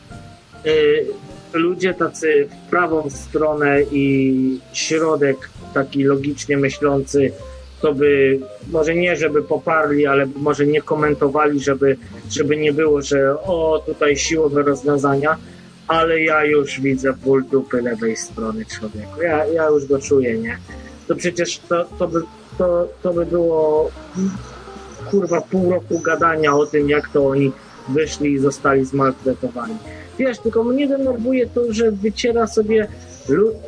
Y, 0.66 1.06
ludzie 1.54 1.94
tacy 1.94 2.48
w 2.66 2.70
prawą 2.70 3.10
stronę 3.10 3.84
i 3.92 4.60
środek 4.74 5.50
taki 5.74 6.04
logicznie 6.04 6.58
myślący, 6.58 7.32
to 7.82 7.94
by 7.94 8.40
może 8.72 8.96
nie, 8.96 9.16
żeby 9.16 9.44
poparli, 9.44 10.08
ale 10.08 10.26
może 10.36 10.66
nie 10.66 10.82
komentowali, 10.82 11.60
żeby, 11.60 11.98
żeby 12.30 12.58
nie 12.58 12.74
było, 12.74 13.02
że 13.02 13.42
o, 13.42 13.84
tutaj 13.86 14.18
siłowe 14.18 14.64
rozwiązania, 14.64 15.38
ale 15.88 16.22
ja 16.22 16.46
już 16.46 16.80
widzę 16.80 17.14
ból 17.14 17.44
dupy 17.52 17.82
lewej 17.82 18.18
strony 18.18 18.66
człowieku. 18.66 19.22
Ja, 19.22 19.46
ja 19.46 19.68
już 19.70 19.86
go 19.86 20.00
czuję, 20.00 20.38
nie? 20.38 20.58
To 21.08 21.16
przecież 21.16 21.58
to, 21.58 21.86
to, 22.00 22.08
by, 22.08 22.22
to, 22.58 22.88
to 23.04 23.14
by 23.14 23.26
było 23.26 23.92
kurwa 25.12 25.42
pół 25.42 25.72
roku 25.72 26.00
gadania 26.00 26.56
o 26.56 26.66
tym, 26.66 26.90
jak 26.90 27.10
to 27.10 27.28
oni 27.28 27.52
wyszli 27.90 28.32
i 28.32 28.40
zostali 28.40 28.86
zmaltretowani. 28.86 29.78
Wiesz, 30.20 30.40
tylko 30.40 30.64
mnie 30.64 30.88
denerwuje 30.88 31.48
to, 31.48 31.74
że 31.74 31.92
wyciera 31.92 32.48
sobie 32.48 32.88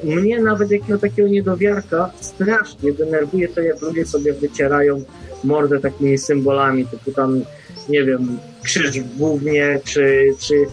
mnie 0.03 0.40
nawet 0.42 0.72
jakiego 0.72 1.00
takiego 1.00 1.27
niedowiarka 1.27 2.11
strasznie 2.22 2.93
denerwuje 2.93 3.48
to, 3.48 3.61
jak 3.61 3.82
ludzie 3.82 4.06
sobie 4.06 4.33
wycierają 4.33 5.03
mordę 5.43 5.80
takimi 5.80 6.17
symbolami, 6.17 6.85
typu 6.88 7.11
tam, 7.11 7.42
nie 7.90 8.03
wiem, 8.03 8.38
krzyż 8.64 9.00
w 9.00 9.17
głównie, 9.17 9.80
czy, 9.83 10.33
czy 10.40 10.66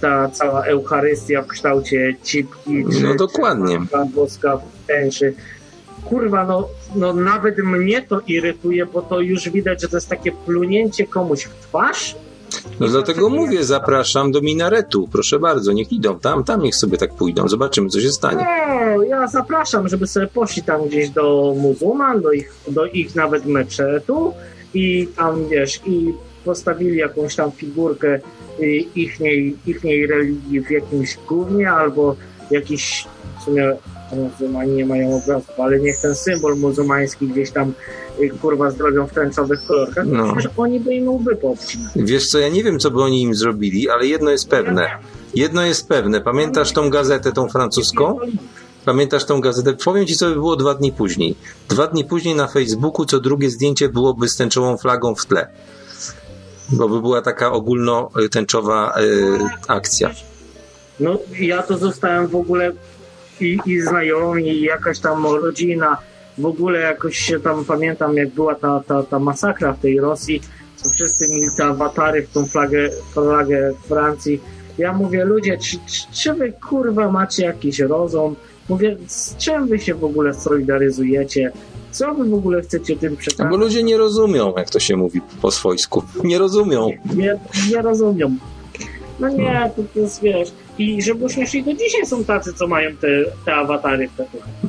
ta 0.00 0.30
cała 0.30 0.64
Eucharystia 0.64 1.42
w 1.42 1.46
kształcie 1.46 2.16
cipki, 2.22 2.84
czy, 2.92 3.02
No 3.02 3.14
dokładnie. 3.14 3.78
czy 3.90 4.14
Boska 4.14 4.56
w 4.56 4.86
tęczy. 4.86 5.34
Kurwa, 6.04 6.46
no, 6.46 6.68
no 6.96 7.12
nawet 7.12 7.58
mnie 7.58 8.02
to 8.02 8.20
irytuje, 8.26 8.86
bo 8.86 9.02
to 9.02 9.20
już 9.20 9.48
widać, 9.50 9.82
że 9.82 9.88
to 9.88 9.96
jest 9.96 10.08
takie 10.08 10.32
plunięcie 10.32 11.06
komuś 11.06 11.44
w 11.44 11.54
twarz. 11.54 12.16
No 12.80 12.88
dlatego 12.88 13.28
mówię, 13.28 13.64
zapraszam 13.64 14.32
do 14.32 14.40
minaretu. 14.40 15.08
Proszę 15.12 15.38
bardzo, 15.38 15.72
niech 15.72 15.92
idą 15.92 16.18
tam, 16.18 16.44
tam 16.44 16.62
niech 16.62 16.76
sobie 16.76 16.98
tak 16.98 17.14
pójdą. 17.14 17.48
Zobaczymy, 17.48 17.88
co 17.88 18.00
się 18.00 18.12
stanie. 18.12 18.46
No, 18.96 19.02
ja 19.02 19.26
zapraszam, 19.26 19.88
żeby 19.88 20.06
sobie 20.06 20.26
poszli 20.26 20.62
tam 20.62 20.88
gdzieś 20.88 21.10
do 21.10 21.54
muzułman, 21.58 22.20
do 22.20 22.32
ich, 22.32 22.52
do 22.68 22.86
ich 22.86 23.14
nawet 23.14 23.46
meczetu 23.46 24.32
i 24.74 25.08
tam, 25.16 25.48
wiesz, 25.48 25.80
i 25.86 26.14
postawili 26.44 26.96
jakąś 26.96 27.36
tam 27.36 27.52
figurkę 27.52 28.20
y, 28.60 28.66
ichniej, 28.94 29.56
ichniej 29.66 30.06
religii 30.06 30.60
w 30.60 30.70
jakimś 30.70 31.18
gównie 31.28 31.70
albo 31.70 32.16
jakiś, 32.50 33.06
w 33.40 33.42
sumie 33.44 33.76
muzułmani 34.12 34.72
nie 34.72 34.86
mają 34.86 35.16
obrazów, 35.16 35.60
ale 35.60 35.80
niech 35.80 36.00
ten 36.00 36.14
symbol 36.14 36.56
muzułmański 36.56 37.28
gdzieś 37.28 37.50
tam 37.50 37.72
y, 38.20 38.30
kurwa 38.30 38.70
zrobią 38.70 39.06
w 39.06 39.12
tęczowych 39.12 39.60
kolorkach, 39.68 40.06
No. 40.06 40.26
no. 40.26 40.40
że 40.40 40.48
oni 40.56 40.80
by 40.80 40.94
im 40.94 41.08
łby. 41.08 41.36
Wiesz 41.96 42.28
co, 42.28 42.38
ja 42.38 42.48
nie 42.48 42.64
wiem, 42.64 42.78
co 42.78 42.90
by 42.90 43.02
oni 43.02 43.22
im 43.22 43.34
zrobili, 43.34 43.88
ale 43.90 44.06
jedno 44.06 44.30
jest 44.30 44.48
pewne. 44.48 44.90
Jedno 45.34 45.62
jest 45.62 45.88
pewne. 45.88 46.20
Pamiętasz 46.20 46.72
tą 46.72 46.90
gazetę, 46.90 47.32
tą 47.32 47.48
francuską? 47.48 48.18
Pamiętasz 48.84 49.24
tą 49.24 49.40
gazetę? 49.40 49.72
Powiem 49.84 50.06
ci, 50.06 50.16
co 50.16 50.26
by 50.28 50.32
było 50.32 50.56
dwa 50.56 50.74
dni 50.74 50.92
później. 50.92 51.34
Dwa 51.68 51.86
dni 51.86 52.04
później 52.04 52.34
na 52.34 52.46
Facebooku 52.48 53.04
co 53.06 53.20
drugie 53.20 53.50
zdjęcie 53.50 53.88
byłoby 53.88 54.28
z 54.28 54.36
tęczową 54.36 54.76
flagą 54.76 55.14
w 55.14 55.26
tle. 55.26 55.48
Bo 56.72 56.88
by 56.88 57.00
była 57.00 57.22
taka 57.22 57.52
ogólnotęczowa 57.52 58.94
e, 58.96 59.02
akcja. 59.68 60.10
No 61.00 61.18
ja 61.40 61.62
to 61.62 61.78
zostałem 61.78 62.26
w 62.26 62.34
ogóle 62.36 62.72
i, 63.40 63.58
i 63.66 63.80
znajomi, 63.80 64.48
i 64.48 64.62
jakaś 64.62 64.98
tam 64.98 65.26
rodzina, 65.26 65.96
w 66.38 66.46
ogóle 66.46 66.78
jakoś 66.80 67.16
się 67.18 67.40
tam 67.40 67.64
pamiętam, 67.64 68.16
jak 68.16 68.28
była 68.30 68.54
ta, 68.54 68.82
ta, 68.86 69.02
ta 69.02 69.18
masakra 69.18 69.72
w 69.72 69.80
tej 69.80 70.00
Rosji, 70.00 70.40
co 70.76 70.90
wszyscy 70.90 71.28
mieli 71.28 71.46
te 71.56 71.64
awatary 71.64 72.22
w 72.26 72.32
tą 72.32 72.46
flagę, 72.46 72.88
flagę 73.12 73.72
Francji. 73.88 74.40
Ja 74.78 74.92
mówię, 74.92 75.24
ludzie, 75.24 75.58
czy, 75.58 75.76
czy, 75.86 76.02
czy 76.12 76.34
wy 76.34 76.52
kurwa 76.68 77.10
macie 77.10 77.44
jakiś 77.44 77.78
rozum? 77.78 78.36
Mówię, 78.68 78.96
z 79.06 79.36
czym 79.36 79.66
wy 79.68 79.78
się 79.78 79.94
w 79.94 80.04
ogóle 80.04 80.34
solidaryzujecie? 80.34 81.52
Co 81.90 82.14
wy 82.14 82.24
w 82.24 82.34
ogóle 82.34 82.62
chcecie 82.62 82.96
tym 82.96 83.12
No 83.12 83.18
przekazać? 83.18 83.50
bo 83.50 83.56
ludzie 83.56 83.82
nie 83.82 83.96
rozumią, 83.98 84.54
jak 84.56 84.70
to 84.70 84.80
się 84.80 84.96
mówi 84.96 85.20
po 85.42 85.50
swojsku. 85.50 86.02
Nie 86.24 86.38
rozumią. 86.38 86.90
Nie, 87.16 87.38
nie 87.70 87.82
rozumiem. 87.82 88.38
No 89.20 89.28
nie, 89.28 89.70
to, 89.76 89.82
to 89.94 90.00
jest, 90.00 90.22
wiesz, 90.22 90.48
i 90.78 91.02
żeby 91.02 91.28
śmiesznie, 91.28 91.62
do 91.62 91.74
dzisiaj 91.74 92.06
są 92.06 92.24
tacy, 92.24 92.52
co 92.52 92.66
mają 92.66 92.96
te, 92.96 93.08
te 93.44 93.54
awatary 93.54 94.08
w. 94.08 94.22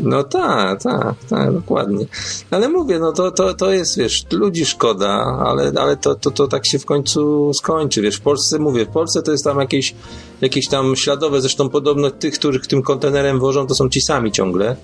No 0.03 0.23
tak, 0.23 0.83
tak, 0.83 1.15
tak, 1.29 1.53
dokładnie. 1.53 2.05
Ale 2.51 2.69
mówię, 2.69 2.99
no 2.99 3.11
to, 3.11 3.31
to, 3.31 3.53
to 3.53 3.71
jest, 3.71 3.97
wiesz, 3.97 4.25
ludzi 4.31 4.65
szkoda, 4.65 5.07
ale, 5.45 5.71
ale 5.75 5.97
to, 5.97 6.15
to, 6.15 6.31
to 6.31 6.47
tak 6.47 6.67
się 6.67 6.79
w 6.79 6.85
końcu 6.85 7.53
skończy, 7.53 8.01
wiesz, 8.01 8.15
w 8.15 8.21
Polsce, 8.21 8.59
mówię, 8.59 8.85
w 8.85 8.89
Polsce 8.89 9.21
to 9.21 9.31
jest 9.31 9.43
tam 9.43 9.59
jakieś, 9.59 9.95
jakieś 10.41 10.67
tam 10.67 10.95
śladowe, 10.95 11.41
zresztą 11.41 11.69
podobno 11.69 12.11
tych, 12.11 12.33
których 12.33 12.67
tym 12.67 12.81
kontenerem 12.81 13.39
wożą, 13.39 13.67
to 13.67 13.75
są 13.75 13.89
ci 13.89 14.01
sami 14.01 14.31
ciągle, 14.31 14.75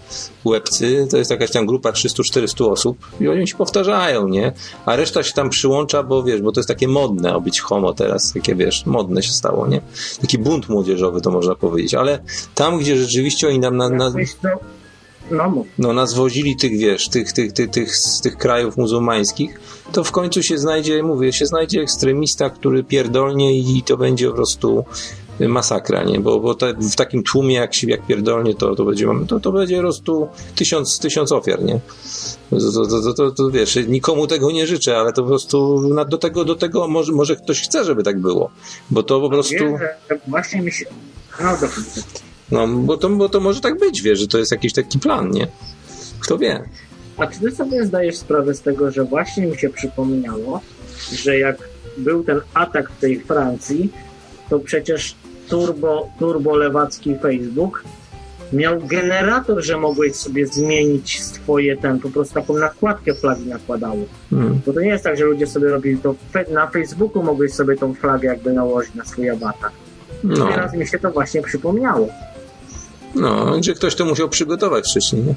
łebcy, 0.45 1.08
to 1.11 1.18
jest 1.18 1.32
jakaś 1.32 1.52
tam 1.52 1.66
grupa 1.66 1.92
300-400 1.92 2.72
osób 2.72 2.98
i 3.19 3.27
oni 3.27 3.48
się 3.48 3.56
powtarzają, 3.58 4.27
nie? 4.27 4.53
A 4.85 4.95
reszta 4.95 5.24
się 5.24 5.34
tam 5.34 5.50
przyłącza, 5.50 6.03
bo 6.03 6.24
wiesz, 6.24 6.42
bo 6.42 6.52
to 6.52 6.60
jest 6.60 6.68
takie 6.68 6.88
modne, 6.88 7.35
o 7.35 7.42
być 7.42 7.61
homo 7.61 7.93
teraz, 7.93 8.34
takie, 8.34 8.56
wiesz, 8.56 8.85
modne 8.85 9.24
się 9.24 9.32
stało, 9.32 9.68
nie? 9.68 9.82
Taki 10.22 10.38
bunt 10.38 10.69
młodzieżowy, 10.69 11.12
to 11.22 11.32
można 11.32 11.56
powiedzieć, 11.56 11.93
ale 11.93 12.19
tam, 12.56 12.77
gdzie 12.77 12.98
rzeczywiście 12.98 13.48
oni 13.48 13.59
nam 13.59 13.77
na, 13.77 13.90
na, 13.90 14.14
No 15.32 15.66
no, 15.77 15.93
nas 15.93 16.14
wozili 16.14 16.56
tych, 16.56 16.77
wiesz, 16.77 17.09
tych, 17.09 17.32
tych, 17.32 17.53
tych, 17.53 17.69
tych, 17.69 17.95
z 17.95 18.22
tych 18.22 18.38
krajów 18.38 18.77
muzułmańskich, 18.77 19.59
to 19.92 20.03
w 20.03 20.11
końcu 20.11 20.43
się 20.43 20.58
znajdzie, 20.58 21.03
mówię, 21.03 21.33
się 21.33 21.45
znajdzie 21.45 21.82
ekstremista, 21.82 22.50
który 22.50 22.83
pierdolnie 22.83 23.58
i 23.59 23.83
to 23.83 23.98
będzie 23.98 24.30
po 24.30 24.35
prostu 24.35 24.85
masakra, 25.40 26.03
nie? 26.03 26.20
Bo, 26.20 26.40
bo 26.40 26.56
te, 26.56 26.74
w 26.74 26.95
takim 26.95 27.24
tłumie, 27.24 27.56
jak 27.56 27.74
się 27.74 27.88
jak 27.88 28.06
pierdolnie, 28.06 28.56
to, 28.56 28.76
to, 28.76 28.86
będzie, 28.86 29.08
to, 29.28 29.40
to 29.40 29.52
będzie 29.52 29.76
po 29.76 29.82
prostu 29.82 30.28
tysiąc, 30.56 31.00
tysiąc 31.00 31.32
ofiar, 31.32 31.64
nie? 31.64 31.80
To, 32.50 32.88
to, 32.88 33.14
to, 33.14 33.32
to, 33.32 33.50
wiesz, 33.52 33.80
nikomu 33.88 34.28
tego 34.28 34.52
nie 34.52 34.68
życzę, 34.68 34.98
ale 34.98 35.14
to 35.14 35.22
po 35.22 35.28
prostu 35.28 35.82
na, 35.94 36.06
do 36.06 36.18
tego, 36.18 36.45
do 36.45 36.56
tego 36.56 36.88
może, 36.88 37.12
może 37.12 37.36
ktoś 37.36 37.62
chce, 37.62 37.84
żeby 37.84 38.03
tak 38.03 38.20
było, 38.20 38.50
bo 38.90 39.03
to 39.03 39.22
po 39.22 39.30
prostu... 39.30 39.56
Właśnie 40.28 40.62
mi 40.62 40.72
się... 40.72 40.86
No. 41.42 41.58
No, 42.52 42.68
bo 42.68 42.98
to, 42.98 43.10
bo 43.10 43.30
to 43.30 43.40
może 43.40 43.62
tak 43.62 43.80
być, 43.80 44.02
wiesz, 44.02 44.20
że 44.20 44.28
to 44.28 44.38
jest 44.38 44.52
jakiś 44.52 44.74
taki 44.74 45.00
plan, 45.00 45.32
nie? 45.32 45.48
Kto 46.20 46.38
wie? 46.38 46.64
A 47.18 47.28
czy 47.28 47.40
ty 47.40 47.52
sobie 47.52 47.86
zdajesz 47.86 48.18
sprawę 48.18 48.53
z 48.53 48.62
tego, 48.62 48.92
że 48.92 49.03
właśnie 49.03 49.45
mi 49.45 49.58
się 49.58 49.70
przypomniało, 49.70 50.62
że 51.12 51.40
jak 51.40 51.70
był 51.98 52.24
ten 52.24 52.42
atak 52.53 52.92
w 52.92 53.00
tej 53.00 53.20
Francji, 53.20 53.90
to 54.54 54.60
przecież 54.60 55.16
turbo, 55.50 56.10
turbo 56.20 56.58
lewacki 56.58 57.16
Facebook 57.22 57.84
miał 58.54 58.80
generator, 58.80 59.64
że 59.64 59.78
mogłeś 59.78 60.16
sobie 60.16 60.48
zmienić 60.48 61.24
swoje 61.24 61.78
ten, 61.78 62.00
po 62.00 62.10
prostu 62.10 62.34
taką 62.34 62.58
nakładkę 62.58 63.14
flagi 63.14 63.46
nakładało. 63.46 64.06
Mm. 64.32 64.60
Bo 64.66 64.74
to 64.74 64.82
nie 64.82 64.88
jest 64.88 65.04
tak, 65.04 65.18
że 65.18 65.26
ludzie 65.26 65.48
sobie 65.48 65.70
robili 65.70 65.98
to 65.98 66.16
na 66.52 66.68
Facebooku 66.68 67.24
mogłeś 67.24 67.54
sobie 67.54 67.78
tą 67.78 67.94
flagę 67.94 68.28
jakby 68.28 68.54
nałożyć 68.54 68.96
na 68.96 69.06
swój 69.06 69.30
awatar. 69.30 69.72
No, 70.24 70.48
Teraz 70.48 70.74
mi 70.74 70.88
się 70.88 71.00
to 71.00 71.12
właśnie 71.12 71.42
przypomniało. 71.42 72.08
no, 73.16 73.64
że 73.64 73.74
ktoś 73.74 73.96
to 73.96 74.06
musiał 74.06 74.30
przygotować 74.30 74.86
wcześniej, 74.90 75.24
nie? 75.24 75.36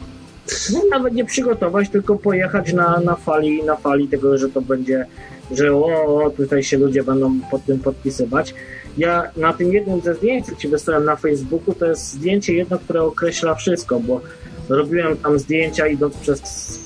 No, 0.72 0.80
nawet 0.90 1.14
nie 1.14 1.24
przygotować, 1.24 1.88
tylko 1.88 2.16
pojechać 2.16 2.72
na, 2.72 3.00
na 3.00 3.16
fali, 3.16 3.62
na 3.62 3.76
fali 3.76 4.08
tego, 4.08 4.38
że 4.38 4.48
to 4.48 4.60
będzie, 4.60 5.06
że 5.50 5.72
o, 5.74 6.24
o, 6.24 6.30
tutaj 6.30 6.62
się 6.62 6.78
ludzie 6.78 7.02
będą 7.02 7.40
pod 7.50 7.64
tym 7.64 7.78
podpisywać. 7.78 8.54
Ja 8.96 9.30
na 9.36 9.52
tym 9.52 9.72
jednym 9.72 10.00
ze 10.00 10.14
zdjęć, 10.14 10.46
co 10.46 10.56
ci 10.56 10.68
wysłałem 10.68 11.04
na 11.04 11.16
Facebooku, 11.16 11.74
to 11.74 11.86
jest 11.86 12.12
zdjęcie 12.12 12.54
jedno, 12.54 12.78
które 12.78 13.02
określa 13.02 13.54
wszystko, 13.54 14.00
bo 14.00 14.20
robiłem 14.68 15.16
tam 15.16 15.38
zdjęcia 15.38 15.86
idąc 15.86 16.16
przez 16.16 16.40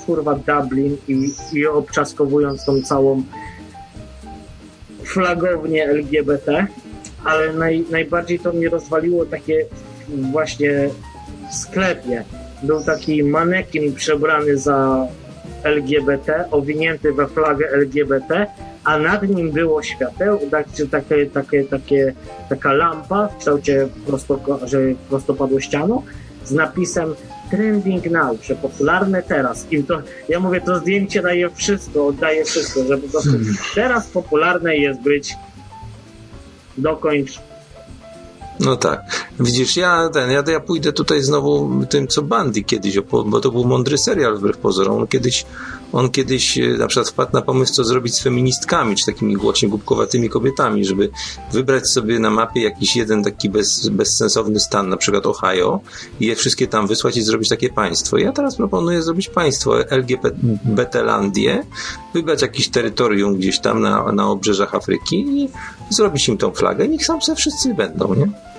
kurwa 0.06 0.34
Dublin 0.34 0.97
i, 1.08 1.32
i 1.52 1.66
obczaskowując 1.66 2.64
tą 2.64 2.82
całą 2.82 3.22
flagownię 5.05 5.84
LGBT, 5.84 6.66
ale 7.24 7.52
naj, 7.52 7.84
najbardziej 7.90 8.39
to 8.39 8.52
mnie 8.52 8.68
rozwaliło 8.68 9.26
takie 9.26 9.66
właśnie 10.08 10.90
w 11.50 11.55
sklepie. 11.55 12.24
Był 12.62 12.84
taki 12.84 13.24
manekin 13.24 13.94
przebrany 13.94 14.58
za 14.58 15.06
LGBT, 15.62 16.44
owinięty 16.50 17.12
we 17.12 17.26
flagę 17.26 17.70
LGBT, 17.70 18.47
a 18.84 18.99
nad 18.99 19.28
nim 19.28 19.50
było 19.50 19.83
świateł, 19.83 20.39
tak, 20.50 20.67
takie, 20.91 21.26
takie, 21.26 21.65
takie, 21.65 22.15
taka 22.49 22.73
lampa 22.73 23.28
w 23.28 23.36
kształcie 23.39 23.89
prosto, 24.07 24.41
że 24.65 24.78
prostopadłościanu 25.09 26.02
z 26.44 26.52
napisem 26.52 27.15
trending 27.50 28.10
now, 28.10 28.44
że 28.44 28.55
popularne 28.55 29.23
teraz. 29.23 29.67
I 29.70 29.84
to, 29.84 30.02
ja 30.28 30.41
mówię, 30.41 30.60
to 30.60 30.78
zdjęcie 30.78 31.23
daje 31.23 31.50
wszystko, 31.50 32.07
oddaje 32.07 32.44
wszystko, 32.44 32.84
że 32.84 32.99
po 32.99 33.09
prostu 33.09 33.31
teraz 33.75 34.07
popularne 34.07 34.76
jest 34.76 35.00
być 35.00 35.34
dokończ 36.78 37.41
No 38.60 38.76
tak. 38.76 39.00
Widzisz, 39.41 39.76
ja 39.76 40.09
ten, 40.12 40.31
ja, 40.31 40.42
ja 40.47 40.60
pójdę 40.60 40.92
tutaj 40.92 41.23
znowu 41.23 41.70
tym, 41.91 42.09
co 42.09 42.23
Bandy 42.23 42.62
kiedyś, 42.62 43.00
bo 43.00 43.41
to 43.41 43.50
był 43.50 43.65
mądry 43.65 43.99
serial 43.99 44.36
wbrew 44.36 44.59
pozorom. 44.59 44.99
On 44.99 45.07
kiedyś, 45.07 45.47
on 45.92 46.10
kiedyś 46.10 46.58
e, 46.58 46.68
na 46.68 46.86
przykład 46.86 47.08
wpadł 47.08 47.32
na 47.32 47.42
pomysł, 47.42 47.74
co 47.74 47.84
zrobić 47.84 48.14
z 48.14 48.22
feministkami, 48.22 48.96
czy 48.96 49.06
takimi 49.06 49.36
właśnie 49.36 49.68
głupkowatymi 49.68 50.28
kobietami, 50.28 50.84
żeby 50.84 51.10
wybrać 51.52 51.88
sobie 51.88 52.18
na 52.18 52.30
mapie 52.30 52.62
jakiś 52.62 52.96
jeden 52.96 53.24
taki 53.24 53.50
bez, 53.50 53.88
bezsensowny 53.88 54.60
stan, 54.60 54.88
na 54.88 54.96
przykład 54.96 55.26
Ohio, 55.26 55.80
i 56.20 56.26
je 56.26 56.36
wszystkie 56.36 56.66
tam 56.66 56.86
wysłać 56.86 57.16
i 57.16 57.22
zrobić 57.22 57.48
takie 57.48 57.68
państwo. 57.68 58.18
Ja 58.18 58.32
teraz 58.32 58.56
proponuję 58.56 59.02
zrobić 59.02 59.28
państwo 59.28 59.90
LGBT-landię, 59.90 61.62
wybrać 62.14 62.42
jakieś 62.42 62.68
terytorium 62.68 63.36
gdzieś 63.36 63.60
tam 63.60 63.80
na, 63.80 64.12
na 64.12 64.30
obrzeżach 64.30 64.74
Afryki 64.74 65.16
i 65.16 65.48
zrobić 65.90 66.28
im 66.28 66.38
tą 66.38 66.50
flagę. 66.50 66.88
Niech 66.88 67.06
sam 67.06 67.22
se 67.22 67.34
wszyscy 67.36 67.74
będą, 67.74 68.14
nie? 68.14 68.49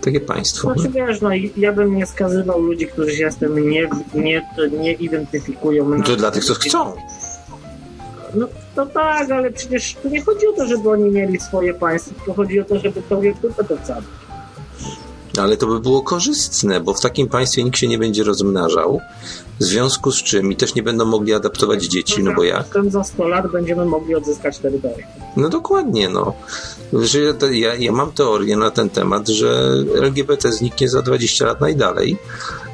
Takie 0.00 0.20
państwo. 0.20 0.72
Znaczy 0.74 0.88
Nie? 0.88 1.06
wiesz, 1.06 1.20
no 1.20 1.30
ja 1.56 1.72
bym 1.72 1.96
nie 1.96 2.06
skazywał 2.06 2.62
ludzi, 2.62 2.86
którzy 2.86 3.16
się 3.16 3.30
z 3.30 3.36
tym 3.36 3.70
nie, 3.70 3.88
nie, 4.14 4.42
nie 4.80 4.92
identyfikują. 4.92 5.88
No 5.88 6.04
To 6.04 6.16
dla 6.16 6.30
tych, 6.30 6.44
co 6.44 6.54
chcą. 6.54 6.92
No 8.34 8.48
to 8.74 8.86
tak, 8.86 9.30
ale 9.30 9.50
przecież 9.50 9.96
tu 10.02 10.08
nie 10.08 10.22
chodzi 10.22 10.46
o 10.46 10.52
to, 10.52 10.66
żeby 10.66 10.90
oni 10.90 11.10
mieli 11.10 11.40
swoje 11.40 11.74
państwo, 11.74 12.14
tylko 12.14 12.34
chodzi 12.34 12.60
o 12.60 12.64
to, 12.64 12.78
żeby 12.78 13.02
to 13.08 13.20
w 13.20 13.40
dupę 13.40 13.64
to 13.64 13.76
wsadzić. 13.76 14.10
Ale 15.38 15.56
to 15.56 15.66
by 15.66 15.80
było 15.80 16.02
korzystne, 16.02 16.80
bo 16.80 16.94
w 16.94 17.00
takim 17.00 17.28
państwie 17.28 17.64
nikt 17.64 17.78
się 17.78 17.88
nie 17.88 17.98
będzie 17.98 18.24
rozmnażał, 18.24 19.00
w 19.60 19.64
związku 19.64 20.12
z 20.12 20.22
czym 20.22 20.52
i 20.52 20.56
też 20.56 20.74
nie 20.74 20.82
będą 20.82 21.04
mogli 21.04 21.34
adaptować 21.34 21.84
dzieci, 21.84 22.22
no 22.22 22.34
bo 22.34 22.44
jak? 22.44 22.64
Potem 22.64 22.90
za 22.90 23.04
100 23.04 23.28
lat 23.28 23.50
będziemy 23.52 23.84
mogli 23.84 24.14
odzyskać 24.14 24.58
terytorium. 24.58 25.08
No 25.36 25.48
dokładnie, 25.48 26.08
no. 26.08 26.32
Ja, 27.50 27.74
ja 27.74 27.92
mam 27.92 28.12
teorię 28.12 28.56
na 28.56 28.70
ten 28.70 28.90
temat, 28.90 29.28
że 29.28 29.72
LGBT 29.94 30.52
zniknie 30.52 30.88
za 30.88 31.02
20 31.02 31.46
lat 31.46 31.60
najdalej, 31.60 32.16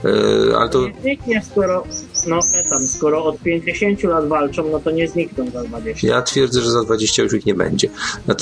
e, 0.05 0.57
ale 0.57 0.69
to 0.69 0.89
Nie 0.89 0.95
zniknie, 1.03 1.43
skoro, 1.51 1.85
no 2.27 2.39
e, 2.55 2.65
tam, 2.69 2.87
skoro 2.87 3.25
od 3.25 3.39
50 3.39 4.03
lat 4.03 4.29
walczą, 4.29 4.69
no 4.69 4.81
to 4.81 4.91
nie 4.91 5.09
znikną 5.09 5.51
za 5.51 5.65
20. 5.65 6.09
ja 6.09 6.23
twierdzę, 6.23 6.61
że 6.61 6.71
za 6.71 6.83
20 6.83 7.23
już 7.23 7.33
ich 7.33 7.47
nie 7.47 7.55
będzie. 7.55 7.89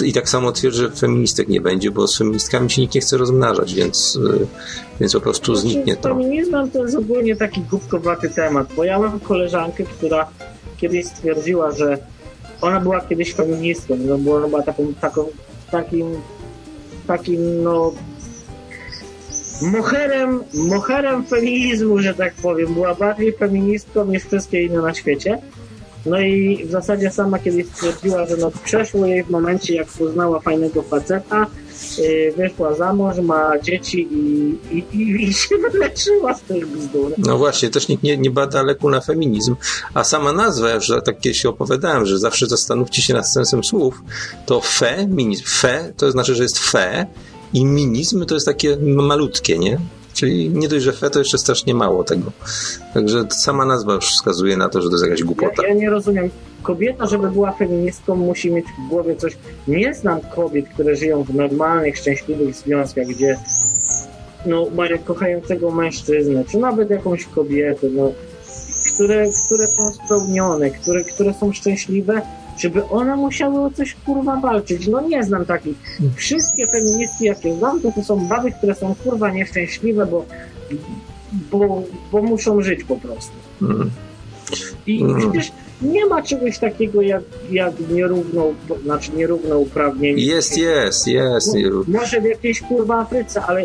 I 0.04 0.12
tak 0.12 0.28
samo 0.28 0.52
twierdzę, 0.52 0.78
że 0.78 0.90
feministek 0.90 1.48
nie 1.48 1.60
będzie, 1.60 1.90
bo 1.90 2.08
z 2.08 2.18
feministkami 2.18 2.70
się 2.70 2.82
nikt 2.82 2.94
nie 2.94 3.00
chce 3.00 3.16
rozmnażać, 3.16 3.74
więc, 3.74 4.18
e, 4.34 4.46
więc 5.00 5.12
po 5.12 5.20
prostu 5.20 5.54
zniknie 5.54 5.94
Znaczy, 5.94 6.02
to. 6.02 6.08
Feminizmem 6.08 6.70
to 6.70 6.84
jest 6.84 6.96
ogólnie 6.96 7.36
taki 7.36 7.60
głupkowaty 7.60 8.30
temat, 8.30 8.66
bo 8.76 8.84
ja 8.84 8.98
mam 8.98 9.20
koleżankę, 9.20 9.84
która 9.84 10.28
kiedyś 10.76 11.06
stwierdziła, 11.06 11.72
że 11.72 11.98
ona 12.60 12.80
była 12.80 13.00
kiedyś 13.00 13.34
feministką, 13.34 13.96
no 13.96 14.18
była 14.18 14.42
chyba 14.42 14.62
taką, 14.62 14.94
taką, 15.00 15.26
takim, 15.70 16.06
takim, 17.06 17.62
no 17.62 17.92
moherem, 19.62 20.42
moherem 20.54 21.26
feminizmu, 21.26 21.98
że 21.98 22.14
tak 22.14 22.34
powiem. 22.34 22.74
Była 22.74 22.94
bardziej 22.94 23.32
feministką 23.32 24.04
niż 24.04 24.24
wszystkie 24.24 24.62
inne 24.62 24.82
na 24.82 24.94
świecie. 24.94 25.38
No 26.06 26.20
i 26.20 26.64
w 26.66 26.70
zasadzie 26.70 27.10
sama 27.10 27.38
kiedyś 27.38 27.66
stwierdziła, 27.66 28.26
że 28.26 28.36
no 28.36 28.50
przeszło 28.64 29.06
jej 29.06 29.24
w 29.24 29.30
momencie, 29.30 29.74
jak 29.74 29.88
poznała 29.88 30.40
fajnego 30.40 30.82
faceta, 30.82 31.46
yy, 31.98 32.32
wyszła 32.36 32.74
za 32.74 32.92
mąż, 32.92 33.18
ma 33.18 33.58
dzieci 33.58 34.08
i, 34.10 34.54
i, 34.70 34.84
i, 34.92 35.28
i 35.28 35.34
się 35.42 35.56
wyleczyła 35.72 36.34
z 36.34 36.42
tych 36.42 36.66
bzdur. 36.66 37.12
No 37.18 37.38
właśnie, 37.38 37.70
też 37.70 37.88
nikt 37.88 38.02
nie, 38.02 38.16
nie 38.16 38.30
bada 38.30 38.62
leku 38.62 38.90
na 38.90 39.00
feminizm, 39.00 39.56
a 39.94 40.04
sama 40.04 40.32
nazwa, 40.32 40.68
ja 40.68 40.74
już 40.74 40.92
tak 41.04 41.20
kiedyś 41.20 41.46
opowiadałem, 41.46 42.06
że 42.06 42.18
zawsze 42.18 42.46
zastanówcie 42.46 43.02
się 43.02 43.14
nad 43.14 43.28
sensem 43.28 43.64
słów, 43.64 44.02
to 44.46 44.60
feminizm, 44.60 45.44
fe 45.46 45.92
to 45.96 46.10
znaczy, 46.10 46.34
że 46.34 46.42
jest 46.42 46.58
fe 46.58 47.06
i 47.52 47.64
minizm 47.64 48.26
to 48.26 48.34
jest 48.34 48.46
takie 48.46 48.76
malutkie, 48.76 49.58
nie? 49.58 49.78
Czyli 50.14 50.50
nie 50.50 50.68
dość, 50.68 50.84
że 50.84 50.92
fe, 50.92 51.10
to 51.10 51.18
jeszcze 51.18 51.38
strasznie 51.38 51.74
mało 51.74 52.04
tego. 52.04 52.32
Także 52.94 53.24
sama 53.30 53.64
nazwa 53.64 53.94
już 53.94 54.12
wskazuje 54.12 54.56
na 54.56 54.68
to, 54.68 54.82
że 54.82 54.88
to 54.88 54.94
jest 54.94 55.04
jakaś 55.04 55.22
głupota. 55.22 55.62
Ja, 55.62 55.68
ja 55.68 55.74
nie 55.74 55.90
rozumiem. 55.90 56.30
Kobieta, 56.62 57.06
żeby 57.06 57.30
była 57.30 57.52
feministką, 57.52 58.16
musi 58.16 58.50
mieć 58.50 58.66
w 58.66 58.88
głowie 58.88 59.16
coś. 59.16 59.36
Nie 59.68 59.94
znam 59.94 60.20
kobiet, 60.34 60.68
które 60.68 60.96
żyją 60.96 61.24
w 61.24 61.34
normalnych, 61.34 61.98
szczęśliwych 61.98 62.54
związkach, 62.54 63.06
gdzie 63.06 63.38
no, 64.46 64.66
mają 64.74 64.98
kochającego 64.98 65.70
mężczyznę, 65.70 66.44
czy 66.50 66.58
nawet 66.58 66.90
jakąś 66.90 67.24
kobietę, 67.24 67.86
no, 67.90 68.12
które, 68.94 69.26
które 69.46 69.66
są 69.66 69.92
spełnione, 70.04 70.70
które, 70.70 71.04
które 71.04 71.34
są 71.34 71.52
szczęśliwe, 71.52 72.22
żeby 72.58 72.84
one 72.88 73.16
musiały 73.16 73.60
o 73.60 73.70
coś 73.70 73.94
kurwa 74.06 74.36
walczyć. 74.36 74.86
No 74.88 75.00
nie 75.00 75.22
znam 75.24 75.44
takich. 75.44 75.76
Wszystkie 76.16 76.66
feministki, 76.66 77.24
jakie 77.24 77.54
znam, 77.54 77.80
to, 77.80 77.92
to 77.92 78.04
są 78.04 78.28
baby, 78.28 78.52
które 78.52 78.74
są 78.74 78.94
kurwa 78.94 79.30
nieszczęśliwe, 79.30 80.06
bo, 80.06 80.26
bo, 81.50 81.82
bo 82.12 82.22
muszą 82.22 82.62
żyć 82.62 82.84
po 82.84 82.96
prostu. 82.96 83.32
Mm. 83.62 83.90
I 84.86 85.02
Mm. 85.02 85.20
przecież 85.20 85.52
nie 85.82 86.06
ma 86.06 86.22
czegoś 86.22 86.58
takiego 86.58 87.02
jak, 87.02 87.22
jak 87.50 87.72
nierówno, 87.90 88.46
znaczy 88.84 89.10
nierównouprawnienie. 89.16 90.24
Jest, 90.24 90.58
jest, 90.58 91.06
jest. 91.06 91.54
No, 91.54 91.84
może 92.00 92.20
w 92.20 92.24
jakiejś 92.24 92.60
kurwa 92.60 92.98
Afryce, 92.98 93.42
ale 93.42 93.64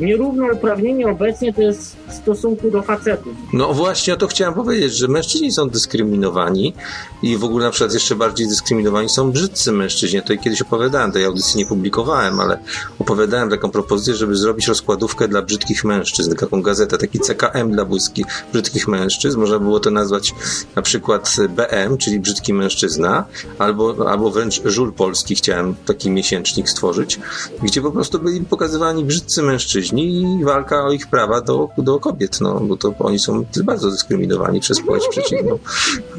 nierównouprawnienie 0.00 1.06
obecnie 1.06 1.52
to 1.52 1.62
jest 1.62 1.96
w 2.08 2.14
stosunku 2.14 2.70
do 2.70 2.82
facetów. 2.82 3.32
No 3.52 3.74
właśnie 3.74 4.14
o 4.14 4.16
to 4.16 4.26
chciałem 4.26 4.54
powiedzieć, 4.54 4.96
że 4.96 5.08
mężczyźni 5.08 5.52
są 5.52 5.68
dyskryminowani 5.68 6.74
i 7.22 7.36
w 7.36 7.44
ogóle 7.44 7.64
na 7.64 7.70
przykład 7.70 7.94
jeszcze 7.94 8.16
bardziej 8.16 8.48
dyskryminowani 8.48 9.08
są 9.08 9.32
brzydcy 9.32 9.72
mężczyźni. 9.72 10.22
To 10.22 10.36
kiedyś 10.36 10.62
opowiadałem, 10.62 11.12
tej 11.12 11.24
audycji 11.24 11.58
nie 11.58 11.66
publikowałem, 11.66 12.40
ale 12.40 12.58
opowiadałem 12.98 13.50
taką 13.50 13.70
propozycję, 13.70 14.14
żeby 14.14 14.36
zrobić 14.36 14.68
rozkładówkę 14.68 15.28
dla 15.28 15.42
brzydkich 15.42 15.84
mężczyzn, 15.84 16.36
taką 16.36 16.62
gazetę, 16.62 16.98
taki 16.98 17.20
CKM 17.20 17.70
dla 17.70 17.84
błyski, 17.84 18.24
brzydkich 18.52 18.88
mężczyzn. 18.88 19.40
Można 19.40 19.58
było 19.58 19.80
to 19.80 19.90
nazwać 19.90 20.34
na 20.76 20.82
przykład 20.82 21.36
BM, 21.48 21.98
czyli 21.98 22.20
brzydki 22.20 22.54
mężczyzna, 22.54 23.24
albo, 23.58 24.10
albo 24.10 24.30
wręcz 24.30 24.62
Żul 24.64 24.92
Polski 24.92 25.34
chciałem 25.34 25.74
taki 25.86 26.10
miesięcznik 26.10 26.68
stworzyć, 26.68 27.20
gdzie 27.62 27.82
po 27.82 27.90
prostu 27.90 28.18
byli 28.18 28.40
pokazywani 28.40 29.04
brzydcy 29.04 29.42
mężczyźni 29.42 29.83
i 29.92 30.44
walka 30.44 30.84
o 30.84 30.92
ich 30.92 31.06
prawa 31.06 31.40
do, 31.40 31.68
do 31.78 32.00
kobiet, 32.00 32.40
no, 32.40 32.60
bo 32.60 32.76
to 32.76 32.94
oni 32.98 33.18
są 33.18 33.44
bardzo 33.64 33.90
dyskryminowani 33.90 34.60
przez 34.60 34.80
płeć 34.80 35.02
przeciwną. 35.10 35.58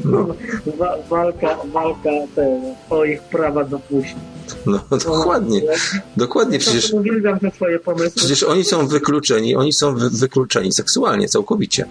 No, 0.04 0.26
Wa- 0.78 0.96
walka, 1.10 1.56
walka 1.72 2.10
te, 2.34 2.74
o 2.90 3.04
ich 3.04 3.22
prawa 3.22 3.64
do 3.64 3.78
płci. 3.78 4.14
no 4.66 4.80
dokładnie, 5.04 5.62
dokładnie, 6.16 6.58
przecież. 6.58 6.94
Przecież 8.14 8.42
oni 8.42 8.64
są 8.64 8.88
wykluczeni, 8.88 9.56
oni 9.56 9.72
są 9.72 9.94
wy, 9.94 10.10
wykluczeni 10.10 10.72
seksualnie, 10.72 11.28
całkowicie. 11.28 11.86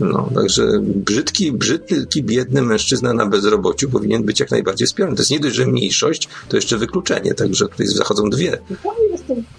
No, 0.00 0.28
także 0.34 0.62
brzydki, 0.82 1.52
brzydki, 1.52 2.22
biedny 2.22 2.62
mężczyzna 2.62 3.12
na 3.12 3.26
bezrobociu 3.26 3.90
powinien 3.90 4.22
być 4.22 4.40
jak 4.40 4.50
najbardziej 4.50 4.86
wspierany. 4.86 5.16
To 5.16 5.22
jest 5.22 5.30
nie 5.30 5.40
dość, 5.40 5.54
że 5.54 5.66
mniejszość, 5.66 6.28
to 6.48 6.56
jeszcze 6.56 6.78
wykluczenie, 6.78 7.34
także 7.34 7.68
tutaj 7.68 7.86
zachodzą 7.86 8.30
dwie. 8.30 8.58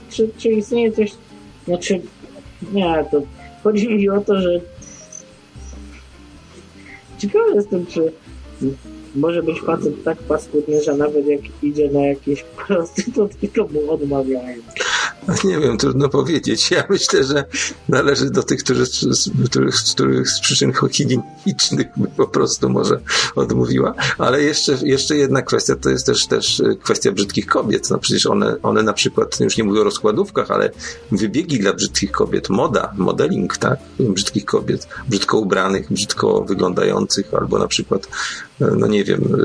Czy, 0.10 0.30
czy 0.38 0.50
istnieje 0.50 0.92
coś, 0.92 1.12
znaczy, 1.68 2.02
nie, 2.74 3.06
to 3.12 3.22
chodzi 3.64 3.90
mi 3.90 4.10
o 4.10 4.22
to, 4.22 4.42
że 4.42 4.60
ciekawy 7.18 7.56
jestem, 7.56 7.86
czy 7.86 8.12
może 9.16 9.44
być 9.44 9.62
facet 9.62 10.04
tak 10.04 10.18
paskudny, 10.18 10.84
że 10.84 10.98
nawet 10.98 11.28
jak 11.28 11.42
idzie 11.64 11.90
na 11.92 12.02
jakieś 12.02 12.44
prostytutki, 12.68 13.48
to 13.48 13.68
mu 13.68 13.92
odmawiają. 13.92 14.62
Nie 15.44 15.60
wiem, 15.60 15.78
trudno 15.78 16.10
powiedzieć. 16.10 16.72
Ja 16.72 16.84
myślę, 16.90 17.24
że 17.24 17.46
należy 17.90 18.30
do 18.30 18.44
tych, 18.44 18.64
którzy, 18.64 18.86
z, 18.86 19.30
których, 19.46 19.76
z 19.76 19.94
których 19.94 20.30
z 20.30 20.40
przyczyn 20.40 20.74
higienicznych 20.92 21.88
po 22.18 22.28
prostu 22.28 22.70
może 22.70 23.00
odmówiła. 23.36 23.94
Ale 24.18 24.44
jeszcze, 24.44 24.78
jeszcze 24.84 25.18
jedna 25.18 25.42
kwestia, 25.42 25.76
to 25.76 25.90
jest 25.90 26.06
też, 26.06 26.28
też 26.28 26.62
kwestia 26.84 27.12
brzydkich 27.12 27.46
kobiet. 27.46 27.90
No 27.90 27.98
przecież 27.98 28.26
one, 28.26 28.56
one 28.64 28.84
na 28.84 28.94
przykład, 28.94 29.40
już 29.40 29.58
nie 29.58 29.64
mówię 29.64 29.82
o 29.82 29.84
rozkładówkach, 29.84 30.52
ale 30.52 30.72
wybiegi 31.12 31.60
dla 31.60 31.74
brzydkich 31.74 32.12
kobiet, 32.12 32.50
moda, 32.50 32.94
modeling, 32.98 33.58
tak? 33.58 33.80
Brzydkich 34.00 34.46
kobiet, 34.46 34.88
brzydko 35.10 35.38
ubranych, 35.38 35.94
brzydko 35.94 36.42
wyglądających, 36.42 37.34
albo 37.34 37.60
na 37.60 37.68
przykład, 37.68 38.08
no 38.60 38.88
nie 38.88 39.04
wiem, 39.04 39.38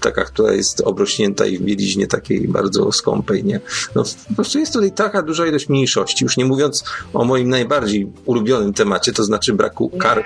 taka, 0.00 0.24
która 0.24 0.52
jest 0.52 0.80
obrośnięta 0.80 1.46
i 1.46 1.58
w 1.58 1.62
bieliźnie 1.62 2.06
takiej 2.06 2.48
bardzo 2.48 2.92
skąpej, 2.92 3.44
nie? 3.44 3.60
No 3.94 4.04
po 4.28 4.34
prostu 4.34 4.58
jest 4.58 4.79
tutaj 4.80 4.92
taka 4.92 5.22
duża 5.22 5.46
ilość 5.46 5.68
mniejszości, 5.68 6.24
już 6.24 6.36
nie 6.36 6.44
mówiąc 6.44 6.84
o 7.12 7.24
moim 7.24 7.48
najbardziej 7.48 8.12
ulubionym 8.24 8.72
temacie, 8.72 9.12
to 9.12 9.24
znaczy 9.24 9.52
braku, 9.52 9.90
kar, 9.90 10.24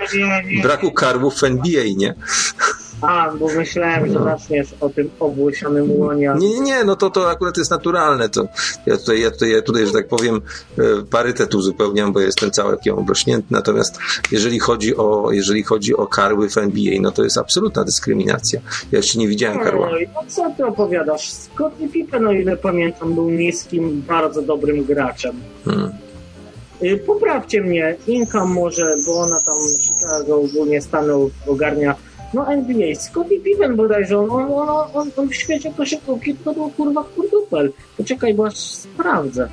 braku 0.63 0.91
karłów 0.91 1.39
w 1.39 1.43
NBA, 1.43 1.83
nie? 1.97 2.15
A, 3.01 3.31
bo 3.39 3.47
myślałem, 3.47 4.07
że 4.13 4.23
zaczniesz 4.23 4.67
o 4.81 4.89
tym 4.89 5.09
obłysionym 5.19 5.91
łonie. 5.91 6.33
Nie, 6.37 6.49
nie, 6.49 6.59
nie, 6.59 6.83
no 6.83 6.95
to, 6.95 7.09
to 7.09 7.29
akurat 7.29 7.57
jest 7.57 7.71
naturalne. 7.71 8.29
To 8.29 8.47
ja 8.85 8.97
tutaj, 8.97 9.21
ja 9.21 9.31
tutaj, 9.31 9.51
ja 9.51 9.61
tutaj, 9.61 9.85
że 9.85 9.91
tak 9.91 10.07
powiem, 10.07 10.41
e, 10.77 10.81
parytet 11.09 11.55
uzupełniam, 11.55 12.13
bo 12.13 12.19
jestem 12.19 12.51
całkiem 12.51 12.95
obrośnięty. 12.95 13.47
Natomiast 13.51 13.99
jeżeli 14.31 14.59
chodzi 14.59 14.97
o, 14.97 15.31
jeżeli 15.31 15.63
chodzi 15.63 15.95
o 15.95 16.07
karły 16.07 16.49
w 16.49 16.57
NBA, 16.57 17.01
no 17.01 17.11
to 17.11 17.23
jest 17.23 17.37
absolutna 17.37 17.83
dyskryminacja. 17.83 18.59
Ja 18.91 18.97
jeszcze 18.97 19.19
nie 19.19 19.27
widziałem 19.27 19.59
karła. 19.59 19.89
No 20.15 20.21
co 20.27 20.51
ty 20.57 20.65
opowiadasz? 20.65 21.31
Scottie 21.31 21.87
Pippen, 21.87 22.27
o 22.27 22.31
ile 22.31 22.57
pamiętam, 22.57 23.13
był 23.13 23.29
niskim, 23.29 24.01
bardzo 24.07 24.41
dobrym 24.41 24.83
graczem. 24.83 25.35
Hmm. 25.65 25.91
Y, 26.83 26.97
Poprawcie 26.97 27.61
mnie, 27.61 27.95
Inka 28.07 28.45
może, 28.45 28.95
bo 29.05 29.19
ona 29.19 29.39
tam 29.39 29.55
Chicago 29.81 30.41
ogólnie 30.41 30.81
stanął, 30.81 31.31
ogarnia 31.47 31.95
no 32.35 32.47
NBA, 32.47 32.95
Scottie 32.95 33.39
Pippen 33.39 33.75
bodajże, 33.75 34.19
on, 34.19 34.29
on, 34.29 34.51
on, 34.53 34.69
on, 34.93 35.11
on 35.17 35.29
w 35.29 35.35
świecie 35.35 35.73
koszykówki 35.77 36.35
to 36.35 36.53
był 36.53 36.69
kurwa 36.69 37.03
kurdupel. 37.03 37.71
Poczekaj, 37.97 38.33
bo 38.33 38.47
aż 38.47 38.57
sprawdzę. 38.57 39.49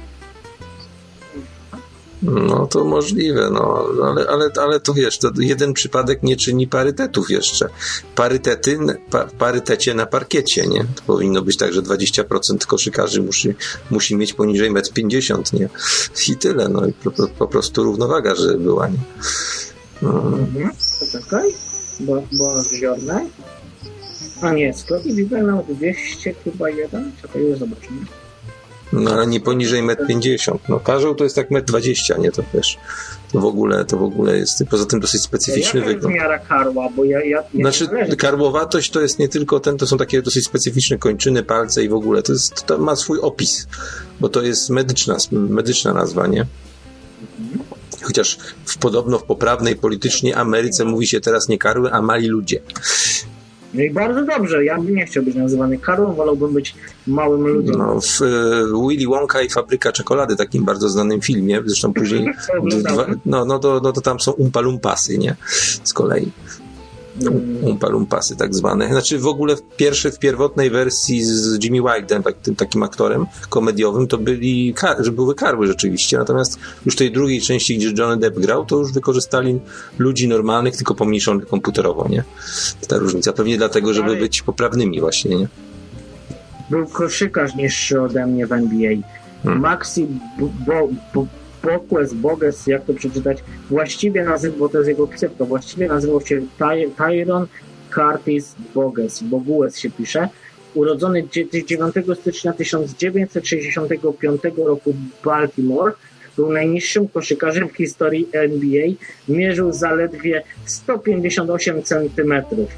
No 2.23 2.67
to 2.67 2.85
możliwe, 2.85 3.51
no, 3.53 3.85
ale, 4.05 4.29
ale, 4.29 4.51
ale 4.61 4.81
to 4.81 4.95
wiesz, 4.95 5.19
to 5.19 5.31
jeden 5.39 5.73
przypadek 5.73 6.23
nie 6.23 6.37
czyni 6.37 6.67
parytetów 6.67 7.31
jeszcze. 7.31 7.69
Parytety, 8.15 8.79
pa, 9.11 9.25
parytecie 9.39 9.95
na 9.95 10.07
parkiecie, 10.07 10.67
nie? 10.67 10.81
To 10.81 11.03
powinno 11.07 11.43
być 11.43 11.57
tak, 11.57 11.73
że 11.73 11.83
20% 11.83 12.67
koszykarzy 12.67 13.23
musi, 13.23 13.55
musi 13.91 14.17
mieć 14.17 14.35
poniżej 14.35 14.73
1,50 14.73 15.35
m, 15.35 15.43
nie? 15.53 15.69
I 16.29 16.37
tyle, 16.37 16.69
no 16.69 16.87
i 16.87 16.93
po, 16.93 17.11
po 17.39 17.47
prostu 17.47 17.85
równowaga, 17.85 18.35
że 18.35 18.59
była, 18.59 18.89
nie? 18.89 18.99
No. 20.03 20.11
Mhm. 20.11 20.71
Poczekaj, 21.01 21.55
bo, 22.01 22.23
bo 22.33 22.63
ziorne. 22.81 23.27
A 24.43 24.53
nie, 24.53 24.75
Pippen 25.17 25.47
miał 25.47 25.67
200 25.69 26.35
chyba 26.45 26.71
jeden. 26.71 27.13
Czekaj, 27.23 27.43
już 27.43 27.59
zobaczymy. 27.59 28.01
No 28.93 29.11
ale 29.11 29.27
nie 29.27 29.41
poniżej 29.41 29.83
1,50 29.83 30.53
m. 30.53 30.59
No 30.69 30.81
karzeł 30.81 31.15
to 31.15 31.25
jest 31.25 31.37
tak 31.37 31.51
1,20 31.51 32.15
m, 32.15 32.23
nie? 32.23 32.33
To 32.33 32.43
wiesz, 32.55 32.79
to 33.33 33.41
w 33.41 33.45
ogóle, 33.45 33.85
to 33.85 33.97
w 33.97 34.03
ogóle 34.03 34.39
jest, 34.39 34.65
poza 34.71 34.87
tym 34.87 35.01
dosyć 35.01 35.23
specyficzny 35.23 35.81
Jaka 35.81 35.91
jest 35.91 36.03
wygląd. 36.03 36.17
miara 36.17 36.39
karła, 36.39 36.89
bo 36.97 37.05
ja... 37.05 37.25
ja, 37.25 37.43
ja 37.55 37.71
Znaczy, 37.71 37.89
karłowatość 38.17 38.91
to 38.91 39.01
jest 39.01 39.19
nie 39.19 39.29
tylko 39.29 39.61
ten, 39.61 39.79
to 39.79 39.87
są 39.87 39.99
takie 39.99 40.23
dosyć 40.23 40.45
specyficzne 40.45 40.99
kończyny, 40.99 41.43
palce 41.43 41.85
i 41.85 41.89
w 41.89 41.95
ogóle. 41.95 42.23
To, 42.23 42.33
jest, 42.33 42.67
to 42.67 42.79
ma 42.79 42.97
swój 42.97 43.19
opis, 43.21 43.67
bo 44.21 44.29
to 44.29 44.43
jest 44.43 44.71
medyczna, 44.71 45.17
medyczna 45.33 45.95
nazwa, 45.95 46.27
nie? 46.27 46.47
Chociaż 48.03 48.39
w, 48.65 48.79
podobno 48.79 49.19
w 49.19 49.25
poprawnej 49.25 49.77
politycznie 49.77 50.37
Ameryce 50.37 50.85
mówi 50.85 51.07
się 51.07 51.21
teraz 51.21 51.49
nie 51.49 51.59
karły, 51.59 51.93
a 51.93 52.03
mali 52.03 52.29
ludzie. 52.29 52.61
No 53.75 53.83
i 53.83 53.91
bardzo 53.91 54.25
dobrze, 54.25 54.65
ja 54.65 54.79
bym 54.79 54.95
nie 54.95 55.07
chciał 55.07 55.23
być 55.23 55.35
nazywany 55.35 55.79
karłą, 55.79 56.15
wolałbym 56.15 56.53
być 56.55 56.75
małym 57.07 57.47
ludziem. 57.47 57.75
No, 57.79 58.01
w 58.01 58.23
e, 58.23 58.89
Willy 58.89 59.07
Wonka 59.07 59.43
i 59.43 59.49
Fabryka 59.49 59.93
Czekolady, 59.93 60.37
takim 60.37 60.65
bardzo 60.65 60.89
znanym 60.89 61.21
filmie, 61.21 61.63
zresztą 61.65 61.93
później, 61.95 62.35
dwa, 62.93 63.07
no, 63.27 63.45
no, 63.45 63.59
to, 63.59 63.81
no 63.83 63.93
to 63.93 64.01
tam 64.01 64.21
są 64.21 64.33
umpalumpasy, 64.33 65.19
nie? 65.19 65.37
Z 65.85 65.93
kolei. 65.93 66.33
Umpalumpasy 67.63 68.37
tak 68.37 68.55
zwane. 68.55 68.89
Znaczy 68.89 69.19
w 69.19 69.27
ogóle 69.27 69.57
w 69.57 69.63
pierwszy, 69.63 70.11
w 70.11 70.19
pierwotnej 70.19 70.71
wersji 70.71 71.25
z 71.25 71.65
Jimmy 71.65 71.79
Wildem, 71.79 72.23
tak, 72.23 72.35
tym 72.37 72.57
takim 72.57 72.83
aktorem 72.83 73.27
komediowym, 73.49 74.07
to 74.07 74.19
byli, 74.19 74.75
że 74.99 75.13
były 75.13 75.35
karły 75.35 75.67
rzeczywiście. 75.67 76.19
Natomiast 76.19 76.59
już 76.87 76.95
w 76.95 76.99
tej 76.99 77.13
drugiej 77.13 77.41
części, 77.41 77.79
gdzie 77.79 77.93
Johnny 77.99 78.17
Depp 78.17 78.41
grał, 78.41 78.67
to 78.67 78.77
już 78.77 78.93
wykorzystali 78.93 79.61
ludzi 79.99 80.29
normalnych, 80.29 80.77
tylko 80.77 80.95
pomniejszonych 80.95 81.47
komputerowo, 81.47 82.09
nie? 82.09 82.25
Ta 82.89 82.99
różnica. 82.99 83.33
Pewnie 83.33 83.57
dlatego, 83.57 83.95
żeby 83.95 84.17
być 84.17 84.43
poprawnymi 84.43 85.01
właśnie, 85.01 85.37
nie? 85.37 85.49
Był 86.71 86.87
koszykarz 86.87 87.55
niższy 87.55 88.01
ode 88.01 88.27
mnie 88.27 88.47
w 88.47 88.53
NBA. 88.53 88.91
Hmm. 89.43 89.61
Maxi 89.61 90.07
Bo, 90.67 90.89
bo, 91.15 91.27
Boques, 91.63 92.15
Boges, 92.15 92.67
jak 92.67 92.85
to 92.85 92.95
przeczytać, 92.95 93.39
właściwie 93.71 94.25
nazywał, 94.25 94.59
bo 94.59 94.69
to 94.69 94.79
jest 94.79 94.89
jego 94.89 95.07
ksywka, 95.07 95.45
właściwie 95.45 95.89
nazywał 95.89 96.21
się 96.21 96.41
Ty, 96.59 96.91
Tyron 96.99 97.47
Curtis 97.95 98.55
Boges, 98.75 99.23
Bogues 99.23 99.79
się 99.79 99.91
pisze, 99.91 100.29
urodzony 100.75 101.23
dzie- 101.23 101.65
9 101.65 101.95
stycznia 102.21 102.53
1965 102.53 104.43
roku 104.57 104.93
w 104.93 105.25
Baltimore, 105.25 105.93
był 106.37 106.53
najniższym 106.53 107.09
koszykarzem 107.09 107.69
w 107.69 107.77
historii 107.77 108.29
NBA, 108.33 108.87
mierzył 109.29 109.73
zaledwie 109.73 110.43
158 110.67 111.83
centymetrów. 111.83 112.69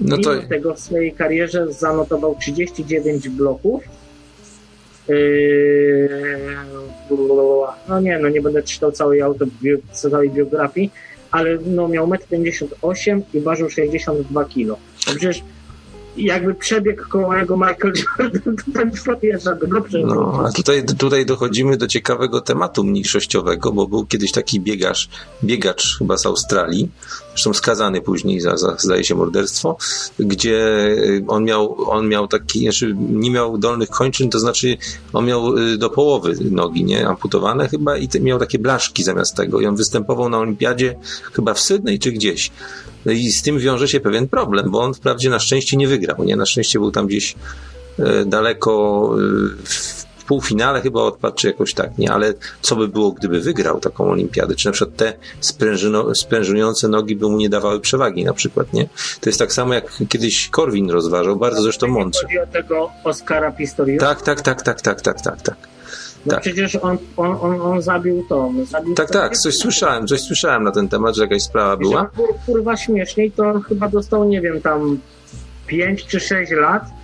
No 0.00 0.18
to, 0.18 0.34
Mimo 0.34 0.48
tego 0.48 0.74
w 0.74 0.80
swojej 0.80 1.12
karierze 1.12 1.72
zanotował 1.72 2.36
39 2.40 3.28
bloków. 3.28 3.84
Yy, 5.08 6.08
no 7.88 8.00
nie, 8.00 8.18
no 8.18 8.28
nie 8.28 8.42
będę 8.42 8.62
czytał 8.62 8.92
całej, 8.92 9.22
autobi- 9.22 9.78
całej 9.92 10.30
biografii, 10.30 10.90
ale 11.30 11.58
no 11.66 11.88
miał 11.88 12.08
1,58 12.08 13.12
m 13.12 13.22
i 13.34 13.40
ważył 13.40 13.70
62 13.70 14.44
kg. 14.44 14.66
No 15.06 15.14
przecież 15.14 15.42
jakby 16.18 16.54
przebiegł 16.54 17.08
koło 17.08 17.36
jego 17.36 17.56
Michael 17.56 17.92
Jordan, 17.94 18.40
to 18.42 18.72
ten 18.72 18.90
podjeżdża 19.06 19.54
do 19.54 19.66
go 19.66 19.80
przewrócić. 19.80 20.16
No, 20.16 20.44
a 20.46 20.52
tutaj, 20.52 20.84
tutaj 20.98 21.26
dochodzimy 21.26 21.76
do 21.76 21.86
ciekawego 21.86 22.40
tematu 22.40 22.84
mniejszościowego, 22.84 23.72
bo 23.72 23.86
był 23.86 24.06
kiedyś 24.06 24.32
taki 24.32 24.60
biegacz, 24.60 25.08
biegacz 25.44 25.98
chyba 25.98 26.16
z 26.16 26.26
Australii, 26.26 26.88
zresztą 27.30 27.54
skazany 27.54 28.00
później 28.00 28.40
za, 28.40 28.56
za 28.56 28.76
zdaje 28.78 29.04
się, 29.04 29.14
morderstwo, 29.14 29.76
gdzie 30.18 30.58
y, 30.88 31.24
on 31.28 31.44
miał, 31.44 31.90
on 31.90 32.08
miał 32.08 32.28
taki, 32.28 32.60
znaczy 32.60 32.94
nie 32.98 33.30
miał 33.30 33.58
dolnych 33.58 33.88
kończyn, 33.88 34.30
to 34.30 34.38
znaczy 34.38 34.76
on 35.12 35.26
miał 35.26 35.56
y, 35.56 35.78
do 35.78 35.90
połowy 35.90 36.34
nogi, 36.50 36.84
nie, 36.84 37.08
amputowane 37.08 37.68
chyba 37.68 37.96
i 37.96 38.08
miał 38.20 38.38
takie 38.38 38.58
blaszki 38.58 39.04
zamiast 39.04 39.36
tego 39.36 39.60
i 39.60 39.66
on 39.66 39.76
występował 39.76 40.28
na 40.28 40.38
olimpiadzie 40.38 40.94
chyba 41.32 41.54
w 41.54 41.60
Sydney 41.60 41.98
czy 41.98 42.12
gdzieś. 42.12 42.50
No 43.06 43.12
i 43.12 43.32
z 43.32 43.42
tym 43.42 43.58
wiąże 43.58 43.88
się 43.88 44.00
pewien 44.00 44.28
problem, 44.28 44.70
bo 44.70 44.80
on 44.80 44.94
wprawdzie 44.94 45.30
na 45.30 45.38
szczęście 45.38 45.76
nie 45.76 45.88
wygrał, 45.88 46.24
nie, 46.24 46.36
na 46.36 46.46
szczęście 46.46 46.78
był 46.78 46.90
tam 46.90 47.06
gdzieś 47.06 47.34
e, 47.98 48.24
daleko 48.24 49.14
e, 49.14 49.18
w 49.64 50.24
półfinale 50.28 50.80
chyba 50.80 51.02
odpadł, 51.02 51.36
czy 51.36 51.46
jakoś 51.46 51.74
tak, 51.74 51.98
nie? 51.98 52.12
Ale 52.12 52.34
co 52.60 52.76
by 52.76 52.88
było, 52.88 53.12
gdyby 53.12 53.40
wygrał 53.40 53.80
taką 53.80 54.10
olimpiadę? 54.10 54.54
Czy 54.54 54.66
na 54.66 54.72
przykład 54.72 54.96
te 54.96 55.12
sprężyno, 55.40 56.14
sprężynujące 56.14 56.88
nogi 56.88 57.16
by 57.16 57.28
mu 57.28 57.36
nie 57.36 57.48
dawały 57.48 57.80
przewagi 57.80 58.24
na 58.24 58.32
przykład, 58.32 58.72
nie? 58.72 58.88
To 59.20 59.30
jest 59.30 59.38
tak 59.38 59.52
samo 59.52 59.74
jak 59.74 59.92
kiedyś 60.08 60.48
Korwin 60.48 60.90
rozważał, 60.90 61.36
bardzo 61.36 61.62
zresztą 61.62 61.86
mądrze. 61.86 62.22
Chodzi 62.22 62.38
o 62.38 62.46
tego 62.46 62.90
Oscara 63.04 63.52
Pistoriusa. 63.52 64.06
Tak, 64.06 64.22
tak, 64.22 64.40
tak, 64.40 64.62
tak, 64.62 64.80
tak, 64.80 65.00
tak, 65.00 65.20
tak, 65.20 65.42
tak. 65.42 65.77
No 66.26 66.32
tak. 66.32 66.40
przecież 66.40 66.76
on, 66.76 66.98
on, 67.16 67.38
on, 67.40 67.60
on 67.60 67.82
zabił 67.82 68.24
to. 68.28 68.50
Zabił 68.64 68.94
Tak, 68.94 69.10
tak, 69.10 69.36
coś 69.36 69.56
słyszałem, 69.56 70.06
coś 70.06 70.20
słyszałem 70.20 70.64
na 70.64 70.70
ten 70.70 70.88
temat, 70.88 71.16
że 71.16 71.22
jakaś 71.22 71.42
sprawa 71.42 71.76
była. 71.76 72.06
Kur, 72.06 72.28
kurwa 72.46 72.76
śmieszniej, 72.76 73.30
to 73.32 73.50
on 73.50 73.62
chyba 73.62 73.88
dostał, 73.88 74.24
nie 74.24 74.40
wiem, 74.40 74.60
tam 74.60 74.98
5 75.66 76.06
czy 76.06 76.20
6 76.20 76.52
lat 76.52 76.97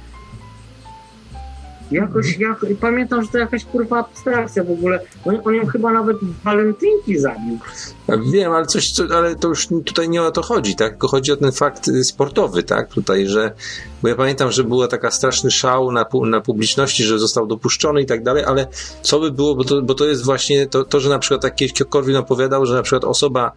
Jakoś, 1.94 2.39
jak, 2.39 2.66
pamiętam, 2.81 3.23
że 3.23 3.28
to 3.28 3.39
jakaś 3.39 3.64
kurwa 3.64 3.98
abstrakcja 3.98 4.64
w 4.64 4.70
ogóle. 4.70 5.00
On, 5.24 5.39
on 5.44 5.55
ją 5.55 5.66
chyba 5.66 5.92
nawet 5.92 6.16
walentynki 6.44 7.18
zabił. 7.18 7.58
Wiem, 8.32 8.52
ale 8.52 8.66
coś, 8.66 8.90
co, 8.90 9.05
ale 9.16 9.36
to 9.36 9.48
już 9.48 9.68
tutaj 9.84 10.08
nie 10.08 10.23
o 10.23 10.31
to 10.31 10.42
chodzi, 10.42 10.76
tak? 10.76 10.90
Tylko 10.90 11.08
chodzi 11.08 11.32
o 11.32 11.36
ten 11.36 11.52
fakt 11.52 11.89
y, 11.89 12.05
sportowy, 12.05 12.62
tak? 12.62 12.89
Tutaj, 12.89 13.26
że, 13.26 13.52
bo 14.02 14.08
ja 14.08 14.14
pamiętam, 14.14 14.52
że 14.52 14.64
była 14.64 14.89
taka 14.89 15.10
straszny 15.10 15.50
szał 15.50 15.92
na, 15.92 16.06
na 16.26 16.40
publiczności, 16.40 17.05
że 17.05 17.18
został 17.18 17.47
dopuszczony 17.47 18.02
i 18.02 18.06
tak 18.06 18.23
dalej, 18.23 18.44
ale 18.44 18.66
co 19.02 19.20
by 19.20 19.31
było, 19.31 19.55
bo 19.55 19.64
to, 19.64 19.82
bo 19.82 19.94
to 19.94 20.05
jest 20.05 20.24
właśnie 20.24 20.66
to, 20.66 20.84
to, 20.84 21.00
że 21.00 21.10
na 21.10 21.18
przykład 21.18 21.42
tak 21.42 21.55
Korwin 21.89 22.16
opowiadał, 22.16 22.66
że 22.66 22.74
na 22.74 22.82
przykład 22.82 23.05
osoba 23.05 23.52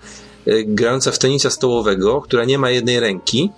y, 0.48 0.64
grająca 0.68 1.12
w 1.12 1.20
tenisa 1.20 1.50
stołowego, 1.50 2.22
która 2.22 2.46
nie 2.46 2.58
ma 2.58 2.70
jednej 2.70 3.00
ręki, 3.00 3.52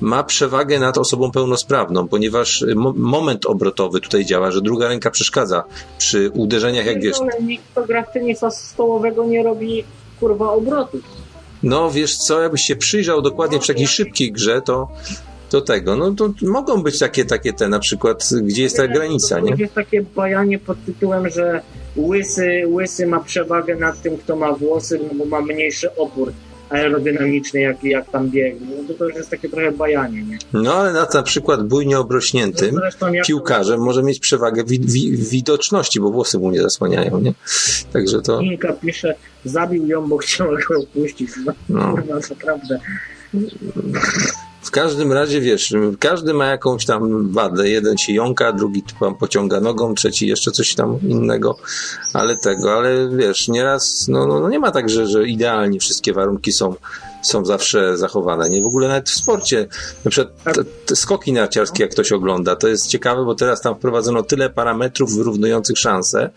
ma 0.00 0.24
przewagę 0.24 0.78
nad 0.78 0.98
osobą 0.98 1.30
pełnosprawną, 1.30 2.08
ponieważ 2.08 2.62
y, 2.62 2.74
mo- 2.74 2.94
moment 2.96 3.46
obrotowy 3.46 4.00
tutaj 4.00 4.24
działa, 4.24 4.50
że 4.50 4.60
druga 4.60 4.88
ręka 4.88 5.10
przeszkadza 5.10 5.64
przy 5.98 6.30
uderzeniach, 6.30 6.86
jak 6.86 7.02
wiesz, 7.02 7.20
Ale 7.20 7.42
nikt, 7.42 7.64
gra 7.86 8.02
w 8.02 8.12
tenisa 8.12 8.50
stołowego 8.50 9.24
nie 9.26 9.42
robi 9.42 9.84
kurwa 10.20 10.52
obrotów. 10.52 11.00
No 11.62 11.90
wiesz 11.90 12.16
co, 12.16 12.40
jakbyś 12.42 12.62
się 12.62 12.76
przyjrzał 12.76 13.22
dokładnie 13.22 13.58
przy 13.58 13.72
takiej 13.72 13.86
szybkiej 13.86 14.32
grze, 14.32 14.62
to, 14.62 14.88
to 15.50 15.60
tego, 15.60 15.96
no 15.96 16.10
to 16.14 16.30
mogą 16.42 16.82
być 16.82 16.98
takie, 16.98 17.24
takie 17.24 17.52
te 17.52 17.68
na 17.68 17.78
przykład, 17.78 18.28
gdzie 18.42 18.62
jest 18.62 18.76
ta 18.76 18.88
granica, 18.88 19.40
nie? 19.40 19.54
Jest 19.58 19.74
takie 19.74 20.02
bajanie 20.02 20.58
pod 20.58 20.84
tytułem, 20.86 21.28
że 21.30 21.62
łysy, 21.96 22.64
łysy 22.68 23.06
ma 23.06 23.20
przewagę 23.20 23.76
nad 23.76 24.02
tym, 24.02 24.18
kto 24.18 24.36
ma 24.36 24.52
włosy, 24.52 25.00
no 25.02 25.14
bo 25.18 25.24
ma 25.24 25.40
mniejszy 25.40 25.96
opór 25.96 26.32
aerodynamiczny, 26.70 27.60
jak, 27.60 27.84
jak 27.84 28.10
tam 28.10 28.30
biegnie. 28.30 28.66
No 28.76 28.88
to, 28.88 28.94
to 28.94 29.04
już 29.04 29.16
jest 29.16 29.30
takie 29.30 29.48
trochę 29.48 29.72
bajanie, 29.72 30.22
nie? 30.22 30.38
No 30.52 30.74
ale 30.74 30.92
na 31.14 31.22
przykład 31.22 31.68
bujnie 31.68 31.98
obrośniętym 31.98 32.74
Zresztą 32.74 33.12
jak 33.12 33.26
piłkarzem 33.26 33.80
może 33.80 34.02
mieć 34.02 34.20
przewagę 34.20 34.64
wi 34.64 34.80
wi 34.80 35.16
widoczności, 35.16 36.00
bo 36.00 36.10
włosy 36.10 36.38
mu 36.38 36.50
nie 36.50 36.62
zasłaniają, 36.62 37.20
nie? 37.20 37.32
Także 37.92 38.22
to, 38.22 38.40
Inka 38.40 38.72
pisze, 38.72 39.14
zabił 39.44 39.86
ją, 39.86 40.08
bo 40.08 40.16
chciała 40.16 40.58
go 40.68 40.78
opuścić. 40.80 41.30
No, 41.44 41.52
No. 41.68 41.94
naprawdę. 42.30 42.80
W 44.66 44.70
każdym 44.70 45.12
razie, 45.12 45.40
wiesz, 45.40 45.74
każdy 45.98 46.34
ma 46.34 46.46
jakąś 46.46 46.86
tam 46.86 47.32
wadę. 47.32 47.68
Jeden 47.68 47.98
się 47.98 48.12
jąka, 48.12 48.52
drugi 48.52 48.82
tam 49.00 49.14
pociąga 49.14 49.60
nogą, 49.60 49.94
trzeci 49.94 50.26
jeszcze 50.26 50.50
coś 50.50 50.74
tam 50.74 50.98
innego, 51.02 51.58
ale 52.12 52.36
tego, 52.36 52.72
ale 52.72 53.08
wiesz, 53.16 53.48
nieraz, 53.48 54.08
no, 54.08 54.26
no, 54.26 54.40
no 54.40 54.48
nie 54.48 54.58
ma 54.58 54.70
tak, 54.70 54.88
że, 54.88 55.06
że 55.06 55.28
idealnie 55.28 55.80
wszystkie 55.80 56.12
warunki 56.12 56.52
są, 56.52 56.74
są 57.26 57.44
zawsze 57.44 57.96
zachowane. 57.98 58.50
Nie 58.50 58.62
w 58.62 58.66
ogóle 58.66 58.88
nawet 58.88 59.10
w 59.10 59.14
sporcie. 59.14 59.66
Na 60.04 60.10
przykład 60.10 60.42
te, 60.44 60.64
te 60.86 60.96
skoki 60.96 61.32
narciarskie, 61.32 61.82
jak 61.82 61.92
ktoś 61.92 62.12
ogląda, 62.12 62.56
to 62.56 62.68
jest 62.68 62.86
ciekawe, 62.86 63.24
bo 63.24 63.34
teraz 63.34 63.60
tam 63.60 63.74
wprowadzono 63.74 64.22
tyle 64.22 64.50
parametrów 64.50 65.16
wyrównujących 65.16 65.78
szanse, 65.78 66.30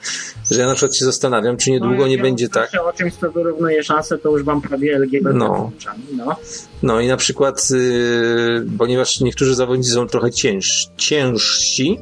że 0.51 0.59
ja 0.61 0.67
na 0.67 0.75
przykład 0.75 0.95
się 0.95 1.05
zastanawiam, 1.05 1.57
czy 1.57 1.71
niedługo 1.71 1.95
No, 1.97 2.07
nie 2.07 2.13
jak 2.13 2.21
będzie 2.21 2.45
ja 2.45 2.49
tak. 2.49 2.69
o 2.85 2.93
czymś, 2.93 3.13
co 3.13 3.31
wyrównuje 3.31 3.83
szanse, 3.83 4.17
to 4.17 4.29
już 4.29 4.43
mam 4.45 4.61
prawie 4.61 4.95
LGBT 4.95 5.33
No. 5.33 5.71
no. 6.17 6.35
No 6.83 6.99
i 6.99 7.07
na 7.07 7.17
przykład, 7.17 7.69
yy, 7.69 8.65
ponieważ 8.77 9.19
niektórzy 9.19 9.55
zawodnicy 9.55 9.91
są 9.91 10.07
trochę 10.07 10.31
cięż, 10.31 10.87
ciężsi, 10.97 11.99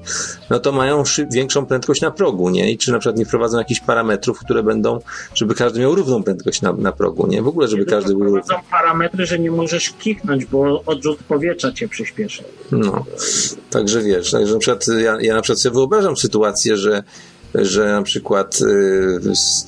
no 0.50 0.60
to 0.60 0.72
mają 0.72 1.04
większą 1.32 1.66
prędkość 1.66 2.02
na 2.02 2.12
progu, 2.12 2.50
nie? 2.50 2.72
I 2.72 2.78
czy 2.78 2.92
na 2.92 3.00
przykład 3.00 3.18
nie 3.18 3.26
wprowadzą 3.26 3.58
jakichś 3.58 3.80
parametrów, 3.80 4.40
które 4.40 4.64
będą, 4.64 5.00
żeby 5.34 5.56
każdy 5.56 5.80
miał 5.80 5.96
równą 5.96 6.24
prędkość 6.24 6.62
na, 6.62 6.74
na 6.74 6.92
progu, 6.92 7.28
nie? 7.28 7.42
W 7.42 7.48
ogóle, 7.48 7.68
żeby 7.68 7.86
każdy 7.86 8.14
był 8.14 8.24
równy. 8.24 8.42
Parametry, 8.78 9.26
że 9.26 9.40
nie 9.40 9.52
możesz 9.52 9.90
kichnąć, 9.90 10.46
bo 10.46 10.84
odrzut 10.86 11.24
powietrza 11.24 11.72
cię 11.72 11.88
przyspieszy. 11.88 12.44
No. 12.72 13.06
Także 13.70 14.02
wiesz, 14.02 14.32
także 14.32 14.54
na 14.54 14.60
przykład 14.60 14.86
ja, 14.88 15.18
ja 15.22 15.36
na 15.36 15.42
przykład 15.42 15.62
sobie 15.62 15.74
wyobrażam 15.74 16.18
sytuację, 16.18 16.78
że 16.78 17.04
że 17.56 17.92
na 17.92 18.02
przykład 18.02 18.60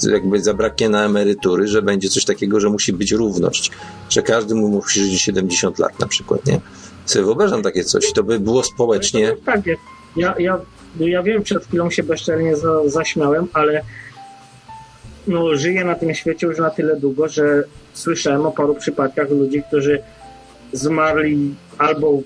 y, 0.05 0.11
jakby 0.11 0.41
zabraknie 0.41 0.89
na 0.89 1.05
emerytury, 1.05 1.67
że 1.67 1.81
będzie 1.81 2.09
coś 2.09 2.25
takiego, 2.25 2.59
że 2.59 2.69
musi 2.69 2.93
być 2.93 3.11
równość, 3.11 3.71
że 4.09 4.21
każdy 4.21 4.55
mu 4.55 4.67
musi 4.67 4.99
żyć 4.99 5.21
70 5.21 5.79
lat 5.79 5.99
na 5.99 6.07
przykład, 6.07 6.45
nie? 6.45 6.59
Sobie 7.05 7.25
wyobrażam 7.25 7.63
takie 7.63 7.83
coś, 7.83 8.13
to 8.13 8.23
by 8.23 8.39
było 8.39 8.63
społecznie 8.63 9.29
No, 9.29 9.53
tak. 9.53 9.61
Ja, 10.15 10.35
ja, 10.39 10.59
no 10.99 11.07
ja 11.07 11.23
wiem, 11.23 11.43
przed 11.43 11.65
chwilą 11.65 11.89
się 11.89 12.03
bezczelnie 12.03 12.55
za, 12.55 12.89
zaśmiałem, 12.89 13.47
ale 13.53 13.81
no, 15.29 15.55
żyję 15.55 15.83
na 15.83 15.95
tym 15.95 16.13
świecie 16.13 16.47
już 16.47 16.57
na 16.57 16.69
tyle 16.69 16.95
długo, 16.95 17.27
że 17.27 17.63
słyszałem 17.93 18.45
o 18.45 18.51
paru 18.51 18.75
przypadkach 18.75 19.29
ludzi, 19.29 19.63
którzy 19.63 19.99
zmarli 20.73 21.55
albo 21.77 22.21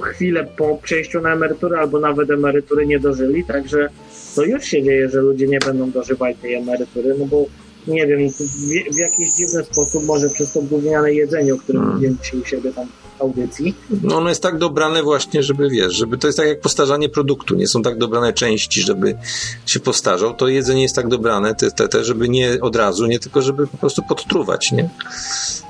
chwilę 0.00 0.46
po 0.56 0.76
przejściu 0.82 1.20
na 1.20 1.32
emeryturę, 1.32 1.78
albo 1.78 2.00
nawet 2.00 2.30
emerytury 2.30 2.86
nie 2.86 2.98
dożyli, 2.98 3.44
także 3.44 3.88
to 4.34 4.44
już 4.44 4.64
się 4.64 4.82
dzieje, 4.82 5.08
że 5.08 5.20
ludzie 5.20 5.46
nie 5.46 5.58
będą 5.58 5.90
dożywać 5.90 6.36
tej 6.42 6.54
emerytury, 6.54 7.14
no 7.18 7.24
bo 7.24 7.46
nie 7.86 8.06
wiem, 8.06 8.30
w, 8.30 8.36
w 8.94 8.98
jakiś 8.98 9.32
dziwny 9.34 9.64
sposób, 9.64 10.04
może 10.04 10.28
przez 10.30 10.52
to 10.52 10.62
gówniane 10.62 11.12
jedzenie, 11.14 11.54
o 11.54 11.56
którym 11.58 11.80
Hmm. 11.80 11.96
mówiłem 11.96 12.18
dzisiaj 12.22 12.40
u 12.40 12.44
siebie 12.44 12.72
tam 12.72 12.86
w 13.18 13.22
audycji, 13.22 13.74
no 14.02 14.16
ono 14.16 14.28
jest 14.28 14.42
tak 14.42 14.58
dobrane 14.58 15.02
właśnie, 15.02 15.42
żeby 15.42 15.70
wiesz, 15.70 15.94
żeby 15.94 16.18
to 16.18 16.26
jest 16.26 16.36
tak 16.36 16.48
jak 16.48 16.60
postarzanie 16.60 17.08
produktu, 17.08 17.54
nie 17.54 17.68
są 17.68 17.82
tak 17.82 17.98
dobrane 17.98 18.32
części, 18.32 18.82
żeby 18.82 19.16
się 19.66 19.80
postarzał, 19.80 20.34
to 20.34 20.48
jedzenie 20.48 20.82
jest 20.82 20.94
tak 20.94 21.08
dobrane, 21.08 21.54
te, 21.54 21.70
te, 21.70 21.88
te 21.88 22.04
żeby 22.04 22.28
nie 22.28 22.58
od 22.60 22.76
razu, 22.76 23.06
nie 23.06 23.18
tylko 23.18 23.42
żeby 23.42 23.66
po 23.66 23.76
prostu 23.76 24.02
podtruwać, 24.08 24.72
nie? 24.72 24.90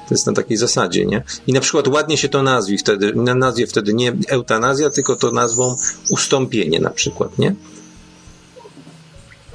To 0.09 0.15
jest 0.15 0.27
na 0.27 0.33
takiej 0.33 0.57
zasadzie, 0.57 1.07
nie? 1.07 1.23
I 1.47 1.53
na 1.53 1.61
przykład 1.61 1.89
ładnie 1.89 2.17
się 2.17 2.29
to 2.29 2.43
nazwi 2.43 2.79
wtedy, 2.79 3.13
na- 3.15 3.35
nazwie 3.35 3.67
wtedy 3.67 3.95
nie 3.95 4.13
eutanazja, 4.29 4.91
tylko 4.91 5.17
to 5.17 5.33
nazwą 5.33 5.77
ustąpienie 6.11 6.81
na 6.81 6.91
przykład, 6.91 7.39
nie? 7.39 7.55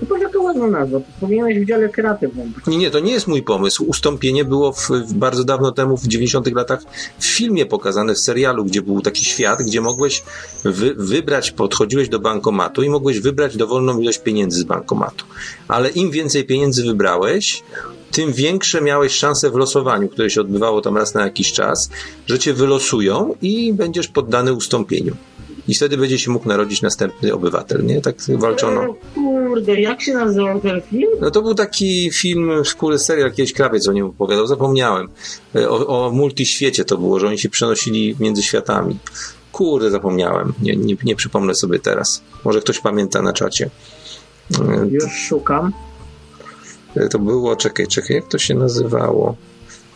No 0.02 0.08
to 0.08 0.18
jaka 0.18 0.40
ładna 0.40 0.68
nazwa, 0.68 1.00
to 1.00 1.06
powinieneś 1.20 1.60
w 1.60 1.68
dziale 1.68 1.90
kreatywnym. 1.90 2.54
Nie, 2.68 2.78
nie, 2.78 2.92
to 2.92 3.00
nie 3.00 3.12
jest 3.12 3.28
mój 3.28 3.44
pomysł. 3.44 3.84
Ustąpienie 3.84 4.46
było 4.46 4.74
w, 4.74 4.90
w 4.90 5.14
bardzo 5.14 5.44
dawno 5.44 5.72
temu, 5.72 5.98
w 5.98 6.08
90 6.08 6.56
latach, 6.56 6.84
w 7.20 7.26
filmie 7.26 7.66
pokazane, 7.66 8.14
w 8.14 8.20
serialu, 8.20 8.66
gdzie 8.66 8.82
był 8.82 9.02
taki 9.02 9.26
świat, 9.26 9.60
gdzie 9.64 9.82
mogłeś 9.82 10.24
wy, 10.64 10.94
wybrać, 10.98 11.52
podchodziłeś 11.52 12.10
do 12.10 12.20
bankomatu 12.20 12.84
i 12.84 12.90
mogłeś 12.90 13.20
wybrać 13.20 13.58
dowolną 13.58 14.00
ilość 14.00 14.20
pieniędzy 14.20 14.60
z 14.60 14.64
bankomatu. 14.64 15.26
Ale 15.68 15.90
im 15.90 16.12
więcej 16.12 16.44
pieniędzy 16.46 16.84
wybrałeś, 16.84 17.64
tym 18.12 18.34
większe 18.34 18.82
miałeś 18.82 19.12
szanse 19.14 19.50
w 19.52 19.56
losowaniu, 19.56 20.10
które 20.10 20.30
się 20.30 20.42
odbywało 20.42 20.82
tam 20.82 20.98
raz 20.98 21.14
na 21.14 21.24
jakiś 21.24 21.52
czas, 21.52 21.90
że 22.28 22.40
cię 22.40 22.54
wylosują 22.54 23.36
i 23.42 23.74
będziesz 23.74 24.08
poddany 24.08 24.54
ustąpieniu. 24.54 25.16
I 25.68 25.76
wtedy 25.76 25.98
będzie 25.98 26.20
się 26.20 26.32
mógł 26.32 26.48
narodzić 26.48 26.82
następny 26.82 27.34
obywatel, 27.34 27.86
nie? 27.86 28.02
Tak 28.02 28.16
walczono. 28.38 28.82
O 28.82 28.96
kurde, 29.16 29.82
jak 29.82 30.02
się 30.02 30.14
nazywał 30.14 30.62
ten 30.62 30.82
film? 30.82 31.10
No 31.22 31.32
to 31.32 31.42
był 31.42 31.54
taki 31.56 32.12
film, 32.12 32.52
kurde, 32.78 33.00
serial, 33.00 33.32
kiedyś 33.32 33.54
krawiec 33.54 33.88
o 33.88 33.94
nim 33.94 34.06
opowiadał, 34.06 34.48
zapomniałem. 34.48 35.10
E, 35.56 35.70
O, 35.70 35.88
o 36.08 36.12
multiświecie 36.12 36.86
to 36.86 36.98
było, 36.98 37.20
że 37.20 37.28
oni 37.28 37.40
się 37.40 37.50
przenosili 37.50 38.16
między 38.20 38.44
światami. 38.44 38.98
Kurde, 39.52 39.90
zapomniałem. 39.92 40.54
Nie, 40.62 40.76
nie, 40.76 40.96
nie 41.04 41.16
przypomnę 41.16 41.56
sobie 41.56 41.80
teraz. 41.80 42.22
Może 42.44 42.62
ktoś 42.62 42.80
pamięta 42.80 43.22
na 43.22 43.34
czacie. 43.34 43.70
E, 44.60 44.88
Już 44.88 45.14
szukam. 45.14 45.74
To, 46.94 47.08
to 47.10 47.20
było, 47.20 47.56
czekaj, 47.56 47.88
czekaj, 47.88 48.16
jak 48.16 48.28
to 48.28 48.38
się 48.38 48.56
nazywało? 48.56 49.36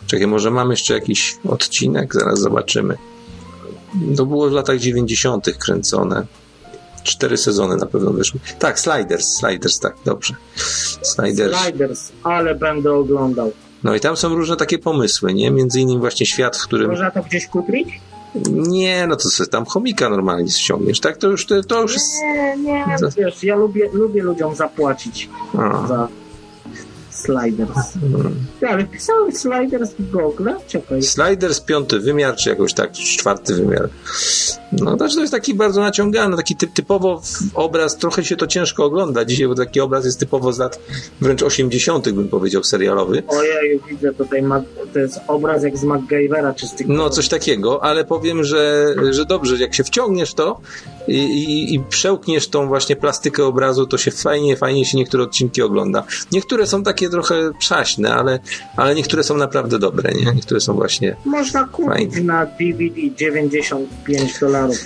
Czekaj, 0.06 0.26
może 0.26 0.50
mam 0.50 0.70
jeszcze 0.70 0.94
jakiś 0.94 1.36
odcinek? 1.48 2.14
Zaraz 2.14 2.38
zobaczymy. 2.40 2.96
To 4.16 4.26
było 4.26 4.48
w 4.50 4.52
latach 4.52 4.78
90. 4.78 5.46
kręcone. 5.58 6.26
Cztery 7.02 7.36
sezony 7.36 7.76
na 7.76 7.86
pewno 7.86 8.10
wyszły. 8.10 8.40
Tak, 8.58 8.80
Sliders, 8.80 9.26
Sliders, 9.26 9.78
tak, 9.80 9.96
dobrze. 10.04 10.34
Sliders. 11.02 11.58
Sliders, 11.62 12.12
ale 12.22 12.54
będę 12.54 12.92
oglądał. 12.92 13.52
No 13.84 13.94
i 13.94 14.00
tam 14.00 14.16
są 14.16 14.34
różne 14.34 14.56
takie 14.56 14.78
pomysły, 14.78 15.34
nie? 15.34 15.50
Między 15.50 15.80
innymi 15.80 16.00
właśnie 16.00 16.26
świat, 16.26 16.56
w 16.56 16.62
którym... 16.62 16.90
Można 16.90 17.10
to 17.10 17.22
gdzieś 17.22 17.46
kupić? 17.46 18.00
Nie, 18.50 19.06
no 19.06 19.16
to 19.16 19.30
sobie 19.30 19.50
tam 19.50 19.64
chomika 19.64 20.08
normalnie 20.08 20.50
ściągniesz, 20.50 21.00
tak? 21.00 21.16
To 21.16 21.28
już, 21.28 21.46
to, 21.46 21.62
to 21.62 21.82
już. 21.82 21.96
Nie, 22.22 22.56
nie, 22.88 22.98
Za- 22.98 23.08
wiesz, 23.08 23.44
ja 23.44 23.56
lubię, 23.56 23.90
lubię 23.92 24.22
ludziom 24.22 24.54
zapłacić 24.54 25.28
A, 25.58 25.86
za 25.86 26.08
Sliders. 27.20 27.96
mm. 28.02 28.34
Ty, 28.60 28.68
ale 28.68 28.84
pisałem 28.84 29.32
Sliders 29.32 29.90
w 29.98 30.10
Google? 30.10 30.48
Czekaj. 30.66 31.02
Sliders 31.02 31.60
piąty 31.60 31.98
wymiar, 31.98 32.36
czy 32.36 32.50
jakoś 32.50 32.74
tak, 32.74 32.92
czwarty 32.92 33.54
wymiar. 33.54 33.88
No 34.72 34.96
to, 34.96 35.08
to 35.08 35.20
jest 35.20 35.32
taki 35.32 35.54
bardzo 35.54 35.80
naciągany, 35.80 36.36
taki 36.36 36.56
typ, 36.56 36.72
typowo 36.72 37.22
obraz, 37.54 37.96
trochę 37.96 38.24
się 38.24 38.36
to 38.36 38.46
ciężko 38.46 38.84
ogląda 38.84 39.24
dzisiaj, 39.24 39.48
bo 39.48 39.54
taki 39.54 39.80
obraz 39.80 40.04
jest 40.04 40.20
typowo 40.20 40.52
z 40.52 40.58
lat 40.58 40.80
wręcz 41.20 41.42
80., 41.42 42.10
bym 42.10 42.28
powiedział, 42.28 42.64
serialowy. 42.64 43.22
Ojej, 43.28 43.80
widzę 43.88 44.14
tutaj, 44.14 44.44
to 44.92 44.98
jest 44.98 45.20
obraz 45.28 45.62
jak 45.62 45.78
z 45.78 45.84
MacGyvera, 45.84 46.54
czy 46.54 46.66
z 46.66 46.74
tych... 46.74 46.88
No, 46.88 47.10
coś 47.10 47.28
takiego, 47.28 47.84
ale 47.84 48.04
powiem, 48.04 48.44
że, 48.44 48.94
że 49.10 49.24
dobrze, 49.24 49.56
jak 49.56 49.74
się 49.74 49.84
wciągniesz 49.84 50.34
to 50.34 50.60
i, 51.08 51.14
i, 51.14 51.74
i 51.74 51.80
przełkniesz 51.80 52.48
tą 52.48 52.68
właśnie 52.68 52.96
plastykę 52.96 53.44
obrazu, 53.44 53.86
to 53.86 53.98
się 53.98 54.10
fajnie, 54.10 54.56
fajnie 54.56 54.84
się 54.84 54.98
niektóre 54.98 55.22
odcinki 55.22 55.62
ogląda. 55.62 56.04
Niektóre 56.32 56.66
są 56.66 56.82
takie 56.82 57.08
trochę 57.10 57.50
przaśne, 57.58 58.14
ale, 58.14 58.38
ale 58.76 58.94
niektóre 58.94 59.22
są 59.22 59.36
naprawdę 59.36 59.78
dobre, 59.78 60.12
nie? 60.12 60.32
Niektóre 60.34 60.60
są 60.60 60.74
właśnie 60.74 61.16
Można 61.24 61.64
kupić 61.64 61.90
Fajnie. 61.92 62.20
na 62.20 62.46
DVD 62.46 63.10
95 63.16 64.38
dolarów. 64.40 64.76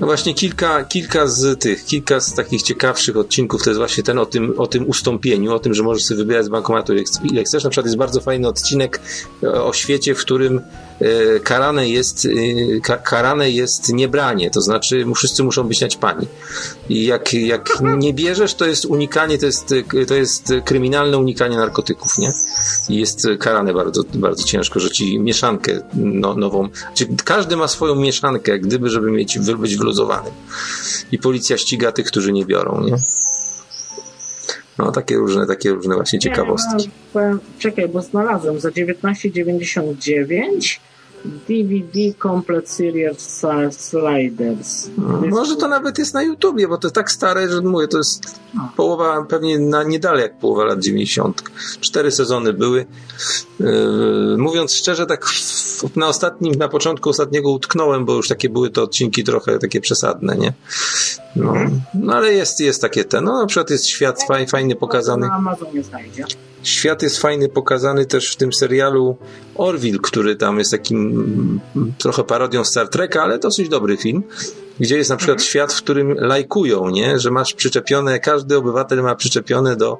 No 0.00 0.06
właśnie 0.06 0.34
kilka, 0.34 0.84
kilka 0.84 1.26
z 1.26 1.60
tych, 1.60 1.84
kilka 1.84 2.20
z 2.20 2.34
takich 2.34 2.62
ciekawszych 2.62 3.16
odcinków 3.16 3.62
to 3.62 3.70
jest 3.70 3.78
właśnie 3.78 4.02
ten 4.02 4.18
o 4.18 4.26
tym, 4.26 4.54
o 4.56 4.66
tym 4.66 4.88
ustąpieniu, 4.88 5.52
o 5.54 5.58
tym, 5.58 5.74
że 5.74 5.82
możesz 5.82 6.04
sobie 6.04 6.18
wybierać 6.18 6.46
z 6.46 6.48
bankomatu 6.48 6.92
ile 6.94 7.02
chc- 7.02 7.32
ile 7.32 7.42
chcesz. 7.44 7.64
Na 7.64 7.70
przykład 7.70 7.86
jest 7.86 7.96
bardzo 7.98 8.20
fajny 8.20 8.48
odcinek 8.48 9.00
o 9.42 9.72
świecie, 9.72 10.14
w 10.14 10.18
którym 10.18 10.60
karane 11.44 11.88
jest, 11.88 12.26
e, 12.26 12.28
ka, 12.80 12.96
karane 12.96 13.50
jest 13.50 13.92
niebranie, 13.92 14.50
to 14.50 14.60
znaczy 14.60 15.04
wszyscy 15.14 15.44
muszą 15.44 15.64
być 15.64 15.80
naćpani. 15.80 16.26
I 16.88 17.04
jak, 17.04 17.34
jak 17.34 17.68
nie 17.98 18.14
bierzesz, 18.14 18.54
to 18.54 18.66
jest 18.66 18.84
unikanie, 18.84 19.38
to 19.38 19.46
jest, 19.46 19.72
e, 19.72 20.06
to 20.06 20.14
jest 20.14 20.52
kryminalne 20.64 21.18
unikanie 21.18 21.56
narkotyków, 21.56 22.18
nie? 22.18 22.32
I 22.88 22.96
jest 22.96 23.26
e, 23.26 23.36
karane 23.36 23.74
bardzo, 23.74 24.02
bardzo 24.14 24.44
ciężko, 24.44 24.80
że 24.80 24.90
ci 24.90 25.18
mieszankę 25.18 25.80
no, 25.94 26.34
nową, 26.34 26.68
znaczy 26.86 27.06
każdy 27.24 27.56
ma 27.56 27.68
swoją 27.68 27.94
mieszankę, 27.94 28.58
gdyby, 28.58 28.90
żeby 28.90 29.10
mieć, 29.10 29.38
być 29.38 29.76
wyluzowanym. 29.76 30.32
I 31.12 31.18
policja 31.18 31.58
ściga 31.58 31.92
tych, 31.92 32.06
którzy 32.06 32.32
nie 32.32 32.44
biorą, 32.44 32.84
nie? 32.84 32.96
No, 34.78 34.92
takie 34.92 35.16
różne, 35.16 35.46
takie 35.46 35.70
różne 35.70 35.94
właśnie 35.94 36.18
ciekawostki. 36.18 36.90
Nie, 37.14 37.20
no, 37.20 37.38
czekaj, 37.58 37.88
bo 37.88 38.02
znalazłem 38.02 38.60
za 38.60 38.68
19,99 38.68 40.78
DVD 41.24 42.14
Complete 42.22 42.66
Series 42.66 43.42
Sliders. 43.70 44.90
No, 44.98 45.20
Może 45.28 45.56
to 45.56 45.68
nawet 45.68 45.98
jest 45.98 46.14
na 46.14 46.22
YouTubie, 46.22 46.68
bo 46.68 46.78
to 46.78 46.86
jest 46.86 46.94
tak 46.94 47.10
stare, 47.10 47.48
że 47.48 47.60
mówię, 47.60 47.88
to 47.88 47.98
jest 47.98 48.40
połowa, 48.76 49.22
pewnie 49.28 49.58
na 49.58 49.82
nie 49.82 49.98
dalej 49.98 50.22
jak 50.22 50.38
połowa 50.38 50.64
lat 50.64 50.80
90. 50.80 51.42
Cztery 51.80 52.10
sezony 52.10 52.52
były. 52.52 52.86
Yy, 53.60 54.36
mówiąc 54.38 54.72
szczerze, 54.72 55.06
tak 55.06 55.26
na 55.96 56.08
ostatnim, 56.08 56.54
na 56.54 56.68
początku 56.68 57.10
ostatniego 57.10 57.50
utknąłem, 57.50 58.04
bo 58.04 58.14
już 58.14 58.28
takie 58.28 58.48
były 58.48 58.70
to 58.70 58.82
odcinki 58.82 59.24
trochę 59.24 59.58
takie 59.58 59.80
przesadne, 59.80 60.36
nie? 60.36 60.52
No, 61.36 61.54
no 61.94 62.14
ale 62.14 62.32
jest, 62.32 62.60
jest 62.60 62.82
takie 62.82 63.04
te, 63.04 63.20
no 63.20 63.40
na 63.40 63.46
przykład 63.46 63.70
jest 63.70 63.86
świat 63.86 64.22
faj, 64.28 64.46
fajnie 64.46 64.76
pokazany. 64.76 65.26
Na 65.28 65.34
Amazonie 65.34 65.82
znajdzie. 65.82 66.24
Świat 66.64 67.02
jest 67.02 67.18
fajny 67.18 67.48
pokazany 67.48 68.06
też 68.06 68.32
w 68.32 68.36
tym 68.36 68.52
serialu. 68.52 69.16
Orville, 69.54 69.98
który 70.02 70.36
tam 70.36 70.58
jest 70.58 70.70
takim 70.70 70.98
mm, 71.76 71.92
trochę 71.98 72.24
parodią 72.24 72.64
Star 72.64 72.88
Treka, 72.88 73.22
ale 73.22 73.38
dosyć 73.38 73.68
dobry 73.68 73.96
film, 73.96 74.22
gdzie 74.80 74.96
jest 74.96 75.10
na 75.10 75.16
przykład 75.16 75.42
świat, 75.42 75.72
w 75.72 75.82
którym 75.82 76.14
lajkują, 76.14 76.90
nie? 76.90 77.18
Że 77.18 77.30
masz 77.30 77.54
przyczepione, 77.54 78.20
każdy 78.20 78.56
obywatel 78.56 79.02
ma 79.02 79.14
przyczepione 79.14 79.76
do 79.76 79.98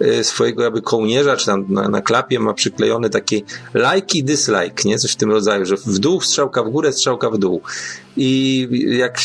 e, 0.00 0.24
swojego 0.24 0.62
jakby 0.62 0.82
kołnierza, 0.82 1.36
czy 1.36 1.46
tam 1.46 1.64
na, 1.68 1.88
na 1.88 2.00
klapie 2.02 2.38
ma 2.40 2.54
przyklejone 2.54 3.10
takie 3.10 3.40
like 3.74 4.18
i 4.18 4.24
dislike, 4.24 4.82
nie? 4.84 4.98
Coś 4.98 5.12
w 5.12 5.16
tym 5.16 5.30
rodzaju, 5.30 5.64
że 5.64 5.76
w 5.76 5.98
dół 5.98 6.20
strzałka 6.20 6.62
w 6.62 6.70
górę, 6.70 6.92
strzałka 6.92 7.30
w 7.30 7.38
dół. 7.38 7.60
I 8.16 8.68
jak 8.98 9.20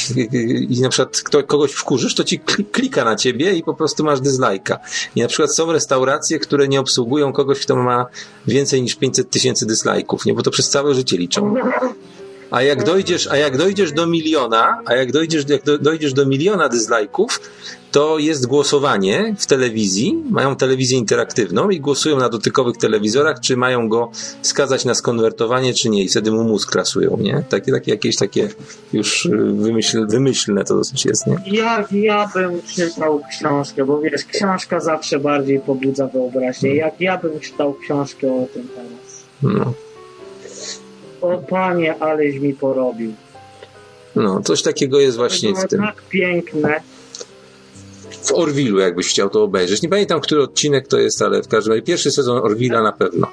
i 0.70 0.82
na 0.82 0.90
przykład 0.90 1.22
kto, 1.22 1.44
kogoś 1.44 1.72
wkurzysz, 1.72 2.16
to 2.16 2.24
ci 2.24 2.40
kli- 2.40 2.66
klika 2.72 3.06
na 3.06 3.16
ciebie 3.16 3.54
i 3.54 3.64
po 3.64 3.74
prostu 3.74 4.04
masz 4.04 4.22
dyslajka. 4.22 4.80
I 5.16 5.22
na 5.22 5.28
przykład 5.28 5.56
są 5.56 5.72
restauracje, 5.72 6.40
które 6.40 6.68
nie 6.68 6.80
obsługują 6.80 7.34
kogoś, 7.34 7.60
kto 7.60 7.76
ma 7.76 8.06
więcej 8.48 8.82
niż 8.82 8.96
500 8.96 9.30
tysięcy 9.30 9.66
dyslajków, 9.66 10.26
nie? 10.26 10.34
Bo 10.34 10.42
to 10.42 10.52
przez 10.52 10.70
całe 10.70 10.96
życie 10.96 11.18
liczą. 11.18 11.56
A 12.54 12.62
jak 12.62 12.84
dojdziesz, 12.84 13.28
a 13.28 13.38
jak 13.38 13.58
dojdziesz 13.58 13.92
do 13.92 14.08
miliona, 14.08 14.82
a 14.86 14.96
jak 14.96 15.12
dojdziesz, 15.12 15.46
jak 15.50 15.64
do, 15.64 15.78
dojdziesz 15.78 16.14
do 16.14 16.26
miliona 16.26 16.70
dyslajków, 16.70 17.40
to 17.92 18.20
jest 18.20 18.48
głosowanie 18.48 19.36
w 19.40 19.46
telewizji, 19.46 20.24
mają 20.30 20.56
telewizję 20.56 20.98
interaktywną 20.98 21.70
i 21.70 21.80
głosują 21.80 22.18
na 22.18 22.30
dotykowych 22.30 22.78
telewizorach, 22.78 23.40
czy 23.40 23.58
mają 23.58 23.90
go 23.90 24.12
skazać 24.42 24.86
na 24.86 24.94
skonwertowanie, 24.94 25.74
czy 25.74 25.90
nie. 25.90 26.04
I 26.04 26.10
wtedy 26.10 26.32
mu 26.32 26.44
mózg 26.44 26.72
krasуją, 26.72 27.18
nie? 27.18 27.44
Takie, 27.50 27.72
takie 27.72 27.92
jakieś 27.92 28.16
takie 28.16 28.50
już 28.94 29.26
y, 29.26 29.30
wymyśl, 29.54 30.08
wymyślne 30.08 30.64
to 30.64 30.76
dosyć 30.76 31.06
jest, 31.06 31.28
nie? 31.28 31.38
Ja, 31.46 31.88
ja 31.92 32.32
bym 32.34 32.62
czytał 32.76 33.22
książkę, 33.30 33.86
bo 33.86 34.02
wiesz, 34.02 34.26
książka 34.26 34.80
zawsze 34.80 35.20
bardziej 35.20 35.60
pobudza 35.60 36.08
wyobraźnię. 36.08 36.76
Jak 36.76 37.02
ja 37.02 37.18
bym 37.18 37.40
czytał 37.40 37.74
książkę 37.74 38.28
o 38.28 38.48
tym 38.54 38.68
teraz. 38.76 39.24
No, 39.44 39.74
O 41.24 41.38
panie, 41.38 41.96
aleś 42.00 42.40
mi 42.40 42.54
porobił. 42.54 43.14
no 44.16 44.42
coś 44.42 44.62
takiego 44.62 45.00
jest 45.00 45.18
właśnie 45.18 45.52
było 45.52 45.62
w 45.62 45.68
tym. 45.68 45.80
tak 45.80 46.02
piękne. 46.10 46.82
W 48.24 48.32
Orwilu, 48.32 48.80
jakbyś 48.80 49.10
chciał 49.10 49.30
to 49.30 49.44
obejrzeć. 49.44 49.82
Nie 49.82 49.90
pamiętam, 49.90 50.22
który 50.22 50.44
odcinek 50.44 50.88
to 50.88 51.00
jest, 51.00 51.22
ale 51.22 51.44
w 51.44 51.48
każdym 51.48 51.74
razie 51.74 51.82
pierwszy 51.82 52.12
sezon 52.12 52.38
Orwila 52.38 52.82
na 52.82 52.92
pewno. 52.92 53.28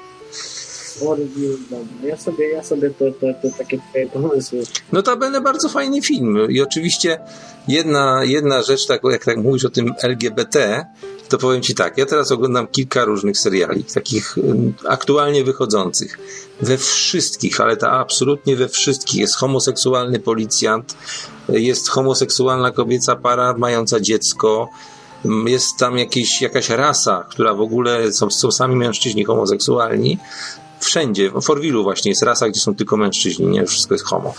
Orville, 1.07 1.57
dobra. 1.69 2.07
Ja 2.07 2.17
sobie, 2.17 2.49
ja 2.49 2.63
sobie 2.63 2.89
te, 2.89 3.11
te, 3.11 3.33
te 3.33 3.51
takie 3.57 3.79
twoje 3.89 4.07
pomysły. 4.07 4.63
Notabene 4.91 5.41
bardzo 5.41 5.69
fajny 5.69 6.01
film. 6.01 6.51
I 6.51 6.61
oczywiście 6.61 7.19
jedna, 7.67 8.21
jedna 8.23 8.61
rzecz, 8.61 8.87
tak, 8.87 9.01
jak 9.11 9.25
tak 9.25 9.37
mówisz 9.37 9.65
o 9.65 9.69
tym 9.69 9.93
LGBT, 10.03 10.85
to 11.31 11.37
powiem 11.37 11.61
Ci 11.61 11.75
tak, 11.75 11.97
ja 11.97 12.05
teraz 12.05 12.31
oglądam 12.31 12.67
kilka 12.67 13.05
różnych 13.05 13.37
seriali, 13.37 13.83
takich 13.83 14.35
aktualnie 14.87 15.43
wychodzących. 15.43 16.17
We 16.61 16.77
wszystkich, 16.77 17.61
ale 17.61 17.77
to 17.77 17.91
absolutnie 17.91 18.55
we 18.55 18.69
wszystkich 18.69 19.19
jest 19.19 19.35
homoseksualny 19.35 20.19
policjant, 20.19 20.97
jest 21.49 21.89
homoseksualna 21.89 22.71
kobieca 22.71 23.15
para 23.15 23.53
mająca 23.57 23.99
dziecko, 23.99 24.69
jest 25.45 25.77
tam 25.77 25.97
jakieś, 25.97 26.41
jakaś 26.41 26.69
rasa, 26.69 27.25
która 27.29 27.53
w 27.53 27.61
ogóle 27.61 28.13
są, 28.13 28.29
są 28.29 28.51
sami 28.51 28.75
mężczyźni 28.75 29.25
homoseksualni. 29.25 30.17
Wszędzie, 30.79 31.31
w 31.41 31.49
Orwilu 31.49 31.83
właśnie 31.83 32.11
jest 32.11 32.23
rasa, 32.23 32.49
gdzie 32.49 32.59
są 32.59 32.75
tylko 32.75 32.97
mężczyźni, 32.97 33.47
nie 33.47 33.65
wszystko 33.65 33.93
jest 33.93 34.05
homo. 34.05 34.33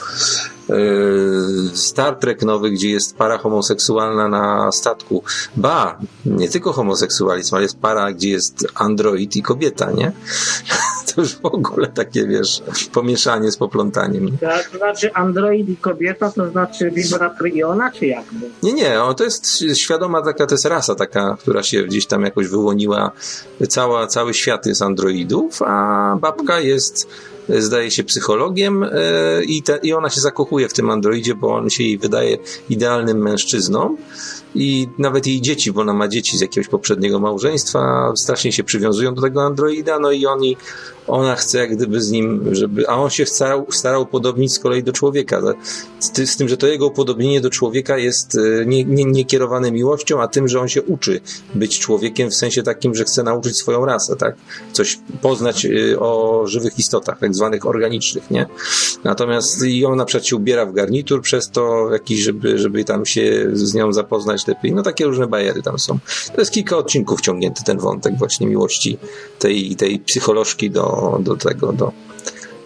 Yy, 0.72 1.76
Star 1.76 2.16
Trek 2.16 2.42
nowy, 2.42 2.70
gdzie 2.70 2.90
jest 2.90 3.16
para 3.16 3.38
homoseksualna 3.38 4.28
na 4.28 4.72
statku. 4.72 5.22
Ba, 5.56 5.98
nie 6.26 6.48
tylko 6.48 6.72
homoseksualizm, 6.72 7.54
ale 7.54 7.62
jest 7.62 7.78
para, 7.78 8.12
gdzie 8.12 8.28
jest 8.30 8.66
android 8.74 9.36
i 9.36 9.42
kobieta, 9.42 9.90
nie? 9.90 10.12
To 11.14 11.20
już 11.20 11.34
w 11.34 11.44
ogóle 11.44 11.88
takie, 11.88 12.26
wiesz, 12.26 12.62
pomieszanie 12.92 13.50
z 13.50 13.56
poplątaniem. 13.56 14.26
Nie? 14.26 14.38
Tak, 14.38 14.68
to 14.68 14.78
znaczy 14.78 15.14
android 15.14 15.68
i 15.68 15.76
kobieta, 15.76 16.30
to 16.30 16.50
znaczy 16.50 16.90
wibrator 16.90 17.48
i 17.48 17.62
ona, 17.62 17.92
czy 17.92 18.06
jak? 18.06 18.24
Bo 18.32 18.46
Nie, 18.62 18.72
nie, 18.72 19.02
o, 19.02 19.14
to 19.14 19.24
jest 19.24 19.64
świadoma 19.74 20.22
taka, 20.22 20.46
to 20.46 20.54
jest 20.54 20.64
rasa 20.64 20.94
taka, 20.94 21.36
która 21.40 21.62
się 21.62 21.82
gdzieś 21.82 22.06
tam 22.06 22.22
jakoś 22.22 22.48
wyłoniła. 22.48 23.10
Cała, 23.68 24.06
cały 24.06 24.34
świat 24.34 24.66
jest 24.66 24.82
androidów, 24.82 25.62
a 25.62 26.16
babka 26.20 26.60
jest, 26.60 27.08
zdaje 27.48 27.90
się, 27.90 28.04
psychologiem 28.04 28.82
e, 28.82 28.88
i, 29.44 29.62
te, 29.62 29.78
i 29.82 29.92
ona 29.92 30.10
się 30.10 30.20
zakochuje 30.20 30.68
w 30.68 30.72
tym 30.72 30.90
androidzie, 30.90 31.34
bo 31.34 31.54
on 31.54 31.70
się 31.70 31.84
jej 31.84 31.98
wydaje 31.98 32.38
idealnym 32.70 33.18
mężczyzną. 33.18 33.96
I 34.54 34.88
nawet 34.98 35.26
jej 35.26 35.40
dzieci, 35.40 35.72
bo 35.72 35.80
ona 35.80 35.94
ma 35.94 36.08
dzieci 36.08 36.38
z 36.38 36.40
jakiegoś 36.40 36.68
poprzedniego 36.68 37.20
małżeństwa, 37.20 38.12
strasznie 38.16 38.52
się 38.52 38.64
przywiązują 38.64 39.14
do 39.14 39.22
tego 39.22 39.42
androida, 39.42 39.98
no 39.98 40.12
i 40.12 40.26
oni, 40.26 40.56
ona 41.06 41.36
chce 41.36 41.58
jak 41.58 41.76
gdyby 41.76 42.00
z 42.00 42.10
nim, 42.10 42.54
żeby, 42.54 42.88
a 42.88 42.96
on 42.96 43.10
się 43.10 43.26
starał, 43.26 43.66
starał 43.70 44.02
upodobnić 44.02 44.52
z 44.52 44.58
kolei 44.58 44.82
do 44.82 44.92
człowieka. 44.92 45.40
Z, 45.98 46.30
z 46.30 46.36
tym, 46.36 46.48
że 46.48 46.56
to 46.56 46.66
jego 46.66 46.86
upodobnienie 46.86 47.40
do 47.40 47.50
człowieka 47.50 47.98
jest 47.98 48.34
e, 48.34 48.66
nie, 48.66 48.84
nie, 48.84 49.04
nie 49.04 49.24
kierowane 49.24 49.72
miłością, 49.72 50.22
a 50.22 50.28
tym, 50.28 50.48
że 50.48 50.60
on 50.60 50.68
się 50.68 50.82
uczy 50.82 51.20
być 51.54 51.78
człowiekiem 51.78 52.30
w 52.30 52.34
sensie 52.34 52.62
takim, 52.62 52.94
że 52.94 53.04
chce 53.04 53.22
nauczyć 53.22 53.56
swoją 53.56 53.84
rasę, 53.84 54.16
tak? 54.16 54.36
Coś 54.72 54.98
poznać 55.22 55.66
e, 55.66 56.00
o 56.00 56.42
żywych 56.46 56.78
istotach, 56.78 57.18
tak 57.18 57.34
zwanych 57.34 57.66
organicznych, 57.66 58.30
nie? 58.30 58.46
Natomiast 59.04 59.64
i 59.64 59.84
on 59.84 59.96
na 59.96 60.04
przykład 60.04 60.26
się 60.26 60.36
ubiera 60.36 60.66
w 60.66 60.72
garnitur 60.72 61.22
przez 61.22 61.50
to, 61.50 61.92
jakiś, 61.92 62.20
żeby, 62.20 62.58
żeby 62.58 62.84
tam 62.84 63.06
się 63.06 63.50
z 63.52 63.74
nią 63.74 63.92
zapoznać 63.92 64.41
No 64.72 64.82
takie 64.82 65.04
różne 65.04 65.26
bajery 65.26 65.62
tam 65.62 65.78
są. 65.78 65.98
To 66.34 66.40
jest 66.40 66.50
kilka 66.50 66.76
odcinków 66.76 67.20
ciągnięty 67.20 67.64
ten 67.64 67.78
wątek 67.78 68.18
właśnie 68.18 68.46
miłości 68.46 68.98
tej, 69.38 69.76
tej 69.76 69.98
psycholożki 69.98 70.70
do, 70.70 71.18
do 71.20 71.36
tego, 71.36 71.72
do, 71.72 71.92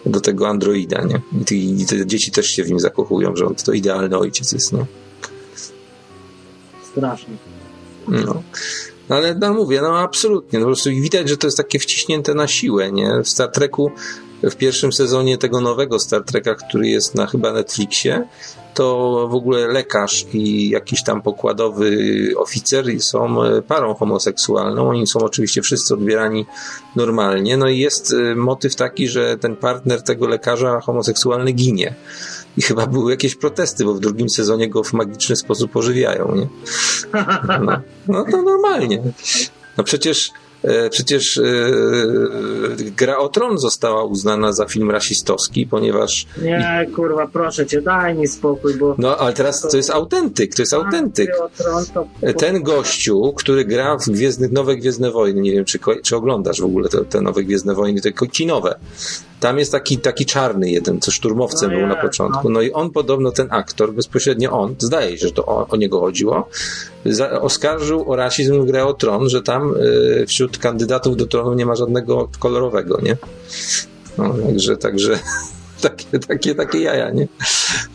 do 0.05 0.21
tego 0.21 0.47
androida, 0.47 1.03
nie? 1.03 1.21
I, 1.41 1.45
ty, 1.45 1.55
I 1.55 1.85
te 1.85 2.05
dzieci 2.05 2.31
też 2.31 2.47
się 2.47 2.63
w 2.63 2.69
nim 2.69 2.79
zakochują, 2.79 3.35
że 3.35 3.45
on 3.45 3.55
to 3.55 3.71
idealny 3.71 4.17
ojciec 4.17 4.51
jest, 4.51 4.73
nie? 4.73 4.85
strasznie. 6.97 7.37
No. 8.07 8.43
Ale 9.09 9.35
no 9.35 9.53
mówię, 9.53 9.81
no 9.81 9.99
absolutnie. 9.99 10.59
No, 10.59 10.65
po 10.65 10.69
prostu 10.69 10.89
widać, 10.89 11.29
że 11.29 11.37
to 11.37 11.47
jest 11.47 11.57
takie 11.57 11.79
wciśnięte 11.79 12.33
na 12.33 12.47
siłę, 12.47 12.91
nie? 12.91 13.21
W 13.23 13.29
Star 13.29 13.51
Treku, 13.51 13.91
w 14.43 14.55
pierwszym 14.55 14.93
sezonie 14.93 15.37
tego 15.37 15.61
nowego 15.61 15.99
Star 15.99 16.23
Treka, 16.23 16.55
który 16.55 16.87
jest 16.87 17.15
na 17.15 17.27
chyba 17.27 17.53
Netflixie, 17.53 18.27
to 18.77 19.27
w 19.31 19.35
ogóle 19.35 19.67
lekarz 19.67 20.25
i 20.33 20.69
jakiś 20.69 21.03
tam 21.03 21.21
pokładowy 21.21 21.97
oficer 22.35 22.85
są 22.99 23.43
e, 23.43 23.61
parą 23.61 23.93
homoseksualną. 23.93 24.89
Oni 24.89 25.07
są 25.07 25.19
oczywiście 25.19 25.61
wszyscy 25.61 25.93
odbierani 25.93 26.45
normalnie. 26.95 27.57
No 27.57 27.67
i 27.69 27.79
jest 27.79 28.13
e, 28.13 28.35
motyw 28.35 28.75
taki, 28.75 29.07
że 29.07 29.37
ten 29.37 29.55
partner 29.55 30.01
tego 30.01 30.27
lekarza 30.27 30.79
homoseksualny 30.79 31.51
ginie. 31.51 31.95
I 32.57 32.61
chyba 32.61 32.87
były 32.87 33.11
jakieś 33.11 33.35
protesty, 33.35 33.85
bo 33.85 33.93
w 33.93 33.99
drugim 33.99 34.29
sezonie 34.29 34.69
go 34.69 34.83
w 34.83 34.93
magiczny 34.93 35.35
sposób 35.35 35.75
ożywiają, 35.75 36.35
nie? 36.35 36.47
No, 37.61 37.81
no 38.07 38.25
to 38.31 38.41
normalnie. 38.41 39.03
No 39.77 39.83
przecież 39.83 40.31
przecież 40.89 41.37
e, 41.37 41.41
Gra 42.97 43.17
o 43.17 43.29
Tron 43.29 43.57
została 43.57 44.03
uznana 44.03 44.53
za 44.53 44.65
film 44.65 44.91
rasistowski, 44.91 45.67
ponieważ... 45.67 46.25
Nie, 46.41 46.87
kurwa, 46.95 47.27
proszę 47.27 47.65
cię, 47.65 47.81
daj 47.81 48.15
mi 48.15 48.27
spokój, 48.27 48.75
bo... 48.75 48.95
No, 48.97 49.17
ale 49.17 49.33
teraz 49.33 49.61
to 49.61 49.77
jest 49.77 49.89
autentyk, 49.89 50.55
to 50.55 50.61
jest 50.61 50.73
autentyk. 50.73 51.29
Ten 52.37 52.63
gościu, 52.63 53.33
który 53.35 53.65
gra 53.65 53.97
w 53.97 54.09
Gwiezdnych, 54.09 54.51
Nowe 54.51 54.75
Gwiezdne 54.75 55.11
Wojny, 55.11 55.41
nie 55.41 55.51
wiem, 55.51 55.65
czy, 55.65 55.79
czy 56.03 56.15
oglądasz 56.15 56.61
w 56.61 56.65
ogóle 56.65 56.89
te, 56.89 57.05
te 57.05 57.21
Nowe 57.21 57.43
Gwiezdne 57.43 57.75
Wojny, 57.75 58.01
te 58.01 58.11
kinowe. 58.11 58.79
Tam 59.39 59.59
jest 59.59 59.71
taki, 59.71 59.97
taki 59.97 60.25
czarny 60.25 60.69
jeden, 60.69 61.01
co 61.01 61.11
szturmowcem 61.11 61.71
No 61.71 61.77
był 61.77 61.87
na 61.87 61.95
początku. 61.95 62.49
no. 62.49 62.57
No 62.57 62.61
i 62.61 62.71
on 62.71 62.91
podobno, 62.91 63.31
ten 63.31 63.47
aktor, 63.51 63.93
bezpośrednio 63.93 64.51
on, 64.51 64.75
zdaje 64.79 65.17
się, 65.17 65.27
że 65.27 65.33
to 65.33 65.45
o, 65.45 65.67
o 65.67 65.75
niego 65.75 65.99
chodziło, 65.99 66.49
oskarżył 67.41 68.11
o 68.11 68.15
rasizm 68.15 68.65
grę 68.65 68.85
o 68.85 68.93
tron, 68.93 69.29
że 69.29 69.41
tam 69.41 69.75
y, 69.75 70.25
wśród 70.27 70.57
kandydatów 70.57 71.17
do 71.17 71.25
tronu 71.25 71.53
nie 71.53 71.65
ma 71.65 71.75
żadnego 71.75 72.29
kolorowego, 72.39 72.99
nie? 73.01 73.17
No, 74.17 74.33
także, 74.47 74.77
także 74.77 75.19
takie, 75.81 76.19
takie, 76.19 76.55
takie 76.55 76.79
jaja, 76.79 77.09
nie? 77.09 77.27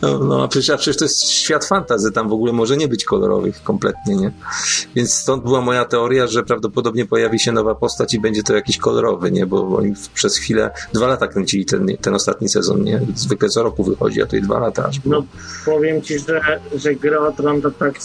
No, 0.01 0.19
no 0.19 0.43
a, 0.43 0.47
przecież, 0.47 0.69
a 0.69 0.77
przecież 0.77 0.97
to 0.97 1.05
jest 1.05 1.29
świat 1.29 1.65
fantazy, 1.65 2.11
tam 2.11 2.29
w 2.29 2.33
ogóle 2.33 2.53
może 2.53 2.77
nie 2.77 2.87
być 2.87 3.05
kolorowych 3.05 3.63
kompletnie, 3.63 4.15
nie? 4.15 4.31
Więc 4.95 5.13
stąd 5.13 5.43
była 5.43 5.61
moja 5.61 5.85
teoria, 5.85 6.27
że 6.27 6.43
prawdopodobnie 6.43 7.05
pojawi 7.05 7.39
się 7.39 7.51
nowa 7.51 7.75
postać 7.75 8.13
i 8.13 8.19
będzie 8.19 8.43
to 8.43 8.55
jakiś 8.55 8.77
kolorowy, 8.77 9.31
nie? 9.31 9.45
Bo 9.45 9.77
oni 9.77 9.93
przez 10.13 10.37
chwilę, 10.37 10.71
dwa 10.93 11.07
lata 11.07 11.27
kręcili 11.27 11.65
ten, 11.65 11.97
ten 12.01 12.15
ostatni 12.15 12.49
sezon, 12.49 12.83
nie? 12.83 13.01
Zwykle 13.15 13.49
co 13.49 13.63
roku 13.63 13.83
wychodzi, 13.83 14.21
a 14.21 14.35
i 14.37 14.41
dwa 14.41 14.59
lata 14.59 14.85
aż 14.85 14.99
było. 14.99 15.15
No, 15.15 15.27
powiem 15.65 16.01
ci, 16.01 16.19
że, 16.19 16.59
że 16.75 16.95
Gra 16.95 17.19
o 17.19 17.31
Tron 17.31 17.61
to 17.61 17.71
tak 17.71 17.99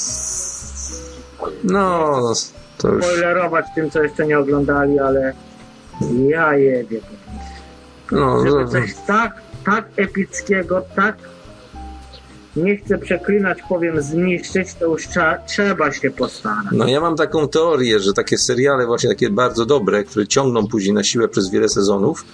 No, 1.65 2.21
no 2.21 2.33
to 2.79 2.89
już... 2.89 3.05
spoilerować 3.05 3.67
tym, 3.75 3.91
co 3.91 4.03
jeszcze 4.03 4.27
nie 4.27 4.39
oglądali, 4.39 4.99
ale 4.99 5.33
ja 6.29 6.55
jebie. 6.55 7.01
No, 8.13 8.39
Żeby 8.39 8.65
no, 8.65 8.69
coś 8.69 8.95
tak, 9.07 9.43
tak 9.65 9.85
epickiego, 9.97 10.83
tak 10.97 11.17
nie 12.57 12.77
chcę 12.77 12.99
przeklinać, 12.99 13.59
powiem 13.69 14.03
zniszczyć, 14.03 14.75
to 14.75 14.87
już 14.87 15.07
trza, 15.07 15.39
trzeba 15.47 15.93
się 15.93 16.11
postarać. 16.11 16.65
No 16.73 16.89
ja 16.89 17.01
mam 17.01 17.17
taką 17.17 17.49
teorię, 17.49 18.01
że 18.01 18.13
takie 18.13 18.39
seriale 18.39 18.87
właśnie 18.87 19.11
takie 19.11 19.31
bardzo 19.31 19.67
dobre, 19.67 20.05
które 20.05 20.27
ciągną 20.27 20.67
później 20.67 20.95
na 20.95 21.05
siłę 21.05 21.29
przez 21.29 21.51
wiele 21.51 21.69
sezonów, 21.69 22.25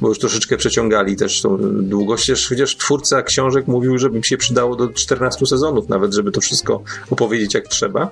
bo 0.00 0.08
już 0.08 0.18
troszeczkę 0.18 0.56
przeciągali 0.56 1.16
też 1.16 1.42
tą 1.42 1.58
długość, 1.82 2.30
chociaż- 2.48 2.76
twórca 2.76 3.22
książek 3.22 3.66
mówił, 3.66 3.98
żeby 3.98 4.18
mi 4.18 4.24
się 4.24 4.36
przydało 4.36 4.76
do 4.76 4.88
14 4.88 5.46
sezonów 5.46 5.88
nawet, 5.88 6.14
żeby 6.14 6.32
to 6.32 6.40
wszystko 6.40 6.82
opowiedzieć 7.10 7.54
jak 7.54 7.68
trzeba, 7.68 8.10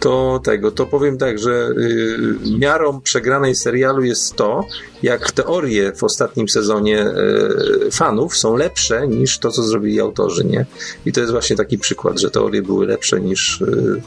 to 0.00 0.40
tego, 0.44 0.70
to 0.70 0.86
powiem 0.86 1.18
tak, 1.18 1.38
że 1.38 1.68
y, 1.78 2.58
miarą 2.58 3.00
przegranej 3.00 3.54
serialu 3.54 4.04
jest 4.04 4.34
to, 4.36 4.66
jak 5.02 5.32
teorie 5.32 5.92
w 5.96 6.04
ostatnim 6.04 6.48
sezonie 6.48 7.06
y, 7.06 7.90
fanów 7.90 8.36
są 8.36 8.56
lepsze 8.56 9.08
niż 9.08 9.38
to, 9.38 9.50
co 9.50 9.62
zrobili 9.62 10.00
autorzy, 10.00 10.44
nie? 10.44 10.66
I 11.06 11.12
to 11.12 11.20
jest 11.20 11.32
właśnie 11.32 11.56
taki 11.56 11.78
przykład, 11.78 12.20
że 12.20 12.30
teorie 12.30 12.62
były 12.62 12.86
lepsze 12.86 13.20
niż 13.20 13.60
y, 13.60 14.02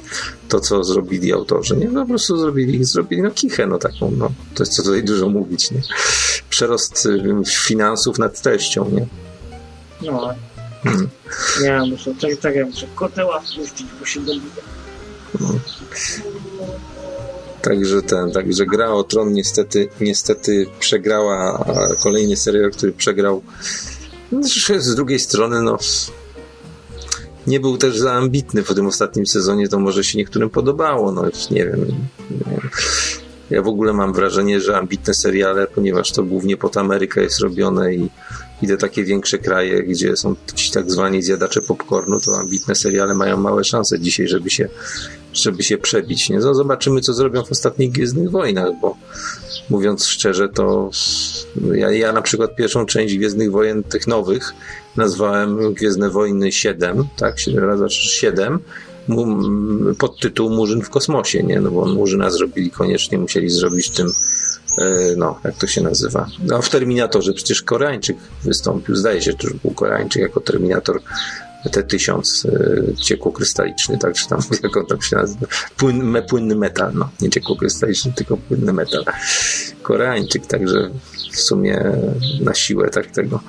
to, 0.49 0.59
co 0.59 0.83
zrobili 0.83 1.33
autorzy, 1.33 1.75
nie? 1.77 1.87
No 1.87 2.01
po 2.01 2.09
prostu 2.09 2.37
zrobili, 2.37 2.83
zrobili 2.83 3.21
no 3.21 3.31
kichę, 3.31 3.67
no 3.67 3.77
taką, 3.77 4.11
no. 4.17 4.31
To 4.55 4.63
jest 4.63 4.75
co 4.75 4.83
tutaj 4.83 5.03
dużo 5.03 5.29
mówić, 5.29 5.71
nie? 5.71 5.81
Przerost 6.49 7.05
y, 7.05 7.12
finansów 7.45 8.19
nad 8.19 8.41
treścią, 8.41 8.89
nie? 8.89 9.07
No. 10.01 10.33
Mhm. 10.85 11.09
Nie, 11.61 11.91
muszę, 11.91 12.15
czekaj, 12.15 12.37
czekaj, 12.37 12.65
muszę 12.65 12.87
koteła 12.95 13.39
wpuścić, 13.39 13.87
bo 13.99 14.05
się 14.05 14.19
dobija. 14.19 14.63
Także 17.61 18.01
ten, 18.01 18.31
także 18.31 18.65
gra 18.65 18.91
o 18.91 19.03
tron 19.03 19.33
niestety, 19.33 19.89
niestety 20.01 20.65
przegrała 20.79 21.65
kolejny 22.03 22.35
serial, 22.35 22.71
który 22.71 22.91
przegrał. 22.91 23.43
No, 24.31 24.41
z 24.77 24.95
drugiej 24.95 25.19
strony, 25.19 25.61
no 25.61 25.77
nie 27.47 27.59
był 27.59 27.77
też 27.77 27.97
za 27.97 28.13
ambitny 28.13 28.63
w 28.63 28.75
tym 28.75 28.87
ostatnim 28.87 29.27
sezonie, 29.27 29.67
to 29.67 29.79
może 29.79 30.03
się 30.03 30.17
niektórym 30.17 30.49
podobało, 30.49 31.11
no 31.11 31.23
nie 31.51 31.65
wiem. 31.65 31.85
Nie 32.31 32.51
wiem. 32.51 32.69
Ja 33.53 33.61
w 33.61 33.67
ogóle 33.67 33.93
mam 33.93 34.13
wrażenie, 34.13 34.61
że 34.61 34.77
ambitne 34.77 35.13
seriale, 35.13 35.67
ponieważ 35.67 36.11
to 36.11 36.23
głównie 36.23 36.57
pod 36.57 36.77
Amerykę 36.77 37.21
jest 37.21 37.39
robione 37.39 37.93
i, 37.93 38.09
i 38.61 38.67
te 38.67 38.77
takie 38.77 39.03
większe 39.03 39.37
kraje, 39.37 39.83
gdzie 39.83 40.17
są 40.17 40.35
ci 40.55 40.71
tak 40.71 40.91
zwani 40.91 41.21
zjadacze 41.21 41.61
popcornu, 41.61 42.19
to 42.19 42.39
ambitne 42.39 42.75
seriale 42.75 43.13
mają 43.13 43.37
małe 43.37 43.63
szanse 43.63 43.99
dzisiaj, 43.99 44.27
żeby 44.27 44.49
się, 44.49 44.69
żeby 45.33 45.63
się 45.63 45.77
przebić. 45.77 46.29
Nie? 46.29 46.41
Zobaczymy, 46.41 47.01
co 47.01 47.13
zrobią 47.13 47.43
w 47.43 47.51
ostatnich 47.51 47.91
Gwiezdnych 47.91 48.31
Wojnach, 48.31 48.71
bo 48.81 48.97
mówiąc 49.69 50.05
szczerze, 50.05 50.49
to 50.49 50.89
ja, 51.73 51.91
ja 51.91 52.11
na 52.11 52.21
przykład 52.21 52.55
pierwszą 52.55 52.85
część 52.85 53.17
Gwiezdnych 53.17 53.51
Wojen, 53.51 53.83
tych 53.83 54.07
nowych, 54.07 54.53
nazwałem 54.95 55.73
Gwiezdne 55.73 56.09
Wojny 56.09 56.51
7, 56.51 57.07
tak, 57.17 57.39
7 57.39 57.63
razy 57.63 57.89
7, 57.89 58.59
mu- 59.07 59.95
podtytuł 59.95 60.49
Murzyn 60.49 60.81
w 60.81 60.89
kosmosie, 60.89 61.43
nie? 61.43 61.61
No 61.61 61.71
bo 61.71 61.85
Murzyna 61.85 62.29
zrobili 62.29 62.71
koniecznie, 62.71 63.17
musieli 63.17 63.49
zrobić 63.49 63.89
tym 63.89 64.11
e, 64.77 65.15
no, 65.17 65.39
jak 65.43 65.57
to 65.57 65.67
się 65.67 65.81
nazywa? 65.81 66.27
No, 66.43 66.61
w 66.61 66.69
Terminatorze 66.69 67.33
przecież 67.33 67.61
Koreańczyk 67.61 68.17
wystąpił, 68.43 68.95
zdaje 68.95 69.21
się, 69.21 69.31
że 69.39 69.49
był 69.63 69.71
Koreańczyk 69.71 70.21
jako 70.21 70.39
Terminator 70.39 70.99
T-1000 71.71 72.49
e, 72.49 72.95
ciekłokrystaliczny, 72.95 73.97
tak, 73.97 74.13
czy 74.13 74.27
tam, 74.27 74.39
jak 74.63 74.77
on 74.77 74.85
tam 74.85 75.01
się 75.01 75.15
nazywa? 75.15 75.47
Płyn, 75.77 76.15
płynny 76.29 76.55
metal, 76.55 76.91
no, 76.93 77.09
nie 77.21 77.29
ciekłokrystaliczny, 77.29 78.13
tylko 78.13 78.37
płynny 78.37 78.73
metal. 78.73 79.05
Koreańczyk, 79.81 80.47
także 80.47 80.89
w 81.33 81.41
sumie 81.41 81.83
na 82.41 82.53
siłę 82.53 82.89
tak 82.89 83.07
tego. 83.07 83.39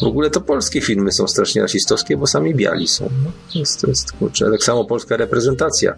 W 0.00 0.04
ogóle 0.04 0.30
to 0.30 0.40
polskie 0.40 0.80
filmy 0.80 1.12
są 1.12 1.28
strasznie 1.28 1.62
rasistowskie, 1.62 2.16
bo 2.16 2.26
sami 2.26 2.54
biali 2.54 2.88
są. 2.88 3.08
No, 3.24 3.30
jest, 3.60 3.80
to 3.80 3.86
jest, 3.86 4.12
kurczę, 4.12 4.50
tak 4.50 4.62
samo 4.62 4.84
polska 4.84 5.16
reprezentacja. 5.16 5.94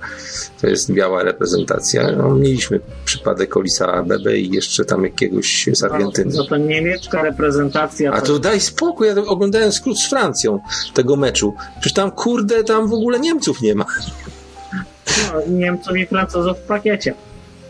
To 0.61 0.67
jest 0.67 0.93
biała 0.93 1.23
reprezentacja. 1.23 2.13
No, 2.13 2.35
mieliśmy 2.35 2.81
przypadek 3.05 3.57
Olisa 3.57 4.03
Bebe 4.03 4.39
i 4.39 4.51
jeszcze 4.51 4.85
tam 4.85 5.05
jakiegoś 5.05 5.69
z 5.73 5.83
Argentyny. 5.83 6.33
No 6.37 6.45
to 6.45 6.57
niemiecka 6.57 7.23
reprezentacja. 7.23 8.13
A 8.13 8.21
to 8.21 8.39
daj 8.39 8.61
spokój, 8.61 9.07
ja 9.09 9.15
to 9.15 9.27
oglądałem 9.27 9.73
skrót 9.73 10.01
z 10.01 10.09
Francją 10.09 10.61
tego 10.95 11.17
meczu. 11.17 11.55
Przecież 11.81 11.93
tam, 11.93 12.11
kurde, 12.11 12.65
tam 12.65 12.89
w 12.89 12.93
ogóle 12.93 13.21
Niemców 13.21 13.63
nie 13.63 13.75
ma. 13.75 13.85
no, 15.33 15.41
Niemców 15.49 15.97
i 15.97 16.07
Francuzów 16.07 16.59
w 16.59 16.63
pakiecie. 16.63 17.15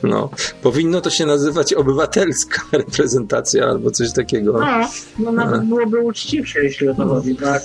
No, 0.04 0.30
powinno 0.62 1.00
to 1.00 1.10
się 1.10 1.26
nazywać 1.26 1.74
obywatelska 1.74 2.62
reprezentacja 2.72 3.64
albo 3.64 3.90
coś 3.90 4.12
takiego. 4.12 4.52
No, 4.52 4.88
no 5.18 5.32
nawet 5.32 5.60
A. 5.60 5.64
byłoby 5.64 6.00
uczciwsze, 6.00 6.64
jeśli 6.64 6.88
o 6.88 6.94
to 6.94 7.08
chodzi, 7.08 7.36
tak? 7.36 7.62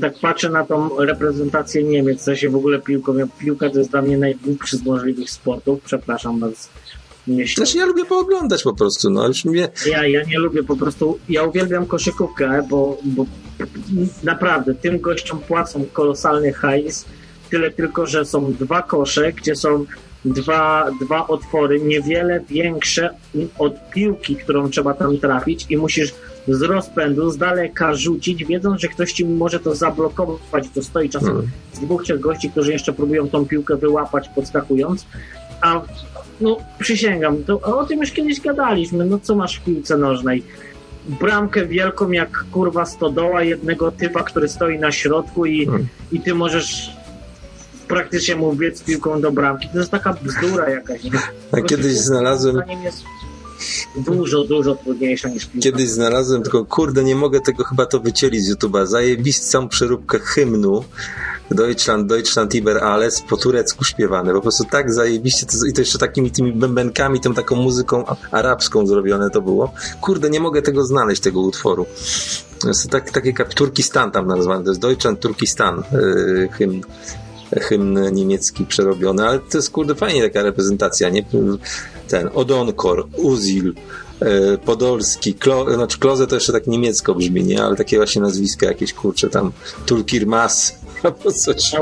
Tak 0.00 0.18
patrzę 0.18 0.50
na 0.50 0.64
tą 0.64 1.04
reprezentację 1.04 1.82
Niemiec, 1.82 2.22
co 2.22 2.36
się 2.36 2.50
w 2.50 2.56
ogóle 2.56 2.78
piłką. 2.78 3.12
Piłka 3.38 3.70
to 3.70 3.78
jest 3.78 3.90
dla 3.90 4.02
mnie 4.02 4.18
najgłupszy 4.18 4.76
z 4.76 4.84
możliwych 4.84 5.30
sportów. 5.30 5.80
Przepraszam 5.84 6.40
was. 6.40 6.70
Śledzę. 7.26 7.54
Znaczy 7.56 7.78
ja 7.78 7.86
lubię 7.86 8.04
pooglądać 8.04 8.62
po 8.62 8.74
prostu, 8.74 9.10
no 9.10 9.28
już 9.28 9.44
mnie... 9.44 9.68
Ja, 9.86 10.06
ja 10.06 10.22
nie 10.24 10.38
lubię 10.38 10.62
po 10.62 10.76
prostu, 10.76 11.18
ja 11.28 11.42
uwielbiam 11.42 11.86
koszykówkę, 11.86 12.66
bo, 12.70 12.98
bo 13.04 13.26
naprawdę 14.22 14.74
tym 14.74 15.00
gościom 15.00 15.38
płacą 15.38 15.84
kolosalny 15.92 16.52
hajs, 16.52 17.04
tyle 17.50 17.70
tylko, 17.70 18.06
że 18.06 18.24
są 18.24 18.52
dwa 18.52 18.82
kosze, 18.82 19.32
gdzie 19.32 19.56
są 19.56 19.84
dwa, 20.24 20.90
dwa 21.00 21.26
otwory, 21.28 21.80
niewiele 21.80 22.40
większe 22.50 23.10
od 23.58 23.90
piłki, 23.90 24.36
którą 24.36 24.70
trzeba 24.70 24.94
tam 24.94 25.18
trafić 25.18 25.66
i 25.70 25.76
musisz 25.76 26.14
z 26.48 26.62
rozpędu, 26.62 27.30
z 27.30 27.36
daleka 27.36 27.94
rzucić, 27.94 28.44
wiedząc, 28.44 28.80
że 28.80 28.88
ktoś 28.88 29.12
ci 29.12 29.24
może 29.24 29.60
to 29.60 29.74
zablokować, 29.74 30.64
to 30.74 30.82
stoi 30.82 31.08
czasem 31.08 31.30
Mm. 31.30 31.48
z 31.72 31.80
dwóch, 31.80 32.02
trzech 32.04 32.20
gości, 32.20 32.50
którzy 32.50 32.72
jeszcze 32.72 32.92
próbują 32.92 33.28
tą 33.28 33.46
piłkę 33.46 33.76
wyłapać 33.76 34.28
podskakując, 34.28 35.06
a 35.60 35.80
no 36.40 36.56
przysięgam, 36.78 37.44
to, 37.44 37.60
o 37.60 37.84
tym 37.86 38.00
już 38.00 38.10
kiedyś 38.10 38.40
gadaliśmy, 38.40 39.04
no 39.04 39.18
co 39.22 39.34
masz 39.36 39.56
w 39.56 39.64
piłce 39.64 39.96
nożnej? 39.96 40.42
Bramkę 41.20 41.66
wielką 41.66 42.10
jak 42.10 42.44
kurwa 42.52 42.86
stodoła 42.86 43.42
jednego 43.42 43.92
typa, 43.92 44.22
który 44.22 44.48
stoi 44.48 44.78
na 44.78 44.92
środku 44.92 45.46
i, 45.46 45.68
Mm. 45.68 45.86
i 46.12 46.20
ty 46.20 46.34
możesz 46.34 46.96
praktycznie 47.94 48.36
mu 48.36 48.52
biec 48.52 48.82
piłką 48.82 49.20
do 49.20 49.32
bramki. 49.32 49.68
To 49.72 49.78
jest 49.78 49.90
taka 49.90 50.12
bzdura 50.12 50.70
jakaś. 50.70 51.04
nie? 51.04 51.10
A 51.52 51.60
kiedyś 51.60 51.92
znalazłem 51.92 52.62
dużo, 53.96 54.44
dużo 54.44 54.74
trudniejsza 54.74 55.28
niż 55.28 55.46
piłka. 55.46 55.64
Kiedyś 55.64 55.88
znalazłem, 55.90 56.42
tylko 56.42 56.64
kurde, 56.64 57.04
nie 57.04 57.14
mogę 57.14 57.40
tego 57.40 57.64
chyba 57.64 57.86
to 57.86 58.00
wycielić 58.00 58.44
z 58.44 58.54
YouTube'a. 58.54 58.86
Zajebistą 58.86 59.68
przeróbkę 59.68 60.18
hymnu 60.18 60.84
Deutschland, 61.50 62.06
Deutschland 62.06 62.54
über 62.54 62.78
alles 62.78 63.20
po 63.20 63.36
turecku 63.36 63.84
śpiewane. 63.84 64.32
Po 64.32 64.40
prostu 64.40 64.64
tak 64.64 64.92
zajebiście 64.92 65.46
to, 65.46 65.66
i 65.66 65.72
to 65.72 65.80
jeszcze 65.80 65.98
takimi 65.98 66.30
tymi 66.30 66.52
bębenkami, 66.52 67.20
tą 67.20 67.34
taką 67.34 67.56
muzyką 67.56 68.04
arabską 68.30 68.86
zrobione 68.86 69.30
to 69.30 69.40
było. 69.40 69.72
Kurde, 70.00 70.30
nie 70.30 70.40
mogę 70.40 70.62
tego 70.62 70.84
znaleźć, 70.84 71.22
tego 71.22 71.40
utworu. 71.40 71.86
To 72.60 72.68
jest 72.68 72.90
tak, 72.90 73.10
takie 73.10 73.32
jak 73.38 73.54
Turkistan 73.54 74.10
tam 74.10 74.26
nazwane, 74.26 74.64
to 74.64 74.70
jest 74.70 74.80
Deutschland 74.80 75.20
Turkistan 75.20 75.82
yy, 75.92 76.48
hymn. 76.52 76.80
Hymn 77.52 78.14
niemiecki 78.14 78.66
przerobiony, 78.66 79.26
ale 79.28 79.38
to 79.38 79.58
jest 79.58 79.70
kurde 79.70 79.94
fajnie 79.94 80.22
taka 80.22 80.42
reprezentacja, 80.42 81.08
nie? 81.08 81.24
Ten 82.08 82.30
Odonkor, 82.34 83.06
Uzil, 83.16 83.74
e, 84.20 84.58
Podolski, 84.58 85.34
Klo, 85.34 85.74
znaczy 85.74 85.98
Kloze 85.98 86.26
to 86.26 86.34
jeszcze 86.34 86.52
tak 86.52 86.66
niemiecko 86.66 87.14
brzmi, 87.14 87.44
nie? 87.44 87.62
Ale 87.62 87.76
takie 87.76 87.96
właśnie 87.96 88.22
nazwiska 88.22 88.66
jakieś, 88.66 88.92
kurcze, 88.92 89.30
tam 89.30 89.52
Tulkirmas 89.86 90.74
albo 91.02 91.32
coś. 91.32 91.72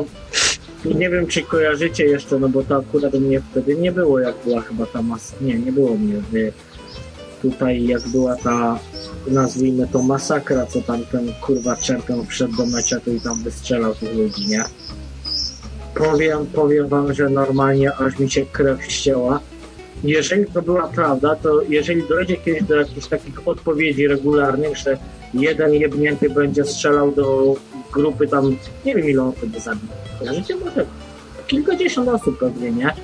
Nie 0.85 1.11
wiem, 1.11 1.27
czy 1.27 1.43
kojarzycie 1.43 2.05
jeszcze, 2.05 2.39
no 2.39 2.49
bo 2.49 2.63
to 2.63 2.77
akurat 2.77 3.15
mnie 3.15 3.43
wtedy 3.51 3.77
nie 3.77 3.93
było, 3.93 4.19
jak 4.21 4.35
była 4.45 4.61
chyba 4.61 4.87
ta 4.87 5.03
mas... 5.03 5.33
Nie, 5.41 5.59
nie 5.59 5.73
było 5.73 5.97
mnie. 5.97 6.23
y, 6.35 6.53
Tutaj 7.43 7.87
jak 7.87 8.09
była 8.09 8.37
ta, 8.37 8.79
nazwijmy 9.27 9.89
to 9.93 10.03
masakra, 10.03 10.67
co 10.67 10.83
tam 10.83 11.05
ten 11.13 11.33
kurwa 11.41 11.77
czerpią 11.77 12.27
wszedł 12.27 12.57
do 12.57 12.67
meczetu 12.67 13.13
i 13.13 13.21
tam 13.21 13.43
wystrzelał 13.43 13.95
tych 13.95 14.15
ludzi, 14.15 14.47
nie? 14.49 14.65
Powiem, 15.95 16.47
powiem 16.47 16.89
wam, 16.89 17.15
że 17.15 17.29
normalnie 17.29 17.93
aż 17.95 18.19
mi 18.19 18.31
się 18.31 18.47
krew 18.47 18.85
ścięła. 18.85 19.41
Jeżeli 20.05 20.47
to 20.47 20.63
była 20.63 20.89
prawda, 20.89 21.37
to 21.37 21.63
jeżeli 21.69 22.09
dojdzie 22.09 22.37
kiedyś 22.37 22.63
do 22.63 22.77
jakichś 22.77 23.07
takich 23.07 23.49
odpowiedzi 23.49 24.09
regularnych, 24.09 24.77
że 24.77 24.99
jeden 25.35 25.75
jebnięty 25.75 26.31
będzie 26.31 26.65
strzelał 26.65 27.13
do 27.13 27.55
grupy 27.93 28.29
tam, 28.29 28.57
nie 28.85 28.95
wiem 28.95 29.09
ile 29.09 29.23
on 29.23 29.33
wtedy 29.33 29.61
zabił. 29.61 29.89
Kojarzycie 30.19 30.57
może 30.57 30.87
kilkadziesiąt 31.47 32.09
osób 32.09 32.39
pewnie, 32.39 32.71
nie? 32.71 32.95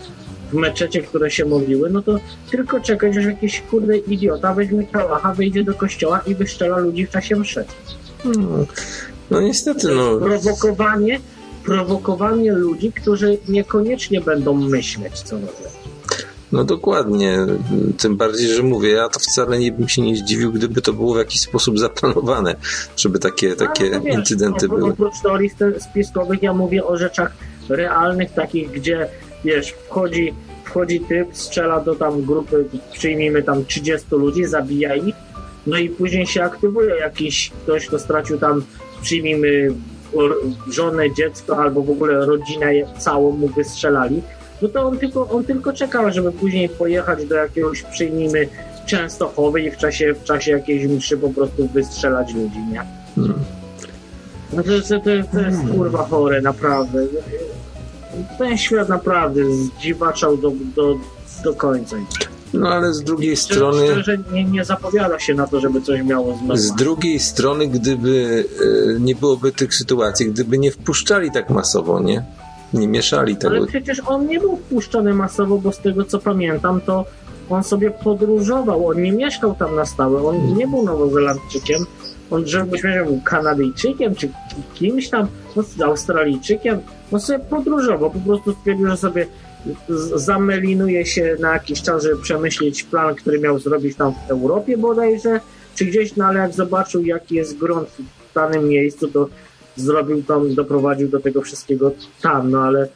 W 0.50 0.54
meczecie, 0.54 1.02
które 1.02 1.30
się 1.30 1.44
modliły, 1.44 1.90
no 1.90 2.02
to 2.02 2.18
tylko 2.50 2.80
czekać, 2.80 3.14
że 3.14 3.22
jakiś 3.22 3.62
kurde 3.70 3.96
idiota 3.96 4.54
weźmie 4.54 4.86
kałacha, 4.86 5.34
wyjdzie 5.34 5.64
do 5.64 5.74
kościoła 5.74 6.20
i 6.26 6.34
wyszczela 6.34 6.78
ludzi 6.78 7.06
w 7.06 7.10
czasie 7.10 7.36
mszy. 7.36 7.64
Hmm. 8.22 8.66
No 9.30 9.40
niestety, 9.40 9.88
no. 9.88 10.18
Prowokowanie, 10.18 11.20
prowokowanie 11.68 12.52
ludzi, 12.52 12.92
którzy 12.92 13.38
niekoniecznie 13.48 14.20
będą 14.20 14.54
myśleć, 14.54 15.20
co 15.20 15.36
robią. 15.36 15.68
No 16.52 16.64
dokładnie. 16.64 17.46
Tym 17.98 18.16
bardziej, 18.16 18.48
że 18.48 18.62
mówię, 18.62 18.90
ja 18.90 19.08
to 19.08 19.20
wcale 19.20 19.58
nie 19.58 19.72
bym 19.72 19.88
się 19.88 20.02
nie 20.02 20.16
zdziwił, 20.16 20.52
gdyby 20.52 20.82
to 20.82 20.92
było 20.92 21.14
w 21.14 21.18
jakiś 21.18 21.40
sposób 21.40 21.78
zaplanowane, 21.78 22.56
żeby 22.96 23.18
takie, 23.18 23.56
takie 23.56 23.84
Ale 23.84 23.98
to 23.98 24.00
wiesz, 24.00 24.14
incydenty 24.14 24.68
były. 24.68 24.90
Oprócz 24.90 25.20
teorii 25.22 25.50
spiskowych 25.78 26.42
ja 26.42 26.54
mówię 26.54 26.84
o 26.84 26.96
rzeczach 26.96 27.32
realnych, 27.68 28.32
takich, 28.32 28.70
gdzie 28.70 29.08
wiesz, 29.44 29.74
wchodzi, 29.88 30.34
wchodzi 30.64 31.00
typ, 31.00 31.28
strzela 31.32 31.80
do 31.80 31.94
tam 31.94 32.22
grupy, 32.22 32.64
przyjmijmy 32.92 33.42
tam 33.42 33.64
30 33.64 34.06
ludzi, 34.10 34.44
zabija 34.44 34.96
ich, 34.96 35.14
no 35.66 35.78
i 35.78 35.88
później 35.88 36.26
się 36.26 36.42
aktywuje 36.42 36.94
jakiś 36.94 37.50
ktoś, 37.62 37.86
kto 37.86 37.98
stracił 37.98 38.38
tam, 38.38 38.62
przyjmijmy 39.02 39.74
żonę, 40.68 41.14
dziecko 41.14 41.58
albo 41.58 41.82
w 41.82 41.90
ogóle 41.90 42.26
rodzinę 42.26 42.72
całą 42.98 43.30
mu 43.30 43.48
wystrzelali, 43.48 44.22
no 44.62 44.68
to 44.68 44.86
on 44.86 44.98
tylko, 44.98 45.28
on 45.28 45.44
tylko 45.44 45.72
czekał, 45.72 46.12
żeby 46.12 46.32
później 46.32 46.68
pojechać 46.68 47.26
do 47.26 47.34
jakiegoś, 47.34 47.82
przyjmijmy, 47.82 48.48
Częstochowy 48.88 49.62
i 49.62 49.70
w 49.70 49.76
czasie, 49.76 50.14
w 50.14 50.24
czasie 50.24 50.52
jakiejś 50.52 50.86
mszy 50.86 51.16
po 51.16 51.30
prostu 51.30 51.68
wystrzelać 51.68 52.34
ludzi, 52.34 52.58
nie? 52.72 52.82
Hmm. 53.14 53.34
No 54.52 54.62
to, 54.62 54.68
to, 54.88 55.00
to, 55.00 55.32
to 55.32 55.40
jest 55.40 55.58
kurwa 55.76 56.04
chore, 56.04 56.40
naprawdę. 56.40 57.06
Ten 58.38 58.58
świat 58.58 58.88
naprawdę 58.88 59.40
zdziwaczał 59.54 60.36
do, 60.36 60.52
do, 60.76 60.94
do 61.44 61.54
końca. 61.54 61.96
No 62.54 62.68
ale 62.68 62.94
z 62.94 63.02
drugiej 63.02 63.36
Szczerze, 63.36 63.54
strony... 63.54 63.86
szczerze 63.92 64.18
nie, 64.32 64.44
nie 64.44 64.64
zapowiada 64.64 65.18
się 65.18 65.34
na 65.34 65.46
to, 65.46 65.60
żeby 65.60 65.80
coś 65.82 66.02
miało 66.02 66.34
Z 66.34 66.38
znowu. 66.60 66.76
drugiej 66.78 67.20
strony, 67.20 67.68
gdyby 67.68 68.44
e, 68.96 69.00
nie 69.00 69.14
byłoby 69.14 69.52
tych 69.52 69.74
sytuacji, 69.74 70.26
gdyby 70.26 70.58
nie 70.58 70.70
wpuszczali 70.70 71.30
tak 71.30 71.50
masowo, 71.50 72.00
nie? 72.00 72.24
Nie 72.74 72.88
mieszali 72.88 73.36
tego. 73.36 73.56
Ale 73.56 73.66
przecież 73.66 74.02
on 74.06 74.26
nie 74.26 74.40
był 74.40 74.56
wpuszczony 74.56 75.14
masowo, 75.14 75.58
bo 75.58 75.72
z 75.72 75.78
tego 75.78 76.04
co 76.04 76.18
pamiętam, 76.18 76.80
to 76.80 77.04
on 77.50 77.64
sobie 77.64 77.90
podróżował, 77.90 78.86
on 78.88 79.02
nie 79.02 79.12
mieszkał 79.12 79.54
tam 79.54 79.76
na 79.76 79.86
stałe, 79.86 80.22
on 80.22 80.54
nie 80.54 80.66
był 80.68 80.82
Nowozelandczykiem, 80.84 81.84
on 82.30 82.46
żebyśmy 82.46 83.04
był 83.04 83.20
Kanadyjczykiem, 83.24 84.14
czy 84.14 84.28
kimś 84.74 85.08
tam, 85.08 85.26
no, 85.56 85.62
Australijczykiem, 85.86 86.78
on 87.12 87.20
sobie 87.20 87.38
podróżował, 87.38 88.10
po 88.10 88.20
prostu 88.20 88.52
stwierdził, 88.52 88.86
że 88.88 88.96
sobie 88.96 89.26
z- 89.26 89.28
zamelinuje 90.14 91.06
się 91.06 91.36
na 91.40 91.52
jakiś 91.52 91.82
czas, 91.82 92.02
żeby 92.02 92.22
przemyśleć 92.22 92.82
plan, 92.84 93.14
który 93.14 93.40
miał 93.40 93.58
zrobić 93.58 93.96
tam 93.96 94.12
w 94.12 94.30
Europie 94.30 94.78
bodajże, 94.78 95.40
czy 95.74 95.84
gdzieś, 95.84 96.16
no 96.16 96.24
ale 96.24 96.40
jak 96.40 96.52
zobaczył, 96.52 97.04
jaki 97.04 97.34
jest 97.34 97.58
grunt 97.58 97.88
w 97.88 98.34
danym 98.34 98.68
miejscu, 98.68 99.08
to 99.08 99.28
zrobił 99.76 100.22
tam, 100.22 100.54
doprowadził 100.54 101.08
do 101.08 101.20
tego 101.20 101.42
wszystkiego 101.42 101.92
tam, 102.22 102.50
no 102.50 102.62
ale 102.62 102.88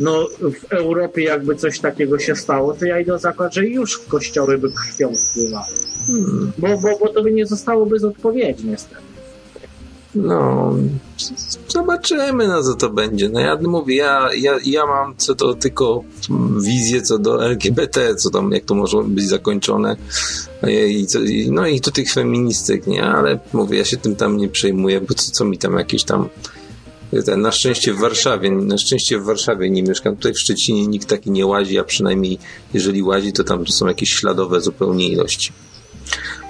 no 0.00 0.26
w 0.40 0.72
Europie 0.72 1.22
jakby 1.22 1.56
coś 1.56 1.80
takiego 1.80 2.18
się 2.18 2.36
stało, 2.36 2.74
to 2.74 2.84
ja 2.84 3.00
idę 3.00 3.18
zakład, 3.18 3.54
że 3.54 3.66
już 3.66 3.98
kościoły 3.98 4.58
by 4.58 4.68
krwią 4.72 5.14
spływały. 5.16 5.66
Hmm. 6.06 6.52
Bo, 6.58 6.68
bo, 6.68 6.98
bo 6.98 7.08
to 7.08 7.22
by 7.22 7.32
nie 7.32 7.46
zostało 7.46 7.86
bez 7.86 8.04
odpowiedzi 8.04 8.66
niestety. 8.66 9.09
No, 10.14 10.74
zobaczymy, 11.68 12.48
no 12.48 12.62
co 12.62 12.74
to 12.74 12.90
będzie. 12.90 13.28
No 13.28 13.40
ja 13.40 13.58
mówię, 13.62 13.96
ja, 13.96 14.28
ja, 14.34 14.58
ja 14.64 14.86
mam 14.86 15.14
co 15.16 15.34
to 15.34 15.54
tylko 15.54 16.04
wizję 16.60 17.02
co 17.02 17.18
do 17.18 17.44
LGBT, 17.46 18.14
co 18.14 18.30
tam, 18.30 18.52
jak 18.52 18.64
to 18.64 18.74
może 18.74 19.02
być 19.04 19.28
zakończone. 19.28 19.96
I, 20.88 21.06
co, 21.06 21.20
i, 21.20 21.50
no 21.50 21.66
i 21.66 21.80
tu 21.80 21.90
tych 21.90 22.12
feministek, 22.12 22.86
nie? 22.86 23.04
Ale 23.04 23.38
mówię, 23.52 23.78
ja 23.78 23.84
się 23.84 23.96
tym 23.96 24.16
tam 24.16 24.36
nie 24.36 24.48
przejmuję, 24.48 25.00
bo 25.00 25.14
co, 25.14 25.30
co 25.30 25.44
mi 25.44 25.58
tam 25.58 25.78
jakieś 25.78 26.04
tam 26.04 26.28
ten, 27.26 27.40
na 27.40 27.52
szczęście 27.52 27.92
w 27.94 27.98
Warszawie, 27.98 28.50
na 28.50 28.78
szczęście 28.78 29.18
w 29.18 29.24
Warszawie 29.24 29.70
nie 29.70 29.82
mieszkam. 29.82 30.16
Tutaj 30.16 30.34
w 30.34 30.38
Szczecinie 30.38 30.86
nikt 30.86 31.08
taki 31.08 31.30
nie 31.30 31.46
łazi, 31.46 31.78
a 31.78 31.84
przynajmniej 31.84 32.38
jeżeli 32.74 33.02
łazi, 33.02 33.32
to 33.32 33.44
tam 33.44 33.66
są 33.66 33.86
jakieś 33.86 34.10
śladowe 34.12 34.60
zupełnie 34.60 35.08
ilości. 35.08 35.52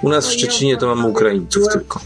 U 0.01 0.09
nas 0.09 0.25
w 0.25 0.29
No 0.29 0.33
Szczecinie 0.33 0.77
to 0.77 0.95
mamy 0.95 1.07
Ukraińców 1.07 1.63
tylko. 1.73 2.01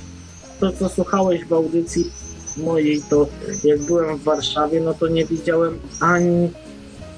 To, 0.60 0.72
co 0.72 0.90
słuchałeś 0.90 1.46
w 1.46 1.54
audycji 1.54 2.12
mojej, 2.58 3.02
to 3.10 3.28
jak 3.64 3.82
byłem 3.82 4.18
w 4.18 4.24
Warszawie, 4.24 4.82
no 4.82 4.94
to 4.94 5.08
nie 5.08 5.26
widziałem 5.26 5.80
ani 6.02 6.50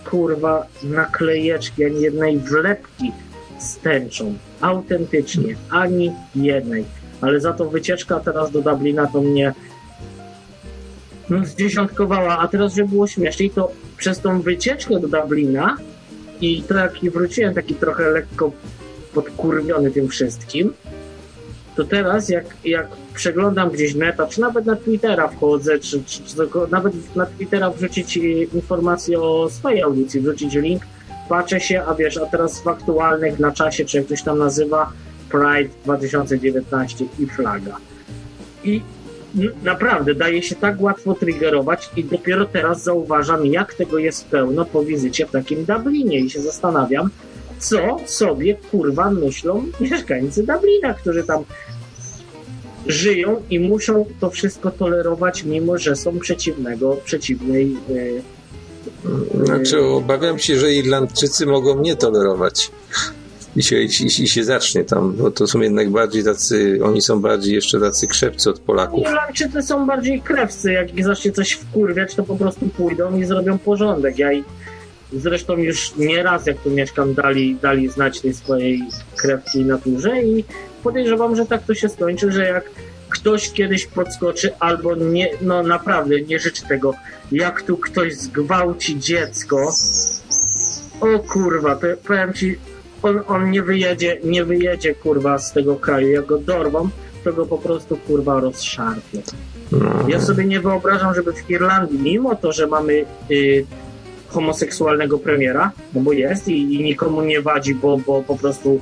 kurwa 0.10 0.68
naklejeczki, 0.84 1.86
ani 1.86 2.02
jednej 2.02 2.40
wlepki 2.40 3.12
z 3.60 3.78
tęczą. 3.78 4.34
Autentycznie, 4.62 5.56
ani 5.70 6.12
jednej. 6.36 6.86
Ale 7.22 7.40
za 7.40 7.54
to 7.54 7.70
wycieczka 7.70 8.20
teraz 8.20 8.52
do 8.52 8.62
Dublina 8.62 9.08
to 9.08 9.22
mnie 9.22 9.54
no, 11.30 11.46
zdziesiątkowała. 11.46 12.38
A 12.38 12.48
teraz, 12.48 12.74
żeby 12.74 12.90
było 12.90 13.08
śmieszniej, 13.08 13.50
to 13.50 13.72
przez 13.98 14.20
tą 14.20 14.42
wycieczkę 14.42 15.00
do 15.00 15.08
Dublina 15.08 15.78
i 16.42 16.62
to 16.62 16.74
jak 16.74 17.04
i 17.04 17.10
wróciłem 17.10 17.54
taki 17.54 17.76
trochę 17.76 18.10
lekko 18.10 18.52
podkurwiony 19.14 19.92
tym 19.92 20.08
wszystkim, 20.08 20.74
to 21.78 21.84
teraz 21.84 22.30
jak, 22.30 22.46
jak 22.66 22.88
przeglądam 23.14 23.70
gdzieś 23.70 23.96
neta, 23.96 24.28
czy 24.28 24.42
nawet 24.42 24.66
na 24.66 24.76
Twittera 24.76 25.28
wchodzę, 25.28 25.80
czy, 25.80 26.04
czy, 26.04 26.24
czy 26.24 26.36
nawet 26.72 27.16
na 27.16 27.26
Twittera 27.26 27.70
wrzucić 27.70 28.18
informację 28.54 29.22
o 29.22 29.50
swojej 29.50 29.82
audycji, 29.82 30.22
wrzucić 30.22 30.54
link, 30.56 30.84
patrzę 31.30 31.60
się, 31.60 31.84
a 31.88 31.96
wiesz, 31.96 32.18
a 32.18 32.26
teraz 32.26 32.62
w 32.62 32.68
aktualnych 32.68 33.40
na 33.40 33.52
czasie, 33.52 33.86
czy 33.86 33.98
jak 33.98 34.06
ktoś 34.06 34.24
tam 34.24 34.38
nazywa 34.38 34.92
Pride 35.30 35.74
2019 35.84 37.06
i 37.20 37.26
flaga. 37.26 37.78
I 38.64 38.82
naprawdę 39.64 40.16
daje 40.16 40.44
się 40.44 40.56
tak 40.56 40.82
łatwo 40.82 41.14
triggerować 41.14 41.90
i 41.96 42.04
dopiero 42.04 42.46
teraz 42.46 42.84
zauważam, 42.84 43.46
jak 43.46 43.74
tego 43.74 43.98
jest 43.98 44.26
pełno 44.26 44.66
po 44.66 44.84
wizycie 44.84 45.26
w 45.26 45.32
takim 45.32 45.66
Dublinie 45.66 46.20
i 46.20 46.30
się 46.30 46.42
zastanawiam, 46.42 47.10
co 47.60 47.98
sobie 48.06 48.56
kurwa 48.72 49.12
myślą 49.12 49.66
mieszkańcy 49.80 50.44
Dublina, 50.44 50.94
którzy 50.94 51.24
tam 51.24 51.44
żyją 52.88 53.42
i 53.50 53.60
muszą 53.60 54.06
to 54.20 54.30
wszystko 54.30 54.72
tolerować, 54.72 55.44
mimo 55.44 55.78
że 55.78 55.96
są 55.96 56.20
przeciwnego, 56.20 56.98
przeciwnej. 57.06 57.78
y, 57.90 58.22
Znaczy, 59.46 59.82
obawiam 59.82 60.40
się, 60.40 60.60
że 60.60 60.74
Irlandczycy 60.74 61.46
mogą 61.46 61.82
nie 61.82 61.96
tolerować. 61.96 62.72
I 63.56 63.64
się, 63.64 63.82
i, 63.82 64.06
i 64.06 64.28
się 64.28 64.44
zacznie 64.44 64.84
tam, 64.84 65.14
bo 65.14 65.32
to 65.32 65.48
są 65.48 65.62
jednak 65.62 65.90
bardziej 65.90 66.24
tacy, 66.24 66.80
oni 66.84 67.02
są 67.02 67.22
bardziej 67.22 67.56
jeszcze 67.56 67.80
tacy 67.80 68.08
krzepcy 68.08 68.50
od 68.50 68.60
Polaków. 68.60 69.00
Irlandczycy 69.02 69.62
są 69.62 69.86
bardziej 69.86 70.22
krewcy, 70.22 70.72
jak 70.72 70.96
ich 70.96 71.06
zacznie 71.06 71.32
coś 71.32 71.52
wkurwiać, 71.52 72.16
to 72.16 72.24
po 72.24 72.36
prostu 72.36 72.68
pójdą 72.68 73.18
i 73.18 73.26
zrobią 73.26 73.58
porządek. 73.58 74.20
Ja 74.20 74.32
zresztą 75.14 75.58
już 75.58 75.96
nieraz, 75.96 76.46
jak 76.46 76.58
tu 76.58 76.72
mieszkam, 76.72 77.14
dali, 77.14 77.56
dali 77.56 77.90
znać 77.90 78.22
tej 78.22 78.34
swojej 78.34 78.82
krewki 79.16 79.66
naturze 79.66 80.22
i 80.22 80.44
podejrzewam, 80.84 81.36
że 81.36 81.46
tak 81.46 81.64
to 81.64 81.76
się 81.76 81.90
skończy, 81.90 82.32
że 82.32 82.46
jak 82.46 82.70
ktoś 83.10 83.52
kiedyś 83.52 83.86
podskoczy 83.86 84.52
albo 84.60 84.96
nie, 84.96 85.30
no 85.42 85.64
naprawdę 85.64 86.22
nie 86.22 86.40
życzy 86.40 86.68
tego, 86.68 86.94
jak 87.32 87.62
tu 87.62 87.78
ktoś 87.78 88.16
zgwałci 88.16 89.00
dziecko, 89.00 89.74
o 91.02 91.20
kurwa, 91.20 91.76
to 91.76 91.88
powiem 92.08 92.34
ci, 92.34 92.58
on, 93.04 93.20
on 93.28 93.52
nie 93.52 93.64
wyjedzie, 93.64 94.20
nie 94.24 94.46
wyjedzie 94.46 94.96
kurwa 94.96 95.38
z 95.38 95.54
tego 95.54 95.76
kraju, 95.76 96.08
jak 96.08 96.26
go 96.26 96.38
dorwą, 96.38 96.90
to 97.24 97.34
go 97.34 97.46
po 97.46 97.58
prostu 97.58 97.98
kurwa 97.98 98.40
rozszarpie. 98.40 99.22
No. 99.72 100.06
Ja 100.08 100.22
sobie 100.22 100.46
nie 100.46 100.60
wyobrażam, 100.60 101.16
żeby 101.16 101.34
w 101.34 101.50
Irlandii, 101.50 102.00
mimo 102.00 102.36
to, 102.36 102.52
że 102.52 102.68
mamy 102.68 103.06
y, 103.32 103.66
homoseksualnego 104.28 105.20
premiera, 105.20 105.72
no 105.94 106.02
bo 106.02 106.14
jest 106.14 106.48
i, 106.48 106.76
i 106.76 106.84
nikomu 106.84 107.22
nie 107.22 107.42
wadzi, 107.42 107.76
bo, 107.76 107.98
bo 107.98 108.24
po 108.24 108.36
prostu 108.36 108.80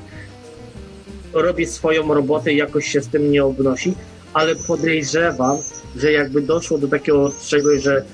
robi 1.33 1.65
swoją 1.65 2.13
robotę 2.13 2.53
i 2.53 2.57
jakoś 2.57 2.87
się 2.87 3.01
z 3.01 3.07
tym 3.07 3.31
nie 3.31 3.43
obnosi, 3.43 3.93
ale 4.33 4.55
podejrzewam, 4.67 5.57
że 5.95 6.11
jakby 6.11 6.41
doszło 6.41 6.77
do 6.77 6.87
takiego 6.87 7.31
czegoś, 7.47 7.81
że 7.81 8.05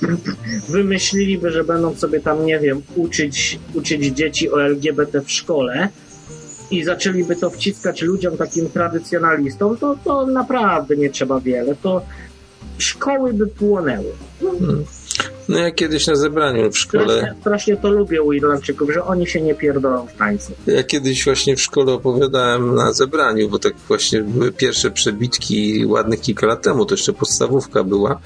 wymyśliliby, 0.68 1.50
że 1.50 1.64
będą 1.64 1.94
sobie 1.94 2.20
tam, 2.20 2.46
nie 2.46 2.58
wiem, 2.58 2.82
uczyć, 2.96 3.58
uczyć 3.74 4.06
dzieci 4.06 4.50
o 4.50 4.62
LGBT 4.62 5.20
w 5.20 5.30
szkole 5.30 5.88
i 6.70 6.84
zaczęliby 6.84 7.36
to 7.36 7.50
wciskać 7.50 8.02
ludziom 8.02 8.36
takim 8.36 8.70
tradycjonalistom, 8.70 9.76
to, 9.76 9.96
to 10.04 10.26
naprawdę 10.26 10.96
nie 10.96 11.10
trzeba 11.10 11.40
wiele. 11.40 11.76
To 11.82 12.02
szkoły 12.78 13.32
by 13.32 13.46
płonęły. 13.46 14.12
No 14.42 14.52
ja 15.58 15.70
kiedyś 15.70 16.06
na 16.06 16.16
zebraniu 16.16 16.70
w 16.70 16.78
szkole, 16.78 17.04
Strasznie, 17.04 17.40
strasznie 17.40 17.76
to 17.76 17.90
lubię 17.90 18.22
u 18.22 18.32
Irlandczyków, 18.32 18.92
że 18.92 19.04
oni 19.04 19.26
się 19.26 19.40
nie 19.40 19.54
pierdolą 19.54 20.06
w 20.06 20.12
tańcu. 20.12 20.52
ja 20.66 20.82
kiedyś 20.82 21.24
właśnie 21.24 21.56
w 21.56 21.60
szkole 21.60 21.92
opowiadałem 21.92 22.74
na 22.74 22.92
zebraniu, 22.92 23.48
bo 23.48 23.58
tak 23.58 23.74
właśnie 23.88 24.22
były 24.22 24.52
pierwsze 24.52 24.90
przebitki 24.90 25.86
ładnych 25.86 26.20
kilka 26.20 26.46
lat 26.46 26.62
temu, 26.62 26.86
to 26.86 26.94
jeszcze 26.94 27.12
podstawówka 27.12 27.84
była. 27.84 28.20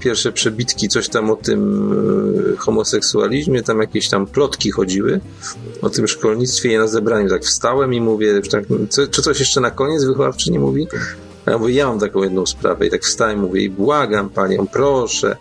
Pierwsze 0.00 0.32
przebitki, 0.32 0.88
coś 0.88 1.08
tam 1.08 1.30
o 1.30 1.36
tym 1.36 1.92
e, 2.54 2.56
homoseksualizmie, 2.56 3.62
tam 3.62 3.80
jakieś 3.80 4.08
tam 4.08 4.26
plotki 4.26 4.70
chodziły 4.70 5.20
o 5.82 5.90
tym 5.90 6.08
szkolnictwie. 6.08 6.72
Ja 6.72 6.80
na 6.80 6.86
zebraniu 6.86 7.28
tak 7.28 7.42
wstałem 7.44 7.94
i 7.94 8.00
mówię, 8.00 8.40
tak, 8.50 8.64
co, 8.88 9.06
czy 9.06 9.22
coś 9.22 9.38
jeszcze 9.38 9.60
na 9.60 9.70
koniec 9.70 10.04
wychowawczy 10.04 10.50
nie 10.50 10.60
mówi? 10.60 10.86
A 11.46 11.50
ja 11.50 11.58
mówię, 11.58 11.74
ja 11.74 11.88
mam 11.88 11.98
taką 11.98 12.22
jedną 12.22 12.46
sprawę 12.46 12.86
i 12.86 12.90
tak 12.90 13.02
wstałem, 13.02 13.40
mówię 13.40 13.62
i 13.62 13.70
błagam 13.70 14.30
panią, 14.30 14.66
proszę, 14.66 15.36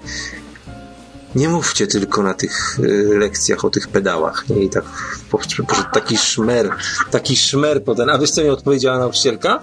nie 1.36 1.50
mówcie 1.50 1.88
tylko 1.88 2.24
na 2.24 2.34
tych 2.34 2.80
y, 2.80 3.18
lekcjach 3.18 3.66
o 3.66 3.70
tych 3.70 3.88
pedałach. 3.88 4.50
Nie? 4.50 4.64
I 4.64 4.70
tak 4.70 4.84
po- 5.32 5.38
poszedł 5.38 5.90
taki 5.94 6.18
szmer, 6.18 6.70
taki 7.12 7.36
szmer 7.36 7.84
potem. 7.84 8.10
A 8.10 8.18
wiesz 8.18 8.32
co 8.32 8.44
mi 8.44 8.50
odpowiedziała 8.50 9.00
nauczycielka? 9.00 9.60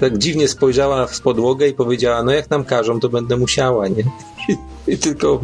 Tak 0.00 0.18
dziwnie 0.18 0.48
spojrzała 0.48 1.06
w 1.06 1.20
podłogę 1.20 1.68
i 1.68 1.74
powiedziała, 1.74 2.22
no 2.22 2.32
jak 2.32 2.50
nam 2.50 2.64
każą, 2.64 3.00
to 3.00 3.08
będę 3.08 3.36
musiała, 3.36 3.88
nie? 3.88 4.02
I, 4.48 4.56
i 4.86 4.98
tylko... 4.98 5.40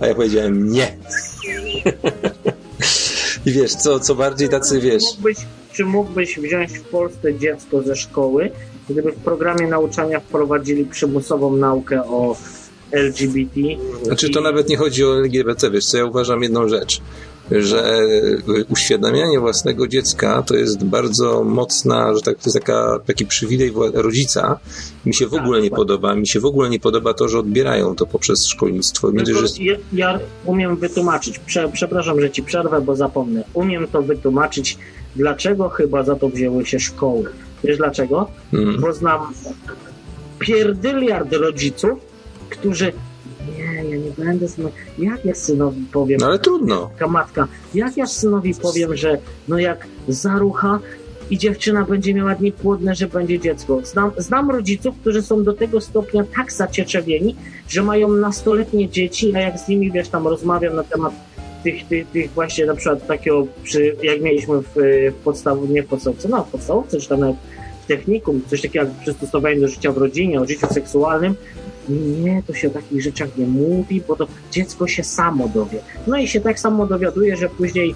A 0.00 0.06
ja 0.06 0.14
powiedziałem, 0.14 0.72
nie. 0.72 0.96
I 3.46 3.52
wiesz, 3.52 3.74
co, 3.74 4.00
co 4.00 4.14
bardziej 4.14 4.48
tacy, 4.48 4.80
wiesz... 4.80 5.02
Czy 5.02 5.14
mógłbyś, 5.14 5.36
czy 5.72 5.84
mógłbyś 5.84 6.38
wziąć 6.38 6.78
w 6.78 6.82
Polsce 6.82 7.38
dziecko 7.38 7.82
ze 7.82 7.96
szkoły, 7.96 8.50
gdyby 8.90 9.12
w 9.12 9.16
programie 9.16 9.66
nauczania 9.66 10.20
wprowadzili 10.20 10.84
przymusową 10.84 11.56
naukę 11.56 12.04
o 12.04 12.36
LGBT? 12.92 13.60
Znaczy 14.02 14.30
to 14.30 14.40
nawet 14.40 14.68
nie 14.68 14.76
chodzi 14.76 15.04
o 15.04 15.16
LGBT, 15.18 15.70
wiesz 15.70 15.84
co, 15.84 15.96
ja 15.98 16.04
uważam 16.04 16.42
jedną 16.42 16.68
rzecz, 16.68 17.00
że 17.50 18.00
uświadamianie 18.68 19.40
własnego 19.40 19.88
dziecka 19.88 20.42
to 20.42 20.56
jest 20.56 20.84
bardzo 20.84 21.44
mocna, 21.44 22.14
że 22.14 22.20
tak, 22.20 22.34
to 22.34 22.42
jest 22.46 22.54
taka, 22.54 22.98
taki 23.06 23.26
przywilej 23.26 23.72
rodzica. 23.94 24.58
Mi 25.06 25.14
się 25.14 25.26
w 25.26 25.30
Tak, 25.30 25.40
ogóle 25.40 25.60
nie 25.62 25.70
podoba. 25.70 26.14
Mi 26.14 26.26
się 26.28 26.40
w 26.40 26.44
ogóle 26.44 26.70
nie 26.70 26.80
podoba 26.80 27.14
to, 27.14 27.28
że 27.28 27.38
odbierają 27.38 27.94
to 27.96 28.06
poprzez 28.06 28.46
szkolnictwo. 28.46 29.12
Między, 29.12 29.34
że, 29.34 29.46
ja, 29.60 29.74
ja 29.92 30.18
umiem 30.44 30.76
wytłumaczyć, 30.76 31.38
Prze, 31.38 31.68
przepraszam, 31.72 32.20
że 32.20 32.30
ci 32.30 32.42
przerwę, 32.42 32.80
bo 32.80 32.96
zapomnę. 32.96 33.44
Umiem 33.54 33.86
to 33.86 34.02
wytłumaczyć, 34.02 34.78
dlaczego 35.16 35.68
chyba 35.68 36.02
za 36.02 36.16
to 36.16 36.28
wzięły 36.28 36.66
się 36.66 36.80
szkoły. 36.80 37.24
Wiesz 37.64 37.76
dlaczego? 37.76 38.28
mm, 38.52 38.80
Bo 38.80 38.92
znam 38.92 39.20
pierdyliard 40.38 41.32
rodziców, 41.32 41.98
którzy 42.48 42.92
nie, 43.56 43.90
ja 43.90 43.96
nie 43.96 44.10
będę 44.18 44.48
synowi, 44.48 44.74
jak 44.98 45.24
ja 45.24 45.34
synowi 45.34 45.84
powiem, 45.92 46.18
no 46.20 46.26
ale 46.26 46.38
trudno. 46.38 46.90
taka 46.92 47.08
matka, 47.08 47.48
jak 47.74 47.96
ja 47.96 48.06
synowi 48.06 48.54
powiem, 48.54 48.96
że 48.96 49.18
no 49.48 49.58
jak 49.58 49.86
zarucha 50.08 50.80
i 51.30 51.38
dziewczyna 51.38 51.84
będzie 51.84 52.14
miała 52.14 52.34
dni 52.34 52.52
płodne, 52.52 52.94
że 52.94 53.06
będzie 53.06 53.38
dziecko. 53.38 53.80
Znam, 53.84 54.10
znam 54.16 54.50
rodziców, 54.50 54.94
którzy 55.00 55.22
są 55.22 55.44
do 55.44 55.52
tego 55.52 55.80
stopnia 55.80 56.24
tak 56.36 56.52
zacietrzewieni, 56.52 57.36
że 57.68 57.82
mają 57.82 58.08
nastoletnie 58.08 58.88
dzieci, 58.88 59.34
a 59.36 59.40
jak 59.40 59.58
z 59.58 59.68
nimi, 59.68 59.92
wiesz, 59.92 60.08
tam 60.08 60.26
rozmawiam 60.26 60.76
na 60.76 60.84
temat 60.84 61.12
tych, 61.64 61.88
tych, 61.88 62.08
tych 62.08 62.30
właśnie 62.30 62.66
na 62.66 62.74
przykład 62.74 63.06
takiego, 63.06 63.46
przy, 63.62 63.96
jak 64.02 64.20
mieliśmy 64.20 64.62
w, 64.62 64.74
w 65.10 65.14
podstawówce, 65.24 65.72
nie 65.72 65.82
w 65.82 65.86
podstawówce, 65.86 66.28
no 66.28 66.44
w 66.44 66.50
podstawówce, 66.50 67.00
czy 67.00 67.08
tam 67.08 67.20
nawet 67.20 67.36
w 67.84 67.86
technikum, 67.86 68.42
coś 68.50 68.62
takiego 68.62 68.84
jak 68.84 68.94
przystosowanie 68.94 69.60
do 69.60 69.68
życia 69.68 69.92
w 69.92 69.98
rodzinie, 69.98 70.40
o 70.40 70.46
życiu 70.46 70.66
seksualnym, 70.70 71.34
nie, 71.88 72.42
to 72.46 72.54
się 72.54 72.68
o 72.68 72.70
takich 72.70 73.02
rzeczach 73.02 73.28
nie 73.36 73.46
mówi, 73.46 74.02
bo 74.08 74.16
to 74.16 74.26
dziecko 74.52 74.86
się 74.88 75.04
samo 75.04 75.48
dowie. 75.48 75.78
No 76.06 76.18
i 76.18 76.28
się 76.28 76.40
tak 76.40 76.60
samo 76.60 76.86
dowiaduje, 76.86 77.36
że 77.36 77.48
później 77.48 77.94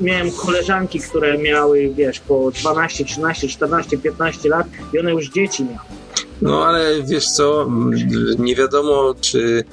miałem 0.00 0.30
koleżanki, 0.30 1.00
które 1.00 1.38
miały, 1.38 1.90
wiesz, 1.96 2.20
po 2.20 2.50
12, 2.50 3.04
13, 3.04 3.48
14, 3.48 3.98
15 3.98 4.48
lat 4.48 4.66
i 4.94 4.98
one 4.98 5.10
już 5.10 5.30
dzieci 5.30 5.64
miały. 5.64 5.78
No 6.42 6.64
ale 6.66 7.02
wiesz 7.02 7.26
co, 7.26 7.70
nie 8.38 8.54
wiadomo, 8.56 9.14
czy 9.20 9.64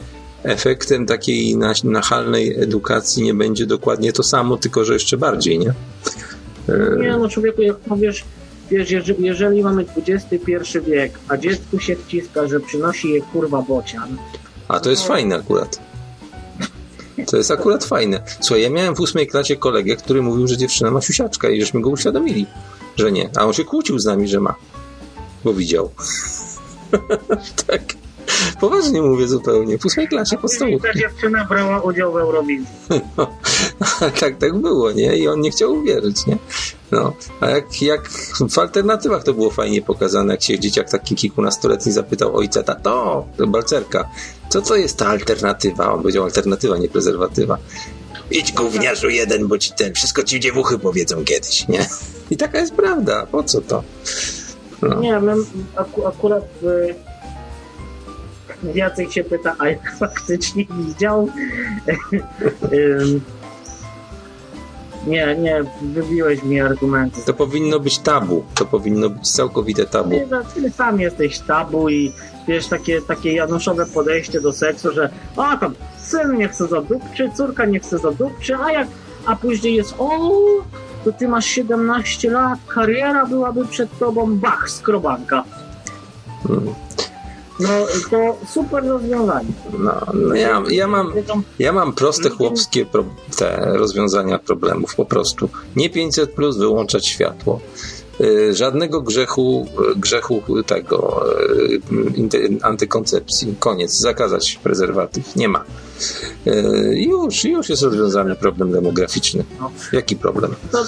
efektem 0.44 1.06
takiej 1.06 1.58
na- 1.58 1.74
nachalnej 1.84 2.60
edukacji 2.64 3.24
nie 3.24 3.34
będzie 3.34 3.66
dokładnie 3.66 4.14
to 4.14 4.24
samo, 4.24 4.58
tylko 4.58 4.86
że 4.86 4.94
jeszcze 4.94 5.18
bardziej, 5.18 5.60
nie? 5.60 5.74
Nie 7.00 7.18
no, 7.18 7.30
człowieku, 7.30 7.62
jak 7.62 7.78
powiesz, 7.78 8.24
wiesz, 8.72 8.92
jeżeli, 9.20 9.64
mamy 9.64 9.86
XXI 10.08 10.80
wiek, 10.88 11.20
a 11.28 11.38
dziecku 11.38 11.80
się 11.80 11.96
wciska, 11.96 12.48
że 12.48 12.60
przynosi 12.60 13.10
je 13.10 13.22
kurwa 13.22 13.62
bocian, 13.62 14.18
A 14.68 14.80
to 14.80 14.90
jest 14.90 15.08
fajne 15.08 15.36
akurat. 15.36 15.80
To 17.28 17.38
jest 17.38 17.52
akurat 17.52 17.86
fajne. 17.86 18.24
Słuchaj, 18.42 18.64
ja 18.64 18.70
miałem 18.70 18.96
w 18.96 19.00
ósmej 19.00 19.28
klasie 19.28 19.56
kolegę, 19.56 19.96
który 19.96 20.22
mówił, 20.22 20.48
że 20.48 20.58
dziewczyna 20.58 20.92
ma 20.92 21.02
siusiaczka 21.02 21.50
i 21.50 21.62
żeśmy 21.62 21.82
go 21.82 21.90
uświadomili, 21.90 22.46
że 22.96 23.12
nie. 23.12 23.30
A 23.36 23.46
on 23.46 23.54
się 23.54 23.64
kłócił 23.64 24.00
z 24.00 24.06
nami, 24.06 24.28
że 24.28 24.40
ma. 24.40 24.56
Bo 25.44 25.54
widział. 25.54 25.92
tak. 27.68 28.03
Poważnie 28.62 29.02
mówię 29.02 29.28
zupełnie. 29.28 29.78
W 29.78 29.86
ósmej 29.86 30.08
klasie 30.08 30.38
podstawówki. 30.38 30.88
ta 30.88 31.00
dziewczyna 31.00 31.46
brała 31.46 31.82
udział 31.82 32.14
w 32.14 32.18
Eurowizji. 32.18 32.68
tak, 34.20 34.38
tak 34.38 34.58
było, 34.58 34.92
nie? 34.92 35.18
I 35.18 35.28
on 35.28 35.42
nie 35.42 35.52
chciał 35.52 35.74
uwierzyć, 35.74 36.26
nie? 36.28 36.38
No. 36.92 37.14
A 37.42 37.50
jak, 37.50 37.82
jak 37.82 38.10
w 38.50 38.58
alternatywach 38.58 39.24
to 39.24 39.34
było 39.34 39.50
fajnie 39.50 39.82
pokazane, 39.82 40.34
jak 40.34 40.44
się 40.44 40.60
dzieciak 40.60 40.90
taki 40.90 41.16
kilkunastoletni 41.16 41.92
zapytał 41.92 42.36
ojca, 42.36 42.64
tato, 42.64 43.26
to 43.38 43.48
balcerka, 43.48 44.10
co 44.50 44.62
to 44.62 44.76
jest 44.76 44.98
ta 44.98 45.08
alternatywa? 45.08 45.94
On 45.94 46.02
powiedział 46.02 46.24
alternatywa, 46.24 46.78
nie 46.78 46.90
prezerwatywa. 46.90 47.58
Idź 48.32 48.54
gówniarzu 48.54 49.10
jeden, 49.10 49.48
bo 49.48 49.58
ci 49.58 49.72
ten, 49.72 49.94
wszystko 49.94 50.24
ci 50.24 50.40
dziewuchy 50.40 50.80
powiedzą 50.80 51.24
kiedyś, 51.24 51.68
nie? 51.68 51.88
I 52.32 52.38
taka 52.38 52.60
jest 52.60 52.74
prawda, 52.74 53.26
po 53.26 53.44
co 53.44 53.62
to? 53.62 53.84
No. 54.82 55.00
Nie 55.00 55.12
wiem, 55.12 55.46
aku, 55.76 56.08
akurat 56.08 56.44
y, 56.64 56.96
Jacek 58.76 59.12
się 59.12 59.24
pyta, 59.24 59.56
a 59.60 59.70
jak 59.70 59.96
faktycznie 60.00 60.66
widział? 60.70 61.30
Nie, 65.08 65.36
nie, 65.36 65.64
wybiłeś 65.82 66.44
mi 66.44 66.62
argumenty. 66.62 67.22
To 67.26 67.34
powinno 67.34 67.80
być 67.80 68.00
tabu, 68.00 68.44
to 68.56 68.66
powinno 68.66 69.10
być 69.10 69.32
całkowite 69.32 69.86
tabu. 69.86 70.10
Ty, 70.10 70.28
no, 70.32 70.42
ty 70.54 70.72
sam 70.72 71.00
jesteś 71.00 71.40
tabu 71.40 71.90
i 71.90 72.14
wiesz, 72.48 72.68
takie, 72.68 73.02
takie 73.02 73.34
januszowe 73.34 73.86
podejście 73.86 74.42
do 74.42 74.54
seksu, 74.54 74.92
że 74.92 75.10
a 75.38 75.58
tam 75.58 75.76
syn 75.98 76.38
nie 76.38 76.48
chce 76.48 76.68
zadupczy, 76.68 77.30
córka 77.38 77.66
nie 77.66 77.80
chce 77.80 77.98
zadupczy, 77.98 78.56
a 78.56 78.72
jak, 78.72 78.88
a 79.26 79.36
później 79.36 79.76
jest 79.76 79.96
o, 79.98 80.32
to 81.06 81.12
ty 81.12 81.28
masz 81.28 81.46
17 81.46 82.32
lat, 82.32 82.60
kariera 82.68 83.26
byłaby 83.26 83.66
przed 83.66 84.00
tobą, 84.00 84.36
bach, 84.36 84.70
skrobanka. 84.70 85.44
Mm. 86.50 86.74
No 87.60 87.70
to 88.10 88.38
super 88.54 88.84
rozwiązanie. 88.88 89.50
No, 89.80 90.02
no 90.14 90.36
ja, 90.36 90.64
ja 90.70 90.88
mam, 90.88 91.14
Ja 91.60 91.72
mam 91.72 91.94
proste 91.94 92.30
chłopskie 92.30 92.86
pro, 92.86 93.06
te 93.38 93.78
rozwiązania 93.78 94.40
problemów, 94.40 94.96
po 94.96 95.06
prostu. 95.06 95.50
Nie 95.76 95.90
500 95.90 96.32
plus 96.32 96.58
wyłączać 96.58 97.08
światło. 97.08 97.60
Y, 98.22 98.54
Żadnego 98.54 99.02
grzechu, 99.02 99.68
grzechu 99.96 100.42
tego 100.66 101.26
y, 102.34 102.60
antykoncepcji. 102.62 103.56
Koniec. 103.60 103.94
Zakazać 104.00 104.60
prezerwatyw. 104.64 105.36
Nie 105.36 105.48
ma. 105.48 105.64
Y, 106.48 106.52
Już, 106.94 107.44
już 107.46 107.70
jest 107.70 107.82
rozwiązany 107.82 108.36
problem 108.36 108.72
demograficzny. 108.72 109.44
No. 109.60 109.72
Jaki 109.92 110.16
problem? 110.16 110.56
To 110.72 110.84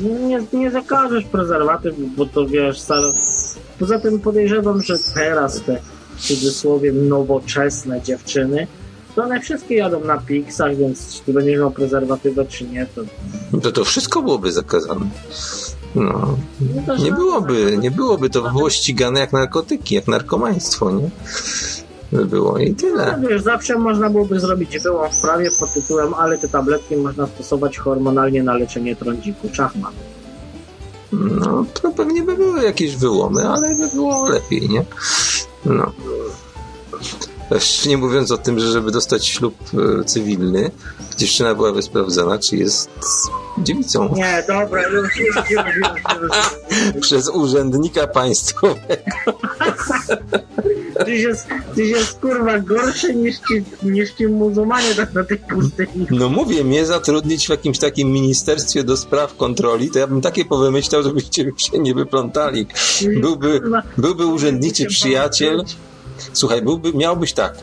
nie, 0.00 0.46
nie 0.52 0.70
zakażesz 0.70 1.24
prezerwatyw, 1.24 1.94
bo 2.16 2.26
to 2.26 2.46
wiesz, 2.46 2.80
zaraz. 2.80 3.56
Poza 3.78 3.98
tym 3.98 4.20
podejrzewam, 4.20 4.82
że 4.82 4.94
teraz 5.14 5.62
te 5.62 5.80
w 6.16 6.20
cudzysłowie 6.20 6.92
nowoczesne 6.92 8.02
dziewczyny, 8.02 8.66
to 9.14 9.24
one 9.24 9.40
wszystkie 9.40 9.74
jadą 9.74 10.04
na 10.04 10.18
piksach, 10.18 10.76
więc 10.76 11.14
czy 11.14 11.22
ty 11.22 11.32
będziesz 11.32 11.58
miał 11.58 11.70
prezerwatywę, 11.70 12.44
czy 12.44 12.64
nie, 12.64 12.86
to 12.94 13.02
To 13.60 13.72
to 13.72 13.84
wszystko 13.84 14.22
byłoby 14.22 14.52
zakazane. 14.52 15.10
No, 15.94 16.36
No 16.86 16.96
nie 16.96 17.12
byłoby, 17.12 17.78
nie 17.80 17.90
byłoby, 17.90 18.30
to 18.30 18.42
by 18.42 18.50
było 18.50 18.70
ścigane 18.70 19.20
jak 19.20 19.32
narkotyki, 19.32 19.94
jak 19.94 20.08
narkomaństwo, 20.08 20.90
nie? 20.90 21.10
By 22.12 22.24
było 22.24 22.58
i 22.58 22.74
tyle. 22.74 23.18
No, 23.22 23.28
wiesz, 23.28 23.42
zawsze 23.42 23.78
można 23.78 24.10
byłoby 24.10 24.40
zrobić 24.40 24.78
wyłom 24.78 25.12
w 25.12 25.20
prawie 25.20 25.50
pod 25.60 25.74
tytułem 25.74 26.14
ale 26.14 26.38
te 26.38 26.48
tabletki 26.48 26.96
można 26.96 27.26
stosować 27.26 27.78
hormonalnie 27.78 28.42
na 28.42 28.54
leczenie 28.54 28.96
trądziku. 28.96 29.48
Szachman. 29.52 29.92
No, 31.12 31.64
to 31.82 31.90
pewnie 31.90 32.22
by 32.22 32.36
były 32.36 32.64
jakieś 32.64 32.96
wyłomy, 32.96 33.48
ale 33.48 33.74
by 33.74 33.88
było 33.88 34.28
lepiej, 34.28 34.68
nie? 34.68 34.84
No. 35.66 35.92
Nie 37.86 37.96
mówiąc 37.96 38.30
o 38.30 38.38
tym, 38.38 38.58
że 38.60 38.72
żeby 38.72 38.90
dostać 38.90 39.26
ślub 39.28 39.54
e, 40.00 40.04
cywilny, 40.04 40.70
dziewczyna 41.16 41.54
byłaby 41.54 41.82
sprawdzona, 41.82 42.38
czy 42.38 42.56
jest 42.56 42.90
dziewicą 43.58 44.14
Nie, 44.14 44.44
dobra, 44.48 44.88
już, 44.88 45.16
już, 45.16 45.36
już, 45.36 45.46
już, 45.50 45.66
już. 46.94 47.02
przez 47.02 47.28
urzędnika 47.28 48.06
państwowego. 48.06 48.86
Tyś 51.04 51.20
jest, 51.22 51.46
tyś 51.74 51.90
jest 51.90 52.18
kurwa 52.20 52.58
gorszy 52.58 53.14
niż 53.14 53.36
ci, 53.36 53.64
niż 53.82 54.10
ci 54.10 54.26
muzułmanie 54.26 54.94
tak 54.94 55.14
na 55.14 55.24
tej 55.24 55.38
pustyni. 55.38 56.06
No 56.10 56.28
mówię, 56.28 56.64
mnie 56.64 56.86
zatrudnić 56.86 57.46
w 57.46 57.50
jakimś 57.50 57.78
takim 57.78 58.12
ministerstwie 58.12 58.84
do 58.84 58.96
spraw 58.96 59.36
kontroli, 59.36 59.90
to 59.90 59.98
ja 59.98 60.06
bym 60.06 60.20
takie 60.20 60.44
powymyślał, 60.44 61.02
żebyście 61.02 61.52
się 61.56 61.78
nie 61.78 61.94
wyplątali. 61.94 62.66
Byłby, 63.20 63.60
byłby 63.98 64.26
urzędniczy 64.26 64.86
przyjaciel, 64.86 65.64
Słuchaj, 66.36 66.62
byłby, 66.62 66.92
miałbyś 66.92 67.32
tak. 67.32 67.54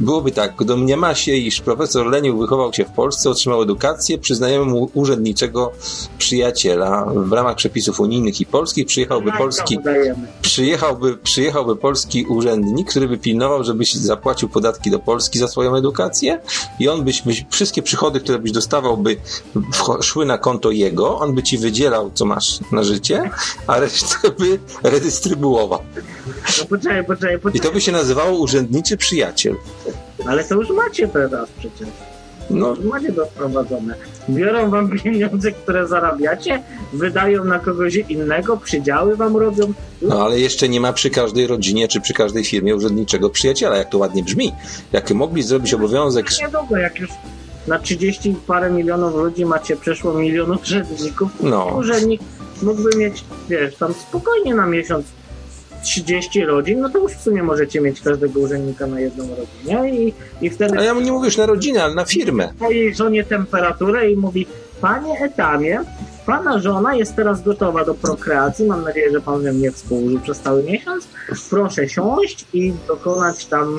Byłoby 0.00 0.30
tak, 0.30 0.64
domniema 0.64 1.14
się, 1.14 1.32
iż 1.32 1.60
profesor 1.60 2.06
Leniuk 2.06 2.38
wychował 2.38 2.72
się 2.72 2.84
w 2.84 2.90
Polsce, 2.90 3.30
otrzymał 3.30 3.62
edukację, 3.62 4.18
przyznajemy 4.18 4.64
mu 4.64 4.90
urzędniczego 4.94 5.72
przyjaciela. 6.18 7.06
W 7.14 7.32
ramach 7.32 7.56
przepisów 7.56 8.00
unijnych 8.00 8.40
i 8.40 8.46
polskich 8.46 8.86
przyjechałby 8.86 9.32
polski, 9.32 9.78
Udajemy. 9.78 10.28
przyjechałby, 10.42 11.16
przyjechałby 11.16 11.76
polski 11.76 12.24
urzędnik, 12.26 12.90
który 12.90 13.08
by 13.08 13.18
pilnował, 13.18 13.64
żebyś 13.64 13.94
zapłacił 13.94 14.48
podatki 14.48 14.90
do 14.90 14.98
Polski 14.98 15.38
za 15.38 15.48
swoją 15.48 15.76
edukację 15.76 16.40
i 16.78 16.88
on 16.88 17.04
byś, 17.04 17.22
byś 17.22 17.44
wszystkie 17.50 17.82
przychody, 17.82 18.20
które 18.20 18.38
byś 18.38 18.52
dostawał, 18.52 18.96
by 18.96 19.16
szły 20.00 20.26
na 20.26 20.38
konto 20.38 20.70
jego, 20.70 21.18
on 21.18 21.34
by 21.34 21.42
ci 21.42 21.58
wydzielał, 21.58 22.10
co 22.14 22.24
masz 22.24 22.58
na 22.72 22.82
życie, 22.82 23.30
a 23.66 23.78
resztę 23.80 24.30
by 24.38 24.58
redystrybuował. 24.82 25.80
No 26.58 26.64
poczekaj, 26.64 27.04
poczekaj, 27.04 27.36
I 27.36 27.38
poczekaj. 27.38 27.68
to 27.68 27.74
by 27.74 27.80
się 27.80 27.92
nazywało 27.92 28.38
urzędniczy 28.38 28.96
przyjaciel. 28.96 29.54
Ale 30.26 30.44
to 30.44 30.54
już 30.54 30.70
macie 30.70 31.08
teraz 31.08 31.48
przecież. 31.58 31.88
No, 32.50 32.68
Już 32.68 32.78
macie 32.84 33.12
to 33.12 33.26
wprowadzone. 33.26 33.94
Biorą 34.30 34.70
wam 34.70 34.90
pieniądze, 34.98 35.52
które 35.52 35.86
zarabiacie, 35.88 36.62
wydają 36.92 37.44
na 37.44 37.58
kogoś 37.58 37.94
innego, 37.96 38.56
przydziały 38.56 39.16
wam 39.16 39.36
robią. 39.36 39.72
no 40.02 40.24
ale 40.24 40.40
jeszcze 40.40 40.68
nie 40.68 40.80
ma 40.80 40.92
przy 40.92 41.10
każdej 41.10 41.46
rodzinie 41.46 41.88
czy 41.88 42.00
przy 42.00 42.14
każdej 42.14 42.44
firmie 42.44 42.76
urzędniczego 42.76 43.30
przyjaciela, 43.30 43.76
jak 43.76 43.88
to 43.90 43.98
ładnie 43.98 44.22
brzmi. 44.22 44.52
Jak 44.92 45.10
mogli 45.10 45.42
zrobić 45.42 45.74
obowiązek 45.74 46.26
Niedługo, 46.42 46.76
jak 46.76 46.98
już 46.98 47.10
na 47.66 47.78
30 47.78 48.36
parę 48.46 48.70
milionów 48.70 49.14
ludzi 49.14 49.44
macie 49.46 49.76
przeszło 49.76 50.14
milion 50.14 50.50
urzędników, 50.62 51.30
No. 51.40 51.64
urzędnik 51.78 52.20
mógłby 52.62 52.96
mieć, 52.96 53.24
wiesz, 53.48 53.74
tam 53.76 53.94
spokojnie 53.94 54.54
na 54.54 54.66
miesiąc 54.66 55.06
30 55.82 56.44
rodzin, 56.44 56.80
no 56.80 56.90
to 56.90 56.98
już 56.98 57.12
w 57.12 57.22
sumie 57.22 57.42
możecie 57.42 57.80
mieć 57.80 58.00
każdego 58.00 58.40
urzędnika 58.40 58.86
na 58.86 59.00
jedną 59.00 59.28
rodzinę 59.36 59.90
i, 59.90 60.14
i 60.40 60.50
wtedy 60.50 60.78
A 60.78 60.82
ja 60.82 60.92
nie 60.92 61.12
mówię 61.12 61.26
już 61.26 61.36
na 61.36 61.46
rodzinę, 61.46 61.84
ale 61.84 61.94
na 61.94 62.04
firmę. 62.04 62.48
swojej 62.56 62.94
żonie 62.94 63.24
temperaturę 63.24 64.10
i 64.10 64.16
mówi 64.16 64.46
Panie 64.80 65.18
Etamie, 65.20 65.84
Pana 66.26 66.58
żona 66.58 66.94
jest 66.94 67.16
teraz 67.16 67.42
gotowa 67.42 67.84
do 67.84 67.94
prokreacji. 67.94 68.66
Mam 68.66 68.82
nadzieję, 68.82 69.10
że 69.12 69.20
Pan 69.20 69.42
ze 69.42 69.52
mnie 69.52 69.72
współżył 69.72 70.20
przez 70.20 70.40
cały 70.40 70.62
miesiąc. 70.62 71.08
Proszę 71.50 71.88
siąść 71.88 72.46
i 72.52 72.72
dokonać 72.88 73.46
tam 73.46 73.78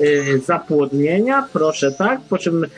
y, 0.00 0.40
zapłodnienia. 0.46 1.48
Proszę 1.52 1.92
tak. 1.92 2.20
Po 2.20 2.38
czym 2.38 2.64
y, 2.64 2.68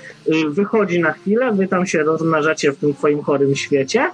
wychodzi 0.51 1.01
na 1.01 1.13
chwilę, 1.13 1.53
Wy 1.53 1.69
tam 1.69 1.87
się 1.87 2.03
rozmnażacie 2.03 2.73
w 2.73 2.77
tym 2.77 2.95
Twoim 2.95 3.23
chorym 3.23 3.57
świecie. 3.57 4.11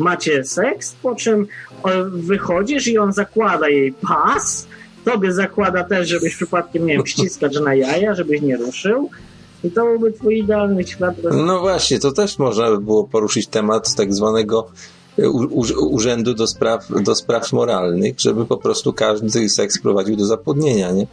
Macie 0.00 0.44
seks, 0.44 0.94
po 1.02 1.14
czym 1.14 1.46
o, 1.82 1.88
wychodzisz 2.10 2.86
i 2.86 2.98
on 2.98 3.12
zakłada 3.12 3.68
jej 3.68 3.92
pas. 3.92 4.66
Tobie 5.04 5.32
zakłada 5.32 5.84
też, 5.84 6.08
żebyś 6.08 6.36
przypadkiem, 6.36 6.86
nie 6.86 6.92
wiem, 6.92 7.06
ściskać 7.06 7.60
na 7.60 7.74
jaja, 7.74 8.14
żebyś 8.14 8.40
nie 8.40 8.56
ruszył. 8.56 9.10
I 9.64 9.70
to 9.70 9.84
byłby 9.84 10.12
twój 10.12 10.38
idealny 10.38 10.86
świat. 10.86 11.14
No 11.46 11.60
właśnie, 11.60 11.98
to 11.98 12.12
też 12.12 12.38
można 12.38 12.70
by 12.70 12.78
było 12.78 13.04
poruszyć 13.04 13.46
temat 13.46 13.94
tak 13.94 14.14
zwanego 14.14 14.70
u, 15.18 15.64
urzędu 15.94 16.34
do 16.34 16.46
spraw, 16.46 16.88
do 17.02 17.14
spraw 17.14 17.52
moralnych, 17.52 18.20
żeby 18.20 18.46
po 18.46 18.56
prostu 18.56 18.92
każdy 18.92 19.48
seks 19.48 19.80
prowadził 19.82 20.16
do 20.16 20.26
zapłodnienia, 20.26 20.90
nie? 20.90 21.06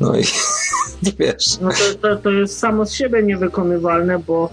No 0.00 0.16
i 0.16 0.22
wiesz. 1.18 1.58
No 1.60 1.68
to, 1.70 2.08
to, 2.08 2.16
to 2.16 2.30
jest 2.30 2.58
samo 2.58 2.86
z 2.86 2.92
siebie 2.92 3.22
niewykonywalne, 3.22 4.18
bo 4.18 4.50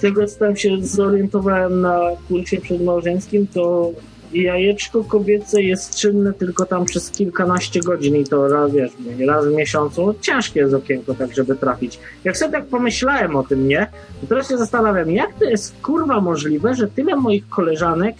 z 0.00 0.02
tego 0.02 0.26
co 0.26 0.38
tam 0.38 0.56
się 0.56 0.76
zorientowałem 0.80 1.80
na 1.80 2.00
kursie 2.28 2.60
przedmałżeńskim, 2.60 3.46
to 3.46 3.92
jajeczko 4.32 5.04
kobiece 5.04 5.62
jest 5.62 5.96
czynne 5.96 6.32
tylko 6.32 6.66
tam 6.66 6.84
przez 6.84 7.10
kilkanaście 7.10 7.80
godzin 7.80 8.16
i 8.16 8.24
to 8.24 8.48
raz, 8.48 8.72
wiesz, 8.72 8.90
raz 9.26 9.46
w 9.46 9.52
miesiącu. 9.52 10.14
Ciężkie 10.20 10.60
jest 10.60 10.74
okienko 10.74 11.14
tak, 11.14 11.34
żeby 11.34 11.56
trafić. 11.56 11.98
Jak 12.24 12.36
sobie 12.36 12.52
tak 12.52 12.66
pomyślałem 12.66 13.36
o 13.36 13.42
tym, 13.42 13.68
nie? 13.68 13.86
To 14.20 14.26
teraz 14.26 14.48
się 14.48 14.58
zastanawiam, 14.58 15.10
jak 15.10 15.34
to 15.34 15.44
jest 15.44 15.74
kurwa 15.82 16.20
możliwe, 16.20 16.74
że 16.74 16.88
tyle 16.88 17.16
moich 17.16 17.48
koleżanek 17.48 18.16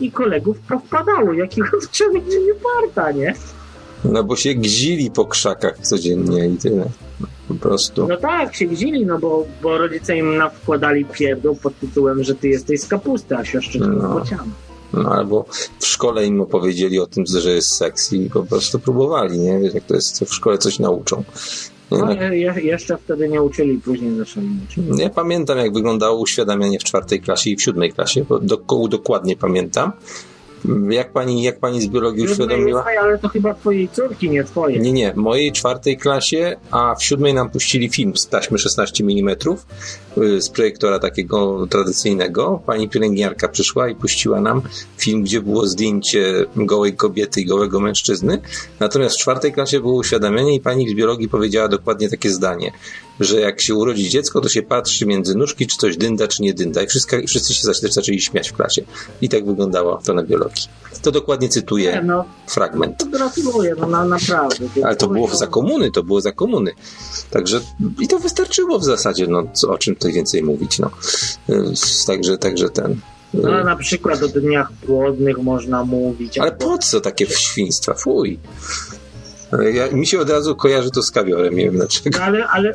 i 0.00 0.10
kolegów 0.10 0.58
propadało, 0.58 1.32
jakiego 1.32 1.68
mieć 2.12 2.24
nie 2.26 2.54
warta, 2.54 3.12
nie? 3.12 3.34
No 4.04 4.24
bo 4.24 4.36
się 4.36 4.54
gzili 4.54 5.10
po 5.10 5.24
krzakach 5.24 5.78
codziennie 5.78 6.48
i 6.48 6.56
tyle. 6.56 6.84
Po 7.48 7.54
prostu. 7.54 8.08
No 8.08 8.16
tak, 8.16 8.54
się 8.54 8.66
gdzili, 8.66 9.06
no 9.06 9.18
bo, 9.18 9.46
bo 9.62 9.78
rodzice 9.78 10.16
im 10.16 10.42
wkładali 10.62 11.04
pierdol 11.04 11.56
pod 11.56 11.78
tytułem, 11.78 12.24
że 12.24 12.34
ty 12.34 12.48
jesteś 12.48 12.80
z 12.80 12.86
kapusty, 12.88 13.36
a 13.36 13.44
siostrzyca 13.44 13.86
No. 13.86 14.10
z 14.10 14.12
bociana. 14.20 14.44
No, 14.92 15.12
albo 15.12 15.44
w 15.80 15.86
szkole 15.86 16.26
im 16.26 16.40
opowiedzieli 16.40 16.98
o 16.98 17.06
tym, 17.06 17.24
że 17.26 17.50
jest 17.50 17.76
seks 17.76 18.12
i 18.12 18.30
po 18.30 18.42
prostu 18.42 18.78
próbowali, 18.78 19.38
nie? 19.38 19.60
Wiesz, 19.60 19.74
jak 19.74 19.84
to 19.84 19.94
jest, 19.94 20.24
w 20.24 20.34
szkole 20.34 20.58
coś 20.58 20.78
nauczą. 20.78 21.24
No, 21.90 22.12
je, 22.12 22.54
jeszcze 22.62 22.96
wtedy 22.96 23.28
nie 23.28 23.42
uczyli, 23.42 23.78
później 23.78 24.16
zaczęli 24.16 24.48
uczyć. 24.68 24.84
Ja 25.00 25.10
pamiętam, 25.10 25.58
jak 25.58 25.72
wyglądało 25.72 26.20
uświadamianie 26.20 26.78
w 26.78 26.84
czwartej 26.84 27.20
klasie 27.20 27.50
i 27.50 27.56
w 27.56 27.62
siódmej 27.62 27.92
klasie, 27.92 28.24
bo 28.28 28.38
do, 28.38 28.56
dokładnie 28.88 29.36
pamiętam. 29.36 29.92
Jak 30.90 31.12
pani, 31.12 31.42
jak 31.42 31.58
pani 31.58 31.80
z 31.82 31.86
biologii 31.86 32.24
uświadomiła? 32.24 32.84
Ale 33.00 33.18
to 33.18 33.28
chyba 33.28 33.54
twojej 33.54 33.88
córki, 33.88 34.30
nie 34.30 34.44
twoje. 34.44 34.78
Nie, 34.78 34.92
nie, 34.92 35.12
mojej 35.16 35.52
czwartej 35.52 35.96
klasie, 35.96 36.56
a 36.70 36.94
w 36.94 37.04
siódmej 37.04 37.34
nam 37.34 37.50
puścili 37.50 37.88
film 37.88 38.16
z 38.16 38.28
taśmy 38.28 38.58
16 38.58 39.04
mm 39.04 39.36
y, 40.18 40.42
z 40.42 40.48
projektora 40.50 40.98
takiego 40.98 41.66
tradycyjnego. 41.66 42.62
Pani 42.66 42.88
pielęgniarka 42.88 43.48
przyszła 43.48 43.88
i 43.88 43.94
puściła 43.94 44.40
nam 44.40 44.62
film, 44.96 45.22
gdzie 45.22 45.40
było 45.40 45.66
zdjęcie 45.66 46.46
gołej 46.56 46.96
kobiety 46.96 47.40
i 47.40 47.46
gołego 47.46 47.80
mężczyzny. 47.80 48.40
Natomiast 48.80 49.16
w 49.16 49.18
czwartej 49.18 49.52
klasie 49.52 49.80
było 49.80 49.94
uświadamianie 49.94 50.54
i 50.54 50.60
pani 50.60 50.88
z 50.88 50.94
biologii 50.94 51.28
powiedziała 51.28 51.68
dokładnie 51.68 52.08
takie 52.08 52.30
zdanie, 52.30 52.72
że 53.20 53.40
jak 53.40 53.60
się 53.60 53.74
urodzi 53.74 54.08
dziecko, 54.08 54.40
to 54.40 54.48
się 54.48 54.62
patrzy 54.62 55.06
między 55.06 55.34
nóżki, 55.34 55.66
czy 55.66 55.76
coś 55.76 55.96
dynda, 55.96 56.28
czy 56.28 56.42
nie 56.42 56.54
dynda. 56.54 56.82
I 56.82 56.86
wszyscy, 56.86 57.22
wszyscy 57.26 57.54
się 57.54 57.62
zaczęli, 57.62 57.92
zaczęli 57.92 58.20
śmiać 58.20 58.48
w 58.48 58.52
klasie. 58.52 58.82
I 59.20 59.28
tak 59.28 59.46
wyglądało 59.46 60.00
to 60.04 60.14
na 60.14 60.22
biologii. 60.22 60.62
To 61.02 61.10
dokładnie 61.10 61.46
Nie, 61.46 61.52
cytuję 61.52 62.02
no, 62.04 62.24
fragment. 62.46 62.98
to 62.98 63.06
gratuluję, 63.06 63.74
no 63.80 63.86
na, 63.86 64.04
naprawdę. 64.04 64.66
Ale 64.84 64.96
to 64.96 65.08
było 65.08 65.36
za 65.36 65.46
komuny, 65.46 65.90
to 65.90 66.02
było 66.02 66.20
za 66.20 66.32
komuny. 66.32 66.70
Także 67.30 67.60
i 68.00 68.08
to 68.08 68.18
wystarczyło 68.18 68.78
w 68.78 68.84
zasadzie, 68.84 69.26
no 69.26 69.42
co, 69.52 69.70
o 69.70 69.78
czym 69.78 69.94
tutaj 69.94 70.12
więcej 70.12 70.42
mówić, 70.42 70.78
no. 70.78 70.90
Y, 71.50 71.74
Także, 72.06 72.38
także 72.38 72.70
ten. 72.70 73.00
No 73.34 73.60
y, 73.60 73.64
na 73.64 73.76
przykład 73.76 74.22
o 74.22 74.28
dniach 74.28 74.72
płodnych 74.72 75.38
można 75.38 75.84
mówić. 75.84 76.38
Ale 76.38 76.52
po 76.52 76.78
co 76.78 77.00
takie 77.00 77.26
świństwa? 77.26 77.94
Fuj. 77.94 78.38
Ja, 79.62 79.88
mi 79.90 80.06
się 80.06 80.20
od 80.20 80.30
razu 80.30 80.56
kojarzy 80.56 80.90
to 80.90 81.02
z 81.02 81.10
kawiorem, 81.10 81.56
nie 81.56 81.64
wiem 81.64 81.74
dlaczego. 81.74 82.18
No, 82.18 82.24
ale, 82.24 82.46
ale, 82.48 82.74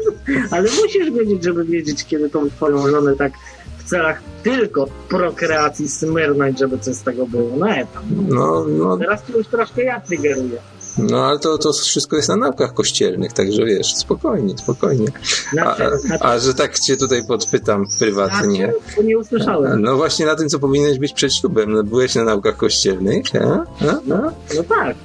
ale 0.50 0.62
musisz 0.82 1.10
wiedzieć, 1.10 1.44
żeby 1.44 1.64
wiedzieć, 1.64 2.04
kiedy 2.04 2.30
tą 2.30 2.50
twoją 2.50 2.88
żonę 2.88 3.16
tak 3.16 3.32
w 3.78 3.88
celach 3.88 4.20
tylko 4.42 4.86
prokreacji 5.08 5.88
smyrnąć, 5.88 6.58
żeby 6.58 6.78
coś 6.78 6.94
z 6.94 7.02
tego 7.02 7.26
było. 7.26 7.56
No 7.56 7.68
etam. 7.70 8.02
No, 8.28 8.64
no, 8.68 8.96
Teraz 8.96 9.26
ci 9.26 9.32
już 9.32 9.46
troszkę 9.46 9.82
ja 9.84 10.00
triggeruję. 10.00 10.58
no 10.98 11.26
ale 11.26 11.38
to, 11.38 11.58
to 11.58 11.72
wszystko 11.72 12.16
jest 12.16 12.28
na 12.28 12.36
naukach 12.36 12.74
kościelnych, 12.74 13.32
także 13.32 13.64
wiesz, 13.64 13.94
spokojnie, 13.94 14.58
spokojnie. 14.58 15.08
A, 15.08 15.52
Znaczy, 15.54 15.84
a, 16.20 16.28
a 16.32 16.38
że 16.38 16.54
tak 16.54 16.78
cię 16.78 16.96
tutaj 16.96 17.26
podpytam 17.28 17.84
prywatnie. 17.98 18.72
Bo 18.96 19.02
nie 19.02 19.18
usłyszałem. 19.18 19.82
No 19.82 19.96
właśnie 19.96 20.26
na 20.26 20.34
tym, 20.34 20.48
co 20.48 20.58
powinieneś 20.58 20.98
być 20.98 21.12
przed 21.12 21.34
ślubem. 21.34 21.72
No, 21.72 21.82
byłeś 21.82 22.14
na 22.14 22.24
naukach 22.24 22.56
kościelnych, 22.56 23.24
a? 23.40 23.64
A? 23.86 23.90
A? 23.90 24.32
No 24.56 24.62
tak. 24.68 24.96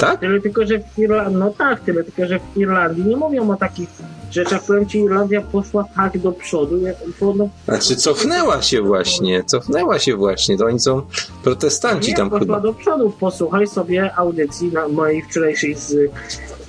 Tak? 0.00 0.20
Tyle 0.20 0.40
tylko, 0.40 0.66
że 0.66 0.78
w 0.78 0.98
Irlandii, 0.98 1.36
no 1.36 1.50
tak, 1.58 1.80
tyle 1.80 2.04
tylko, 2.04 2.26
że 2.26 2.38
w 2.38 2.56
Irlandii 2.56 3.04
nie 3.04 3.16
mówią 3.16 3.50
o 3.50 3.56
takich 3.56 3.88
rzeczach. 4.30 4.62
Powiem 4.66 4.86
ci, 4.86 4.98
Irlandia 4.98 5.40
poszła 5.40 5.84
tak 5.96 6.18
do 6.18 6.32
przodu, 6.32 6.78
jak 6.78 6.96
no, 7.20 7.48
Znaczy 7.64 7.96
cofnęła 7.96 8.62
się 8.62 8.82
właśnie, 8.82 9.44
cofnęła 9.44 9.98
się 9.98 10.16
właśnie, 10.16 10.58
to 10.58 10.64
oni 10.66 10.80
są 10.80 11.02
protestanci 11.44 12.10
nie 12.10 12.16
tam 12.16 12.30
poszła 12.30 12.40
chyba. 12.40 12.60
do 12.60 12.74
przodu. 12.74 13.12
Posłuchaj 13.20 13.66
sobie 13.66 14.14
audycji 14.16 14.72
na 14.72 14.88
mojej 14.88 15.22
wczorajszej 15.22 15.74
z 15.74 15.92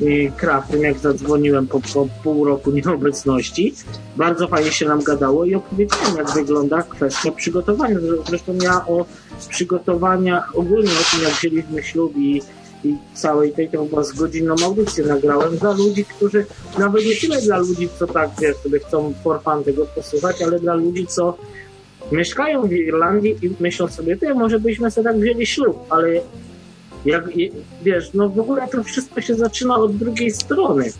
y, 0.01 0.31
Kraftem, 0.37 0.81
jak 0.81 0.97
zadzwoniłem 0.97 1.67
po, 1.67 1.79
po 1.93 2.07
pół 2.23 2.45
roku 2.45 2.71
nieobecności. 2.71 3.73
Bardzo 4.15 4.47
fajnie 4.47 4.71
się 4.71 4.85
nam 4.85 5.03
gadało 5.03 5.45
i 5.45 5.55
opowiedziałem, 5.55 6.17
jak 6.17 6.31
wygląda 6.31 6.83
kwestia 6.83 7.31
przygotowania. 7.31 7.95
Zresztą 8.27 8.53
ja 8.63 8.85
o 8.87 9.05
przygotowaniach, 9.49 10.55
ogólnie 10.55 10.91
o 10.91 11.15
tym, 11.15 11.23
jak 11.23 11.33
wzięliśmy 11.33 11.83
ślub 11.83 12.13
i, 12.17 12.41
i 12.83 12.95
całej 13.13 13.51
tej 13.51 13.69
to 13.69 13.85
chyba 13.85 14.01
godzinną 14.17 14.55
audycję 14.65 15.05
nagrałem 15.05 15.57
dla 15.57 15.71
ludzi, 15.71 16.05
którzy, 16.05 16.45
nawet 16.79 17.05
nie 17.05 17.15
tyle 17.15 17.41
dla 17.41 17.57
ludzi, 17.57 17.89
co 17.99 18.07
tak, 18.07 18.29
wiesz, 18.41 18.57
sobie 18.57 18.79
chcą 18.79 19.13
for 19.23 19.41
tego 19.65 19.85
posłuchać, 19.85 20.41
ale 20.41 20.59
dla 20.59 20.73
ludzi, 20.73 21.07
co 21.07 21.37
mieszkają 22.11 22.67
w 22.67 22.71
Irlandii 22.71 23.37
i 23.41 23.51
myślą 23.59 23.87
sobie, 23.87 24.17
ty, 24.17 24.33
może 24.33 24.59
byśmy 24.59 24.91
sobie 24.91 25.05
tak 25.05 25.19
wzięli 25.19 25.45
ślub, 25.45 25.77
ale 25.89 26.21
jak, 27.05 27.29
wiesz, 27.83 28.13
no 28.13 28.29
w 28.29 28.39
ogóle 28.39 28.67
to 28.67 28.83
wszystko 28.83 29.21
się 29.21 29.35
zaczyna 29.35 29.75
od 29.75 29.97
drugiej 29.97 30.31
strony. 30.31 30.91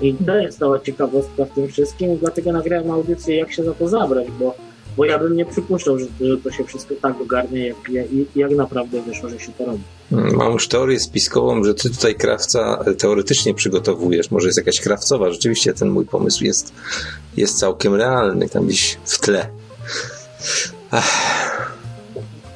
I 0.00 0.14
to 0.14 0.36
jest 0.36 0.58
cała 0.58 0.80
ciekawostka 0.80 1.44
w 1.44 1.54
tym 1.54 1.68
wszystkim, 1.68 2.16
dlatego 2.16 2.52
nagrałem 2.52 2.90
audycję, 2.90 3.36
jak 3.36 3.52
się 3.52 3.64
za 3.64 3.74
to 3.74 3.88
zabrać, 3.88 4.26
bo, 4.38 4.54
bo 4.96 5.04
ja 5.04 5.18
bym 5.18 5.36
nie 5.36 5.44
przypuszczał, 5.44 5.98
że, 5.98 6.06
że 6.20 6.36
to 6.36 6.50
się 6.50 6.64
wszystko 6.64 6.94
tak 7.02 7.20
ogarnie, 7.20 7.66
jak, 7.66 7.76
jak, 7.88 8.06
jak 8.36 8.50
naprawdę 8.50 9.02
wyszło, 9.02 9.28
że 9.28 9.40
się 9.40 9.52
to 9.52 9.64
robi. 9.64 9.82
Mam 10.10 10.52
już 10.52 10.68
teorię 10.68 11.00
spiskową, 11.00 11.64
że 11.64 11.74
ty 11.74 11.90
tutaj 11.90 12.14
krawca 12.14 12.84
e, 12.86 12.94
teoretycznie 12.94 13.54
przygotowujesz. 13.54 14.30
Może 14.30 14.46
jest 14.46 14.58
jakaś 14.58 14.80
krawcowa. 14.80 15.30
Rzeczywiście 15.30 15.74
ten 15.74 15.90
mój 15.90 16.06
pomysł 16.06 16.44
jest, 16.44 16.72
jest 17.36 17.58
całkiem 17.58 17.94
realny, 17.94 18.48
tam 18.48 18.66
gdzieś 18.66 18.98
w 19.04 19.18
tle. 19.18 19.48
Ach. 20.90 21.36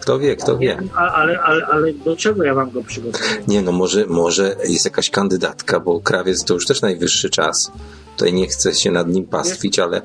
Kto 0.01 0.19
wie, 0.19 0.37
kto 0.37 0.59
wie. 0.59 0.83
Ale, 0.97 1.41
ale, 1.41 1.67
ale 1.67 1.93
do 1.93 2.17
czego 2.17 2.45
ja 2.45 2.55
mam 2.55 2.71
go 2.71 2.83
przygotować? 2.83 3.29
Nie, 3.49 3.63
no 3.63 3.73
może, 3.73 4.07
może 4.07 4.57
jest 4.69 4.85
jakaś 4.85 5.11
kandydatka, 5.11 5.81
bo 5.81 6.01
krawiec 6.01 6.45
to 6.45 6.55
już 6.55 6.67
też 6.67 6.83
najwyższy 6.83 7.31
czas. 7.31 7.73
Tutaj 8.17 8.33
nie 8.33 8.47
chcę 8.47 8.75
się 8.75 8.91
nad 8.91 9.09
nim 9.09 9.25
pastwić, 9.25 9.79
ale 9.79 10.03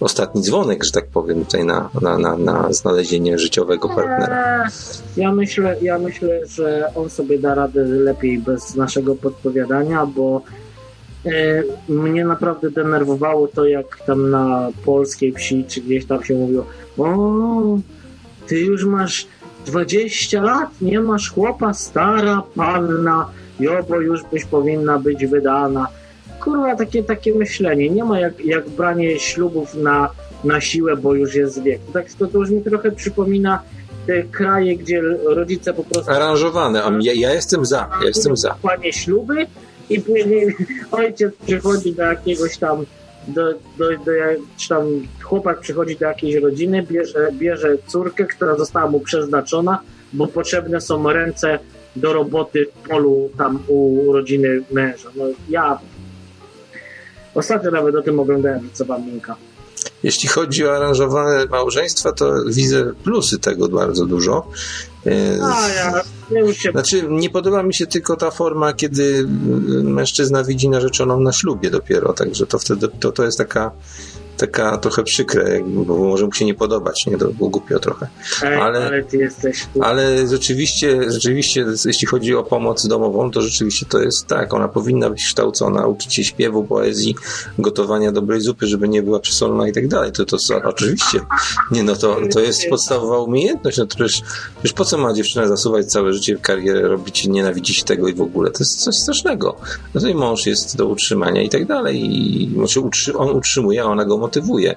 ostatni 0.00 0.42
dzwonek, 0.42 0.84
że 0.84 0.90
tak 0.90 1.06
powiem, 1.06 1.44
tutaj 1.44 1.64
na, 1.64 1.90
na, 2.00 2.18
na, 2.18 2.36
na 2.36 2.72
znalezienie 2.72 3.38
życiowego 3.38 3.88
partnera. 3.88 4.68
Ja 5.16 5.32
myślę, 5.32 5.76
ja 5.82 5.98
myślę, 5.98 6.46
że 6.46 6.92
on 6.94 7.10
sobie 7.10 7.38
da 7.38 7.54
radę 7.54 7.84
lepiej 7.84 8.38
bez 8.38 8.74
naszego 8.74 9.14
podpowiadania, 9.14 10.06
bo 10.06 10.42
e, 11.26 11.62
mnie 11.88 12.24
naprawdę 12.24 12.70
denerwowało 12.70 13.48
to, 13.48 13.64
jak 13.64 13.98
tam 14.06 14.30
na 14.30 14.68
polskiej 14.84 15.32
wsi, 15.32 15.64
czy 15.68 15.80
gdzieś 15.80 16.06
tam 16.06 16.24
się 16.24 16.34
mówiło, 16.34 16.66
o, 16.98 17.78
ty 18.46 18.60
już 18.60 18.84
masz 18.84 19.26
20 19.66 20.42
lat, 20.42 20.70
nie 20.80 21.00
masz 21.00 21.30
chłopa, 21.30 21.74
stara 21.74 22.42
panna, 22.56 23.28
jo, 23.60 23.84
bo 23.88 24.00
już 24.00 24.22
byś 24.32 24.44
powinna 24.44 24.98
być 24.98 25.26
wydana. 25.26 25.88
Kurwa, 26.44 26.76
takie, 26.76 27.02
takie 27.02 27.34
myślenie. 27.34 27.90
Nie 27.90 28.04
ma 28.04 28.20
jak, 28.20 28.44
jak 28.44 28.68
branie 28.68 29.18
ślubów 29.18 29.74
na, 29.74 30.10
na 30.44 30.60
siłę, 30.60 30.96
bo 30.96 31.14
już 31.14 31.34
jest 31.34 31.62
wiek. 31.62 31.80
Tak, 31.92 32.12
to, 32.12 32.26
to 32.26 32.38
już 32.38 32.50
mi 32.50 32.62
trochę 32.62 32.92
przypomina 32.92 33.62
te 34.06 34.22
kraje, 34.22 34.76
gdzie 34.76 35.02
rodzice 35.24 35.74
po 35.74 35.84
prostu 35.84 36.10
Aranżowane, 36.10 36.84
a 36.84 36.90
ja, 37.00 37.12
ja 37.12 37.34
jestem 37.34 37.66
za, 37.66 37.90
ja 38.00 38.06
jestem 38.06 38.36
za. 38.36 38.54
Panie 38.62 38.92
śluby 38.92 39.46
i 39.90 40.00
później 40.00 40.56
ojciec 40.90 41.34
przychodzi 41.46 41.92
do 41.92 42.02
jakiegoś 42.02 42.58
tam 42.58 42.84
do, 43.28 43.52
do, 43.52 43.90
do, 44.04 44.12
czy 44.56 44.68
tam 44.68 44.86
chłopak 45.22 45.60
przychodzi 45.60 45.96
do 45.96 46.06
jakiejś 46.06 46.34
rodziny, 46.34 46.82
bierze, 46.82 47.28
bierze 47.32 47.78
córkę, 47.86 48.24
która 48.24 48.56
została 48.56 48.90
mu 48.90 49.00
przeznaczona, 49.00 49.80
bo 50.12 50.26
potrzebne 50.26 50.80
są 50.80 51.12
ręce 51.12 51.58
do 51.96 52.12
roboty 52.12 52.66
w 52.66 52.88
polu 52.88 53.30
tam 53.38 53.58
u 53.68 54.12
rodziny 54.12 54.62
męża. 54.70 55.08
No 55.16 55.24
ja 55.48 55.78
ostatnio 57.34 57.70
nawet 57.70 57.94
o 57.94 58.02
tym 58.02 58.20
oglądałem, 58.20 58.68
co 58.72 58.84
wam 58.84 59.06
Minka. 59.06 59.36
Jeśli 60.02 60.28
chodzi 60.28 60.66
o 60.66 60.76
aranżowane 60.76 61.46
małżeństwa, 61.46 62.12
to 62.12 62.44
widzę 62.46 62.92
plusy 63.04 63.38
tego 63.38 63.68
bardzo 63.68 64.06
dużo. 64.06 64.46
A 65.42 65.68
ja, 65.68 66.02
się 66.52 66.70
Znaczy, 66.70 67.04
nie 67.08 67.30
podoba 67.30 67.62
mi 67.62 67.74
się 67.74 67.86
tylko 67.86 68.16
ta 68.16 68.30
forma, 68.30 68.72
kiedy 68.72 69.26
mężczyzna 69.82 70.44
widzi 70.44 70.68
narzeczoną 70.68 71.20
na 71.20 71.32
ślubie 71.32 71.70
dopiero, 71.70 72.12
także 72.12 72.46
to 72.46 72.58
wtedy 72.58 72.88
to, 73.00 73.12
to 73.12 73.24
jest 73.24 73.38
taka, 73.38 73.70
taka 74.46 74.78
trochę 74.78 75.02
przykre, 75.02 75.60
bo 75.66 75.96
może 75.98 76.26
mu 76.26 76.32
się 76.32 76.44
nie 76.44 76.54
podobać, 76.54 77.06
nie? 77.06 77.18
To 77.18 77.28
było 77.28 77.50
głupio 77.50 77.78
trochę. 77.78 78.06
Ej, 78.42 78.54
ale- 78.60 78.86
ale, 78.86 79.04
ty 79.04 79.16
jesteś. 79.16 79.66
Ale 79.80 80.28
rzeczywiście, 80.28 81.10
rzeczywiście, 81.12 81.66
jeśli 81.84 82.06
chodzi 82.06 82.34
o 82.34 82.42
pomoc 82.42 82.86
domową, 82.86 83.30
to 83.30 83.42
rzeczywiście 83.42 83.86
to 83.86 83.98
jest 84.02 84.26
tak, 84.26 84.54
ona 84.54 84.68
powinna 84.68 85.10
być 85.10 85.24
kształcona, 85.24 85.86
uczyć 85.86 86.14
się 86.14 86.24
śpiewu, 86.24 86.64
poezji, 86.64 87.14
gotowania 87.58 88.12
dobrej 88.12 88.40
zupy, 88.40 88.66
żeby 88.66 88.88
nie 88.88 89.02
była 89.02 89.20
przesolona 89.20 89.68
i 89.68 89.72
tak 89.72 89.88
dalej. 89.88 90.12
To, 90.12 90.24
to 90.24 90.38
są- 90.38 90.62
oczywiście, 90.64 91.20
nie 91.70 91.82
no, 91.82 91.96
to, 91.96 92.16
to 92.32 92.40
jest 92.40 92.68
podstawowa 92.70 93.18
umiejętność, 93.18 93.78
no 93.78 93.86
to 93.86 93.96
przecież, 93.96 94.22
przecież 94.54 94.72
po 94.72 94.84
co 94.84 94.98
ma 94.98 95.12
dziewczyna 95.12 95.48
zasuwać 95.48 95.86
całe 95.86 96.12
życie 96.12 96.36
w 96.36 96.40
karierę, 96.40 96.88
robić, 96.88 97.26
nienawidzić 97.26 97.82
tego 97.84 98.08
i 98.08 98.14
w 98.14 98.20
ogóle, 98.22 98.50
to 98.50 98.56
jest 98.58 98.80
coś 98.84 98.94
strasznego. 98.96 99.56
No 99.94 100.00
to 100.00 100.08
i 100.08 100.14
mąż 100.14 100.46
jest 100.46 100.76
do 100.76 100.86
utrzymania 100.86 101.42
i 101.42 101.48
tak 101.48 101.66
dalej 101.66 102.00
i 102.16 102.50
znaczy 102.54 102.80
on 103.16 103.30
utrzymuje, 103.36 103.82
a 103.82 103.84
ona 103.84 104.04
go 104.04 104.18
motywuje, 104.36 104.76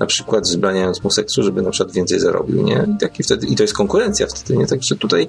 na 0.00 0.06
przykład 0.06 0.46
zbraniając 0.46 1.04
mu 1.04 1.10
seksu, 1.10 1.42
żeby 1.42 1.62
na 1.62 1.70
przykład 1.70 1.94
więcej 1.94 2.20
zarobił, 2.20 2.62
nie? 2.62 2.86
I, 2.96 2.98
taki 3.00 3.22
wtedy, 3.22 3.46
i 3.46 3.56
to 3.56 3.62
jest 3.62 3.74
konkurencja 3.74 4.26
wtedy, 4.26 4.56
nie? 4.58 4.66
Także 4.66 4.96
tutaj 4.96 5.28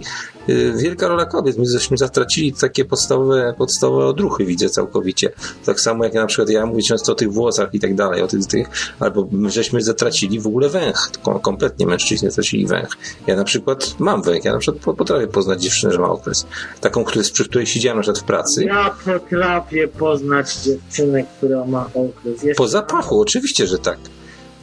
y, 0.49 0.73
wielka 0.77 1.07
rola 1.07 1.25
kobiet. 1.25 1.57
My 1.57 1.65
żeśmy 1.65 1.97
zatracili 1.97 2.53
takie 2.53 2.85
podstawowe, 2.85 3.53
podstawowe 3.57 4.05
odruchy, 4.05 4.45
widzę 4.45 4.69
całkowicie. 4.69 5.31
Tak 5.65 5.79
samo 5.81 6.03
jak 6.03 6.13
na 6.13 6.25
przykład 6.25 6.49
ja 6.49 6.65
mówię 6.65 6.81
często 6.83 7.11
o 7.11 7.15
tych 7.15 7.31
włosach 7.33 7.69
i 7.73 7.79
tak 7.79 7.95
dalej, 7.95 8.21
o 8.21 8.27
tych, 8.27 8.45
tych 8.45 8.67
albo 8.99 9.27
my 9.31 9.49
żeśmy 9.49 9.81
zatracili 9.81 10.39
w 10.39 10.47
ogóle 10.47 10.69
węch. 10.69 11.11
Kom- 11.23 11.39
Kompletnie 11.39 11.85
mężczyźni 11.87 12.31
stracili 12.31 12.67
węch. 12.67 12.89
Ja 13.27 13.35
na 13.35 13.43
przykład 13.43 13.95
mam 13.99 14.21
węch, 14.23 14.45
ja 14.45 14.53
na 14.53 14.59
przykład 14.59 14.83
po- 14.83 14.93
potrafię 14.93 15.27
poznać 15.27 15.61
dziewczynę, 15.63 15.93
że 15.93 15.99
ma 15.99 16.09
okres. 16.09 16.45
Taką, 16.81 17.03
przy 17.33 17.45
której 17.49 17.67
siedziałem 17.67 17.97
na 17.97 18.01
przykład 18.01 18.23
w 18.23 18.25
pracy. 18.25 18.63
Ja 18.63 18.95
potrafię 19.05 19.87
poznać 19.87 20.55
dziewczynę, 20.55 21.23
która 21.37 21.65
ma 21.65 21.85
okres. 21.93 22.43
Jeszcze 22.43 22.55
Po 22.57 22.67
zapachu, 22.67 23.21
oczywiście, 23.21 23.66
że 23.67 23.77
tak. 23.77 23.97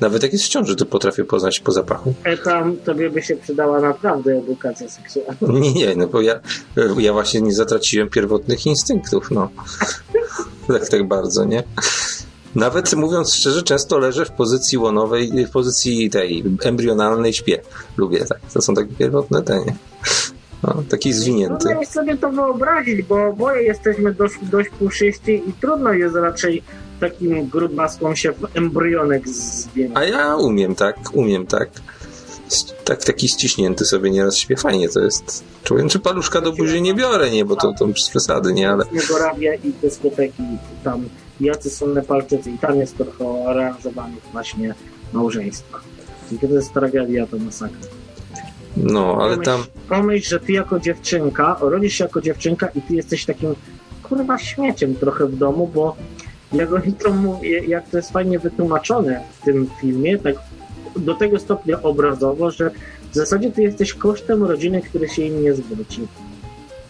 Nawet 0.01 0.23
jak 0.23 0.33
jest 0.33 0.45
w 0.45 0.49
ciąży, 0.49 0.77
to 0.77 0.87
potrafię 0.87 1.25
poznać 1.25 1.61
po 1.61 1.73
zapachu. 1.73 2.15
E, 2.25 2.37
tam 2.37 2.77
tobie 2.77 3.11
by 3.11 3.23
się 3.23 3.37
przydała 3.37 3.81
naprawdę 3.81 4.33
edukacja 4.33 4.89
seksualna. 4.89 5.61
Nie, 5.61 5.73
nie, 5.81 5.97
no 5.97 6.07
bo 6.07 6.21
ja, 6.21 6.41
ja 6.99 7.13
właśnie 7.13 7.41
nie 7.41 7.53
zatraciłem 7.53 8.11
pierwotnych 8.11 8.67
instynktów, 8.67 9.31
no. 9.31 9.49
Tak, 10.69 10.89
tak 10.89 11.09
bardzo, 11.09 11.45
nie? 11.45 11.63
Nawet 12.55 12.95
mówiąc 12.95 13.35
szczerze, 13.35 13.63
często 13.63 13.99
leżę 13.99 14.25
w 14.25 14.31
pozycji 14.31 14.79
łonowej, 14.79 15.47
w 15.47 15.51
pozycji 15.51 16.11
tej 16.11 16.45
embrionalnej 16.63 17.33
śpię. 17.33 17.61
Lubię 17.97 18.25
tak. 18.25 18.41
To 18.55 18.63
są 18.63 18.75
takie 18.75 18.95
pierwotne 18.95 19.43
te, 19.43 19.59
nie? 19.59 19.77
No, 20.63 20.83
taki 20.89 21.13
zwinięty. 21.13 21.59
Trudno 21.59 21.81
jest 21.81 21.93
sobie 21.93 22.17
to 22.17 22.31
wyobrazić, 22.31 23.03
bo 23.03 23.27
oboje 23.27 23.63
jesteśmy 23.63 24.15
dość, 24.15 24.35
dość 24.43 24.71
puszyści 24.71 25.43
i 25.47 25.53
trudno 25.53 25.93
jest 25.93 26.15
raczej 26.15 26.63
takim 27.11 27.49
grubaskom 27.49 28.17
się 28.17 28.33
w 28.33 28.57
embrionek 28.57 29.29
zwiększyć. 29.29 29.97
A 29.97 30.05
ja 30.05 30.37
umiem 30.37 30.75
tak, 30.75 30.97
umiem 31.13 31.47
tak. 31.47 31.69
Tak, 32.85 33.05
taki 33.05 33.29
ściśnięty 33.29 33.85
sobie 33.85 34.11
nieraz 34.11 34.37
śpię. 34.37 34.57
Fajnie 34.57 34.89
to 34.89 35.01
jest. 35.01 35.45
Czuję, 35.65 35.89
czy 35.89 35.99
paluszka 35.99 36.41
do 36.41 36.53
buzi 36.53 36.83
nie 36.83 36.95
biorę, 36.95 37.31
nie, 37.31 37.45
bo 37.45 37.57
to, 37.57 37.73
to 37.79 37.87
bez 37.87 38.09
przesady, 38.09 38.53
nie, 38.53 38.71
ale 38.71 38.85
Niegorabia 38.93 39.55
i 39.55 39.73
dyskoteki 39.83 40.43
tam 40.85 41.09
jacy 41.41 41.71
są 41.71 41.87
Nepalczycy 41.87 42.51
i 42.51 42.59
tam 42.59 42.77
jest 42.77 42.97
trochę 42.97 43.49
aranżowanych 43.49 44.23
właśnie 44.33 44.75
małżeństwach. 45.13 45.85
I 46.33 46.39
to 46.39 46.47
jest 46.47 46.73
tragedia, 46.73 47.27
to 47.27 47.39
masakra. 47.39 47.79
no, 48.77 49.19
ale 49.21 49.37
Pomyśl- 49.37 49.45
tam 49.45 49.65
Pomyśl, 49.89 50.29
że 50.29 50.41
ty 50.41 50.53
jako 50.53 50.81
dziewczynka, 50.81 51.57
rodzisz 51.61 51.95
się 51.95 52.05
jako 52.05 52.21
dziewczynka 52.21 52.69
i 52.69 52.83
ty 52.83 52.95
jesteś 52.95 53.25
takim 53.25 53.55
kurwa 54.03 54.39
śmieciem 54.39 54.95
trochę 54.95 55.27
w 55.27 55.37
domu, 55.37 55.71
bo 55.75 55.97
jak 56.55 56.73
oni 56.73 56.93
to 56.93 57.11
mówię, 57.11 57.59
jak 57.59 57.89
to 57.89 57.97
jest 57.97 58.13
fajnie 58.13 58.39
wytłumaczone 58.39 59.21
w 59.41 59.45
tym 59.45 59.71
filmie, 59.81 60.19
tak 60.19 60.35
do 60.97 61.15
tego 61.15 61.39
stopnia 61.39 61.83
obrazowo, 61.83 62.51
że 62.51 62.71
w 63.11 63.15
zasadzie 63.15 63.51
ty 63.51 63.63
jesteś 63.63 63.95
kosztem 63.95 64.45
rodziny, 64.45 64.83
który 64.83 65.09
się 65.09 65.23
im 65.23 65.43
nie 65.43 65.55
zwróci. 65.55 66.01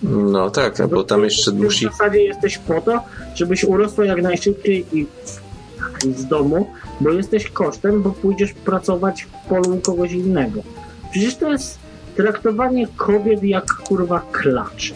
No 0.03 0.51
tak, 0.51 0.89
bo 0.91 1.05
tam 1.05 1.25
jeszcze 1.25 1.53
musi. 1.53 1.89
w 1.89 1.93
zasadzie 1.93 2.23
jesteś 2.23 2.59
po 2.59 2.81
to, 2.81 3.01
żebyś 3.35 3.65
urosła 3.65 4.05
jak 4.05 4.23
najszybciej 4.23 4.87
i 4.93 5.07
z 6.17 6.27
domu, 6.27 6.67
bo 7.01 7.11
jesteś 7.11 7.51
kosztem, 7.51 8.03
bo 8.03 8.11
pójdziesz 8.11 8.53
pracować 8.53 9.23
w 9.23 9.49
polu 9.49 9.81
kogoś 9.83 10.13
innego. 10.13 10.61
Przecież 11.11 11.37
to 11.37 11.53
jest 11.53 11.79
traktowanie 12.17 12.87
kobiet 12.97 13.43
jak 13.43 13.67
kurwa 13.75 14.23
klaczy. 14.33 14.95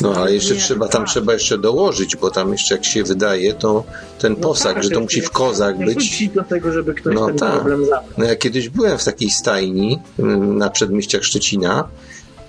No 0.00 0.14
ale 0.14 0.34
jeszcze 0.34 0.54
Nie, 0.54 0.60
trzeba, 0.60 0.88
tam 0.88 1.02
tak. 1.02 1.10
trzeba 1.10 1.32
jeszcze 1.32 1.58
dołożyć, 1.58 2.16
bo 2.16 2.30
tam 2.30 2.52
jeszcze 2.52 2.74
jak 2.74 2.84
się 2.84 3.04
wydaje, 3.04 3.54
to 3.54 3.84
ten 4.18 4.32
No 4.32 4.48
posag, 4.48 4.74
tak, 4.74 4.84
że 4.84 4.90
to 4.90 5.00
musi 5.00 5.22
w 5.22 5.30
nie 5.78 5.86
być. 5.86 6.28
do 6.28 6.42
tego, 6.44 6.72
żeby 6.72 6.94
ktoś 6.94 7.14
No 7.14 7.26
ten 7.26 7.36
tak. 7.36 7.52
problem 7.52 7.84
zabrał. 7.84 8.02
No 8.18 8.24
ja 8.24 8.36
kiedyś 8.36 8.68
byłem 8.68 8.98
w 8.98 9.04
takiej 9.04 9.30
stajni 9.30 9.98
ym, 10.18 10.58
na 10.58 10.70
przedmieściach 10.70 11.24
Szczecina, 11.24 11.88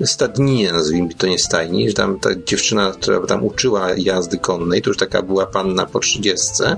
stadninie 0.05 0.71
nazwijmy 0.73 1.13
to 1.13 1.27
nie 1.27 1.39
stajni, 1.39 1.87
że 1.89 1.93
tam 1.93 2.19
ta 2.19 2.29
dziewczyna, 2.45 2.91
która 2.91 3.27
tam 3.27 3.43
uczyła 3.45 3.87
jazdy 3.97 4.37
konnej, 4.37 4.81
to 4.81 4.89
już 4.89 4.97
taka 4.97 5.21
była 5.21 5.45
panna 5.45 5.85
po 5.85 5.99
trzydziestce 5.99 6.77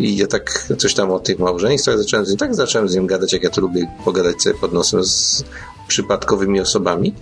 i 0.00 0.16
ja 0.16 0.26
tak 0.26 0.68
coś 0.78 0.94
tam 0.94 1.10
o 1.10 1.18
tych 1.20 1.38
małżeństwach 1.38 1.98
zacząłem 1.98 2.26
z 2.26 2.30
nią, 2.30 2.36
tak 2.36 2.54
zacząłem 2.54 2.88
z 2.88 2.94
nią 2.96 3.06
gadać, 3.06 3.32
jak 3.32 3.42
ja 3.42 3.50
to 3.50 3.60
lubię 3.60 3.86
pogadać 4.04 4.42
sobie 4.42 4.58
pod 4.58 4.72
nosem 4.72 5.04
z 5.04 5.44
przypadkowymi 5.92 6.60
osobami 6.60 7.14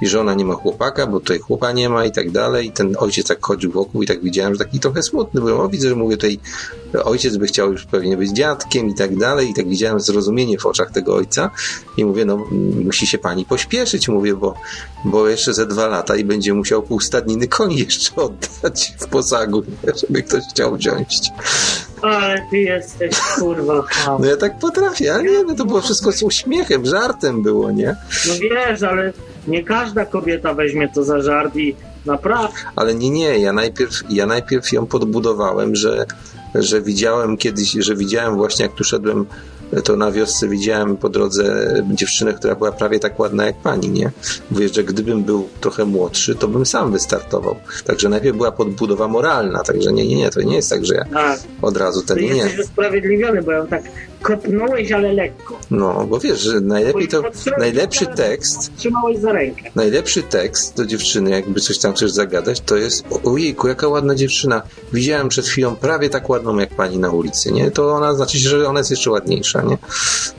i 0.00 0.06
że 0.06 0.20
ona 0.20 0.34
nie 0.34 0.44
ma 0.44 0.54
chłopaka, 0.54 1.06
bo 1.06 1.20
tutaj 1.20 1.38
chłopa 1.38 1.72
nie 1.72 1.88
ma 1.88 2.04
i 2.04 2.12
tak 2.12 2.30
dalej 2.30 2.66
i 2.66 2.72
ten 2.72 2.94
ojciec 2.98 3.26
tak 3.26 3.38
chodził 3.46 3.72
wokół 3.72 4.02
i 4.02 4.06
tak 4.06 4.22
widziałem, 4.22 4.54
że 4.54 4.58
taki 4.58 4.80
trochę 4.80 5.02
smutny 5.02 5.40
byłem, 5.40 5.60
o 5.60 5.68
widzę, 5.68 5.88
że 5.88 5.96
mówię 5.96 6.16
tutaj 6.16 6.38
ojciec 7.04 7.36
by 7.36 7.46
chciał 7.46 7.72
już 7.72 7.86
pewnie 7.86 8.16
być 8.16 8.30
dziadkiem 8.30 8.88
i 8.88 8.94
tak 8.94 9.16
dalej 9.16 9.50
i 9.50 9.54
tak 9.54 9.68
widziałem 9.68 10.00
zrozumienie 10.00 10.58
w 10.58 10.66
oczach 10.66 10.90
tego 10.90 11.14
ojca 11.14 11.50
i 11.96 12.04
mówię, 12.04 12.24
no 12.24 12.36
musi 12.84 13.06
się 13.06 13.18
pani 13.18 13.44
pośpieszyć, 13.44 14.08
mówię, 14.08 14.34
bo, 14.34 14.54
bo 15.04 15.28
jeszcze 15.28 15.54
ze 15.54 15.66
dwa 15.66 15.86
lata 15.86 16.16
i 16.16 16.24
będzie 16.24 16.54
musiał 16.54 16.82
pół 16.82 17.00
stadniny 17.00 17.48
koni 17.48 17.78
jeszcze 17.78 18.14
oddać 18.26 18.94
w 18.98 19.06
posagu, 19.06 19.62
żeby 20.00 20.22
ktoś 20.22 20.42
chciał 20.50 20.76
wziąć. 20.76 21.30
Ale 22.02 22.46
ty 22.50 22.58
jesteś 22.58 23.18
kurwa. 23.38 23.84
No 24.20 24.26
ja 24.26 24.36
tak 24.36 24.58
potrafię, 24.58 25.14
ale 25.14 25.22
nie, 25.22 25.44
no 25.44 25.54
to 25.54 25.64
było 25.64 25.80
wszystko 25.80 26.12
z 26.12 26.22
uśmiechem, 26.22 26.86
żartem 26.86 27.42
było, 27.42 27.70
nie? 27.70 27.96
No 28.28 28.34
wiesz, 28.40 28.82
ale 28.82 29.12
nie 29.48 29.64
każda 29.64 30.04
kobieta 30.04 30.54
weźmie 30.54 30.88
to 30.94 31.04
za 31.04 31.20
żart 31.22 31.56
i 31.56 31.76
naprawdę. 32.06 32.54
Ale 32.76 32.94
nie, 32.94 33.10
nie, 33.10 33.38
ja 33.38 33.52
najpierw, 33.52 33.92
ja 34.10 34.26
najpierw 34.26 34.72
ją 34.72 34.86
podbudowałem, 34.86 35.76
że, 35.76 36.04
że 36.54 36.82
widziałem 36.82 37.36
kiedyś, 37.36 37.70
że 37.70 37.96
widziałem 37.96 38.36
właśnie 38.36 38.62
jak 38.62 38.74
tu 38.74 38.84
szedłem, 38.84 39.26
to 39.84 39.96
na 39.96 40.12
wiosce 40.12 40.48
widziałem 40.48 40.96
po 40.96 41.08
drodze 41.08 41.74
dziewczynę, 41.90 42.34
która 42.34 42.54
była 42.54 42.72
prawie 42.72 43.00
tak 43.00 43.20
ładna 43.20 43.46
jak 43.46 43.56
pani, 43.56 43.88
nie? 43.88 44.10
Mówię, 44.50 44.68
że 44.68 44.84
gdybym 44.84 45.22
był 45.24 45.48
trochę 45.60 45.84
młodszy, 45.84 46.34
to 46.34 46.48
bym 46.48 46.66
sam 46.66 46.92
wystartował. 46.92 47.56
Także 47.84 48.08
najpierw 48.08 48.36
była 48.36 48.52
podbudowa 48.52 49.08
moralna, 49.08 49.62
także 49.62 49.92
nie, 49.92 50.06
nie, 50.06 50.16
nie, 50.16 50.30
to 50.30 50.42
nie 50.42 50.56
jest 50.56 50.70
tak, 50.70 50.86
że 50.86 50.94
ja 50.94 51.04
Tak, 51.04 51.40
od 51.62 51.76
razu 51.76 52.02
ten, 52.02 52.18
nie, 52.18 52.24
jesteś 52.24 52.58
usprawiedliwiony, 52.58 53.42
bo 53.42 53.52
ją 53.52 53.66
tak 53.66 53.82
kopnąłeś, 54.22 54.92
ale 54.92 55.12
lekko. 55.12 55.58
No, 55.70 56.06
bo 56.06 56.18
wiesz, 56.18 56.40
że 56.40 56.60
najlepiej 56.60 57.08
to, 57.08 57.22
najlepszy 57.58 58.06
tekst, 58.06 58.72
Trzymałeś 58.76 59.18
za 59.18 59.32
rękę. 59.32 59.70
Najlepszy 59.74 60.22
tekst 60.22 60.76
do 60.76 60.86
dziewczyny, 60.86 61.30
jakby 61.30 61.60
coś 61.60 61.78
tam 61.78 61.94
chcesz 61.94 62.10
zagadać, 62.10 62.60
to 62.60 62.76
jest 62.76 63.04
ojejku, 63.24 63.68
jaka 63.68 63.88
ładna 63.88 64.14
dziewczyna. 64.14 64.62
Widziałem 64.92 65.28
przed 65.28 65.46
chwilą 65.46 65.76
prawie 65.76 66.10
tak 66.10 66.28
ładną 66.30 66.58
jak 66.58 66.76
pani 66.76 66.98
na 66.98 67.10
ulicy, 67.10 67.52
nie? 67.52 67.70
To 67.70 67.94
ona 67.94 68.14
znaczy, 68.14 68.38
że 68.38 68.68
ona 68.68 68.80
jest 68.80 68.90
jeszcze 68.90 69.10
ładniejsza, 69.10 69.62
nie? 69.62 69.78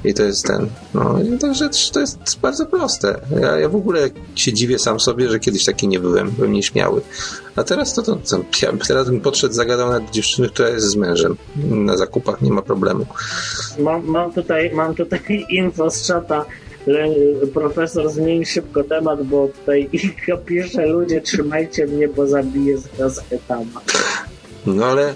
I 0.03 0.13
to 0.13 0.23
jest 0.23 0.45
ten. 0.45 0.67
No, 0.93 1.19
także 1.41 1.69
to 1.93 1.99
jest 1.99 2.39
bardzo 2.41 2.65
proste. 2.65 3.19
Ja, 3.41 3.57
ja 3.57 3.69
w 3.69 3.75
ogóle 3.75 4.09
się 4.35 4.53
dziwię 4.53 4.79
sam 4.79 4.99
sobie, 4.99 5.29
że 5.29 5.39
kiedyś 5.39 5.65
taki 5.65 5.87
nie 5.87 5.99
byłem, 5.99 6.31
byłem 6.31 6.51
nieśmiały. 6.51 7.01
A 7.55 7.63
teraz 7.63 7.93
to, 7.93 8.01
to, 8.01 8.15
to 8.15 8.37
ja, 8.61 8.73
teraz 8.87 9.09
bym 9.09 9.21
podszedł, 9.21 9.53
zagadał 9.53 9.89
na 9.89 10.01
dziewczyny, 10.11 10.49
która 10.49 10.69
jest 10.69 10.85
z 10.85 10.95
mężem. 10.95 11.37
Na 11.55 11.97
zakupach 11.97 12.41
nie 12.41 12.51
ma 12.51 12.61
problemu. 12.61 13.05
Mam, 13.77 14.05
mam, 14.05 14.31
tutaj, 14.33 14.71
mam 14.73 14.95
tutaj 14.95 15.45
info 15.49 15.89
z 15.89 16.07
czata. 16.07 16.45
Profesor 17.53 18.09
zmień 18.09 18.45
szybko 18.45 18.83
temat, 18.83 19.23
bo 19.23 19.47
tutaj 19.47 19.89
pisze 20.45 20.85
ludzie 20.85 21.21
trzymajcie 21.21 21.87
mnie, 21.87 22.07
bo 22.07 22.27
zabiję 22.27 22.77
zaraz 22.77 23.23
etama. 23.31 23.81
No 24.65 24.85
ale 24.85 25.13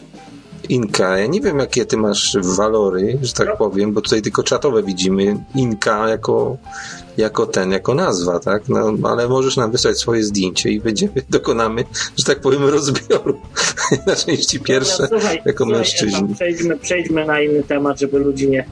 Inka, 0.70 1.18
ja 1.18 1.28
nie 1.28 1.42
wiem 1.42 1.60
jakie 1.60 1.86
ty 1.86 1.98
masz 1.98 2.38
walory, 2.58 3.20
że 3.22 3.34
tak 3.34 3.58
powiem, 3.58 3.94
bo 3.94 4.02
tutaj 4.02 4.22
tylko 4.22 4.44
czatowe 4.44 4.84
widzimy. 4.84 5.38
Inka 5.56 6.10
jako, 6.10 6.58
jako 7.18 7.46
ten, 7.46 7.72
jako 7.72 7.94
nazwa, 7.94 8.40
tak? 8.40 8.70
No, 8.70 8.94
ale 9.04 9.28
możesz 9.28 9.58
nam 9.58 9.72
wysłać 9.72 9.98
swoje 9.98 10.24
zdjęcie 10.24 10.70
i 10.70 10.80
będziemy, 10.80 11.12
dokonamy, 11.30 11.84
że 12.18 12.26
tak 12.26 12.40
powiem, 12.40 12.66
rozbioru 12.66 13.40
na 14.08 14.16
części 14.16 14.60
pierwsze 14.60 15.04
Dobra, 15.04 15.20
słuchaj, 15.20 15.42
jako 15.46 15.64
słuchaj, 15.64 15.80
mężczyźni. 15.80 16.36
Przejdźmy, 16.36 16.78
przejdźmy 16.78 17.26
na 17.26 17.42
inny 17.42 17.64
temat, 17.64 18.00
żeby 18.00 18.20
ludzi 18.20 18.50
nie, 18.50 18.66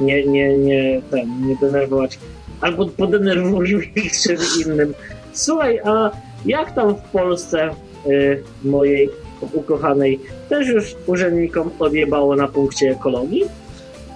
nie, 0.00 0.26
nie, 0.26 0.58
nie, 0.58 1.02
ten, 1.10 1.48
nie 1.48 1.56
denerwować. 1.56 2.18
Albo 2.60 2.86
podenerwują 2.86 3.80
ich 3.94 4.12
czym 4.12 4.36
innym. 4.66 4.94
Słuchaj, 5.32 5.80
a 5.84 6.10
jak 6.46 6.74
tam 6.74 6.94
w 6.94 7.00
Polsce 7.00 7.70
y, 8.06 8.42
mojej 8.64 9.10
ukochanej 9.52 10.20
też 10.48 10.68
już 10.68 10.96
urzędnikom 11.06 11.70
odjebało 11.78 12.36
na 12.36 12.48
punkcie 12.48 12.90
ekologii? 12.90 13.44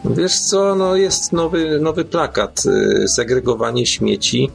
Wiesz 0.04 0.40
co, 0.40 0.74
no 0.74 0.96
jest 0.96 1.32
nowy, 1.32 1.80
nowy 1.80 2.04
plakat, 2.04 2.62
y, 3.04 3.08
segregowanie 3.08 3.86
śmieci. 3.86 4.50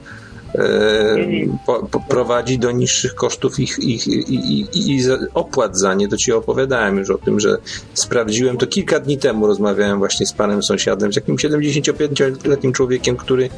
Po, 1.65 1.87
po, 1.91 1.99
prowadzi 1.99 2.59
do 2.59 2.71
niższych 2.71 3.15
kosztów 3.15 3.59
ich, 3.59 3.79
ich, 3.79 4.07
i, 4.07 4.35
i, 4.73 4.91
i 4.95 5.01
za- 5.01 5.17
opłat 5.33 5.77
za 5.77 5.93
nie. 5.93 6.07
To 6.07 6.17
ci 6.17 6.31
opowiadałem 6.31 6.97
już 6.97 7.09
o 7.09 7.17
tym, 7.17 7.39
że 7.39 7.57
sprawdziłem 7.93 8.57
to 8.57 8.67
kilka 8.67 8.99
dni 8.99 9.17
temu. 9.17 9.47
Rozmawiałem 9.47 9.97
właśnie 9.99 10.25
z 10.25 10.33
panem 10.33 10.63
sąsiadem, 10.63 11.13
z 11.13 11.15
jakimś 11.15 11.45
75-letnim 11.45 12.71
człowiekiem, 12.73 13.17
który 13.17 13.49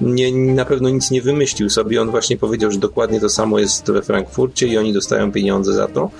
nie, 0.00 0.32
na 0.32 0.64
pewno 0.64 0.88
nic 0.90 1.10
nie 1.10 1.22
wymyślił 1.22 1.70
sobie. 1.70 2.02
On 2.02 2.10
właśnie 2.10 2.36
powiedział, 2.36 2.70
że 2.70 2.78
dokładnie 2.78 3.20
to 3.20 3.28
samo 3.28 3.58
jest 3.58 3.90
we 3.90 4.02
Frankfurcie 4.02 4.66
i 4.66 4.78
oni 4.78 4.92
dostają 4.92 5.32
pieniądze 5.32 5.72
za 5.72 5.88
to. 5.88 6.10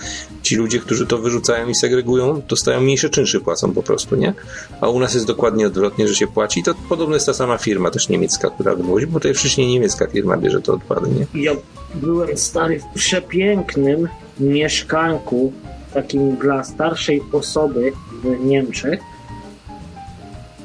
Ci 0.42 0.56
ludzie, 0.56 0.78
którzy 0.78 1.06
to 1.06 1.18
wyrzucają 1.18 1.68
i 1.68 1.74
segregują, 1.74 2.42
dostają 2.48 2.80
mniejsze 2.80 3.10
czynsze, 3.10 3.40
płacą 3.40 3.72
po 3.72 3.82
prostu, 3.82 4.16
nie? 4.16 4.34
A 4.80 4.88
u 4.88 5.00
nas 5.00 5.14
jest 5.14 5.26
dokładnie 5.26 5.66
odwrotnie, 5.66 6.08
że 6.08 6.14
się 6.14 6.26
płaci. 6.26 6.62
To 6.62 6.74
podobno 6.88 7.14
jest 7.14 7.26
ta 7.26 7.34
sama 7.34 7.58
firma 7.58 7.90
też 7.90 8.08
niemiecka, 8.08 8.50
która 8.50 8.74
wywozi, 8.74 9.06
bo 9.06 9.20
to 9.20 9.28
wcześniej 9.34 9.66
niemiecka 9.66 10.06
firma 10.06 10.15
bierze 10.22 10.60
to 10.60 10.74
odpady, 10.74 11.10
nie? 11.10 11.26
Ja 11.42 11.52
byłem 11.94 12.36
stary 12.36 12.80
w 12.80 12.84
przepięknym 12.94 14.08
mieszkanku, 14.40 15.52
takim 15.94 16.36
dla 16.36 16.64
starszej 16.64 17.22
osoby 17.32 17.92
w 18.22 18.44
Niemczech. 18.44 19.00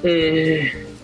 Yy, 0.03 0.59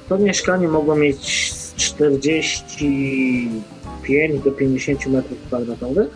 to 0.10 0.18
mieszkanie 0.18 0.68
mogło 0.68 0.96
mieć 0.96 1.54
z 1.54 1.76
45 1.76 4.44
do 4.44 4.52
50 4.52 5.08
metrów 5.08 5.38
kwadratowych. 5.48 6.08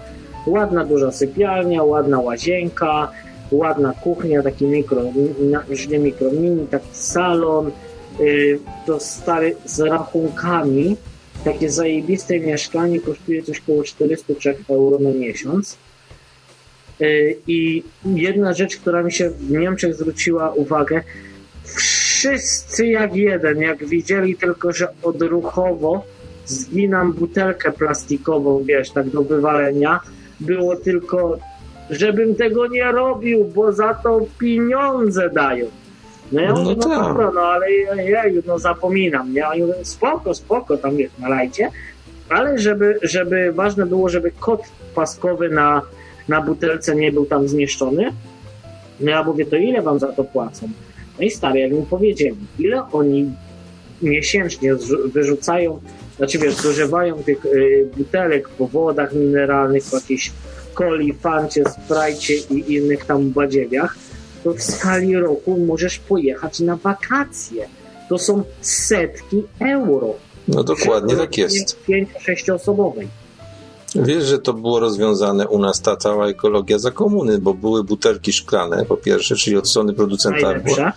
Ładna 0.47 0.85
duża 0.85 1.11
sypialnia, 1.11 1.83
ładna 1.83 2.19
łazienka, 2.19 3.11
ładna 3.51 3.93
kuchnia, 3.93 4.43
taki 4.43 4.65
mikro, 4.65 5.01
już 5.69 5.87
nie 5.87 5.99
mikro, 5.99 6.31
mini, 6.31 6.67
taki 6.67 6.87
salon. 6.91 7.71
Yy, 8.19 8.59
to 8.85 8.99
stary 8.99 9.55
z 9.65 9.79
rachunkami 9.79 10.95
takie 11.43 11.69
zajebiste 11.69 12.39
mieszkanie 12.39 12.99
kosztuje 12.99 13.43
coś 13.43 13.59
około 13.59 13.83
403 13.83 14.55
euro 14.69 14.99
na 14.99 15.09
miesiąc. 15.09 15.77
Yy, 16.99 17.35
I 17.47 17.83
jedna 18.05 18.53
rzecz, 18.53 18.77
która 18.77 19.03
mi 19.03 19.11
się 19.11 19.29
w 19.29 19.51
Niemczech 19.51 19.95
zwróciła 19.95 20.51
uwagę, 20.51 21.01
wszyscy 21.63 22.87
jak 22.87 23.15
jeden, 23.15 23.61
jak 23.61 23.85
widzieli 23.85 24.35
tylko, 24.35 24.73
że 24.73 24.87
odruchowo 25.03 26.05
zginam 26.45 27.13
butelkę 27.13 27.71
plastikową, 27.71 28.63
wiesz, 28.63 28.91
tak 28.91 29.09
do 29.09 29.21
wywalenia, 29.21 29.99
było 30.39 30.75
tylko, 30.75 31.39
żebym 31.89 32.35
tego 32.35 32.67
nie 32.67 32.91
robił, 32.91 33.45
bo 33.45 33.73
za 33.73 33.93
to 33.93 34.25
pieniądze 34.39 35.29
dają. 35.29 35.65
No 36.31 36.41
ja 36.41 36.53
No 36.53 36.63
mówię, 36.63 36.75
no 36.77 36.89
tak. 36.89 37.07
dobra, 37.07 37.31
no 37.31 37.41
ale 37.41 37.71
jeju, 37.71 38.43
no 38.45 38.59
zapominam, 38.59 39.33
nie? 39.33 39.47
Oni 39.47 39.61
mówią, 39.61 39.73
spoko, 39.83 40.33
spoko, 40.33 40.77
tam 40.77 40.95
wiesz, 40.95 41.11
nalajcie, 41.19 41.69
ale 42.29 42.59
żeby, 42.59 42.99
żeby, 43.01 43.51
ważne 43.51 43.85
było, 43.85 44.09
żeby 44.09 44.31
kod 44.39 44.61
paskowy 44.95 45.49
na, 45.49 45.81
na 46.27 46.41
butelce 46.41 46.95
nie 46.95 47.11
był 47.11 47.25
tam 47.25 47.47
zmieszczony. 47.47 48.13
No 48.99 49.11
ja 49.11 49.23
mówię, 49.23 49.45
to 49.45 49.55
ile 49.55 49.81
wam 49.81 49.99
za 49.99 50.07
to 50.07 50.23
płacą? 50.23 50.69
No 51.19 51.25
i 51.25 51.31
stary, 51.31 51.59
jak 51.59 51.71
mi 51.71 51.85
powiedzieli, 51.89 52.35
ile 52.59 52.83
oni 52.91 53.31
miesięcznie 54.01 54.75
wyrzucają, 55.05 55.79
znaczy 56.17 56.37
wiesz, 56.37 56.53
zużywają 56.55 57.23
tych 57.23 57.45
y, 57.45 57.87
butelek 57.97 58.49
po 58.49 58.67
wodach 58.67 59.13
mineralnych, 59.13 59.83
po 59.91 59.97
jakiejś 59.97 60.31
coli, 60.77 61.13
fancie, 61.13 61.63
sprajcie 61.69 62.33
i 62.37 62.73
innych 62.73 63.05
tam 63.05 63.29
badziewiach, 63.29 63.95
to 64.43 64.53
w 64.53 64.61
skali 64.61 65.15
roku 65.15 65.57
możesz 65.67 65.99
pojechać 65.99 66.59
na 66.59 66.75
wakacje. 66.75 67.67
To 68.09 68.17
są 68.17 68.43
setki 68.61 69.43
euro. 69.59 70.13
No 70.47 70.63
dokładnie 70.63 71.15
tak 71.15 71.37
jest. 71.37 71.85
Pięcio-sześcioosobowej. 71.85 73.07
Wiesz, 73.95 74.23
że 74.23 74.39
to 74.39 74.53
było 74.53 74.79
rozwiązane 74.79 75.47
u 75.47 75.59
nas, 75.59 75.81
ta 75.81 75.95
cała 75.95 76.27
ekologia 76.27 76.79
za 76.79 76.91
komuny, 76.91 77.39
bo 77.39 77.53
były 77.53 77.83
butelki 77.83 78.33
szklane, 78.33 78.85
po 78.85 78.97
pierwsze, 78.97 79.35
czyli 79.35 79.57
od 79.57 79.69
strony 79.69 79.93
producenta. 79.93 80.39
Było, 80.39 80.51
Najlepsze. 80.51 80.91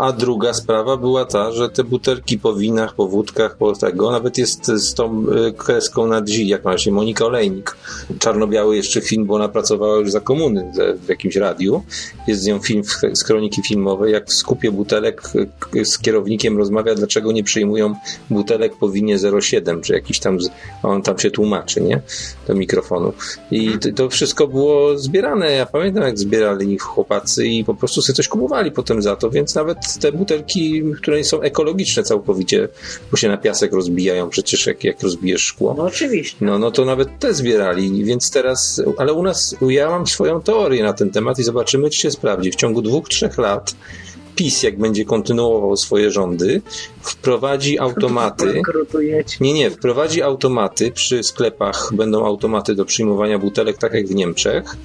A 0.00 0.12
druga 0.12 0.52
sprawa 0.54 0.96
była 0.96 1.24
ta, 1.24 1.52
że 1.52 1.68
te 1.68 1.84
butelki 1.84 2.38
po 2.38 2.54
winach, 2.54 2.94
po 2.94 3.08
wódkach, 3.08 3.56
po 3.56 3.72
tego, 3.72 4.10
nawet 4.10 4.38
jest 4.38 4.66
z 4.66 4.94
tą 4.94 5.24
y, 5.48 5.52
kreską 5.52 6.06
na 6.06 6.22
dzi, 6.22 6.48
jak 6.48 6.64
ma 6.64 6.78
się 6.78 6.92
Monika 6.92 7.26
Olejnik. 7.26 7.76
Czarno-biały 8.18 8.76
jeszcze 8.76 9.00
film, 9.00 9.26
bo 9.26 9.34
ona 9.34 9.48
pracowała 9.48 9.96
już 9.96 10.10
za 10.10 10.20
komuny 10.20 10.72
w 11.02 11.08
jakimś 11.08 11.36
radiu. 11.36 11.82
Jest 12.26 12.42
z 12.42 12.46
nią 12.46 12.58
film 12.58 12.82
z 13.12 13.24
kroniki 13.24 13.62
filmowej, 13.62 14.12
jak 14.12 14.26
w 14.26 14.34
skupie 14.34 14.72
butelek 14.72 15.22
y, 15.74 15.84
z 15.84 15.98
kierownikiem 15.98 16.58
rozmawia, 16.58 16.94
dlaczego 16.94 17.32
nie 17.32 17.44
przyjmują 17.44 17.94
butelek 18.30 18.76
po 18.76 18.88
winie 18.88 19.18
07, 19.40 19.80
czy 19.80 19.92
jakiś 19.92 20.20
tam, 20.20 20.38
on 20.82 21.02
tam 21.02 21.18
się 21.18 21.30
tłumaczy, 21.30 21.80
nie? 21.80 22.02
Do 22.46 22.54
mikrofonu. 22.54 23.12
I 23.50 23.78
to 23.96 24.08
wszystko 24.08 24.48
było 24.48 24.98
zbierane. 24.98 25.52
Ja 25.52 25.66
pamiętam, 25.66 26.02
jak 26.02 26.18
zbierali 26.18 26.78
chłopacy 26.78 27.46
i 27.46 27.64
po 27.64 27.74
prostu 27.74 28.02
sobie 28.02 28.16
coś 28.16 28.28
kupowali 28.28 28.72
potem 28.72 29.02
za 29.02 29.16
to, 29.16 29.30
więc 29.30 29.54
nawet 29.54 29.89
te 29.98 30.12
butelki, 30.12 30.82
które 30.96 31.24
są 31.24 31.40
ekologiczne 31.40 32.02
całkowicie, 32.02 32.68
bo 33.10 33.16
się 33.16 33.28
na 33.28 33.36
piasek 33.36 33.72
rozbijają 33.72 34.28
przecież 34.28 34.66
jak, 34.66 34.84
jak 34.84 35.02
rozbijesz 35.02 35.42
szkło. 35.42 35.74
No 35.78 35.84
oczywiście. 35.84 36.36
No, 36.40 36.58
no 36.58 36.70
to 36.70 36.84
nawet 36.84 37.18
te 37.18 37.34
zbierali, 37.34 38.04
więc 38.04 38.30
teraz, 38.30 38.82
ale 38.98 39.12
u 39.12 39.22
nas, 39.22 39.56
ja 39.68 39.90
mam 39.90 40.06
swoją 40.06 40.42
teorię 40.42 40.82
na 40.82 40.92
ten 40.92 41.10
temat 41.10 41.38
i 41.38 41.42
zobaczymy, 41.42 41.90
czy 41.90 42.00
się 42.00 42.10
sprawdzi. 42.10 42.50
W 42.50 42.56
ciągu 42.56 42.82
dwóch, 42.82 43.08
trzech 43.08 43.38
lat 43.38 43.74
PiS, 44.40 44.62
jak 44.62 44.78
będzie 44.78 45.04
kontynuował 45.04 45.76
swoje 45.76 46.10
rządy, 46.10 46.62
wprowadzi 47.00 47.78
automaty. 47.78 48.62
Nie, 49.40 49.52
nie, 49.52 49.70
wprowadzi 49.70 50.22
automaty 50.22 50.92
przy 50.92 51.22
sklepach, 51.22 51.90
będą 51.92 52.26
automaty 52.26 52.74
do 52.74 52.84
przyjmowania 52.84 53.38
butelek, 53.38 53.78
tak 53.78 53.94
jak 53.94 54.06
w 54.06 54.14
Niemczech, 54.14 54.76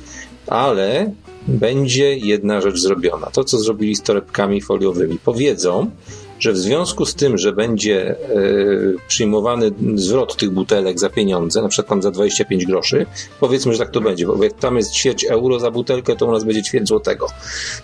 ale 0.48 1.12
będzie 1.48 2.18
jedna 2.18 2.62
rzecz 2.62 2.80
zrobiona. 2.80 3.28
To, 3.28 3.44
co 3.44 3.60
zrobili 3.60 3.96
z 3.96 4.02
torebkami 4.02 4.62
foliowymi. 4.62 5.20
Powiedzą, 5.26 5.92
że 6.40 6.54
w 6.54 6.58
związku 6.58 7.06
z 7.06 7.16
tym, 7.16 7.38
że 7.38 7.54
będzie 7.54 8.10
e, 8.10 8.16
przyjmowany 9.08 9.72
zwrot 9.96 10.36
tych 10.36 10.50
butelek 10.50 11.00
za 11.00 11.10
pieniądze, 11.10 11.62
na 11.62 11.68
przykład 11.68 11.90
tam 11.90 12.02
za 12.02 12.12
25 12.12 12.66
groszy, 12.66 13.06
powiedzmy, 13.40 13.74
że 13.74 13.80
tak 13.80 13.90
to 13.90 14.02
będzie, 14.02 14.26
bo 14.26 14.44
jak 14.44 14.54
tam 14.54 14.78
jest 14.78 14.92
ćwierć 14.92 15.26
euro 15.26 15.60
za 15.60 15.72
butelkę, 15.72 16.16
to 16.16 16.26
u 16.26 16.32
nas 16.32 16.44
będzie 16.44 16.64
ćwierć 16.64 16.88
złotego, 16.88 17.28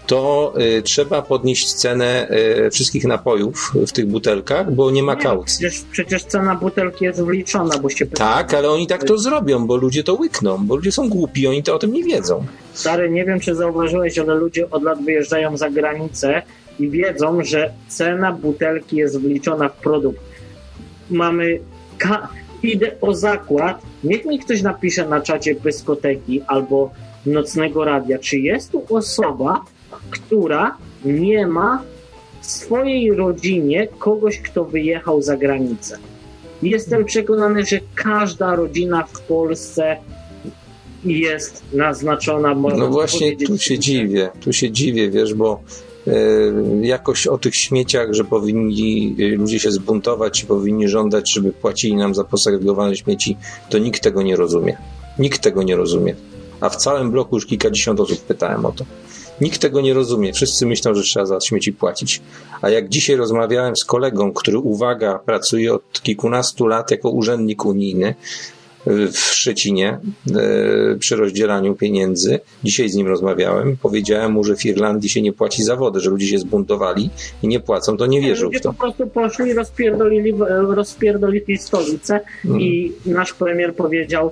to 0.08 0.54
e, 0.58 0.82
trzeba 0.82 1.22
podnieść 1.22 1.74
cenę 1.74 2.28
e, 2.30 2.70
wszystkich 2.70 3.04
napojów 3.04 3.72
w 3.88 3.92
tych 3.92 4.08
butelkach, 4.08 4.74
bo 4.74 4.92
nie 4.92 5.04
ma 5.04 5.14
nie, 5.14 5.22
kaucji. 5.22 5.68
Przecież, 5.68 5.86
przecież 5.92 6.24
cena 6.24 6.56
butelki 6.56 7.06
jest 7.06 7.22
wliczona, 7.24 7.78
bo 7.78 7.90
się... 7.90 8.06
Tak, 8.06 8.54
ale 8.54 8.70
oni 8.70 8.88
tak 8.88 9.04
to 9.04 9.18
zrobią, 9.18 9.68
bo 9.68 9.76
ludzie 9.76 10.04
to 10.04 10.14
łykną, 10.14 10.58
bo 10.66 10.76
ludzie 10.76 10.92
są 10.92 11.10
głupi, 11.10 11.48
oni 11.48 11.64
to 11.64 11.76
o 11.76 11.80
tym 11.80 11.94
nie 11.94 12.04
wiedzą. 12.04 12.46
Stary, 12.74 13.10
nie 13.10 13.26
wiem, 13.26 13.40
czy 13.40 13.56
zauważyłeś, 13.56 14.20
ale 14.20 14.36
ludzie 14.36 14.70
od 14.70 14.84
lat 14.84 15.06
wyjeżdżają 15.06 15.58
za 15.58 15.70
granicę 15.70 16.42
i 16.82 16.90
wiedzą, 16.90 17.44
że 17.44 17.74
cena 17.88 18.32
butelki 18.32 18.96
jest 18.96 19.20
wliczona 19.20 19.70
w 19.70 19.78
produkt. 19.78 20.22
Mamy. 21.10 21.60
Ka- 21.98 22.28
idę 22.64 22.92
o 23.02 23.14
zakład. 23.16 23.82
Niech 24.04 24.26
mi 24.26 24.40
ktoś 24.40 24.62
napisze 24.62 25.08
na 25.08 25.22
czacie 25.22 25.56
dyskoteki 25.56 26.42
albo 26.48 26.92
nocnego 27.26 27.86
radia, 27.86 28.20
czy 28.20 28.38
jest 28.38 28.72
tu 28.72 28.84
osoba, 28.90 29.66
która 30.10 30.78
nie 31.06 31.48
ma 31.48 31.84
w 32.42 32.46
swojej 32.46 33.14
rodzinie 33.14 33.88
kogoś, 34.00 34.40
kto 34.40 34.66
wyjechał 34.66 35.22
za 35.22 35.38
granicę. 35.38 35.98
Jestem 36.64 37.06
przekonany, 37.06 37.66
że 37.66 37.80
każda 37.96 38.56
rodzina 38.56 39.04
w 39.04 39.22
Polsce 39.22 39.98
jest 41.04 41.64
naznaczona. 41.74 42.56
No 42.78 42.88
właśnie, 42.88 43.38
tu 43.38 43.58
się 43.58 43.80
dziwię, 43.80 44.30
tu 44.40 44.54
się 44.54 44.72
dziwię, 44.72 45.10
wiesz, 45.10 45.34
bo 45.34 45.62
jakoś 46.82 47.28
o 47.28 47.38
tych 47.38 47.56
śmieciach, 47.56 48.14
że 48.14 48.24
powinni 48.24 49.16
e, 49.20 49.28
ludzie 49.28 49.60
się 49.60 49.72
zbuntować 49.72 50.44
i 50.44 50.46
powinni 50.46 50.88
żądać, 50.88 51.34
żeby 51.34 51.52
płacili 51.52 51.96
nam 51.96 52.16
za 52.16 52.24
posegregowane 52.24 52.96
śmieci, 52.96 53.38
to 53.70 53.78
nikt 53.78 54.04
tego 54.04 54.22
nie 54.22 54.36
rozumie. 54.36 54.78
Nikt 55.20 55.42
tego 55.42 55.64
nie 55.64 55.76
rozumie. 55.76 56.16
A 56.62 56.70
w 56.70 56.76
całym 56.76 57.12
bloku 57.12 57.36
już 57.36 57.46
kilkadziesiąt 57.46 58.00
osób 58.00 58.22
pytałem 58.22 58.66
o 58.66 58.72
to. 58.72 58.86
Nikt 59.42 59.62
tego 59.62 59.82
nie 59.82 59.94
rozumie. 59.94 60.34
Wszyscy 60.34 60.66
myślą, 60.66 60.94
że 60.94 61.04
trzeba 61.04 61.26
za 61.26 61.40
śmieci 61.40 61.74
płacić. 61.74 62.22
A 62.62 62.70
jak 62.70 62.90
dzisiaj 62.90 63.16
rozmawiałem 63.16 63.76
z 63.76 63.86
kolegą, 63.86 64.34
który, 64.34 64.58
uwaga, 64.58 65.20
pracuje 65.26 65.74
od 65.74 66.02
kilkunastu 66.02 66.68
lat 66.68 66.92
jako 66.92 67.10
urzędnik 67.10 67.66
unijny, 67.66 68.16
w 68.86 69.18
Szczecinie 69.18 70.00
e, 70.36 70.96
przy 71.00 71.16
rozdzielaniu 71.16 71.76
pieniędzy. 71.76 72.40
Dzisiaj 72.64 72.90
z 72.90 72.96
nim 72.96 73.08
rozmawiałem. 73.08 73.78
Powiedziałem 73.82 74.32
mu, 74.32 74.44
że 74.44 74.56
w 74.56 74.66
Irlandii 74.66 75.10
się 75.10 75.22
nie 75.22 75.34
płaci 75.34 75.64
za 75.64 75.76
wodę, 75.76 76.00
że 76.00 76.10
ludzie 76.10 76.28
się 76.28 76.40
zbuntowali 76.40 77.10
i 77.44 77.48
nie 77.48 77.60
płacą, 77.60 77.98
to 77.98 78.06
nie 78.06 78.22
wierzył 78.22 78.52
w 78.52 78.62
to. 78.62 78.74
po 78.74 78.80
prostu 78.80 79.08
poszli 79.08 79.50
i 79.50 79.54
rozpierdolili, 79.54 80.34
rozpierdolili 80.76 81.58
stolicę 81.58 82.20
mm. 82.46 82.62
i 82.62 82.92
nasz 83.06 83.34
premier 83.34 83.76
powiedział, 83.76 84.32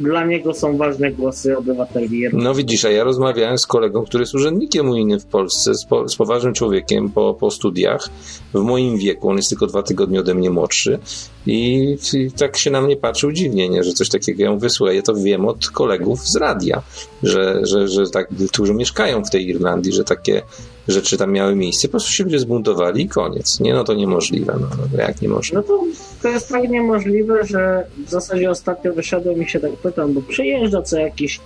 dla 0.00 0.24
niego 0.24 0.54
są 0.54 0.76
ważne 0.76 1.10
głosy 1.10 1.58
obywateli. 1.58 2.22
No 2.32 2.54
widzisz, 2.54 2.84
a 2.84 2.90
ja 2.90 3.04
rozmawiałem 3.04 3.58
z 3.58 3.66
kolegą, 3.66 4.04
który 4.04 4.22
jest 4.22 4.34
urzędnikiem 4.34 4.88
unijnym 4.88 5.20
w 5.20 5.26
Polsce, 5.26 5.74
z, 5.74 5.84
po, 5.84 6.08
z 6.08 6.16
poważnym 6.16 6.54
człowiekiem 6.54 7.10
po, 7.10 7.34
po 7.34 7.50
studiach, 7.50 8.08
w 8.54 8.60
moim 8.60 8.98
wieku, 8.98 9.28
on 9.28 9.36
jest 9.36 9.48
tylko 9.48 9.66
dwa 9.66 9.82
tygodnie 9.82 10.20
ode 10.20 10.34
mnie 10.34 10.50
młodszy 10.50 10.98
i, 11.46 11.96
i 12.14 12.30
tak 12.30 12.56
się 12.56 12.70
na 12.70 12.80
mnie 12.80 12.96
patrzył 12.96 13.32
dziwnie, 13.32 13.68
nie, 13.68 13.84
że 13.84 13.92
coś 13.92 14.08
takiego 14.08 14.44
ją 14.44 14.58
wysłał. 14.58 14.92
Ja 14.92 15.02
to 15.02 15.14
wiem 15.14 15.46
od 15.46 15.70
kolegów 15.70 16.28
z 16.28 16.36
radia, 16.36 16.82
że, 17.22 17.60
że, 17.62 17.88
że 17.88 18.10
tak, 18.10 18.28
którzy 18.48 18.74
mieszkają 18.74 19.24
w 19.24 19.30
tej 19.30 19.48
Irlandii, 19.48 19.92
że 19.92 20.04
takie 20.04 20.42
rzeczy 20.88 21.16
tam 21.16 21.32
miały 21.32 21.54
miejsce. 21.54 21.88
Po 21.88 21.92
prostu 21.92 22.10
się 22.10 22.24
ludzie 22.24 22.38
zbuntowali 22.38 23.02
i 23.02 23.08
koniec. 23.08 23.60
Nie, 23.60 23.74
no 23.74 23.84
to 23.84 23.94
niemożliwe. 23.94 24.56
No, 24.60 24.68
no 24.92 25.02
jak 25.02 25.22
niemożliwe? 25.22 25.62
No 25.62 25.76
to, 25.76 25.84
to 26.22 26.28
jest 26.28 26.48
tak 26.48 26.70
niemożliwe, 26.70 27.44
że 27.44 27.86
w 28.06 28.10
zasadzie 28.10 28.50
ostatnio 28.50 28.92
wyszedłem 28.92 29.42
i 29.42 29.48
się 29.48 29.60
tak 29.60 29.72
pytam, 29.72 30.12
bo 30.12 30.22
przejeżdża 30.22 30.82
co 30.82 30.98
jakiś 30.98 31.40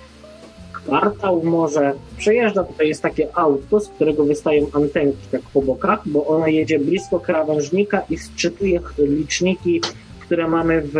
kwartał 0.84 1.42
może, 1.44 1.92
przejeżdża, 2.18 2.64
tutaj 2.64 2.88
jest 2.88 3.02
takie 3.02 3.36
auto, 3.36 3.80
z 3.80 3.88
którego 3.88 4.24
wystają 4.24 4.66
antenki 4.72 5.26
tak 5.32 5.40
po 5.54 5.62
bokach, 5.62 6.08
bo 6.08 6.26
ona 6.26 6.48
jedzie 6.48 6.78
blisko 6.78 7.20
krawężnika 7.20 8.02
i 8.10 8.18
sczytuje 8.18 8.80
liczniki, 8.98 9.80
które 10.20 10.48
mamy 10.48 10.82
w, 10.82 10.94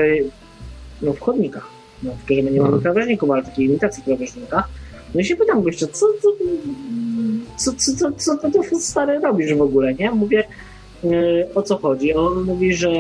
no, 1.03 1.13
w 1.13 1.21
chodnikach. 1.21 1.67
No, 2.03 2.11
w 2.27 2.35
że 2.35 2.43
my 2.43 2.51
nie 2.51 2.61
mamy 2.61 2.75
mhm. 2.75 2.83
krawężników, 2.83 3.31
ale 3.31 3.43
takiej 3.43 3.67
imitacji 3.67 4.03
krawężnika. 4.03 4.65
No 5.15 5.21
i 5.21 5.25
się 5.25 5.37
pytam 5.37 5.63
gościa, 5.63 5.87
co, 5.87 6.07
co, 6.23 6.29
co, 7.57 7.73
co, 7.73 7.93
co, 7.93 8.13
co 8.13 8.37
to, 8.37 8.51
to 8.71 8.81
stary 8.81 9.21
robisz 9.21 9.55
w 9.55 9.63
ogóle, 9.63 9.95
nie? 9.95 10.11
Mówię, 10.11 10.45
yy, 11.05 11.49
o 11.55 11.63
co 11.63 11.79
chodzi? 11.79 12.15
On 12.15 12.43
mówi, 12.43 12.75
że, 12.75 12.91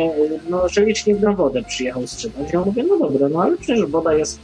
no, 0.51 0.69
że 0.69 0.85
licznik 0.85 1.21
na 1.21 1.33
wodę 1.33 1.63
przyjechał 1.63 2.07
strzymać. 2.07 2.53
Ja 2.53 2.61
mówię, 2.61 2.85
no 2.89 2.99
dobra, 2.99 3.29
no 3.29 3.43
ale 3.43 3.57
przecież 3.57 3.87
woda 3.87 4.15
jest 4.15 4.39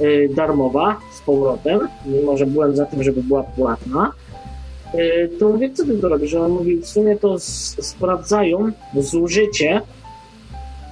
yy, 0.00 0.28
darmowa 0.34 0.96
z 1.22 1.26
powrotem, 1.26 1.88
mimo 2.06 2.36
że 2.36 2.46
byłem 2.46 2.76
za 2.76 2.86
tym, 2.86 3.02
żeby 3.02 3.22
była 3.22 3.42
płatna. 3.42 4.12
Yy, 4.94 5.30
to 5.38 5.48
mówię, 5.48 5.70
co 5.74 5.84
ty 5.84 5.98
to 5.98 6.08
robisz? 6.08 6.34
On 6.34 6.50
mówi, 6.50 6.76
w 6.76 6.86
sumie 6.86 7.16
to 7.16 7.38
sprawdzają 7.80 8.70
zużycie 8.96 9.80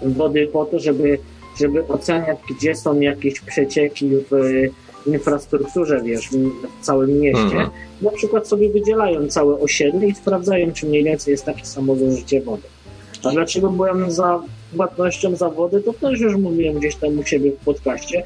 wody 0.02 0.46
po 0.52 0.64
to, 0.64 0.78
żeby, 0.78 1.18
żeby 1.60 1.86
oceniać, 1.86 2.38
gdzie 2.50 2.74
są 2.74 3.00
jakieś 3.00 3.40
przecieki 3.40 4.10
w 4.30 4.32
infrastrukturze, 5.06 6.02
wiesz, 6.02 6.28
w 6.30 6.84
całym 6.84 7.20
mieście, 7.20 7.42
mhm. 7.42 7.70
na 8.02 8.10
przykład 8.10 8.48
sobie 8.48 8.70
wydzielają 8.70 9.28
całe 9.28 9.60
osiedle 9.60 10.06
i 10.06 10.14
sprawdzają, 10.14 10.72
czy 10.72 10.86
mniej 10.86 11.04
więcej 11.04 11.32
jest 11.32 11.44
takie 11.44 11.66
samo 11.66 11.96
zużycie 11.96 12.40
wody. 12.40 12.62
A 13.24 13.30
dlaczego 13.30 13.70
byłem 13.70 14.10
za 14.10 14.42
płatnością 14.76 15.36
za 15.36 15.50
wodę, 15.50 15.80
to 15.80 15.92
też 15.92 16.20
już 16.20 16.36
mówiłem 16.36 16.78
gdzieś 16.78 16.96
tam 16.96 17.18
u 17.18 17.24
siebie 17.24 17.52
w 17.52 17.64
podcaście. 17.64 18.22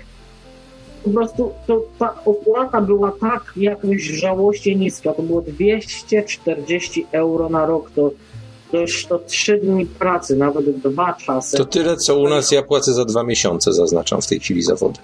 Po 1.04 1.10
prostu 1.10 1.52
to, 1.66 1.82
ta 1.98 2.24
opłata 2.24 2.80
była 2.80 3.12
tak 3.20 3.52
jakoś 3.56 4.02
żałośnie 4.02 4.74
niska. 4.74 5.12
To 5.12 5.22
było 5.22 5.42
240 5.42 7.06
euro 7.12 7.48
na 7.48 7.66
rok. 7.66 7.90
To, 7.94 8.10
to 8.70 8.80
już 8.80 9.06
to 9.06 9.18
trzy 9.18 9.58
dni 9.58 9.86
pracy, 9.86 10.36
nawet 10.36 10.78
dwa 10.78 11.12
czasy. 11.12 11.56
To 11.56 11.64
tyle, 11.64 11.96
co 11.96 12.18
u 12.18 12.28
nas 12.28 12.52
ja 12.52 12.62
płacę 12.62 12.94
za 12.94 13.04
dwa 13.04 13.22
miesiące, 13.22 13.72
zaznaczam 13.72 14.22
w 14.22 14.26
tej 14.26 14.40
chwili 14.40 14.62
za 14.62 14.74
wodę. 14.74 14.98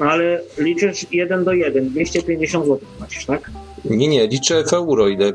No 0.00 0.06
ale 0.06 0.40
liczysz 0.58 1.06
1 1.12 1.44
do 1.44 1.52
1, 1.52 1.90
250 1.90 2.64
zł 2.64 2.78
płacisz, 2.98 3.26
tak? 3.26 3.50
Nie, 3.84 4.08
nie, 4.08 4.26
liczę 4.26 4.64
w 4.64 4.72
euro. 4.72 5.08
Ile? 5.08 5.32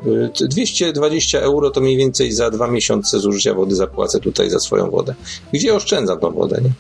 220 0.49 1.39
euro 1.39 1.69
to 1.69 1.81
mniej 1.81 1.97
więcej 1.97 2.31
za 2.31 2.49
dwa 2.49 2.67
miesiące 2.67 3.19
zużycia 3.19 3.53
wody 3.53 3.75
zapłacę 3.75 4.19
tutaj 4.19 4.49
za 4.49 4.59
swoją 4.59 4.89
wodę. 4.89 5.15
Gdzie 5.53 5.75
oszczędzam 5.75 6.19
tą 6.19 6.31
wodę, 6.31 6.61
nie? 6.63 6.71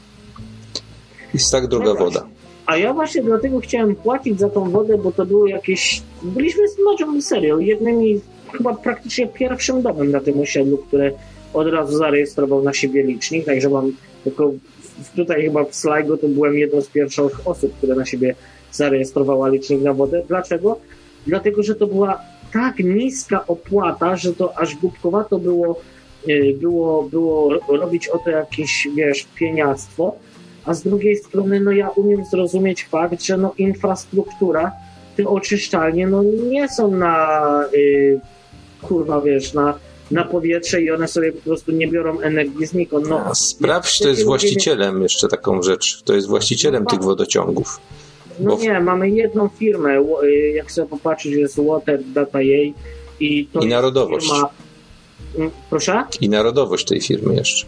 Jest 1.33 1.51
tak 1.51 1.67
droga 1.67 1.93
no 1.93 1.95
woda. 1.95 2.25
A 2.69 2.77
ja 2.77 2.93
właśnie 2.93 3.21
dlatego 3.21 3.59
chciałem 3.59 3.95
płacić 3.95 4.39
za 4.39 4.49
tą 4.49 4.69
wodę, 4.69 4.97
bo 4.97 5.11
to 5.11 5.25
było 5.25 5.47
jakieś... 5.47 6.01
Byliśmy 6.23 6.67
z 6.67 6.77
Madzią 6.85 7.21
serio, 7.21 7.59
jednymi, 7.59 8.21
chyba 8.57 8.73
praktycznie 8.73 9.27
pierwszym 9.27 9.81
domem 9.81 10.11
na 10.11 10.19
tym 10.19 10.39
osiedlu, 10.39 10.77
które 10.77 11.11
od 11.53 11.67
razu 11.67 11.97
zarejestrował 11.97 12.63
na 12.63 12.73
siebie 12.73 13.03
licznik, 13.03 13.45
także 13.45 13.69
mam 13.69 13.91
tylko 14.23 14.51
tutaj 15.15 15.41
chyba 15.41 15.63
w 15.63 15.75
Sligo 15.75 16.17
to 16.17 16.27
byłem 16.27 16.57
jedną 16.57 16.81
z 16.81 16.87
pierwszych 16.87 17.47
osób, 17.47 17.77
które 17.77 17.95
na 17.95 18.05
siebie 18.05 18.35
zarejestrowała 18.71 19.49
licznik 19.49 19.81
na 19.81 19.93
wodę. 19.93 20.23
Dlaczego? 20.27 20.79
Dlatego, 21.27 21.63
że 21.63 21.75
to 21.75 21.87
była 21.87 22.21
tak 22.53 22.79
niska 22.79 23.47
opłata, 23.47 24.15
że 24.15 24.33
to 24.33 24.57
aż 24.57 24.75
głupkowato 24.75 25.39
było, 25.39 25.79
y, 26.29 26.55
było, 26.59 27.03
było 27.03 27.53
robić 27.67 28.07
o 28.07 28.17
to 28.17 28.29
jakieś, 28.29 28.87
wiesz, 28.95 29.27
pieniactwo, 29.35 30.15
a 30.65 30.73
z 30.73 30.83
drugiej 30.83 31.17
strony, 31.17 31.59
no 31.59 31.71
ja 31.71 31.89
umiem 31.89 32.25
zrozumieć 32.25 32.85
fakt, 32.85 33.23
że 33.23 33.37
no 33.37 33.53
infrastruktura, 33.57 34.71
te 35.17 35.27
oczyszczalnie, 35.27 36.07
no 36.07 36.23
nie 36.23 36.69
są 36.69 36.91
na, 36.91 37.65
y, 37.73 38.19
kurwa, 38.81 39.21
wiesz, 39.21 39.53
na, 39.53 39.79
na 40.11 40.23
powietrze 40.25 40.81
i 40.81 40.91
one 40.91 41.07
sobie 41.07 41.31
po 41.31 41.41
prostu 41.41 41.71
nie 41.71 41.87
biorą 41.87 42.19
energii 42.19 42.65
znikąd. 42.65 43.09
No, 43.09 43.19
A 43.25 43.35
sprawdź, 43.35 43.99
to 43.99 44.07
jest 44.09 44.25
właścicielem 44.25 45.01
jeszcze 45.01 45.27
taką 45.27 45.61
rzecz. 45.63 46.01
To 46.03 46.15
jest 46.15 46.27
właścicielem 46.27 46.85
tych 46.85 46.99
wodociągów. 47.03 47.79
No 48.39 48.55
Bo- 48.57 48.61
nie, 48.63 48.79
mamy 48.79 49.09
jedną 49.09 49.49
firmę, 49.49 50.03
y, 50.23 50.51
jak 50.55 50.71
sobie 50.71 50.87
popatrzeć, 50.89 51.33
jest 51.33 51.59
Water 51.59 52.03
Data 52.03 52.41
jej 52.41 52.73
i 53.19 53.45
to 53.45 53.59
I 53.59 53.67
narodowość. 53.67 54.25
Firma, 54.25 54.49
Mm, 55.37 55.51
proszę? 55.69 56.03
I 56.21 56.29
narodowość 56.29 56.85
tej 56.85 57.01
firmy 57.01 57.35
jeszcze. 57.35 57.65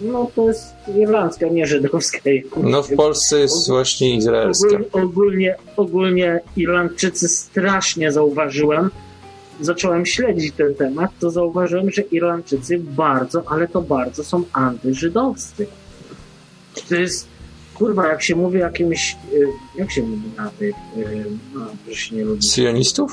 No 0.00 0.30
to 0.34 0.48
jest 0.48 0.74
irlandzka, 0.96 1.48
nie 1.48 1.66
żydowska. 1.66 2.18
No 2.56 2.82
w 2.82 2.94
Polsce 2.94 3.40
jest 3.40 3.68
właśnie 3.68 4.16
izraelska. 4.16 4.66
Ogólnie, 4.68 4.86
ogólnie, 4.92 5.56
ogólnie 5.76 6.40
Irlandczycy 6.56 7.28
strasznie 7.28 8.12
zauważyłem, 8.12 8.90
zacząłem 9.60 10.06
śledzić 10.06 10.54
ten 10.54 10.74
temat, 10.74 11.10
to 11.20 11.30
zauważyłem, 11.30 11.90
że 11.90 12.02
Irlandczycy 12.02 12.78
bardzo, 12.78 13.42
ale 13.46 13.68
to 13.68 13.82
bardzo 13.82 14.24
są 14.24 14.44
antyżydowscy. 14.52 15.66
To 16.88 16.94
jest, 16.94 17.28
kurwa, 17.74 18.08
jak 18.08 18.22
się 18.22 18.36
mówi 18.36 18.58
jakimś, 18.58 19.16
y, 19.32 19.46
jak 19.76 19.90
się 19.90 20.02
mówi 20.02 20.28
na 20.36 20.50
tych, 20.50 20.74
y, 20.96 21.24
no, 21.54 21.66
że 21.88 21.94
się 21.94 22.16
nie 22.16 22.24
lubi. 22.24 22.42
Sionistów? 22.42 23.12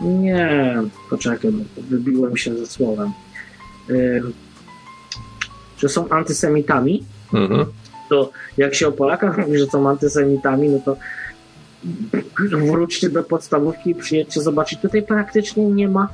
Nie, 0.00 0.74
poczekaj, 1.10 1.50
bo 1.52 1.82
wybiłem 1.82 2.36
się 2.36 2.58
ze 2.58 2.66
słowem. 2.66 3.12
Że 5.78 5.88
są 5.88 6.08
antysemitami, 6.08 7.04
Mhm. 7.32 7.64
to 8.08 8.30
jak 8.56 8.74
się 8.74 8.88
o 8.88 8.92
Polakach 8.92 9.38
mówi, 9.46 9.58
że 9.58 9.66
są 9.66 9.88
antysemitami, 9.88 10.68
no 10.68 10.78
to 10.84 10.96
wróćcie 12.66 13.08
do 13.10 13.22
podstawówki 13.22 13.90
i 13.90 13.94
przyjedźcie 13.94 14.40
zobaczyć. 14.40 14.80
Tutaj 14.80 15.02
praktycznie 15.02 15.64
nie 15.64 15.88
ma 15.88 16.08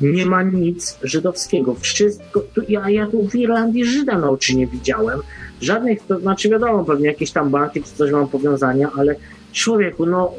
nie 0.00 0.26
ma 0.26 0.42
nic 0.42 0.98
żydowskiego. 1.02 1.74
Wszystko, 1.74 2.40
tu, 2.54 2.62
ja, 2.68 2.90
ja 2.90 3.06
tu 3.06 3.28
w 3.28 3.34
Irlandii 3.34 3.84
Żyda 3.84 4.18
na 4.18 4.30
oczy 4.30 4.56
nie 4.56 4.66
widziałem. 4.66 5.20
Żadnych, 5.60 6.06
to 6.06 6.20
znaczy 6.20 6.48
wiadomo, 6.48 6.84
pewnie 6.84 7.06
jakieś 7.06 7.30
tam 7.30 7.50
banki 7.50 7.82
czy 7.82 7.94
coś 7.94 8.10
mam 8.10 8.28
powiązania, 8.28 8.90
ale 8.96 9.14
człowieku, 9.52 10.06
no 10.06 10.32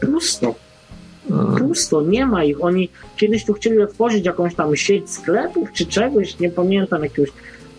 pusto. 0.00 0.54
Pusto, 1.58 2.02
nie 2.02 2.26
ma 2.26 2.44
ich. 2.44 2.64
Oni 2.64 2.88
kiedyś 3.16 3.44
tu 3.44 3.52
chcieli 3.52 3.82
otworzyć 3.82 4.24
jakąś 4.24 4.54
tam 4.54 4.76
sieć 4.76 5.10
sklepów 5.10 5.72
czy 5.72 5.86
czegoś, 5.86 6.38
nie 6.38 6.50
pamiętam, 6.50 7.04
jakiegoś 7.04 7.30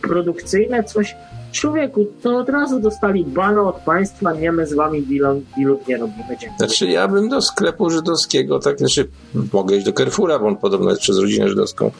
produkcyjne 0.01 0.84
coś. 0.84 1.16
Człowieku, 1.51 2.06
to 2.24 2.38
od 2.38 2.50
razu 2.50 2.80
dostali 2.80 3.26
bano 3.26 3.67
od 3.67 3.76
państwa, 3.76 4.34
nie 4.34 4.51
my 4.51 4.67
z 4.67 4.74
wami 4.74 5.01
dealów, 5.01 5.43
dealów 5.58 5.88
nie 5.88 5.98
robimy. 5.98 6.27
Dziękuję. 6.30 6.53
Znaczy 6.58 6.88
ja 6.88 7.08
bym 7.08 7.30
do 7.30 7.42
sklepu 7.42 7.90
żydowskiego, 7.90 8.59
tak, 8.59 8.77
znaczy 8.77 9.08
mogę 9.53 9.76
iść 9.76 9.85
do 9.85 9.93
Carrefoura, 9.93 10.40
bo 10.40 10.48
on 10.48 10.58
podobno 10.58 10.90
jest 10.90 11.01
przez 11.01 11.17
rodzinę 11.17 11.50
żydowską. 11.50 11.92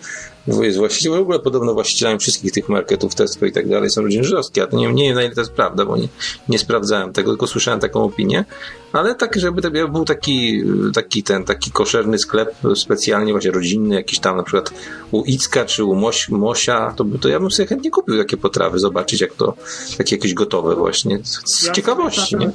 Jest 0.48 0.77
właściciel, 0.77 1.11
w 1.11 1.16
ogóle 1.16 1.40
podobno 1.40 1.74
właścicielami 1.74 2.19
wszystkich 2.19 2.51
tych 2.51 2.69
marketów, 2.69 3.16
Tesco 3.16 3.45
i 3.45 3.51
tak 3.51 3.69
dalej 3.69 3.90
są 3.90 4.01
rodziny 4.01 4.24
żydowskie. 4.24 4.61
Ja 4.61 4.67
to 4.67 4.77
nie, 4.77 4.93
nie 4.93 5.03
wiem 5.03 5.16
na 5.16 5.24
ile 5.24 5.35
to 5.35 5.42
jest 5.42 5.51
prawda, 5.51 5.85
bo 5.85 5.98
nie, 5.98 6.08
nie 6.50 6.59
sprawdzałem 6.59 7.14
tego, 7.14 7.32
tylko 7.32 7.48
słyszałem 7.48 7.80
taką 7.80 8.03
opinię. 8.03 8.45
Ale 8.93 9.16
tak, 9.16 9.35
żeby 9.35 9.72
był 9.72 10.06
taki, 10.06 10.64
taki 10.93 11.24
ten, 11.24 11.43
taki 11.43 11.72
koszerny 11.72 12.17
sklep 12.17 12.56
specjalnie 12.76 13.32
właśnie 13.32 13.51
rodzinny, 13.51 13.95
jakiś 13.95 14.19
tam 14.19 14.38
na 14.38 14.43
przykład 14.43 14.74
u 15.11 15.24
Icka 15.24 15.66
czy 15.66 15.84
u 15.84 15.95
Moś, 15.95 16.30
Mosia, 16.30 16.93
to, 16.98 17.06
to 17.22 17.30
ja 17.30 17.40
bym 17.40 17.51
sobie 17.51 17.67
chętnie 17.67 17.92
kupił 17.92 18.17
takie 18.17 18.38
potrawy, 18.38 18.80
zobaczyć 18.80 19.22
jak 19.22 19.34
to, 19.34 19.53
takie 19.98 20.16
jakieś 20.16 20.34
gotowe 20.34 20.76
właśnie. 20.76 21.19
Z 21.24 21.66
Ja 21.66 21.74
ciekawości, 21.74 22.35
nie? 22.35 22.51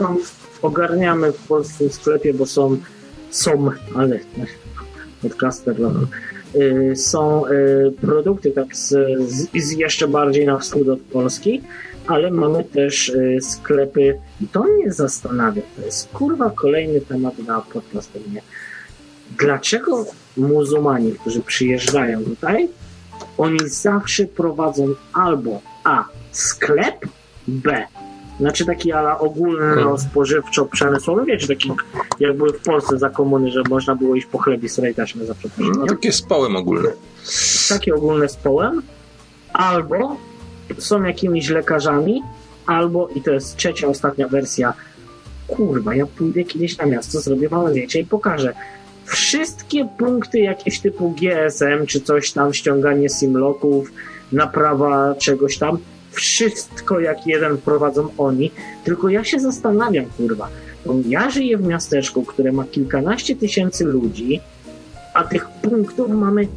Ogarniamy 0.63 1.33
w 1.33 1.47
polskim 1.47 1.93
sklepie, 1.93 2.35
bo 2.35 2.47
są, 2.47 2.77
są, 3.31 3.71
ale 3.95 4.21
podcaster, 5.23 5.81
no, 5.81 5.91
są 6.95 7.47
y, 7.47 7.93
produkty 8.01 8.51
tak 8.51 8.77
z, 8.77 8.95
z, 9.55 9.73
jeszcze 9.73 10.09
bardziej 10.09 10.47
na 10.47 10.59
wschód 10.59 10.89
od 10.89 11.01
Polski, 11.01 11.63
ale 12.07 12.31
mamy 12.31 12.65
też 12.65 13.09
y, 13.09 13.39
sklepy 13.43 14.19
i 14.41 14.49
to 14.49 14.63
mnie 14.63 14.93
zastanawia, 14.93 15.63
to 15.77 15.83
jest 15.83 16.09
kurwa 16.09 16.51
kolejny 16.51 17.01
temat 17.01 17.39
na 17.39 17.61
podcast. 17.61 18.11
Dlaczego 19.39 20.07
muzułmanie, 20.37 21.13
którzy 21.13 21.41
przyjeżdżają 21.41 22.25
tutaj, 22.25 22.69
oni 23.39 23.59
zawsze 23.65 24.25
prowadzą 24.25 24.95
albo 25.13 25.61
A. 25.85 26.05
sklep, 26.33 27.07
B. 27.49 27.87
Znaczy 28.43 28.67
taki 28.67 28.93
ala 28.93 29.19
ogólny, 29.19 29.77
no, 29.77 29.97
Hmm. 31.15 31.27
wiecie, 31.27 31.47
taki 31.47 31.73
jak 32.21 32.37
były 32.37 32.53
w 32.53 32.61
Polsce 32.63 32.99
za 32.99 33.11
komuny, 33.11 33.51
że 33.51 33.63
można 33.71 33.95
było 33.95 34.15
iść 34.15 34.27
po 34.27 34.39
chleb 34.39 34.63
i 34.63 34.69
sobie 34.69 34.95
taśmy 34.95 35.27
za 35.27 35.33
No 35.33 35.39
przeproszeniem. 35.39 35.87
takie 35.87 36.13
z 36.13 36.23
połem 36.23 36.57
ogólne. 36.57 36.89
Takie 37.69 37.95
ogólne 37.95 38.29
z 38.29 38.37
połem, 38.37 38.83
albo 39.53 40.17
są 40.79 41.03
jakimiś 41.03 41.49
lekarzami, 41.49 42.23
albo, 42.67 43.09
i 43.09 43.23
to 43.23 43.31
jest 43.31 43.57
trzecia, 43.57 43.87
ostatnia 43.89 44.29
wersja, 44.29 44.73
kurwa, 45.49 45.95
ja 45.95 46.07
pójdę 46.07 46.45
kiedyś 46.45 46.79
na 46.79 46.87
miasto, 46.87 47.21
zrobię 47.21 47.49
wam 47.49 47.71
zdjęcie 47.71 48.01
i 48.01 48.05
pokażę. 48.07 48.53
Wszystkie 49.05 49.89
punkty 49.99 50.39
jakieś 50.39 50.81
typu 50.81 51.11
GSM, 51.11 51.87
czy 51.87 52.01
coś 52.01 52.33
tam, 52.33 52.55
ściąganie 52.55 53.09
simloków, 53.09 53.93
naprawa 54.33 55.15
czegoś 55.15 55.59
tam, 55.59 55.79
wszystko 56.13 57.01
jak 57.01 57.27
jeden 57.27 57.59
prowadzą 57.59 58.09
oni, 58.19 58.51
tylko 58.85 59.09
ja 59.09 59.25
się 59.25 59.41
zastanawiam, 59.41 60.05
kurwa, 60.05 60.49
ja 61.09 61.31
żyję 61.31 61.59
w 61.59 61.67
miasteczku, 61.67 62.23
które 62.23 62.53
ma 62.53 62.65
kilkanaście 62.65 63.37
tysięcy 63.37 63.85
ludzi, 63.85 64.41
a 65.15 65.25
tych 65.25 65.49
punktów 65.49 66.11
mamy 66.11 66.49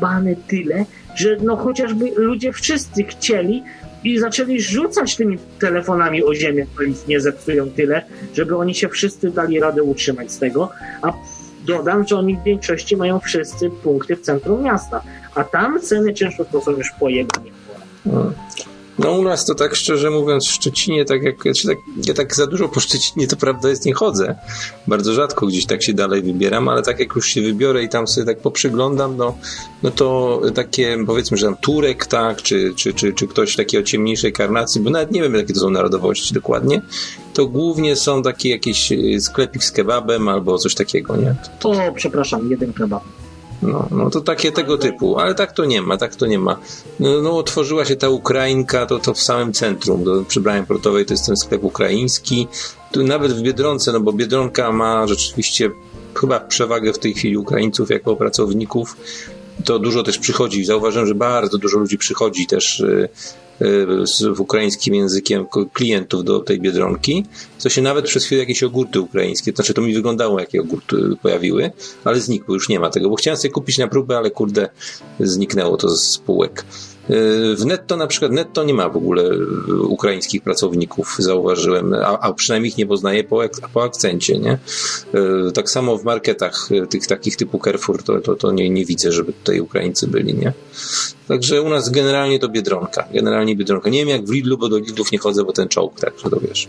bany 0.00 0.36
tyle, 0.48 0.84
że 1.14 1.36
no 1.42 1.56
chociażby 1.56 2.12
ludzie 2.16 2.52
wszyscy 2.52 3.04
chcieli 3.04 3.62
i 4.04 4.18
zaczęli 4.18 4.60
rzucać 4.60 5.16
tymi 5.16 5.38
telefonami 5.58 6.24
o 6.24 6.34
ziemię, 6.34 6.66
to 6.76 6.82
ich 6.82 7.08
nie 7.08 7.20
zepsują 7.20 7.70
tyle, 7.70 8.02
żeby 8.34 8.56
oni 8.56 8.74
się 8.74 8.88
wszyscy 8.88 9.30
dali 9.30 9.60
radę 9.60 9.82
utrzymać 9.82 10.32
z 10.32 10.38
tego, 10.38 10.70
a 11.02 11.12
dodam, 11.66 12.06
że 12.08 12.16
oni 12.16 12.36
w 12.36 12.42
większości 12.42 12.96
mają 12.96 13.20
wszyscy 13.20 13.70
punkty 13.70 14.16
w 14.16 14.20
centrum 14.20 14.62
miasta, 14.62 15.02
a 15.34 15.44
tam 15.44 15.80
ceny 15.80 16.14
często 16.14 16.44
to 16.44 16.60
są 16.60 16.70
już 16.70 16.90
pojebane. 17.00 17.63
No 18.98 19.12
u 19.12 19.22
nas 19.22 19.44
to 19.46 19.54
tak 19.54 19.74
szczerze 19.74 20.10
mówiąc 20.10 20.46
w 20.46 20.50
Szczecinie, 20.50 21.04
tak 21.04 21.22
jak 21.22 21.36
tak, 21.44 21.78
ja 22.06 22.14
tak 22.14 22.34
za 22.34 22.46
dużo 22.46 22.68
po 22.68 22.80
Szczecinie 22.80 23.26
to 23.26 23.36
prawda 23.36 23.68
jest 23.68 23.86
nie 23.86 23.94
chodzę. 23.94 24.34
Bardzo 24.86 25.12
rzadko 25.12 25.46
gdzieś 25.46 25.66
tak 25.66 25.82
się 25.82 25.92
dalej 25.92 26.22
wybieram, 26.22 26.68
ale 26.68 26.82
tak 26.82 27.00
jak 27.00 27.14
już 27.14 27.26
się 27.26 27.42
wybiorę 27.42 27.82
i 27.82 27.88
tam 27.88 28.06
sobie 28.06 28.26
tak 28.26 28.38
poprzyglądam, 28.38 29.16
no, 29.16 29.36
no 29.82 29.90
to 29.90 30.40
takie 30.54 30.98
powiedzmy, 31.06 31.36
że 31.36 31.46
tam 31.46 31.56
Turek, 31.56 32.06
tak, 32.06 32.42
czy, 32.42 32.74
czy, 32.76 32.94
czy, 32.94 33.12
czy 33.12 33.28
ktoś 33.28 33.56
takiej 33.56 33.80
o 33.80 33.82
ciemniejszej 33.82 34.32
karnacji, 34.32 34.80
bo 34.80 34.90
nawet 34.90 35.10
nie 35.10 35.22
wiem 35.22 35.34
jakie 35.34 35.54
to 35.54 35.60
są 35.60 35.70
narodowości 35.70 36.34
dokładnie, 36.34 36.82
to 37.34 37.46
głównie 37.46 37.96
są 37.96 38.22
takie 38.22 38.50
jakieś 38.50 38.92
y, 38.92 39.20
sklepik 39.20 39.64
z 39.64 39.72
kebabem 39.72 40.28
albo 40.28 40.58
coś 40.58 40.74
takiego, 40.74 41.16
nie? 41.16 41.34
O, 41.64 41.92
przepraszam, 41.94 42.50
jeden 42.50 42.72
kebab. 42.72 43.02
No, 43.64 43.88
no 43.90 44.10
to 44.10 44.20
takie 44.20 44.52
tego 44.52 44.78
typu, 44.78 45.18
ale 45.18 45.34
tak 45.34 45.52
to 45.52 45.64
nie 45.64 45.82
ma, 45.82 45.96
tak 45.96 46.16
to 46.16 46.26
nie 46.26 46.38
ma. 46.38 46.56
No, 47.00 47.22
no 47.22 47.36
otworzyła 47.36 47.84
się 47.84 47.96
ta 47.96 48.08
Ukrainka, 48.08 48.86
to, 48.86 48.98
to 48.98 49.14
w 49.14 49.20
samym 49.20 49.52
centrum, 49.52 50.04
do, 50.04 50.24
przy 50.28 50.40
Bramie 50.40 50.66
Portowej 50.66 51.06
to 51.06 51.14
jest 51.14 51.26
ten 51.26 51.36
sklep 51.36 51.64
ukraiński. 51.64 52.48
Tu 52.92 53.02
nawet 53.02 53.32
w 53.32 53.42
Biedronce, 53.42 53.92
no 53.92 54.00
bo 54.00 54.12
Biedronka 54.12 54.72
ma 54.72 55.06
rzeczywiście 55.06 55.70
chyba 56.14 56.40
przewagę 56.40 56.92
w 56.92 56.98
tej 56.98 57.14
chwili 57.14 57.36
Ukraińców 57.36 57.90
jako 57.90 58.16
pracowników. 58.16 58.96
To 59.64 59.78
dużo 59.78 60.02
też 60.02 60.18
przychodzi. 60.18 60.64
Zauważyłem, 60.64 61.08
że 61.08 61.14
bardzo 61.14 61.58
dużo 61.58 61.78
ludzi 61.78 61.98
przychodzi 61.98 62.46
też 62.46 62.80
y, 62.80 63.08
w 64.34 64.40
ukraińskim 64.40 64.94
językiem 64.94 65.46
klientów 65.72 66.24
do 66.24 66.40
tej 66.40 66.60
Biedronki. 66.60 67.24
To 67.62 67.68
się 67.68 67.82
nawet 67.82 68.04
przez 68.04 68.24
chwilę 68.24 68.40
jakieś 68.40 68.62
ogórty 68.62 69.00
ukraińskie, 69.00 69.52
to 69.52 69.56
znaczy 69.56 69.74
to 69.74 69.82
mi 69.82 69.94
wyglądało 69.94 70.40
jakie 70.40 70.60
ogórty 70.60 70.96
pojawiły, 71.22 71.70
ale 72.04 72.20
znikły, 72.20 72.54
już 72.54 72.68
nie 72.68 72.80
ma 72.80 72.90
tego, 72.90 73.10
bo 73.10 73.16
chciałem 73.16 73.36
sobie 73.36 73.52
kupić 73.52 73.78
na 73.78 73.88
próbę, 73.88 74.16
ale 74.16 74.30
kurde 74.30 74.68
zniknęło 75.20 75.76
to 75.76 75.88
z 75.88 76.10
spółek. 76.10 76.64
W 77.56 77.64
netto 77.66 77.96
na 77.96 78.06
przykład, 78.06 78.32
netto 78.32 78.64
nie 78.64 78.74
ma 78.74 78.88
w 78.88 78.96
ogóle 78.96 79.30
ukraińskich 79.88 80.42
pracowników, 80.42 81.16
zauważyłem, 81.18 81.94
a, 81.94 82.18
a 82.18 82.32
przynajmniej 82.32 82.70
ich 82.70 82.78
nie 82.78 82.86
poznaję 82.86 83.24
po, 83.24 83.42
po 83.72 83.82
akcencie, 83.82 84.38
nie? 84.38 84.58
Tak 85.54 85.70
samo 85.70 85.98
w 85.98 86.04
marketach 86.04 86.68
tych 86.90 87.06
takich 87.06 87.36
typu 87.36 87.60
Carrefour 87.64 88.02
to, 88.02 88.20
to, 88.20 88.34
to 88.34 88.52
nie, 88.52 88.70
nie 88.70 88.84
widzę, 88.84 89.12
żeby 89.12 89.32
tutaj 89.32 89.60
Ukraińcy 89.60 90.08
byli, 90.08 90.34
nie? 90.34 90.52
Także 91.28 91.62
u 91.62 91.68
nas 91.68 91.90
generalnie 91.90 92.38
to 92.38 92.48
Biedronka. 92.48 93.08
Generalnie 93.12 93.56
Biedronka. 93.56 93.90
Nie 93.90 93.98
wiem 93.98 94.08
jak 94.08 94.24
w 94.24 94.30
Lidlu, 94.30 94.58
bo 94.58 94.68
do 94.68 94.78
Lidlów 94.78 95.12
nie 95.12 95.18
chodzę, 95.18 95.44
bo 95.44 95.52
ten 95.52 95.68
czołg, 95.68 96.00
tak, 96.00 96.14
że 96.24 96.30
to 96.30 96.40
wiesz. 96.40 96.68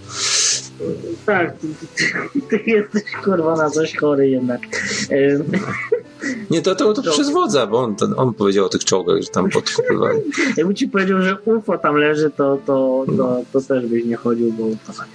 Tak, 1.26 1.58
ty, 1.58 1.68
ty, 1.96 2.42
ty 2.50 2.64
jesteś 2.66 3.04
kurwa 3.24 3.56
na 3.56 3.70
coś 3.70 3.96
chory 3.96 4.30
jednak. 4.30 4.62
Nie, 6.50 6.62
to, 6.62 6.76
to, 6.76 6.94
to, 6.94 7.02
to 7.02 7.12
przez 7.12 7.30
wodza, 7.30 7.68
bo 7.68 7.80
on, 7.80 7.96
on 8.18 8.34
powiedział 8.34 8.66
o 8.66 8.70
tych 8.70 8.86
czołgach, 8.86 9.22
że 9.22 9.28
tam 9.28 9.50
podkupywali. 9.50 10.20
Jakby 10.58 10.76
ci 10.76 10.88
powiedział, 10.88 11.22
że 11.22 11.38
UFO 11.46 11.78
tam 11.78 11.96
leży, 11.96 12.32
to, 12.38 12.58
to, 12.66 13.06
to, 13.18 13.42
to 13.54 13.62
też 13.62 13.86
byś 13.86 14.06
nie 14.06 14.16
chodził, 14.16 14.52
bo 14.52 14.66
UFO 14.66 14.94
tam 14.94 15.06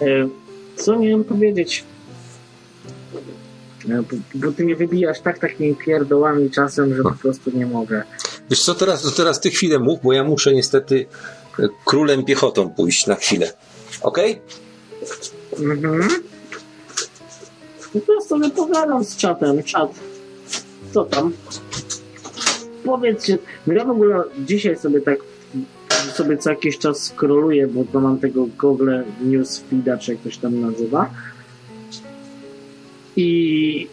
jest. 0.00 0.32
Co 0.76 0.98
miałem 0.98 1.24
powiedzieć? 1.24 1.84
Bo, 3.84 4.16
bo 4.34 4.52
ty 4.52 4.64
mnie 4.64 4.76
wybijasz 4.76 5.20
tak 5.20 5.38
takimi 5.38 5.74
pierdołami 5.74 6.50
czasem, 6.50 6.96
że 6.96 7.02
po 7.02 7.14
prostu 7.22 7.50
nie 7.54 7.66
mogę. 7.66 8.02
Wiesz 8.50 8.62
co, 8.62 8.74
teraz, 8.74 9.02
to 9.02 9.10
teraz 9.10 9.40
ty 9.40 9.50
chwilę 9.50 9.78
mów, 9.78 9.98
bo 10.02 10.12
ja 10.12 10.24
muszę 10.24 10.54
niestety 10.54 11.06
królem 11.84 12.24
piechotą 12.24 12.70
pójść 12.70 13.06
na 13.06 13.14
chwilę. 13.14 13.52
Okej? 14.02 14.40
Okay? 15.52 15.66
Mhm. 15.66 16.08
No 17.94 18.00
to 18.00 18.20
sobie 18.20 18.50
pogadam 18.50 19.04
z 19.04 19.16
czatem. 19.16 19.62
Czat, 19.62 19.90
co 20.92 21.04
tam? 21.04 21.32
Powiedzcie, 22.84 23.38
no 23.66 23.74
ja 23.74 23.84
w 23.84 23.90
ogóle 23.90 24.22
dzisiaj 24.38 24.78
sobie 24.78 25.00
tak 25.00 25.18
sobie 26.12 26.36
co 26.36 26.50
jakiś 26.50 26.78
czas 26.78 27.02
scrolluję, 27.02 27.66
bo 27.66 27.84
to 27.92 28.00
mam 28.00 28.18
tego 28.18 28.46
Google 28.60 28.90
Newsfeeda, 29.20 29.98
czy 29.98 30.12
jak 30.12 30.20
to 30.20 30.30
się 30.30 30.40
tam 30.40 30.60
nazywa. 30.60 31.10
I 33.16 33.88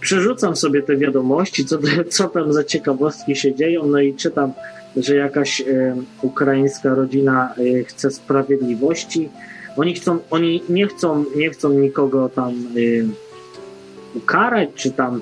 przerzucam 0.00 0.56
sobie 0.56 0.82
te 0.82 0.96
wiadomości, 0.96 1.64
co, 1.64 1.78
co 2.08 2.28
tam 2.28 2.52
za 2.52 2.64
ciekawostki 2.64 3.36
się 3.36 3.54
dzieją, 3.54 3.86
no 3.86 4.00
i 4.00 4.14
czytam, 4.14 4.52
że 4.96 5.16
jakaś 5.16 5.60
e, 5.60 5.96
ukraińska 6.22 6.94
rodzina 6.94 7.54
e, 7.58 7.84
chce 7.84 8.10
sprawiedliwości. 8.10 9.28
Oni 9.76 9.94
chcą, 9.94 10.18
oni 10.30 10.62
nie 10.68 10.86
chcą, 10.86 11.24
nie 11.36 11.50
chcą 11.50 11.70
nikogo 11.70 12.28
tam 12.28 12.52
e, 12.52 14.18
ukarać, 14.18 14.68
czy 14.74 14.90
tam 14.90 15.20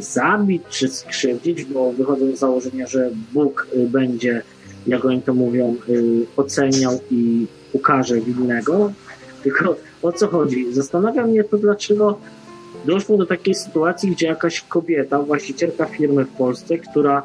zabić, 0.00 0.62
czy 0.70 0.88
skrzywdzić, 0.88 1.64
bo 1.64 1.92
wychodzą 1.92 2.36
z 2.36 2.38
założenia, 2.38 2.86
że 2.86 3.10
Bóg 3.32 3.66
y, 3.74 3.88
będzie, 3.88 4.42
jak 4.86 5.04
oni 5.04 5.22
to 5.22 5.34
mówią, 5.34 5.76
y, 5.88 6.26
oceniał 6.36 7.00
i 7.10 7.46
ukarze 7.72 8.20
winnego. 8.20 8.92
Tylko 9.42 9.76
o 10.02 10.12
co 10.12 10.28
chodzi? 10.28 10.72
Zastanawia 10.72 11.26
mnie 11.26 11.44
to, 11.44 11.58
dlaczego 11.58 12.18
doszło 12.84 13.16
do 13.16 13.26
takiej 13.26 13.54
sytuacji, 13.54 14.10
gdzie 14.10 14.26
jakaś 14.26 14.60
kobieta, 14.60 15.22
właścicielka 15.22 15.86
firmy 15.86 16.24
w 16.24 16.28
Polsce, 16.28 16.78
która 16.78 17.22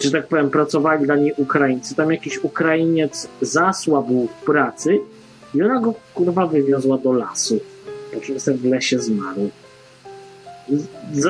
że 0.00 0.10
tak 0.10 0.26
powiem, 0.26 0.50
pracowali 0.50 1.04
dla 1.04 1.16
niej 1.16 1.34
Ukraińcy. 1.36 1.94
Tam 1.94 2.12
jakiś 2.12 2.44
Ukrainiec 2.44 3.28
zasłabł 3.40 4.26
w 4.26 4.44
pracy 4.44 4.98
i 5.54 5.62
ona 5.62 5.80
go 5.80 5.94
kurwa 6.14 6.46
wywiozła 6.46 6.98
do 6.98 7.12
lasu 7.12 7.60
po 8.16 8.20
czym 8.20 8.56
w 8.56 8.64
lesie 8.64 8.98
zmarł. 8.98 9.50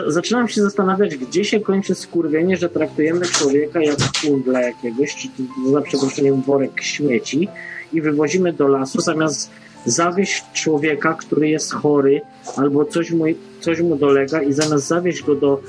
Zaczynam 0.07 0.49
się 0.49 0.63
zastanawiać, 0.63 1.17
gdzie 1.17 1.45
się 1.45 1.61
kończy 1.61 1.95
skurwienie, 1.95 2.57
że 2.57 2.69
traktujemy 2.69 3.27
człowieka 3.27 3.81
jak 3.81 3.97
kundla 4.23 4.61
jakiegoś, 4.61 5.17
czy 5.17 5.29
za 5.73 5.81
przeproszeniem 5.81 6.43
worek 6.43 6.83
śmieci 6.83 7.49
i 7.93 8.01
wywozimy 8.01 8.53
do 8.53 8.69
lasu, 8.69 9.01
zamiast 9.01 9.51
zawieźć 9.85 10.45
człowieka, 10.53 11.15
który 11.15 11.49
jest 11.49 11.73
chory 11.73 12.21
albo 12.57 12.85
coś 12.85 13.11
mu, 13.11 13.25
coś 13.61 13.81
mu 13.81 13.97
dolega 13.97 14.43
i 14.43 14.53
zamiast 14.53 14.87
zawieźć 14.87 15.23
go 15.23 15.35
do 15.35 15.61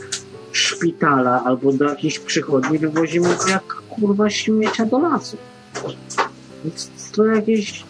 szpitala 0.51 1.43
albo 1.43 1.73
do 1.73 1.85
jakiejś 1.85 2.19
przychodni, 2.19 2.79
wywozimy 2.79 3.29
go 3.35 3.47
jak 3.49 3.63
kurwa 3.63 4.29
śmiecia 4.29 4.85
do 4.85 4.99
lasu. 4.99 5.37
To 7.15 7.25
jakieś 7.25 7.83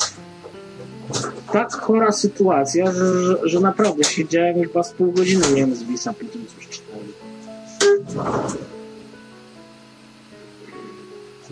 tak 1.54 1.74
chora 1.74 2.12
sytuacja, 2.12 2.92
że, 2.92 3.24
że, 3.24 3.38
że 3.44 3.60
naprawdę 3.60 4.04
siedziałem 4.04 4.62
chyba 4.62 4.84
z 4.84 4.92
pół 4.94 5.12
godziny 5.12 5.46
miałem 5.56 5.76
z 5.76 5.84
Bisa 5.84 6.14
po 6.14 6.20
tym 6.20 6.46
coś 6.56 6.68
czytałem. 6.68 7.08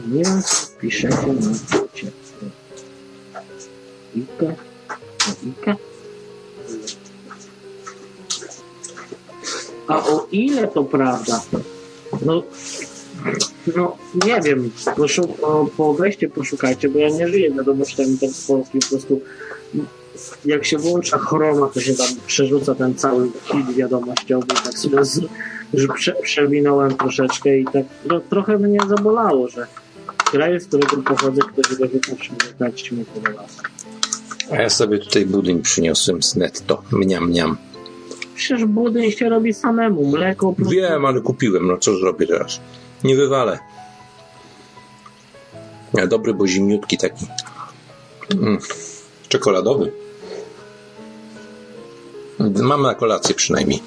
Nie 0.07 0.24
wiem, 0.24 0.43
co 0.43 0.67
piszecie 0.82 1.27
na 1.27 1.51
czacie. 1.69 2.11
Ike? 4.15 4.56
Ike? 5.45 5.75
A 9.88 9.98
o 9.98 10.27
ile 10.32 10.67
to 10.67 10.83
prawda? 10.83 11.41
No, 12.25 12.43
no 13.75 13.98
nie 14.25 14.41
wiem, 14.41 14.72
proszę 14.95 15.22
po, 15.22 15.67
po 15.77 15.93
wejście 15.93 16.30
poszukajcie, 16.30 16.90
bo 16.90 16.99
ja 16.99 17.09
nie 17.09 17.27
żyję 17.27 17.51
wiadomościami 17.51 18.17
tak 18.17 18.30
z 18.30 18.48
Polski, 18.48 18.80
po 18.80 18.88
prostu 18.88 19.22
jak 20.45 20.65
się 20.65 20.77
włącza 20.77 21.17
chroma, 21.17 21.67
to 21.67 21.81
się 21.81 21.95
tam 21.95 22.07
przerzuca 22.27 22.75
ten 22.75 22.95
cały 22.95 23.31
feed 23.31 23.75
wiadomościowy, 23.75 24.47
tak 24.47 24.73
sobie 24.73 25.05
z, 25.05 25.21
że 25.73 25.87
prze, 25.87 26.13
przewinąłem 26.13 26.97
troszeczkę 26.97 27.57
i 27.57 27.65
tak 27.65 27.83
no, 28.05 28.19
trochę 28.19 28.57
mnie 28.57 28.79
zabolało, 28.87 29.47
że 29.47 29.67
kraj, 30.17 30.59
z 30.59 30.67
którego 30.67 30.97
pochodzę, 30.97 31.41
ktoś 31.41 31.77
go 31.77 31.87
wypuścił, 31.87 32.35
tak 32.59 32.91
mi 32.91 33.05
podoba. 33.05 33.45
A 34.51 34.55
ja 34.55 34.69
sobie 34.69 34.99
tutaj 34.99 35.25
budyń 35.25 35.61
przyniosłem 35.61 36.23
z 36.23 36.35
netto. 36.35 36.83
Mniam, 36.91 37.29
mniam. 37.29 37.57
Przecież 38.35 38.65
budyń 38.65 39.11
się 39.11 39.29
robi 39.29 39.53
samemu, 39.53 40.05
mleko... 40.05 40.55
Wiem, 40.59 41.05
ale 41.05 41.21
kupiłem, 41.21 41.67
no 41.67 41.77
co 41.77 41.97
zrobię 41.97 42.27
teraz? 42.27 42.59
Nie 43.03 43.15
wywalę. 43.15 43.59
Ja 45.93 46.07
dobry, 46.07 46.33
bo 46.33 46.47
zimniutki 46.47 46.97
taki. 46.97 47.25
Mm. 48.31 48.57
Czekoladowy. 49.29 49.91
Mam 52.39 52.81
na 52.81 52.95
kolację 52.95 53.35
przynajmniej. 53.35 53.79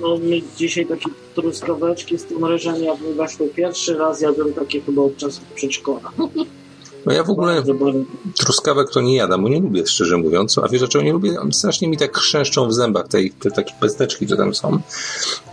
No 0.00 0.16
my 0.16 0.40
dzisiaj 0.56 0.86
takie 0.86 1.10
truskaweczki 1.34 2.18
z 2.18 2.24
tym 2.24 2.44
ryżem 2.44 2.84
jadły 2.84 3.14
weszły 3.14 3.48
pierwszy 3.48 3.94
raz, 3.94 4.20
jadłem 4.20 4.52
takie 4.52 4.80
chyba 4.80 5.02
od 5.02 5.16
czasów 5.16 5.44
przedszkola. 5.54 6.12
No 7.06 7.12
ja 7.12 7.24
w 7.24 7.30
ogóle 7.30 7.62
truskawek 8.38 8.90
to 8.90 9.00
nie 9.00 9.16
jadam, 9.16 9.42
bo 9.42 9.48
nie 9.48 9.60
lubię, 9.60 9.86
szczerze 9.86 10.16
mówiąc. 10.16 10.58
A 10.58 10.68
wiesz 10.68 10.80
dlaczego 10.80 11.04
nie 11.04 11.12
lubię? 11.12 11.36
Strasznie 11.52 11.88
mi 11.88 11.96
tak 11.96 12.18
chrzęszczą 12.18 12.68
w 12.68 12.74
zębach 12.74 13.08
te, 13.08 13.18
te 13.40 13.50
takie 13.50 13.74
pesteczki, 13.80 14.26
co 14.26 14.36
tam 14.36 14.54
są. 14.54 14.78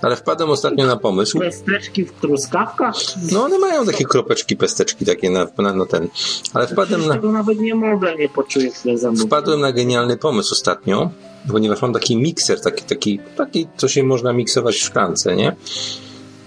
Ale 0.02 0.16
wpadłem 0.16 0.50
ostatnio 0.50 0.88
na 0.88 0.98
pomysł. 0.98 1.40
Pesteczki 1.40 2.06
w 2.06 2.12
truskawkach? 2.12 2.96
No 3.32 3.44
one 3.44 3.60
mają 3.60 3.86
takie 3.86 4.06
kropeczki, 4.06 4.58
pesteczki 4.58 5.06
takie 5.06 5.30
na, 5.30 5.48
na, 5.58 5.74
na 5.74 5.86
ten. 5.86 6.08
Ale 6.54 6.68
wpadłem 6.68 7.08
na... 7.08 7.14
Tego 7.14 7.32
nawet 7.32 7.60
nie 7.60 7.76
mogę, 7.76 8.16
nie 8.16 8.30
poczuję 8.30 8.72
w 8.72 9.00
zębów. 9.00 9.26
Wpadłem 9.26 9.60
na 9.60 9.72
genialny 9.72 10.18
pomysł 10.18 10.54
ostatnio, 10.54 11.10
ponieważ 11.52 11.82
mam 11.82 11.94
taki 11.94 12.18
mikser, 12.18 12.62
taki, 12.62 12.84
taki, 12.84 13.20
taki, 13.38 13.68
co 13.78 13.88
się 13.88 14.04
można 14.04 14.34
miksować 14.34 14.76
w 14.76 14.84
szklance, 14.84 15.36
nie? 15.36 15.56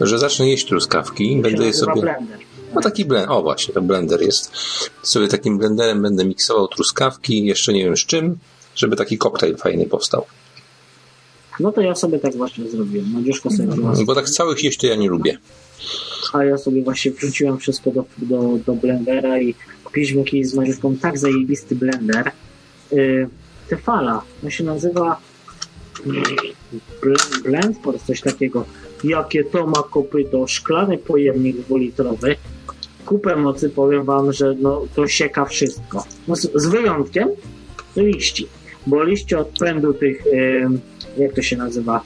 Że 0.00 0.18
zacznę 0.18 0.48
jeść 0.48 0.66
truskawki, 0.66 1.36
będę 1.42 1.66
je 1.66 1.72
sobie... 1.72 2.02
Blender. 2.02 2.38
No 2.74 2.80
taki 2.80 3.04
blend, 3.04 3.30
o 3.30 3.42
właśnie, 3.42 3.74
to 3.74 3.82
blender 3.82 4.22
jest. 4.22 4.52
Sobie 5.02 5.28
takim 5.28 5.58
blenderem 5.58 6.02
będę 6.02 6.24
miksował 6.24 6.68
truskawki, 6.68 7.44
jeszcze 7.44 7.72
nie 7.72 7.84
wiem 7.84 7.96
z 7.96 8.06
czym, 8.06 8.38
żeby 8.74 8.96
taki 8.96 9.18
koktajl 9.18 9.56
fajny 9.56 9.86
powstał. 9.86 10.26
No 11.60 11.72
to 11.72 11.80
ja 11.80 11.94
sobie 11.94 12.18
tak 12.18 12.36
właśnie 12.36 12.68
zrobiłem. 12.68 13.10
Madzioszka 13.10 13.50
sobie 13.50 13.72
mm, 13.72 14.06
Bo 14.06 14.14
tak 14.14 14.30
całych 14.30 14.64
jeść 14.64 14.78
to 14.78 14.86
ja 14.86 14.96
nie 14.96 15.08
lubię. 15.08 15.38
A 16.32 16.44
ja 16.44 16.58
sobie 16.58 16.82
właśnie 16.82 17.10
wrzuciłem 17.10 17.58
wszystko 17.58 17.90
do, 17.90 18.04
do, 18.18 18.58
do 18.66 18.74
blendera 18.74 19.40
i 19.40 19.54
kupiliśmy 19.84 20.18
jakiś 20.18 20.48
z 20.48 20.54
Madzioszką 20.54 20.96
tak 20.96 21.18
zajebisty 21.18 21.74
blender. 21.74 22.30
Yy, 22.92 23.28
Tefala. 23.68 24.22
On 24.44 24.50
się 24.50 24.64
nazywa 24.64 25.20
Blendport, 27.44 28.06
coś 28.06 28.20
takiego. 28.20 28.64
Jakie 29.04 29.44
to 29.44 29.66
ma 29.66 29.82
kopyto? 29.82 30.46
Szklany 30.46 30.98
pojemnik 30.98 31.56
dwulitrowy 31.60 32.36
kupę 33.06 33.36
mocy 33.36 33.70
powiem 33.70 34.04
wam, 34.04 34.32
że 34.32 34.54
no, 34.60 34.82
to 34.94 35.08
sieka 35.08 35.44
wszystko. 35.44 36.04
No, 36.28 36.36
z, 36.36 36.50
z, 36.54 36.66
wyjątkiem 36.66 37.28
liści, 37.96 38.46
bo 38.86 39.04
liście 39.04 39.38
od 39.38 39.48
pędu 39.58 39.94
tych, 39.94 40.26
yy, 40.26 40.68
jak 41.16 41.32
to 41.32 41.42
się 41.42 41.56
nazywa, 41.56 42.00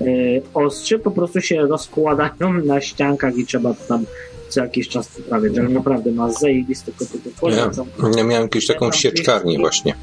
yy, 0.00 0.42
ostrzy 0.54 0.98
po 0.98 1.10
prostu 1.10 1.40
się 1.40 1.60
rozkładają 1.60 2.52
na 2.64 2.80
ściankach 2.80 3.36
i 3.36 3.46
trzeba 3.46 3.74
tam 3.74 4.04
co 4.48 4.60
jakiś 4.60 4.88
czas 4.88 5.08
poprawiać, 5.08 5.58
ale 5.58 5.68
naprawdę 5.68 6.12
ma 6.12 6.32
zajebiste 6.32 6.92
kopyto. 6.92 7.50
Ja, 7.50 7.70
ja 8.16 8.24
miałem 8.24 8.42
jakąś 8.42 8.66
taką 8.66 8.92
sieczkarnię 8.92 9.58
właśnie 9.58 9.94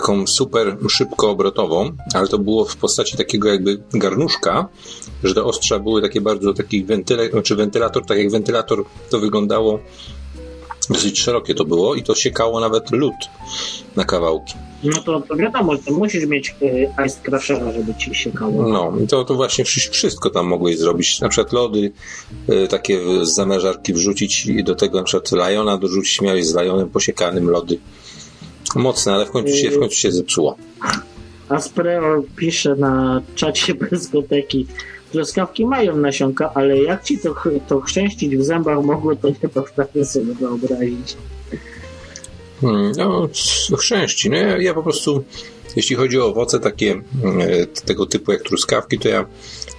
taką 0.00 0.26
super 0.26 0.76
szybko 0.88 1.30
obrotową, 1.30 1.92
ale 2.14 2.28
to 2.28 2.38
było 2.38 2.64
w 2.64 2.76
postaci 2.76 3.16
takiego 3.16 3.48
jakby 3.48 3.82
garnuszka, 3.94 4.68
że 5.24 5.34
te 5.34 5.44
ostrza 5.44 5.78
były 5.78 6.02
takie 6.02 6.20
bardzo 6.20 6.54
taki 6.54 6.84
wentylator, 6.84 7.30
znaczy 7.30 7.56
wentylator, 7.56 8.06
tak 8.06 8.18
jak 8.18 8.30
wentylator 8.30 8.84
to 9.10 9.18
wyglądało 9.18 9.78
dosyć 10.90 11.20
szerokie 11.20 11.54
to 11.54 11.64
było 11.64 11.94
i 11.94 12.02
to 12.02 12.14
siekało 12.14 12.60
nawet 12.60 12.90
lód 12.90 13.14
na 13.96 14.04
kawałki. 14.04 14.54
No 14.84 15.02
to, 15.02 15.20
to 15.20 15.36
wiadomo, 15.36 15.76
to 15.78 15.92
musisz 15.92 16.26
mieć 16.26 16.54
y, 16.62 16.88
Ice 17.06 17.20
Crushera, 17.22 17.72
żeby 17.72 17.94
ci 17.94 18.14
siekało. 18.14 18.68
No, 18.68 18.92
i 19.04 19.06
to, 19.06 19.24
to 19.24 19.34
właśnie 19.34 19.64
wszystko 19.64 20.30
tam 20.30 20.46
mogłeś 20.46 20.78
zrobić. 20.78 21.20
Na 21.20 21.28
przykład 21.28 21.52
lody 21.52 21.92
y, 22.48 22.68
takie 22.68 23.00
z 23.22 23.34
zamrażarki 23.34 23.92
wrzucić 23.92 24.46
i 24.46 24.64
do 24.64 24.74
tego 24.74 24.98
na 24.98 25.04
przykład 25.04 25.32
Liona 25.32 25.78
dorzucić, 25.78 26.20
miałeś 26.20 26.46
z 26.46 26.56
Lionem 26.56 26.90
posiekanym 26.90 27.50
lody. 27.50 27.78
Mocne, 28.76 29.12
ale 29.12 29.26
w 29.26 29.30
końcu 29.30 29.56
się, 29.56 29.70
w 29.70 29.78
końcu 29.78 29.96
się 29.96 30.12
zepsuło. 30.12 30.56
Aspreo 31.48 32.22
pisze 32.36 32.76
na 32.76 33.22
czacie 33.34 33.74
dyskoteki. 33.90 34.66
Truskawki 35.12 35.66
mają 35.66 35.96
nasionka, 35.96 36.50
ale 36.54 36.78
jak 36.78 37.04
ci 37.04 37.18
to, 37.18 37.34
to 37.68 37.80
chrzęścić 37.80 38.36
w 38.36 38.44
zębach 38.44 38.84
mogło, 38.84 39.16
to 39.16 39.28
nie 39.28 39.48
potrafię 39.48 40.04
sobie 40.04 40.34
wyobrazić. 40.34 41.16
Hmm, 42.60 42.92
no, 42.96 43.28
chrzęści. 43.78 44.30
No 44.30 44.36
ja, 44.36 44.58
ja 44.58 44.74
po 44.74 44.82
prostu, 44.82 45.24
jeśli 45.76 45.96
chodzi 45.96 46.20
o 46.20 46.26
owoce 46.26 46.60
takie 46.60 47.02
e, 47.40 47.66
tego 47.66 48.06
typu 48.06 48.32
jak 48.32 48.42
truskawki, 48.42 48.98
to 48.98 49.08
ja 49.08 49.26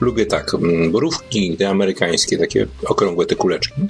lubię 0.01 0.25
tak, 0.25 0.53
mm, 0.53 0.91
borówki 0.91 1.57
te 1.57 1.69
amerykańskie, 1.69 2.37
takie 2.37 2.67
okrągłe 2.85 3.25
te 3.25 3.35
kuleczki. 3.35 3.81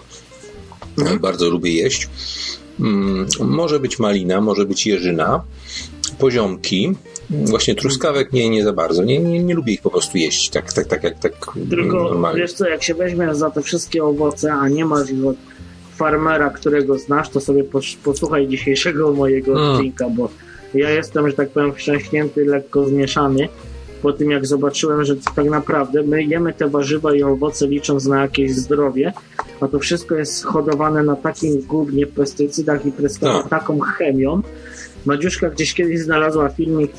E, 1.05 1.19
Bardzo 1.19 1.49
lubię 1.49 1.71
jeść. 1.71 2.09
Mm, 2.79 3.25
Może 3.39 3.79
być 3.79 3.99
malina, 3.99 4.41
może 4.41 4.65
być 4.65 4.87
jeżyna, 4.87 5.43
poziomki. 6.19 6.91
Właśnie 7.29 7.75
truskawek 7.75 8.33
nie, 8.33 8.49
nie 8.49 8.63
za 8.63 8.73
bardzo. 8.73 9.03
Nie, 9.03 9.19
nie, 9.19 9.43
nie 9.43 9.53
lubię 9.55 9.73
ich 9.73 9.81
po 9.81 9.89
prostu 9.89 10.17
jeść 10.17 10.49
tak, 10.49 10.73
tak, 10.73 10.87
tak 10.87 11.03
jak 11.03 11.19
tak 11.19 11.33
Tylko 11.69 12.03
normalnie. 12.03 12.41
wiesz 12.41 12.53
co, 12.53 12.67
jak 12.69 12.83
się 12.83 12.93
weźmiesz 12.93 13.37
za 13.37 13.49
te 13.51 13.61
wszystkie 13.61 14.03
owoce, 14.03 14.53
a 14.53 14.69
nie 14.69 14.85
masz 14.85 15.09
ich 15.11 15.25
od 15.25 15.35
farmera, 15.95 16.49
którego 16.49 16.97
znasz, 16.97 17.29
to 17.29 17.39
sobie 17.39 17.63
pos- 17.63 17.97
posłuchaj 18.03 18.47
dzisiejszego 18.47 19.13
mojego 19.13 19.51
Mm. 19.51 19.75
odcinka, 19.75 20.09
bo 20.09 20.29
ja 20.73 20.89
jestem, 20.89 21.27
że 21.29 21.33
tak 21.35 21.49
powiem, 21.49 21.73
wstrząśnięty, 21.75 22.45
lekko 22.45 22.85
zmieszany 22.87 23.49
po 24.01 24.13
tym, 24.13 24.31
jak 24.31 24.45
zobaczyłem, 24.45 25.05
że 25.05 25.15
tak 25.35 25.45
naprawdę 25.45 26.03
my 26.03 26.23
jemy 26.23 26.53
te 26.53 26.67
warzywa 26.67 27.15
i 27.15 27.23
owoce 27.23 27.67
licząc 27.67 28.05
na 28.05 28.21
jakieś 28.21 28.51
zdrowie, 28.51 29.13
a 29.61 29.67
to 29.67 29.79
wszystko 29.79 30.15
jest 30.15 30.43
hodowane 30.43 31.03
na 31.03 31.15
takim 31.15 31.61
głównie 31.61 32.07
pestycydach 32.07 32.85
i 32.85 32.91
Tak. 33.19 33.49
taką 33.49 33.79
chemią. 33.79 34.41
Madziuszka 35.05 35.49
gdzieś 35.49 35.73
kiedyś 35.73 35.99
znalazła 35.99 36.49
filmik, 36.49 36.91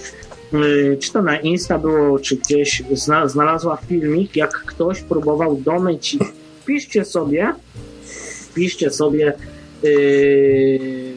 yy, 0.52 0.98
czy 1.00 1.12
to 1.12 1.22
na 1.22 1.36
Insta 1.38 1.78
było, 1.78 2.18
czy 2.18 2.36
gdzieś 2.36 2.82
zna, 2.92 3.28
znalazła 3.28 3.76
filmik, 3.76 4.36
jak 4.36 4.52
ktoś 4.52 5.00
próbował 5.00 5.56
domyć. 5.56 6.16
Piszcie 6.66 7.04
sobie, 7.04 7.52
piszcie 8.54 8.90
sobie. 8.90 9.32
Yy, 9.82 11.12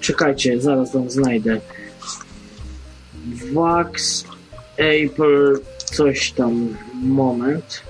czekajcie, 0.00 0.60
zaraz 0.60 0.92
wam 0.92 1.10
znajdę. 1.10 1.60
Wax 3.52 4.24
April, 4.82 5.60
coś 5.84 6.32
tam, 6.32 6.76
moment. 7.02 7.82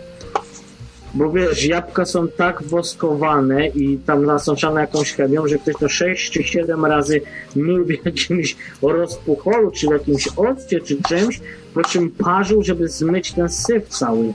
Bo 1.15 1.31
wiesz, 1.33 1.65
jabłka 1.65 2.05
są 2.05 2.29
tak 2.29 2.63
woskowane 2.63 3.69
i 3.69 3.99
tam 3.99 4.25
nasączane 4.25 4.81
jakąś 4.81 5.13
chemią, 5.13 5.49
że 5.49 5.59
ktoś 5.59 5.75
to 5.81 5.89
6 5.89 6.31
czy 6.31 6.43
7 6.43 6.85
razy 6.85 7.21
mył 7.57 7.85
w 7.85 7.91
jakimś 8.05 8.57
rozpucholu, 8.83 9.71
czy 9.71 9.89
w 9.89 9.91
jakimś 9.91 10.29
occie, 10.37 10.81
czy 10.81 11.03
czymś, 11.09 11.41
po 11.75 11.83
czym 11.83 12.11
parzył, 12.11 12.63
żeby 12.63 12.89
zmyć 12.89 13.33
ten 13.33 13.49
syf 13.49 13.89
cały. 13.89 14.35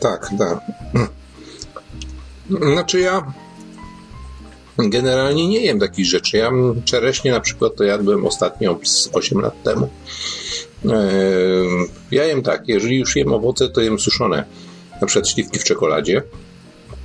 Tak, 0.00 0.30
tak. 0.38 0.58
Znaczy 2.72 3.00
ja 3.00 3.32
generalnie 4.78 5.48
nie 5.48 5.60
jem 5.60 5.80
takich 5.80 6.06
rzeczy. 6.06 6.36
Ja 6.36 6.50
czereśnie 6.84 7.32
na 7.32 7.40
przykład 7.40 7.76
to 7.76 7.84
jadłem 7.84 8.26
ostatnio 8.26 8.78
z 8.82 9.10
8 9.12 9.40
lat 9.40 9.62
temu. 9.62 9.88
Ehm, 10.84 11.86
Ja 12.10 12.24
jem 12.24 12.42
tak, 12.42 12.68
jeżeli 12.68 12.98
już 12.98 13.16
jem 13.16 13.32
owoce, 13.32 13.68
to 13.68 13.80
jem 13.80 13.98
suszone. 13.98 14.44
Na 15.00 15.06
przykład 15.06 15.28
śliwki 15.28 15.58
w 15.58 15.64
czekoladzie. 15.64 16.22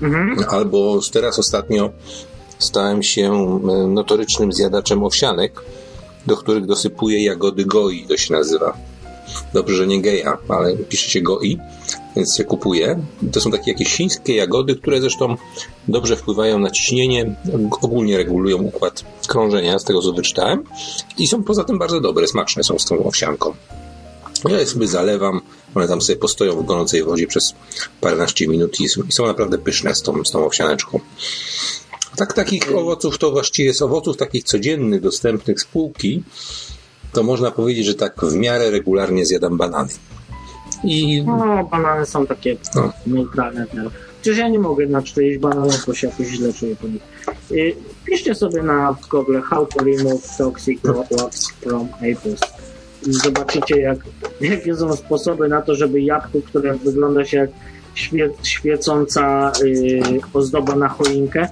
Mhm. 0.01 0.35
Albo 0.49 0.99
teraz 1.13 1.39
ostatnio 1.39 1.89
stałem 2.59 3.03
się 3.03 3.31
e, 3.33 3.87
notorycznym 3.87 4.53
zjadaczem 4.53 5.03
owsianek, 5.03 5.61
do 6.27 6.37
których 6.37 6.65
dosypuję 6.65 7.23
jagody 7.23 7.65
goi, 7.65 8.05
to 8.07 8.17
się 8.17 8.33
nazywa. 8.33 8.77
Dobrze, 9.53 9.75
że 9.75 9.87
nie 9.87 10.01
geja, 10.01 10.37
ale 10.49 10.77
pisze 10.77 11.09
się 11.09 11.21
goi, 11.21 11.57
więc 12.15 12.35
się 12.37 12.43
kupuje. 12.43 12.99
To 13.31 13.41
są 13.41 13.51
takie 13.51 13.71
jakieś 13.71 13.93
chińskie 13.93 14.35
jagody, 14.35 14.75
które 14.75 15.01
zresztą 15.01 15.35
dobrze 15.87 16.15
wpływają 16.15 16.59
na 16.59 16.71
ciśnienie, 16.71 17.35
ogólnie 17.81 18.17
regulują 18.17 18.57
układ 18.57 19.03
krążenia, 19.27 19.79
z 19.79 19.83
tego 19.83 20.01
co 20.01 20.13
wyczytałem. 20.13 20.63
I 21.17 21.27
są 21.27 21.43
poza 21.43 21.63
tym 21.63 21.79
bardzo 21.79 22.01
dobre, 22.01 22.27
smaczne 22.27 22.63
są 22.63 22.79
z 22.79 22.85
tą 22.85 23.03
owsianką. 23.03 23.53
Ja 24.49 24.59
je 24.59 24.65
sobie 24.65 24.87
zalewam, 24.87 25.41
one 25.75 25.87
tam 25.87 26.01
sobie 26.01 26.19
postoją 26.19 26.61
w 26.61 26.65
gorącej 26.65 27.03
wodzie 27.03 27.27
przez 27.27 27.53
paręnaście 28.01 28.47
minut 28.47 28.79
i 28.79 28.89
są, 28.89 29.01
i 29.23 29.27
naprawdę 29.27 29.57
pyszne 29.57 29.95
z 29.95 30.01
tą, 30.01 30.25
z 30.25 30.31
tą 30.31 30.45
owsianeczką. 30.45 30.99
Tak, 32.15 32.33
takich 32.33 32.75
owoców 32.75 33.17
to 33.17 33.31
właściwie 33.31 33.73
z 33.73 33.81
owoców 33.81 34.17
takich 34.17 34.43
codziennych, 34.43 35.01
dostępnych 35.01 35.61
z 35.61 35.65
półki, 35.65 36.23
to 37.15 37.23
można 37.23 37.51
powiedzieć, 37.51 37.85
że 37.85 37.93
tak 37.95 38.21
w 38.21 38.35
miarę 38.35 38.71
regularnie 38.71 39.25
zjadam 39.25 39.57
banany. 39.57 39.89
I 40.83 41.23
No, 41.27 41.63
banany 41.71 42.05
są 42.05 42.27
takie 42.27 42.57
No. 42.75 42.91
neutralne. 43.07 43.65
miarę. 43.73 43.89
Przecież 44.21 44.39
ja 44.39 44.47
nie 44.49 44.59
mogę 44.59 44.85
na 44.87 45.01
cztery 45.01 45.27
jeść 45.27 45.39
bananów, 45.39 45.85
bo 45.87 45.93
się 45.93 46.07
jakoś 46.07 46.27
źle 46.27 46.53
czuję 46.53 46.75
po 46.75 46.87
nich. 46.87 47.01
Y, 47.51 47.75
Piszcie 48.05 48.35
sobie 48.35 48.63
na 48.63 48.95
Google 49.11 49.39
how 49.41 49.65
to 49.65 49.83
remove 49.83 50.37
toxic 50.37 50.79
wax 50.83 51.51
from 51.51 51.87
apples. 51.95 52.39
I 53.07 53.13
zobaczycie, 53.13 53.79
jak, 53.81 53.97
jakie 54.41 54.75
są 54.75 54.95
sposoby 54.95 55.47
na 55.47 55.61
to, 55.61 55.75
żeby 55.75 56.01
jabłko, 56.01 56.47
które 56.47 56.73
wygląda 56.77 57.25
się 57.25 57.37
jak 57.37 57.49
świe, 57.95 58.29
świecąca 58.43 59.51
y, 59.63 60.01
ozdoba 60.33 60.75
na 60.75 60.89
choinkę, 60.89 61.47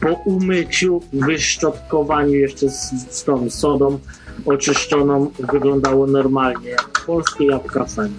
po 0.00 0.08
umyciu, 0.30 1.00
wyszczotkowaniu 1.12 2.34
jeszcze 2.34 2.70
z, 2.70 2.90
z 3.10 3.24
tą 3.24 3.50
sodą 3.50 3.98
oczyszczoną 4.46 5.30
wyglądało 5.52 6.06
normalnie, 6.06 6.68
jak 6.68 7.04
polskie 7.06 7.46
jabłka 7.46 7.84
fajnie. 7.84 8.14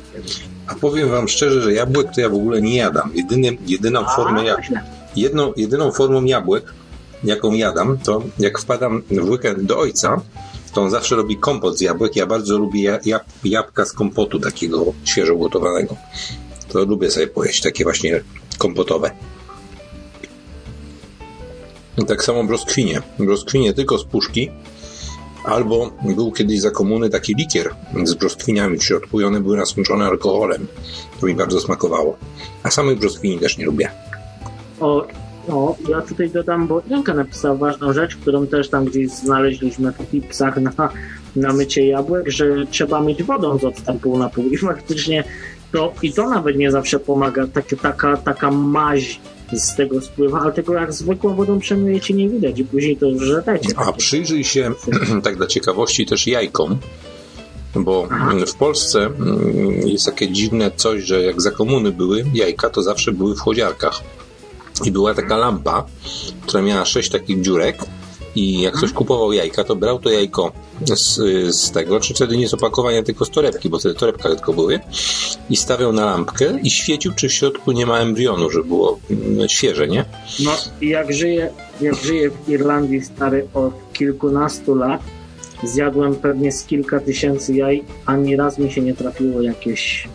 a 0.67 0.75
powiem 0.75 1.09
wam 1.09 1.27
szczerze, 1.27 1.61
że 1.61 1.73
jabłek 1.73 2.07
to 2.15 2.21
ja 2.21 2.29
w 2.29 2.33
ogóle 2.33 2.61
nie 2.61 2.75
jadam. 2.75 3.11
Jedyny, 3.15 3.57
jedyną 3.67 4.05
formę 4.15 4.45
ja, 4.45 4.63
źle. 4.63 4.83
jedną, 5.15 5.53
jedyną 5.57 5.91
formą 5.91 6.23
jabłek, 6.23 6.73
jaką 7.23 7.53
jadam, 7.53 7.97
to 7.97 8.21
jak 8.39 8.59
wpadam 8.59 9.01
w 9.11 9.29
weekend 9.29 9.61
do 9.61 9.79
ojca, 9.79 10.21
to 10.73 10.81
on 10.81 10.89
zawsze 10.89 11.15
robi 11.15 11.37
kompot 11.37 11.77
z 11.77 11.81
jabłek. 11.81 12.15
Ja 12.15 12.25
bardzo 12.25 12.57
lubię 12.57 12.83
ja, 12.83 12.99
jab, 13.05 13.23
jabłka 13.43 13.85
z 13.85 13.93
kompotu 13.93 14.39
takiego 14.39 14.85
świeżo 15.03 15.35
gotowanego. 15.35 15.95
To 16.69 16.85
lubię 16.85 17.11
sobie 17.11 17.27
pojeść, 17.27 17.61
takie 17.61 17.83
właśnie 17.83 18.23
kompotowe. 18.57 19.11
I 21.97 22.05
tak 22.05 22.23
samo 22.23 22.43
brzoskwinie. 22.43 23.01
Brzoskwinie 23.19 23.73
tylko 23.73 23.97
z 23.97 24.03
puszki, 24.05 24.51
albo 25.43 25.91
był 26.15 26.31
kiedyś 26.31 26.61
za 26.61 26.71
komuny 26.71 27.09
taki 27.09 27.35
likier 27.35 27.69
z 28.03 28.13
brzoskwiniami 28.13 28.77
w 28.77 28.83
środku 28.83 29.21
i 29.21 29.23
one 29.23 29.41
były 29.41 29.57
nasączone 29.57 30.05
alkoholem. 30.05 30.67
To 31.21 31.27
mi 31.27 31.33
bardzo 31.33 31.59
smakowało. 31.59 32.17
A 32.63 32.69
samych 32.69 32.99
brzoskwini 32.99 33.39
też 33.39 33.57
nie 33.57 33.65
lubię. 33.65 33.91
O, 34.79 35.07
o, 35.49 35.75
ja 35.89 36.01
tutaj 36.01 36.29
dodam, 36.29 36.67
bo 36.67 36.81
Janka 36.87 37.13
napisała 37.13 37.55
ważną 37.55 37.93
rzecz, 37.93 38.15
którą 38.15 38.47
też 38.47 38.69
tam 38.69 38.85
gdzieś 38.85 39.11
znaleźliśmy 39.11 39.91
w 39.91 40.11
tipsach 40.11 40.57
na, 40.57 40.89
na 41.35 41.53
mycie 41.53 41.87
jabłek, 41.87 42.29
że 42.29 42.65
trzeba 42.71 43.01
mieć 43.01 43.23
wodą 43.23 43.57
z 43.57 43.63
odstępu 43.63 44.17
na 44.17 44.29
pół 44.29 44.45
i 44.45 44.57
faktycznie 44.57 45.23
to 45.71 45.93
i 46.01 46.13
to 46.13 46.29
nawet 46.29 46.57
nie 46.57 46.71
zawsze 46.71 46.99
pomaga, 46.99 47.47
Takie, 47.47 47.77
taka, 47.77 48.17
taka 48.17 48.51
maź 48.51 49.19
z 49.53 49.75
tego 49.75 50.01
spływa, 50.01 50.39
ale 50.39 50.51
tego 50.51 50.73
jak 50.73 50.93
zwykłą 50.93 51.35
wodą 51.35 51.59
przemyjecie 51.59 52.13
nie 52.13 52.29
widać 52.29 52.59
i 52.59 52.65
później 52.65 52.97
to 52.97 53.19
żrecie. 53.19 53.69
A 53.75 53.93
przyjrzyj 53.93 54.43
się, 54.43 54.71
tak 55.23 55.37
dla 55.37 55.47
ciekawości, 55.47 56.05
też 56.05 56.27
jajkom, 56.27 56.77
bo 57.75 58.07
w 58.47 58.55
Polsce 58.55 59.05
mm, 59.05 59.87
jest 59.87 60.05
takie 60.05 60.31
dziwne 60.31 60.71
coś, 60.75 61.03
że 61.03 61.21
jak 61.21 61.41
za 61.41 61.51
komuny 61.51 61.91
były 61.91 62.25
jajka, 62.33 62.69
to 62.69 62.83
zawsze 62.83 63.11
były 63.11 63.35
w 63.35 63.39
chłodziarkach. 63.39 64.01
I 64.85 64.91
była 64.91 65.13
taka 65.13 65.37
lampa, 65.37 65.85
która 66.41 66.63
miała 66.63 66.85
sześć 66.85 67.09
takich 67.09 67.41
dziurek 67.41 67.77
i 68.35 68.61
jak 68.61 68.73
ktoś 68.73 68.91
kupował 68.93 69.33
jajka, 69.33 69.63
to 69.63 69.75
brał 69.75 69.99
to 69.99 70.09
jajko 70.09 70.51
z, 70.85 71.15
z 71.55 71.71
tego, 71.71 71.99
czy 71.99 72.13
wtedy 72.13 72.37
nie 72.37 72.49
z 72.49 72.53
opakowania, 72.53 73.03
tylko 73.03 73.25
z 73.25 73.29
torebki, 73.29 73.69
bo 73.69 73.79
wtedy 73.79 73.95
torebka 73.95 74.29
tylko 74.29 74.53
były 74.53 74.79
i 75.49 75.55
stawiał 75.55 75.93
na 75.93 76.05
lampkę 76.05 76.59
i 76.63 76.69
świecił, 76.69 77.13
czy 77.15 77.29
w 77.29 77.33
środku 77.33 77.71
nie 77.71 77.85
ma 77.85 77.99
embrionu, 77.99 78.49
żeby 78.49 78.65
było 78.65 78.99
mm, 79.09 79.49
świeże, 79.49 79.87
nie? 79.87 80.05
No 80.39 80.51
i 80.81 80.89
jak 80.89 81.13
żyję, 81.13 81.49
jak 81.81 81.95
żyję 81.95 82.29
w 82.29 82.49
Irlandii 82.49 83.01
stary 83.01 83.47
od 83.53 83.73
kilkunastu 83.93 84.75
lat, 84.75 85.01
zjadłem 85.63 86.15
pewnie 86.15 86.51
z 86.51 86.65
kilka 86.65 86.99
tysięcy 86.99 87.53
jaj, 87.53 87.83
ani 88.05 88.35
raz 88.35 88.57
mi 88.57 88.71
się 88.71 88.81
nie 88.81 88.93
trafiło 88.93 89.41
jakieś 89.41 90.07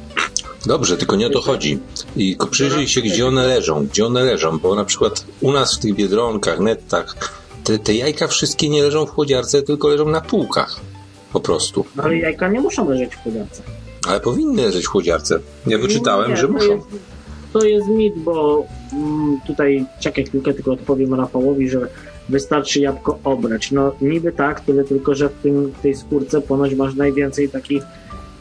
Dobrze, 0.67 0.97
tylko 0.97 1.17
nie 1.17 1.27
o 1.27 1.31
to 1.31 1.41
chodzi. 1.41 1.79
I 2.17 2.37
przyjrzyj 2.51 2.89
się, 2.89 3.01
gdzie 3.01 3.27
one 3.27 3.47
leżą, 3.47 3.87
gdzie 3.87 4.07
one 4.07 4.25
leżą, 4.25 4.59
bo 4.59 4.75
na 4.75 4.85
przykład 4.85 5.25
u 5.41 5.53
nas 5.53 5.77
w 5.77 5.79
tych 5.79 5.95
biedronkach, 5.95 6.61
nettach, 6.61 7.17
te, 7.67 7.79
te 7.79 7.95
jajka 7.95 8.27
wszystkie 8.27 8.69
nie 8.69 8.83
leżą 8.83 9.07
w 9.07 9.11
chłodziarce, 9.11 9.63
tylko 9.63 9.89
leżą 9.89 10.09
na 10.09 10.21
półkach. 10.21 10.81
Po 11.33 11.41
prostu. 11.41 11.85
Ale 11.97 12.17
jajka 12.17 12.49
nie 12.49 12.61
muszą 12.61 12.91
leżeć 12.91 13.15
w 13.15 13.23
chłodziarce. 13.23 13.63
Ale 14.09 14.21
powinny 14.21 14.63
leżeć 14.63 14.85
w 14.85 14.89
chłodziarce. 14.89 15.39
Ja 15.67 15.79
wyczytałem, 15.79 16.31
Nie, 16.31 16.37
że 16.37 16.47
to 16.47 16.53
muszą. 16.53 16.75
Jest, 16.75 16.87
to 17.53 17.65
jest 17.65 17.89
mit, 17.89 18.19
bo 18.19 18.67
mm, 18.93 19.41
tutaj 19.47 19.87
czekaj 20.01 20.25
chwilkę, 20.25 20.55
tylko 20.55 20.73
odpowiem 20.73 21.15
Rafałowi, 21.15 21.69
że 21.69 21.89
wystarczy 22.29 22.81
jabłko 22.81 23.19
obrać. 23.25 23.71
No 23.71 23.93
niby 24.01 24.33
tak, 24.33 24.61
tyle 24.61 24.85
tylko, 24.85 25.15
że 25.15 25.29
w, 25.29 25.43
tym, 25.43 25.73
w 25.79 25.81
tej 25.81 25.95
skórce 25.95 26.41
ponoć 26.41 26.75
masz 26.75 26.95
najwięcej 26.95 27.49
takich 27.49 27.83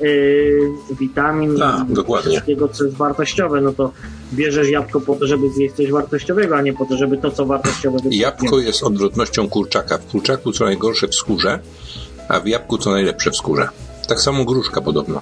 yy, 0.02 0.60
witamin 1.00 1.58
Tak, 1.58 1.90
i 1.90 1.94
dokładnie. 1.94 2.32
wszystkiego, 2.32 2.68
co 2.68 2.84
jest 2.84 2.98
wartościowe. 2.98 3.62
No 3.62 3.72
to 3.74 3.92
bierzesz 4.34 4.70
jabłko 4.70 5.02
po 5.02 5.16
to, 5.16 5.28
żeby 5.28 5.50
zjeść 5.50 5.76
coś 5.76 5.92
wartościowego, 5.92 6.56
a 6.58 6.62
nie 6.62 6.74
po 6.74 6.86
to, 6.86 6.98
żeby 6.98 7.18
to, 7.18 7.32
co 7.32 7.46
wartościowe 7.46 7.98
wypuścić. 7.98 8.22
Jabłko 8.22 8.60
jest 8.60 8.84
odwrotnością 8.84 9.50
kurczaka. 9.50 9.98
W 9.98 10.06
kurczaku 10.06 10.52
co 10.52 10.66
najgorsze 10.66 11.08
w 11.08 11.16
skórze, 11.16 11.60
a 12.30 12.40
w 12.40 12.48
jabłku 12.48 12.78
co 12.78 12.92
najlepsze 12.92 13.32
w 13.32 13.36
skórze. 13.36 13.68
Tak 14.08 14.22
samo 14.22 14.46
gruszka 14.46 14.82
podobno. 14.82 15.22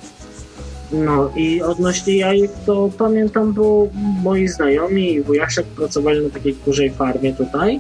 No 0.92 1.32
i 1.36 1.62
odnośnie 1.62 2.18
jajek, 2.18 2.52
to 2.66 2.90
pamiętam, 2.98 3.54
bo 3.54 3.88
moi 4.24 4.48
znajomi 4.48 5.14
i 5.14 5.22
wujaszek 5.22 5.66
pracowali 5.66 6.24
na 6.24 6.30
takiej 6.30 6.54
kurzej 6.54 6.92
farmie 6.92 7.34
tutaj, 7.34 7.80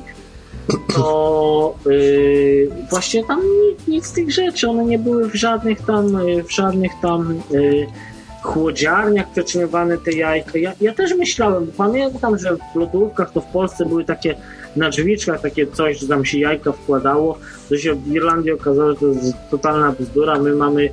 to 0.95 1.75
yy, 1.85 2.71
właśnie 2.89 3.23
tam 3.23 3.39
nic, 3.39 3.87
nic 3.87 4.05
z 4.05 4.11
tych 4.11 4.31
rzeczy, 4.31 4.69
one 4.69 4.85
nie 4.85 4.99
były 4.99 5.29
w 5.29 5.35
żadnych 5.35 5.81
tam, 5.81 6.27
yy, 6.27 6.43
w 6.43 6.51
żadnych 6.51 6.91
tam 7.01 7.41
yy, 7.51 7.87
chłodziarniach 8.43 9.31
przetrzymywane 9.31 9.97
te 9.97 10.11
jajka. 10.11 10.57
Ja, 10.57 10.73
ja 10.81 10.93
też 10.93 11.15
myślałem, 11.15 11.67
pamiętam, 11.77 12.37
że 12.37 12.55
w 12.55 12.75
lodówkach 12.75 13.31
to 13.31 13.41
w 13.41 13.45
Polsce 13.45 13.85
były 13.85 14.05
takie 14.05 14.35
na 14.75 14.89
drzwiczkach 14.89 15.41
takie 15.41 15.67
coś, 15.67 15.99
że 15.99 16.07
tam 16.07 16.25
się 16.25 16.39
jajka 16.39 16.71
wkładało. 16.71 17.37
To 17.69 17.77
się 17.77 17.95
w 17.95 18.07
Irlandii 18.07 18.51
okazało, 18.51 18.89
że 18.89 18.95
to 18.95 19.07
jest 19.07 19.33
totalna 19.51 19.91
bzdura. 19.91 20.39
My 20.39 20.55
mamy 20.55 20.89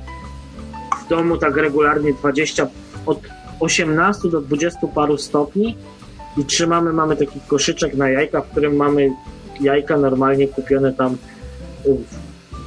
w 1.05 1.09
domu 1.09 1.37
tak 1.37 1.57
regularnie 1.57 2.13
20, 2.13 2.67
od 3.05 3.19
18 3.59 4.29
do 4.29 4.41
20 4.41 4.87
paru 4.87 5.17
stopni 5.17 5.77
i 6.37 6.45
trzymamy, 6.45 6.93
mamy 6.93 7.15
taki 7.15 7.39
koszyczek 7.47 7.95
na 7.95 8.09
jajka, 8.09 8.41
w 8.41 8.47
którym 8.47 8.75
mamy 8.75 9.11
jajka 9.61 9.97
normalnie 9.97 10.47
kupione 10.47 10.93
tam 10.93 11.17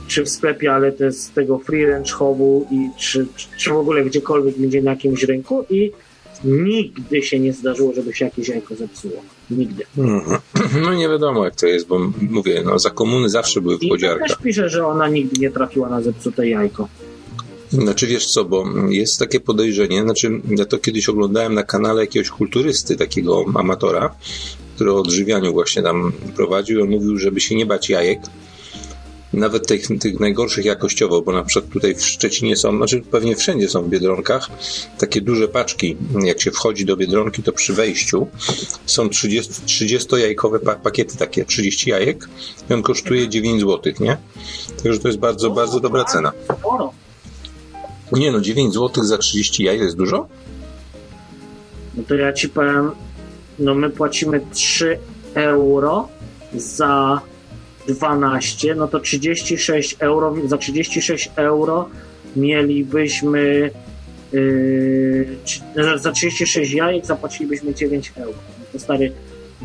czy 0.09 0.25
w 0.25 0.29
sklepie, 0.29 0.73
ale 0.73 0.93
jest 1.01 1.23
z 1.23 1.31
tego 1.31 1.59
free 1.59 1.87
range 1.87 2.13
chowu 2.13 2.67
i 2.71 2.89
czy, 2.99 3.27
czy 3.59 3.71
w 3.71 3.77
ogóle 3.77 4.05
gdziekolwiek 4.05 4.59
będzie 4.59 4.83
na 4.83 4.91
jakimś 4.91 5.23
rynku 5.23 5.65
i 5.71 5.93
nigdy 6.45 7.23
się 7.23 7.39
nie 7.41 7.53
zdarzyło, 7.53 7.93
żeby 7.95 8.15
się 8.15 8.25
jakieś 8.25 8.49
jajko 8.49 8.75
zepsuło. 8.75 9.23
Nigdy. 9.51 9.85
Mhm. 9.99 10.41
No 10.85 10.95
nie 10.95 11.09
wiadomo 11.09 11.45
jak 11.45 11.57
to 11.57 11.67
jest, 11.67 11.87
bo 11.87 12.11
mówię, 12.31 12.63
no 12.65 12.79
za 12.79 12.91
komuny 12.91 13.29
zawsze 13.29 13.61
były 13.61 13.79
w 13.79 13.83
I 13.83 13.87
to 13.87 13.89
chłodziarkach. 13.89 14.29
też 14.29 14.37
pisze, 14.37 14.69
że 14.69 14.87
ona 14.87 15.09
nigdy 15.09 15.41
nie 15.41 15.51
trafiła 15.51 15.89
na 15.89 16.03
zepsute 16.03 16.49
jajko. 16.49 16.89
Znaczy 17.71 18.07
wiesz 18.07 18.27
co, 18.27 18.45
bo 18.45 18.65
jest 18.89 19.19
takie 19.19 19.41
podejrzenie, 19.41 20.03
znaczy 20.03 20.41
ja 20.49 20.65
to 20.65 20.79
kiedyś 20.79 21.09
oglądałem 21.09 21.55
na 21.55 21.63
kanale 21.63 22.01
jakiegoś 22.01 22.31
kulturysty, 22.31 22.97
takiego 22.97 23.45
amatora, 23.55 24.15
który 24.75 24.93
o 24.93 25.01
odżywianiu 25.01 25.53
właśnie 25.53 25.83
tam 25.83 26.13
prowadził. 26.37 26.83
On 26.83 26.89
mówił, 26.89 27.19
żeby 27.19 27.41
się 27.41 27.55
nie 27.55 27.67
bać 27.67 27.89
jajek, 27.89 28.21
nawet 29.33 29.67
tych, 29.67 29.87
tych 30.01 30.21
najgorszych 30.21 30.65
jakościowo, 30.65 31.23
bo 31.23 31.33
na 31.33 31.45
przykład 31.45 31.73
tutaj 31.73 31.95
w 31.95 32.07
Szczecinie 32.07 32.57
są, 32.57 32.77
znaczy 32.77 33.03
pewnie 33.11 33.37
wszędzie 33.37 33.69
są 33.69 33.83
w 33.83 33.89
Biedronkach, 33.89 34.51
takie 34.99 35.21
duże 35.21 35.49
paczki, 35.49 35.97
jak 36.25 36.41
się 36.41 36.51
wchodzi 36.51 36.85
do 36.85 36.97
Biedronki, 36.97 37.43
to 37.43 37.53
przy 37.53 37.73
wejściu 37.73 38.27
są 38.87 39.09
30, 39.09 39.53
30-jajkowe 39.53 40.59
pa- 40.59 40.75
pakiety 40.75 41.17
takie, 41.17 41.45
30 41.45 41.91
jajek 41.91 42.29
i 42.71 42.75
on 42.75 42.83
kosztuje 42.83 43.29
9 43.29 43.61
zł, 43.61 43.93
nie? 44.01 44.17
Także 44.83 44.99
to 44.99 45.09
jest 45.09 45.21
bardzo, 45.21 45.51
bardzo 45.51 45.81
dobra 45.81 46.05
cena. 46.05 46.33
Nie 48.13 48.33
no, 48.33 48.41
9 48.41 48.75
zł 48.75 49.05
za 49.05 49.19
30 49.19 49.65
jaj 49.65 49.79
to 49.79 49.85
jest 49.85 49.97
dużo? 49.97 50.29
No 51.95 52.03
to 52.09 52.15
ja 52.15 52.33
ci 52.33 52.49
powiem, 52.49 52.91
no 53.59 53.75
my 53.75 53.91
płacimy 53.91 54.41
3 54.53 54.99
euro 55.35 56.09
za 56.55 57.21
12, 57.89 58.75
no 58.75 58.89
to 58.89 59.01
36 59.01 59.97
euro, 59.99 60.35
za 60.47 60.59
36 60.59 61.31
euro 61.37 61.89
mielibyśmy 62.37 63.71
yy, 64.33 65.37
za- 65.85 65.99
za 65.99 66.13
36 66.13 66.73
jajek 66.73 67.07
zapłacilibyśmy 67.07 67.75
9 67.75 68.13
euro. 68.17 68.33
No 68.59 68.65
to 68.73 68.79
stary 68.79 69.13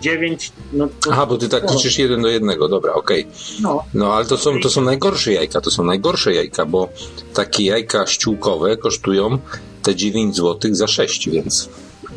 9, 0.02 0.52
no 0.74 0.88
to 0.88 1.12
Aha, 1.12 1.26
bo 1.26 1.38
ty 1.38 1.50
tak 1.50 1.72
liczysz 1.72 2.00
jeden 2.00 2.22
do 2.22 2.28
jednego, 2.28 2.70
dobra, 2.70 2.94
okej. 2.94 3.28
No, 3.62 3.84
No 3.94 4.14
ale 4.14 4.26
to 4.26 4.38
są, 4.38 4.60
to 4.60 4.70
są 4.70 4.82
najgorsze 4.82 5.34
jajka, 5.34 5.62
to 5.62 5.72
są 5.72 5.84
najgorsze 5.84 6.34
jajka, 6.34 6.66
bo 6.66 6.90
takie 7.34 7.64
jajka 7.66 8.08
ściółkowe 8.08 8.78
kosztują 8.78 9.38
te 9.84 9.96
9 9.96 10.36
zł 10.36 10.76
za 10.76 10.88
6, 10.88 11.30
więc 11.30 11.70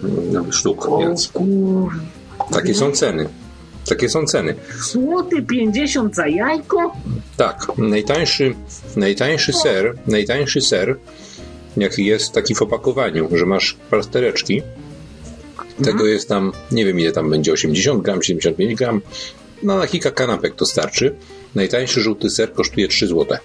mm, 0.05 0.52
sztuk, 0.52 0.89
więc 1.00 1.32
takie 2.52 2.74
są 2.74 2.92
ceny. 2.92 3.28
Takie 3.89 4.08
są 4.08 4.26
ceny. 4.26 4.55
Złoty 4.90 5.42
50 5.42 6.14
za 6.14 6.28
jajko? 6.28 6.97
Tak, 7.36 7.72
najtańszy, 7.78 8.55
najtańszy 8.97 9.52
ser, 9.52 9.94
najtańszy 10.06 10.60
ser, 10.60 10.97
jaki 11.76 12.05
jest 12.05 12.32
taki 12.32 12.55
w 12.55 12.62
opakowaniu, 12.62 13.28
że 13.36 13.47
masz 13.47 13.76
plastereczki, 13.90 14.62
tego 15.84 16.06
jest 16.06 16.28
tam, 16.28 16.52
nie 16.72 16.84
wiem 16.84 17.00
ile 17.00 17.12
tam 17.12 17.31
będzie, 17.31 17.52
80 17.52 18.02
gram, 18.02 18.22
75 18.22 18.74
gram, 18.74 19.00
no 19.62 19.78
na 19.78 19.86
kilka 19.86 20.10
kanapek 20.10 20.55
to 20.55 20.66
starczy. 20.66 21.14
Najtańszy 21.55 22.00
żółty 22.00 22.31
ser 22.31 22.52
kosztuje 22.52 22.89
3 22.89 23.06
zł. 23.08 23.39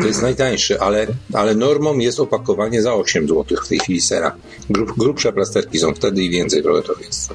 To 0.00 0.06
jest 0.06 0.22
najtańszy, 0.22 0.80
ale, 0.80 1.06
ale 1.32 1.54
normą 1.54 1.98
jest 1.98 2.20
opakowanie 2.20 2.82
za 2.82 2.94
8 2.94 3.28
zł 3.28 3.58
w 3.64 3.68
tej 3.68 3.78
chwili 3.78 4.00
sera. 4.00 4.36
Grub, 4.70 4.92
grubsze 4.98 5.32
plasterki 5.32 5.78
są 5.78 5.94
wtedy 5.94 6.22
i 6.22 6.30
więcej 6.30 6.62
trochę 6.62 6.82
to 6.82 6.94
jest. 7.06 7.30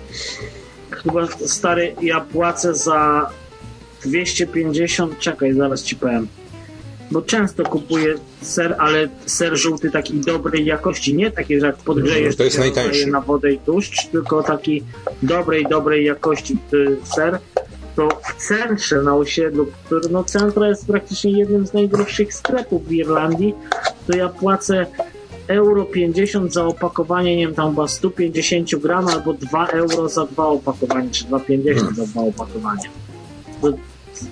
Chyba 0.89 1.27
stary, 1.45 1.95
ja 2.01 2.21
płacę 2.21 2.73
za 2.75 3.29
250, 4.05 5.19
czekaj, 5.19 5.53
zaraz 5.53 5.83
ci 5.83 5.95
powiem. 5.95 6.27
Bo 7.11 7.21
często 7.21 7.63
kupuję 7.63 8.15
ser, 8.41 8.75
ale 8.79 9.09
ser 9.25 9.57
żółty 9.57 9.91
takiej 9.91 10.19
dobrej 10.19 10.65
jakości, 10.65 11.15
nie 11.15 11.31
taki, 11.31 11.59
że 11.59 11.65
jak 11.65 11.75
podgrzejesz, 11.75 12.35
To 12.35 12.43
jest 12.43 12.55
się 12.55 12.59
najtańszy. 12.61 13.07
na 13.07 13.21
wodę 13.21 13.51
i 13.51 13.59
tłuszcz, 13.59 14.07
tylko 14.07 14.43
taki 14.43 14.83
dobrej, 15.23 15.65
dobrej 15.69 16.05
jakości 16.05 16.57
y, 16.73 16.97
ser. 17.15 17.39
To 17.95 18.09
w 18.09 18.47
centrze 18.47 19.01
na 19.01 19.15
osiedlu, 19.15 19.67
który 19.85 20.09
no 20.09 20.23
centra 20.23 20.67
jest 20.67 20.87
praktycznie 20.87 21.31
jednym 21.31 21.67
z 21.67 21.73
najdroższych 21.73 22.33
sklepów 22.33 22.87
w 22.87 22.91
Irlandii, 22.91 23.55
to 24.07 24.17
ja 24.17 24.29
płacę 24.29 24.85
euro 25.47 25.85
50 25.85 26.53
za 26.53 26.65
opakowanie, 26.65 27.35
nie 27.35 27.45
wiem, 27.47 27.55
tam 27.55 27.69
chyba 27.69 27.87
150 27.87 28.75
gram, 28.75 29.07
albo 29.07 29.33
2 29.33 29.67
euro 29.67 30.09
za 30.09 30.25
dwa 30.25 30.47
opakowania, 30.47 31.09
czy 31.09 31.25
2,50 31.25 31.95
za 31.95 32.05
dwa 32.05 32.21
opakowania. 32.21 32.89
To, 33.61 33.73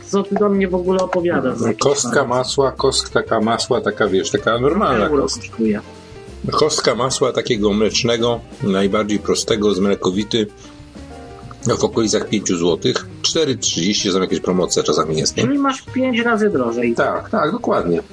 co 0.07 0.23
ty 0.23 0.35
do 0.35 0.49
mnie 0.49 0.67
w 0.67 0.75
ogóle 0.75 0.99
opowiadasz? 0.99 1.61
jakieś 1.61 1.79
Kostka 1.79 2.25
masła, 2.25 2.71
kostka 2.71 3.41
masła, 3.41 3.81
taka 3.81 4.07
wiesz, 4.07 4.31
taka 4.31 4.59
normalna 4.59 5.05
euro 5.05 5.21
kostka. 5.21 5.47
kosztuje. 5.47 5.81
Kostka 6.51 6.95
masła 6.95 7.31
takiego 7.33 7.73
mlecznego, 7.73 8.39
najbardziej 8.63 9.19
prostego, 9.19 9.73
z 9.73 9.79
mlekowity, 9.79 10.47
w 11.77 11.83
okolicach 11.83 12.29
5 12.29 12.47
zł. 12.47 12.77
4,30 13.21 14.11
są 14.11 14.21
jakieś 14.21 14.39
promocje 14.39 14.83
czasami 14.83 15.17
jest, 15.17 15.37
nie? 15.37 15.43
Czyli 15.43 15.57
masz 15.59 15.81
5 15.93 16.19
razy 16.19 16.49
drożej. 16.49 16.95
Tak, 16.95 17.29
tak, 17.29 17.51
dokładnie. 17.51 18.03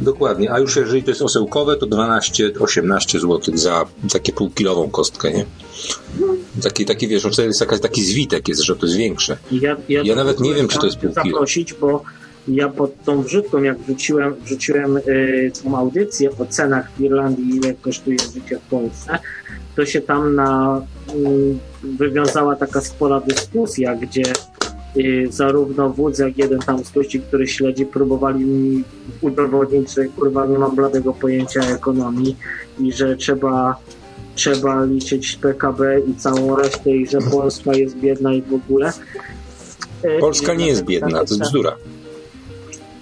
Dokładnie. 0.00 0.52
A 0.52 0.58
już 0.58 0.76
jeżeli 0.76 1.02
to 1.02 1.10
jest 1.10 1.22
osełkowe, 1.22 1.76
to 1.76 1.86
12-18 1.86 3.20
zł 3.20 3.40
za 3.58 3.84
takie 4.12 4.32
półkilową 4.32 4.90
kostkę, 4.90 5.32
nie? 5.32 5.44
Taki, 6.62 6.84
taki 6.86 7.08
wiesz, 7.08 7.24
no 7.24 7.30
wtedy 7.30 7.48
jest 7.48 7.60
jakaś, 7.60 7.80
taki 7.80 8.04
zwitek 8.04 8.48
jest, 8.48 8.62
że 8.62 8.76
to 8.76 8.86
jest 8.86 8.98
większe. 8.98 9.36
Ja, 9.52 9.76
Ja 9.88 10.14
nawet 10.14 10.40
nie 10.40 10.54
wiem, 10.54 10.68
czy 10.68 10.78
to 10.78 10.86
jest 10.86 10.98
pół 10.98 11.10
kilo. 11.10 11.24
zaprosić, 11.24 11.74
bo 11.74 12.02
ja 12.48 12.68
pod 12.68 13.04
tą 13.04 13.22
wrzutką, 13.22 13.62
jak 13.62 13.78
wrzuciłem, 13.78 14.34
wrzuciłem 14.44 14.96
y, 14.96 15.52
tą 15.64 15.76
audycję 15.78 16.30
o 16.38 16.46
cenach 16.46 16.90
w 16.96 17.00
Irlandii, 17.00 17.56
ile 17.56 17.74
kosztuje 17.74 18.18
życie 18.34 18.58
w 18.66 18.70
Polsce, 18.70 19.18
to 19.80 19.86
się 19.86 20.00
tam 20.00 20.34
na, 20.34 20.82
y, 21.14 21.54
wywiązała 21.82 22.56
taka 22.56 22.80
spora 22.80 23.20
dyskusja, 23.20 23.96
gdzie 23.96 24.22
y, 24.96 25.26
zarówno 25.30 25.90
wódz, 25.90 26.18
jak 26.18 26.38
jeden 26.38 26.58
tam 26.58 26.84
z 26.84 26.90
gości, 26.90 27.20
który 27.20 27.48
śledzi, 27.48 27.86
próbowali 27.86 28.44
mi 28.44 28.84
udowodnić, 29.20 29.94
że 29.94 30.04
kurwa 30.04 30.46
nie 30.46 30.58
mam 30.58 30.76
bladego 30.76 31.12
pojęcia 31.12 31.60
ekonomii 31.60 32.36
i 32.78 32.92
że 32.92 33.16
trzeba 33.16 33.76
trzeba 34.34 34.84
liczyć 34.84 35.36
PKB 35.36 36.00
i 36.00 36.14
całą 36.14 36.56
resztę 36.56 36.90
i 36.90 37.06
że 37.06 37.18
Polska 37.18 37.74
jest 37.74 37.96
biedna 37.96 38.32
i 38.32 38.42
w 38.42 38.54
ogóle. 38.54 38.92
Y, 40.04 40.20
Polska 40.20 40.54
nie 40.54 40.66
jest 40.66 40.82
dlatego 40.84 41.06
biedna, 41.06 41.18
to 41.18 41.24
jest 41.24 41.38
tak- 41.38 41.48
bzdura. 41.48 41.76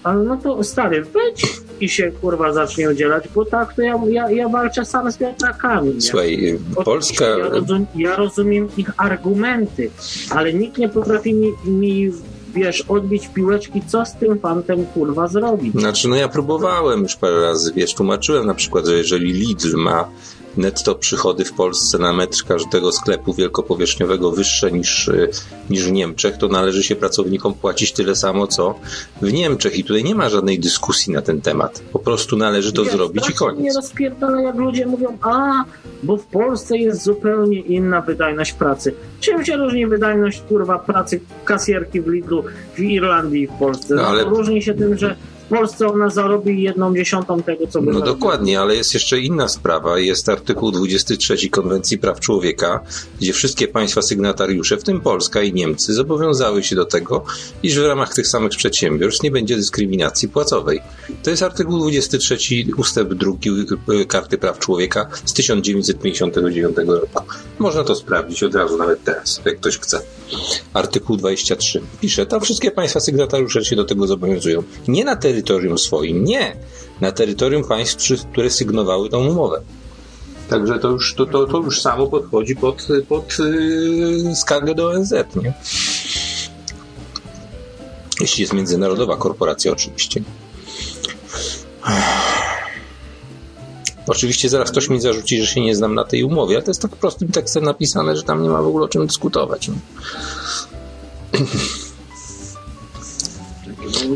Ale 0.02 0.24
no 0.24 0.36
to 0.36 0.64
stary, 0.64 1.04
wejdź 1.04 1.60
i 1.80 1.88
się 1.88 2.12
kurwa 2.12 2.52
zacznie 2.52 2.90
udzielać, 2.90 3.24
bo 3.34 3.44
tak 3.44 3.74
to 3.74 3.82
ja, 3.82 4.00
ja, 4.08 4.30
ja 4.30 4.48
walczę 4.48 4.84
sam 4.84 5.12
z 5.12 5.18
wiatrakami. 5.18 5.94
Nie? 5.94 6.00
Słuchaj, 6.00 6.44
y, 6.44 6.84
Polska... 6.84 7.24
Ja, 7.24 7.48
rozum, 7.48 7.86
ja 7.96 8.16
rozumiem 8.16 8.68
ich 8.76 8.90
argumenty, 8.96 9.90
ale 10.30 10.52
nikt 10.54 10.78
nie 10.78 10.88
potrafi 10.88 11.34
mi, 11.34 11.52
mi 11.64 12.12
wiesz, 12.54 12.80
odbić 12.80 13.28
piłeczki, 13.28 13.82
co 13.86 14.06
z 14.06 14.14
tym 14.14 14.38
fantem 14.38 14.86
kurwa 14.86 15.28
zrobić. 15.28 15.72
Znaczy, 15.74 16.08
no 16.08 16.16
ja 16.16 16.28
próbowałem 16.28 17.02
już 17.02 17.16
parę 17.16 17.40
razy, 17.40 17.72
wiesz, 17.72 17.94
tłumaczyłem 17.94 18.46
na 18.46 18.54
przykład, 18.54 18.86
że 18.86 18.94
jeżeli 18.96 19.32
Lidl 19.32 19.76
ma 19.76 20.08
netto 20.58 20.94
przychody 20.94 21.44
w 21.44 21.52
Polsce 21.52 21.98
na 21.98 22.12
metr 22.12 22.44
każdego 22.48 22.92
sklepu 22.92 23.34
wielkopowierzchniowego 23.34 24.30
wyższe 24.30 24.72
niż, 24.72 25.08
y, 25.08 25.28
niż 25.70 25.84
w 25.84 25.92
Niemczech, 25.92 26.36
to 26.36 26.48
należy 26.48 26.82
się 26.82 26.96
pracownikom 26.96 27.54
płacić 27.54 27.92
tyle 27.92 28.16
samo, 28.16 28.46
co 28.46 28.74
w 29.22 29.32
Niemczech. 29.32 29.78
I 29.78 29.84
tutaj 29.84 30.04
nie 30.04 30.14
ma 30.14 30.28
żadnej 30.28 30.58
dyskusji 30.60 31.12
na 31.12 31.22
ten 31.22 31.40
temat. 31.40 31.82
Po 31.92 31.98
prostu 31.98 32.36
należy 32.36 32.72
to 32.72 32.82
Wiesz, 32.84 32.92
zrobić 32.92 33.30
i 33.30 33.32
koniec. 33.32 33.76
rozpierdala, 33.76 34.40
jak 34.42 34.56
ludzie 34.56 34.86
mówią, 34.86 35.18
a, 35.22 35.64
bo 36.02 36.16
w 36.16 36.26
Polsce 36.26 36.78
jest 36.78 37.02
zupełnie 37.02 37.60
inna 37.60 38.00
wydajność 38.00 38.52
pracy. 38.52 38.94
Czym 39.20 39.44
się 39.44 39.56
różni 39.56 39.86
wydajność, 39.86 40.42
kurwa, 40.48 40.78
pracy 40.78 41.20
kasjerki 41.44 42.00
w 42.00 42.08
Lidlu 42.08 42.44
w 42.74 42.80
Irlandii 42.80 43.42
i 43.42 43.46
w 43.46 43.52
Polsce? 43.52 43.94
No, 43.94 44.02
ale- 44.02 44.24
Różni 44.24 44.62
się 44.62 44.74
tym, 44.74 44.98
że 44.98 45.16
w 45.48 45.50
Polsce 45.50 45.86
ona 45.88 46.10
zarobi 46.10 46.62
jedną 46.62 46.94
dziesiątą 46.96 47.42
tego, 47.42 47.66
co 47.66 47.80
by 47.80 47.86
No 47.86 47.92
zarobiła. 47.92 48.14
dokładnie, 48.16 48.60
ale 48.60 48.76
jest 48.76 48.94
jeszcze 48.94 49.20
inna 49.20 49.48
sprawa. 49.48 49.98
Jest 49.98 50.28
artykuł 50.28 50.70
23 50.72 51.48
Konwencji 51.50 51.98
Praw 51.98 52.20
Człowieka, 52.20 52.80
gdzie 53.20 53.32
wszystkie 53.32 53.68
państwa 53.68 54.02
sygnatariusze, 54.02 54.76
w 54.76 54.84
tym 54.84 55.00
Polska 55.00 55.42
i 55.42 55.52
Niemcy, 55.52 55.94
zobowiązały 55.94 56.62
się 56.62 56.76
do 56.76 56.84
tego, 56.84 57.24
iż 57.62 57.78
w 57.78 57.84
ramach 57.84 58.14
tych 58.14 58.26
samych 58.26 58.50
przedsiębiorstw 58.50 59.22
nie 59.22 59.30
będzie 59.30 59.56
dyskryminacji 59.56 60.28
płacowej. 60.28 60.80
To 61.22 61.30
jest 61.30 61.42
artykuł 61.42 61.78
23 61.78 62.36
ustęp 62.76 63.14
2 63.14 63.32
y, 64.00 64.06
Karty 64.06 64.38
Praw 64.38 64.58
Człowieka 64.58 65.08
z 65.24 65.32
1959 65.32 66.76
roku. 66.76 67.08
Można 67.58 67.84
to 67.84 67.94
sprawdzić 67.94 68.42
od 68.42 68.54
razu, 68.54 68.76
nawet 68.78 69.04
teraz, 69.04 69.40
jak 69.44 69.56
ktoś 69.56 69.78
chce. 69.78 70.00
Artykuł 70.74 71.16
23 71.16 71.80
pisze, 72.00 72.26
tam 72.26 72.40
wszystkie 72.40 72.70
państwa 72.70 73.00
sygnatariusze 73.00 73.64
się 73.64 73.76
do 73.76 73.84
tego 73.84 74.06
zobowiązują. 74.06 74.62
Nie 74.88 75.04
na 75.04 75.16
terytorium 75.38 75.78
swoim, 75.78 76.24
nie. 76.24 76.56
Na 77.00 77.12
terytorium 77.12 77.64
państw, 77.64 78.26
które 78.32 78.50
sygnowały 78.50 79.08
tą 79.08 79.28
umowę. 79.28 79.60
Także 80.48 80.78
to 80.78 80.88
już, 80.88 81.14
to, 81.14 81.26
to, 81.26 81.46
to 81.46 81.58
już 81.58 81.80
samo 81.80 82.06
podchodzi 82.06 82.56
pod, 82.56 82.88
pod 83.08 83.38
yy, 83.38 84.36
skargę 84.36 84.74
do 84.74 84.90
ONZ, 84.90 85.12
nie? 85.42 85.52
Jeśli 88.20 88.40
jest 88.40 88.52
międzynarodowa 88.52 89.16
korporacja, 89.16 89.72
oczywiście. 89.72 90.22
Oczywiście 94.06 94.48
zaraz 94.48 94.70
ktoś 94.70 94.88
mi 94.88 95.00
zarzuci, 95.00 95.40
że 95.40 95.46
się 95.46 95.60
nie 95.60 95.76
znam 95.76 95.94
na 95.94 96.04
tej 96.04 96.24
umowie, 96.24 96.56
ale 96.56 96.64
to 96.64 96.70
jest 96.70 96.82
tak 96.82 96.96
prostym 96.96 97.28
tekstem 97.28 97.64
napisane, 97.64 98.16
że 98.16 98.22
tam 98.22 98.42
nie 98.42 98.48
ma 98.48 98.62
w 98.62 98.66
ogóle 98.66 98.84
o 98.84 98.88
czym 98.88 99.06
dyskutować. 99.06 99.70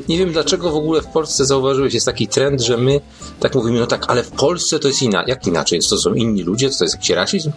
Nie? 0.08 0.18
Wiem 0.18 0.32
dlaczego 0.32 0.70
w 0.70 0.76
ogóle 0.76 1.02
w 1.02 1.06
Polsce 1.06 1.44
zauważyłeś, 1.44 1.94
jest 1.94 2.06
taki 2.06 2.28
trend, 2.28 2.60
że 2.60 2.76
my 2.76 3.00
tak 3.40 3.54
mówimy, 3.54 3.80
no 3.80 3.86
tak, 3.86 4.04
ale 4.08 4.22
w 4.22 4.30
Polsce 4.30 4.78
to 4.78 4.88
jest 4.88 5.02
inaczej. 5.02 5.30
Jak 5.30 5.46
inaczej? 5.46 5.80
To 5.90 5.98
są 5.98 6.14
inni 6.14 6.42
ludzie? 6.42 6.70
To 6.70 6.84
jest 6.84 6.94
jakiś 6.94 7.10
rasizm? 7.10 7.50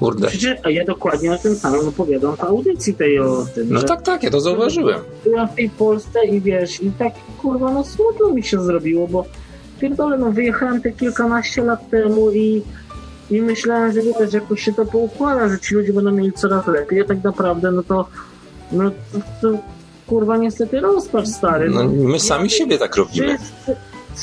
Kurde. 0.00 0.28
Przecież 0.28 0.56
a 0.64 0.70
ja 0.70 0.84
dokładnie 0.84 1.32
o 1.32 1.38
tym 1.38 1.56
samym 1.56 1.88
opowiadam 1.88 2.36
w 2.36 2.40
audycji 2.40 2.94
tej 2.94 3.18
o 3.20 3.46
tym, 3.54 3.66
No 3.70 3.82
tak, 3.82 4.02
tak, 4.02 4.22
ja 4.22 4.30
to 4.30 4.40
zauważyłem. 4.40 5.00
byłam 5.24 5.48
w 5.48 5.54
tej 5.54 5.70
Polsce 5.70 6.26
i 6.26 6.40
wiesz, 6.40 6.82
i 6.82 6.90
tak 6.90 7.12
kurwa, 7.42 7.72
no 7.72 7.84
smutno 7.84 8.30
mi 8.30 8.42
się 8.42 8.62
zrobiło, 8.64 9.08
bo 9.08 9.24
pierdolę, 9.80 10.18
no 10.18 10.32
wyjechałem 10.32 10.82
te 10.82 10.92
kilkanaście 10.92 11.62
lat 11.62 11.90
temu 11.90 12.30
i, 12.30 12.62
i 13.30 13.42
myślałem, 13.42 13.92
że 13.92 14.02
wiesz, 14.02 14.32
jakoś 14.32 14.62
się 14.62 14.72
to 14.72 14.84
poukłada, 14.86 15.48
że 15.48 15.58
ci 15.58 15.74
ludzie 15.74 15.92
będą 15.92 16.10
mieli 16.10 16.32
coraz 16.32 16.66
lepiej, 16.66 17.00
a 17.00 17.04
tak 17.04 17.24
naprawdę, 17.24 17.70
no 17.70 17.82
to 17.82 18.08
no 18.72 18.90
to, 18.90 19.18
to 19.42 19.58
kurwa 20.08 20.36
niestety 20.36 20.80
rozpacz 20.80 21.26
stary. 21.28 21.70
No, 21.70 21.84
my 21.84 22.20
sami 22.20 22.50
siebie 22.50 22.78
tak 22.78 22.96
robimy. 22.96 23.38
Wszyscy, 23.38 23.76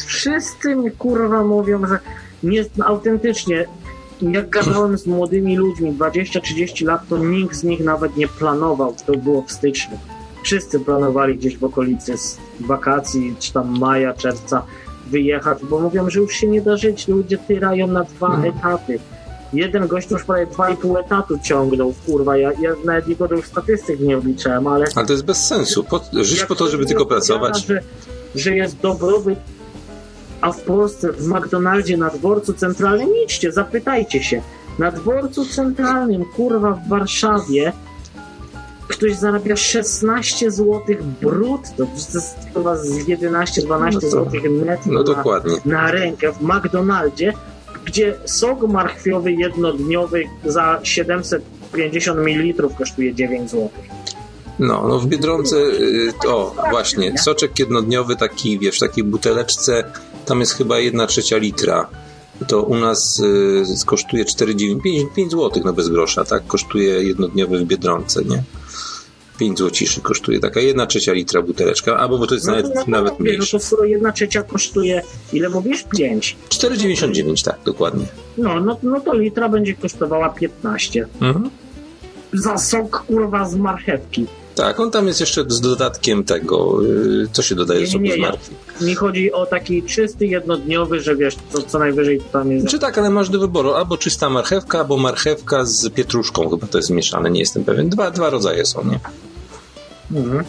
wszyscy 0.07 0.75
mi 0.75 0.91
kurwa 0.91 1.43
mówią, 1.43 1.87
że 1.87 1.99
nie, 2.43 2.65
no, 2.77 2.85
autentycznie 2.85 3.65
jak 4.21 4.49
gadałem 4.49 4.97
z 4.97 5.07
młodymi 5.07 5.57
ludźmi 5.57 5.93
20-30 5.93 6.85
lat, 6.85 7.01
to 7.09 7.17
nikt 7.17 7.55
z 7.55 7.63
nich 7.63 7.79
nawet 7.79 8.17
nie 8.17 8.27
planował, 8.27 8.95
to 9.05 9.13
było 9.17 9.41
w 9.41 9.51
styczniu. 9.51 9.97
Wszyscy 10.43 10.79
planowali 10.79 11.35
gdzieś 11.37 11.57
w 11.57 11.63
okolicy 11.63 12.17
z 12.17 12.37
wakacji, 12.59 13.35
czy 13.39 13.53
tam 13.53 13.79
maja, 13.79 14.13
czerwca 14.13 14.61
wyjechać, 15.07 15.57
bo 15.69 15.79
mówią, 15.79 16.09
że 16.09 16.19
już 16.19 16.33
się 16.33 16.47
nie 16.47 16.61
da 16.61 16.77
żyć, 16.77 17.07
ludzie 17.07 17.37
tyrają 17.37 17.87
na 17.87 18.03
dwa 18.03 18.27
Mhm. 18.35 18.53
etaty. 18.57 18.99
Jeden 19.55 19.87
gość 19.87 20.11
już 20.11 20.23
prawie 20.23 20.45
dwa 20.47 20.69
i 20.69 20.77
pół 20.77 20.97
etatu 20.97 21.39
ciągnął, 21.43 21.93
kurwa, 22.05 22.37
ja, 22.37 22.51
ja 22.61 22.71
nawet 22.85 23.07
jego 23.07 23.27
już 23.31 23.45
statystyk 23.47 23.99
nie 23.99 24.17
wliczałem, 24.17 24.67
ale 24.67 24.85
Ale 24.95 25.05
to 25.05 25.13
jest 25.13 25.25
bez 25.25 25.47
sensu. 25.47 25.83
Po, 25.83 26.01
żyć 26.13 26.43
po 26.43 26.55
to, 26.55 26.67
żeby 26.67 26.85
tylko 26.85 27.05
pracować. 27.05 27.65
Że, 27.65 27.81
że 28.35 28.55
jest 28.55 28.77
dobrobyt, 28.79 29.39
a 30.41 30.51
w 30.51 30.61
Polsce, 30.61 31.11
w 31.11 31.27
McDonaldzie 31.27 31.97
na 31.97 32.09
dworcu 32.09 32.53
centralnym, 32.53 33.09
idźcie, 33.25 33.51
zapytajcie 33.51 34.23
się. 34.23 34.41
Na 34.79 34.91
dworcu 34.91 35.45
centralnym, 35.45 36.25
kurwa, 36.25 36.71
w 36.71 36.89
Warszawie, 36.89 37.73
ktoś 38.87 39.15
zarabia 39.15 39.55
16 39.55 40.51
zł 40.51 40.81
brutto, 41.21 41.69
to 41.77 41.87
jest 42.13 42.37
chyba 42.53 42.77
z 42.77 42.89
11-12 43.07 43.93
No 43.93 43.99
to- 44.01 44.09
zł 44.09 44.31
netto 44.65 44.89
No 44.91 44.99
na, 44.99 45.03
dokładnie. 45.03 45.53
na 45.65 45.91
rękę 45.91 46.31
w 46.31 46.41
McDonaldzie, 46.41 47.33
gdzie 47.85 48.15
sok 48.25 48.61
marchwiowy 48.61 49.31
jednodniowy 49.31 50.23
za 50.45 50.79
750 50.83 52.19
ml 52.19 52.69
kosztuje 52.77 53.15
9 53.15 53.51
zł. 53.51 53.69
No, 54.59 54.87
no 54.87 54.99
w 54.99 55.07
Biedronce, 55.07 55.55
y, 55.57 56.13
o 56.27 56.55
właśnie, 56.69 57.17
soczek 57.17 57.59
jednodniowy 57.59 58.15
taki, 58.15 58.59
wiesz, 58.59 58.77
w 58.77 58.79
takiej 58.79 59.03
buteleczce, 59.03 59.83
tam 60.25 60.39
jest 60.39 60.53
chyba 60.53 60.79
1 60.79 61.07
trzecia 61.07 61.37
litra. 61.37 61.87
To 62.47 62.63
u 62.63 62.75
nas 62.75 63.19
y, 63.19 63.85
kosztuje 63.85 64.25
4,9, 64.25 64.81
5, 64.81 65.13
5 65.15 65.31
zł, 65.31 65.63
no 65.65 65.73
bez 65.73 65.89
grosza, 65.89 66.25
tak? 66.25 66.47
Kosztuje 66.47 67.03
jednodniowy 67.03 67.59
w 67.59 67.63
Biedronce, 67.63 68.23
nie? 68.23 68.43
5 69.37 69.57
złociszy 69.57 70.01
kosztuje 70.01 70.39
taka 70.39 70.59
1 70.59 70.87
trzecia 70.87 71.13
litra 71.13 71.41
buteleczka, 71.41 71.97
albo 71.97 72.17
bo 72.17 72.27
to 72.27 72.35
jest 72.35 72.47
nawet, 72.47 72.75
no, 72.75 72.83
to 72.83 72.91
nawet 72.91 73.19
no 73.19 73.25
mniejsze. 73.25 73.57
to 73.57 73.65
skoro 73.65 73.83
jedna 73.83 74.11
trzecia 74.11 74.43
kosztuje, 74.43 75.01
ile 75.33 75.49
mówisz? 75.49 75.85
5. 75.97 76.37
4,99, 76.49 77.45
tak, 77.45 77.59
dokładnie. 77.65 78.05
No, 78.37 78.59
no, 78.59 78.77
no 78.83 78.99
to 78.99 79.13
litra 79.13 79.49
będzie 79.49 79.73
kosztowała 79.73 80.29
15. 80.29 81.07
Mhm. 81.21 81.49
Za 82.33 82.57
sok 82.57 83.03
kurwa 83.07 83.49
z 83.49 83.55
marchewki. 83.55 84.25
Tak, 84.55 84.79
on 84.79 84.91
tam 84.91 85.07
jest 85.07 85.19
jeszcze 85.19 85.45
z 85.47 85.61
dodatkiem 85.61 86.23
tego, 86.23 86.83
y, 86.85 87.27
co 87.31 87.41
się 87.41 87.55
dodaje 87.55 87.79
Nie, 87.81 87.87
soku 87.87 87.99
nie, 88.03 88.13
z 88.13 88.17
ja- 88.17 88.21
martwi. 88.21 88.55
Mi 88.81 88.95
chodzi 88.95 89.31
o 89.31 89.45
taki 89.45 89.83
czysty, 89.83 90.25
jednodniowy, 90.27 91.01
że 91.01 91.15
wiesz, 91.15 91.35
co, 91.53 91.61
co 91.61 91.79
najwyżej 91.79 92.19
to 92.19 92.25
tam 92.39 92.51
jest. 92.51 92.67
Czy 92.67 92.79
tak, 92.79 92.97
ale 92.97 93.09
masz 93.09 93.29
do 93.29 93.39
wyboru 93.39 93.73
albo 93.73 93.97
czysta 93.97 94.29
marchewka, 94.29 94.79
albo 94.79 94.97
marchewka 94.97 95.65
z 95.65 95.89
pietruszką, 95.89 96.49
chyba 96.49 96.67
to 96.67 96.77
jest 96.77 96.89
mieszane, 96.89 97.31
nie 97.31 97.39
jestem 97.39 97.63
pewien. 97.65 97.89
Dwa, 97.89 98.11
dwa 98.11 98.29
rodzaje 98.29 98.65
są, 98.65 98.85
nie? 98.85 98.99
Mhm. 100.19 100.45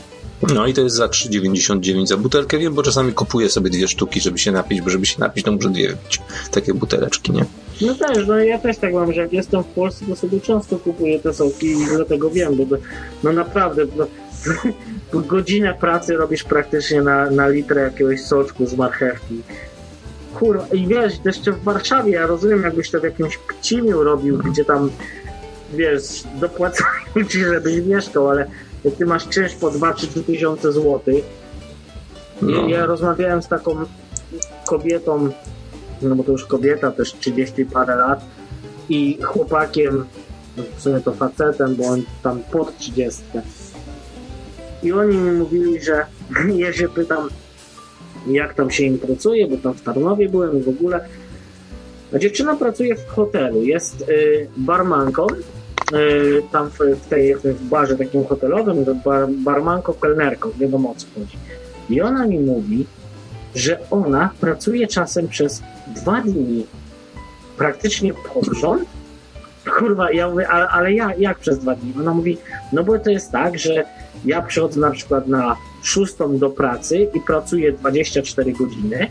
No 0.54 0.66
i 0.66 0.74
to 0.74 0.80
jest 0.80 0.96
za 0.96 1.06
3,99 1.06 2.06
za 2.06 2.16
butelkę. 2.16 2.58
Wiem, 2.58 2.74
bo 2.74 2.82
czasami 2.82 3.12
kupuję 3.12 3.50
sobie 3.50 3.70
dwie 3.70 3.88
sztuki, 3.88 4.20
żeby 4.20 4.38
się 4.38 4.52
napić, 4.52 4.80
bo 4.80 4.90
żeby 4.90 5.06
się 5.06 5.20
napić, 5.20 5.44
to 5.44 5.52
muszę 5.52 5.68
dwie 5.70 5.88
wypić. 5.88 6.20
Takie 6.50 6.74
buteleczki, 6.74 7.32
nie? 7.32 7.44
No 7.80 7.94
też, 7.94 8.26
no 8.26 8.38
ja 8.38 8.58
też 8.58 8.78
tak 8.78 8.94
mam, 8.94 9.12
że 9.12 9.20
jak 9.20 9.32
jestem 9.32 9.62
w 9.62 9.66
Polsce, 9.66 10.04
to 10.08 10.16
sobie 10.16 10.40
często 10.40 10.76
kupuję 10.78 11.18
te 11.18 11.34
soki 11.34 11.66
i 11.66 11.86
dlatego 11.96 12.30
wiem, 12.30 12.56
bo 12.56 12.76
no 13.24 13.32
naprawdę, 13.32 13.82
no, 13.96 14.06
godzinę 15.20 15.74
pracy 15.80 16.16
robisz 16.16 16.44
praktycznie 16.44 17.02
na, 17.02 17.30
na 17.30 17.48
litrę 17.48 17.82
jakiegoś 17.82 18.20
soczku 18.22 18.66
z 18.66 18.76
marchewki. 18.76 19.42
Kurwa, 20.34 20.66
i 20.72 20.86
wiesz, 20.86 21.12
jeszcze 21.24 21.52
w 21.52 21.62
Warszawie, 21.62 22.12
ja 22.12 22.26
rozumiem, 22.26 22.62
jakbyś 22.62 22.90
to 22.90 23.00
w 23.00 23.04
jakimś 23.04 23.38
Pcimiu 23.38 24.02
robił, 24.02 24.38
gdzie 24.38 24.64
tam, 24.64 24.90
wiesz, 25.74 26.02
dopłacają 26.40 27.24
ci, 27.28 27.40
żebyś 27.44 27.84
mieszkał, 27.86 28.30
ale 28.30 28.46
jak 28.84 28.94
ty 28.94 29.06
masz 29.06 29.28
czynsz 29.28 29.54
po 29.54 29.70
2-3 29.70 30.24
tysiące 30.24 30.72
złotych, 30.72 31.24
No. 32.42 32.68
ja 32.68 32.86
rozmawiałem 32.86 33.42
z 33.42 33.48
taką 33.48 33.76
kobietą, 34.66 35.30
no 36.02 36.16
bo 36.16 36.24
to 36.24 36.32
już 36.32 36.44
kobieta, 36.44 36.90
też 36.90 37.12
30 37.12 37.64
parę 37.64 37.96
lat 37.96 38.24
i 38.88 39.18
chłopakiem, 39.22 40.04
no 40.56 40.62
w 40.76 40.82
sumie 40.82 41.00
to 41.00 41.12
facetem, 41.12 41.74
bo 41.74 41.84
on 41.84 42.02
tam 42.22 42.42
pod 42.52 42.78
30. 42.78 43.22
I 44.82 44.92
oni 44.92 45.16
mi 45.16 45.30
mówili, 45.30 45.80
że 45.82 46.06
ja 46.64 46.72
się 46.72 46.88
pytam, 46.88 47.28
jak 48.26 48.54
tam 48.54 48.70
się 48.70 48.84
im 48.84 48.98
pracuje, 48.98 49.48
bo 49.48 49.56
tam 49.56 49.74
w 49.74 49.82
Tarnowie 49.82 50.28
byłem 50.28 50.58
i 50.58 50.62
w 50.62 50.68
ogóle. 50.68 51.08
A 52.14 52.18
dziewczyna 52.18 52.56
pracuje 52.56 52.96
w 52.96 53.08
hotelu, 53.08 53.62
jest 53.62 54.08
y, 54.08 54.48
barmanką, 54.56 55.26
y, 55.92 56.42
tam 56.52 56.70
w, 56.70 56.78
w, 56.78 57.08
tej, 57.08 57.36
w 57.36 57.62
barze 57.62 57.96
takim 57.96 58.24
hotelowym, 58.24 58.84
bar, 59.04 59.28
barmanką, 59.28 59.92
kelnerką, 59.92 60.50
wiadomo 60.58 60.90
o 60.90 60.94
co 60.94 61.06
chodzi. 61.14 61.38
I 61.90 62.00
ona 62.00 62.26
mi 62.26 62.38
mówi, 62.38 62.86
że 63.56 63.90
ona 63.90 64.30
pracuje 64.40 64.86
czasem 64.86 65.28
przez 65.28 65.62
dwa 65.86 66.20
dni 66.20 66.66
praktycznie 67.56 68.14
pod 68.14 68.44
rząd. 68.44 68.88
Kurwa, 69.78 70.12
ja 70.12 70.30
mówię, 70.30 70.48
ale, 70.48 70.68
ale 70.68 70.92
ja, 70.92 71.14
jak 71.18 71.38
przez 71.38 71.58
dwa 71.58 71.74
dni? 71.74 71.94
Ona 72.00 72.14
mówi, 72.14 72.38
no 72.72 72.84
bo 72.84 72.98
to 72.98 73.10
jest 73.10 73.32
tak, 73.32 73.58
że 73.58 73.84
ja 74.24 74.42
przychodzę 74.42 74.80
na 74.80 74.90
przykład 74.90 75.28
na 75.28 75.56
szóstą 75.82 76.38
do 76.38 76.50
pracy 76.50 77.08
i 77.14 77.20
pracuję 77.20 77.72
24 77.72 78.52
godziny. 78.52 79.08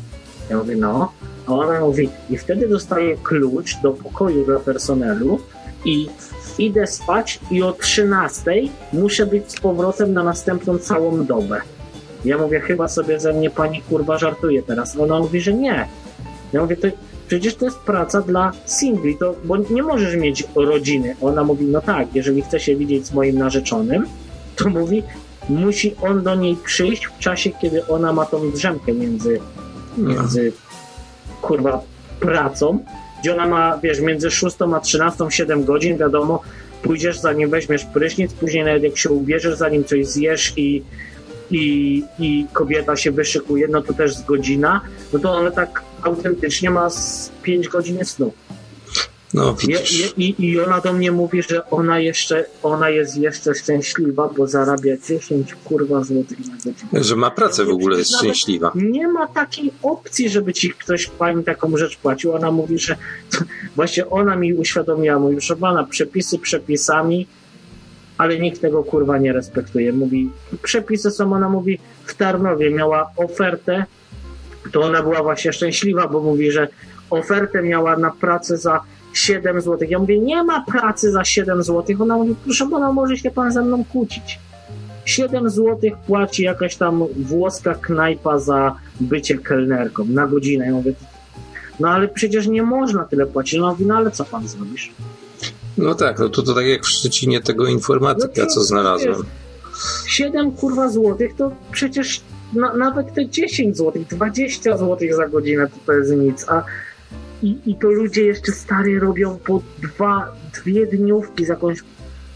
Ja 0.49 0.57
mówię, 0.57 0.75
no. 0.75 1.11
A 1.47 1.53
ona 1.53 1.79
mówi, 1.79 2.09
i 2.29 2.37
wtedy 2.37 2.67
dostaję 2.67 3.17
klucz 3.23 3.81
do 3.81 3.91
pokoju 3.91 4.45
dla 4.45 4.59
personelu 4.59 5.39
i 5.85 6.09
idę 6.57 6.87
spać 6.87 7.39
i 7.51 7.63
o 7.63 7.73
13 7.73 8.51
muszę 8.93 9.25
być 9.25 9.51
z 9.51 9.59
powrotem 9.59 10.13
na 10.13 10.23
następną 10.23 10.77
całą 10.77 11.25
dobę. 11.25 11.61
Ja 12.25 12.37
mówię, 12.37 12.59
chyba 12.59 12.87
sobie 12.87 13.19
ze 13.19 13.33
mnie 13.33 13.49
pani 13.49 13.81
kurwa 13.81 14.17
żartuje 14.17 14.63
teraz. 14.63 14.97
Ona 14.97 15.19
mówi, 15.19 15.41
że 15.41 15.53
nie. 15.53 15.87
Ja 16.53 16.61
mówię, 16.61 16.77
to 16.77 16.87
przecież 17.27 17.55
to 17.55 17.65
jest 17.65 17.77
praca 17.79 18.21
dla 18.21 18.51
singli, 18.65 19.17
to, 19.17 19.35
bo 19.43 19.57
nie 19.57 19.83
możesz 19.83 20.15
mieć 20.15 20.43
rodziny. 20.55 21.15
Ona 21.21 21.43
mówi, 21.43 21.65
no 21.65 21.81
tak, 21.81 22.07
jeżeli 22.15 22.41
chce 22.41 22.59
się 22.59 22.75
widzieć 22.75 23.07
z 23.07 23.13
moim 23.13 23.37
narzeczonym, 23.37 24.05
to 24.55 24.69
mówi, 24.69 25.03
musi 25.49 25.95
on 26.01 26.23
do 26.23 26.35
niej 26.35 26.57
przyjść 26.65 27.05
w 27.05 27.19
czasie, 27.19 27.51
kiedy 27.61 27.87
ona 27.87 28.13
ma 28.13 28.25
tą 28.25 28.51
drzemkę 28.51 28.93
między, 28.93 29.39
między 29.97 30.51
kurwa 31.41 31.81
pracą, 32.19 32.79
gdzie 33.19 33.33
ona 33.33 33.47
ma, 33.47 33.77
wiesz, 33.83 33.99
między 33.99 34.31
6 34.31 34.57
a 34.75 34.79
13 34.79 35.25
7 35.29 35.65
godzin, 35.65 35.97
wiadomo, 35.97 36.41
pójdziesz 36.81 37.19
zanim 37.19 37.49
weźmiesz 37.49 37.85
prysznic, 37.85 38.33
później 38.33 38.63
nawet 38.63 38.83
jak 38.83 38.97
się 38.97 39.09
ubierzesz, 39.09 39.57
zanim 39.57 39.83
coś 39.83 40.07
zjesz 40.07 40.53
i, 40.57 40.83
i, 41.51 42.03
i 42.19 42.45
kobieta 42.53 42.95
się 42.95 43.11
wyszykuje, 43.11 43.67
no 43.67 43.81
to 43.81 43.93
też 43.93 44.15
z 44.15 44.25
godzina, 44.25 44.81
no 45.13 45.19
to 45.19 45.31
ona 45.31 45.51
tak 45.51 45.81
autentycznie 46.01 46.69
ma 46.69 46.89
z 46.89 47.31
5 47.43 47.67
godzin 47.67 48.05
snu. 48.05 48.33
No, 49.35 49.55
Je, 49.67 49.77
je, 49.77 50.07
i, 50.17 50.45
I 50.45 50.59
ona 50.59 50.81
do 50.81 50.93
mnie 50.93 51.11
mówi, 51.11 51.43
że 51.43 51.69
ona 51.69 51.99
jeszcze, 51.99 52.45
ona 52.63 52.89
jest 52.89 53.17
jeszcze 53.17 53.55
szczęśliwa, 53.55 54.29
bo 54.37 54.47
zarabia 54.47 54.97
10 55.07 55.55
kurwa 55.63 56.03
złotych 56.03 56.39
na 56.39 56.55
godzinę. 56.55 57.03
Że 57.03 57.15
ma 57.15 57.31
pracę 57.31 57.65
w 57.65 57.69
ogóle, 57.69 57.97
jest 57.97 58.17
szczęśliwa. 58.17 58.71
Nie 58.75 59.07
ma 59.07 59.27
takiej 59.27 59.71
opcji, 59.83 60.29
żeby 60.29 60.53
ci 60.53 60.69
ktoś 60.69 61.07
pani 61.07 61.43
taką 61.43 61.77
rzecz 61.77 61.97
płacił. 61.97 62.33
Ona 62.33 62.51
mówi, 62.51 62.79
że 62.79 62.95
właśnie 63.75 64.09
ona 64.09 64.35
mi 64.35 64.53
uświadomiła, 64.53 65.19
mówi, 65.19 65.41
że 65.41 65.55
pana 65.55 65.83
przepisy 65.83 66.39
przepisami, 66.39 67.27
ale 68.17 68.39
nikt 68.39 68.61
tego 68.61 68.83
kurwa 68.83 69.17
nie 69.17 69.33
respektuje. 69.33 69.93
Mówi, 69.93 70.29
przepisy 70.63 71.11
są, 71.11 71.33
ona 71.33 71.49
mówi, 71.49 71.79
w 72.05 72.13
Tarnowie 72.13 72.71
miała 72.71 73.11
ofertę, 73.17 73.85
to 74.71 74.81
ona 74.81 75.03
była 75.03 75.23
właśnie 75.23 75.53
szczęśliwa, 75.53 76.07
bo 76.07 76.19
mówi, 76.19 76.51
że 76.51 76.67
ofertę 77.09 77.61
miała 77.61 77.97
na 77.97 78.11
pracę 78.11 78.57
za 78.57 78.81
7 79.13 79.61
zł. 79.61 79.87
Ja 79.89 79.99
mówię, 79.99 80.19
nie 80.19 80.43
ma 80.43 80.65
pracy 80.65 81.11
za 81.11 81.23
7 81.23 81.63
zł. 81.63 81.95
Ona 81.99 82.17
mówi, 82.17 82.35
proszę 82.43 82.69
pana, 82.71 82.91
może 82.91 83.17
się 83.17 83.31
pan 83.31 83.51
ze 83.51 83.61
mną 83.61 83.85
kłócić. 83.91 84.39
7 85.05 85.49
zł 85.49 85.91
płaci 86.07 86.43
jakaś 86.43 86.75
tam 86.75 87.03
włoska 87.15 87.73
knajpa 87.73 88.39
za 88.39 88.75
bycie 88.99 89.37
kelnerką 89.37 90.05
na 90.05 90.27
godzinę. 90.27 90.65
Ja 90.65 90.71
mówię, 90.71 90.93
no 91.79 91.89
ale 91.89 92.07
przecież 92.07 92.47
nie 92.47 92.63
można 92.63 93.05
tyle 93.05 93.25
płacić. 93.25 93.59
No, 93.59 93.69
mówi, 93.69 93.85
no 93.85 93.95
ale 93.95 94.11
co 94.11 94.25
pan 94.25 94.47
zrobisz? 94.47 94.91
No 95.77 95.95
tak, 95.95 96.19
no 96.19 96.29
to, 96.29 96.43
to 96.43 96.53
tak 96.53 96.65
jak 96.65 96.83
w 96.83 96.89
Szczecinie 96.89 97.41
tego 97.41 97.67
informatyka, 97.67 98.41
No 98.43 98.47
co 98.47 98.63
znalazłem. 98.63 99.23
7 100.07 100.51
kurwa 100.51 100.89
złotych 100.89 101.35
to 101.35 101.51
przecież 101.71 102.21
na, 102.53 102.73
nawet 102.73 103.13
te 103.13 103.29
10 103.29 103.77
złotych, 103.77 104.07
20 104.07 104.77
złotych 104.77 105.15
za 105.15 105.27
godzinę 105.27 105.67
to, 105.67 105.75
to 105.85 105.93
jest 105.93 106.11
nic, 106.11 106.45
a 106.49 106.63
i, 107.43 107.57
i 107.65 107.75
to 107.75 107.87
ludzie 107.87 108.25
jeszcze 108.25 108.51
stary 108.51 108.99
robią 108.99 109.37
po 109.45 109.61
dwa, 109.81 110.35
dwie 110.53 110.85
dniówki 110.85 111.45
z 111.45 111.47
jakąś 111.47 111.79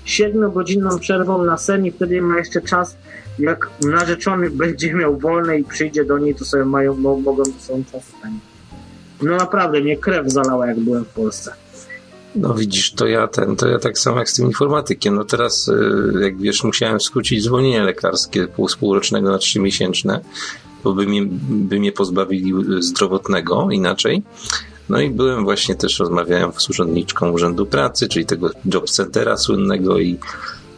7-godzinną 0.06 1.00
przerwą 1.00 1.44
na 1.44 1.58
sen 1.58 1.86
i 1.86 1.92
wtedy 1.92 2.22
ma 2.22 2.38
jeszcze 2.38 2.62
czas, 2.62 2.98
jak 3.40 3.70
narzeczony 3.82 4.50
będzie 4.50 4.94
miał 4.94 5.18
wolne 5.18 5.60
i 5.60 5.64
przyjdzie 5.64 6.06
do 6.06 6.18
niej, 6.18 6.36
to 6.36 6.46
sobie 6.46 6.66
mają, 6.66 6.96
mo, 6.96 7.18
mogą 7.18 7.44
są 7.46 7.84
czas 7.92 8.04
spędzić. 8.04 8.42
No 9.22 9.36
naprawdę, 9.36 9.82
mnie 9.82 9.98
krew 9.98 10.32
zalała, 10.32 10.68
jak 10.68 10.80
byłem 10.80 11.06
w 11.06 11.08
Polsce. 11.08 11.54
No 12.40 12.54
widzisz, 12.54 12.92
to 12.92 13.08
ja 13.08 13.28
ten, 13.28 13.56
to 13.56 13.68
ja 13.68 13.80
tak 13.80 14.00
samo 14.00 14.20
jak 14.20 14.30
z 14.30 14.36
tym 14.36 14.46
informatykiem. 14.46 15.16
No 15.16 15.24
teraz, 15.24 15.68
y, 15.68 16.22
jak 16.22 16.38
wiesz, 16.38 16.64
musiałem 16.64 17.02
skrócić 17.02 17.44
zwolnienie 17.44 17.84
lekarskie 17.84 18.48
z 18.70 18.76
półrocznego 18.76 19.32
na 19.32 19.38
trzymiesięczne, 19.38 20.20
bo 20.84 20.94
by 20.94 21.06
mnie, 21.06 21.22
by 21.50 21.80
mnie 21.80 21.92
pozbawili 21.92 22.54
y, 22.78 22.82
zdrowotnego 22.82 23.68
inaczej. 23.72 24.24
No 24.90 25.02
i 25.02 25.10
byłem 25.10 25.44
właśnie 25.44 25.76
też, 25.76 26.00
rozmawiałem 26.00 26.52
z 26.58 26.70
urzędniczką 26.70 27.32
Urzędu 27.32 27.66
Pracy, 27.66 28.08
czyli 28.08 28.26
tego 28.26 28.50
jobcentera 28.66 29.38
słynnego 29.38 30.00
i 30.00 30.18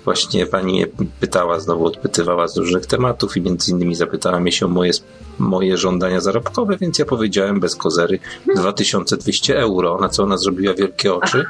właśnie 0.06 0.46
pani 0.46 0.86
pytała, 1.20 1.60
znowu 1.60 1.86
odpytywała 1.86 2.48
z 2.48 2.58
różnych 2.58 2.86
tematów 2.86 3.38
i 3.38 3.42
między 3.42 3.72
innymi 3.72 3.96
zapytała 3.96 4.40
mnie 4.40 4.52
się 4.52 4.66
o 4.66 4.70
moje, 4.70 4.92
moje 5.40 5.78
żądania 5.78 6.20
zarobkowe, 6.20 6.78
więc 6.78 7.00
ja 7.00 7.06
powiedziałem 7.06 7.60
bez 7.60 7.76
kozery 7.76 8.20
2200 8.56 9.60
euro, 9.60 9.98
na 10.02 10.10
co 10.10 10.24
ona 10.24 10.38
zrobiła 10.38 10.74
wielkie 10.74 11.14
oczy 11.14 11.46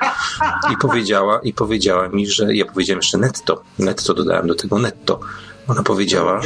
i 0.73 0.77
powiedziała, 0.77 1.39
i 1.43 1.53
powiedziała 1.53 2.09
mi, 2.09 2.27
że 2.27 2.55
ja 2.55 2.65
powiedziałem 2.65 2.99
jeszcze 2.99 3.17
netto, 3.17 3.61
netto 3.79 4.13
dodałem 4.13 4.47
do 4.47 4.55
tego 4.55 4.79
netto. 4.79 5.19
Ona 5.67 5.83
powiedziała, 5.83 6.41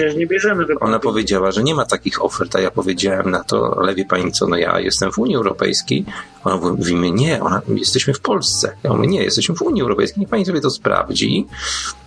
ona 0.79 0.99
powiedziała, 0.99 1.51
że 1.51 1.63
nie 1.63 1.75
ma 1.75 1.85
takich 1.85 2.23
ofert, 2.23 2.55
a 2.55 2.59
ja 2.59 2.71
powiedziałem 2.71 3.31
na 3.31 3.43
to, 3.43 3.77
ale 3.79 3.95
wie 3.95 4.05
pani 4.05 4.31
co, 4.31 4.47
no 4.47 4.57
ja 4.57 4.79
jestem 4.79 5.11
w 5.11 5.19
Unii 5.19 5.35
Europejskiej. 5.35 6.05
Ona 6.45 6.71
mówi 6.71 6.95
mi, 6.95 7.13
nie, 7.13 7.43
ona, 7.43 7.61
jesteśmy 7.67 8.13
w 8.13 8.19
Polsce. 8.19 8.77
Ja 8.83 8.93
mówię, 8.93 9.07
nie, 9.07 9.23
jesteśmy 9.23 9.55
w 9.55 9.61
Unii 9.61 9.81
Europejskiej, 9.81 10.19
niech 10.21 10.29
pani 10.29 10.45
sobie 10.45 10.61
to 10.61 10.69
sprawdzi. 10.69 11.47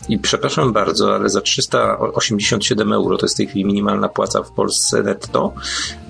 I 0.09 0.19
przepraszam 0.19 0.73
bardzo, 0.73 1.15
ale 1.15 1.29
za 1.29 1.41
387 1.41 2.93
euro, 2.93 3.19
to 3.19 3.27
jest 3.27 3.35
w 3.35 3.37
tej 3.37 3.47
chwili 3.47 3.65
minimalna 3.65 4.09
płaca 4.09 4.43
w 4.43 4.51
Polsce 4.51 5.03
netto, 5.03 5.55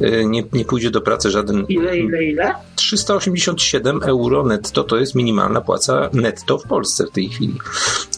y, 0.00 0.24
nie, 0.26 0.44
nie 0.52 0.64
pójdzie 0.64 0.90
do 0.90 1.00
pracy 1.00 1.30
żaden... 1.30 1.66
Ile, 1.68 1.98
ile, 1.98 2.24
ile? 2.24 2.54
387 2.76 4.02
euro 4.02 4.44
netto 4.44 4.84
to 4.84 4.96
jest 4.96 5.14
minimalna 5.14 5.60
płaca 5.60 6.10
netto 6.12 6.58
w 6.58 6.62
Polsce 6.62 7.06
w 7.06 7.10
tej 7.10 7.28
chwili. 7.28 7.58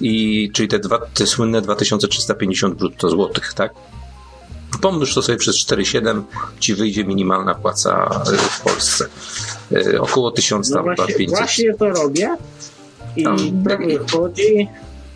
I, 0.00 0.50
czyli 0.55 0.68
te, 0.68 0.78
dwa, 0.78 0.98
te 0.98 1.26
słynne 1.26 1.62
2350 1.62 2.74
brutto 2.74 3.10
złotych, 3.10 3.55
tak? 3.55 3.74
Pomnóż 4.81 5.15
to 5.15 5.23
sobie 5.23 5.39
przez 5.39 5.66
4,7 5.66 6.23
ci 6.60 6.74
wyjdzie 6.74 7.05
minimalna 7.05 7.55
płaca 7.55 8.23
y, 8.32 8.36
w 8.36 8.60
Polsce. 8.60 9.07
Y, 9.73 10.00
Około 10.00 10.31
1000 10.31 10.70
No 10.70 10.76
tam, 10.76 10.84
właśnie, 10.84 11.15
500. 11.15 11.39
właśnie 11.39 11.74
to 11.74 11.89
robię 11.89 12.36
i 13.16 13.24
Tam, 13.24 13.36
to 13.39 13.78
wychodzi 13.86 14.68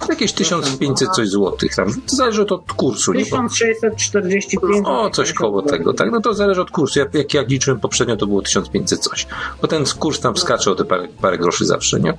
Jakieś 0.08 0.33
1500 0.33 1.10
coś 1.10 1.28
złotych 1.28 1.74
tam. 1.74 1.92
To 2.07 2.16
zależy 2.16 2.47
od 2.47 2.73
kursu, 2.73 3.12
nie? 3.12 3.24
Bo, 3.26 3.49
1645. 3.49 4.86
o, 4.86 5.10
coś 5.10 5.33
koło 5.33 5.62
tego, 5.62 5.94
tak? 5.94 6.10
No 6.10 6.20
to 6.20 6.34
zależy 6.34 6.60
od 6.60 6.70
kursu. 6.70 6.99
Jak, 6.99 7.15
jak, 7.15 7.34
jak 7.34 7.49
liczyłem 7.50 7.81
poprzednio, 7.81 8.16
to 8.16 8.26
było 8.26 8.42
1500 8.42 9.00
coś. 9.00 9.26
Bo 9.62 9.68
ten 9.68 9.84
kurs 9.99 10.20
tam 10.20 10.36
skacze 10.36 10.70
o 10.70 10.74
te 10.74 10.84
parę, 10.84 11.08
parę 11.20 11.39
groszy 11.39 11.65
zawsze, 11.65 12.00
nie? 12.00 12.15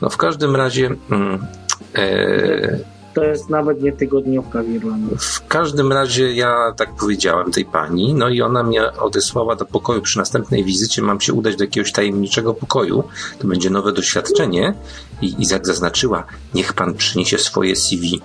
No 0.00 0.10
w 0.10 0.16
każdym 0.16 0.56
razie... 0.56 0.90
Mm, 1.10 1.46
e, 1.94 2.93
To 3.14 3.24
jest 3.24 3.50
nawet 3.50 3.82
nie 3.82 3.92
tygodniówka 3.92 4.62
w 4.62 4.68
Irlandii. 4.68 5.16
W 5.18 5.46
każdym 5.46 5.92
razie 5.92 6.34
ja 6.34 6.72
tak 6.76 6.94
powiedziałem 6.94 7.52
tej 7.52 7.64
pani, 7.64 8.14
no 8.14 8.28
i 8.28 8.42
ona 8.42 8.62
mnie 8.62 8.92
odesłała 8.92 9.56
do 9.56 9.64
pokoju 9.64 10.02
przy 10.02 10.18
następnej 10.18 10.64
wizycie. 10.64 11.02
Mam 11.02 11.20
się 11.20 11.32
udać 11.32 11.56
do 11.56 11.64
jakiegoś 11.64 11.92
tajemniczego 11.92 12.54
pokoju. 12.54 13.04
To 13.38 13.48
będzie 13.48 13.70
nowe 13.70 13.92
doświadczenie. 13.92 14.74
I, 15.22 15.26
i 15.26 15.46
jak 15.50 15.66
zaznaczyła, 15.66 16.24
niech 16.54 16.72
pan 16.72 16.94
przyniesie 16.94 17.38
swoje 17.38 17.76
CV. 17.76 18.20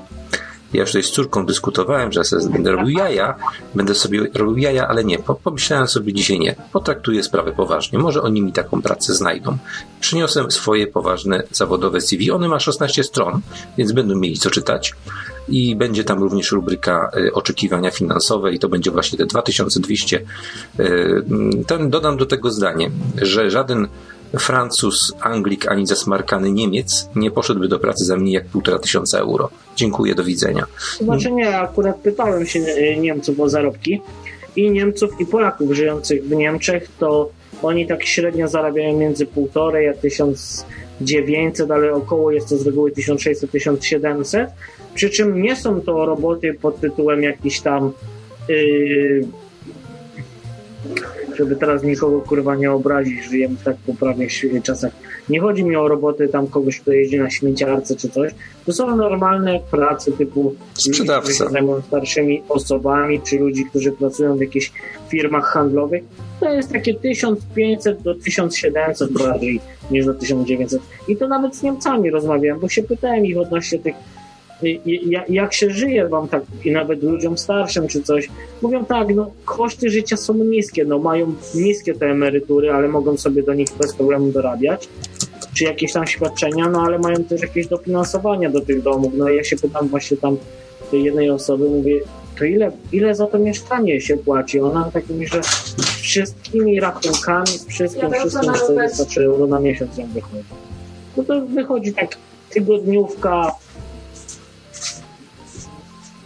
Ja 0.74 0.82
już 0.82 0.90
tutaj 0.90 1.04
z 1.04 1.12
córką 1.12 1.46
dyskutowałem, 1.46 2.12
że 2.12 2.22
ja 2.32 2.50
będę 2.50 2.72
robił 2.72 2.98
jaja, 2.98 3.36
będę 3.76 3.96
sobie 3.96 4.28
robił 4.34 4.58
jaja, 4.58 4.88
ale 4.88 5.04
nie, 5.04 5.20
po, 5.20 5.36
pomyślałem 5.36 5.88
sobie 5.88 6.14
dzisiaj 6.14 6.40
nie. 6.40 6.56
Potraktuję 6.74 7.24
sprawę 7.24 7.52
poważnie. 7.52 8.00
Może 8.00 8.22
oni 8.22 8.42
mi 8.42 8.54
taką 8.54 8.82
pracę 8.82 9.14
znajdą. 9.14 9.58
Przyniosłem 10.00 10.52
swoje 10.52 10.88
poważne 10.88 11.44
zawodowe 11.52 12.02
CV. 12.02 12.32
One 12.32 12.48
ma 12.48 12.60
16 12.60 13.04
stron, 13.04 13.42
więc 13.78 13.92
będą 13.92 14.16
mieli 14.16 14.38
co 14.38 14.50
czytać. 14.50 14.94
I 15.50 15.76
będzie 15.76 16.04
tam 16.04 16.24
również 16.24 16.52
rubryka 16.52 17.12
y, 17.18 17.34
oczekiwania 17.34 17.92
finansowe 17.92 18.54
i 18.54 18.60
to 18.60 18.70
będzie 18.70 18.92
właśnie 18.92 19.18
te 19.18 19.26
2200. 19.26 20.22
Y, 20.80 21.24
ten, 21.68 21.90
dodam 21.90 22.18
do 22.18 22.26
tego 22.26 22.52
zdanie, 22.52 22.92
że 23.22 23.52
żaden 23.52 23.88
Francuz, 24.40 25.14
Anglik 25.22 25.68
ani 25.68 25.88
zasmarkany 25.88 26.52
Niemiec 26.52 27.10
nie 27.16 27.32
poszedłby 27.32 27.68
do 27.68 27.80
pracy 27.80 28.06
za 28.06 28.16
mniej 28.16 28.34
jak 28.34 28.46
półtora 28.46 28.80
tysiąca 28.80 29.20
euro. 29.20 29.50
Dziękuję, 29.76 30.16
do 30.16 30.24
widzenia. 30.24 30.66
Znaczy 31.02 31.32
nie, 31.32 31.58
akurat 31.58 31.96
pytałem 31.96 32.46
się 32.46 32.60
e, 32.60 32.98
Niemców 32.98 33.40
o 33.40 33.50
zarobki 33.50 34.02
i 34.56 34.72
Niemców 34.72 35.12
i 35.20 35.26
Polaków 35.26 35.72
żyjących 35.72 36.24
w 36.24 36.32
Niemczech, 36.32 36.90
to 37.00 37.30
oni 37.64 37.88
tak 37.88 38.06
średnio 38.06 38.48
zarabiają 38.48 38.98
między 38.98 39.26
1,5 39.26 39.90
a 39.90 39.94
1900, 40.02 41.72
ale 41.72 41.94
około 41.94 42.32
jest 42.32 42.50
to 42.50 42.58
z 42.58 42.66
reguły 42.66 42.92
1600-1700. 42.92 44.48
Przy 44.96 45.10
czym 45.10 45.42
nie 45.42 45.56
są 45.56 45.82
to 45.82 46.06
roboty 46.06 46.54
pod 46.54 46.80
tytułem 46.80 47.24
jakiś 47.24 47.62
tam 47.62 47.92
Yy, 48.50 49.28
żeby 51.40 51.56
teraz 51.56 51.84
nikogo 51.84 52.22
kurwa 52.22 52.56
nie 52.56 52.72
obrazić, 52.72 53.24
żyjemy 53.24 53.56
w 53.56 53.64
tak 53.64 53.76
poprawnych 53.78 54.32
czasach. 54.64 54.92
Nie 55.30 55.40
chodzi 55.40 55.64
mi 55.64 55.76
o 55.76 55.88
roboty 55.88 56.28
tam 56.28 56.48
kogoś, 56.48 56.80
kto 56.80 56.92
jeździ 56.92 57.20
na 57.20 57.30
śmieciarce 57.30 57.96
czy 57.96 58.10
coś. 58.10 58.32
To 58.66 58.74
są 58.74 58.96
normalne 58.96 59.60
prace 59.72 60.12
typu 60.12 60.44
ludzi, 60.44 60.58
Sprzedawca. 60.74 61.22
którzy 61.22 61.38
się 61.38 61.50
zajmują 61.50 61.82
starszymi 61.82 62.44
osobami, 62.50 63.22
czy 63.22 63.40
ludzi, 63.40 63.66
którzy 63.66 63.92
pracują 63.92 64.38
w 64.38 64.42
jakichś 64.42 64.72
firmach 65.10 65.46
handlowych. 65.46 66.04
To 66.40 66.54
jest 66.54 66.72
takie 66.72 66.94
1500 66.94 68.02
do 68.02 68.16
1700 68.16 69.12
bardziej 69.12 69.60
niż 69.92 70.06
do 70.06 70.14
1900. 70.14 70.82
I 71.08 71.18
to 71.18 71.28
nawet 71.28 71.56
z 71.56 71.64
Niemcami 71.64 72.10
rozmawiałem, 72.10 72.60
bo 72.60 72.70
się 72.70 72.84
pytałem 72.84 73.26
ich 73.26 73.38
odnośnie 73.38 73.80
tych 73.80 73.96
jak 75.30 75.54
się 75.54 75.70
żyje 75.70 76.08
wam 76.08 76.28
tak 76.28 76.44
i 76.66 76.72
nawet 76.72 77.04
ludziom 77.04 77.38
starszym 77.38 77.88
czy 77.88 78.04
coś, 78.04 78.30
mówią 78.62 78.86
tak, 78.86 79.16
no 79.16 79.32
koszty 79.46 79.90
życia 79.90 80.18
są 80.18 80.34
niskie, 80.34 80.86
no 80.86 81.00
mają 81.00 81.34
niskie 81.56 81.94
te 81.94 82.06
emerytury, 82.06 82.72
ale 82.72 82.88
mogą 82.88 83.18
sobie 83.18 83.44
do 83.44 83.54
nich 83.54 83.68
bez 83.80 83.96
problemu 83.96 84.32
dorabiać, 84.32 84.90
czy 85.54 85.64
jakieś 85.64 85.94
tam 85.94 86.08
świadczenia, 86.08 86.70
no 86.70 86.82
ale 86.82 87.00
mają 87.00 87.24
też 87.24 87.42
jakieś 87.42 87.68
dofinansowania 87.68 88.50
do 88.50 88.62
tych 88.62 88.82
domów, 88.82 89.14
no 89.18 89.30
i 89.30 89.36
ja 89.36 89.44
się 89.44 89.56
pytam 89.56 89.88
właśnie 89.88 90.18
tam 90.18 90.38
tej 90.92 91.04
jednej 91.04 91.30
osoby, 91.30 91.70
mówię, 91.70 92.00
to 92.40 92.46
ile, 92.46 92.72
ile 92.92 93.16
za 93.16 93.28
to 93.28 93.40
mieszkanie 93.40 94.02
się 94.02 94.18
płaci? 94.18 94.60
Ona 94.60 94.92
tak 94.94 95.10
mówi, 95.10 95.28
że 95.28 95.42
wszystkimi 96.02 96.80
rachunkami, 96.80 97.48
wszystkim, 97.68 98.10
Ja 98.12 98.20
wszystkim 98.20 98.52
rower. 98.52 98.90
wystarczy 98.90 99.24
euro 99.24 99.48
na 99.48 99.60
miesiąc 99.60 99.98
ją 99.98 100.08
wychodzi. 100.08 100.44
No 101.18 101.24
to 101.24 101.42
wychodzi 101.42 101.94
tak 101.94 102.18
tygodniówka 102.50 103.52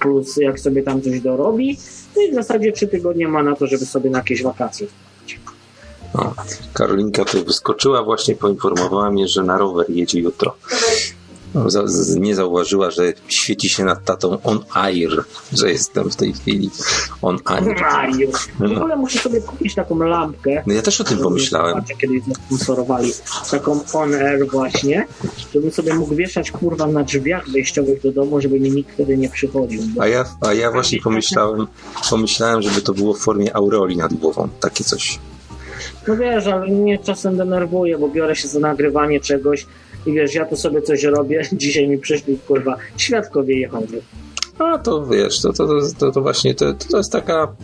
plus 0.03 0.37
jak 0.37 0.59
sobie 0.59 0.83
tam 0.83 1.01
coś 1.01 1.21
dorobi, 1.21 1.77
no 2.15 2.21
i 2.21 2.31
w 2.31 2.35
zasadzie 2.35 2.71
trzy 2.71 2.87
tygodnie 2.87 3.27
ma 3.27 3.43
na 3.43 3.55
to, 3.55 3.67
żeby 3.67 3.85
sobie 3.85 4.09
na 4.09 4.17
jakieś 4.17 4.43
wakacje. 4.43 4.87
O, 6.13 6.33
Karolinka 6.73 7.25
tu 7.25 7.45
wyskoczyła, 7.45 8.03
właśnie 8.03 8.35
poinformowała 8.35 9.11
mnie, 9.11 9.27
że 9.27 9.43
na 9.43 9.57
rower 9.57 9.85
jedzie 9.89 10.19
jutro. 10.19 10.55
No, 11.53 11.65
nie 12.19 12.35
zauważyła, 12.35 12.91
że 12.91 13.13
świeci 13.27 13.69
się 13.69 13.83
nad 13.83 14.05
tatą 14.05 14.41
on 14.43 14.59
air, 14.73 15.23
że 15.53 15.71
jestem 15.71 16.11
w 16.11 16.15
tej 16.15 16.33
chwili 16.33 16.69
on 17.21 17.39
air. 17.45 17.81
Mario. 17.81 18.29
W 18.59 18.77
ogóle 18.77 18.95
muszę 18.95 19.19
sobie 19.19 19.41
kupić 19.41 19.75
taką 19.75 19.97
lampkę. 19.97 20.63
No 20.67 20.73
ja 20.73 20.81
też 20.81 21.01
o 21.01 21.03
tym 21.03 21.17
pomyślałem. 21.17 21.75
Zobaczę, 21.75 21.93
Kiedyś 21.95 22.23
zasponsorowali 22.23 23.11
taką 23.51 23.79
on 23.93 24.13
air 24.13 24.47
właśnie, 24.51 25.07
żebym 25.53 25.71
sobie 25.71 25.93
mógł 25.93 26.15
wieszać 26.15 26.51
kurwa 26.51 26.87
na 26.87 27.03
drzwiach 27.03 27.49
wejściowych 27.49 28.01
do 28.01 28.11
domu, 28.11 28.41
żeby 28.41 28.59
mi 28.59 28.71
nikt 28.71 28.93
wtedy 28.93 29.17
nie 29.17 29.29
przychodził. 29.29 29.81
A 29.99 30.07
ja, 30.07 30.25
a 30.41 30.53
ja 30.53 30.71
właśnie 30.71 31.01
pomyślałem, 31.01 31.67
pomyślałem, 32.09 32.61
żeby 32.61 32.81
to 32.81 32.93
było 32.93 33.13
w 33.13 33.19
formie 33.19 33.55
aureoli 33.55 33.97
nad 33.97 34.13
głową. 34.13 34.49
Takie 34.59 34.83
coś. 34.83 35.19
No 36.07 36.17
wiesz, 36.17 36.47
ale 36.47 36.67
mnie 36.67 36.99
czasem 36.99 37.37
denerwuje, 37.37 37.97
bo 37.97 38.09
biorę 38.09 38.35
się 38.35 38.47
za 38.47 38.59
nagrywanie 38.59 39.19
czegoś 39.19 39.65
i 40.05 40.13
wiesz, 40.13 40.35
ja 40.35 40.45
tu 40.45 40.55
sobie 40.55 40.81
coś 40.81 41.03
robię, 41.03 41.41
dzisiaj 41.53 41.87
mi 41.87 41.97
przyszli 41.97 42.37
kurwa 42.47 42.77
świadkowie 42.97 43.59
Jehowy. 43.59 44.01
A 44.59 44.77
to 44.77 45.05
wiesz, 45.05 45.41
to, 45.41 45.53
to, 45.53 45.67
to, 45.99 46.11
to, 46.11 46.21
właśnie 46.21 46.55
to, 46.55 46.73
to 46.73 46.97
jest 46.97 47.11
taka. 47.11 47.55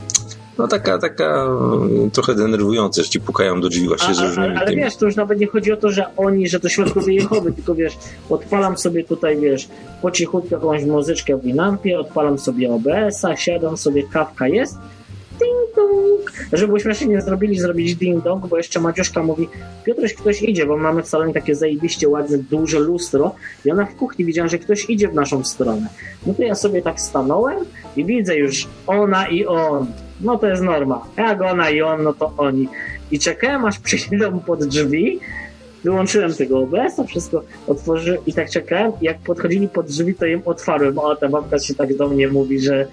No 0.58 0.68
taka, 0.68 0.98
taka 0.98 1.46
mm, 1.46 2.12
trochę 2.12 2.36
denerwujące, 2.36 3.04
że 3.04 3.10
ci 3.10 3.20
pukają 3.20 3.62
do 3.62 3.70
drzwi 3.70 3.88
właśnie 3.88 4.16
z 4.16 4.20
różnymi 4.20 4.58
ale 4.58 4.68
tymi. 4.68 4.82
wiesz, 4.82 4.96
to 4.96 5.06
już 5.06 5.16
nawet 5.16 5.40
nie 5.40 5.48
chodzi 5.48 5.72
o 5.72 5.78
to, 5.78 5.92
że 5.92 6.06
oni, 6.18 6.48
że 6.48 6.60
to 6.60 6.70
świadkowie 6.70 7.14
Jehowy, 7.14 7.54
tylko 7.54 7.76
wiesz, 7.76 7.98
odpalam 8.30 8.78
sobie 8.78 9.04
tutaj, 9.04 9.38
wiesz, 9.38 9.68
po 10.02 10.12
cichutku 10.12 10.48
jakąś 10.52 10.86
muzyczkę 10.86 11.38
w 11.38 11.42
Winampie, 11.42 12.00
odpalam 12.00 12.40
sobie 12.40 12.72
OBS-a, 12.72 13.36
siadam 13.36 13.78
sobie, 13.78 14.04
kawka 14.04 14.48
jest, 14.48 14.78
ding 15.40 15.76
dong. 15.76 16.32
Żebyśmy 16.54 16.96
się 16.96 17.06
nie 17.06 17.22
zrobili, 17.22 17.60
zrobić 17.60 17.96
ding 17.96 18.24
dong, 18.24 18.48
bo 18.48 18.58
jeszcze 18.58 18.80
Madziuszka 18.80 19.24
mówi, 19.24 19.50
Piotruś, 19.86 20.14
ktoś 20.14 20.42
idzie, 20.42 20.66
bo 20.66 20.78
mamy 20.78 21.04
w 21.04 21.08
salonie 21.08 21.34
takie 21.34 21.56
zajebiście 21.56 22.10
ładne, 22.10 22.38
duże 22.38 22.80
lustro 22.80 23.36
i 23.66 23.72
ona 23.72 23.86
w 23.86 23.96
kuchni 23.96 24.26
widziała, 24.26 24.48
że 24.48 24.58
ktoś 24.58 24.90
idzie 24.90 25.08
w 25.08 25.14
naszą 25.14 25.44
stronę. 25.44 25.88
No 26.26 26.34
to 26.34 26.44
ja 26.44 26.56
sobie 26.56 26.82
tak 26.82 27.02
stanąłem 27.02 27.60
i 27.96 28.06
widzę 28.06 28.38
już 28.38 28.68
ona 28.88 29.28
i 29.28 29.46
on. 29.46 29.88
No 30.22 30.38
to 30.38 30.48
jest 30.48 30.62
norma. 30.62 31.06
Jak 31.18 31.42
ona 31.42 31.70
i 31.70 31.82
on, 31.82 32.04
no 32.04 32.14
to 32.14 32.34
oni. 32.38 32.68
I 33.12 33.20
czekałem, 33.20 33.66
aż 33.66 33.80
przyjdą 33.80 34.40
pod 34.40 34.66
drzwi. 34.66 35.20
Wyłączyłem 35.84 36.34
tego 36.34 36.60
OBS-a, 36.60 37.04
wszystko 37.04 37.44
otworzyłem 37.68 38.20
i 38.26 38.34
tak 38.34 38.50
czekałem. 38.50 38.92
Jak 39.02 39.20
podchodzili 39.20 39.68
pod 39.68 39.86
drzwi, 39.86 40.14
to 40.14 40.26
im 40.26 40.42
otwarłem. 40.46 41.00
O, 41.00 41.16
ta 41.16 41.30
babka 41.30 41.60
się 41.60 41.76
tak 41.76 41.96
do 41.98 42.10
mnie 42.10 42.28
mówi, 42.28 42.60
że 42.60 42.88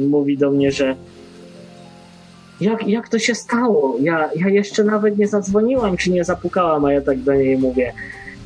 mówi 0.00 0.38
do 0.38 0.50
mnie, 0.50 0.72
że 0.72 0.96
jak, 2.60 2.88
jak 2.88 3.08
to 3.08 3.18
się 3.18 3.34
stało? 3.34 3.96
Ja, 4.00 4.30
ja 4.36 4.48
jeszcze 4.48 4.84
nawet 4.84 5.18
nie 5.18 5.28
zadzwoniłam, 5.28 5.96
czy 5.96 6.10
nie 6.10 6.24
zapukałam, 6.24 6.84
a 6.84 6.92
ja 6.92 7.00
tak 7.00 7.18
do 7.18 7.34
niej 7.34 7.58
mówię. 7.58 7.92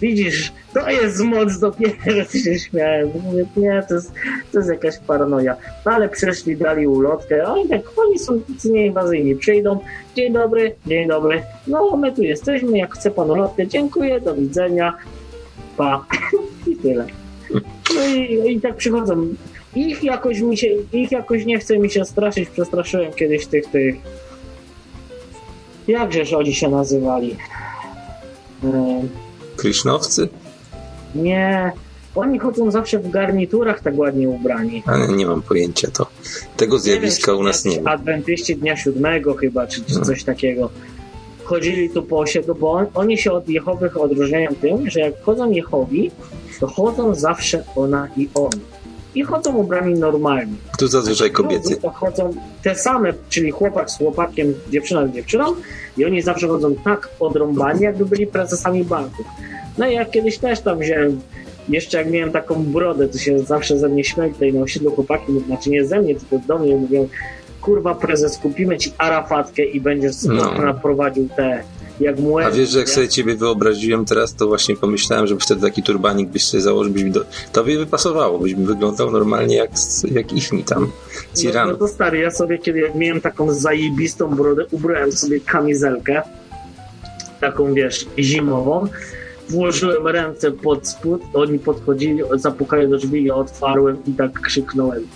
Widzisz, 0.00 0.52
to 0.74 0.90
jest 0.90 1.20
moc 1.20 1.58
dopiero, 1.58 2.24
się 2.24 2.58
śmiałem. 2.68 3.10
Mówię, 3.24 3.46
nie, 3.56 3.82
to 3.88 3.94
jest, 3.94 4.12
to 4.52 4.58
jest 4.58 4.70
jakaś 4.70 4.98
paranoja. 4.98 5.56
No 5.86 5.92
ale 5.92 6.08
przyszli, 6.08 6.56
dali 6.56 6.86
ulotkę, 6.86 7.44
oni 7.44 7.68
tak, 7.68 7.80
oni 7.96 8.18
są 8.18 8.40
tacy 8.40 8.72
nieinwazyjni. 8.72 9.36
Przyjdą, 9.36 9.78
dzień 10.16 10.32
dobry, 10.32 10.74
dzień 10.86 11.08
dobry, 11.08 11.42
no 11.66 11.96
my 11.96 12.12
tu 12.12 12.22
jesteśmy, 12.22 12.78
jak 12.78 12.94
chce 12.94 13.10
pan 13.10 13.30
ulotkę, 13.30 13.66
dziękuję, 13.66 14.20
do 14.20 14.34
widzenia, 14.34 14.96
pa. 15.76 16.06
I 16.70 16.76
tyle. 16.76 17.06
No 17.94 18.06
i, 18.06 18.52
i 18.52 18.60
tak 18.60 18.76
przychodzą. 18.76 19.26
Ich 19.74 20.04
jakoś 20.04 20.40
mi 20.40 20.56
się, 20.56 20.66
ich 20.92 21.12
jakoś 21.12 21.44
nie 21.46 21.58
chce 21.58 21.78
mi 21.78 21.90
się 21.90 22.04
straszyć, 22.04 22.48
przestraszyłem 22.48 23.12
kiedyś 23.12 23.46
tych, 23.46 23.66
tych, 23.66 23.94
jakżeż 25.88 26.32
oni 26.32 26.54
się 26.54 26.68
nazywali? 26.68 27.36
Em, 28.64 29.08
Krisznowcy? 29.56 30.28
nie, 31.14 31.72
oni 32.14 32.38
chodzą 32.38 32.70
zawsze 32.70 32.98
w 32.98 33.10
garniturach 33.10 33.80
tak 33.80 33.98
ładnie 33.98 34.28
ubrani. 34.28 34.82
Ale 34.86 35.08
nie 35.08 35.26
mam 35.26 35.42
pojęcia 35.42 35.88
to. 35.90 36.06
Tego 36.56 36.78
zjawiska 36.78 37.32
wiem, 37.32 37.40
u 37.40 37.44
nas 37.44 37.64
nie 37.64 37.80
ma. 37.80 37.90
Adwentyści 37.90 38.56
Dnia 38.56 38.76
Siódmego 38.76 39.34
chyba, 39.34 39.66
czy, 39.66 39.84
czy 39.84 39.98
No. 39.98 40.04
coś 40.04 40.24
takiego. 40.24 40.70
Chodzili 41.44 41.90
tu 41.90 42.02
po 42.02 42.18
osiedlu, 42.18 42.54
bo 42.54 42.72
on, 42.72 42.86
oni 42.94 43.18
się 43.18 43.32
od 43.32 43.48
Jehowych 43.48 44.00
odróżniają 44.00 44.48
tym, 44.60 44.90
że 44.90 45.00
jak 45.00 45.22
chodzą 45.22 45.50
Jehowi, 45.50 46.10
to 46.60 46.66
chodzą 46.66 47.14
zawsze 47.14 47.64
ona 47.76 48.08
i 48.16 48.28
on. 48.34 48.50
I 49.14 49.22
chodzą 49.22 49.56
ubrani 49.56 49.94
normalnie. 49.94 50.52
Tu 50.78 50.86
zazwyczaj 50.86 51.30
kobiety. 51.30 51.76
To 51.76 51.90
chodzą 51.90 52.34
te 52.62 52.74
same, 52.74 53.12
czyli 53.28 53.50
chłopak 53.50 53.90
z 53.90 53.98
chłopakiem, 53.98 54.54
dziewczyna 54.70 55.06
z 55.06 55.10
dziewczyną 55.10 55.54
i 55.96 56.04
oni 56.04 56.22
zawsze 56.22 56.48
chodzą 56.48 56.74
tak 56.84 57.08
odrąbani, 57.20 57.80
jakby 57.80 58.06
byli 58.06 58.26
prezesami 58.26 58.84
banków. 58.84 59.26
No 59.78 59.88
i 59.88 59.94
jak 59.94 60.10
kiedyś 60.10 60.38
też 60.38 60.60
tam 60.60 60.78
wziąłem, 60.78 61.20
jeszcze 61.68 61.98
jak 61.98 62.10
miałem 62.10 62.32
taką 62.32 62.64
brodę, 62.64 63.08
to 63.08 63.18
się 63.18 63.38
zawsze 63.38 63.78
ze 63.78 63.88
mnie 63.88 64.04
śmiali 64.04 64.32
tutaj 64.32 64.52
na 64.52 64.60
osiedlu 64.60 64.90
chłopaki, 64.90 65.40
znaczy 65.46 65.70
nie 65.70 65.84
ze 65.84 66.00
mnie, 66.00 66.14
tylko 66.14 66.46
do 66.46 66.58
mnie 66.58 66.76
mówią, 66.76 67.08
kurwa 67.60 67.94
prezes, 67.94 68.38
kupimy 68.38 68.78
ci 68.78 68.92
arafatkę 68.98 69.64
i 69.64 69.80
będziesz 69.80 70.22
no. 70.22 70.74
prowadził 70.82 71.28
te 71.36 71.62
jak. 72.00 72.16
A 72.44 72.50
wiesz, 72.50 72.68
że 72.70 72.78
jak 72.78 72.90
sobie 72.90 73.08
ciebie 73.08 73.34
wyobraziłem 73.34 74.04
teraz, 74.04 74.34
to 74.34 74.46
właśnie 74.46 74.76
pomyślałem, 74.76 75.26
żeby 75.26 75.40
wtedy 75.40 75.60
taki 75.60 75.82
turbanik 75.82 76.28
byś 76.28 76.44
sobie 76.44 76.60
założył, 76.60 76.92
byś 76.92 77.02
mi 77.02 77.10
do... 77.10 77.24
tobie 77.52 77.78
wypasowało, 77.78 78.38
byś 78.38 78.54
mi 78.54 78.64
wyglądał 78.64 79.10
normalnie 79.10 79.56
jak, 79.56 79.70
jak 80.10 80.32
ich 80.32 80.52
mi 80.52 80.64
tam 80.64 80.92
z 81.34 81.44
No, 81.44 81.66
no 81.66 81.74
to 81.74 81.88
stary, 81.88 82.18
ja 82.18 82.30
sobie 82.30 82.58
kiedy 82.58 82.80
jak 82.80 82.94
miałem 82.94 83.20
taką 83.20 83.52
zajebistą 83.52 84.34
brodę, 84.34 84.66
ubrałem 84.70 85.12
sobie 85.12 85.40
kamizelkę, 85.40 86.22
taką 87.40 87.74
wiesz, 87.74 88.06
zimową, 88.18 88.86
włożyłem 89.48 90.06
ręce 90.06 90.50
pod 90.50 90.88
spód, 90.88 91.22
oni 91.34 91.58
podchodzili, 91.58 92.22
zapukali 92.34 92.88
do 92.88 92.98
drzwi, 92.98 93.24
ja 93.24 93.34
otwarłem 93.34 93.96
i 94.06 94.12
tak 94.12 94.40
krzyknąłem 94.40 95.06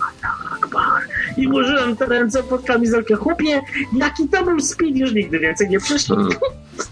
Akbar. 0.55 1.01
I 1.37 1.47
włożyłem 1.47 1.95
te 1.95 2.05
ręce 2.05 2.43
pod 2.43 2.63
kamizelkę. 2.63 3.15
Chłopie, 3.15 3.61
jaki 3.93 4.27
to 4.29 4.43
był 4.43 4.59
speed, 4.59 4.99
już 4.99 5.13
nigdy 5.13 5.39
więcej 5.39 5.69
nie 5.69 5.79
przyszło. 5.79 6.15
Mm. 6.15 6.29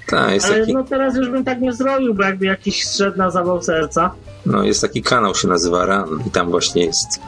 Tak, 0.07 0.33
jest 0.33 0.45
Ale 0.49 0.59
taki, 0.59 0.73
no 0.73 0.83
teraz 0.83 1.15
już 1.15 1.29
bym 1.29 1.43
tak 1.43 1.61
nie 1.61 1.73
zrobił, 1.73 2.13
bo 2.13 2.23
jakby 2.23 2.45
jakiś 2.45 2.83
szedł 2.83 3.17
na 3.17 3.31
zawał 3.31 3.61
serca. 3.61 4.11
no, 4.45 4.63
jest 4.63 4.81
taki 4.81 5.01
kanał, 5.01 5.35
się 5.35 5.47
nazywa 5.47 5.85
Ran 5.85 6.09
i 6.27 6.31
tam 6.31 6.49
właśnie 6.49 6.85
jest 6.85 7.19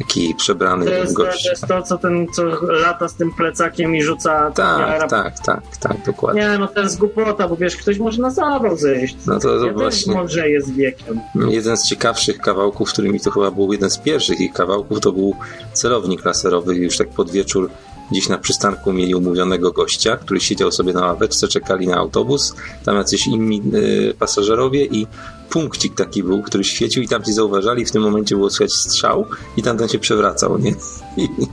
taki 0.00 0.34
przebrany 0.34 0.84
To 0.86 0.92
jest, 0.92 1.16
to 1.16 1.22
gość. 1.22 1.46
jest 1.46 1.66
to, 1.66 1.82
co 1.82 1.98
ten, 1.98 2.26
co 2.32 2.42
lata 2.62 3.08
z 3.08 3.14
tym 3.14 3.32
plecakiem 3.32 3.96
i 3.96 4.02
rzuca 4.02 4.50
Tak, 4.50 5.10
tak, 5.10 5.38
tak, 5.40 5.62
tak, 5.80 5.96
dokładnie. 6.06 6.40
Nie, 6.42 6.58
no 6.58 6.66
to 6.68 6.80
jest 6.80 6.98
głupota, 6.98 7.48
bo 7.48 7.56
wiesz, 7.56 7.76
ktoś 7.76 7.98
może 7.98 8.22
na 8.22 8.30
zawał 8.30 8.76
zejść. 8.76 9.16
No 9.26 9.34
to, 9.40 9.58
to 9.58 9.66
ja 9.66 9.72
właśnie 9.72 10.14
mądrzeję 10.14 10.62
z 10.62 10.70
wiekiem. 10.70 11.20
jeden 11.48 11.76
z 11.76 11.88
ciekawszych 11.88 12.38
kawałków, 12.38 12.92
którymi 12.92 13.20
to 13.20 13.30
chyba 13.30 13.50
był 13.50 13.72
jeden 13.72 13.90
z 13.90 13.98
pierwszych 13.98 14.40
ich 14.40 14.52
kawałków, 14.52 15.00
to 15.00 15.12
był 15.12 15.36
celownik 15.72 16.24
laserowy 16.24 16.74
już 16.76 16.96
tak 16.96 17.08
pod 17.08 17.30
wieczór 17.30 17.70
gdzieś 18.10 18.28
na 18.28 18.38
przystanku 18.38 18.92
mieli 18.92 19.14
umówionego 19.14 19.72
gościa, 19.72 20.16
który 20.16 20.40
siedział 20.40 20.72
sobie 20.72 20.92
na 20.92 21.00
ławeczce, 21.00 21.48
czekali 21.48 21.86
na 21.86 21.96
autobus, 21.96 22.54
tam 22.84 22.96
jacyś 22.96 23.26
inni 23.26 23.62
y, 23.74 24.14
pasażerowie 24.18 24.84
i 24.84 25.06
punkcik 25.50 25.94
taki 25.94 26.22
był, 26.22 26.42
który 26.42 26.64
świecił 26.64 27.02
i 27.02 27.08
tam 27.08 27.22
ci 27.22 27.32
zauważali, 27.32 27.84
w 27.84 27.90
tym 27.90 28.02
momencie 28.02 28.36
było 28.36 28.50
słychać 28.50 28.72
strzał 28.72 29.26
i 29.56 29.62
tamten 29.62 29.88
się 29.88 29.98
przewracał, 29.98 30.58
nie? 30.58 30.74
I, 31.16 31.22
i, 31.24 31.48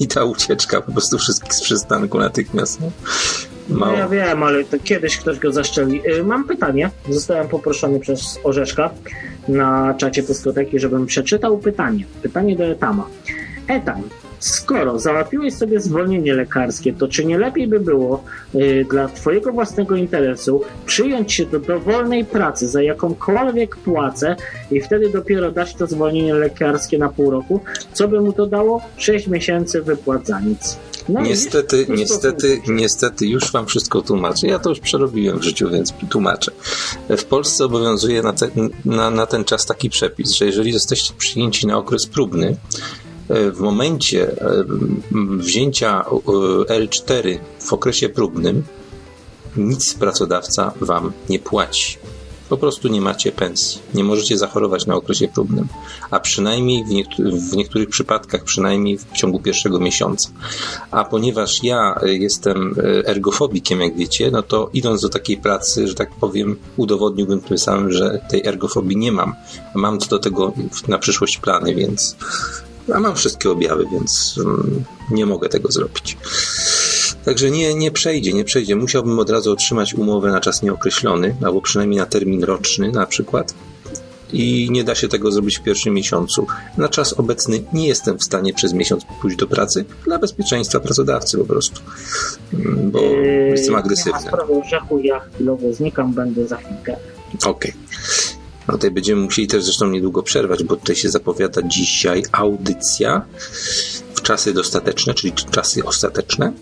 i 0.00 0.08
ta 0.08 0.24
ucieczka 0.24 0.80
po 0.80 0.92
prostu 0.92 1.18
wszystkich 1.18 1.54
z 1.54 1.60
przystanku 1.60 2.18
natychmiast. 2.18 2.80
No. 2.80 2.90
No 3.68 3.92
ja 3.92 4.08
wiem, 4.08 4.42
ale 4.42 4.64
to 4.64 4.76
kiedyś 4.84 5.16
ktoś 5.16 5.38
go 5.38 5.52
zaszczeli. 5.52 6.10
Y, 6.10 6.24
mam 6.24 6.44
pytanie. 6.44 6.90
Zostałem 7.10 7.48
poproszony 7.48 8.00
przez 8.00 8.38
Orzeszka 8.44 8.90
na 9.48 9.94
czacie 9.94 10.22
dyskoteki, 10.22 10.78
żebym 10.78 11.06
przeczytał 11.06 11.58
pytanie. 11.58 12.06
Pytanie 12.22 12.56
do 12.56 12.64
Etama. 12.64 13.06
Etam, 13.68 14.02
skoro 14.38 14.98
załatwiłeś 14.98 15.54
sobie 15.54 15.80
zwolnienie 15.80 16.34
lekarskie, 16.34 16.92
to 16.92 17.08
czy 17.08 17.24
nie 17.24 17.38
lepiej 17.38 17.68
by 17.68 17.80
było 17.80 18.24
y, 18.54 18.86
dla 18.90 19.08
Twojego 19.08 19.52
własnego 19.52 19.96
interesu 19.96 20.62
przyjąć 20.86 21.32
się 21.32 21.46
do 21.46 21.60
dowolnej 21.60 22.24
pracy 22.24 22.68
za 22.68 22.82
jakąkolwiek 22.82 23.76
płacę 23.76 24.36
i 24.70 24.80
wtedy 24.80 25.10
dopiero 25.10 25.52
dać 25.52 25.74
to 25.74 25.86
zwolnienie 25.86 26.34
lekarskie 26.34 26.98
na 26.98 27.08
pół 27.08 27.30
roku? 27.30 27.60
Co 27.92 28.08
by 28.08 28.20
mu 28.20 28.32
to 28.32 28.46
dało? 28.46 28.80
6 28.96 29.26
miesięcy 29.26 29.82
wypłat 29.82 30.26
za 30.26 30.40
nic. 30.40 30.78
No 31.08 31.22
niestety, 31.22 31.86
niestety, 31.88 32.62
niestety 32.68 33.26
już 33.26 33.52
wam 33.52 33.66
wszystko 33.66 34.02
tłumaczę. 34.02 34.46
Ja 34.46 34.58
to 34.58 34.70
już 34.70 34.80
przerobiłem 34.80 35.38
w 35.38 35.42
życiu, 35.42 35.70
więc 35.70 35.94
tłumaczę. 36.10 36.52
W 37.08 37.24
Polsce 37.24 37.64
obowiązuje 37.64 38.22
na, 38.22 38.32
te, 38.32 38.48
na, 38.84 39.10
na 39.10 39.26
ten 39.26 39.44
czas 39.44 39.66
taki 39.66 39.90
przepis, 39.90 40.32
że 40.32 40.46
jeżeli 40.46 40.72
jesteście 40.72 41.14
przyjęci 41.18 41.66
na 41.66 41.78
okres 41.78 42.06
próbny, 42.06 42.56
w 43.28 43.60
momencie 43.60 44.30
e, 44.30 44.64
wzięcia 45.38 46.00
e, 46.00 46.80
L4 46.80 47.38
w 47.58 47.72
okresie 47.72 48.08
próbnym 48.08 48.62
nic 49.56 49.94
pracodawca 49.94 50.72
wam 50.80 51.12
nie 51.28 51.38
płaci 51.38 51.98
po 52.48 52.56
prostu 52.56 52.88
nie 52.88 53.00
macie 53.00 53.32
pensji. 53.32 53.80
Nie 53.94 54.04
możecie 54.04 54.38
zachorować 54.38 54.86
na 54.86 54.94
okresie 54.94 55.28
próbnym, 55.28 55.68
a 56.10 56.20
przynajmniej 56.20 56.84
w, 56.84 56.88
niektórych, 56.88 57.34
w 57.34 57.56
niektórych 57.56 57.88
przypadkach, 57.88 58.44
przynajmniej 58.44 58.98
w 58.98 59.12
ciągu 59.12 59.38
pierwszego 59.40 59.80
miesiąca. 59.80 60.28
A 60.90 61.04
ponieważ 61.04 61.64
ja 61.64 62.00
e, 62.02 62.14
jestem 62.14 62.74
ergofobikiem, 63.04 63.80
jak 63.80 63.96
wiecie, 63.96 64.30
no 64.30 64.42
to 64.42 64.70
idąc 64.72 65.02
do 65.02 65.08
takiej 65.08 65.36
pracy, 65.36 65.88
że 65.88 65.94
tak 65.94 66.10
powiem, 66.14 66.56
udowodniłbym 66.76 67.40
tym 67.40 67.58
samym, 67.58 67.92
że 67.92 68.20
tej 68.30 68.46
ergofobii 68.46 68.96
nie 68.96 69.12
mam. 69.12 69.34
Mam 69.74 69.98
co 69.98 70.08
do 70.08 70.18
tego 70.18 70.52
na 70.88 70.98
przyszłość 70.98 71.38
plany, 71.38 71.74
więc 71.74 72.16
a 72.94 73.00
mam 73.00 73.16
wszystkie 73.16 73.50
objawy, 73.50 73.86
więc 73.92 74.38
um, 74.38 74.84
nie 75.10 75.26
mogę 75.26 75.48
tego 75.48 75.72
zrobić. 75.72 76.16
Także 77.24 77.50
nie, 77.50 77.74
nie 77.74 77.90
przejdzie, 77.90 78.32
nie 78.32 78.44
przejdzie. 78.44 78.76
Musiałbym 78.76 79.18
od 79.18 79.30
razu 79.30 79.52
otrzymać 79.52 79.94
umowę 79.94 80.30
na 80.30 80.40
czas 80.40 80.62
nieokreślony, 80.62 81.36
albo 81.44 81.60
przynajmniej 81.60 81.98
na 81.98 82.06
termin 82.06 82.44
roczny 82.44 82.92
na 82.92 83.06
przykład. 83.06 83.54
I 84.32 84.68
nie 84.70 84.84
da 84.84 84.94
się 84.94 85.08
tego 85.08 85.32
zrobić 85.32 85.58
w 85.58 85.62
pierwszym 85.62 85.94
miesiącu. 85.94 86.46
Na 86.76 86.88
czas 86.88 87.12
obecny 87.12 87.62
nie 87.72 87.88
jestem 87.88 88.18
w 88.18 88.24
stanie 88.24 88.54
przez 88.54 88.72
miesiąc 88.72 89.04
pójść 89.20 89.36
do 89.36 89.46
pracy 89.46 89.84
dla 90.04 90.18
bezpieczeństwa 90.18 90.80
pracodawcy 90.80 91.38
po 91.38 91.44
prostu. 91.44 91.80
Mm, 92.54 92.90
bo 92.90 93.00
yy, 93.00 93.48
jestem 93.50 93.74
agresywny. 93.74 94.12
Nie 94.12 94.24
ma 94.24 94.30
sprawy, 94.30 94.52
Grzechu, 94.66 94.98
ja 94.98 95.20
chwilowo 95.20 95.72
znikam, 95.72 96.12
będę 96.12 96.48
za 96.48 96.56
chwilkę. 96.56 96.96
Okej. 97.44 97.50
Okay. 97.50 97.72
No 98.68 98.74
tutaj 98.74 98.90
będziemy 98.90 99.22
musieli 99.22 99.48
też 99.48 99.64
zresztą 99.64 99.86
niedługo 99.86 100.22
przerwać, 100.22 100.64
bo 100.64 100.76
tutaj 100.76 100.96
się 100.96 101.08
zapowiada 101.08 101.62
dzisiaj 101.62 102.22
audycja 102.32 103.22
w 104.14 104.22
czasy 104.22 104.52
dostateczne, 104.52 105.14
czyli 105.14 105.32
czasy 105.50 105.84
ostateczne. 105.84 106.52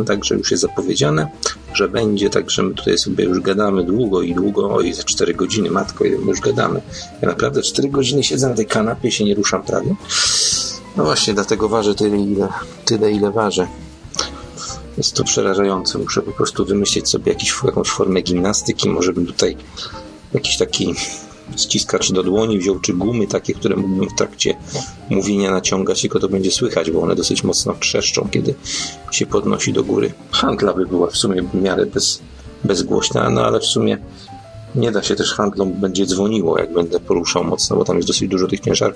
E, 0.00 0.04
także 0.04 0.34
już 0.34 0.50
jest 0.50 0.62
zapowiedziane, 0.62 1.28
że 1.74 1.88
będzie, 1.88 2.30
także 2.30 2.62
my 2.62 2.74
tutaj 2.74 2.98
sobie 2.98 3.24
już 3.24 3.40
gadamy 3.40 3.84
długo 3.84 4.22
i 4.22 4.34
długo, 4.34 4.74
oj, 4.74 4.92
za 4.92 5.02
4 5.02 5.34
godziny, 5.34 5.70
matko, 5.70 6.04
już 6.04 6.40
gadamy. 6.40 6.80
Ja 7.22 7.28
naprawdę 7.28 7.62
4 7.62 7.88
godziny 7.88 8.24
siedzę 8.24 8.48
na 8.48 8.54
tej 8.54 8.66
kanapie, 8.66 9.10
się 9.10 9.24
nie 9.24 9.34
ruszam 9.34 9.62
prawie. 9.62 9.94
No 10.96 11.04
właśnie, 11.04 11.34
dlatego 11.34 11.68
ważę 11.68 11.94
tyle, 11.94 12.16
ile, 12.16 12.48
tyle, 12.84 13.12
ile 13.12 13.30
ważę. 13.30 13.66
Jest 14.96 15.14
to 15.14 15.24
przerażające. 15.24 15.98
Muszę 15.98 16.22
po 16.22 16.32
prostu 16.32 16.64
wymyślić 16.64 17.10
sobie 17.10 17.32
jakiś, 17.32 17.54
jakąś 17.64 17.88
formę 17.88 18.22
gimnastyki. 18.22 18.88
Może 18.88 19.12
bym 19.12 19.26
tutaj 19.26 19.56
jakiś 20.34 20.56
taki 20.56 20.94
ściskacz 21.56 22.12
do 22.12 22.22
dłoni 22.22 22.58
wziął, 22.58 22.80
czy 22.80 22.92
gumy 22.92 23.26
takie, 23.26 23.54
które 23.54 23.76
mógłbym 23.76 24.08
w 24.08 24.14
trakcie 24.14 24.56
mówienia 25.10 25.50
naciągać, 25.50 26.00
tylko 26.00 26.18
to 26.18 26.28
będzie 26.28 26.50
słychać, 26.50 26.90
bo 26.90 27.00
one 27.00 27.14
dosyć 27.14 27.44
mocno 27.44 27.74
trzeszczą, 27.80 28.28
kiedy 28.30 28.54
się 29.10 29.26
podnosi 29.26 29.72
do 29.72 29.84
góry. 29.84 30.12
Handla 30.30 30.72
by 30.72 30.86
była 30.86 31.06
w 31.06 31.16
sumie 31.16 31.42
w 31.42 31.54
miarę 31.54 31.86
bez, 31.86 32.22
bezgłośna, 32.64 33.30
no 33.30 33.44
ale 33.44 33.60
w 33.60 33.66
sumie 33.66 33.98
nie 34.74 34.92
da 34.92 35.02
się 35.02 35.16
też 35.16 35.34
handlom, 35.34 35.72
będzie 35.72 36.06
dzwoniło, 36.06 36.58
jak 36.58 36.72
będę 36.72 37.00
poruszał 37.00 37.44
mocno, 37.44 37.76
bo 37.76 37.84
tam 37.84 37.96
jest 37.96 38.08
dosyć 38.08 38.28
dużo 38.28 38.46
tych 38.46 38.60
ciężar, 38.60 38.94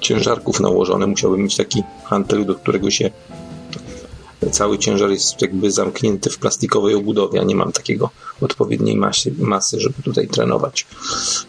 ciężarków 0.00 0.60
nałożone. 0.60 1.06
Musiałbym 1.06 1.42
mieć 1.42 1.56
taki 1.56 1.82
handel, 2.04 2.46
do 2.46 2.54
którego 2.54 2.90
się 2.90 3.10
cały 4.52 4.78
ciężar 4.78 5.10
jest 5.10 5.42
jakby 5.42 5.70
zamknięty 5.70 6.30
w 6.30 6.38
plastikowej 6.38 6.94
obudowie, 6.94 7.40
a 7.40 7.44
nie 7.44 7.54
mam 7.54 7.72
takiego 7.72 8.10
odpowiedniej 8.40 8.96
masy, 8.96 9.34
masy 9.38 9.80
żeby 9.80 10.02
tutaj 10.02 10.28
trenować. 10.28 10.86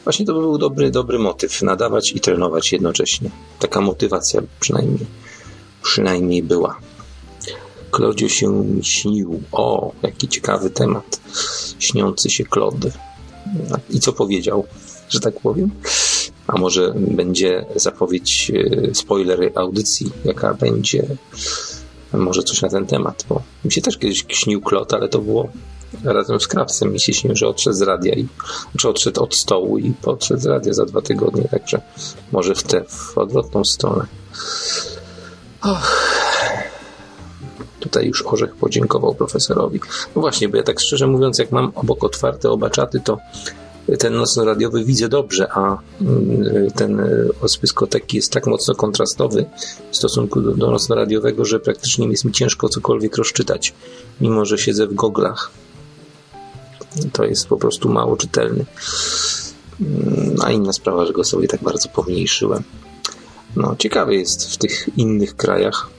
Właśnie 0.03 0.25
to 0.25 0.33
by 0.33 0.39
był 0.39 0.57
dobry, 0.57 0.91
dobry 0.91 1.19
motyw, 1.19 1.61
nadawać 1.61 2.11
i 2.15 2.19
trenować 2.19 2.71
jednocześnie. 2.71 3.31
Taka 3.59 3.81
motywacja 3.81 4.41
przynajmniej, 4.59 5.05
przynajmniej 5.83 6.43
była. 6.43 6.79
Klodzie 7.91 8.29
się 8.29 8.65
śnił. 8.81 9.43
O, 9.51 9.91
jaki 10.03 10.27
ciekawy 10.27 10.69
temat. 10.69 11.21
Śniący 11.79 12.29
się 12.29 12.43
Klody. 12.45 12.91
I 13.89 13.99
co 13.99 14.13
powiedział, 14.13 14.65
że 15.09 15.19
tak 15.19 15.39
powiem? 15.39 15.71
A 16.47 16.57
może 16.57 16.93
będzie 16.97 17.65
zapowiedź, 17.75 18.51
e, 18.55 18.95
spoiler 18.95 19.51
audycji, 19.55 20.11
jaka 20.25 20.53
będzie 20.53 21.07
może 22.13 22.43
coś 22.43 22.61
na 22.61 22.69
ten 22.69 22.85
temat, 22.85 23.25
bo 23.29 23.41
mi 23.65 23.71
się 23.71 23.81
też 23.81 23.97
kiedyś 23.97 24.25
śnił 24.29 24.61
Klot, 24.61 24.93
ale 24.93 25.09
to 25.09 25.19
było 25.19 25.49
razem 26.03 26.39
z 26.39 26.47
Krawcem 26.47 26.93
mi 26.93 26.99
się 26.99 27.13
śnił, 27.13 27.35
że 27.35 27.47
odszedł 27.47 27.75
z 27.75 27.81
radia 27.81 28.13
i 28.13 28.27
czy 28.77 28.89
odszedł 28.89 29.23
od 29.23 29.35
stołu 29.35 29.77
i 29.77 29.93
podszedł 29.93 30.41
z 30.41 30.45
radia 30.45 30.73
za 30.73 30.85
dwa 30.85 31.01
tygodnie, 31.01 31.43
także 31.43 31.81
może 32.31 32.55
w 32.55 32.63
tę 32.63 32.83
w 32.87 33.17
odwrotną 33.17 33.65
stronę. 33.65 34.05
Och. 35.61 36.11
Tutaj 37.79 38.07
już 38.07 38.25
Orzech 38.25 38.55
podziękował 38.55 39.15
profesorowi. 39.15 39.79
No 40.15 40.21
właśnie, 40.21 40.49
bo 40.49 40.57
ja 40.57 40.63
tak 40.63 40.79
szczerze 40.79 41.07
mówiąc, 41.07 41.39
jak 41.39 41.51
mam 41.51 41.71
obok 41.75 42.03
otwarte 42.03 42.49
oba 42.49 42.69
czaty, 42.69 42.99
to 42.99 43.17
ten 43.99 44.13
nocno-radiowy 44.13 44.83
widzę 44.85 45.09
dobrze, 45.09 45.51
a 45.51 45.77
mm, 46.01 46.71
ten 46.71 46.99
e, 46.99 47.49
z 47.49 47.59
dyskoteki 47.59 48.17
jest 48.17 48.31
tak 48.31 48.47
mocno 48.47 48.75
kontrastowy 48.75 49.45
w 49.91 49.97
stosunku 49.97 50.41
do, 50.41 50.51
do 50.51 50.71
nocno-radiowego, 50.71 51.45
że 51.45 51.59
praktycznie 51.59 52.07
jest 52.07 52.25
mi 52.25 52.31
ciężko 52.31 52.69
cokolwiek 52.69 53.17
rozczytać, 53.17 53.73
mimo 54.21 54.45
że 54.45 54.57
siedzę 54.57 54.87
w 54.87 54.93
goglach. 54.93 55.51
To 57.13 57.25
jest 57.25 57.47
po 57.47 57.57
prostu 57.57 57.89
mało 57.89 58.17
czytelny. 58.17 58.65
Mm, 59.81 60.35
a 60.41 60.51
inna 60.51 60.73
sprawa, 60.73 61.05
że 61.05 61.13
go 61.13 61.23
sobie 61.23 61.47
tak 61.47 61.63
bardzo 61.63 61.89
pomniejszyłem. 61.89 62.63
No, 63.55 63.75
ciekawe 63.79 64.15
jest 64.15 64.53
w 64.53 64.57
tych 64.57 64.89
innych 64.97 65.35
krajach. 65.35 65.89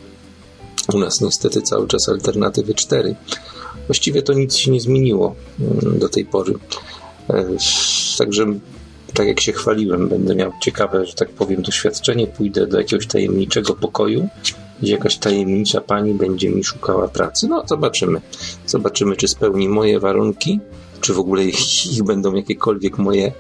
U 0.92 0.98
nas 0.98 1.20
niestety 1.20 1.62
cały 1.62 1.88
czas 1.88 2.08
alternatywy 2.08 2.74
4. 2.74 3.16
Właściwie 3.86 4.22
to 4.22 4.32
nic 4.32 4.56
się 4.56 4.70
nie 4.70 4.80
zmieniło 4.80 5.34
mm, 5.60 5.98
do 5.98 6.08
tej 6.08 6.24
pory. 6.24 6.54
E, 7.32 7.56
także 8.18 8.46
tak 9.14 9.26
jak 9.26 9.40
się 9.40 9.52
chwaliłem, 9.52 10.08
będę 10.08 10.34
miał 10.34 10.52
ciekawe, 10.62 11.06
że 11.06 11.14
tak 11.14 11.28
powiem, 11.28 11.62
doświadczenie. 11.62 12.26
Pójdę 12.26 12.66
do 12.66 12.78
jakiegoś 12.78 13.06
tajemniczego 13.06 13.74
pokoju, 13.74 14.28
gdzie 14.82 14.92
jakaś 14.92 15.16
tajemnicza 15.16 15.80
pani 15.80 16.14
będzie 16.14 16.50
mi 16.50 16.64
szukała 16.64 17.08
pracy. 17.08 17.48
No, 17.48 17.64
zobaczymy. 17.66 18.20
Zobaczymy, 18.66 19.16
czy 19.16 19.28
spełni 19.28 19.68
moje 19.68 20.00
warunki, 20.00 20.60
czy 21.00 21.14
w 21.14 21.18
ogóle 21.18 21.44
ich, 21.52 21.92
ich 21.92 22.02
będą 22.02 22.34
jakiekolwiek 22.34 22.98
moje 22.98 23.32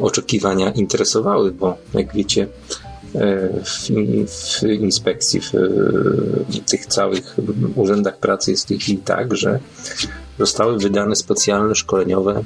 oczekiwania 0.00 0.70
interesowały, 0.70 1.52
bo 1.52 1.76
jak 1.94 2.14
wiecie, 2.14 2.46
e, 3.14 3.48
w, 3.64 3.88
w 4.28 4.62
inspekcji, 4.62 5.40
w, 5.40 5.52
w 6.48 6.70
tych 6.70 6.86
całych 6.86 7.36
urzędach 7.76 8.18
pracy 8.18 8.50
jest 8.50 8.64
w 8.64 8.68
tej 8.68 8.78
chwili 8.78 8.98
tak, 8.98 9.36
że 9.36 9.58
zostały 10.38 10.78
wydane 10.78 11.16
specjalne 11.16 11.74
szkoleniowe 11.74 12.44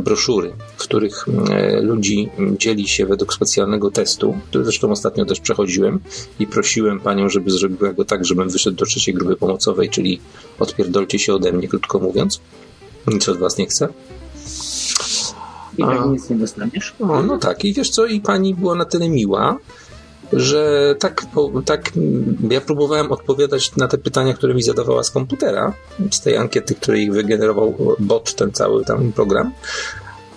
broszury, 0.00 0.52
w 0.76 0.82
których 0.82 1.24
e, 1.50 1.80
ludzi 1.80 2.28
dzieli 2.58 2.88
się 2.88 3.06
według 3.06 3.34
specjalnego 3.34 3.90
testu, 3.90 4.38
który 4.48 4.64
zresztą 4.64 4.90
ostatnio 4.90 5.24
też 5.24 5.40
przechodziłem 5.40 6.00
i 6.38 6.46
prosiłem 6.46 7.00
panią, 7.00 7.28
żeby 7.28 7.50
zrobiła 7.50 7.92
go 7.92 8.04
tak, 8.04 8.24
żebym 8.24 8.48
wyszedł 8.48 8.76
do 8.76 8.86
trzeciej 8.86 9.14
grupy 9.14 9.36
pomocowej, 9.36 9.90
czyli 9.90 10.20
odpierdolcie 10.58 11.18
się 11.18 11.34
ode 11.34 11.52
mnie, 11.52 11.68
krótko 11.68 11.98
mówiąc. 11.98 12.40
Nic 13.06 13.28
od 13.28 13.38
was 13.38 13.58
nie 13.58 13.66
chcę. 13.66 13.88
I 15.78 15.82
tak 15.82 16.06
nic 16.06 16.30
nie 16.30 16.36
dostaniesz? 16.36 16.94
No, 17.00 17.22
no 17.22 17.38
tak, 17.38 17.64
i 17.64 17.74
wiesz 17.74 17.90
co, 17.90 18.06
i 18.06 18.20
pani 18.20 18.54
była 18.54 18.74
na 18.74 18.84
tyle 18.84 19.08
miła, 19.08 19.58
że 20.32 20.94
tak, 20.98 21.26
tak 21.64 21.92
ja 22.50 22.60
próbowałem 22.60 23.12
odpowiadać 23.12 23.76
na 23.76 23.88
te 23.88 23.98
pytania, 23.98 24.34
które 24.34 24.54
mi 24.54 24.62
zadawała 24.62 25.02
z 25.02 25.10
komputera, 25.10 25.72
z 26.10 26.20
tej 26.20 26.36
ankiety, 26.36 26.74
której 26.74 27.10
wygenerował 27.10 27.74
bot, 27.98 28.34
ten 28.34 28.52
cały 28.52 28.84
tam 28.84 29.12
program, 29.12 29.52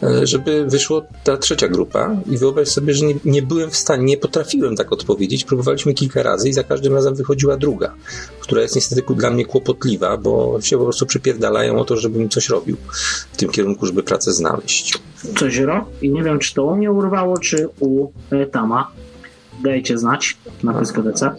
e, 0.04 0.28
żeby 0.28 0.66
wyszło 0.66 1.02
ta 1.24 1.38
trzecia 1.38 1.68
grupa 1.68 2.16
i 2.26 2.38
wyobraź 2.38 2.68
sobie, 2.68 2.94
że 2.94 3.06
nie, 3.06 3.16
nie, 3.26 3.42
byłem 3.42 3.70
w 3.70 3.76
stanie, 3.76 4.04
nie 4.04 4.18
potrafiłem 4.18 4.76
tak 4.76 4.92
odpowiedzieć. 4.92 5.46
Próbowaliśmy 5.46 5.94
kilka 5.94 6.24
razy 6.24 6.50
i 6.50 6.54
za 6.54 6.64
każdym 6.64 6.94
razem 6.94 7.16
wychodziła 7.16 7.58
druga, 7.58 7.94
która 8.40 8.62
jest 8.62 8.76
niestety 8.76 9.04
dla 9.16 9.30
mnie 9.30 9.46
kłopotliwa, 9.46 10.18
bo 10.18 10.62
się 10.62 10.78
po 10.78 10.84
prostu 10.84 11.06
przypierdalają 11.06 11.80
o 11.80 11.86
to, 11.86 11.98
żebym 11.98 12.30
coś 12.30 12.50
robił 12.50 12.78
w 13.32 13.38
tym 13.38 13.50
kierunku, 13.50 13.86
żeby 13.86 14.04
pracę 14.04 14.34
znaleźć. 14.34 15.00
Coś 15.38 15.58
ro? 15.58 15.86
I 16.02 16.10
nie 16.10 16.24
wiem, 16.24 16.40
czy 16.40 16.54
to 16.54 16.66
u 16.66 16.76
mnie 16.76 16.92
urwało, 16.92 17.38
czy 17.38 17.70
u 17.80 18.08
e, 18.32 18.46
Tama 18.46 18.92
dajcie 19.64 19.98
znać 19.98 20.38
na 20.64 20.74
PSKDC. 20.74 21.32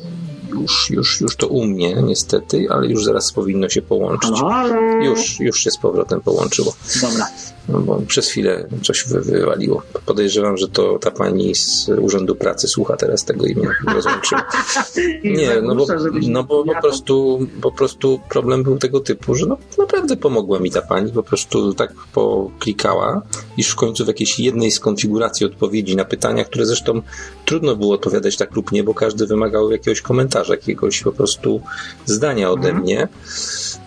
Już, 0.50 0.90
już, 0.90 1.20
już 1.20 1.36
to 1.36 1.48
u 1.48 1.66
mnie 1.66 2.02
niestety, 2.02 2.66
ale 2.70 2.86
już 2.86 3.04
zaraz 3.04 3.32
powinno 3.32 3.68
się 3.68 3.82
połączyć. 3.82 4.30
Halo, 4.30 4.50
halo. 4.50 5.04
Już, 5.04 5.40
już 5.40 5.60
się 5.60 5.70
z 5.70 5.78
powrotem 5.78 6.20
połączyło. 6.20 6.74
Dobra. 7.02 7.26
No 7.72 7.80
bo 7.80 8.02
przez 8.06 8.28
chwilę 8.28 8.68
coś 8.82 9.04
wy, 9.08 9.20
wywaliło. 9.20 9.82
Podejrzewam, 10.06 10.56
że 10.56 10.68
to 10.68 10.98
ta 10.98 11.10
pani 11.10 11.54
z 11.54 11.88
Urzędu 12.00 12.34
Pracy 12.34 12.68
słucha 12.68 12.96
teraz 12.96 13.24
tego 13.24 13.46
i 13.46 13.54
mnie 13.54 13.68
rozłączyła. 13.94 14.46
Nie, 15.24 15.62
no 15.62 15.74
bo, 15.74 15.86
no 16.28 16.44
bo 16.44 16.64
po, 16.64 16.80
prostu, 16.80 17.46
po 17.62 17.72
prostu 17.72 18.20
problem 18.28 18.62
był 18.62 18.78
tego 18.78 19.00
typu, 19.00 19.34
że 19.34 19.46
no, 19.46 19.58
naprawdę 19.78 20.16
pomogła 20.16 20.58
mi 20.58 20.70
ta 20.70 20.82
pani, 20.82 21.12
po 21.12 21.22
prostu 21.22 21.74
tak 21.74 21.94
poklikała, 22.12 23.22
iż 23.56 23.68
w 23.68 23.74
końcu 23.74 24.04
w 24.04 24.08
jakiejś 24.08 24.40
jednej 24.40 24.70
z 24.70 24.80
konfiguracji 24.80 25.46
odpowiedzi 25.46 25.96
na 25.96 26.04
pytania, 26.04 26.44
które 26.44 26.66
zresztą 26.66 27.02
trudno 27.44 27.76
było 27.76 27.94
odpowiadać 27.94 28.36
tak 28.36 28.56
lub 28.56 28.72
nie, 28.72 28.84
bo 28.84 28.94
każdy 28.94 29.26
wymagał 29.26 29.70
jakiegoś 29.70 30.00
komentarza, 30.00 30.54
jakiegoś 30.54 31.02
po 31.02 31.12
prostu 31.12 31.60
zdania 32.06 32.50
ode 32.50 32.68
mhm. 32.68 33.08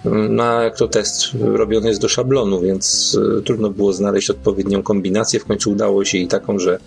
No, 0.05 0.61
jak 0.61 0.77
to 0.77 0.87
test 0.87 1.27
robiony 1.41 1.87
jest 1.87 2.01
do 2.01 2.09
szablonu, 2.09 2.61
więc 2.61 3.13
y, 3.39 3.41
trudno 3.41 3.69
było 3.69 3.93
znaleźć 3.93 4.29
odpowiednią 4.29 4.83
kombinację. 4.83 5.39
W 5.39 5.45
końcu 5.45 5.71
udało 5.71 6.05
się 6.05 6.17
i 6.17 6.27
taką, 6.27 6.59
że 6.59 6.79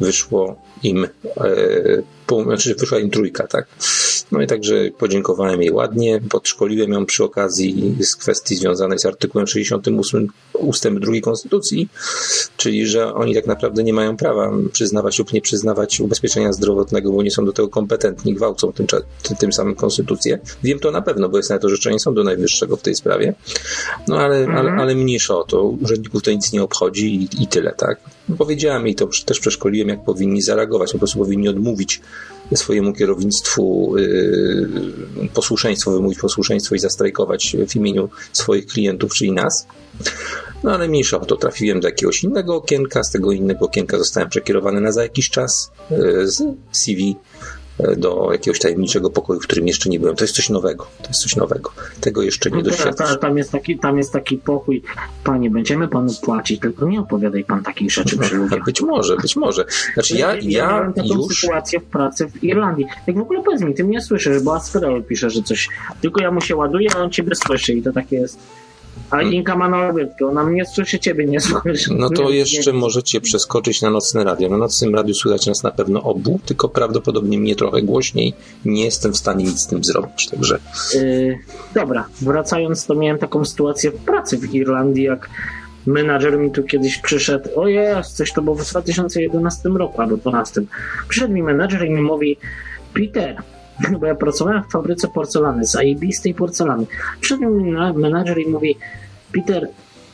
wyszło 0.00 0.56
im, 0.82 1.04
e, 1.04 1.08
pół, 2.26 2.42
znaczy 2.42 2.74
wyszła 2.74 2.98
im 2.98 3.10
trójka, 3.10 3.46
tak. 3.46 3.66
No 4.32 4.42
i 4.42 4.46
także 4.46 4.74
podziękowałem 4.98 5.62
jej 5.62 5.70
ładnie, 5.70 6.20
podszkoliłem 6.30 6.92
ją 6.92 7.06
przy 7.06 7.24
okazji 7.24 7.96
z 8.00 8.16
kwestii 8.16 8.56
związanej 8.56 8.98
z 8.98 9.06
artykułem 9.06 9.46
68 9.46 10.28
ustęp 10.52 11.00
2 11.00 11.12
Konstytucji, 11.22 11.88
czyli 12.56 12.86
że 12.86 13.14
oni 13.14 13.34
tak 13.34 13.46
naprawdę 13.46 13.82
nie 13.82 13.92
mają 13.92 14.16
prawa 14.16 14.50
przyznawać 14.72 15.18
lub 15.18 15.32
nie 15.32 15.40
przyznawać 15.40 16.00
ubezpieczenia 16.00 16.52
zdrowotnego, 16.52 17.12
bo 17.12 17.22
nie 17.22 17.30
są 17.30 17.44
do 17.44 17.52
tego 17.52 17.68
kompetentni, 17.68 18.34
gwałcą 18.34 18.72
tym, 18.72 18.86
tym 19.38 19.52
samym 19.52 19.74
Konstytucję. 19.74 20.38
Wiem 20.62 20.78
to 20.78 20.90
na 20.90 21.02
pewno, 21.02 21.28
bo 21.28 21.36
jest 21.36 21.50
na 21.50 21.58
to 21.58 21.68
życzenie 21.68 22.00
Sądu 22.00 22.24
Najwyższego 22.24 22.76
w 22.76 22.82
tej 22.82 22.94
sprawie, 22.94 23.34
no 24.08 24.18
ale, 24.18 24.36
mhm. 24.36 24.58
ale, 24.58 24.82
ale 24.82 24.94
mniejsza 24.94 25.36
o 25.36 25.44
to. 25.44 25.62
Urzędników 25.62 26.22
to 26.22 26.30
nic 26.30 26.52
nie 26.52 26.62
obchodzi 26.62 27.14
i, 27.14 27.42
i 27.42 27.46
tyle, 27.46 27.72
tak. 27.72 28.00
Powiedziałem 28.36 28.86
jej 28.86 28.94
to, 28.94 29.08
też 29.24 29.40
przeszkoliłem, 29.40 29.88
jak 29.88 30.04
powinni 30.04 30.42
zareagować. 30.42 30.92
Po 30.92 30.98
prostu 30.98 31.18
powinni 31.18 31.48
odmówić 31.48 32.00
swojemu 32.54 32.92
kierownictwu 32.92 33.94
yy, 33.96 35.28
posłuszeństwo, 35.34 35.90
wymówić 35.90 36.18
posłuszeństwo 36.18 36.74
i 36.74 36.78
zastrajkować 36.78 37.56
w 37.68 37.76
imieniu 37.76 38.08
swoich 38.32 38.66
klientów, 38.66 39.14
czyli 39.14 39.32
nas. 39.32 39.66
No 40.64 40.72
ale 40.74 40.88
mniejsza 40.88 41.20
o 41.20 41.24
to, 41.24 41.36
trafiłem 41.36 41.80
do 41.80 41.88
jakiegoś 41.88 42.24
innego 42.24 42.56
okienka, 42.56 43.04
z 43.04 43.10
tego 43.10 43.32
innego 43.32 43.64
okienka 43.64 43.98
zostałem 43.98 44.28
przekierowany 44.28 44.80
na 44.80 44.92
za 44.92 45.02
jakiś 45.02 45.30
czas 45.30 45.70
yy, 45.90 46.28
z 46.28 46.42
CV 46.72 47.16
do 47.96 48.28
jakiegoś 48.32 48.58
tajemniczego 48.58 49.10
pokoju, 49.10 49.40
w 49.40 49.42
którym 49.42 49.66
jeszcze 49.66 49.90
nie 49.90 50.00
byłem. 50.00 50.16
To 50.16 50.24
jest 50.24 50.34
coś 50.34 50.48
nowego. 50.48 50.86
To 51.02 51.08
jest 51.08 51.20
coś 51.20 51.36
nowego. 51.36 51.70
Tego 52.00 52.22
jeszcze 52.22 52.50
nie 52.50 52.56
no 52.56 52.62
doświadczyłem. 52.62 53.18
Tam 53.18 53.38
jest, 53.38 53.52
taki, 53.52 53.78
tam 53.78 53.98
jest 53.98 54.12
taki 54.12 54.36
pokój. 54.36 54.82
Panie, 55.24 55.50
będziemy 55.50 55.88
panu 55.88 56.12
płacić, 56.22 56.60
tylko 56.60 56.88
nie 56.88 57.00
opowiadaj 57.00 57.44
pan 57.44 57.62
takich 57.62 57.92
rzeczy 57.92 58.18
przy 58.18 58.36
ludziach. 58.40 58.64
Być 58.64 58.80
może, 58.80 59.16
być 59.16 59.36
może. 59.36 59.64
Znaczy 59.94 60.16
ja, 60.16 60.34
ja, 60.34 60.40
ja 60.42 60.66
miałem 60.66 60.92
taką 60.92 61.08
już... 61.08 61.40
sytuację 61.40 61.80
w 61.80 61.84
pracy 61.84 62.28
w 62.28 62.44
Irlandii. 62.44 62.86
Jak 63.06 63.16
w 63.16 63.20
ogóle 63.20 63.42
powiedz 63.42 63.62
mi, 63.62 63.74
ty 63.74 63.84
mnie 63.84 64.00
słyszysz, 64.00 64.42
bo 64.42 64.56
Asperol 64.56 65.04
pisze, 65.04 65.30
że 65.30 65.42
coś... 65.42 65.68
Tylko 66.00 66.22
ja 66.22 66.30
mu 66.30 66.40
się 66.40 66.56
ładuję, 66.56 66.88
a 66.96 66.98
on 66.98 67.10
ciebie 67.10 67.34
słyszy 67.34 67.72
i 67.72 67.82
to 67.82 67.92
takie 67.92 68.16
jest... 68.16 68.38
A 69.10 69.16
hmm. 69.16 69.34
Inka 69.34 69.56
ma 69.56 69.68
na 69.68 69.88
obietkę, 69.88 70.26
ona 70.26 70.44
mnie 70.44 70.66
słyszy, 70.66 70.98
ciebie 70.98 71.26
nie 71.26 71.40
słyszy. 71.40 71.94
No 71.94 72.10
to 72.10 72.30
jeszcze 72.30 72.72
możecie 72.72 73.20
przeskoczyć 73.20 73.82
na 73.82 73.90
nocne 73.90 74.24
radio. 74.24 74.48
Na 74.48 74.56
nocnym 74.56 74.94
radiu 74.94 75.14
słychać 75.14 75.46
nas 75.46 75.62
na 75.62 75.70
pewno 75.70 76.02
obu, 76.02 76.40
tylko 76.46 76.68
prawdopodobnie 76.68 77.38
mnie 77.38 77.56
trochę 77.56 77.82
głośniej. 77.82 78.34
Nie 78.64 78.84
jestem 78.84 79.12
w 79.12 79.16
stanie 79.16 79.44
nic 79.44 79.60
z 79.60 79.66
tym 79.66 79.84
zrobić, 79.84 80.28
także... 80.28 80.58
Yy, 80.94 81.38
dobra, 81.74 82.06
wracając, 82.20 82.86
to 82.86 82.94
miałem 82.94 83.18
taką 83.18 83.44
sytuację 83.44 83.90
w 83.90 83.94
pracy 83.94 84.38
w 84.38 84.54
Irlandii, 84.54 85.04
jak 85.04 85.30
menadżer 85.86 86.38
mi 86.38 86.50
tu 86.50 86.62
kiedyś 86.62 86.98
przyszedł, 86.98 87.60
o 87.60 87.68
jest, 87.68 88.16
coś 88.16 88.32
to 88.32 88.42
było 88.42 88.56
w 88.56 88.70
2011 88.70 89.68
roku 89.68 90.02
albo 90.02 90.16
2012. 90.16 90.62
Przyszedł 91.08 91.34
mi 91.34 91.42
menadżer 91.42 91.86
i 91.86 91.90
mi 91.90 92.02
mówi, 92.02 92.36
Peter, 92.94 93.42
bo 94.00 94.06
ja 94.06 94.14
pracowałem 94.14 94.62
w 94.62 94.72
fabryce 94.72 95.08
porcelany, 95.08 95.64
zajebistej 95.64 96.34
porcelany. 96.34 96.86
Przyszedł 97.20 97.50
mi 97.50 97.72
menadżer 97.94 98.38
i 98.38 98.48
mówi, 98.48 98.78
Peter, 99.32 99.68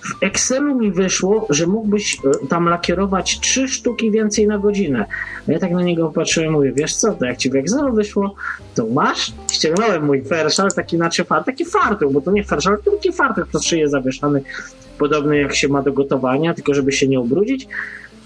w 0.05 0.23
Excelu 0.23 0.75
mi 0.75 0.93
wyszło, 0.93 1.47
że 1.51 1.67
mógłbyś 1.67 2.19
e, 2.25 2.47
tam 2.47 2.69
lakierować 2.69 3.41
trzy 3.41 3.69
sztuki 3.69 4.11
więcej 4.11 4.47
na 4.47 4.59
godzinę. 4.59 5.07
A 5.49 5.53
ja 5.53 5.59
tak 5.59 5.71
na 5.71 5.83
niego 5.83 6.09
patrzyłem 6.09 6.53
mówię, 6.53 6.73
wiesz 6.77 6.97
co, 6.97 7.13
to 7.13 7.25
jak 7.25 7.37
ci 7.37 7.51
w 7.51 7.57
Excelu 7.57 7.95
wyszło, 7.95 8.35
to 8.75 8.87
masz? 8.87 9.33
Ściągnąłem 9.53 10.05
mój 10.05 10.25
ferszal, 10.25 10.73
taki 10.73 10.97
znaczy 10.97 11.25
taki 11.47 11.65
fartuch, 11.65 12.13
bo 12.13 12.21
to 12.21 12.31
nie 12.31 12.45
ferszal, 12.45 12.79
to 12.85 12.91
taki 12.91 13.13
fartuch 13.13 13.49
przez 13.49 13.65
szyję 13.65 13.89
zawieszany, 13.89 14.43
podobny 14.99 15.39
jak 15.39 15.55
się 15.55 15.69
ma 15.69 15.83
do 15.83 15.93
gotowania, 15.93 16.55
tylko 16.55 16.75
żeby 16.75 16.93
się 16.93 17.09
nie 17.09 17.21
ubrudzić. 17.21 17.69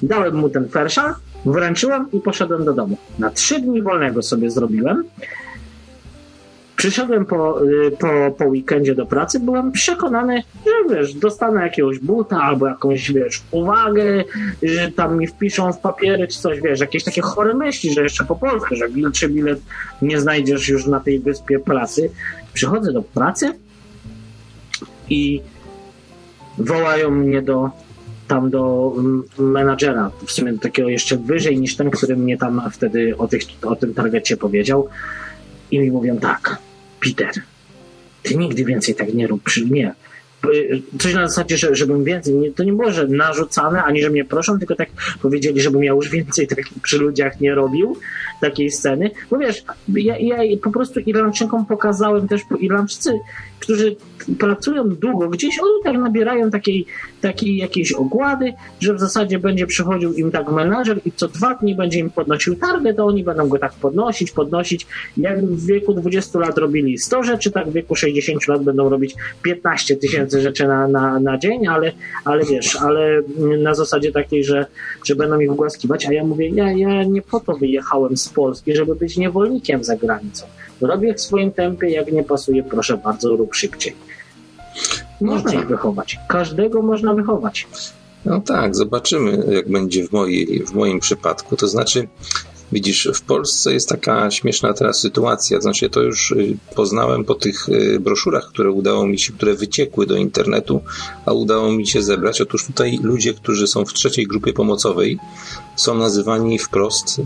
Dałem 0.02 0.34
mu 0.34 0.48
ten 0.48 0.68
ferszal, 0.68 1.14
wręczyłem 1.46 2.06
i 2.12 2.20
poszedłem 2.20 2.64
do 2.64 2.72
domu. 2.72 2.96
Na 3.18 3.30
trzy 3.30 3.60
dni 3.60 3.82
wolnego 3.82 4.22
sobie 4.22 4.50
zrobiłem. 4.50 5.04
Przyszedłem 6.76 7.26
po, 7.26 7.64
y, 7.64 7.90
po, 7.90 8.08
po 8.38 8.44
weekendzie 8.44 8.94
do 8.94 9.06
pracy, 9.06 9.40
byłem 9.40 9.72
przekonany, 9.72 10.42
że 10.66 10.94
wiesz, 10.94 11.14
dostanę 11.14 11.62
jakiegoś 11.62 11.98
buta 11.98 12.42
albo 12.42 12.68
jakąś, 12.68 13.12
wiesz, 13.12 13.42
uwagę, 13.50 14.24
że 14.62 14.92
tam 14.92 15.18
mi 15.18 15.26
wpiszą 15.26 15.72
w 15.72 15.78
papiery 15.78 16.28
czy 16.28 16.38
coś, 16.38 16.60
wiesz, 16.60 16.80
jakieś 16.80 17.04
takie 17.04 17.20
chore 17.22 17.54
myśli, 17.54 17.94
że 17.94 18.02
jeszcze 18.02 18.24
po 18.24 18.36
polsku, 18.36 18.74
że 18.74 18.88
bilet 18.88 19.14
czy 19.14 19.28
bilet 19.28 19.60
nie 20.02 20.20
znajdziesz 20.20 20.68
już 20.68 20.86
na 20.86 21.00
tej 21.00 21.18
wyspie 21.18 21.58
pracy. 21.58 22.10
Przychodzę 22.52 22.92
do 22.92 23.02
pracy 23.02 23.52
i 25.10 25.40
wołają 26.58 27.10
mnie 27.10 27.42
do 27.42 27.70
tam 28.28 28.50
do 28.50 28.92
mm, 28.98 29.22
menadżera, 29.38 30.10
w 30.26 30.32
sumie 30.32 30.52
do 30.52 30.58
takiego 30.58 30.88
jeszcze 30.88 31.16
wyżej 31.16 31.60
niż 31.60 31.76
ten, 31.76 31.90
który 31.90 32.16
mnie 32.16 32.38
tam 32.38 32.62
wtedy 32.72 33.16
o, 33.16 33.28
tych, 33.28 33.42
o 33.62 33.76
tym 33.76 33.94
targecie 33.94 34.36
powiedział. 34.36 34.88
I 35.70 35.78
mi 35.78 35.90
mówią 35.90 36.18
tak, 36.18 36.58
Peter, 37.00 37.30
ty 38.22 38.36
nigdy 38.36 38.64
więcej 38.64 38.94
tak 38.94 39.14
nie 39.14 39.26
rób 39.26 39.42
przy 39.42 39.66
mnie. 39.66 39.94
Coś 40.98 41.14
na 41.14 41.28
zasadzie, 41.28 41.56
że, 41.56 41.74
żebym 41.74 42.04
więcej, 42.04 42.34
nie, 42.34 42.52
to 42.52 42.64
nie 42.64 42.72
było, 42.72 42.90
że 42.90 43.06
narzucane, 43.06 43.82
ani 43.82 44.02
że 44.02 44.10
mnie 44.10 44.24
proszą, 44.24 44.58
tylko 44.58 44.74
tak 44.74 44.88
powiedzieli, 45.22 45.60
żebym 45.60 45.84
ja 45.84 45.92
już 45.92 46.08
więcej 46.08 46.46
tak 46.46 46.58
przy 46.82 46.98
ludziach 46.98 47.40
nie 47.40 47.54
robił 47.54 47.96
takiej 48.40 48.70
sceny. 48.70 49.10
Bo 49.30 49.38
wiesz, 49.38 49.64
ja, 49.88 50.18
ja 50.18 50.36
po 50.62 50.70
prostu 50.70 51.00
Irlandczykom 51.00 51.66
pokazałem 51.66 52.28
też, 52.28 52.40
bo 52.50 52.56
Irlandczycy, 52.56 53.10
którzy 53.60 53.96
pracują 54.38 54.88
długo, 54.88 55.28
gdzieś 55.28 55.58
oni 55.58 55.82
tak 55.84 56.02
nabierają 56.02 56.50
takiej, 56.50 56.86
takiej 57.20 57.56
jakiejś 57.56 57.92
ogłady, 57.92 58.52
że 58.80 58.94
w 58.94 59.00
zasadzie 59.00 59.38
będzie 59.38 59.66
przychodził 59.66 60.12
im 60.12 60.30
tak 60.30 60.52
menadżer 60.52 61.00
i 61.04 61.12
co 61.12 61.28
dwa 61.28 61.54
dni 61.54 61.74
będzie 61.74 61.98
im 61.98 62.10
podnosił 62.10 62.56
targę, 62.56 62.94
to 62.94 63.06
oni 63.06 63.24
będą 63.24 63.48
go 63.48 63.58
tak 63.58 63.72
podnosić, 63.72 64.30
podnosić. 64.30 64.86
Jak 65.16 65.44
w 65.44 65.66
wieku 65.66 65.94
20 65.94 66.38
lat 66.38 66.58
robili 66.58 66.98
100 66.98 67.22
rzeczy, 67.22 67.50
tak 67.50 67.68
w 67.68 67.72
wieku 67.72 67.96
60 67.96 68.48
lat 68.48 68.62
będą 68.62 68.88
robić 68.88 69.14
15 69.42 69.96
tysięcy 69.96 70.40
rzeczy 70.40 70.66
na, 70.66 70.88
na, 70.88 71.20
na 71.20 71.38
dzień, 71.38 71.66
ale, 71.66 71.92
ale 72.24 72.44
wiesz, 72.44 72.76
ale 72.76 73.22
na 73.58 73.74
zasadzie 73.74 74.12
takiej, 74.12 74.44
że, 74.44 74.66
że 75.04 75.14
będą 75.14 75.40
ich 75.40 75.52
ugłaskiwać, 75.52 76.06
a 76.06 76.12
ja 76.12 76.24
mówię, 76.24 76.48
ja, 76.48 76.72
ja 76.72 77.04
nie 77.04 77.22
po 77.22 77.40
to 77.40 77.56
wyjechałem 77.56 78.16
z 78.16 78.28
Polski, 78.28 78.76
żeby 78.76 78.94
być 78.94 79.16
niewolnikiem 79.16 79.84
za 79.84 79.96
granicą. 79.96 80.46
Robię 80.80 81.14
w 81.14 81.20
swoim 81.20 81.52
tempie, 81.52 81.90
jak 81.90 82.12
nie 82.12 82.24
pasuje, 82.24 82.62
proszę 82.62 82.96
bardzo, 82.96 83.36
rób 83.36 83.54
szybciej. 83.54 83.94
Można 85.20 85.52
no 85.52 85.60
ich 85.60 85.66
wychować. 85.66 86.18
Każdego 86.28 86.82
można 86.82 87.14
wychować. 87.14 87.66
No 88.24 88.40
tak, 88.40 88.76
zobaczymy, 88.76 89.54
jak 89.54 89.68
będzie 89.68 90.08
w, 90.08 90.12
mojej, 90.12 90.64
w 90.66 90.72
moim 90.74 91.00
przypadku. 91.00 91.56
To 91.56 91.68
znaczy, 91.68 92.08
Widzisz, 92.72 93.08
w 93.14 93.22
Polsce 93.22 93.72
jest 93.72 93.88
taka 93.88 94.30
śmieszna 94.30 94.72
teraz 94.72 95.00
sytuacja, 95.00 95.60
znaczy 95.60 95.90
to 95.90 96.02
już 96.02 96.30
y, 96.30 96.56
poznałem 96.74 97.24
po 97.24 97.34
tych 97.34 97.68
y, 97.68 98.00
broszurach, 98.00 98.48
które 98.48 98.70
udało 98.70 99.06
mi 99.06 99.18
się, 99.18 99.32
które 99.32 99.54
wyciekły 99.54 100.06
do 100.06 100.16
internetu, 100.16 100.80
a 101.26 101.32
udało 101.32 101.72
mi 101.72 101.86
się 101.86 102.02
zebrać. 102.02 102.40
Otóż 102.40 102.66
tutaj 102.66 102.98
ludzie, 103.02 103.34
którzy 103.34 103.66
są 103.66 103.84
w 103.84 103.92
trzeciej 103.92 104.26
grupie 104.26 104.52
pomocowej, 104.52 105.18
są 105.76 105.94
nazywani 105.94 106.58
wprost 106.58 107.18
y, 107.18 107.22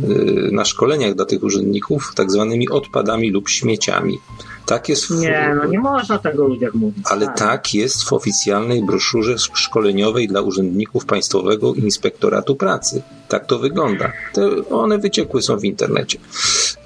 na 0.53 0.65
szkoleniach 0.65 1.15
dla 1.15 1.25
tych 1.25 1.43
urzędników 1.43 2.13
tak 2.15 2.31
zwanymi 2.31 2.69
odpadami 2.69 3.31
lub 3.31 3.49
śmieciami. 3.49 4.19
Tak 4.67 4.89
jest 4.89 5.07
w, 5.07 5.11
Nie, 5.21 5.55
no 5.57 5.65
nie 5.65 5.79
można 5.81 6.19
tego 6.19 6.47
ludziom 6.47 6.71
mówić. 6.75 7.05
ale 7.11 7.29
tak 7.37 7.75
jest 7.75 8.05
w 8.05 8.13
oficjalnej 8.13 8.83
broszurze 8.83 9.39
szkoleniowej 9.39 10.29
dla 10.29 10.41
urzędników 10.41 11.05
Państwowego 11.05 11.75
Inspektoratu 11.75 12.57
Pracy. 12.57 13.03
Tak 13.29 13.47
to 13.47 13.59
wygląda. 13.59 14.13
Te, 14.33 14.69
one 14.71 14.99
wyciekłe 14.99 15.43
są 15.43 15.57
w 15.59 15.65
internecie. 15.65 16.19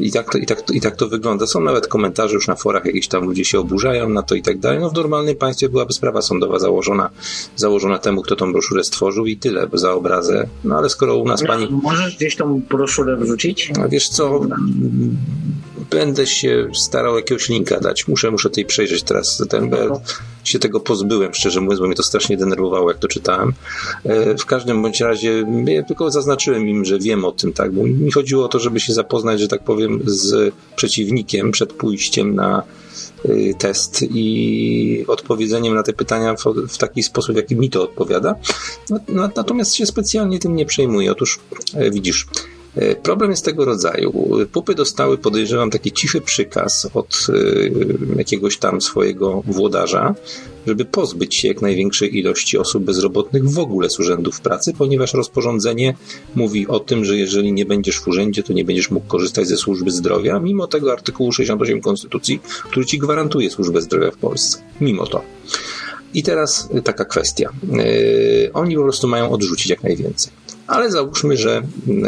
I 0.01 0.13
tak, 0.13 0.33
to, 0.33 0.39
i, 0.39 0.47
tak 0.47 0.63
to, 0.63 0.73
I 0.73 0.81
tak 0.81 0.97
to 0.97 1.09
wygląda. 1.09 1.47
Są 1.47 1.61
nawet 1.61 1.87
komentarze 1.87 2.35
już 2.35 2.47
na 2.49 2.57
forach, 2.57 2.85
jakieś 2.85 3.09
tam 3.09 3.25
ludzie 3.25 3.45
się 3.45 3.61
oburzają 3.61 4.09
na 4.09 4.23
to 4.23 4.35
i 4.35 4.43
tak 4.43 4.59
dalej. 4.59 4.81
No 4.81 4.91
w 4.91 4.95
normalnym 4.95 5.37
państwie 5.37 5.69
byłaby 5.69 5.93
sprawa 5.93 6.23
sądowa 6.23 6.59
założona, 6.59 7.11
założona 7.57 7.99
temu, 7.99 8.23
kto 8.23 8.37
tą 8.37 8.53
broszurę 8.53 8.85
stworzył 8.85 9.27
i 9.27 9.37
tyle 9.37 9.69
za 9.73 9.93
obrazę. 9.93 10.49
No 10.65 10.79
ale 10.79 10.89
skoro 10.89 11.17
u 11.17 11.25
nas 11.29 11.43
pani... 11.47 11.69
Możesz 11.83 12.17
gdzieś 12.17 12.37
tą 12.37 12.61
broszurę 12.71 13.17
wrzucić? 13.17 13.73
A 13.85 13.89
wiesz 13.89 14.09
co, 14.09 14.41
będę 15.91 16.27
się 16.27 16.69
starał 16.75 17.17
jakiegoś 17.17 17.49
linka 17.49 17.81
dać. 17.81 18.09
Muszę, 18.09 18.31
muszę 18.31 18.51
tej 18.51 18.65
przejrzeć 18.65 19.03
teraz 19.03 19.43
ten, 19.49 19.71
ja 19.71 19.89
się 20.45 20.59
tego 20.59 20.81
pozbyłem, 20.81 21.35
szczerze 21.35 21.61
mówiąc, 21.61 21.81
bo 21.81 21.87
mnie 21.87 21.97
to 21.97 22.03
strasznie 22.03 22.37
denerwowało, 22.37 22.91
jak 22.91 22.99
to 22.99 23.09
czytałem. 23.09 23.53
E, 24.05 24.35
W 24.39 24.45
każdym 24.47 24.83
bądź 24.83 25.01
razie, 25.01 25.45
ja 25.67 25.83
tylko 25.83 26.11
zaznaczyłem 26.11 26.69
im, 26.69 26.85
że 26.85 26.99
wiem 26.99 27.25
o 27.25 27.33
tym, 27.33 27.53
tak, 27.53 27.73
bo 27.73 27.83
mi 27.83 28.13
chodziło 28.13 28.45
o 28.45 28.49
to, 28.49 28.59
żeby 28.59 28.81
się 28.81 28.93
zapoznać, 28.93 29.41
że 29.41 29.49
tak 29.49 29.65
powiem, 29.65 30.01
z 30.05 30.55
przeciwnikiem 30.77 31.53
przed 31.53 31.73
pójściem 31.73 32.35
na 32.35 32.63
y, 33.25 33.55
test 33.59 34.03
i 34.11 35.05
odpowiedzeniem 35.09 35.75
na 35.75 35.83
te 35.83 35.93
pytania 35.93 36.35
w, 36.35 36.45
w 36.69 36.79
taki 36.79 37.03
sposób, 37.03 37.35
w 37.35 37.37
jaki 37.37 37.57
mi 37.57 37.71
to 37.71 37.83
odpowiada. 37.83 38.35
Na- 38.91 39.01
na- 39.09 39.31
Natomiast 39.37 39.75
się 39.75 39.87
specjalnie 39.87 40.39
tym 40.39 40.57
nie 40.57 40.67
przejmuję. 40.67 41.13
Otóż 41.13 41.39
e, 41.75 41.91
widzisz, 41.91 42.27
problem 43.03 43.31
jest 43.31 43.45
tego 43.45 43.65
rodzaju. 43.65 44.29
Pupy 44.53 44.75
dostały, 44.75 45.19
podejrzewam, 45.19 45.71
taki 45.71 45.93
cichy 45.93 46.21
przykaz 46.21 46.89
od 46.95 47.27
e, 47.29 48.19
jakiegoś 48.19 48.59
tam 48.59 48.81
swojego 48.81 49.43
włodarza, 49.47 50.15
żeby 50.67 50.85
pozbyć 50.85 51.37
się 51.37 51.49
jak 51.49 51.63
największej 51.63 52.19
ilości 52.19 52.59
osób 52.59 52.85
bezrobotnych 52.85 53.51
w 53.51 53.59
ogóle 53.59 53.91
z 53.91 54.01
urzędów 54.01 54.41
pracy, 54.41 54.73
ponieważ 54.79 55.15
rozporządzenie 55.15 55.95
mówi 56.35 56.69
o 56.69 56.81
tym, 56.81 57.05
że 57.05 57.17
jeżeli 57.17 57.53
nie 57.53 57.65
będziesz 57.65 58.01
w 58.01 58.09
urzędzie, 58.09 58.43
to 58.43 58.53
nie 58.53 58.65
będziesz 58.65 58.91
mógł 58.91 59.07
korzystać 59.07 59.49
ze 59.49 59.57
służby 59.57 59.91
zdrowia, 59.91 60.41
mimo 60.41 60.67
tego 60.67 60.93
artykułu 60.93 61.33
68 61.33 61.81
Konstytucji, 61.81 62.41
który 62.71 62.87
ci 62.87 62.99
gwarantuje 62.99 63.51
służbę 63.51 63.83
zdrowia 63.83 64.11
w 64.11 64.17
Polsce. 64.17 64.59
Mimo 64.81 65.07
to. 65.07 65.23
I 66.15 66.23
teraz 66.23 66.69
taka 66.85 67.05
kwestia. 67.05 67.51
Yy, 67.73 68.51
oni 68.53 68.77
po 68.77 68.83
prostu 68.83 69.09
mają 69.09 69.31
odrzucić 69.31 69.71
jak 69.71 69.83
najwięcej. 69.83 70.33
Ale 70.67 70.91
załóżmy, 70.91 71.37
że, 71.37 71.63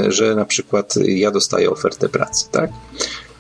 że 0.08 0.34
na 0.34 0.44
przykład 0.44 0.94
ja 1.04 1.30
dostaję 1.30 1.70
ofertę 1.70 2.08
pracy, 2.08 2.48
tak? 2.50 2.70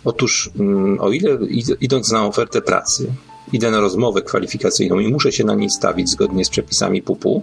Otóż, 0.04 0.50
mm, 0.58 1.00
o 1.00 1.10
ile 1.12 1.36
id- 1.36 1.76
idąc 1.80 2.12
na 2.12 2.26
ofertę 2.26 2.62
pracy, 2.62 3.12
idę 3.52 3.70
na 3.70 3.80
rozmowę 3.80 4.22
kwalifikacyjną 4.22 4.98
i 4.98 5.08
muszę 5.12 5.32
się 5.32 5.44
na 5.44 5.54
niej 5.54 5.70
stawić 5.70 6.08
zgodnie 6.10 6.44
z 6.44 6.50
przepisami 6.50 7.02
PUP-u, 7.02 7.42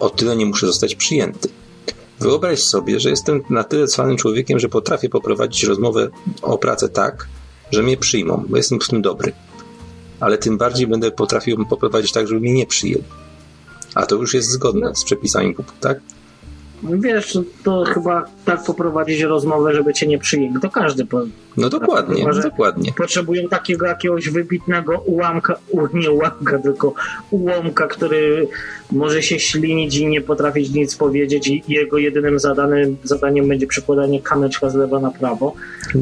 o 0.00 0.10
tyle 0.10 0.36
nie 0.36 0.46
muszę 0.46 0.66
zostać 0.66 0.94
przyjęty. 0.94 1.48
Wyobraź 2.20 2.62
sobie, 2.62 3.00
że 3.00 3.10
jestem 3.10 3.42
na 3.50 3.64
tyle 3.64 3.86
cwanym 3.86 4.16
człowiekiem, 4.16 4.58
że 4.58 4.68
potrafię 4.68 5.08
poprowadzić 5.08 5.64
rozmowę 5.64 6.08
o 6.42 6.58
pracę 6.58 6.88
tak, 6.88 7.26
że 7.70 7.82
mnie 7.82 7.96
przyjmą, 7.96 8.44
bo 8.48 8.56
jestem 8.56 8.80
w 8.80 8.88
tym 8.88 9.02
dobry. 9.02 9.32
Ale 10.20 10.38
tym 10.38 10.58
bardziej 10.58 10.86
będę 10.86 11.10
potrafił 11.10 11.66
poprowadzić 11.66 12.12
tak, 12.12 12.28
żeby 12.28 12.40
mnie 12.40 12.52
nie 12.52 12.66
przyjęli. 12.66 13.04
A 13.94 14.06
to 14.06 14.16
już 14.16 14.34
jest 14.34 14.50
zgodne 14.50 14.94
z 14.94 15.04
przepisami 15.04 15.54
PUP, 15.54 15.72
tak? 15.80 16.00
Wiesz, 16.90 17.38
to 17.64 17.84
chyba 17.84 18.26
tak 18.44 18.64
poprowadzić 18.64 19.20
rozmowę, 19.22 19.74
żeby 19.74 19.94
cię 19.94 20.06
nie 20.06 20.18
przyjęli. 20.18 20.60
To 20.62 20.70
każdy 20.70 21.06
po, 21.06 21.20
No 21.56 21.68
dokładnie, 21.70 22.24
Chyba, 22.24 22.42
dokładnie. 22.42 22.92
potrzebują 22.96 23.48
takiego 23.48 23.86
jakiegoś 23.86 24.28
wybitnego 24.28 24.98
ułamka, 24.98 25.56
nie 25.94 26.10
ułamka, 26.10 26.58
tylko 26.58 26.94
ułomka, 27.30 27.86
który 27.86 28.48
może 28.92 29.22
się 29.22 29.38
ślinić 29.38 29.96
i 29.96 30.06
nie 30.06 30.20
potrafić 30.20 30.70
nic 30.70 30.96
powiedzieć 30.96 31.48
i 31.48 31.62
jego 31.68 31.98
jedynym 31.98 32.38
zadanym, 32.38 32.96
zadaniem 33.04 33.48
będzie 33.48 33.66
przekładanie 33.66 34.22
kamyczka 34.22 34.70
z 34.70 34.74
lewa 34.74 35.00
na 35.00 35.10
prawo. 35.10 35.54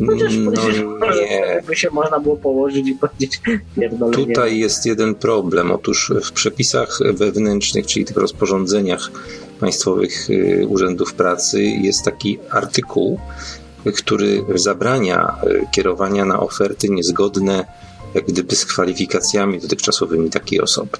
Chociaż 0.06 0.36
No 0.36 0.50
podejrzewam, 0.50 1.00
nie. 1.00 1.62
by 1.66 1.76
się 1.76 1.90
można 1.90 2.20
było 2.20 2.36
położyć 2.36 2.88
i 2.88 2.94
powiedzieć 2.94 3.40
pierdolenie. 3.76 4.26
Tutaj 4.26 4.58
jest 4.58 4.86
jeden 4.86 5.14
problem. 5.14 5.70
Otóż 5.72 6.12
w 6.24 6.32
przepisach 6.32 6.98
wewnętrznych, 7.14 7.86
czyli 7.86 8.04
tych 8.04 8.16
rozporządzeniach 8.16 9.10
państwowych 9.62 10.30
y, 10.30 10.66
urzędów 10.68 11.14
pracy 11.14 11.62
jest 11.62 12.04
taki 12.04 12.38
artykuł, 12.50 13.20
który 13.96 14.44
zabrania 14.54 15.34
y, 15.44 15.66
kierowania 15.72 16.24
na 16.24 16.40
oferty 16.40 16.88
niezgodne 16.88 17.64
jak 18.14 18.24
gdyby 18.26 18.56
z 18.56 18.66
kwalifikacjami 18.66 19.60
dotychczasowymi 19.60 20.30
takiej 20.30 20.60
osoby. 20.60 20.90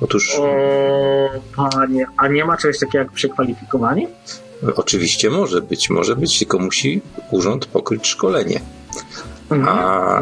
Otóż 0.00 0.36
O, 0.40 1.28
panie, 1.56 2.06
a 2.16 2.28
nie 2.28 2.44
ma 2.44 2.56
czegoś 2.56 2.78
takiego 2.78 2.98
jak 2.98 3.12
przekwalifikowanie? 3.12 4.08
oczywiście 4.76 5.30
może 5.30 5.60
być, 5.60 5.90
może 5.90 6.16
być, 6.16 6.38
tylko 6.38 6.58
musi 6.58 7.00
urząd 7.30 7.66
pokryć 7.66 8.06
szkolenie. 8.06 8.60
Mhm. 9.50 9.78
A 9.78 10.20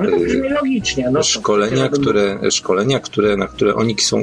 No 0.51 0.63
y. 0.67 1.05
No 1.11 1.19
to- 1.19 1.23
szkolenia, 1.23 1.89
które, 1.89 2.51
szkolenia 2.51 3.01
które, 3.01 3.37
na 3.37 3.47
które 3.47 3.75
oni 3.75 3.97
są, 4.01 4.23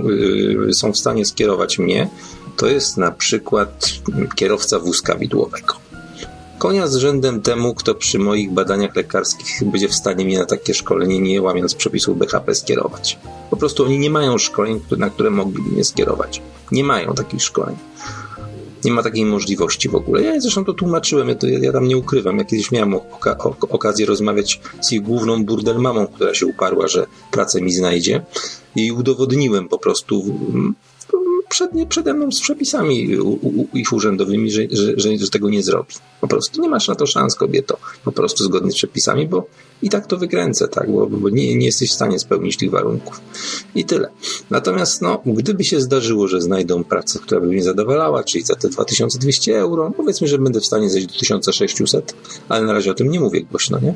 są 0.72 0.92
w 0.92 0.98
stanie 0.98 1.26
skierować 1.26 1.80
mnie, 1.80 2.10
to 2.58 2.68
jest 2.68 2.98
na 2.98 3.12
przykład 3.12 3.94
kierowca 4.36 4.80
wózka 4.80 5.16
widłowego. 5.16 5.76
Konia 6.58 6.88
z 6.88 6.96
rzędem 6.96 7.42
temu, 7.42 7.74
kto 7.74 7.96
przy 7.96 8.20
moich 8.20 8.52
badaniach 8.52 8.96
lekarskich 8.96 9.70
będzie 9.72 9.88
w 9.88 9.96
stanie 9.96 10.26
mnie 10.26 10.40
na 10.40 10.46
takie 10.46 10.74
szkolenie, 10.74 11.20
nie 11.20 11.42
łamiąc 11.42 11.76
przepisów 11.76 12.18
BHP, 12.18 12.56
skierować. 12.56 13.20
Po 13.50 13.58
prostu 13.58 13.86
oni 13.86 14.00
nie 14.00 14.10
mają 14.10 14.38
szkoleń, 14.38 14.82
na 14.98 15.10
które 15.10 15.30
mogliby 15.30 15.70
mnie 15.70 15.84
skierować. 15.84 16.42
Nie 16.72 16.84
mają 16.84 17.14
takich 17.14 17.44
szkoleń. 17.44 17.76
Nie 18.86 18.92
ma 18.92 19.04
takiej 19.04 19.26
możliwości 19.26 19.90
w 19.90 19.96
ogóle. 19.96 20.24
Ja 20.24 20.40
zresztą 20.40 20.66
to 20.66 20.74
tłumaczyłem, 20.74 21.30
ja, 21.30 21.36
to, 21.36 21.48
ja, 21.48 21.72
tam 21.72 21.88
nie 21.88 21.98
ukrywam. 21.98 22.38
Ja 22.38 22.44
kiedyś 22.44 22.72
miałem 22.72 22.94
oka- 22.94 23.56
okazję 23.70 24.06
rozmawiać 24.06 24.62
z 24.82 24.92
ich 24.92 25.02
główną 25.02 25.46
burdel 25.46 25.80
mamą, 25.80 26.08
która 26.08 26.34
się 26.34 26.46
uparła, 26.46 26.88
że 26.88 27.06
pracę 27.32 27.62
mi 27.62 27.74
znajdzie 27.74 28.22
i 28.76 28.92
udowodniłem 28.92 29.70
po 29.70 29.78
prostu 29.78 30.24
mm, 31.54 31.70
przed, 31.70 31.74
nie, 31.74 31.86
przede 31.86 32.14
mną 32.14 32.32
z 32.32 32.42
przepisami 32.42 33.18
u, 33.18 33.30
u, 33.32 33.68
ich 33.74 33.94
urzędowymi, 33.94 34.52
że, 34.52 34.62
że, 34.72 35.18
że, 35.18 35.30
tego 35.30 35.50
nie 35.50 35.64
zrobi. 35.64 35.94
Po 36.22 36.28
prostu 36.28 36.62
nie 36.62 36.70
masz 36.70 36.88
na 36.88 36.96
to 36.96 37.06
szans, 37.06 37.36
kobieto. 37.36 37.78
Po 38.04 38.12
prostu 38.12 38.44
zgodnie 38.44 38.72
z 38.72 38.76
przepisami, 38.76 39.28
bo 39.28 39.48
i 39.82 39.90
tak 39.90 40.08
to 40.08 40.18
wykręcę, 40.18 40.68
tak, 40.68 40.92
bo, 40.92 41.08
bo 41.08 41.30
nie, 41.30 41.56
nie 41.56 41.66
jesteś 41.66 41.90
w 41.90 41.94
stanie 41.94 42.20
spełnić 42.20 42.58
tych 42.58 42.72
warunków. 42.72 43.22
I 43.76 43.86
tyle. 43.86 44.10
Natomiast, 44.50 45.02
no, 45.02 45.22
gdyby 45.26 45.64
się 45.64 45.82
zdarzyło, 45.82 46.28
że 46.28 46.42
znajdą 46.42 46.84
pracę, 46.84 47.20
która 47.20 47.42
by 47.42 47.48
mnie 47.48 47.64
zadowalała, 47.64 48.24
czyli 48.24 48.44
za 48.44 48.56
te 48.56 48.70
2200 48.70 49.60
euro, 49.60 49.92
powiedzmy, 49.98 50.28
że 50.28 50.38
będę 50.38 50.60
w 50.60 50.66
stanie 50.66 50.90
zejść 50.90 51.08
do 51.08 51.20
1600, 51.20 52.16
ale 52.50 52.66
na 52.66 52.74
razie 52.74 52.92
o 52.92 52.94
tym 52.94 53.12
nie 53.12 53.20
mówię 53.20 53.42
głośno, 53.42 53.80
nie? 53.80 53.94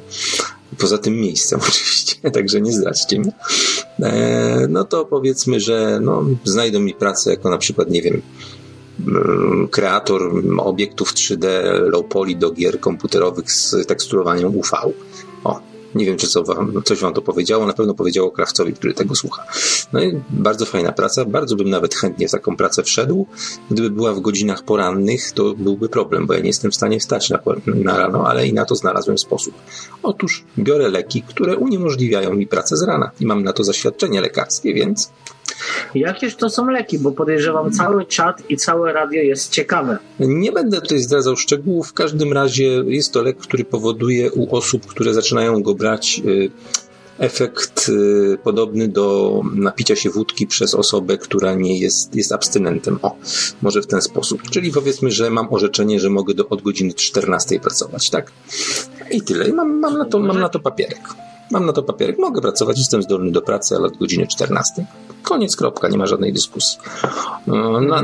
Poza 0.77 0.97
tym 0.97 1.15
miejscem 1.15 1.59
oczywiście, 1.69 2.31
także 2.31 2.61
nie 2.61 2.71
zdradźcie 2.71 3.19
mnie. 3.19 3.31
E, 3.99 4.67
no 4.69 4.83
to 4.83 5.05
powiedzmy, 5.05 5.59
że 5.59 5.99
no, 6.01 6.25
znajdą 6.43 6.79
mi 6.79 6.93
pracę 6.93 7.31
jako 7.31 7.49
na 7.49 7.57
przykład, 7.57 7.89
nie 7.89 8.01
wiem, 8.01 8.21
mm, 9.07 9.67
kreator 9.67 10.31
obiektów 10.57 11.13
3D 11.13 11.47
low 11.79 12.05
poly 12.05 12.35
do 12.35 12.51
gier 12.51 12.79
komputerowych 12.79 13.51
z 13.51 13.87
teksturowaniem 13.87 14.55
UV. 14.55 14.69
O, 15.43 15.59
nie 15.97 16.05
wiem, 16.05 16.17
czy 16.17 16.27
co 16.27 16.43
wam, 16.43 16.81
coś 16.85 16.99
wam 16.99 17.13
to 17.13 17.21
powiedziało, 17.21 17.65
na 17.65 17.73
pewno 17.73 17.93
powiedziało 17.93 18.31
krawcowi, 18.31 18.73
który 18.73 18.93
tego 18.93 19.15
słucha. 19.15 19.45
No 19.93 20.03
i 20.03 20.21
bardzo 20.29 20.65
fajna 20.65 20.91
praca, 20.91 21.25
bardzo 21.25 21.55
bym 21.55 21.69
nawet 21.69 21.95
chętnie 21.95 22.27
w 22.27 22.31
taką 22.31 22.57
pracę 22.57 22.83
wszedł. 22.83 23.27
Gdyby 23.71 23.89
była 23.89 24.13
w 24.13 24.19
godzinach 24.19 24.63
porannych, 24.63 25.31
to 25.31 25.53
byłby 25.57 25.89
problem, 25.89 26.27
bo 26.27 26.33
ja 26.33 26.39
nie 26.39 26.47
jestem 26.47 26.71
w 26.71 26.75
stanie 26.75 26.99
wstać 26.99 27.29
na, 27.29 27.39
na 27.65 27.97
rano, 27.97 28.27
ale 28.27 28.47
i 28.47 28.53
na 28.53 28.65
to 28.65 28.75
znalazłem 28.75 29.17
sposób. 29.17 29.53
Otóż 30.03 30.43
biorę 30.59 30.89
leki, 30.89 31.21
które 31.21 31.57
uniemożliwiają 31.57 32.33
mi 32.33 32.47
pracę 32.47 32.77
z 32.77 32.83
rana 32.83 33.11
i 33.19 33.25
mam 33.25 33.43
na 33.43 33.53
to 33.53 33.63
zaświadczenie 33.63 34.21
lekarskie, 34.21 34.73
więc 34.73 35.11
Jakież 35.95 36.35
to 36.35 36.49
są 36.49 36.69
leki, 36.69 36.99
bo 36.99 37.11
podejrzewam 37.11 37.71
cały 37.71 38.05
czat 38.05 38.43
i 38.49 38.57
całe 38.57 38.93
radio 38.93 39.21
jest 39.21 39.51
ciekawe. 39.51 39.97
Nie 40.19 40.51
będę 40.51 40.81
tutaj 40.81 40.99
zdradzał 40.99 41.35
szczegółów. 41.35 41.87
W 41.87 41.93
każdym 41.93 42.33
razie 42.33 42.83
jest 42.87 43.13
to 43.13 43.21
lek, 43.21 43.37
który 43.37 43.65
powoduje 43.65 44.31
u 44.31 44.55
osób, 44.55 44.85
które 44.85 45.13
zaczynają 45.13 45.63
go 45.63 45.75
brać, 45.75 46.21
y, 46.25 46.51
efekt 47.19 47.89
y, 47.89 48.37
podobny 48.43 48.87
do 48.87 49.41
napicia 49.55 49.95
się 49.95 50.09
wódki 50.09 50.47
przez 50.47 50.75
osobę, 50.75 51.17
która 51.17 51.53
nie 51.53 51.79
jest, 51.79 52.15
jest 52.15 52.31
abstynentem. 52.31 52.99
O, 53.01 53.15
może 53.61 53.81
w 53.81 53.87
ten 53.87 54.01
sposób. 54.01 54.41
Czyli 54.49 54.71
powiedzmy, 54.71 55.11
że 55.11 55.29
mam 55.29 55.53
orzeczenie, 55.53 55.99
że 55.99 56.09
mogę 56.09 56.33
do, 56.33 56.49
od 56.49 56.61
godziny 56.61 56.93
14 56.93 57.59
pracować, 57.59 58.09
tak? 58.09 58.31
I 59.11 59.21
tyle. 59.21 59.47
I 59.47 59.53
mam, 59.53 59.79
mam, 59.79 59.97
na 59.97 60.05
to, 60.05 60.19
mam 60.19 60.39
na 60.39 60.49
to 60.49 60.59
papierek. 60.59 61.01
Mam 61.51 61.65
na 61.65 61.73
to 61.73 61.83
papierek. 61.83 62.17
Mogę 62.19 62.41
pracować, 62.41 62.77
jestem 62.77 63.03
zdolny 63.03 63.31
do 63.31 63.41
pracy, 63.41 63.75
ale 63.75 63.87
od 63.87 63.97
godziny 63.97 64.27
14. 64.27 64.85
Koniec, 65.23 65.55
kropka, 65.55 65.87
nie 65.87 65.97
ma 65.97 66.05
żadnej 66.05 66.33
dyskusji. 66.33 66.77
Na, 67.87 68.01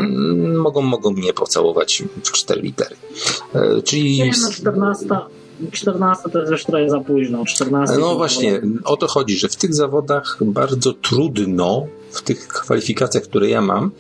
mogą, 0.57 0.81
mogą 0.81 1.11
mnie 1.11 1.33
pocałować 1.33 2.03
w 2.23 2.31
cztery 2.31 2.61
litery. 2.61 2.95
Y, 3.55 3.81
Czyli... 3.83 4.17
Nie, 4.17 4.31
no 4.41 4.51
14, 4.51 5.05
14 5.71 6.29
to 6.29 6.39
jest 6.39 6.51
już 6.51 6.65
trochę 6.65 6.89
za 6.89 6.99
późno. 6.99 7.45
14 7.45 7.97
No 7.99 8.15
właśnie, 8.15 8.61
o 8.83 8.97
to 8.97 9.07
chodzi, 9.07 9.37
że 9.37 9.49
w 9.49 9.55
tych 9.55 9.75
zawodach 9.75 10.37
bardzo 10.41 10.93
trudno, 10.93 11.85
w 12.11 12.21
tych 12.21 12.47
kwalifikacjach, 12.47 13.23
które 13.23 13.49
ja 13.49 13.61
mam, 13.61 13.91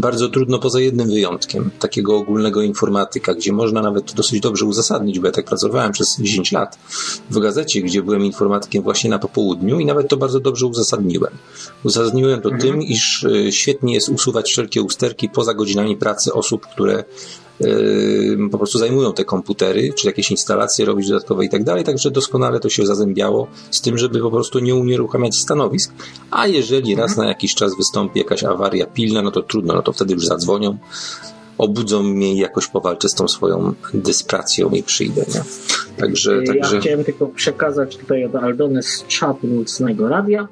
bardzo 0.00 0.28
trudno 0.28 0.58
poza 0.58 0.80
jednym 0.80 1.08
wyjątkiem, 1.08 1.70
takiego 1.78 2.16
ogólnego 2.16 2.62
informatyka, 2.62 3.34
gdzie 3.34 3.52
można 3.52 3.82
nawet 3.82 4.12
dosyć 4.12 4.40
dobrze 4.40 4.64
uzasadnić, 4.64 5.18
bo 5.20 5.26
ja 5.26 5.32
tak 5.32 5.44
pracowałem 5.44 5.92
przez 5.92 6.16
10 6.20 6.52
lat 6.52 6.78
w 7.30 7.38
gazecie, 7.38 7.82
gdzie 7.82 8.02
byłem 8.02 8.24
informatykiem 8.24 8.82
właśnie 8.82 9.10
na 9.10 9.18
popołudniu 9.18 9.80
i 9.80 9.86
nawet 9.86 10.08
to 10.08 10.16
bardzo 10.16 10.40
dobrze 10.40 10.66
uzasadniłem. 10.66 11.32
Uzasadniłem 11.84 12.40
to 12.40 12.50
tym, 12.60 12.82
iż 12.82 13.22
y, 13.22 13.52
świetnie 13.52 13.94
jest 13.94 14.08
usuwać 14.08 14.50
wszelkie 14.50 14.82
usterki 14.82 15.28
poza 15.28 15.54
godzinami 15.54 15.96
pracy 15.96 16.32
osób, 16.32 16.66
które 16.66 17.04
po 18.50 18.58
prostu 18.58 18.78
zajmują 18.78 19.12
te 19.12 19.24
komputery, 19.24 19.92
czy 19.92 20.06
jakieś 20.06 20.30
instalacje 20.30 20.84
robić 20.84 21.08
dodatkowe 21.08 21.44
i 21.44 21.48
tak 21.48 21.64
dalej, 21.64 21.84
także 21.84 22.10
doskonale 22.10 22.60
to 22.60 22.68
się 22.68 22.86
zazębiało 22.86 23.46
z 23.70 23.80
tym, 23.80 23.98
żeby 23.98 24.20
po 24.20 24.30
prostu 24.30 24.58
nie 24.58 24.74
unieruchamiać 24.74 25.38
stanowisk, 25.38 25.92
a 26.30 26.46
jeżeli 26.46 26.94
raz 26.94 27.16
na 27.16 27.28
jakiś 27.28 27.54
czas 27.54 27.76
wystąpi 27.76 28.18
jakaś 28.18 28.44
awaria 28.44 28.86
pilna, 28.86 29.22
no 29.22 29.30
to 29.30 29.42
trudno, 29.42 29.74
no 29.74 29.82
to 29.82 29.92
wtedy 29.92 30.14
już 30.14 30.26
zadzwonią, 30.26 30.78
obudzą 31.58 32.02
mnie 32.02 32.34
i 32.34 32.36
jakoś 32.38 32.66
powalczę 32.66 33.08
z 33.08 33.14
tą 33.14 33.28
swoją 33.28 33.74
dyspracją 33.94 34.70
i 34.70 34.82
przyjdę, 34.82 35.24
nie? 35.34 35.42
Także, 35.96 36.42
Ja 36.44 36.52
także... 36.52 36.80
chciałem 36.80 37.04
tylko 37.04 37.26
przekazać 37.26 37.96
tutaj 37.96 38.24
od 38.24 38.34
Aldony 38.34 38.82
z 38.82 39.04
czatu 39.08 39.46
Nocnego 39.46 40.08
Radia, 40.08 40.48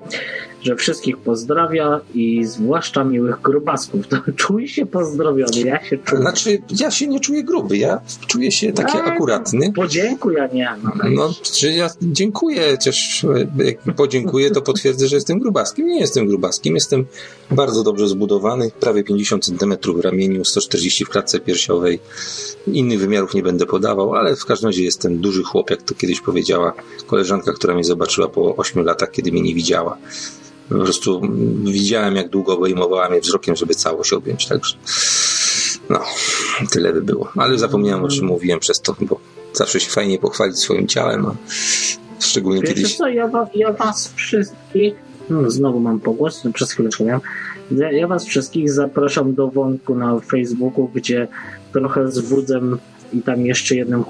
że 0.63 0.77
wszystkich 0.77 1.17
pozdrawia 1.17 2.01
i 2.15 2.45
zwłaszcza 2.45 3.05
miłych 3.05 3.41
grubasków. 3.41 4.09
To 4.09 4.17
czuj 4.37 4.69
się 4.69 4.87
pozdrowiony, 4.87 5.61
ja 5.65 5.85
się 5.85 5.99
czuję. 5.99 6.21
Znaczy, 6.23 6.63
ja 6.81 6.91
się 6.91 7.07
nie 7.07 7.21
czuję 7.21 7.45
gruby, 7.45 7.79
ja 7.79 8.01
czuję 8.27 8.53
się 8.53 8.73
taki 8.73 8.99
A, 8.99 9.05
akuratny. 9.05 9.73
Podziękuj, 9.73 10.41
a 10.41 10.47
nie. 10.47 10.69
No, 10.85 10.91
No, 11.11 11.35
czy 11.43 11.73
ja 11.73 11.91
dziękuję, 12.03 12.71
chociaż 12.71 13.25
e, 13.25 13.65
jak 13.65 13.97
podziękuję, 13.97 14.51
to 14.51 14.63
potwierdzę, 14.63 15.09
że 15.09 15.17
jestem 15.17 15.39
grubaskiem. 15.39 15.87
Nie 15.87 16.01
jestem 16.01 16.27
grubaskiem, 16.27 16.75
jestem 16.75 17.07
bardzo 17.51 17.83
dobrze 17.83 18.09
zbudowany, 18.09 18.71
prawie 18.81 19.05
50 19.05 19.45
cm 19.45 19.77
w 19.95 20.01
ramieniu, 20.01 20.45
140 20.45 21.05
w 21.05 21.09
klatce 21.09 21.41
piersiowej. 21.41 21.99
Innych 22.67 23.01
wymiarów 23.01 23.35
nie 23.35 23.43
będę 23.43 23.67
podawał, 23.67 24.15
ale 24.15 24.37
w 24.37 24.45
każdym 24.45 24.69
razie 24.69 24.85
jestem 24.85 25.19
duży 25.19 25.43
chłop, 25.43 25.71
jak 25.71 25.83
to 25.83 25.95
kiedyś 25.95 26.21
powiedziała 26.21 26.73
koleżanka, 27.07 27.53
która 27.53 27.75
mnie 27.75 27.85
zobaczyła 27.85 28.29
po 28.29 28.57
8 28.57 28.85
latach, 28.85 29.11
kiedy 29.11 29.33
mnie 29.33 29.43
nie 29.43 29.55
widziała. 29.55 29.99
Po 30.69 30.75
prostu 30.75 31.21
widziałem, 31.65 32.17
jak 32.17 32.29
długo 32.29 32.57
obejmowała 32.57 33.09
mnie 33.09 33.21
wzrokiem, 33.21 33.57
żeby 33.57 33.75
całość 33.75 34.13
objąć, 34.13 34.47
także 34.47 34.77
no, 35.91 36.01
tyle 36.71 36.93
by 36.93 37.03
było. 37.03 37.29
Ale 37.37 37.59
zapomniałem, 37.59 38.05
o 38.05 38.09
czym 38.09 38.27
mówiłem 38.27 38.61
przez 38.61 38.81
to, 38.81 38.97
bo 39.01 39.21
zawsze 39.53 39.81
się 39.81 39.91
fajnie 39.91 40.19
pochwalić 40.19 40.59
swoim 40.59 40.87
ciałem, 40.87 41.27
a 41.27 41.35
szczególnie 42.21 42.61
Wiecie 42.61 42.75
kiedyś... 42.75 42.97
co, 42.97 43.09
ja, 43.09 43.31
ja 43.55 43.73
was 43.73 44.13
wszystkich, 44.17 44.95
no 45.31 45.51
znowu 45.51 45.81
mam 45.81 46.01
pogłos, 46.01 46.45
no 46.45 46.53
przez 46.53 46.73
chwilę 46.73 46.89
miałem, 47.01 47.21
ja, 47.71 47.93
ja 47.93 48.07
was 48.07 48.27
wszystkich 48.27 48.73
zapraszam 48.73 49.35
do 49.35 49.49
wątku 49.49 49.95
na 49.95 50.21
Facebooku, 50.21 50.91
gdzie 50.95 51.29
trochę 51.73 52.13
z 52.13 52.19
Wudzem 52.19 52.79
i 53.13 53.23
tam 53.23 53.47
jeszcze 53.47 53.75
jednym 53.75 54.05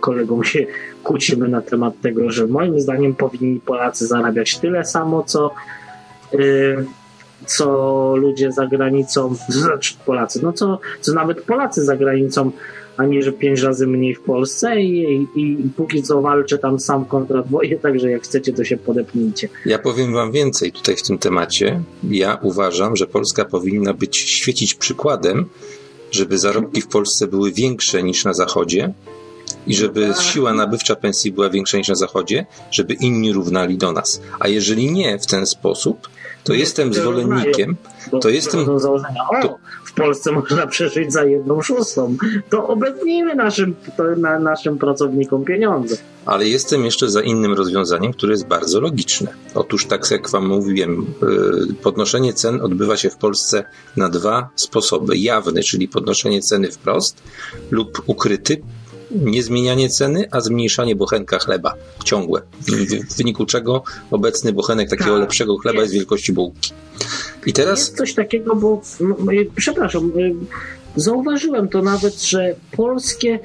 kolegą 0.00 0.42
się 0.42 0.66
kłócimy 1.04 1.48
na 1.48 1.60
temat 1.60 2.00
tego, 2.00 2.30
że 2.30 2.46
moim 2.46 2.80
zdaniem 2.80 3.14
powinni 3.14 3.60
Polacy 3.60 4.06
zarabiać 4.06 4.58
tyle 4.58 4.84
samo, 4.84 5.22
co 5.22 5.54
co 7.46 8.16
ludzie 8.16 8.52
za 8.52 8.66
granicą, 8.66 9.34
znaczy 9.48 9.94
Polacy, 10.06 10.40
no 10.42 10.52
co, 10.52 10.78
co 11.00 11.12
nawet 11.12 11.42
Polacy 11.42 11.84
za 11.84 11.96
granicą, 11.96 12.50
a 12.96 13.06
nie, 13.06 13.22
że 13.22 13.32
pięć 13.32 13.60
razy 13.60 13.86
mniej 13.86 14.14
w 14.14 14.20
Polsce 14.20 14.80
i, 14.80 15.28
i, 15.34 15.66
i 15.66 15.70
póki 15.76 16.02
co 16.02 16.22
walczę 16.22 16.58
tam 16.58 16.80
sam 16.80 17.04
kontra 17.04 17.42
dwoje, 17.42 17.78
także 17.84 18.10
jak 18.10 18.22
chcecie, 18.22 18.52
to 18.52 18.64
się 18.64 18.76
podepnijcie. 18.76 19.48
Ja 19.66 19.78
powiem 19.78 20.12
wam 20.12 20.32
więcej 20.32 20.72
tutaj 20.72 20.96
w 20.96 21.02
tym 21.02 21.18
temacie. 21.18 21.82
Ja 22.10 22.38
uważam, 22.42 22.96
że 22.96 23.06
Polska 23.06 23.44
powinna 23.44 23.94
być 23.94 24.16
świecić 24.16 24.74
przykładem, 24.74 25.46
żeby 26.10 26.38
zarobki 26.38 26.80
w 26.80 26.88
Polsce 26.88 27.26
były 27.26 27.52
większe 27.52 28.02
niż 28.02 28.24
na 28.24 28.32
Zachodzie 28.32 28.92
i 29.66 29.74
żeby 29.74 30.12
siła 30.20 30.54
nabywcza 30.54 30.96
pensji 30.96 31.32
była 31.32 31.50
większa 31.50 31.78
niż 31.78 31.88
na 31.88 31.94
Zachodzie, 31.94 32.46
żeby 32.70 32.94
inni 32.94 33.32
równali 33.32 33.78
do 33.78 33.92
nas. 33.92 34.20
A 34.40 34.48
jeżeli 34.48 34.92
nie 34.92 35.18
w 35.18 35.26
ten 35.26 35.46
sposób, 35.46 36.08
to 36.44 36.54
jestem 36.54 36.94
zwolennikiem, 36.94 37.76
Bo 38.12 38.18
To 38.18 38.28
jestem- 38.28 38.64
Do 38.66 38.78
założenia, 38.78 39.20
o, 39.30 39.42
to- 39.42 39.58
w 39.84 39.92
Polsce 39.92 40.32
można 40.32 40.66
przeżyć 40.66 41.12
za 41.12 41.24
jedną 41.24 41.62
szóstą, 41.62 42.16
to 42.50 42.68
obetnijmy 42.68 43.34
naszym, 43.34 43.74
to, 43.96 44.02
na, 44.16 44.38
naszym 44.38 44.78
pracownikom 44.78 45.44
pieniądze. 45.44 45.96
ale 46.26 46.48
jestem 46.48 46.84
jeszcze 46.84 47.08
za 47.10 47.22
innym 47.22 47.52
rozwiązaniem, 47.54 48.12
które 48.12 48.32
jest 48.32 48.46
bardzo 48.46 48.80
logiczne. 48.80 49.32
Otóż, 49.54 49.86
tak 49.86 50.10
jak 50.10 50.30
Wam 50.30 50.46
mówiłem, 50.46 51.06
yy, 51.22 51.74
podnoszenie 51.82 52.32
cen 52.32 52.60
odbywa 52.60 52.96
się 52.96 53.10
w 53.10 53.16
Polsce 53.16 53.64
na 53.96 54.08
dwa 54.08 54.48
sposoby. 54.54 55.16
Jawny, 55.18 55.62
czyli 55.62 55.88
podnoszenie 55.88 56.40
ceny 56.42 56.70
wprost, 56.72 57.22
lub 57.70 58.02
ukryty, 58.06 58.62
niezmienianie 59.10 59.88
ceny, 59.88 60.28
a 60.30 60.40
zmniejszanie 60.40 60.96
bochenka 60.96 61.38
chleba 61.38 61.74
ciągłe. 62.04 62.42
W, 62.60 63.16
wyniku 63.16 63.46
czego 63.46 63.82
obecny 64.10 64.52
bochenek 64.52 64.90
takiego 64.90 65.10
Tak, 65.10 65.20
lepszego 65.20 65.58
chleba 65.58 65.80
jest 65.80 65.92
jest. 65.92 65.94
wielkości 65.94 66.32
bułki. 66.32 66.72
I 67.46 67.52
teraz 67.52 67.78
Jest 67.78 67.96
coś 67.96 68.14
takiego, 68.14 68.56
bo 68.56 68.82
y, 69.32 69.50
przepraszam, 69.56 70.12
y, 70.18 70.34
zauważyłem 70.96 71.68
to 71.68 71.82
nawet, 71.82 72.22
że 72.22 72.54
polskie 72.76 73.38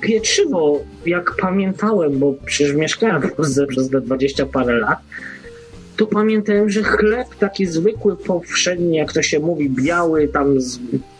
pieczywo, 0.00 0.80
jak 1.06 1.36
pamiętałem, 1.40 2.18
bo 2.18 2.34
przecież 2.44 2.74
mieszkałem 2.74 3.22
w 3.22 3.32
Polsce 3.32 3.66
przez 3.66 3.90
te 3.90 4.00
20 4.00 4.46
parę 4.46 4.78
lat, 4.78 4.98
to 5.98 6.06
pamiętałem, 6.06 6.70
że 6.70 6.82
chleb 6.82 7.28
taki 7.38 7.66
zwykły, 7.66 8.16
powszedni, 8.16 8.96
jak 8.96 9.12
to 9.12 9.22
się 9.22 9.40
mówi, 9.40 9.70
biały, 9.70 10.28
tam 10.28 10.60
z, 10.60 10.78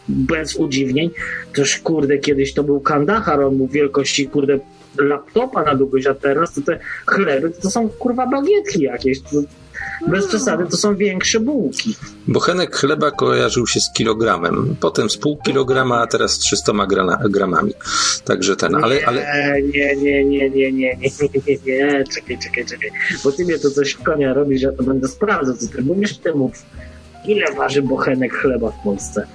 bez 0.09 0.57
udziwnień, 0.57 1.11
toż 1.55 1.79
kurde, 1.79 2.19
kiedyś 2.19 2.55
to 2.55 2.65
był 2.65 2.81
kandachar, 2.81 3.41
on 3.41 3.57
był 3.57 3.67
wielkości, 3.67 4.29
kurde, 4.29 4.59
laptopa 4.99 5.65
na 5.65 5.75
długość, 5.75 6.07
a 6.07 6.15
teraz 6.15 6.55
to 6.55 6.61
te 6.61 6.79
chleby 7.07 7.51
to 7.51 7.71
są 7.71 7.89
kurwa 7.89 8.27
bagietki 8.27 8.83
jakieś. 8.83 9.21
To, 9.21 9.29
bez 10.09 10.27
przesady 10.27 10.67
to 10.71 10.77
są 10.77 10.97
większe 10.97 11.41
bułki. 11.41 11.97
bochenek 12.29 12.77
chleba 12.77 13.11
kojarzył 13.11 13.67
się 13.67 13.81
z 13.81 13.93
kilogramem, 13.93 14.77
potem 14.81 15.11
z 15.11 15.17
pół 15.17 15.37
kilograma, 15.37 16.01
a 16.01 16.07
teraz 16.07 16.33
z 16.33 16.39
300 16.39 16.87
grana, 16.87 17.19
gramami. 17.31 17.73
Także 18.25 18.57
ten, 18.57 18.75
ale, 18.75 19.07
ale 19.07 19.25
Nie, 19.63 19.63
nie, 19.63 20.25
nie, 20.25 20.25
nie, 20.25 20.51
nie, 20.51 20.73
nie, 20.73 20.97
nie, 20.97 21.29
nie, 21.47 21.59
nie, 21.67 22.05
czekaj, 22.15 22.39
czekaj, 22.39 22.67
czekaj. 22.67 22.91
Bo 23.25 23.33
ty 23.33 23.45
mnie 23.45 23.59
to 23.59 23.71
coś 23.71 23.91
w 23.91 24.03
konia 24.03 24.35
robisz, 24.35 24.63
ja 24.63 24.73
to 24.73 24.83
będę 24.83 25.09
sprawdzał, 25.09 25.57
co 25.57 25.69
ty 25.69 25.83
mówisz, 25.83 26.19
ty 26.19 26.35
mów. 26.35 26.53
Ile 27.27 27.55
waży 27.55 27.83
bochenek 27.83 28.35
chleba 28.35 28.71
w 28.71 28.85
Polsce? 28.85 29.27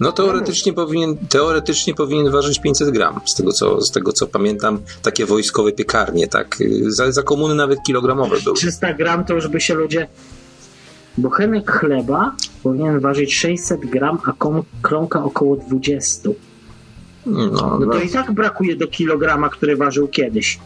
No 0.00 0.12
teoretycznie 0.12 0.72
powinien, 0.72 1.16
teoretycznie 1.28 1.94
powinien 1.94 2.30
ważyć 2.30 2.60
500 2.60 2.90
gram, 2.90 3.20
z 3.26 3.34
tego 3.34 3.52
co, 3.52 3.80
z 3.80 3.90
tego 3.90 4.12
co 4.12 4.26
pamiętam, 4.26 4.78
takie 5.02 5.26
wojskowe 5.26 5.72
piekarnie, 5.72 6.28
tak, 6.28 6.58
za, 6.86 7.12
za 7.12 7.22
komuny 7.22 7.54
nawet 7.54 7.82
kilogramowe 7.82 8.36
były. 8.44 8.56
300 8.56 8.92
gram 8.94 9.24
to 9.24 9.34
już 9.34 9.48
by 9.48 9.60
się 9.60 9.74
ludzie... 9.74 10.08
Bochenek 11.18 11.70
chleba 11.70 12.32
powinien 12.62 13.00
ważyć 13.00 13.34
600 13.34 13.80
gram, 13.80 14.18
a 14.26 14.32
kom- 14.32 14.62
kromka 14.82 15.24
około 15.24 15.56
20. 15.56 16.28
No, 17.26 17.46
No 17.46 17.78
no, 17.78 17.92
to 17.92 18.00
i 18.00 18.08
tak 18.08 18.32
brakuje 18.32 18.76
do 18.76 18.86
kilograma, 18.86 19.48
który 19.48 19.76
ważył 19.76 20.08
kiedyś. 20.08 20.58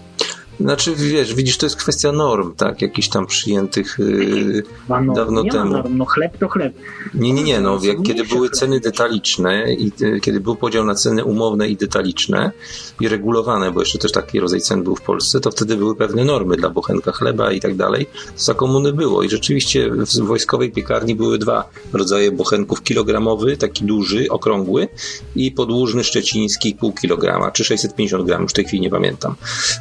Znaczy 0.60 0.94
wiesz, 0.97 1.34
widzisz, 1.34 1.58
to 1.58 1.66
jest 1.66 1.76
kwestia 1.76 2.12
norm, 2.12 2.55
tak, 2.55 2.83
jakichś 2.83 3.08
tam 3.08 3.26
przyjętych 3.26 3.97
yy, 3.99 4.62
no, 4.89 5.15
Dawno 5.15 5.42
nie 5.42 5.50
temu. 5.50 5.65
Ma 5.65 5.76
norm, 5.76 5.97
no 5.97 6.05
chleb 6.05 6.39
to 6.39 6.49
chleb. 6.49 6.74
Nie, 7.15 7.33
nie, 7.33 7.42
nie. 7.42 7.60
No, 7.60 7.78
jak, 7.83 8.02
kiedy 8.02 8.24
były 8.24 8.50
ceny 8.50 8.81
detaliczne 8.81 9.74
i 9.74 9.92
y, 10.02 10.20
kiedy 10.20 10.41
był 10.41 10.57
podział 10.57 10.84
na 10.84 10.94
ceny 10.94 11.24
umowne 11.24 11.68
i 11.68 11.76
detaliczne 11.76 12.52
i 13.00 13.08
regulowane, 13.08 13.73
bo 13.73 13.81
jeszcze 13.81 13.99
też 13.99 14.12
taki 14.12 14.41
rodzaj 14.41 14.60
cen 14.60 14.83
był 14.83 14.97
w 14.97 15.02
Polsce, 15.02 15.41
to 15.41 15.50
wtedy 15.50 15.76
były 15.76 15.97
pewne 15.97 16.24
normy 16.24 16.57
dla 16.57 16.70
bochenka 16.70 17.12
chleba 17.12 17.52
i 17.52 17.60
tak 17.60 17.76
dalej. 17.76 18.07
To 18.07 18.42
za 18.44 18.55
komuny 18.55 18.92
było. 18.92 19.23
I 19.23 19.28
rzeczywiście 19.28 19.91
w 19.91 20.26
wojskowej 20.26 20.73
piekarni 20.73 21.15
były 21.15 21.39
dwa 21.39 21.68
rodzaje 21.92 22.33
bochenków. 22.33 22.83
Kilogramowy, 22.83 23.57
taki 23.57 23.84
duży, 23.84 24.26
okrągły 24.31 24.89
i 25.36 25.52
podłużny 25.52 26.05
szczeciński 26.05 26.74
pół 26.74 26.92
kilograma, 26.92 27.50
czy 27.50 27.65
650 27.65 28.26
gram, 28.26 28.42
już 28.42 28.52
w 28.52 28.55
tej 28.55 28.65
chwili 28.65 28.83
nie 28.83 28.91
pamiętam. 28.91 29.34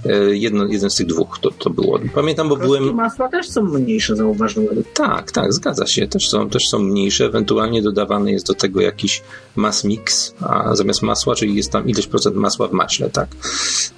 E, 0.06 0.36
Jedno 0.36 0.63
jeden, 0.64 0.74
jeden 0.74 0.90
z 0.90 0.96
tych 0.96 1.08
dwóch 1.08 1.40
to, 1.40 1.52
to 1.52 1.70
było. 1.70 2.00
Pamiętam, 2.16 2.50
bo 2.50 2.56
byłem... 2.56 2.96
masła 2.96 3.30
też 3.30 3.50
są 3.50 3.64
mniejsze, 3.64 4.16
zauważyłem. 4.16 4.84
Tak, 4.94 5.32
tak, 5.32 5.54
zgadza 5.54 5.88
się. 5.88 6.08
Też 6.08 6.30
są, 6.30 6.50
też 6.50 6.68
są 6.70 6.80
mniejsze. 6.80 7.26
Ewentualnie 7.26 7.82
dodawany 7.82 8.32
jest 8.32 8.48
do 8.48 8.54
tego 8.54 8.82
jakiś 8.82 9.22
mass 9.56 9.84
mix, 9.84 10.34
a 10.42 10.76
zamiast 10.76 11.02
masła, 11.02 11.36
czyli 11.36 11.56
jest 11.56 11.72
tam 11.72 11.90
ileś 11.90 12.08
procent 12.08 12.36
masła 12.36 12.68
w 12.68 12.72
maśle, 12.72 13.10
tak. 13.10 13.28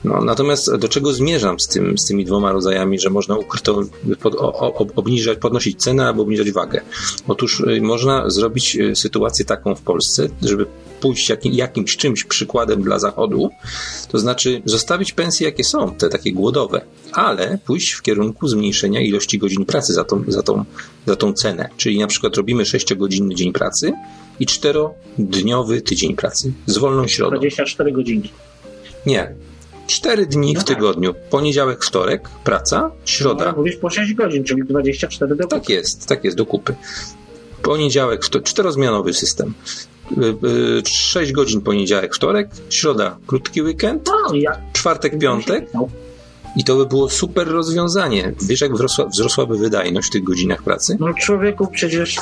No, 0.03 0.22
natomiast 0.22 0.76
do 0.76 0.88
czego 0.88 1.14
zmierzam 1.14 1.60
z, 1.60 1.68
tym, 1.68 1.98
z 1.98 2.06
tymi 2.06 2.26
dwoma 2.26 2.52
rodzajami, 2.52 3.00
że 3.00 3.10
można 3.10 3.38
ukryto 3.38 3.82
pod, 4.22 4.35
o, 4.35 4.53
o, 4.53 4.88
obniżać, 4.95 5.38
podnosić 5.38 5.82
cenę 5.82 6.08
albo 6.08 6.22
obniżać 6.22 6.52
wagę? 6.52 6.82
Otóż 7.27 7.60
y, 7.60 7.82
można 7.82 8.30
zrobić 8.30 8.76
y, 8.76 8.95
sytuację 8.95 9.45
taką 9.45 9.76
w 9.76 9.82
Polsce, 9.82 10.27
żeby 10.42 10.66
pójść 11.02 11.30
jakim, 11.30 11.53
jakimś 11.53 11.98
czymś 11.98 12.24
przykładem 12.24 12.82
dla 12.82 13.00
Zachodu, 13.00 13.50
to 14.11 14.19
znaczy 14.19 14.61
zostawić 14.66 15.11
pensje 15.11 15.48
jakie 15.48 15.64
są, 15.64 15.95
te 15.95 16.10
takie 16.10 16.32
ale 17.11 17.58
pójść 17.66 17.92
w 17.92 18.01
kierunku 18.01 18.48
zmniejszenia 18.48 19.01
ilości 19.01 19.38
godzin 19.38 19.66
pracy 19.66 19.93
za 19.93 20.03
tą, 20.03 20.24
za 20.27 20.43
tą, 20.43 20.66
za 21.06 21.16
tą 21.16 21.34
cenę. 21.34 21.69
Czyli 21.77 22.00
na 22.00 22.08
przykład 22.08 22.35
robimy 22.38 22.64
6-godzinny 22.64 23.34
dzień 23.35 23.53
pracy 23.53 23.93
i 24.40 24.45
4-dniowy 24.45 25.82
tydzień 25.82 26.16
pracy 26.16 26.53
z 26.66 26.77
wolną 26.77 27.08
środą. 27.08 27.38
24 27.38 27.92
godzinki. 27.92 28.30
Nie. 29.06 29.34
4 29.88 30.25
dni 30.25 30.53
No 30.53 30.61
w 30.61 30.64
tak. 30.64 30.75
tygodniu. 30.75 31.16
Poniedziałek, 31.30 31.84
wtorek, 31.84 32.30
praca, 32.43 32.92
środa. 33.06 33.45
No, 33.51 33.58
mówisz 33.58 33.75
po 33.75 33.90
6 33.90 34.14
godzin, 34.14 34.43
czyli 34.43 34.64
24 34.64 35.35
do 35.35 35.48
Tak 35.48 35.69
jest, 35.69 36.06
tak 36.08 36.24
jest, 36.24 36.38
do 36.38 36.45
kupy. 36.45 36.75
Poniedziałek, 37.61 38.25
wto- 38.25 38.42
czterozmianowy 38.42 39.14
system. 39.14 39.53
6 40.88 41.32
godzin 41.32 41.61
poniedziałek, 41.61 42.16
wtorek, 42.16 42.50
środa, 42.69 43.17
krótki 43.27 43.61
weekend, 43.61 44.08
No, 44.30 44.35
ja... 44.35 44.61
czwartek, 44.74 45.19
piątek 45.19 45.67
No, 45.74 45.88
i 46.56 46.64
to 46.64 46.75
by 46.75 46.85
było 46.85 47.09
super 47.09 47.48
rozwiązanie. 47.48 48.34
Wiesz, 48.48 48.61
jak 48.61 48.74
wzrosła, 48.74 49.06
wzrosłaby 49.06 49.58
wydajność 49.58 50.08
w 50.08 50.11
tych 50.11 50.24
godzinach 50.24 50.64
pracy? 50.64 50.98
No 51.00 51.14
człowieku, 51.14 51.67
przecież 51.67 52.16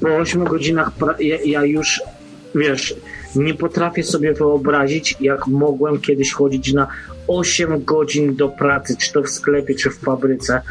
po 0.00 0.08
8 0.16 0.44
godzinach 0.44 0.90
ja, 1.18 1.36
ja 1.44 1.64
już, 1.64 2.02
wiesz, 2.54 2.94
nie 3.34 3.54
potrafię 3.54 4.02
sobie 4.02 4.32
wyobrazić, 4.32 5.16
jak 5.20 5.46
mogłem 5.46 6.00
kiedyś 6.00 6.32
chodzić 6.32 6.72
na 6.72 6.86
8 7.28 7.84
godzin 7.84 8.36
do 8.36 8.48
pracy, 8.48 8.96
czy 8.96 9.12
to 9.12 9.22
w 9.22 9.30
sklepie, 9.30 9.74
czy 9.74 9.90
w 9.90 9.98
fabryce. 9.98 10.62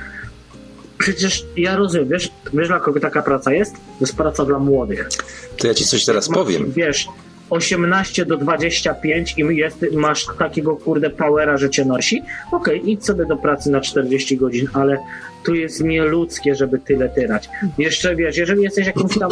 Przecież 0.97 1.45
ja 1.57 1.75
rozumiem, 1.75 2.09
wiesz, 2.09 2.31
wiesz 2.53 2.67
dla 2.67 2.79
kogo 2.79 2.99
taka 2.99 3.21
praca 3.21 3.53
jest? 3.53 3.73
To 3.73 3.79
jest 4.01 4.15
praca 4.15 4.45
dla 4.45 4.59
młodych. 4.59 5.09
To 5.57 5.67
ja 5.67 5.73
ci 5.73 5.85
coś 5.85 6.05
teraz 6.05 6.29
powiem. 6.29 6.71
Wiesz, 6.75 7.07
18 7.49 8.25
do 8.25 8.37
25 8.37 9.33
i 9.37 9.57
jest, 9.57 9.85
masz 9.93 10.25
takiego 10.39 10.75
kurde 10.75 11.09
powera, 11.09 11.57
że 11.57 11.69
cię 11.69 11.85
nosi. 11.85 12.21
Okej, 12.51 12.91
idź 12.91 13.05
sobie 13.05 13.25
do 13.25 13.37
pracy 13.37 13.71
na 13.71 13.81
40 13.81 14.37
godzin, 14.37 14.67
ale 14.73 14.97
tu 15.43 15.55
jest 15.55 15.83
nieludzkie, 15.83 16.55
żeby 16.55 16.79
tyle 16.79 17.09
tyrać. 17.09 17.49
Jeszcze 17.77 18.15
wiesz, 18.15 18.37
jeżeli 18.37 18.63
jesteś 18.63 18.87
jakimś 18.87 19.17
tam 19.19 19.29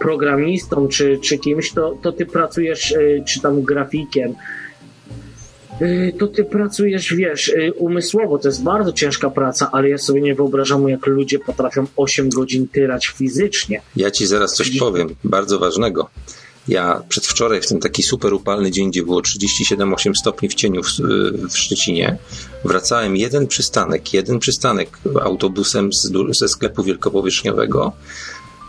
programistą 0.00 0.88
czy, 0.88 1.18
czy 1.18 1.38
kimś, 1.38 1.72
to, 1.72 1.98
to 2.02 2.12
ty 2.12 2.26
pracujesz, 2.26 2.90
y, 2.90 3.22
czy 3.26 3.40
tam 3.40 3.62
grafikiem, 3.62 4.34
y, 5.82 6.12
to 6.18 6.26
ty 6.26 6.44
pracujesz, 6.44 7.14
wiesz, 7.14 7.48
y, 7.48 7.72
umysłowo, 7.72 8.38
to 8.38 8.48
jest 8.48 8.62
bardzo 8.62 8.92
ciężka 8.92 9.30
praca, 9.30 9.68
ale 9.72 9.88
ja 9.88 9.98
sobie 9.98 10.20
nie 10.20 10.34
wyobrażam, 10.34 10.88
jak 10.88 11.06
ludzie 11.06 11.38
potrafią 11.38 11.86
8 11.96 12.28
godzin 12.28 12.68
tyrać 12.68 13.06
fizycznie. 13.06 13.82
Ja 13.96 14.10
ci 14.10 14.26
zaraz 14.26 14.54
coś 14.54 14.78
powiem, 14.78 15.08
bardzo 15.24 15.58
ważnego. 15.58 16.10
Ja 16.68 17.02
przedwczoraj, 17.08 17.60
w 17.60 17.68
ten 17.68 17.80
taki 17.80 18.02
super 18.02 18.34
upalny 18.34 18.70
dzień, 18.70 18.90
gdzie 18.90 19.02
było 19.02 19.20
37,8 19.20 20.12
stopni 20.20 20.48
w 20.48 20.54
cieniu 20.54 20.82
w, 20.82 20.88
w 21.50 21.58
Szczecinie, 21.58 22.18
wracałem 22.64 23.16
jeden 23.16 23.46
przystanek, 23.46 24.14
jeden 24.14 24.38
przystanek 24.38 24.98
autobusem 25.22 25.92
z, 25.92 26.12
ze 26.38 26.48
sklepu 26.48 26.82
wielkopowierzchniowego, 26.82 27.92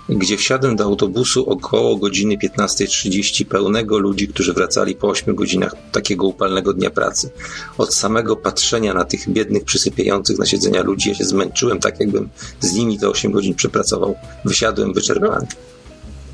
gdzie 0.09 0.38
wsiadłem 0.38 0.75
do 0.75 0.83
autobusu 0.83 1.49
około 1.49 1.95
godziny 1.95 2.38
15.30 2.38 3.45
pełnego 3.45 3.98
ludzi, 3.98 4.27
którzy 4.27 4.53
wracali 4.53 4.95
po 4.95 5.07
8 5.07 5.35
godzinach 5.35 5.75
takiego 5.91 6.27
upalnego 6.27 6.74
dnia 6.74 6.90
pracy. 6.90 7.30
Od 7.77 7.93
samego 7.93 8.35
patrzenia 8.35 8.93
na 8.93 9.06
tych 9.06 9.30
biednych, 9.30 9.64
przysypiających 9.64 10.40
na 10.40 10.45
siedzenia 10.45 10.83
ludzi, 10.83 11.09
ja 11.09 11.15
się 11.15 11.25
zmęczyłem 11.25 11.80
tak, 11.80 11.99
jakbym 11.99 12.30
z 12.59 12.74
nimi 12.74 12.99
te 12.99 13.09
8 13.09 13.32
godzin 13.32 13.56
przepracował. 13.56 14.15
Wysiadłem 14.45 14.93
wyczerpany. 14.93 15.48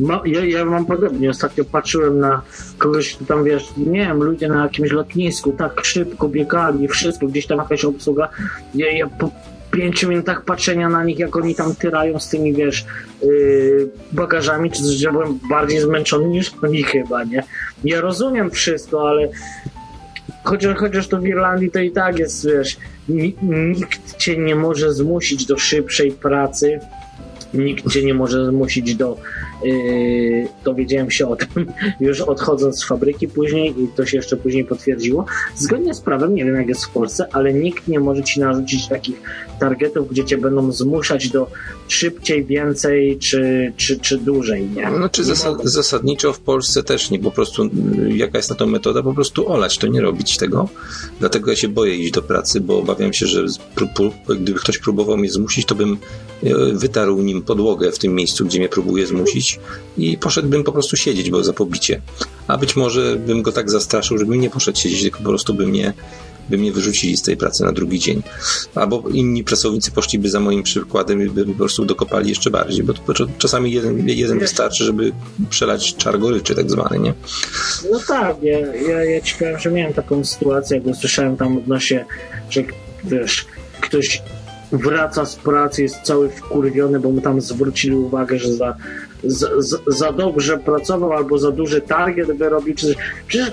No, 0.02 0.22
ja, 0.26 0.46
ja 0.46 0.66
mam 0.66 0.86
podobnie. 0.86 1.30
Ostatnio 1.30 1.66
patrzyłem 1.66 2.20
na 2.20 2.42
kogoś, 2.78 3.16
kto 3.16 3.26
tam 3.26 3.44
wiesz, 3.44 3.64
nie 3.78 4.00
wiem, 4.00 4.24
ludzie 4.24 4.48
na 4.48 4.64
jakimś 4.64 4.92
lotnisku 4.92 5.52
tak 5.52 5.86
szybko 5.86 6.30
biegali, 6.30 6.88
wszystko, 6.88 7.28
gdzieś 7.28 7.48
tam 7.48 7.58
jakaś 7.58 7.86
obsługa. 7.86 8.30
Ja, 8.76 8.92
ja 8.92 9.08
po 9.08 9.30
pięciu 9.72 10.10
minutach 10.10 10.46
patrzenia 10.46 10.90
na 10.90 11.04
nich, 11.04 11.20
jak 11.20 11.36
oni 11.36 11.56
tam 11.56 11.76
tyrają 11.76 12.20
z 12.20 12.30
tymi, 12.30 12.54
wiesz, 12.54 12.86
yy, 13.24 13.90
bagażami, 14.12 14.72
czy 14.72 14.84
coś, 14.84 15.02
ja 15.02 15.12
byłem 15.12 15.40
bardziej 15.50 15.80
zmęczony 15.80 16.28
niż 16.28 16.52
oni 16.64 16.84
chyba, 16.84 17.24
nie? 17.24 17.44
Ja 17.84 18.02
rozumiem 18.02 18.52
wszystko, 18.52 19.10
ale 19.10 19.30
chociaż, 20.44 20.78
chociaż 20.78 21.08
to 21.08 21.18
w 21.20 21.26
Irlandii 21.26 21.72
to 21.72 21.80
i 21.80 21.92
tak 21.92 22.20
jest, 22.20 22.48
wiesz, 22.48 22.78
ni- 23.10 23.36
nikt 23.42 24.18
cię 24.18 24.38
nie 24.38 24.56
może 24.56 24.94
zmusić 24.94 25.46
do 25.46 25.58
szybszej 25.58 26.12
pracy, 26.12 26.80
nikt 27.54 27.92
cię 27.92 28.04
nie 28.04 28.14
może 28.14 28.46
zmusić 28.46 28.96
do 28.96 29.18
Yy, 29.64 30.48
dowiedziałem 30.64 31.12
się 31.12 31.28
o 31.28 31.36
tym 31.36 31.66
już 32.00 32.22
odchodząc 32.22 32.80
z 32.80 32.88
fabryki 32.88 33.28
później 33.28 33.84
i 33.84 33.88
to 33.88 34.06
się 34.06 34.18
jeszcze 34.18 34.38
później 34.38 34.66
potwierdziło. 34.66 35.26
Zgodnie 35.56 35.94
z 35.94 36.02
prawem, 36.02 36.36
nie 36.36 36.46
wiem 36.46 36.56
jak 36.56 36.68
jest 36.68 36.86
w 36.86 36.90
Polsce, 36.90 37.28
ale 37.32 37.54
nikt 37.54 37.88
nie 37.88 38.00
może 38.00 38.24
ci 38.24 38.40
narzucić 38.40 38.88
takich 38.88 39.22
targetów, 39.60 40.10
gdzie 40.10 40.26
cię 40.26 40.38
będą 40.38 40.72
zmuszać 40.72 41.30
do 41.30 41.48
szybciej, 41.88 42.46
więcej 42.46 43.18
czy, 43.20 43.74
czy, 43.78 44.00
czy 44.00 44.18
dłużej, 44.18 44.70
nie? 44.76 44.92
No, 45.00 45.10
czy 45.10 45.24
zasadniczo 45.64 46.34
w 46.34 46.40
Polsce 46.40 46.84
też 46.84 47.12
nie, 47.12 47.20
po 47.20 47.32
prostu 47.32 47.64
y, 47.64 47.70
jaka 48.16 48.38
jest 48.38 48.50
na 48.50 48.56
to 48.56 48.68
metoda, 48.68 49.04
po 49.04 49.14
prostu 49.14 49.52
olać, 49.52 49.78
to 49.78 49.88
nie 49.88 50.02
robić 50.02 50.38
tego. 50.38 50.70
Dlatego 51.20 51.52
ja 51.52 51.58
się 51.58 51.68
boję 51.68 51.96
iść 51.96 52.12
do 52.12 52.22
pracy, 52.22 52.62
bo 52.62 52.80
obawiam 52.80 53.14
się, 53.14 53.28
że 53.28 53.46
gdyby 54.30 54.60
ktoś 54.60 54.78
próbował 54.78 55.18
mnie 55.18 55.32
zmusić, 55.32 55.66
to 55.66 55.76
bym 55.76 55.98
y, 56.44 56.56
wytarł 56.74 57.22
nim 57.22 57.42
podłogę 57.42 57.92
w 57.92 58.00
tym 58.00 58.16
miejscu, 58.16 58.46
gdzie 58.46 58.60
mnie 58.60 58.70
próbuje 58.70 59.08
zmusić 59.08 59.51
i 59.98 60.18
poszedłbym 60.18 60.64
po 60.64 60.72
prostu 60.72 60.98
siedzieć, 60.98 61.30
bo 61.30 61.44
za 61.44 61.54
pobicie. 61.54 62.02
A 62.48 62.58
być 62.58 62.76
może 62.76 63.16
bym 63.16 63.42
go 63.42 63.52
tak 63.52 63.72
zastraszył, 63.72 64.18
żebym 64.18 64.42
nie 64.42 64.50
poszedł 64.50 64.80
siedzieć, 64.80 65.02
tylko 65.02 65.18
po 65.18 65.30
prostu 65.30 65.54
by 65.54 65.68
mnie 65.68 65.94
by 66.50 66.58
mnie 66.58 66.72
wyrzucili 66.72 67.18
z 67.18 67.22
tej 67.22 67.38
pracy 67.38 67.64
na 67.64 67.72
drugi 67.72 68.00
dzień. 68.00 68.22
Albo 68.76 69.04
inni 69.14 69.44
pracownicy 69.44 69.92
poszliby 69.92 70.30
za 70.30 70.40
moim 70.40 70.64
przykładem 70.64 71.26
i 71.26 71.30
by 71.30 71.46
po 71.46 71.54
prostu 71.54 71.86
dokopali 71.86 72.30
jeszcze 72.30 72.50
bardziej, 72.50 72.84
bo 72.84 72.94
czasami 73.38 73.72
jeden, 73.72 74.10
jeden 74.10 74.40
wystarczy, 74.40 74.84
żeby 74.84 75.12
przelać 75.50 75.96
czar 75.96 76.20
goryczy 76.20 76.56
tak 76.56 76.72
zwany, 76.72 77.00
nie? 77.00 77.14
No 77.92 78.00
tak, 78.08 78.44
ja, 78.44 78.60
ja, 78.60 79.04
ja 79.04 79.22
ci 79.22 79.36
powiem, 79.36 79.60
że 79.60 79.72
miałem 79.72 79.94
taką 79.94 80.26
sytuację, 80.26 80.78
jak 80.78 80.86
usłyszałem 80.86 81.38
tam 81.38 81.58
odnośnie, 81.58 82.06
że 82.50 82.64
wiesz, 83.04 83.46
ktoś 83.82 84.22
wraca 84.72 85.26
z 85.26 85.36
pracy, 85.36 85.84
jest 85.84 86.02
cały 86.02 86.30
wkurwiony, 86.30 87.00
bo 87.00 87.12
mu 87.12 87.22
tam 87.22 87.42
zwrócili 87.42 87.96
uwagę, 87.96 88.40
że 88.40 88.54
za, 88.54 88.76
za, 89.24 89.48
za, 89.88 90.12
dobrze 90.12 90.58
pracował 90.58 91.14
albo 91.14 91.38
za 91.38 91.52
duży 91.52 91.82
target 91.82 92.38
wyrobił, 92.38 92.76
czy 92.76 92.88
coś. 92.88 92.96
Przecież 93.28 93.52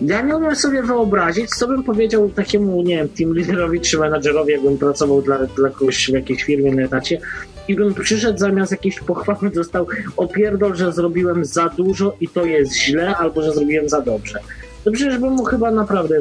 ja 0.00 0.22
nie 0.22 0.36
umiem 0.36 0.56
sobie 0.56 0.82
wyobrazić, 0.82 1.50
co 1.50 1.68
bym 1.68 1.82
powiedział 1.82 2.30
takiemu, 2.30 2.82
nie 2.82 2.96
wiem, 2.96 3.08
team 3.08 3.34
liderowi 3.34 3.80
czy 3.80 3.98
menadżerowi, 3.98 4.52
jakbym 4.52 4.78
pracował 4.78 5.22
dla, 5.22 5.38
dla 5.46 5.70
kogoś 5.70 6.06
w 6.06 6.14
jakiejś 6.14 6.44
firmie 6.44 6.74
na 6.74 6.82
etacie 6.82 7.20
i 7.68 7.74
bym 7.74 7.94
przyszedł 7.94 8.38
zamiast 8.38 8.72
jakiejś 8.72 9.00
pochwały 9.00 9.50
dostał 9.50 9.86
opierdol, 10.16 10.74
że 10.74 10.92
zrobiłem 10.92 11.44
za 11.44 11.68
dużo 11.68 12.16
i 12.20 12.28
to 12.28 12.44
jest 12.44 12.76
źle, 12.76 13.16
albo 13.16 13.42
że 13.42 13.52
zrobiłem 13.52 13.88
za 13.88 14.00
dobrze. 14.00 14.38
To 14.84 14.90
przecież 14.90 15.18
bym 15.18 15.32
mu 15.32 15.44
chyba 15.44 15.70
naprawdę 15.70 16.16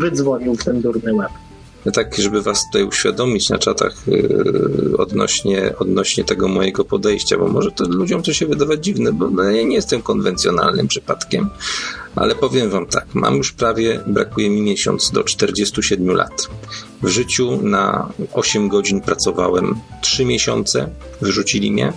wydzwonił 0.00 0.54
w 0.54 0.64
ten 0.64 0.80
durny 0.80 1.14
łeb. 1.14 1.30
No 1.86 1.92
tak, 1.92 2.14
żeby 2.18 2.42
was 2.42 2.66
tutaj 2.66 2.84
uświadomić 2.84 3.50
na 3.50 3.58
czatach 3.58 3.94
yy, 4.06 4.96
odnośnie, 4.98 5.74
odnośnie 5.78 6.24
tego 6.24 6.48
mojego 6.48 6.84
podejścia, 6.84 7.38
bo 7.38 7.48
może 7.48 7.70
to 7.70 7.84
ludziom 7.88 8.22
to 8.22 8.32
się 8.32 8.46
wydawać 8.46 8.84
dziwne, 8.84 9.12
bo 9.12 9.30
no, 9.30 9.42
ja 9.42 9.62
nie 9.62 9.76
jestem 9.76 10.02
konwencjonalnym 10.02 10.88
przypadkiem, 10.88 11.50
ale 12.16 12.34
powiem 12.34 12.70
wam 12.70 12.86
tak, 12.86 13.06
mam 13.14 13.36
już 13.36 13.52
prawie, 13.52 14.00
brakuje 14.06 14.50
mi 14.50 14.60
miesiąc 14.62 15.10
do 15.10 15.24
47 15.24 16.10
lat. 16.16 16.48
W 17.02 17.08
życiu 17.08 17.58
na 17.62 18.08
8 18.32 18.68
godzin 18.68 19.00
pracowałem 19.00 19.74
3 20.00 20.24
miesiące, 20.24 20.88
wyrzucili 21.20 21.72
mnie, 21.72 21.92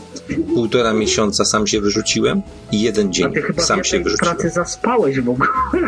półtora 0.54 0.94
miesiąca 0.94 1.46
sam 1.46 1.68
się 1.68 1.82
wyrzuciłem 1.82 2.42
i 2.72 2.82
jeden 2.82 3.14
dzień 3.14 3.34
sam 3.58 3.84
się 3.84 4.00
wyrzuciłem. 4.00 4.36
pracy 4.36 4.50
zaspałeś 4.50 5.20
w 5.20 5.30
ogóle. 5.30 5.50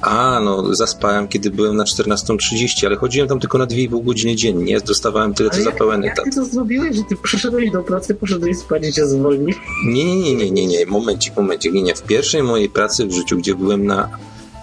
A, 0.00 0.40
no 0.44 0.74
zaspałem, 0.74 1.28
kiedy 1.28 1.50
byłem 1.50 1.76
na 1.76 1.84
14.30, 1.84 2.86
ale 2.86 2.96
chodziłem 2.96 3.28
tam 3.28 3.40
tylko 3.40 3.58
na 3.58 3.66
2,5 3.66 4.04
godziny 4.04 4.36
dziennie, 4.36 4.80
dostawałem 4.80 5.34
tyle, 5.34 5.50
co 5.50 5.62
za 5.62 5.70
jak, 5.70 5.78
pełen 5.78 6.02
jak 6.02 6.12
etat. 6.12 6.24
ty 6.24 6.30
to 6.30 6.44
zrobiłeś, 6.44 6.96
że 6.96 7.02
ty 7.08 7.16
przyszedłeś 7.16 7.70
do 7.70 7.82
pracy, 7.82 8.14
poszedłeś 8.14 8.58
spać 8.58 8.88
i 8.88 8.92
cię 8.92 9.06
zwolnili? 9.06 9.54
Nie, 9.86 10.04
nie, 10.04 10.16
nie, 10.16 10.34
nie, 10.34 10.50
nie, 10.50 10.66
nie, 10.66 10.86
momencik, 10.86 11.36
momencik, 11.36 11.72
nie, 11.72 11.82
nie. 11.82 11.94
W 11.94 12.02
pierwszej 12.02 12.42
mojej 12.42 12.68
pracy 12.68 13.06
w 13.06 13.12
życiu, 13.12 13.36
gdzie 13.36 13.53
byłem 13.56 13.86
na 13.86 14.08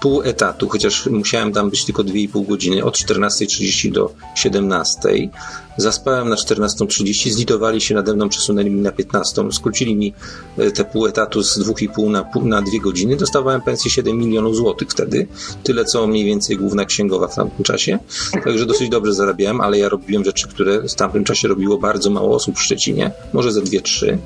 pół 0.02 0.22
etatu, 0.22 0.70
chociaż 0.70 1.06
musiałem 1.06 1.53
tam 1.53 1.70
być 1.70 1.86
tylko 1.86 2.03
2,5 2.03 2.48
godziny, 2.48 2.84
od 2.84 2.98
14.30 2.98 3.92
do 3.92 4.14
17.00. 4.38 5.30
Zaspałem 5.78 6.30
na 6.30 6.36
14.30, 6.36 7.32
zlitowali 7.32 7.82
się 7.82 7.95
nade 7.95 8.14
mną, 8.14 8.30
przesunęli 8.30 8.70
mi 8.70 8.82
na 8.82 8.92
15, 8.92 9.52
skrócili 9.52 9.95
mi 9.95 10.14
e, 10.58 10.72
te 10.72 10.86
pół 10.86 11.08
etatu 11.08 11.44
z 11.44 11.60
2,5 11.60 12.10
na, 12.10 12.26
na 12.44 12.61
2 12.61 12.72
godziny. 12.82 13.18
Dostawałem 13.18 13.61
pensję 13.61 13.92
7 13.92 14.18
milionów 14.18 14.56
złotych 14.56 14.90
wtedy, 14.90 15.28
tyle 15.64 15.86
co 15.86 16.08
mniej 16.08 16.26
więcej 16.26 16.58
główna 16.58 16.86
księgowa 16.86 17.28
w 17.28 17.36
tamtym 17.36 17.64
czasie. 17.64 18.00
Także 18.44 18.66
dosyć 18.66 18.90
dobrze 18.90 19.14
zarabiałem, 19.14 19.61
ale 19.61 19.78
ja 19.78 19.90
robiłem 19.90 20.26
rzeczy, 20.26 20.48
które 20.48 20.82
w 20.82 20.95
tamtym 20.95 21.24
czasie 21.24 21.48
robiło 21.48 21.78
bardzo 21.78 22.10
mało 22.10 22.36
osób 22.36 22.58
w 22.58 22.61
Szczecinie, 22.61 23.11
może 23.34 23.52
ze 23.52 23.61
dwie, 23.61 23.82
trzy. 23.82 24.18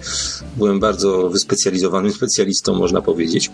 Byłem 0.58 0.80
bardzo 0.80 1.30
wyspecjalizowanym 1.30 2.12
specjalistą, 2.12 2.76
można 2.76 3.02
powiedzieć. 3.02 3.52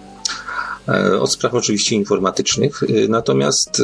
E, 0.89 1.19
od 1.19 1.31
spraw 1.31 1.53
oczywiście 1.53 1.95
informatycznych. 1.95 2.83
E, 2.83 3.07
natomiast 3.07 3.79
e, 3.79 3.83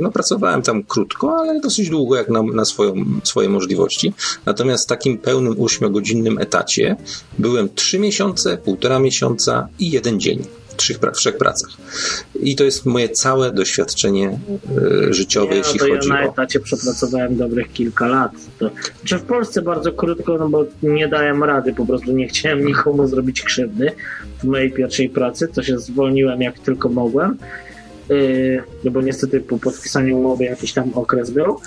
no, 0.00 0.10
pracowałem 0.10 0.62
tam 0.62 0.82
krótko, 0.82 1.36
ale 1.38 1.60
dosyć 1.60 1.90
długo, 1.90 2.16
jak 2.16 2.28
na, 2.28 2.42
na 2.42 2.64
swoją, 2.64 2.94
swoje 3.24 3.48
możliwości. 3.48 4.12
Natomiast 4.46 4.84
w 4.84 4.88
takim 4.88 5.18
pełnym 5.18 5.60
ośmiogodzinnym 5.60 6.38
etacie 6.38 6.96
byłem 7.38 7.68
trzy 7.74 7.98
miesiące, 7.98 8.58
półtora 8.58 8.98
miesiąca 8.98 9.68
i 9.78 9.90
jeden 9.90 10.20
dzień 10.20 10.44
trzech, 10.76 10.98
trzech 11.14 11.36
pracach. 11.36 11.70
I 12.40 12.56
to 12.56 12.64
jest 12.64 12.86
moje 12.86 13.08
całe 13.08 13.52
doświadczenie 13.52 14.38
e, 15.08 15.12
życiowe, 15.14 15.50
nie, 15.50 15.56
jeśli 15.56 15.78
to 15.78 15.86
chodzi 15.86 16.08
ja 16.08 16.14
o... 16.14 16.18
na 16.18 16.22
etacie 16.22 16.60
przepracowałem 16.60 17.36
dobrych 17.36 17.72
kilka 17.72 18.06
lat. 18.06 18.32
To, 18.58 18.70
czy 19.04 19.18
w 19.18 19.22
Polsce 19.22 19.62
bardzo 19.62 19.92
krótko, 19.92 20.38
no 20.38 20.48
bo 20.48 20.64
nie 20.82 21.08
dałem 21.08 21.44
rady, 21.44 21.74
po 21.74 21.86
prostu 21.86 22.12
nie 22.12 22.28
chciałem 22.28 22.66
nikomu 22.66 23.08
zrobić 23.08 23.42
krzywdy 23.42 23.92
w 24.40 24.44
mojej 24.44 24.72
pierwszej 24.72 25.08
pracy, 25.08 25.48
to 25.48 25.62
się 25.62 25.78
zwolniłem 25.78 26.42
jak 26.42 26.58
tylko 26.58 26.88
mogłem. 26.88 27.38
Yy, 28.08 28.62
no 28.84 28.90
bo 28.90 29.02
niestety 29.02 29.40
po 29.40 29.58
podpisaniu 29.58 30.18
umowy 30.18 30.44
jakiś 30.44 30.72
tam 30.72 30.94
okres 30.94 31.30
był. 31.30 31.60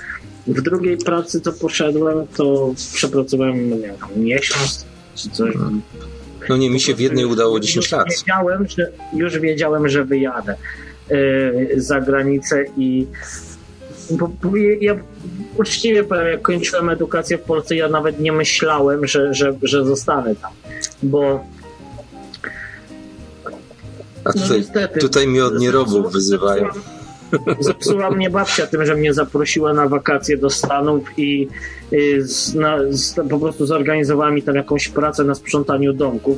W 0.48 0.62
drugiej 0.62 0.98
pracy, 0.98 1.42
co 1.42 1.54
poszedłem, 1.54 2.28
to 2.28 2.74
przepracowałem 2.94 3.70
nie 3.70 3.78
wiem, 3.78 3.96
miesiąc 4.16 4.86
czy 5.16 5.30
coś. 5.30 5.56
No 6.50 6.58
nie, 6.58 6.70
mi 6.70 6.80
się 6.80 6.96
w 6.96 7.00
jednej 7.00 7.26
udało 7.26 7.60
10 7.60 7.92
lat. 7.92 8.08
Wiedziałem, 8.10 8.68
że, 8.68 8.92
już 9.14 9.40
wiedziałem, 9.40 9.90
że 9.90 10.06
wyjadę 10.06 10.56
yy, 11.10 11.70
za 11.78 12.02
granicę 12.02 12.66
i 12.78 13.08
bo, 14.10 14.28
bo 14.28 14.58
ja 14.82 14.96
uczciwie 15.58 16.04
powiem, 16.04 16.28
jak 16.28 16.42
kończyłem 16.42 16.90
edukację 16.90 17.38
w 17.38 17.42
Polsce, 17.42 17.76
ja 17.76 17.90
nawet 17.90 18.20
nie 18.20 18.32
myślałem, 18.32 19.08
że, 19.08 19.34
że, 19.34 19.58
że 19.62 19.86
zostanę 19.86 20.36
tam, 20.36 20.52
bo 21.04 21.46
a 24.24 24.34
tutaj, 24.34 24.50
no 24.50 24.58
niestety, 24.58 25.00
tutaj 25.00 25.28
mnie 25.28 25.46
od 25.46 25.60
nierobów 25.60 26.12
wyzywają. 26.12 26.68
Zepsuła 27.60 28.12
mnie 28.12 28.30
babcia 28.30 28.68
tym, 28.68 28.86
że 28.86 28.96
mnie 28.96 29.14
zaprosiła 29.14 29.74
na 29.74 29.88
wakacje 29.88 30.38
do 30.38 30.50
Stanów 30.50 31.04
i 31.18 31.48
y, 31.94 32.28
z, 32.28 32.56
na, 32.56 32.78
z, 32.90 33.16
po 33.30 33.40
prostu 33.40 33.66
zorganizowała 33.66 34.32
mi 34.32 34.44
tam 34.44 34.56
jakąś 34.56 34.88
pracę 34.88 35.24
na 35.24 35.36
sprzątaniu 35.36 35.94
domków, 35.94 36.38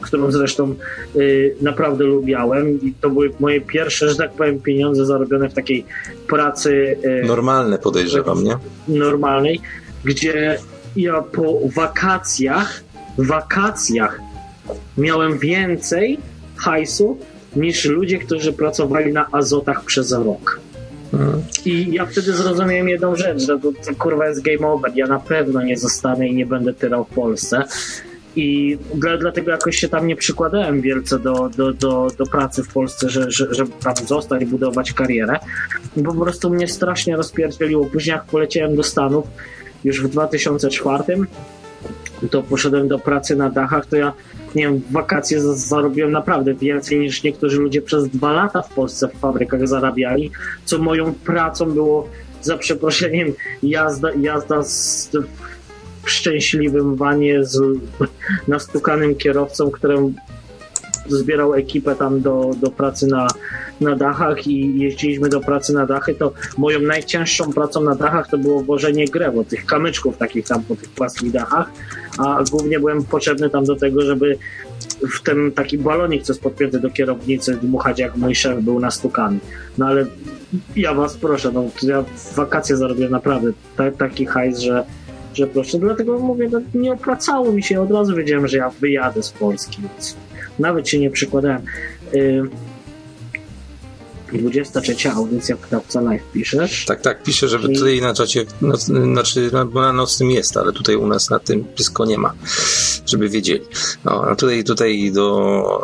którą 0.00 0.30
zresztą 0.30 0.74
y, 1.16 1.56
naprawdę 1.60 2.04
lubiałem 2.04 2.80
i 2.80 2.94
to 3.00 3.10
były 3.10 3.30
moje 3.40 3.60
pierwsze, 3.60 4.08
że 4.08 4.16
tak 4.16 4.32
powiem, 4.32 4.60
pieniądze 4.60 5.06
zarobione 5.06 5.48
w 5.48 5.54
takiej 5.54 5.84
pracy. 6.28 6.96
Y, 7.04 7.26
Normalne 7.26 7.78
podejrzewam, 7.78 8.44
nie? 8.44 8.56
Normalnej, 8.88 9.60
gdzie 10.04 10.58
ja 10.96 11.22
po 11.22 11.60
wakacjach, 11.74 12.82
wakacjach 13.18 14.20
miałem 14.98 15.38
więcej 15.38 16.18
hajsu 16.56 17.18
niż 17.56 17.84
ludzie, 17.84 18.18
którzy 18.18 18.52
pracowali 18.52 19.12
na 19.12 19.26
azotach 19.32 19.84
przez 19.84 20.12
rok. 20.12 20.60
Hmm. 21.10 21.42
I 21.64 21.92
ja 21.92 22.06
wtedy 22.06 22.32
zrozumiałem 22.32 22.88
jedną 22.88 23.16
rzecz, 23.16 23.42
że 23.42 23.58
to, 23.58 23.72
to 23.72 23.94
kurwa 23.98 24.28
jest 24.28 24.42
game 24.42 24.66
over. 24.66 24.92
Ja 24.94 25.06
na 25.06 25.20
pewno 25.20 25.62
nie 25.62 25.76
zostanę 25.76 26.28
i 26.28 26.34
nie 26.34 26.46
będę 26.46 26.74
tyrał 26.74 27.04
w 27.04 27.08
Polsce. 27.08 27.64
I 28.36 28.78
dla, 28.94 29.16
dlatego 29.16 29.50
jakoś 29.50 29.76
się 29.76 29.88
tam 29.88 30.06
nie 30.06 30.16
przykładałem 30.16 30.80
wielce 30.80 31.18
do, 31.18 31.50
do, 31.56 31.72
do, 31.72 32.08
do 32.18 32.26
pracy 32.26 32.62
w 32.62 32.72
Polsce, 32.72 33.08
że, 33.08 33.30
że, 33.30 33.54
żeby 33.54 33.70
tam 33.84 33.94
zostać, 34.06 34.44
budować 34.44 34.92
karierę. 34.92 35.38
Po 36.04 36.14
prostu 36.14 36.50
mnie 36.50 36.68
strasznie 36.68 37.16
rozpierdzieliło. 37.16 37.86
Później 37.86 38.12
jak 38.12 38.24
poleciałem 38.24 38.76
do 38.76 38.82
Stanów 38.82 39.26
już 39.84 40.02
w 40.02 40.08
2004, 40.08 41.04
to 42.30 42.42
poszedłem 42.42 42.88
do 42.88 42.98
pracy 42.98 43.36
na 43.36 43.50
dachach, 43.50 43.86
to 43.86 43.96
ja 43.96 44.12
nie 44.54 44.62
wiem, 44.62 44.78
w 44.78 44.92
wakacje 44.92 45.40
zarobiłem 45.40 46.12
naprawdę 46.12 46.54
więcej 46.54 46.98
niż 46.98 47.22
niektórzy 47.22 47.60
ludzie 47.60 47.82
przez 47.82 48.08
dwa 48.08 48.32
lata 48.32 48.62
w 48.62 48.74
Polsce 48.74 49.08
w 49.08 49.20
fabrykach 49.20 49.68
zarabiali, 49.68 50.30
co 50.64 50.78
moją 50.78 51.14
pracą 51.14 51.70
było 51.70 52.08
za 52.42 52.58
przeproszeniem 52.58 53.32
jazda, 53.62 54.08
jazda 54.20 54.62
z, 54.62 55.10
w 56.02 56.10
szczęśliwym 56.10 56.96
wanie 56.96 57.44
z 57.44 57.60
nastukanym 58.48 59.14
kierowcą, 59.14 59.70
którym 59.70 60.14
zbierał 61.08 61.54
ekipę 61.54 61.94
tam 61.94 62.20
do, 62.20 62.50
do 62.60 62.70
pracy 62.70 63.06
na, 63.06 63.28
na 63.80 63.96
dachach 63.96 64.46
i 64.46 64.78
jeździliśmy 64.80 65.28
do 65.28 65.40
pracy 65.40 65.74
na 65.74 65.86
dachy, 65.86 66.14
to 66.14 66.32
moją 66.58 66.80
najcięższą 66.80 67.52
pracą 67.52 67.80
na 67.80 67.94
dachach 67.94 68.28
to 68.30 68.38
było 68.38 68.60
włożenie 68.62 69.08
grewo, 69.08 69.44
tych 69.44 69.66
kamyczków 69.66 70.16
takich 70.16 70.46
tam 70.46 70.62
po 70.62 70.76
tych 70.76 70.88
płaskich 70.88 71.30
dachach, 71.30 71.70
a 72.18 72.44
głównie 72.50 72.80
byłem 72.80 73.04
potrzebny 73.04 73.50
tam 73.50 73.64
do 73.64 73.76
tego, 73.76 74.02
żeby 74.02 74.38
w 75.18 75.22
ten 75.22 75.52
taki 75.52 75.78
balonik, 75.78 76.22
co 76.22 76.32
jest 76.32 76.42
podpięty 76.42 76.80
do 76.80 76.90
kierownicy, 76.90 77.58
dmuchać 77.62 77.98
jak 77.98 78.16
mój 78.16 78.34
szef 78.34 78.60
był 78.60 78.80
nastukany. 78.80 79.38
No 79.78 79.86
ale 79.86 80.06
ja 80.76 80.94
was 80.94 81.16
proszę, 81.16 81.52
no 81.52 81.64
ja 81.82 82.04
wakacje 82.36 82.76
zarobiłem 82.76 83.12
naprawdę 83.12 83.52
taki 83.98 84.26
hajs, 84.26 84.58
że 84.58 84.84
że 85.34 85.46
proszę, 85.46 85.78
dlatego 85.78 86.18
mówię, 86.18 86.48
no, 86.52 86.60
nie 86.74 86.92
opłacało 86.92 87.52
mi 87.52 87.62
się, 87.62 87.80
od 87.80 87.90
razu 87.90 88.16
wiedziałem, 88.16 88.48
że 88.48 88.56
ja 88.56 88.70
wyjadę 88.70 89.22
z 89.22 89.30
Polski, 89.30 89.82
więc 89.82 90.16
nawet 90.58 90.88
się 90.88 90.98
nie 90.98 91.10
przykładałem. 91.10 91.62
23 94.38 95.10
audycja 95.10 95.56
Krawca 95.56 96.00
Live 96.00 96.22
piszesz? 96.32 96.84
Tak, 96.84 97.00
tak, 97.00 97.22
piszę, 97.22 97.48
żeby 97.48 97.72
I... 97.72 97.74
tutaj 97.74 98.00
na 98.00 98.14
czacie, 98.14 98.44
no, 98.60 98.76
znaczy 98.76 99.50
bo 99.72 99.80
na 99.80 99.92
nocnym 99.92 100.30
jest, 100.30 100.56
ale 100.56 100.72
tutaj 100.72 100.96
u 100.96 101.06
nas 101.06 101.30
na 101.30 101.38
tym 101.38 101.64
blisko 101.76 102.04
nie 102.04 102.18
ma, 102.18 102.34
żeby 103.06 103.28
wiedzieli. 103.28 103.64
No, 104.04 104.24
a 104.24 104.36
tutaj, 104.36 104.64
tutaj 104.64 105.12
do 105.12 105.80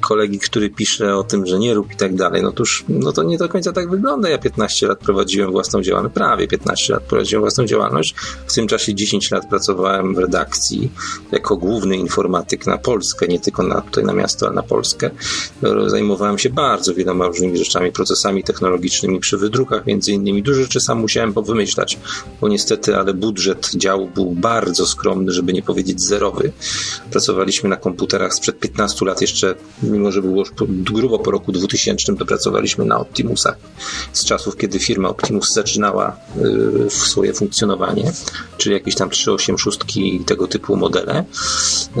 kolegi, 0.00 0.38
który 0.38 0.70
pisze 0.70 1.16
o 1.16 1.24
tym, 1.24 1.46
że 1.46 1.58
nie 1.58 1.74
rób 1.74 1.92
i 1.92 1.96
tak 1.96 2.14
dalej, 2.14 2.42
no 2.42 2.52
toż, 2.52 2.84
no 2.88 3.12
to 3.12 3.22
nie 3.22 3.38
do 3.38 3.48
końca 3.48 3.72
tak 3.72 3.90
wygląda. 3.90 4.28
Ja 4.28 4.38
15 4.38 4.86
lat 4.86 4.98
prowadziłem 4.98 5.50
własną 5.50 5.82
działalność, 5.82 6.14
prawie 6.14 6.48
15 6.48 6.92
lat 6.92 7.02
prowadziłem 7.02 7.42
własną 7.42 7.64
działalność. 7.64 8.14
W 8.46 8.54
tym 8.54 8.66
czasie 8.66 8.94
10 8.94 9.30
lat 9.30 9.48
pracowałem 9.48 10.14
w 10.14 10.18
redakcji 10.18 10.90
jako 11.32 11.56
główny 11.56 11.96
informatyk 11.96 12.66
na 12.66 12.78
Polskę, 12.78 13.26
nie 13.28 13.40
tylko 13.40 13.62
na, 13.62 13.80
tutaj 13.80 14.04
na 14.04 14.12
miasto, 14.12 14.46
ale 14.46 14.54
na 14.54 14.62
Polskę. 14.62 15.10
Zajmowałem 15.86 16.38
się 16.38 16.50
bardzo 16.50 16.94
wieloma 16.94 17.26
różnymi 17.26 17.58
rzeczami 17.58 17.87
procesami 17.92 18.44
technologicznymi 18.44 19.20
przy 19.20 19.36
wydrukach 19.36 19.86
między 19.86 20.12
innymi. 20.12 20.42
Dużo 20.42 20.62
rzeczy 20.62 20.80
sam 20.80 21.00
musiałem 21.00 21.32
powymyślać, 21.32 21.98
bo 22.40 22.48
niestety, 22.48 22.96
ale 22.96 23.14
budżet 23.14 23.70
działu 23.74 24.10
był 24.14 24.30
bardzo 24.30 24.86
skromny, 24.86 25.32
żeby 25.32 25.52
nie 25.52 25.62
powiedzieć 25.62 26.02
zerowy. 26.02 26.52
Pracowaliśmy 27.10 27.68
na 27.68 27.76
komputerach 27.76 28.34
sprzed 28.34 28.58
15 28.58 29.04
lat 29.04 29.20
jeszcze, 29.20 29.54
mimo 29.82 30.12
że 30.12 30.22
było 30.22 30.36
już 30.36 30.50
grubo 30.68 31.18
po 31.18 31.30
roku 31.30 31.52
2000, 31.52 32.16
to 32.16 32.26
pracowaliśmy 32.26 32.84
na 32.84 32.98
Optimusach 32.98 33.58
z 34.12 34.24
czasów, 34.24 34.56
kiedy 34.56 34.78
firma 34.78 35.08
Optimus 35.08 35.52
zaczynała 35.52 36.16
y, 36.86 36.90
swoje 36.90 37.32
funkcjonowanie, 37.32 38.12
czyli 38.58 38.74
jakieś 38.74 38.94
tam 38.94 39.10
386 39.10 39.96
i 39.96 40.20
tego 40.20 40.48
typu 40.48 40.76
modele. 40.76 41.24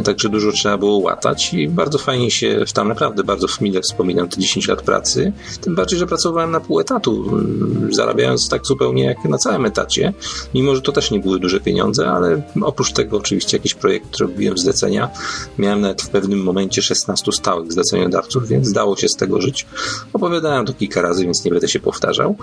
Także 0.04 0.28
dużo 0.28 0.52
trzeba 0.52 0.78
było 0.78 0.98
łatać 0.98 1.54
i 1.54 1.68
bardzo 1.68 1.98
fajnie 1.98 2.30
się 2.30 2.64
tam 2.74 2.88
naprawdę 2.88 3.24
bardzo 3.24 3.46
mile 3.60 3.80
wspominam 3.80 4.28
te 4.28 4.40
10 4.40 4.68
lat 4.68 4.82
pracy. 4.82 5.32
Tym 5.60 5.74
bardziej, 5.78 5.98
że 5.98 6.06
pracowałem 6.06 6.50
na 6.50 6.60
pół 6.60 6.80
etatu, 6.80 7.24
mm, 7.28 7.94
zarabiając 7.94 8.48
tak 8.48 8.66
zupełnie 8.66 9.04
jak 9.04 9.24
na 9.24 9.38
całym 9.38 9.66
etacie, 9.66 10.12
mimo 10.54 10.74
że 10.74 10.82
to 10.82 10.92
też 10.92 11.10
nie 11.10 11.20
były 11.20 11.38
duże 11.38 11.60
pieniądze, 11.60 12.10
ale 12.10 12.42
oprócz 12.62 12.92
tego 12.92 13.16
oczywiście 13.16 13.56
jakiś 13.56 13.74
projekt 13.74 14.16
robiłem 14.16 14.58
zlecenia. 14.58 15.10
Miałem 15.58 15.80
nawet 15.80 16.02
w 16.02 16.08
pewnym 16.08 16.42
momencie 16.42 16.82
16 16.82 17.32
stałych 17.32 17.72
zleceniodawców, 17.72 18.48
więc 18.48 18.72
dało 18.72 18.96
się 18.96 19.08
z 19.08 19.16
tego 19.16 19.40
żyć. 19.40 19.66
Opowiadałem 20.12 20.66
to 20.66 20.72
kilka 20.72 21.02
razy, 21.02 21.24
więc 21.24 21.44
nie 21.44 21.50
będę 21.50 21.68
się 21.68 21.80
powtarzał. 21.80 22.36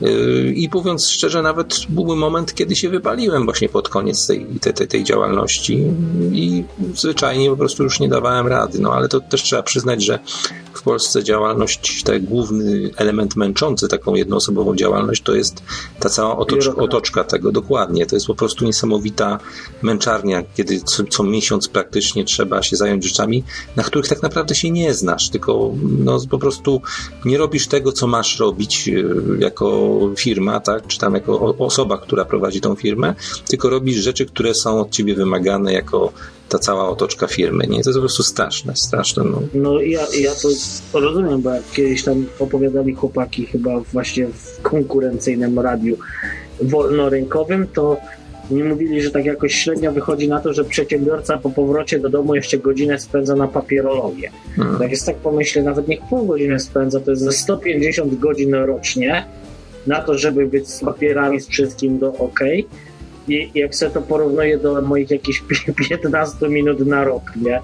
Yy, 0.00 0.52
I 0.56 0.68
mówiąc 0.72 1.08
szczerze, 1.08 1.42
nawet 1.42 1.80
był 1.88 2.16
moment, 2.16 2.54
kiedy 2.54 2.76
się 2.76 2.88
wypaliłem 2.88 3.44
właśnie 3.44 3.68
pod 3.68 3.88
koniec 3.88 4.26
tej, 4.26 4.46
tej, 4.46 4.88
tej 4.88 5.04
działalności 5.04 5.84
i 6.32 6.64
zwyczajnie 6.94 7.50
po 7.50 7.56
prostu 7.56 7.82
już 7.82 8.00
nie 8.00 8.08
dawałem 8.08 8.46
rady. 8.46 8.78
No 8.78 8.92
ale 8.92 9.08
to 9.08 9.20
też 9.20 9.42
trzeba 9.42 9.62
przyznać, 9.62 10.04
że 10.04 10.18
w 10.80 10.82
Polsce 10.82 11.24
działalność, 11.24 12.02
tak 12.02 12.24
główny 12.24 12.69
element 12.96 13.36
męczący 13.36 13.88
taką 13.88 14.14
jednoosobową 14.14 14.76
działalność 14.76 15.22
to 15.22 15.34
jest 15.34 15.62
ta 16.00 16.08
cała 16.08 16.36
otoczka, 16.36 16.76
otoczka 16.76 17.24
tego, 17.24 17.52
dokładnie. 17.52 18.06
To 18.06 18.16
jest 18.16 18.26
po 18.26 18.34
prostu 18.34 18.64
niesamowita 18.64 19.38
męczarnia, 19.82 20.42
kiedy 20.54 20.80
co, 20.80 21.04
co 21.04 21.24
miesiąc 21.24 21.68
praktycznie 21.68 22.24
trzeba 22.24 22.62
się 22.62 22.76
zająć 22.76 23.04
rzeczami, 23.04 23.44
na 23.76 23.82
których 23.82 24.08
tak 24.08 24.22
naprawdę 24.22 24.54
się 24.54 24.70
nie 24.70 24.94
znasz, 24.94 25.30
tylko 25.30 25.70
no, 25.98 26.18
po 26.30 26.38
prostu 26.38 26.82
nie 27.24 27.38
robisz 27.38 27.68
tego, 27.68 27.92
co 27.92 28.06
masz 28.06 28.38
robić 28.38 28.88
e, 28.88 28.92
jako 29.38 29.98
firma, 30.16 30.60
tak, 30.60 30.86
czy 30.86 30.98
tam 30.98 31.14
jako 31.14 31.56
osoba, 31.58 31.98
która 31.98 32.24
prowadzi 32.24 32.60
tą 32.60 32.74
firmę, 32.74 33.14
tylko 33.48 33.70
robisz 33.70 33.96
rzeczy, 33.96 34.26
które 34.26 34.54
są 34.54 34.80
od 34.80 34.90
ciebie 34.90 35.14
wymagane 35.14 35.72
jako 35.72 36.12
ta 36.50 36.58
cała 36.58 36.88
otoczka 36.88 37.26
firmy, 37.26 37.64
nie? 37.66 37.82
To 37.82 37.90
jest 37.90 37.98
po 37.98 38.00
prostu 38.00 38.22
straszne, 38.22 38.76
straszne. 38.76 39.24
No, 39.24 39.42
no 39.54 39.80
ja, 39.80 40.00
ja 40.20 40.30
to 40.42 40.48
rozumiem, 41.00 41.42
bo 41.42 41.50
jak 41.50 41.70
kiedyś 41.72 42.04
tam 42.04 42.26
opowiadali 42.38 42.94
chłopaki 42.94 43.46
chyba 43.46 43.80
właśnie 43.80 44.26
w 44.26 44.62
konkurencyjnym 44.62 45.58
radiu 45.58 45.96
wolnorynkowym, 46.60 47.66
to 47.66 47.96
mi 48.50 48.64
mówili, 48.64 49.02
że 49.02 49.10
tak 49.10 49.24
jakoś 49.24 49.54
średnio 49.54 49.92
wychodzi 49.92 50.28
na 50.28 50.40
to, 50.40 50.52
że 50.52 50.64
przedsiębiorca 50.64 51.38
po 51.38 51.50
powrocie 51.50 51.98
do 51.98 52.08
domu 52.08 52.34
jeszcze 52.34 52.58
godzinę 52.58 52.98
spędza 52.98 53.36
na 53.36 53.48
papierologię. 53.48 54.30
Hmm. 54.56 54.78
Tak 54.78 54.90
jest 54.90 55.06
tak 55.06 55.16
pomyślę, 55.16 55.62
nawet 55.62 55.88
niech 55.88 56.00
pół 56.00 56.26
godziny 56.26 56.60
spędza, 56.60 57.00
to 57.00 57.10
jest 57.10 57.22
ze 57.22 57.32
150 57.32 58.18
godzin 58.18 58.54
rocznie 58.54 59.24
na 59.86 60.02
to, 60.02 60.18
żeby 60.18 60.46
być 60.46 60.68
z 60.68 60.80
papierami, 60.80 61.40
z 61.40 61.48
wszystkim 61.48 61.98
do 61.98 62.14
OK. 62.14 62.40
I 63.30 63.50
jak 63.54 63.74
sobie 63.74 63.92
to 63.92 64.02
porównuję 64.02 64.58
do 64.58 64.82
moich 64.82 65.10
jakichś 65.10 65.42
15 65.88 66.48
minut 66.48 66.86
na 66.86 67.04
rok, 67.04 67.22
nie? 67.36 67.60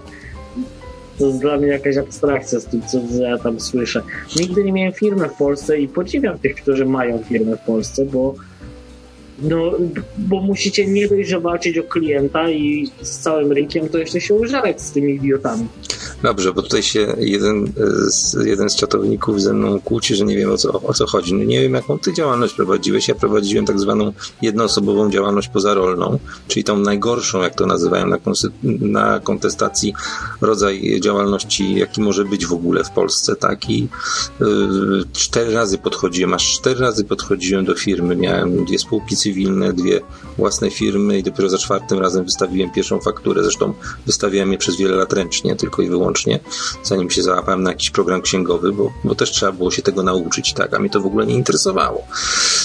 To 1.18 1.26
jest 1.26 1.40
dla 1.40 1.56
mnie 1.56 1.66
jakaś 1.66 1.96
abstrakcja 1.96 2.60
z 2.60 2.66
tym, 2.66 2.82
co 2.82 2.98
ja 3.20 3.38
tam 3.38 3.60
słyszę. 3.60 4.02
Nigdy 4.36 4.64
nie 4.64 4.72
miałem 4.72 4.92
firmy 4.92 5.28
w 5.28 5.32
Polsce 5.32 5.78
i 5.78 5.88
podziwiam 5.88 6.38
tych, 6.38 6.54
którzy 6.54 6.86
mają 6.86 7.18
firmę 7.18 7.56
w 7.56 7.60
Polsce, 7.60 8.04
bo 8.04 8.34
no, 9.38 9.72
bo 10.18 10.40
musicie 10.40 10.86
nie 10.86 11.08
dość, 11.08 11.28
że 11.28 11.38
o 11.38 11.82
klienta 11.88 12.50
i 12.50 12.90
z 13.02 13.18
całym 13.18 13.52
rynkiem, 13.52 13.88
to 13.88 13.98
jeszcze 13.98 14.20
się 14.20 14.34
użerać 14.34 14.82
z 14.82 14.92
tymi 14.92 15.14
idiotami. 15.14 15.68
Dobrze, 16.22 16.52
bo 16.52 16.62
tutaj 16.62 16.82
się 16.82 17.16
jeden 17.18 17.72
z, 18.08 18.36
jeden 18.46 18.70
z 18.70 18.76
czatowników 18.76 19.42
ze 19.42 19.52
mną 19.52 19.80
kłóci, 19.80 20.14
że 20.14 20.24
nie 20.24 20.36
wiem 20.36 20.52
o 20.52 20.56
co, 20.56 20.82
o 20.82 20.94
co 20.94 21.06
chodzi. 21.06 21.34
No 21.34 21.44
nie 21.44 21.60
wiem, 21.60 21.74
jaką 21.74 21.98
ty 21.98 22.14
działalność 22.14 22.54
prowadziłeś. 22.54 23.08
Ja 23.08 23.14
prowadziłem 23.14 23.66
tak 23.66 23.80
zwaną 23.80 24.12
jednoosobową 24.42 25.10
działalność 25.10 25.48
pozarolną, 25.48 26.18
czyli 26.48 26.64
tą 26.64 26.78
najgorszą, 26.78 27.42
jak 27.42 27.54
to 27.54 27.66
nazywają 27.66 28.06
na, 28.06 28.18
na 28.80 29.20
kontestacji, 29.20 29.94
rodzaj 30.40 31.00
działalności, 31.00 31.74
jaki 31.74 32.00
może 32.00 32.24
być 32.24 32.46
w 32.46 32.52
ogóle 32.52 32.84
w 32.84 32.90
Polsce, 32.90 33.36
tak? 33.36 33.70
I 33.70 33.88
yy, 34.40 34.46
cztery 35.12 35.52
razy 35.52 35.78
podchodziłem, 35.78 36.34
aż 36.34 36.58
cztery 36.58 36.80
razy 36.80 37.04
podchodziłem 37.04 37.64
do 37.64 37.74
firmy. 37.74 38.16
Miałem 38.16 38.64
dwie 38.64 38.78
spółki 38.78 39.16
cywilne, 39.26 39.72
dwie 39.72 40.00
własne 40.38 40.70
firmy 40.70 41.18
i 41.18 41.22
dopiero 41.22 41.48
za 41.48 41.58
czwartym 41.58 41.98
razem 41.98 42.24
wystawiłem 42.24 42.70
pierwszą 42.70 43.00
fakturę. 43.00 43.42
Zresztą 43.42 43.74
wystawiałem 44.06 44.52
je 44.52 44.58
przez 44.58 44.76
wiele 44.76 44.96
lat 44.96 45.12
ręcznie, 45.12 45.56
tylko 45.56 45.82
i 45.82 45.88
wyłącznie, 45.88 46.40
zanim 46.84 47.10
się 47.10 47.22
załapałem 47.22 47.62
na 47.62 47.70
jakiś 47.70 47.90
program 47.90 48.22
księgowy, 48.22 48.72
bo, 48.72 48.92
bo 49.04 49.14
też 49.14 49.30
trzeba 49.30 49.52
było 49.52 49.70
się 49.70 49.82
tego 49.82 50.02
nauczyć, 50.02 50.52
tak, 50.52 50.74
a 50.74 50.78
mnie 50.78 50.90
to 50.90 51.00
w 51.00 51.06
ogóle 51.06 51.26
nie 51.26 51.34
interesowało. 51.34 52.02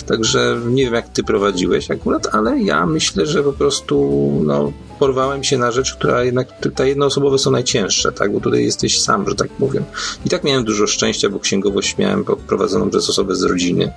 Także 0.07 0.59
nie 0.65 0.83
wiem, 0.83 0.93
jak 0.93 1.09
ty 1.09 1.23
prowadziłeś 1.23 1.91
akurat, 1.91 2.35
ale 2.35 2.61
ja 2.61 2.85
myślę, 2.85 3.25
że 3.25 3.43
po 3.43 3.53
prostu, 3.53 4.31
no, 4.45 4.71
porwałem 5.01 5.43
się 5.43 5.57
na 5.57 5.71
rzecz, 5.71 5.93
która 5.93 6.23
jednak, 6.23 6.47
te 6.75 6.87
jednoosobowe 6.87 7.37
są 7.37 7.51
najcięższe, 7.51 8.11
tak, 8.11 8.33
bo 8.33 8.39
tutaj 8.39 8.63
jesteś 8.63 9.01
sam, 9.01 9.29
że 9.29 9.35
tak 9.35 9.49
powiem. 9.49 9.83
I 10.25 10.29
tak 10.29 10.43
miałem 10.43 10.63
dużo 10.63 10.87
szczęścia, 10.87 11.29
bo 11.29 11.39
księgowość 11.39 11.97
miałem 11.97 12.25
prowadzoną 12.47 12.89
przez 12.89 13.09
osobę 13.09 13.35
z 13.35 13.43
rodziny, 13.43 13.93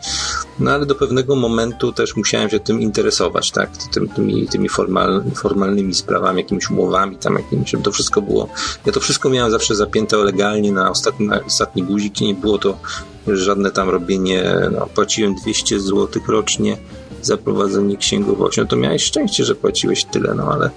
no 0.58 0.70
ale 0.70 0.86
do 0.86 0.94
pewnego 0.94 1.36
momentu 1.36 1.92
też 1.92 2.16
musiałem 2.16 2.50
się 2.50 2.53
tym 2.60 2.80
interesować, 2.80 3.50
tak, 3.50 3.70
tym, 3.92 4.08
tymi, 4.08 4.48
tymi 4.48 4.68
formal, 4.68 5.24
formalnymi 5.34 5.94
sprawami, 5.94 6.42
jakimiś 6.42 6.70
umowami, 6.70 7.16
tam 7.16 7.34
jakimiś, 7.34 7.70
żeby 7.70 7.82
to 7.82 7.92
wszystko 7.92 8.22
było, 8.22 8.48
ja 8.86 8.92
to 8.92 9.00
wszystko 9.00 9.30
miałem 9.30 9.50
zawsze 9.50 9.74
zapięte 9.74 10.16
legalnie 10.16 10.72
na 10.72 10.90
ostatni, 10.90 11.26
na 11.26 11.44
ostatni 11.44 11.82
guzik 11.82 12.20
i 12.20 12.26
nie 12.26 12.34
było 12.34 12.58
to 12.58 12.78
żadne 13.26 13.70
tam 13.70 13.90
robienie, 13.90 14.54
no, 14.72 14.86
płaciłem 14.86 15.34
200 15.34 15.80
zł 15.80 16.22
rocznie 16.28 16.76
za 17.22 17.36
prowadzenie 17.36 17.96
księgowości, 17.96 18.60
no 18.60 18.66
to 18.66 18.76
miałeś 18.76 19.04
szczęście, 19.04 19.44
że 19.44 19.54
płaciłeś 19.54 20.04
tyle, 20.04 20.34
no 20.34 20.52
ale 20.52 20.70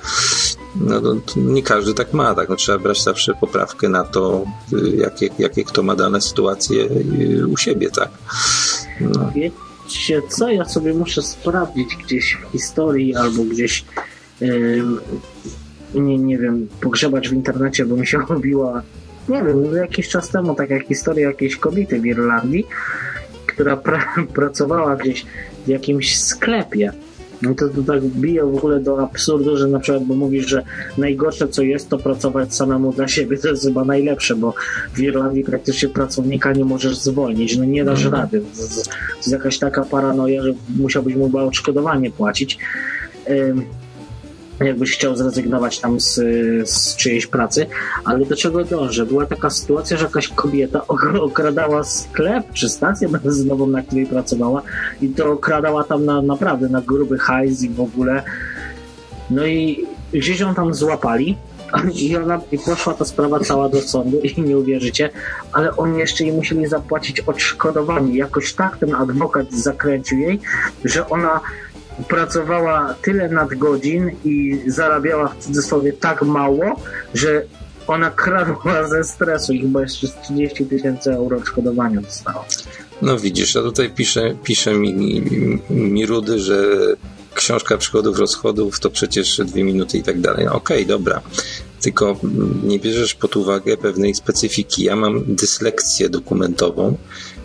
no, 0.75 1.01
to, 1.01 1.15
nie 1.35 1.63
każdy 1.63 1.93
tak 1.93 2.13
ma, 2.13 2.35
tak, 2.35 2.49
no, 2.49 2.55
trzeba 2.55 2.79
brać 2.79 3.03
zawsze 3.03 3.33
poprawkę 3.33 3.89
na 3.89 4.03
to, 4.03 4.45
jakie, 4.97 5.29
jakie 5.39 5.63
kto 5.63 5.83
ma 5.83 5.95
dane 5.95 6.21
sytuacje 6.21 6.83
y, 6.83 7.47
u 7.47 7.57
siebie, 7.57 7.89
tak. 7.91 8.09
No. 9.01 9.31
Wiecie 9.87 10.21
co, 10.29 10.49
ja 10.49 10.65
sobie 10.65 10.93
muszę 10.93 11.21
sprawdzić 11.21 11.95
gdzieś 11.95 12.37
w 12.37 12.51
historii 12.51 13.15
albo 13.15 13.43
gdzieś 13.43 13.85
yy, 14.41 14.83
nie, 15.93 16.17
nie 16.17 16.37
wiem, 16.37 16.67
pogrzebać 16.81 17.29
w 17.29 17.33
internecie, 17.33 17.85
bo 17.85 17.95
mi 17.95 18.07
się 18.07 18.17
robiła 18.29 18.83
nie 19.29 19.43
wiem, 19.43 19.75
jakiś 19.75 20.09
czas 20.09 20.29
temu 20.29 20.55
taka 20.55 20.79
historia 20.79 21.27
jakiejś 21.27 21.55
kobiety 21.55 21.99
w 21.99 22.05
Irlandii, 22.05 22.67
która 23.47 23.77
pra 23.77 24.15
pracowała 24.35 24.95
gdzieś 24.95 25.25
w 25.65 25.67
jakimś 25.67 26.19
sklepie. 26.19 26.93
No 27.41 27.55
to, 27.55 27.69
to 27.69 27.83
tak 27.83 28.03
bije 28.03 28.43
w 28.43 28.55
ogóle 28.55 28.79
do 28.79 29.01
absurdu, 29.01 29.57
że 29.57 29.67
na 29.67 29.79
przykład, 29.79 30.03
bo 30.03 30.15
mówisz, 30.15 30.47
że 30.47 30.63
najgorsze 30.97 31.47
co 31.47 31.61
jest, 31.61 31.89
to 31.89 31.97
pracować 31.97 32.55
samemu 32.55 32.93
dla 32.93 33.07
siebie. 33.07 33.37
To 33.37 33.47
jest 33.47 33.63
chyba 33.63 33.85
najlepsze, 33.85 34.35
bo 34.35 34.53
w 34.93 34.99
Irlandii 34.99 35.43
praktycznie 35.43 35.89
pracownika 35.89 36.53
nie 36.53 36.65
możesz 36.65 36.97
zwolnić. 36.97 37.57
No 37.57 37.65
nie 37.65 37.85
dasz 37.85 38.05
mm. 38.05 38.13
rady. 38.13 38.41
To 38.41 39.17
jest 39.17 39.31
jakaś 39.31 39.59
taka 39.59 39.83
paranoja, 39.83 40.43
że 40.43 40.53
musiałbyś 40.79 41.15
mu 41.15 41.25
chyba 41.25 41.43
odszkodowanie 41.43 42.11
płacić 42.11 42.57
jakbyś 44.65 44.93
chciał 44.93 45.15
zrezygnować 45.15 45.79
tam 45.79 45.99
z, 45.99 46.13
z 46.69 46.95
czyjejś 46.95 47.27
pracy, 47.27 47.65
ale 48.05 48.25
do 48.25 48.35
czego 48.35 48.63
dążę? 48.63 49.05
Była 49.05 49.25
taka 49.25 49.49
sytuacja, 49.49 49.97
że 49.97 50.05
jakaś 50.05 50.27
kobieta 50.27 50.87
okradała 51.21 51.83
sklep 51.83 52.45
czy 52.53 52.69
stację 52.69 53.09
benzynową, 53.09 53.67
na 53.77 53.81
której 53.81 54.05
pracowała 54.05 54.61
i 55.01 55.09
to 55.09 55.31
okradała 55.31 55.83
tam 55.83 56.05
na, 56.05 56.21
naprawdę 56.21 56.69
na 56.69 56.81
gruby 56.81 57.17
hajs 57.17 57.63
i 57.63 57.69
w 57.69 57.81
ogóle 57.81 58.23
no 59.29 59.45
i 59.45 59.85
gdzieś 60.13 60.39
ją 60.39 60.55
tam 60.55 60.73
złapali 60.73 61.37
i, 62.01 62.17
ona, 62.17 62.39
i 62.51 62.59
poszła 62.59 62.93
ta 62.93 63.05
sprawa 63.05 63.39
cała 63.39 63.69
do 63.69 63.81
sądu 63.81 64.19
i 64.19 64.41
nie 64.41 64.57
uwierzycie, 64.57 65.09
ale 65.53 65.77
oni 65.77 65.99
jeszcze 65.99 66.23
jej 66.23 66.33
musieli 66.33 66.67
zapłacić 66.67 67.19
odszkodowanie. 67.19 68.17
Jakoś 68.17 68.53
tak 68.53 68.77
ten 68.77 68.95
adwokat 68.95 69.51
zakręcił 69.51 70.19
jej, 70.19 70.39
że 70.85 71.09
ona 71.09 71.39
pracowała 72.07 72.95
tyle 73.01 73.29
nadgodzin 73.29 74.11
i 74.25 74.61
zarabiała 74.67 75.27
w 75.27 75.37
cudzysłowie 75.37 75.93
tak 75.93 76.21
mało, 76.21 76.81
że 77.13 77.43
ona 77.87 78.11
kradła 78.11 78.87
ze 78.87 79.03
stresu 79.03 79.53
i 79.53 79.61
chyba 79.61 79.81
jeszcze 79.81 80.07
30 80.23 80.65
tysięcy 80.65 81.13
euro 81.13 81.37
odszkodowania 81.37 82.01
dostała. 82.01 82.45
No 83.01 83.19
widzisz, 83.19 83.55
a 83.55 83.61
tutaj 83.61 83.89
pisze, 83.89 84.35
pisze 84.43 84.73
mi, 84.73 84.93
mi, 84.93 85.21
mi 85.69 86.05
Rudy, 86.05 86.39
że 86.39 86.65
książka 87.33 87.77
przychodów, 87.77 88.19
rozchodów 88.19 88.79
to 88.79 88.89
przecież 88.89 89.41
dwie 89.45 89.63
minuty 89.63 89.97
i 89.97 90.03
tak 90.03 90.21
dalej. 90.21 90.45
No, 90.45 90.55
Okej, 90.55 90.77
okay, 90.77 90.87
dobra. 90.87 91.21
Tylko 91.81 92.19
nie 92.63 92.79
bierzesz 92.79 93.13
pod 93.13 93.35
uwagę 93.35 93.77
pewnej 93.77 94.15
specyfiki. 94.15 94.83
Ja 94.83 94.95
mam 94.95 95.35
dyslekcję 95.35 96.09
dokumentową 96.09 96.97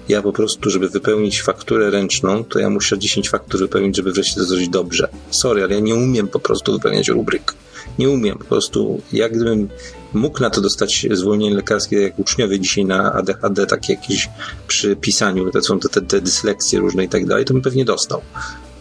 ja 0.09 0.23
po 0.23 0.33
prostu, 0.33 0.71
żeby 0.71 0.89
wypełnić 0.89 1.43
fakturę 1.43 1.91
ręczną, 1.91 2.45
to 2.45 2.59
ja 2.59 2.71
muszę 2.71 2.99
10 2.99 3.31
faktur 3.31 3.61
wypełnić, 3.61 3.97
żeby 3.97 4.13
wreszcie 4.13 4.35
to 4.35 4.45
zrobić 4.45 4.69
dobrze. 4.69 5.09
Sorry, 5.31 5.65
ale 5.65 5.75
ja 5.75 5.81
nie 5.81 5.95
umiem 5.95 6.29
po 6.29 6.41
prostu 6.41 6.73
wypełniać 6.73 7.09
rubryk. 7.09 7.55
Nie 7.99 8.11
umiem. 8.11 8.39
Po 8.39 8.45
prostu, 8.45 9.03
jak 9.13 9.33
gdybym 9.33 9.69
mógł 10.13 10.41
na 10.41 10.51
to 10.51 10.61
dostać 10.61 11.07
zwolnienie 11.11 11.57
lekarskie, 11.57 12.01
jak 12.01 12.19
uczniowie 12.19 12.61
dzisiaj 12.61 12.85
na 12.85 13.13
ADHD, 13.13 13.67
tak 13.67 13.89
jakieś 13.89 14.29
przy 14.69 14.97
pisaniu, 14.97 15.51
to 15.51 15.63
są 15.63 15.81
te, 15.81 15.89
te, 15.89 16.01
te 16.01 16.21
dysleksje 16.21 16.81
różne 16.81 17.05
i 17.05 17.09
tak 17.09 17.27
dalej, 17.27 17.45
to 17.45 17.55
bym 17.55 17.63
pewnie 17.63 17.85
dostał. 17.85 18.23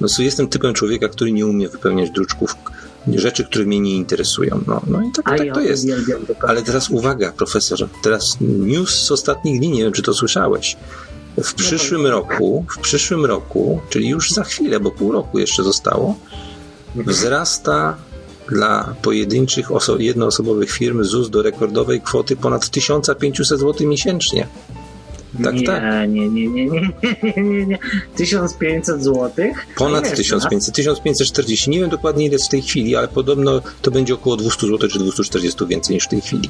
No, 0.02 0.08
jestem 0.20 0.48
typem 0.48 0.74
człowieka, 0.74 1.10
który 1.10 1.32
nie 1.32 1.46
umie 1.46 1.70
wypełniać 1.70 2.12
druczków 2.12 2.56
rzeczy, 3.08 3.44
które 3.46 3.66
mnie 3.66 3.80
nie 3.80 3.96
interesują. 3.96 4.62
No, 4.68 4.82
no 4.88 5.02
i 5.02 5.12
tak, 5.12 5.26
tak 5.26 5.46
ja 5.46 5.54
to 5.54 5.62
jest. 5.62 5.86
Ale 6.42 6.62
teraz 6.62 6.90
uwaga, 6.90 7.32
profesor, 7.32 7.90
teraz 8.04 8.38
news 8.42 9.04
z 9.04 9.12
ostatnich 9.12 9.60
dni, 9.60 9.70
nie 9.70 9.84
wiem, 9.84 9.94
czy 9.94 10.02
to 10.02 10.14
słyszałeś. 10.14 10.78
W 11.44 11.54
przyszłym 11.54 12.08
roku, 12.08 12.66
w 12.70 12.80
przyszłym 12.80 13.26
roku, 13.26 13.82
czyli 13.90 14.10
już 14.10 14.32
za 14.32 14.44
chwilę, 14.44 14.80
bo 14.80 14.92
pół 14.92 15.12
roku 15.12 15.40
jeszcze 15.40 15.64
zostało, 15.64 16.16
wzrasta 16.96 17.98
dla 18.50 18.96
pojedynczych 19.02 19.72
oso- 19.72 20.00
jednoosobowych 20.00 20.72
firm 20.72 21.04
ZUS 21.04 21.30
do 21.30 21.42
rekordowej 21.42 22.02
kwoty 22.02 22.36
ponad 22.36 22.70
1500 22.70 23.60
zł 23.60 23.88
miesięcznie. 23.88 24.48
Tak, 25.44 25.56
nie, 25.56 25.66
tak. 25.66 26.10
nie, 26.10 26.30
nie, 26.30 26.48
nie, 26.48 26.66
nie, 26.66 26.92
nie, 27.24 27.44
nie, 27.44 27.66
nie. 27.66 27.80
1500 28.16 29.04
zł. 29.04 29.32
Ponad 29.78 30.16
1500, 30.16 30.76
1540. 30.76 31.70
Nie 31.70 31.80
wiem 31.80 31.90
dokładnie 31.90 32.26
ile 32.26 32.34
jest 32.34 32.46
w 32.46 32.50
tej 32.50 32.62
chwili, 32.62 32.96
ale 32.96 33.08
podobno 33.08 33.62
to 33.82 33.92
będzie 33.92 34.14
około 34.14 34.38
200 34.38 34.68
zł 34.68 34.90
czy 34.90 35.00
240 35.00 35.68
więcej 35.68 35.96
niż 35.96 36.06
w 36.06 36.08
tej 36.08 36.22
chwili. 36.22 36.50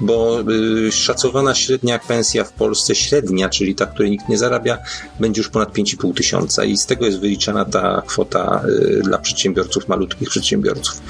Bo 0.00 0.40
y, 0.86 0.92
szacowana 0.92 1.54
średnia 1.54 1.98
pensja 1.98 2.44
w 2.44 2.52
Polsce, 2.52 2.94
średnia, 2.94 3.48
czyli 3.48 3.74
ta, 3.74 3.86
której 3.86 4.10
nikt 4.10 4.28
nie 4.28 4.38
zarabia, 4.38 4.78
będzie 5.20 5.40
już 5.40 5.48
ponad 5.48 5.72
5,5 5.72 6.14
tysiąca 6.14 6.64
i 6.64 6.76
z 6.76 6.86
tego 6.86 7.06
jest 7.06 7.20
wyliczana 7.20 7.64
ta 7.64 8.02
kwota 8.06 8.62
y, 8.68 9.00
dla 9.02 9.18
przedsiębiorców, 9.18 9.88
malutkich 9.88 10.28
przedsiębiorców. 10.28 11.02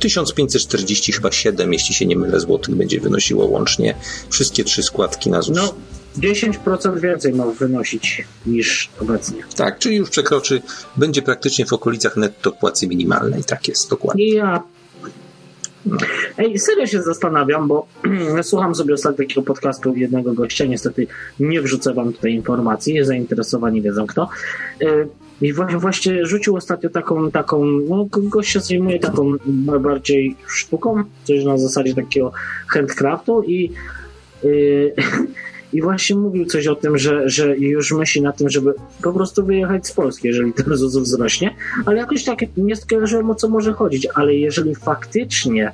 1540 0.00 1.12
chyba 1.12 1.32
7, 1.32 1.72
jeśli 1.72 1.94
się 1.94 2.06
nie 2.06 2.16
mylę, 2.16 2.40
złotych 2.40 2.74
będzie 2.74 3.00
wynosiło 3.00 3.46
łącznie 3.46 3.94
wszystkie 4.30 4.64
trzy 4.64 4.82
składki 4.82 5.30
na 5.30 5.42
ZUS. 5.42 5.56
No, 5.56 5.74
10% 6.18 7.00
więcej 7.00 7.32
ma 7.32 7.46
wynosić 7.46 8.24
niż 8.46 8.90
obecnie. 9.00 9.42
Tak, 9.56 9.78
czyli 9.78 9.96
już 9.96 10.10
przekroczy, 10.10 10.62
będzie 10.96 11.22
praktycznie 11.22 11.66
w 11.66 11.72
okolicach 11.72 12.16
netto 12.16 12.52
płacy 12.52 12.88
minimalnej. 12.88 13.44
Tak 13.44 13.68
jest, 13.68 13.90
dokładnie. 13.90 14.24
I 14.24 14.30
ja. 14.30 14.62
Ej, 16.38 16.58
serio 16.58 16.86
się 16.86 17.02
zastanawiam, 17.02 17.68
bo 17.68 17.86
słucham 18.42 18.74
sobie 18.74 18.94
ostatnio 18.94 19.24
takiego 19.24 19.42
podcastu 19.42 19.96
jednego 19.96 20.32
gościa, 20.32 20.64
niestety 20.64 21.06
nie 21.40 21.60
wrzucę 21.60 21.94
wam 21.94 22.12
tutaj 22.12 22.32
informacji, 22.32 23.04
zainteresowani 23.04 23.82
wiedzą 23.82 24.06
kto. 24.06 24.28
Y, 24.82 25.08
I 25.40 25.52
właśnie, 25.52 26.26
rzucił 26.26 26.56
ostatnio 26.56 26.90
taką, 26.90 27.30
taką, 27.30 27.64
no 27.64 28.06
gość 28.10 28.52
się 28.52 28.60
zajmuje 28.60 28.98
taką 28.98 29.32
bardziej 29.80 30.36
sztuką, 30.46 31.04
coś 31.24 31.44
na 31.44 31.58
zasadzie 31.58 31.94
takiego 31.94 32.32
handcraftu 32.68 33.42
i 33.42 33.70
y, 34.44 34.94
i 35.74 35.82
właśnie 35.82 36.16
mówił 36.16 36.46
coś 36.46 36.66
o 36.66 36.74
tym, 36.74 36.98
że, 36.98 37.28
że 37.28 37.56
już 37.56 37.92
myśli 37.92 38.22
na 38.22 38.32
tym, 38.32 38.50
żeby 38.50 38.74
po 39.02 39.12
prostu 39.12 39.46
wyjechać 39.46 39.86
z 39.86 39.92
Polski, 39.92 40.28
jeżeli 40.28 40.52
ten 40.52 40.76
ZUS 40.76 40.96
wzrośnie, 40.96 41.54
ale 41.86 41.96
jakoś 41.96 42.24
tak 42.24 42.38
nie 42.56 42.76
skojarzyłem 42.76 43.30
o 43.30 43.34
co 43.34 43.48
może 43.48 43.72
chodzić, 43.72 44.08
ale 44.14 44.34
jeżeli 44.34 44.74
faktycznie 44.74 45.72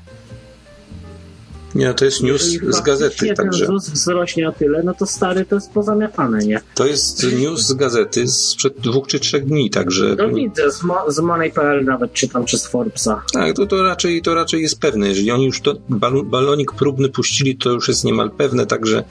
Nie, 1.74 1.94
to 1.94 2.04
jest 2.04 2.22
news 2.22 2.53
jeżeli 2.53 2.72
z 2.72 2.81
gazety, 2.81 3.35
także 3.35 3.67
ten 3.67 3.78
ZUS 3.78 3.90
wzrośnie 3.90 4.49
o 4.49 4.53
tyle, 4.53 4.83
no 4.83 4.94
to 4.94 5.06
stary 5.06 5.44
to 5.44 5.54
jest 5.54 5.70
pozamiatane, 5.72 6.38
nie? 6.38 6.60
to 6.74 6.86
jest 6.86 7.26
news 7.38 7.60
z 7.67 7.72
gazety 7.72 8.28
sprzed 8.28 8.74
dwóch 8.81 9.06
czy 9.06 9.20
trzech 9.20 9.47
dni, 9.47 9.70
także 9.70 10.17
No 10.19 10.28
widzę, 10.28 10.72
z, 10.72 10.83
Mo- 10.83 11.04
z 11.10 11.19
Money.pl 11.20 11.85
nawet 11.85 12.12
czytam, 12.12 12.44
czy 12.44 12.58
z 12.58 12.67
Forbesa. 12.67 13.22
tak, 13.33 13.56
to, 13.56 13.67
to, 13.67 13.83
raczej, 13.83 14.22
to 14.22 14.35
raczej 14.35 14.62
jest 14.62 14.81
pewne. 14.81 15.08
Jeżeli 15.08 15.31
oni 15.31 15.44
już 15.47 15.60
to 15.60 15.74
balu- 15.90 16.24
balonik 16.26 16.72
próbny 16.72 17.08
puścili, 17.08 17.56
to 17.56 17.70
już 17.70 17.88
jest 17.88 18.04
niemal 18.04 18.31
pewne, 18.31 18.67
także, 18.67 19.04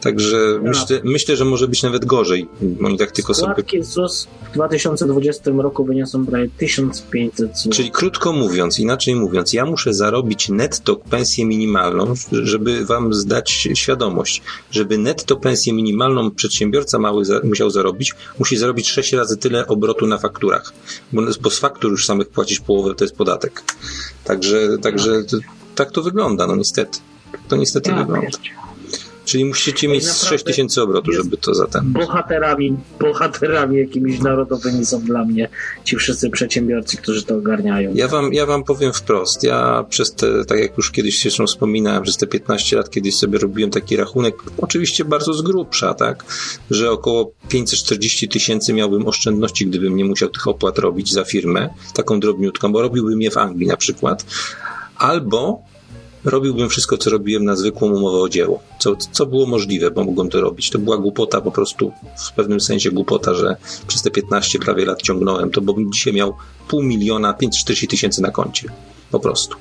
także 0.00 0.60
myślę, 0.62 1.00
myślę, 1.04 1.36
że 1.36 1.44
może 1.44 1.68
być 1.68 1.82
nawet 1.82 2.04
gorzej. 2.04 2.48
Oni 2.84 2.98
tak 2.98 3.10
tylko 3.10 3.34
sobie 3.34 3.52
Składki 3.52 3.82
ZUS 3.82 4.28
w 4.50 4.54
2020 4.54 5.50
roku 5.50 5.84
wyniosą 5.84 6.26
prawie 6.26 6.48
1500 6.58 7.58
zł. 7.58 7.72
Czyli 7.72 7.90
krótko 7.90 8.32
mówiąc, 8.32 8.78
inaczej 8.78 9.14
mówiąc, 9.16 9.52
ja 9.52 9.66
muszę 9.66 9.94
zarobić 9.94 10.48
netto 10.48 10.96
pensję 10.96 11.46
minimalną, 11.46 12.05
żeby 12.32 12.84
wam 12.84 13.14
zdać 13.14 13.68
świadomość, 13.74 14.42
żeby 14.70 14.98
netto 14.98 15.36
pensję 15.36 15.72
minimalną 15.72 16.30
przedsiębiorca 16.30 16.98
mały 16.98 17.24
za, 17.24 17.40
musiał 17.44 17.70
zarobić, 17.70 18.14
musi 18.38 18.56
zarobić 18.56 18.88
6 18.88 19.12
razy 19.12 19.36
tyle 19.36 19.66
obrotu 19.66 20.06
na 20.06 20.18
fakturach. 20.18 20.72
Bo, 21.12 21.22
bo 21.40 21.50
z 21.50 21.58
faktur 21.58 21.90
już 21.90 22.06
samych 22.06 22.28
płacić 22.28 22.60
połowę 22.60 22.94
to 22.94 23.04
jest 23.04 23.16
podatek. 23.16 23.62
Także, 24.24 24.78
także 24.78 25.24
to, 25.24 25.36
tak 25.74 25.90
to 25.90 26.02
wygląda, 26.02 26.46
no 26.46 26.56
niestety. 26.56 26.98
To 27.48 27.56
niestety 27.56 27.90
Ja 27.90 27.96
wygląda. 27.96 28.38
Czyli 29.26 29.44
musicie 29.44 29.88
mieć 29.88 30.04
z 30.04 30.06
naprawdę 30.06 30.28
6 30.28 30.44
tysięcy 30.44 30.82
obrotu, 30.82 31.12
żeby 31.12 31.36
to 31.36 31.54
za 31.54 31.66
ten. 31.66 31.92
bohaterami, 31.92 32.76
bohaterami 33.00 33.78
jakimiś 33.78 34.20
narodowymi 34.20 34.86
są 34.86 35.00
dla 35.00 35.24
mnie 35.24 35.48
ci 35.84 35.96
wszyscy 35.96 36.30
przedsiębiorcy, 36.30 36.96
którzy 36.96 37.22
to 37.22 37.36
ogarniają. 37.36 37.94
Ja 37.94 38.08
wam, 38.08 38.32
ja 38.32 38.46
wam 38.46 38.64
powiem 38.64 38.92
wprost. 38.92 39.42
Ja 39.42 39.84
przez 39.88 40.14
te, 40.14 40.44
tak 40.44 40.58
jak 40.58 40.76
już 40.76 40.90
kiedyś 40.90 41.22
zresztą 41.22 41.46
wspominałem, 41.46 42.02
przez 42.02 42.16
te 42.16 42.26
15 42.26 42.76
lat 42.76 42.90
kiedyś 42.90 43.16
sobie 43.16 43.38
robiłem 43.38 43.70
taki 43.70 43.96
rachunek, 43.96 44.34
oczywiście 44.58 45.04
bardzo 45.04 45.34
z 45.34 45.42
grubsza, 45.42 45.94
tak, 45.94 46.24
że 46.70 46.90
około 46.90 47.32
540 47.48 48.28
tysięcy 48.28 48.72
miałbym 48.72 49.06
oszczędności, 49.08 49.66
gdybym 49.66 49.96
nie 49.96 50.04
musiał 50.04 50.28
tych 50.28 50.48
opłat 50.48 50.78
robić 50.78 51.12
za 51.12 51.24
firmę, 51.24 51.68
taką 51.94 52.20
drobniutką, 52.20 52.72
bo 52.72 52.82
robiłbym 52.82 53.22
je 53.22 53.30
w 53.30 53.36
Anglii 53.36 53.66
na 53.66 53.76
przykład, 53.76 54.26
albo 54.96 55.62
robiłbym 56.26 56.68
wszystko, 56.68 56.98
co 56.98 57.10
robiłem 57.10 57.44
na 57.44 57.56
zwykłą 57.56 57.88
umowę 57.88 58.18
o 58.18 58.28
dzieło. 58.28 58.62
Co, 58.78 58.96
co 58.96 59.26
było 59.26 59.46
możliwe, 59.46 59.90
bo 59.90 60.04
mogłem 60.04 60.28
to 60.28 60.40
robić. 60.40 60.70
To 60.70 60.78
była 60.78 60.98
głupota 60.98 61.40
po 61.40 61.50
prostu, 61.50 61.92
w 62.28 62.32
pewnym 62.32 62.60
sensie 62.60 62.90
głupota, 62.90 63.34
że 63.34 63.56
przez 63.86 64.02
te 64.02 64.10
15 64.10 64.58
prawie 64.58 64.84
lat 64.84 65.02
ciągnąłem 65.02 65.50
to, 65.50 65.60
bo 65.60 65.74
dzisiaj 65.94 66.12
miał 66.12 66.34
pół 66.68 66.82
miliona, 66.82 67.34
540 67.34 67.88
tysięcy 67.88 68.22
na 68.22 68.30
koncie. 68.30 68.68
Po 69.10 69.20
prostu. 69.20 69.56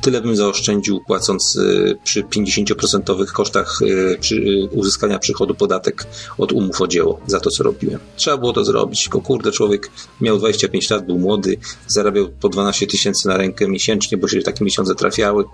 Tyle 0.00 0.20
bym 0.20 0.36
zaoszczędził 0.36 1.00
płacąc 1.00 1.56
y, 1.56 1.98
przy 2.04 2.22
50% 2.22 3.26
kosztach 3.26 3.82
y, 3.82 3.86
y, 4.32 4.68
uzyskania 4.72 5.18
przychodu 5.18 5.54
podatek 5.54 6.06
od 6.38 6.52
umów 6.52 6.80
o 6.80 6.86
dzieło 6.86 7.20
za 7.26 7.40
to, 7.40 7.50
co 7.50 7.62
robiłem. 7.62 8.00
Trzeba 8.16 8.36
było 8.36 8.52
to 8.52 8.64
zrobić, 8.64 9.02
tylko 9.02 9.20
kurde, 9.20 9.52
człowiek 9.52 9.90
miał 10.20 10.38
25 10.38 10.90
lat, 10.90 11.06
był 11.06 11.18
młody, 11.18 11.56
zarabiał 11.86 12.28
po 12.40 12.48
12 12.48 12.86
tysięcy 12.86 13.28
na 13.28 13.36
rękę 13.36 13.68
miesięcznie, 13.68 14.18
bo 14.18 14.28
się 14.28 14.42
takie 14.42 14.64
miesiące 14.64 14.94
trafiały. 14.94 15.44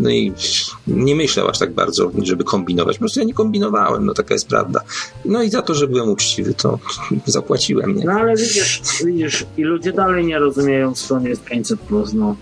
No 0.00 0.10
i 0.10 0.32
nie 0.86 1.14
myślał 1.14 1.48
aż 1.48 1.58
tak 1.58 1.72
bardzo, 1.72 2.10
żeby 2.22 2.44
kombinować. 2.44 2.96
Po 2.96 3.00
prostu 3.00 3.20
ja 3.20 3.26
nie 3.26 3.34
kombinowałem, 3.34 4.06
no 4.06 4.14
taka 4.14 4.34
jest 4.34 4.48
prawda. 4.48 4.80
No 5.24 5.42
i 5.42 5.50
za 5.50 5.62
to, 5.62 5.74
że 5.74 5.88
byłem 5.88 6.08
uczciwy, 6.08 6.54
to 6.54 6.78
zapłaciłem, 7.26 7.96
nie? 7.96 8.04
No 8.04 8.12
ale 8.12 8.36
widzisz, 8.36 8.82
widzisz, 9.04 9.46
i 9.56 9.62
ludzie 9.62 9.92
dalej 9.92 10.24
nie 10.24 10.38
rozumieją, 10.38 10.94
skąd 10.94 11.24
jest 11.24 11.44
500 11.44 11.80
plus, 11.80 12.12
no. 12.12 12.36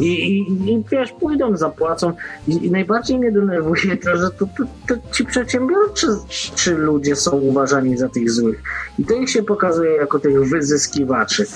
I, 0.00 0.06
i, 0.06 0.72
I 0.72 0.84
wiesz, 0.90 1.12
pójdą, 1.12 1.56
zapłacą. 1.56 2.12
I, 2.48 2.66
I 2.66 2.70
najbardziej 2.70 3.18
mnie 3.18 3.32
denerwuje 3.32 3.96
to, 3.96 4.16
że 4.16 4.30
to, 4.30 4.46
to, 4.46 4.64
to 4.88 5.12
ci 5.12 5.24
przedsiębiorczy 5.24 6.06
czy 6.54 6.74
ludzie 6.74 7.16
są 7.16 7.30
uważani 7.30 7.96
za 7.96 8.08
tych 8.08 8.30
złych. 8.30 8.62
I 8.98 9.04
to 9.04 9.14
ich 9.14 9.30
się 9.30 9.42
pokazuje 9.42 9.90
jako 9.90 10.18
tych 10.18 10.48
wyzyskiwaczy. 10.48 11.46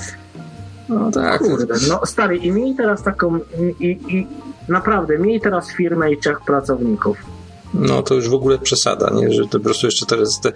No 0.89 1.11
tak. 1.11 1.43
Kurde, 1.43 1.75
no 1.89 2.07
stary, 2.07 2.37
i 2.37 2.53
miej 2.53 2.75
teraz 2.75 3.03
taką, 3.03 3.39
i, 3.81 3.87
i 4.09 4.27
naprawdę, 4.69 5.19
miej 5.19 5.41
teraz 5.41 5.73
firmę 5.73 6.13
i 6.13 6.19
trzech 6.19 6.41
pracowników. 6.41 7.17
No 7.75 8.03
to 8.03 8.15
już 8.15 8.29
w 8.29 8.35
ogóle 8.35 8.59
przesada, 8.59 9.11
nie? 9.15 9.33
Że 9.33 9.43
to 9.43 9.59
po 9.59 9.65
prostu 9.65 9.87
jeszcze 9.87 10.07
teraz 10.07 10.41
te, 10.41 10.53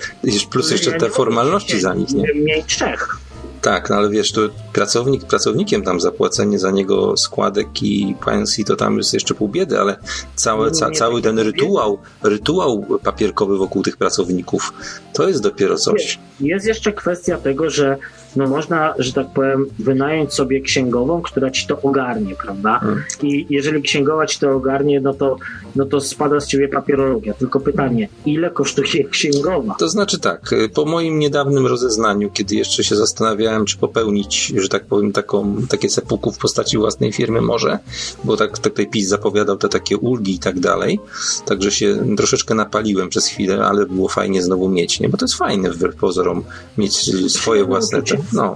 plus 0.51 0.71
jeszcze 0.71 0.93
te 0.93 1.11
formalności 1.11 1.81
za 1.81 1.95
nich, 1.95 2.11
nie? 2.11 2.35
Miej 2.35 2.65
trzech. 2.65 3.19
Tak, 3.63 3.91
no 3.91 3.97
ale 3.97 4.11
wiesz, 4.11 4.33
to 4.33 4.41
pracownik, 4.73 5.25
pracownikiem 5.25 5.83
tam 5.83 6.01
zapłacenie 6.01 6.59
za 6.59 6.71
niego 6.71 7.17
składek 7.17 7.83
i 7.83 8.15
pensji 8.25 8.65
to 8.65 8.77
tam 8.77 8.97
jest 8.97 9.15
jeszcze 9.15 9.35
pół 9.35 9.49
biedy, 9.49 9.81
ale 9.81 9.97
całe, 10.35 10.71
ca, 10.71 10.91
cały 10.91 11.23
ten 11.23 11.37
pół 11.37 11.45
biedy. 11.45 11.59
rytuał, 11.59 11.99
rytuał 12.23 12.87
papierkowy 13.03 13.59
wokół 13.59 13.83
tych 13.83 13.97
pracowników, 13.97 14.73
to 15.13 15.29
jest 15.29 15.43
dopiero 15.43 15.77
coś. 15.79 16.19
Jest 16.41 16.67
jeszcze 16.67 16.93
kwestia 16.93 17.39
tego, 17.39 17.71
że 17.71 17.97
no 18.37 18.47
można, 18.47 18.95
że 18.99 19.13
tak 19.13 19.27
powiem, 19.35 19.67
wynająć 19.79 20.35
sobie 20.35 20.61
księgową, 20.61 21.23
która 21.23 21.51
ci 21.51 21.67
to 21.67 21.83
ogarnie, 21.83 22.35
prawda? 22.35 22.79
Hmm. 22.79 23.03
I 23.23 23.47
jeżeli 23.51 23.83
księgowa 23.83 24.27
ci 24.27 24.39
to 24.39 24.51
ogarnie, 24.51 25.01
no 25.01 25.15
to, 25.15 25.37
no 25.77 25.85
to 25.85 26.01
spada 26.01 26.41
z 26.41 26.47
ciebie 26.47 26.69
papierologia. 26.69 27.35
Tylko 27.35 27.61
pytanie, 27.61 28.09
ile 28.27 28.51
kosztuje 28.51 29.05
księgowa? 29.11 29.75
To 29.79 29.89
znaczy 29.89 30.19
tak, 30.19 30.53
y, 30.53 30.69
po 30.69 30.85
moim 30.85 31.19
niedawnym 31.19 31.67
rozeznaniu, 31.67 32.31
kiedy 32.31 32.55
jeszcze 32.55 32.85
się 32.85 32.97
zastanawiałem, 32.97 33.65
czy 33.65 33.79
popełnić, 33.79 34.53
że 34.57 34.69
tak 34.69 34.85
powiem, 34.85 35.13
taką, 35.13 35.57
takie 35.69 35.89
sepuku 35.89 36.33
w 36.33 36.39
postaci 36.39 36.79
własnej 36.79 37.13
firmy 37.13 37.41
może, 37.41 37.79
bo 38.25 38.37
tak, 38.37 38.49
tak 38.49 38.59
tutaj 38.59 38.87
PiS 38.87 39.09
zapowiadał 39.09 39.57
te 39.57 39.69
takie 39.69 39.97
ulgi 39.97 40.35
i 40.35 40.39
tak 40.39 40.61
dalej, 40.61 41.01
także 41.45 41.71
się 41.71 42.17
troszeczkę 42.17 42.55
napaliłem 42.55 43.09
przez 43.09 43.27
chwilę, 43.27 43.65
ale 43.65 43.87
było 43.87 44.09
fajnie 44.09 44.43
znowu 44.43 44.69
mieć, 44.69 45.01
nie? 45.01 45.09
Bo 45.09 45.17
to 45.17 45.25
jest 45.25 45.35
fajne 45.35 45.71
wbrew 45.71 45.97
pozorom 45.97 46.45
mieć 46.79 47.11
swoje 47.33 47.65
własne 47.65 48.03
te, 48.03 48.18
no. 48.33 48.55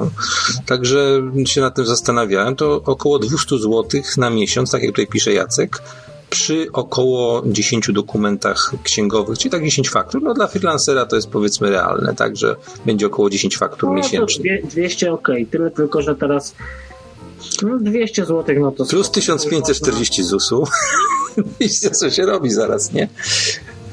Także 0.67 1.23
się 1.47 1.61
nad 1.61 1.75
tym 1.75 1.87
zastanawiałem, 1.87 2.57
to 2.57 2.83
około 2.85 3.19
200 3.19 3.59
zł 3.59 3.85
na 4.17 4.31
miesiąc, 4.31 4.71
tak 4.71 4.83
jak 4.83 4.91
tutaj 4.91 5.07
pisze 5.07 5.33
Jacek, 5.33 5.83
przy 6.31 6.67
około 6.73 7.43
10 7.47 7.93
dokumentach 7.93 8.73
księgowych, 8.83 9.39
czyli 9.39 9.51
tak 9.51 9.65
10 9.65 9.91
faktur. 9.91 10.23
No 10.23 10.35
dla 10.35 10.47
freelancera 10.47 11.07
to 11.07 11.17
jest 11.17 11.29
powiedzmy 11.31 11.71
realne, 11.71 12.15
także 12.15 12.57
będzie 12.87 13.07
około 13.07 13.31
10 13.31 13.57
faktur 13.57 13.89
No 13.89 13.95
miesięcznie. 13.95 14.43
dwie- 14.63 14.67
200 14.71 15.13
ok, 15.13 15.29
tyle 15.51 15.71
tylko, 15.71 16.03
że 16.03 16.15
teraz 16.15 16.55
no 17.63 17.79
200 17.79 18.25
zł, 18.27 18.57
no 18.61 18.73
to 18.73 18.85
Plus 18.87 19.11
1540 19.11 20.23
ZUS-u. 20.25 20.65
Widzicie, 21.61 21.91
co 21.91 22.11
się 22.11 22.27
robi 22.27 22.51
zaraz, 22.51 22.93
nie? 22.93 23.09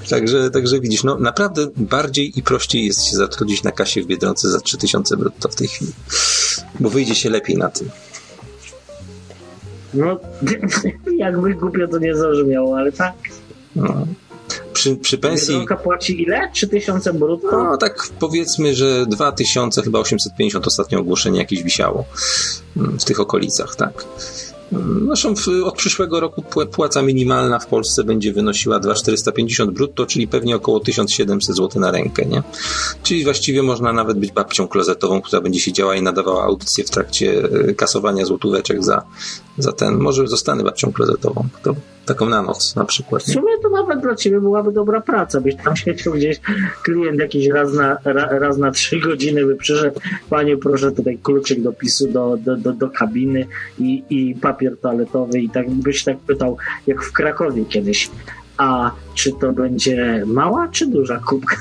Także, 0.10 0.52
także 0.52 0.80
widzisz, 0.80 1.04
no 1.04 1.20
naprawdę 1.20 1.68
bardziej 1.76 2.40
i 2.40 2.44
prościej 2.44 2.86
jest 2.86 3.04
się 3.04 3.18
zatrudnić 3.18 3.64
na 3.64 3.72
kasie 3.72 4.02
w 4.02 4.06
Biedronce 4.06 4.50
za 4.50 4.60
3000 4.60 5.18
brutto 5.18 5.50
w 5.50 5.56
tej 5.56 5.68
chwili. 5.68 5.92
Bo 6.80 6.90
wyjdzie 6.90 7.16
się 7.16 7.30
lepiej 7.30 7.58
na 7.58 7.70
tym. 7.70 7.90
No, 9.94 10.20
jakby 11.18 11.54
głupio 11.54 11.88
to 11.88 11.98
nie 11.98 12.16
zabrzmiało, 12.16 12.78
ale 12.78 12.92
tak. 12.92 13.14
No. 13.76 14.08
przy, 14.74 14.96
przy 14.96 15.18
pensji... 15.18 15.48
Biedronka 15.48 15.76
płaci 15.76 16.22
ile? 16.22 16.50
3000 16.54 17.14
brutto? 17.14 17.64
No 17.64 17.78
tak 17.78 18.08
powiedzmy, 18.20 18.76
że 18.76 19.06
2000, 19.06 19.82
chyba 19.82 20.00
850 20.00 20.68
ostatnie 20.68 21.00
ogłoszenie 21.00 21.40
jakieś 21.40 21.64
wisiało 21.64 22.06
mm, 22.78 23.00
w 23.00 23.06
tych 23.06 23.20
okolicach, 23.20 23.76
tak. 23.76 24.06
Zresztą 25.08 25.34
od 25.64 25.76
przyszłego 25.76 26.20
roku 26.20 26.42
pł- 26.42 26.68
płaca 26.68 27.02
minimalna 27.02 27.60
w 27.60 27.68
Polsce 27.68 28.04
będzie 28.04 28.34
wynosiła 28.34 28.80
2450 28.80 29.72
brutto, 29.72 30.06
czyli 30.06 30.28
pewnie 30.28 30.56
około 30.56 30.80
1700 30.80 31.56
zł 31.56 31.82
na 31.82 31.92
rękę, 31.92 32.26
nie? 32.26 32.44
Czyli 33.04 33.24
właściwie 33.24 33.64
można 33.64 33.94
nawet 33.94 34.20
być 34.20 34.32
babcią 34.32 34.68
klozetową, 34.68 35.22
która 35.22 35.42
będzie 35.42 35.60
siedziała 35.60 35.96
i 35.96 36.02
nadawała 36.02 36.44
audycję 36.44 36.84
w 36.84 36.90
trakcie 36.90 37.44
e, 37.70 37.74
kasowania 37.74 38.26
złotóweczek 38.26 38.84
za, 38.84 39.04
za 39.58 39.72
ten. 39.72 39.98
Może 39.98 40.28
zostanę 40.28 40.64
babcią 40.64 40.92
klozetową. 40.92 41.48
To 41.64 41.76
taką 42.10 42.30
na 42.30 42.42
noc 42.42 42.76
na 42.76 42.86
przykład. 42.86 43.24
W 43.24 43.28
Nie? 43.28 43.34
sumie 43.34 43.58
to 43.64 43.70
nawet 43.70 44.00
dla 44.02 44.16
ciebie 44.16 44.42
byłaby 44.42 44.72
dobra 44.72 45.02
praca, 45.02 45.42
byś 45.42 45.56
tam 45.56 45.76
siedział 45.86 46.14
gdzieś, 46.14 46.40
klient 46.84 47.20
jakiś 47.20 47.48
raz 47.48 47.74
na, 47.74 47.98
ra, 48.04 48.40
raz 48.40 48.58
na 48.58 48.72
trzy 48.72 49.00
godziny 49.00 49.46
by 49.46 49.56
przyszedł, 49.56 50.00
panie 50.30 50.58
proszę 50.58 50.92
tutaj 50.92 51.18
kluczyk 51.24 51.62
do 51.62 51.74
pisu 51.74 52.08
do, 52.08 52.38
do, 52.38 52.58
do, 52.58 52.74
do 52.74 52.90
kabiny 52.90 53.48
i, 53.80 54.04
i 54.10 54.36
papier 54.36 54.78
toaletowy 54.78 55.40
i 55.40 55.50
tak 55.50 55.70
byś 55.70 56.04
tak 56.04 56.18
pytał, 56.18 56.58
jak 56.88 57.04
w 57.04 57.12
Krakowie 57.12 57.66
kiedyś, 57.66 58.10
a 58.60 58.92
czy 59.16 59.32
to 59.32 59.52
będzie 59.52 60.24
mała 60.26 60.68
czy 60.68 60.88
duża 60.88 61.20
kubka? 61.20 61.56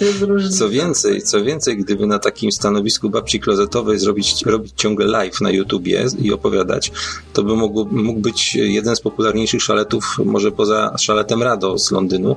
Co 0.58 0.68
więcej, 0.70 1.22
co 1.22 1.44
więcej, 1.44 1.76
gdyby 1.76 2.06
na 2.06 2.18
takim 2.18 2.52
stanowisku 2.52 3.10
babci 3.10 3.40
klozetowej 3.40 3.98
zrobić, 3.98 4.42
robić 4.46 4.72
ciągle 4.76 5.06
live 5.06 5.40
na 5.40 5.50
YouTubie 5.50 6.06
i 6.18 6.32
opowiadać, 6.32 6.92
to 7.32 7.42
by 7.42 7.56
mógł, 7.56 7.88
mógł 7.90 8.20
być 8.20 8.54
jeden 8.54 8.96
z 8.96 9.00
popularniejszych 9.00 9.62
szaletów, 9.62 10.16
może 10.24 10.52
poza 10.52 10.94
szaletem 10.98 11.42
Rado 11.42 11.78
z 11.78 11.90
Londynu. 11.90 12.36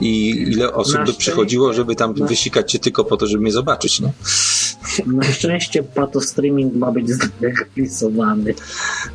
I 0.00 0.28
ile 0.30 0.72
osób 0.72 0.94
Na 0.94 1.04
by 1.04 1.12
przychodziło, 1.14 1.72
żeby 1.72 1.96
tam 1.96 2.14
na- 2.16 2.26
wysikać 2.26 2.72
cię 2.72 2.78
tylko 2.78 3.04
po 3.04 3.16
to, 3.16 3.26
żeby 3.26 3.42
mnie 3.42 3.52
zobaczyć, 3.52 4.00
nie? 4.00 4.12
Na 5.06 5.22
szczęście 5.22 5.82
pato 5.82 6.20
streaming 6.20 6.74
ma 6.74 6.92
być 6.92 7.08
zlegalizowany. 7.10 8.54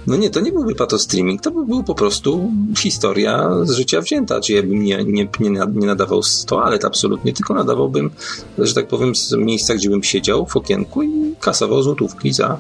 No 0.08 0.15
nie, 0.15 0.30
to 0.30 0.40
nie 0.40 0.51
byłby 0.51 0.76
pato 0.76 0.99
streaming, 0.99 1.42
to 1.42 1.51
by 1.51 1.65
był 1.65 1.83
po 1.83 1.96
prostu 1.96 2.51
historia 2.78 3.49
z 3.64 3.72
życia 3.72 4.01
wzięta, 4.01 4.21
czy 4.42 4.54
ja 4.54 4.62
bym 4.64 4.84
nie, 4.84 5.04
nie, 5.06 5.28
nie, 5.40 5.88
nadawał 5.88 6.24
z 6.24 6.46
toalet 6.46 6.86
absolutnie, 6.86 7.34
tylko 7.34 7.54
nadawałbym, 7.54 8.10
że 8.58 8.74
tak 8.74 8.88
powiem, 8.88 9.16
z 9.16 9.32
miejsca, 9.34 9.76
gdzie 9.76 9.90
bym 9.90 10.04
siedział 10.04 10.46
w 10.46 10.58
okienku 10.58 11.04
i 11.04 11.36
kasował 11.40 11.84
złotówki 11.84 12.34
za 12.34 12.58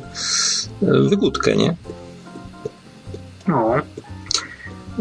e, 0.83 0.99
wygódkę, 1.09 1.55
nie? 1.55 1.75
No. 3.47 3.71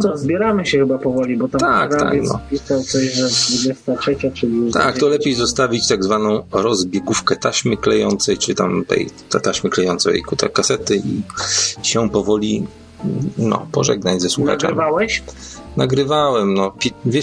Co, 0.03 0.17
zbieramy 0.17 0.67
się 0.67 0.79
chyba 0.79 0.99
powoli, 0.99 1.37
bo 1.37 1.49
tam 1.49 1.61
Tak, 1.61 1.91
tak, 1.99 2.23
no. 2.23 2.41
pisał 2.51 2.83
coś, 2.83 3.13
że 3.13 3.23
23 3.29 4.17
czyli 4.35 4.73
Tak, 4.73 4.99
to 4.99 5.09
lepiej 5.09 5.35
zostawić 5.35 5.89
tak 5.89 6.05
zwaną 6.05 6.43
rozbiegówkę 6.53 7.37
taśmy 7.37 7.77
klejącej, 7.77 8.39
czy 8.39 8.55
tam 8.55 8.85
tej 8.85 9.11
ta 9.31 9.41
taśmy 9.41 9.71
klejącej 9.71 10.23
ku- 10.23 10.37
kasety 10.53 10.97
i 10.97 11.23
się 11.87 12.11
powoli 12.11 12.67
no, 13.39 13.67
pożegnać 13.73 14.23
ze 14.23 14.29
słuchaczami. 14.29 14.75
Nagrywałeś? 14.77 15.23
Nagrywałem, 15.77 16.55
no. 16.55 16.73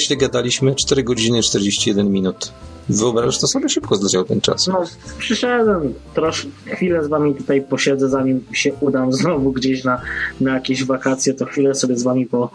Ile 0.09 0.17
gadaliśmy? 0.17 0.75
4 0.75 1.03
godziny 1.03 1.43
41 1.43 2.11
minut. 2.11 2.51
Wyobrażasz, 2.89 3.39
to 3.39 3.47
sobie 3.47 3.69
szybko 3.69 3.95
zleciał 3.95 4.23
ten 4.23 4.41
czas. 4.41 4.67
No, 4.67 4.83
przyszedłem, 5.17 5.93
troszkę 6.13 6.49
chwilę 6.65 7.03
z 7.03 7.07
wami 7.07 7.35
tutaj 7.35 7.61
posiedzę, 7.61 8.09
zanim 8.09 8.45
się 8.53 8.73
udam 8.79 9.13
znowu 9.13 9.51
gdzieś 9.51 9.83
na, 9.83 10.01
na 10.41 10.53
jakieś 10.53 10.85
wakacje, 10.85 11.33
to 11.33 11.45
chwilę 11.45 11.75
sobie 11.75 11.97
z 11.97 12.03
wami 12.03 12.25
po, 12.25 12.49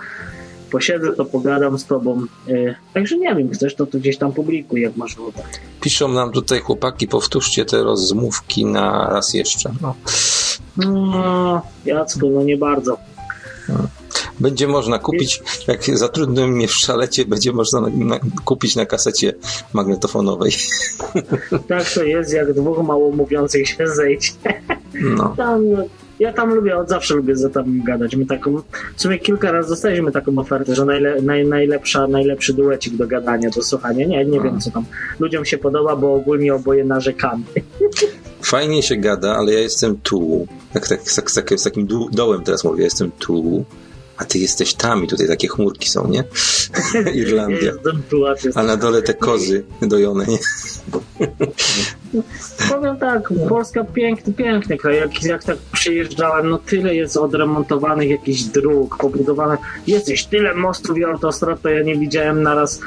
posiedzę, 0.70 1.12
to 1.12 1.24
pogadam 1.24 1.78
z 1.78 1.86
tobą. 1.86 2.26
Yy, 2.46 2.74
także 2.94 3.18
nie 3.18 3.34
wiem, 3.34 3.50
chcesz, 3.50 3.74
to, 3.74 3.86
to 3.86 3.98
gdzieś 3.98 4.18
tam 4.18 4.32
publikuj, 4.32 4.82
jak 4.82 4.96
masz 4.96 5.18
ochotę. 5.18 5.42
Piszą 5.80 6.08
nam 6.08 6.32
tutaj 6.32 6.60
chłopaki, 6.60 7.08
powtórzcie 7.08 7.64
te 7.64 7.82
rozmówki 7.82 8.64
na 8.64 9.10
raz 9.10 9.34
jeszcze. 9.34 9.70
No. 9.82 9.94
No, 10.76 11.62
Jacku, 11.84 12.30
no 12.30 12.42
nie 12.42 12.56
bardzo. 12.56 12.96
Będzie 14.42 14.68
można 14.68 14.98
kupić, 14.98 15.42
jak 15.68 15.98
zatrudnią 15.98 16.46
mnie 16.46 16.68
w 16.68 16.72
szalecie, 16.72 17.24
będzie 17.24 17.52
można 17.52 17.80
na, 17.80 17.88
na, 17.88 18.20
kupić 18.44 18.76
na 18.76 18.86
kasecie 18.86 19.34
magnetofonowej. 19.72 20.52
Tak 21.68 21.90
to 21.94 22.02
jest, 22.02 22.32
jak 22.32 22.52
dwóch 22.52 22.78
mało 22.78 23.10
mówiących 23.10 23.68
się 23.68 23.86
zejdzie. 23.86 24.30
No. 24.94 25.34
Tam, 25.36 25.62
ja 26.20 26.32
tam 26.32 26.54
lubię, 26.54 26.76
od 26.76 26.88
zawsze 26.88 27.14
lubię 27.14 27.36
za 27.36 27.50
tam 27.50 27.82
gadać. 27.82 28.16
My 28.16 28.26
taką, 28.26 28.62
w 28.96 29.02
sumie 29.02 29.18
kilka 29.18 29.52
razy 29.52 29.68
dostaliśmy 29.68 30.12
taką 30.12 30.38
ofertę, 30.38 30.74
że 30.74 30.84
najle, 30.84 31.22
naj, 31.22 31.46
najlepsza, 31.46 32.06
najlepszy 32.06 32.52
duecik 32.52 32.96
do 32.96 33.06
gadania, 33.06 33.50
do 33.50 33.62
słuchania. 33.62 34.06
Nie, 34.06 34.24
nie 34.24 34.40
wiem 34.40 34.60
co 34.60 34.70
tam. 34.70 34.84
Ludziom 35.20 35.44
się 35.44 35.58
podoba, 35.58 35.96
bo 35.96 36.14
ogólnie 36.14 36.54
oboje 36.54 36.84
narzekamy. 36.84 37.44
Fajnie 38.42 38.82
się 38.82 38.96
gada, 38.96 39.36
ale 39.36 39.52
ja 39.52 39.60
jestem 39.60 39.96
tu. 40.02 40.46
Tak, 40.72 40.88
tak, 40.88 41.02
tak, 41.16 41.30
tak, 41.30 41.60
z 41.60 41.62
takim 41.62 41.86
dołem 42.12 42.42
teraz 42.44 42.64
mówię, 42.64 42.78
ja 42.78 42.84
jestem 42.84 43.10
tu, 43.18 43.64
a 44.22 44.24
ty 44.24 44.38
jesteś 44.38 44.74
tam 44.74 45.04
i 45.04 45.08
tutaj 45.08 45.28
takie 45.28 45.48
chmurki 45.48 45.88
są, 45.88 46.08
nie? 46.08 46.24
Irlandia. 47.22 47.72
A 48.54 48.62
na 48.62 48.76
dole 48.76 49.02
te 49.02 49.14
kozy 49.14 49.64
dojone, 49.82 50.26
nie? 50.26 50.38
Powiem 52.70 52.96
tak, 52.96 53.32
Polska 53.48 53.84
piękny, 53.84 54.32
piękny 54.32 54.78
kraj. 54.78 54.96
Jak, 54.96 55.22
jak 55.22 55.44
tak 55.44 55.58
przyjeżdżałem, 55.72 56.48
no 56.48 56.58
tyle 56.58 56.94
jest 56.94 57.16
odremontowanych 57.16 58.10
jakichś 58.10 58.42
dróg, 58.42 58.96
pobudowanych. 58.96 59.60
Jest 59.86 60.30
tyle 60.30 60.54
mostów 60.54 60.98
i 60.98 61.04
autostrad, 61.04 61.62
to 61.62 61.68
ja 61.68 61.82
nie 61.82 61.96
widziałem 61.96 62.42
naraz 62.42 62.80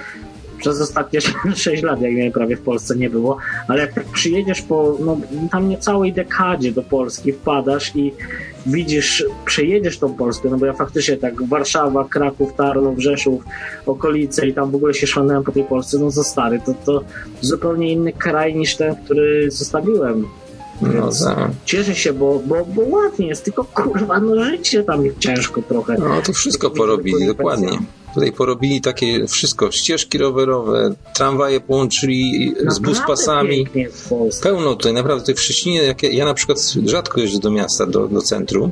przez 0.57 0.81
ostatnie 0.81 1.19
6 1.55 1.83
lat, 1.83 2.01
jak 2.01 2.11
mnie 2.11 2.31
prawie 2.31 2.55
w 2.55 2.61
Polsce 2.61 2.95
nie 2.95 3.09
było. 3.09 3.37
Ale 3.67 3.81
jak 3.81 3.93
tak 3.93 4.05
przyjedziesz 4.05 4.61
po, 4.61 4.97
no 4.99 5.17
tam 5.51 5.69
niecałej 5.69 6.13
dekadzie 6.13 6.71
do 6.71 6.83
Polski, 6.83 7.31
wpadasz 7.31 7.95
i 7.95 8.13
widzisz, 8.65 9.25
przejedziesz 9.45 9.99
tą 9.99 10.13
Polskę, 10.13 10.49
no 10.49 10.57
bo 10.57 10.65
ja 10.65 10.73
faktycznie 10.73 11.17
tak 11.17 11.43
Warszawa, 11.43 12.05
Kraków, 12.09 12.53
Tarnów, 12.53 12.99
Rzeszów, 12.99 13.43
okolice 13.85 14.47
i 14.47 14.53
tam 14.53 14.71
w 14.71 14.75
ogóle 14.75 14.93
się 14.93 15.07
szłanąłem 15.07 15.43
po 15.43 15.51
tej 15.51 15.63
Polsce, 15.63 15.97
no 15.97 16.11
za 16.11 16.23
stary, 16.23 16.59
to, 16.65 16.73
to 16.85 17.03
zupełnie 17.41 17.91
inny 17.91 18.13
kraj 18.13 18.55
niż 18.55 18.75
ten, 18.75 18.95
który 18.95 19.51
zostawiłem. 19.51 20.25
No, 20.81 21.09
tak. 21.25 21.49
cieszę 21.65 21.95
się, 21.95 22.13
bo, 22.13 22.41
bo, 22.45 22.65
bo 22.65 22.81
ładnie 22.81 23.27
jest, 23.27 23.43
tylko 23.43 23.63
kurwa, 23.63 24.19
no 24.19 24.43
życie 24.43 24.83
tam 24.83 25.03
ciężko 25.19 25.61
trochę. 25.61 25.95
no 25.99 26.21
to 26.21 26.33
wszystko 26.33 26.69
porobili, 26.69 27.27
dokładnie. 27.27 27.79
Tutaj 28.15 28.31
porobili 28.31 28.81
takie 28.81 29.27
wszystko, 29.27 29.71
ścieżki 29.71 30.17
rowerowe, 30.17 30.95
tramwaje 31.13 31.59
połączyli 31.59 32.53
z 32.57 32.63
Naprawdę 32.63 32.87
buspasami. 32.87 33.67
w 33.93 34.09
Polsce. 34.09 34.43
Pełno 34.43 34.75
tutaj, 34.75 34.93
naprawdę 34.93 35.21
tutaj 35.21 35.35
w 35.35 35.41
Szczecinie, 35.41 35.83
jak 35.83 36.03
ja, 36.03 36.09
ja 36.09 36.25
na 36.25 36.33
przykład 36.33 36.59
rzadko 36.85 37.21
jeżdżę 37.21 37.39
do 37.39 37.51
miasta, 37.51 37.85
do, 37.85 38.07
do 38.07 38.21
centrum, 38.21 38.71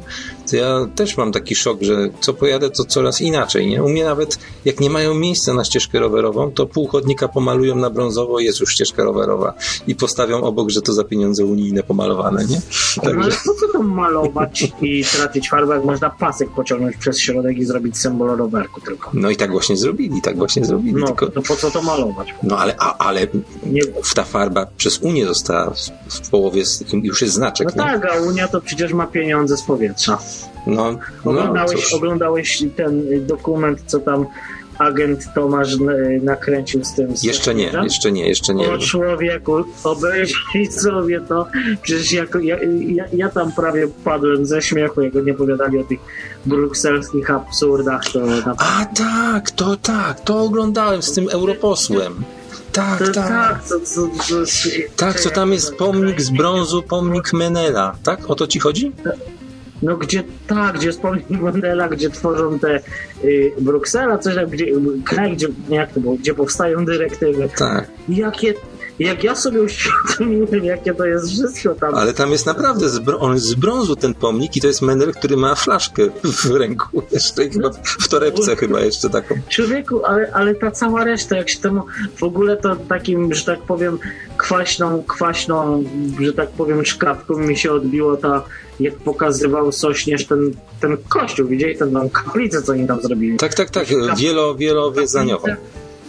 to 0.50 0.56
ja 0.56 0.88
też 0.96 1.18
mam 1.18 1.32
taki 1.32 1.56
szok, 1.56 1.78
że 1.82 2.10
co 2.20 2.34
pojadę, 2.34 2.70
to 2.70 2.86
coraz 2.86 3.22
inaczej, 3.22 3.68
nie? 3.68 3.84
U 3.84 3.90
mnie 3.90 4.04
nawet, 4.06 4.40
jak 4.66 4.80
nie 4.80 4.90
mają 4.90 5.14
miejsca 5.14 5.54
na 5.54 5.64
ścieżkę 5.64 6.00
rowerową, 6.00 6.52
to 6.52 6.66
pół 6.66 6.88
chodnika 6.88 7.28
pomalują 7.28 7.76
na 7.76 7.90
brązowo 7.90 8.40
i 8.40 8.46
jest 8.46 8.60
już 8.60 8.74
ścieżka 8.74 9.04
rowerowa 9.04 9.54
i 9.88 9.96
postawią 9.96 10.42
obok, 10.42 10.70
że 10.70 10.82
to 10.82 10.94
za 10.94 11.04
pieniądze 11.04 11.46
unijne 11.46 11.84
pomalowane, 11.84 12.46
nie? 12.46 12.62
No 12.98 13.04
ale 13.04 13.14
Także, 13.16 13.32
po 13.46 13.54
co 13.54 13.68
to 13.74 13.84
malować 13.84 14.74
i 14.82 15.04
tracić 15.18 15.50
farbę, 15.50 15.76
jak 15.76 15.86
można 15.86 16.10
pasek 16.10 16.50
pociągnąć 16.50 16.98
przez 16.98 17.20
środek 17.20 17.58
i 17.58 17.66
zrobić 17.66 17.98
symbol 17.98 18.38
rowerku 18.38 18.82
tylko? 18.82 19.10
no 19.14 19.30
i 19.30 19.36
tak 19.36 19.52
właśnie 19.52 19.78
zrobili, 19.78 20.22
tak 20.22 20.38
właśnie 20.38 20.66
zrobili, 20.66 20.96
No, 21.02 21.08
tylko, 21.08 21.28
to 21.28 21.42
po 21.42 21.56
co 21.56 21.72
to 21.72 21.82
malować? 21.82 22.28
no 22.44 22.58
ale, 22.58 22.76
a, 22.80 22.98
ale 22.98 23.28
Nie, 23.66 23.82
ta 24.16 24.24
farba 24.24 24.66
przez 24.78 25.00
Unię 25.02 25.26
została 25.26 25.74
w, 26.10 26.30
połowie, 26.30 26.66
z- 26.66 26.84
już 27.04 27.22
jest 27.22 27.34
znaczek, 27.34 27.76
no 27.76 27.86
nie? 27.86 27.92
tak, 27.92 28.06
a 28.12 28.22
Unia 28.22 28.48
to 28.48 28.62
przecież 28.62 28.94
ma 28.94 29.08
pieniądze 29.08 29.58
z 29.58 29.62
powietrza. 29.64 30.18
No, 30.68 30.92
no 31.26 31.32
Oglądałeś, 31.32 31.82
cóż. 31.84 31.94
oglądałeś 31.94 32.64
ten 32.76 33.14
y, 33.14 33.22
dokument, 33.22 33.84
co 33.86 34.00
tam 34.00 34.26
agent 34.80 35.34
Tomasz 35.36 35.74
y, 35.74 36.20
nakręcił 36.24 36.84
z 36.84 36.94
tym? 36.94 37.14
Jeszcze 37.24 37.56
nie, 37.56 37.72
jeszcze 37.84 38.12
nie, 38.12 38.28
jeszcze 38.28 38.56
nie. 38.56 38.72
O 38.72 38.78
człowieku, 38.78 39.54
obejrzyj 39.84 40.72
sobie 40.72 41.22
to. 41.22 41.48
Przecież 41.82 42.12
jak, 42.12 42.38
ja, 42.42 42.58
ja, 42.88 43.06
ja 43.14 43.30
tam 43.30 43.52
prawie 43.52 43.88
padłem 44.04 44.46
ze 44.46 44.62
śmiechu, 44.62 45.02
jak 45.02 45.16
oni 45.16 45.32
opowiadali 45.32 45.80
o 45.80 45.84
tych 45.84 46.00
brukselskich 46.46 47.32
absurdach. 47.32 48.02
To, 48.14 48.20
na, 48.20 48.56
A 48.58 48.86
tak, 48.86 49.52
to 49.52 49.78
tak, 49.78 50.20
to 50.22 50.40
oglądałem 50.42 51.02
z 51.02 51.14
tym 51.14 51.30
europosłem. 51.30 52.24
Tak, 52.72 53.00
to, 53.00 53.06
tak. 53.06 53.28
tak, 53.28 53.64
to, 53.70 53.80
to, 53.80 54.08
to, 54.30 54.36
Tak, 54.98 55.20
co 55.20 55.30
tam 55.30 55.54
jest 55.54 55.76
pomnik 55.76 56.22
z 56.22 56.30
brązu, 56.30 56.84
pomnik 56.84 57.34
Menela. 57.34 57.96
Tak? 58.04 58.30
O 58.30 58.36
to 58.36 58.48
ci 58.48 58.60
chodzi? 58.60 58.92
No 59.84 59.98
gdzie, 59.98 60.24
tak, 60.48 60.76
gdzie 60.76 60.88
jest 60.88 61.02
pomnik 61.02 61.30
Mandela, 61.30 61.90
gdzie 61.90 62.10
tworzą 62.10 62.60
te 62.60 62.80
y, 63.24 63.52
Bruksela, 63.62 64.18
coś 64.18 64.36
tam, 64.36 64.50
gdzie, 64.50 64.66
kraj, 65.06 65.34
gdzie, 65.34 65.48
jak 65.70 65.94
to 65.94 66.00
było, 66.00 66.16
gdzie 66.16 66.34
powstają 66.34 66.86
dyrektywy. 66.86 67.50
Tak. 67.58 67.88
Jakie, 68.10 68.54
jak 69.00 69.24
ja 69.24 69.36
sobie 69.36 69.62
uświadomiłem, 69.62 70.66
jakie 70.66 70.94
to 70.94 71.06
jest 71.06 71.32
wszystko 71.32 71.76
tam. 71.76 71.96
Ale 71.96 72.14
tam 72.14 72.32
jest 72.32 72.46
naprawdę, 72.46 72.90
z 72.90 73.02
on 73.20 73.34
jest 73.34 73.46
z 73.46 73.56
brązu 73.56 73.96
ten 73.96 74.14
pomnik 74.14 74.56
i 74.56 74.62
to 74.62 74.68
jest 74.68 74.82
Menel, 74.82 75.14
który 75.14 75.38
ma 75.38 75.56
flaszkę 75.56 76.04
w 76.24 76.52
ręku. 76.52 77.04
Jeszcze 77.12 77.50
chyba 77.50 77.70
w 77.84 78.08
torebce 78.08 78.56
chyba 78.56 78.80
jeszcze 78.80 79.10
taką. 79.10 79.36
Człowieku, 79.50 80.06
ale, 80.06 80.32
ale 80.34 80.56
ta 80.56 80.72
cała 80.72 81.04
reszta, 81.04 81.38
jak 81.38 81.50
się 81.50 81.60
temu 81.60 81.84
w 82.18 82.24
ogóle 82.24 82.58
to 82.58 82.76
takim, 82.76 83.34
że 83.34 83.46
tak 83.46 83.60
powiem, 83.60 84.00
kwaśną, 84.38 85.04
kwaśną, 85.04 85.84
że 86.22 86.34
tak 86.34 86.50
powiem, 86.50 86.86
szkawką 86.86 87.38
mi 87.38 87.58
się 87.58 87.72
odbiło 87.72 88.18
ta, 88.18 88.44
jak 88.80 88.96
pokazywał 88.96 89.72
Sośnierz 89.72 90.26
ten, 90.26 90.52
ten 90.80 90.98
kościół, 91.10 91.48
widzieli 91.48 91.78
ten 91.78 91.94
tam 91.94 92.10
kaplicę, 92.10 92.62
co 92.62 92.72
oni 92.72 92.88
tam 92.88 93.02
zrobili. 93.02 93.38
Tak, 93.38 93.54
tak, 93.54 93.70
tak, 93.70 93.88
wielo, 94.18 94.56
wielowiedzaniową. 94.56 95.48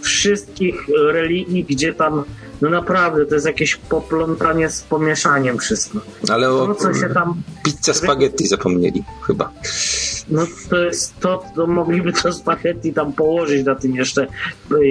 Wszystkich 0.01 0.87
religii, 1.13 1.65
gdzie 1.65 1.95
tam, 1.95 2.25
no 2.65 2.71
naprawdę, 2.71 3.27
to 3.27 3.35
jest 3.35 3.47
jakieś 3.47 3.77
poplątanie 3.77 4.71
z 4.71 4.83
pomieszaniem 4.83 5.59
wszystko. 5.59 5.99
Ale 6.29 6.51
o 6.51 6.67
To, 6.67 6.75
co 6.75 6.95
się 6.95 7.09
tam 7.15 7.43
pizza 7.65 7.95
spaghetti 7.95 8.47
zapomnieli 8.47 9.05
chyba. 9.27 9.51
No 10.28 10.47
to 10.71 10.76
jest 10.76 11.21
to, 11.21 11.42
to 11.57 11.67
mogliby 11.67 12.12
to 12.12 12.33
spaghetti 12.33 12.92
tam 12.92 13.12
położyć 13.12 13.67
na 13.67 13.74
tym 13.74 13.94
jeszcze, 13.94 14.26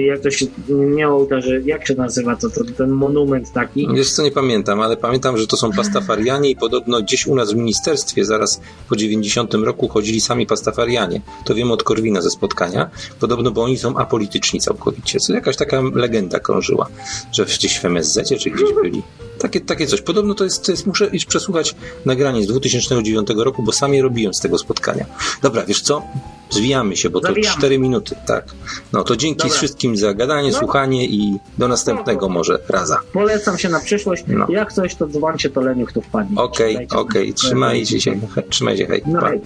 jak 0.06 0.20
to 0.20 0.30
się, 0.30 0.46
nie 0.68 1.08
ołtarze, 1.08 1.60
jak 1.60 1.86
się 1.86 1.94
nazywa 1.94 2.36
to, 2.36 2.50
to 2.50 2.64
ten 2.64 2.90
monument 2.90 3.52
taki. 3.52 3.88
Wiesz 3.94 4.12
co, 4.12 4.22
nie 4.22 4.30
pamiętam, 4.30 4.80
ale 4.80 4.96
pamiętam, 4.96 5.38
że 5.38 5.46
to 5.46 5.56
są 5.56 5.72
pastafarianie 5.72 6.50
i 6.50 6.56
podobno 6.56 7.02
gdzieś 7.02 7.26
u 7.26 7.34
nas 7.34 7.52
w 7.52 7.56
ministerstwie 7.56 8.24
zaraz 8.24 8.60
po 8.88 8.96
90 8.96 9.54
roku 9.54 9.88
chodzili 9.88 10.20
sami 10.20 10.46
pastafarianie. 10.46 11.20
To 11.44 11.54
wiem 11.54 11.70
od 11.70 11.82
Korwina 11.82 12.20
ze 12.20 12.30
spotkania. 12.30 12.90
Podobno, 13.20 13.50
bo 13.50 13.62
oni 13.62 13.78
są 13.78 13.96
apolityczni 13.96 14.60
całkowicie. 14.60 15.18
Co 15.18 15.32
jakaś 15.32 15.56
taka 15.56 15.82
legenda 15.94 16.40
krążyła, 16.40 16.86
że 17.32 17.44
gdzieś 17.44 17.78
w 17.78 17.84
MSZ 17.84 18.28
czy 18.38 18.50
gdzieś 18.50 18.72
byli. 18.72 19.02
Takie, 19.38 19.60
takie 19.60 19.86
coś. 19.86 20.00
Podobno 20.00 20.34
to 20.34 20.44
jest, 20.44 20.66
to 20.66 20.72
jest, 20.72 20.86
muszę 20.86 21.06
iść 21.06 21.26
przesłuchać 21.26 21.74
nagranie 22.04 22.42
z 22.42 22.46
2009 22.46 23.28
roku, 23.36 23.62
bo 23.62 23.72
sam 23.72 23.94
je 23.94 24.02
robiłem 24.02 24.34
z 24.34 24.40
tego 24.40 24.58
spotkania. 24.58 25.06
Dobra, 25.42 25.64
wiesz 25.64 25.80
co? 25.80 26.02
Zwijamy 26.50 26.96
się, 26.96 27.10
bo 27.10 27.20
to 27.20 27.26
Zawijamy. 27.28 27.56
4 27.58 27.78
minuty, 27.78 28.16
tak. 28.26 28.44
No 28.92 29.04
to 29.04 29.16
dzięki 29.16 29.38
Dobra. 29.42 29.56
wszystkim 29.56 29.96
za 29.96 30.14
gadanie, 30.14 30.50
No. 30.52 30.58
słuchanie 30.58 31.06
i 31.06 31.38
do 31.58 31.68
następnego 31.68 32.28
może 32.28 32.58
raza. 32.68 33.00
Polecam 33.12 33.58
się 33.58 33.68
na 33.68 33.80
przyszłość. 33.80 34.24
No. 34.26 34.46
Jak 34.48 34.72
coś, 34.72 34.94
to 34.94 35.06
dzwońcie, 35.06 35.50
to 35.50 35.60
leniuch 35.60 35.92
tu 35.92 36.02
wpadnie. 36.02 36.36
Okej, 36.42 36.88
okej, 36.90 37.34
trzymajcie 37.34 38.00
się, 38.00 38.20
trzymajcie, 38.50 38.86
hej. 38.86 39.02
No 39.06 39.20
hej. 39.20 39.40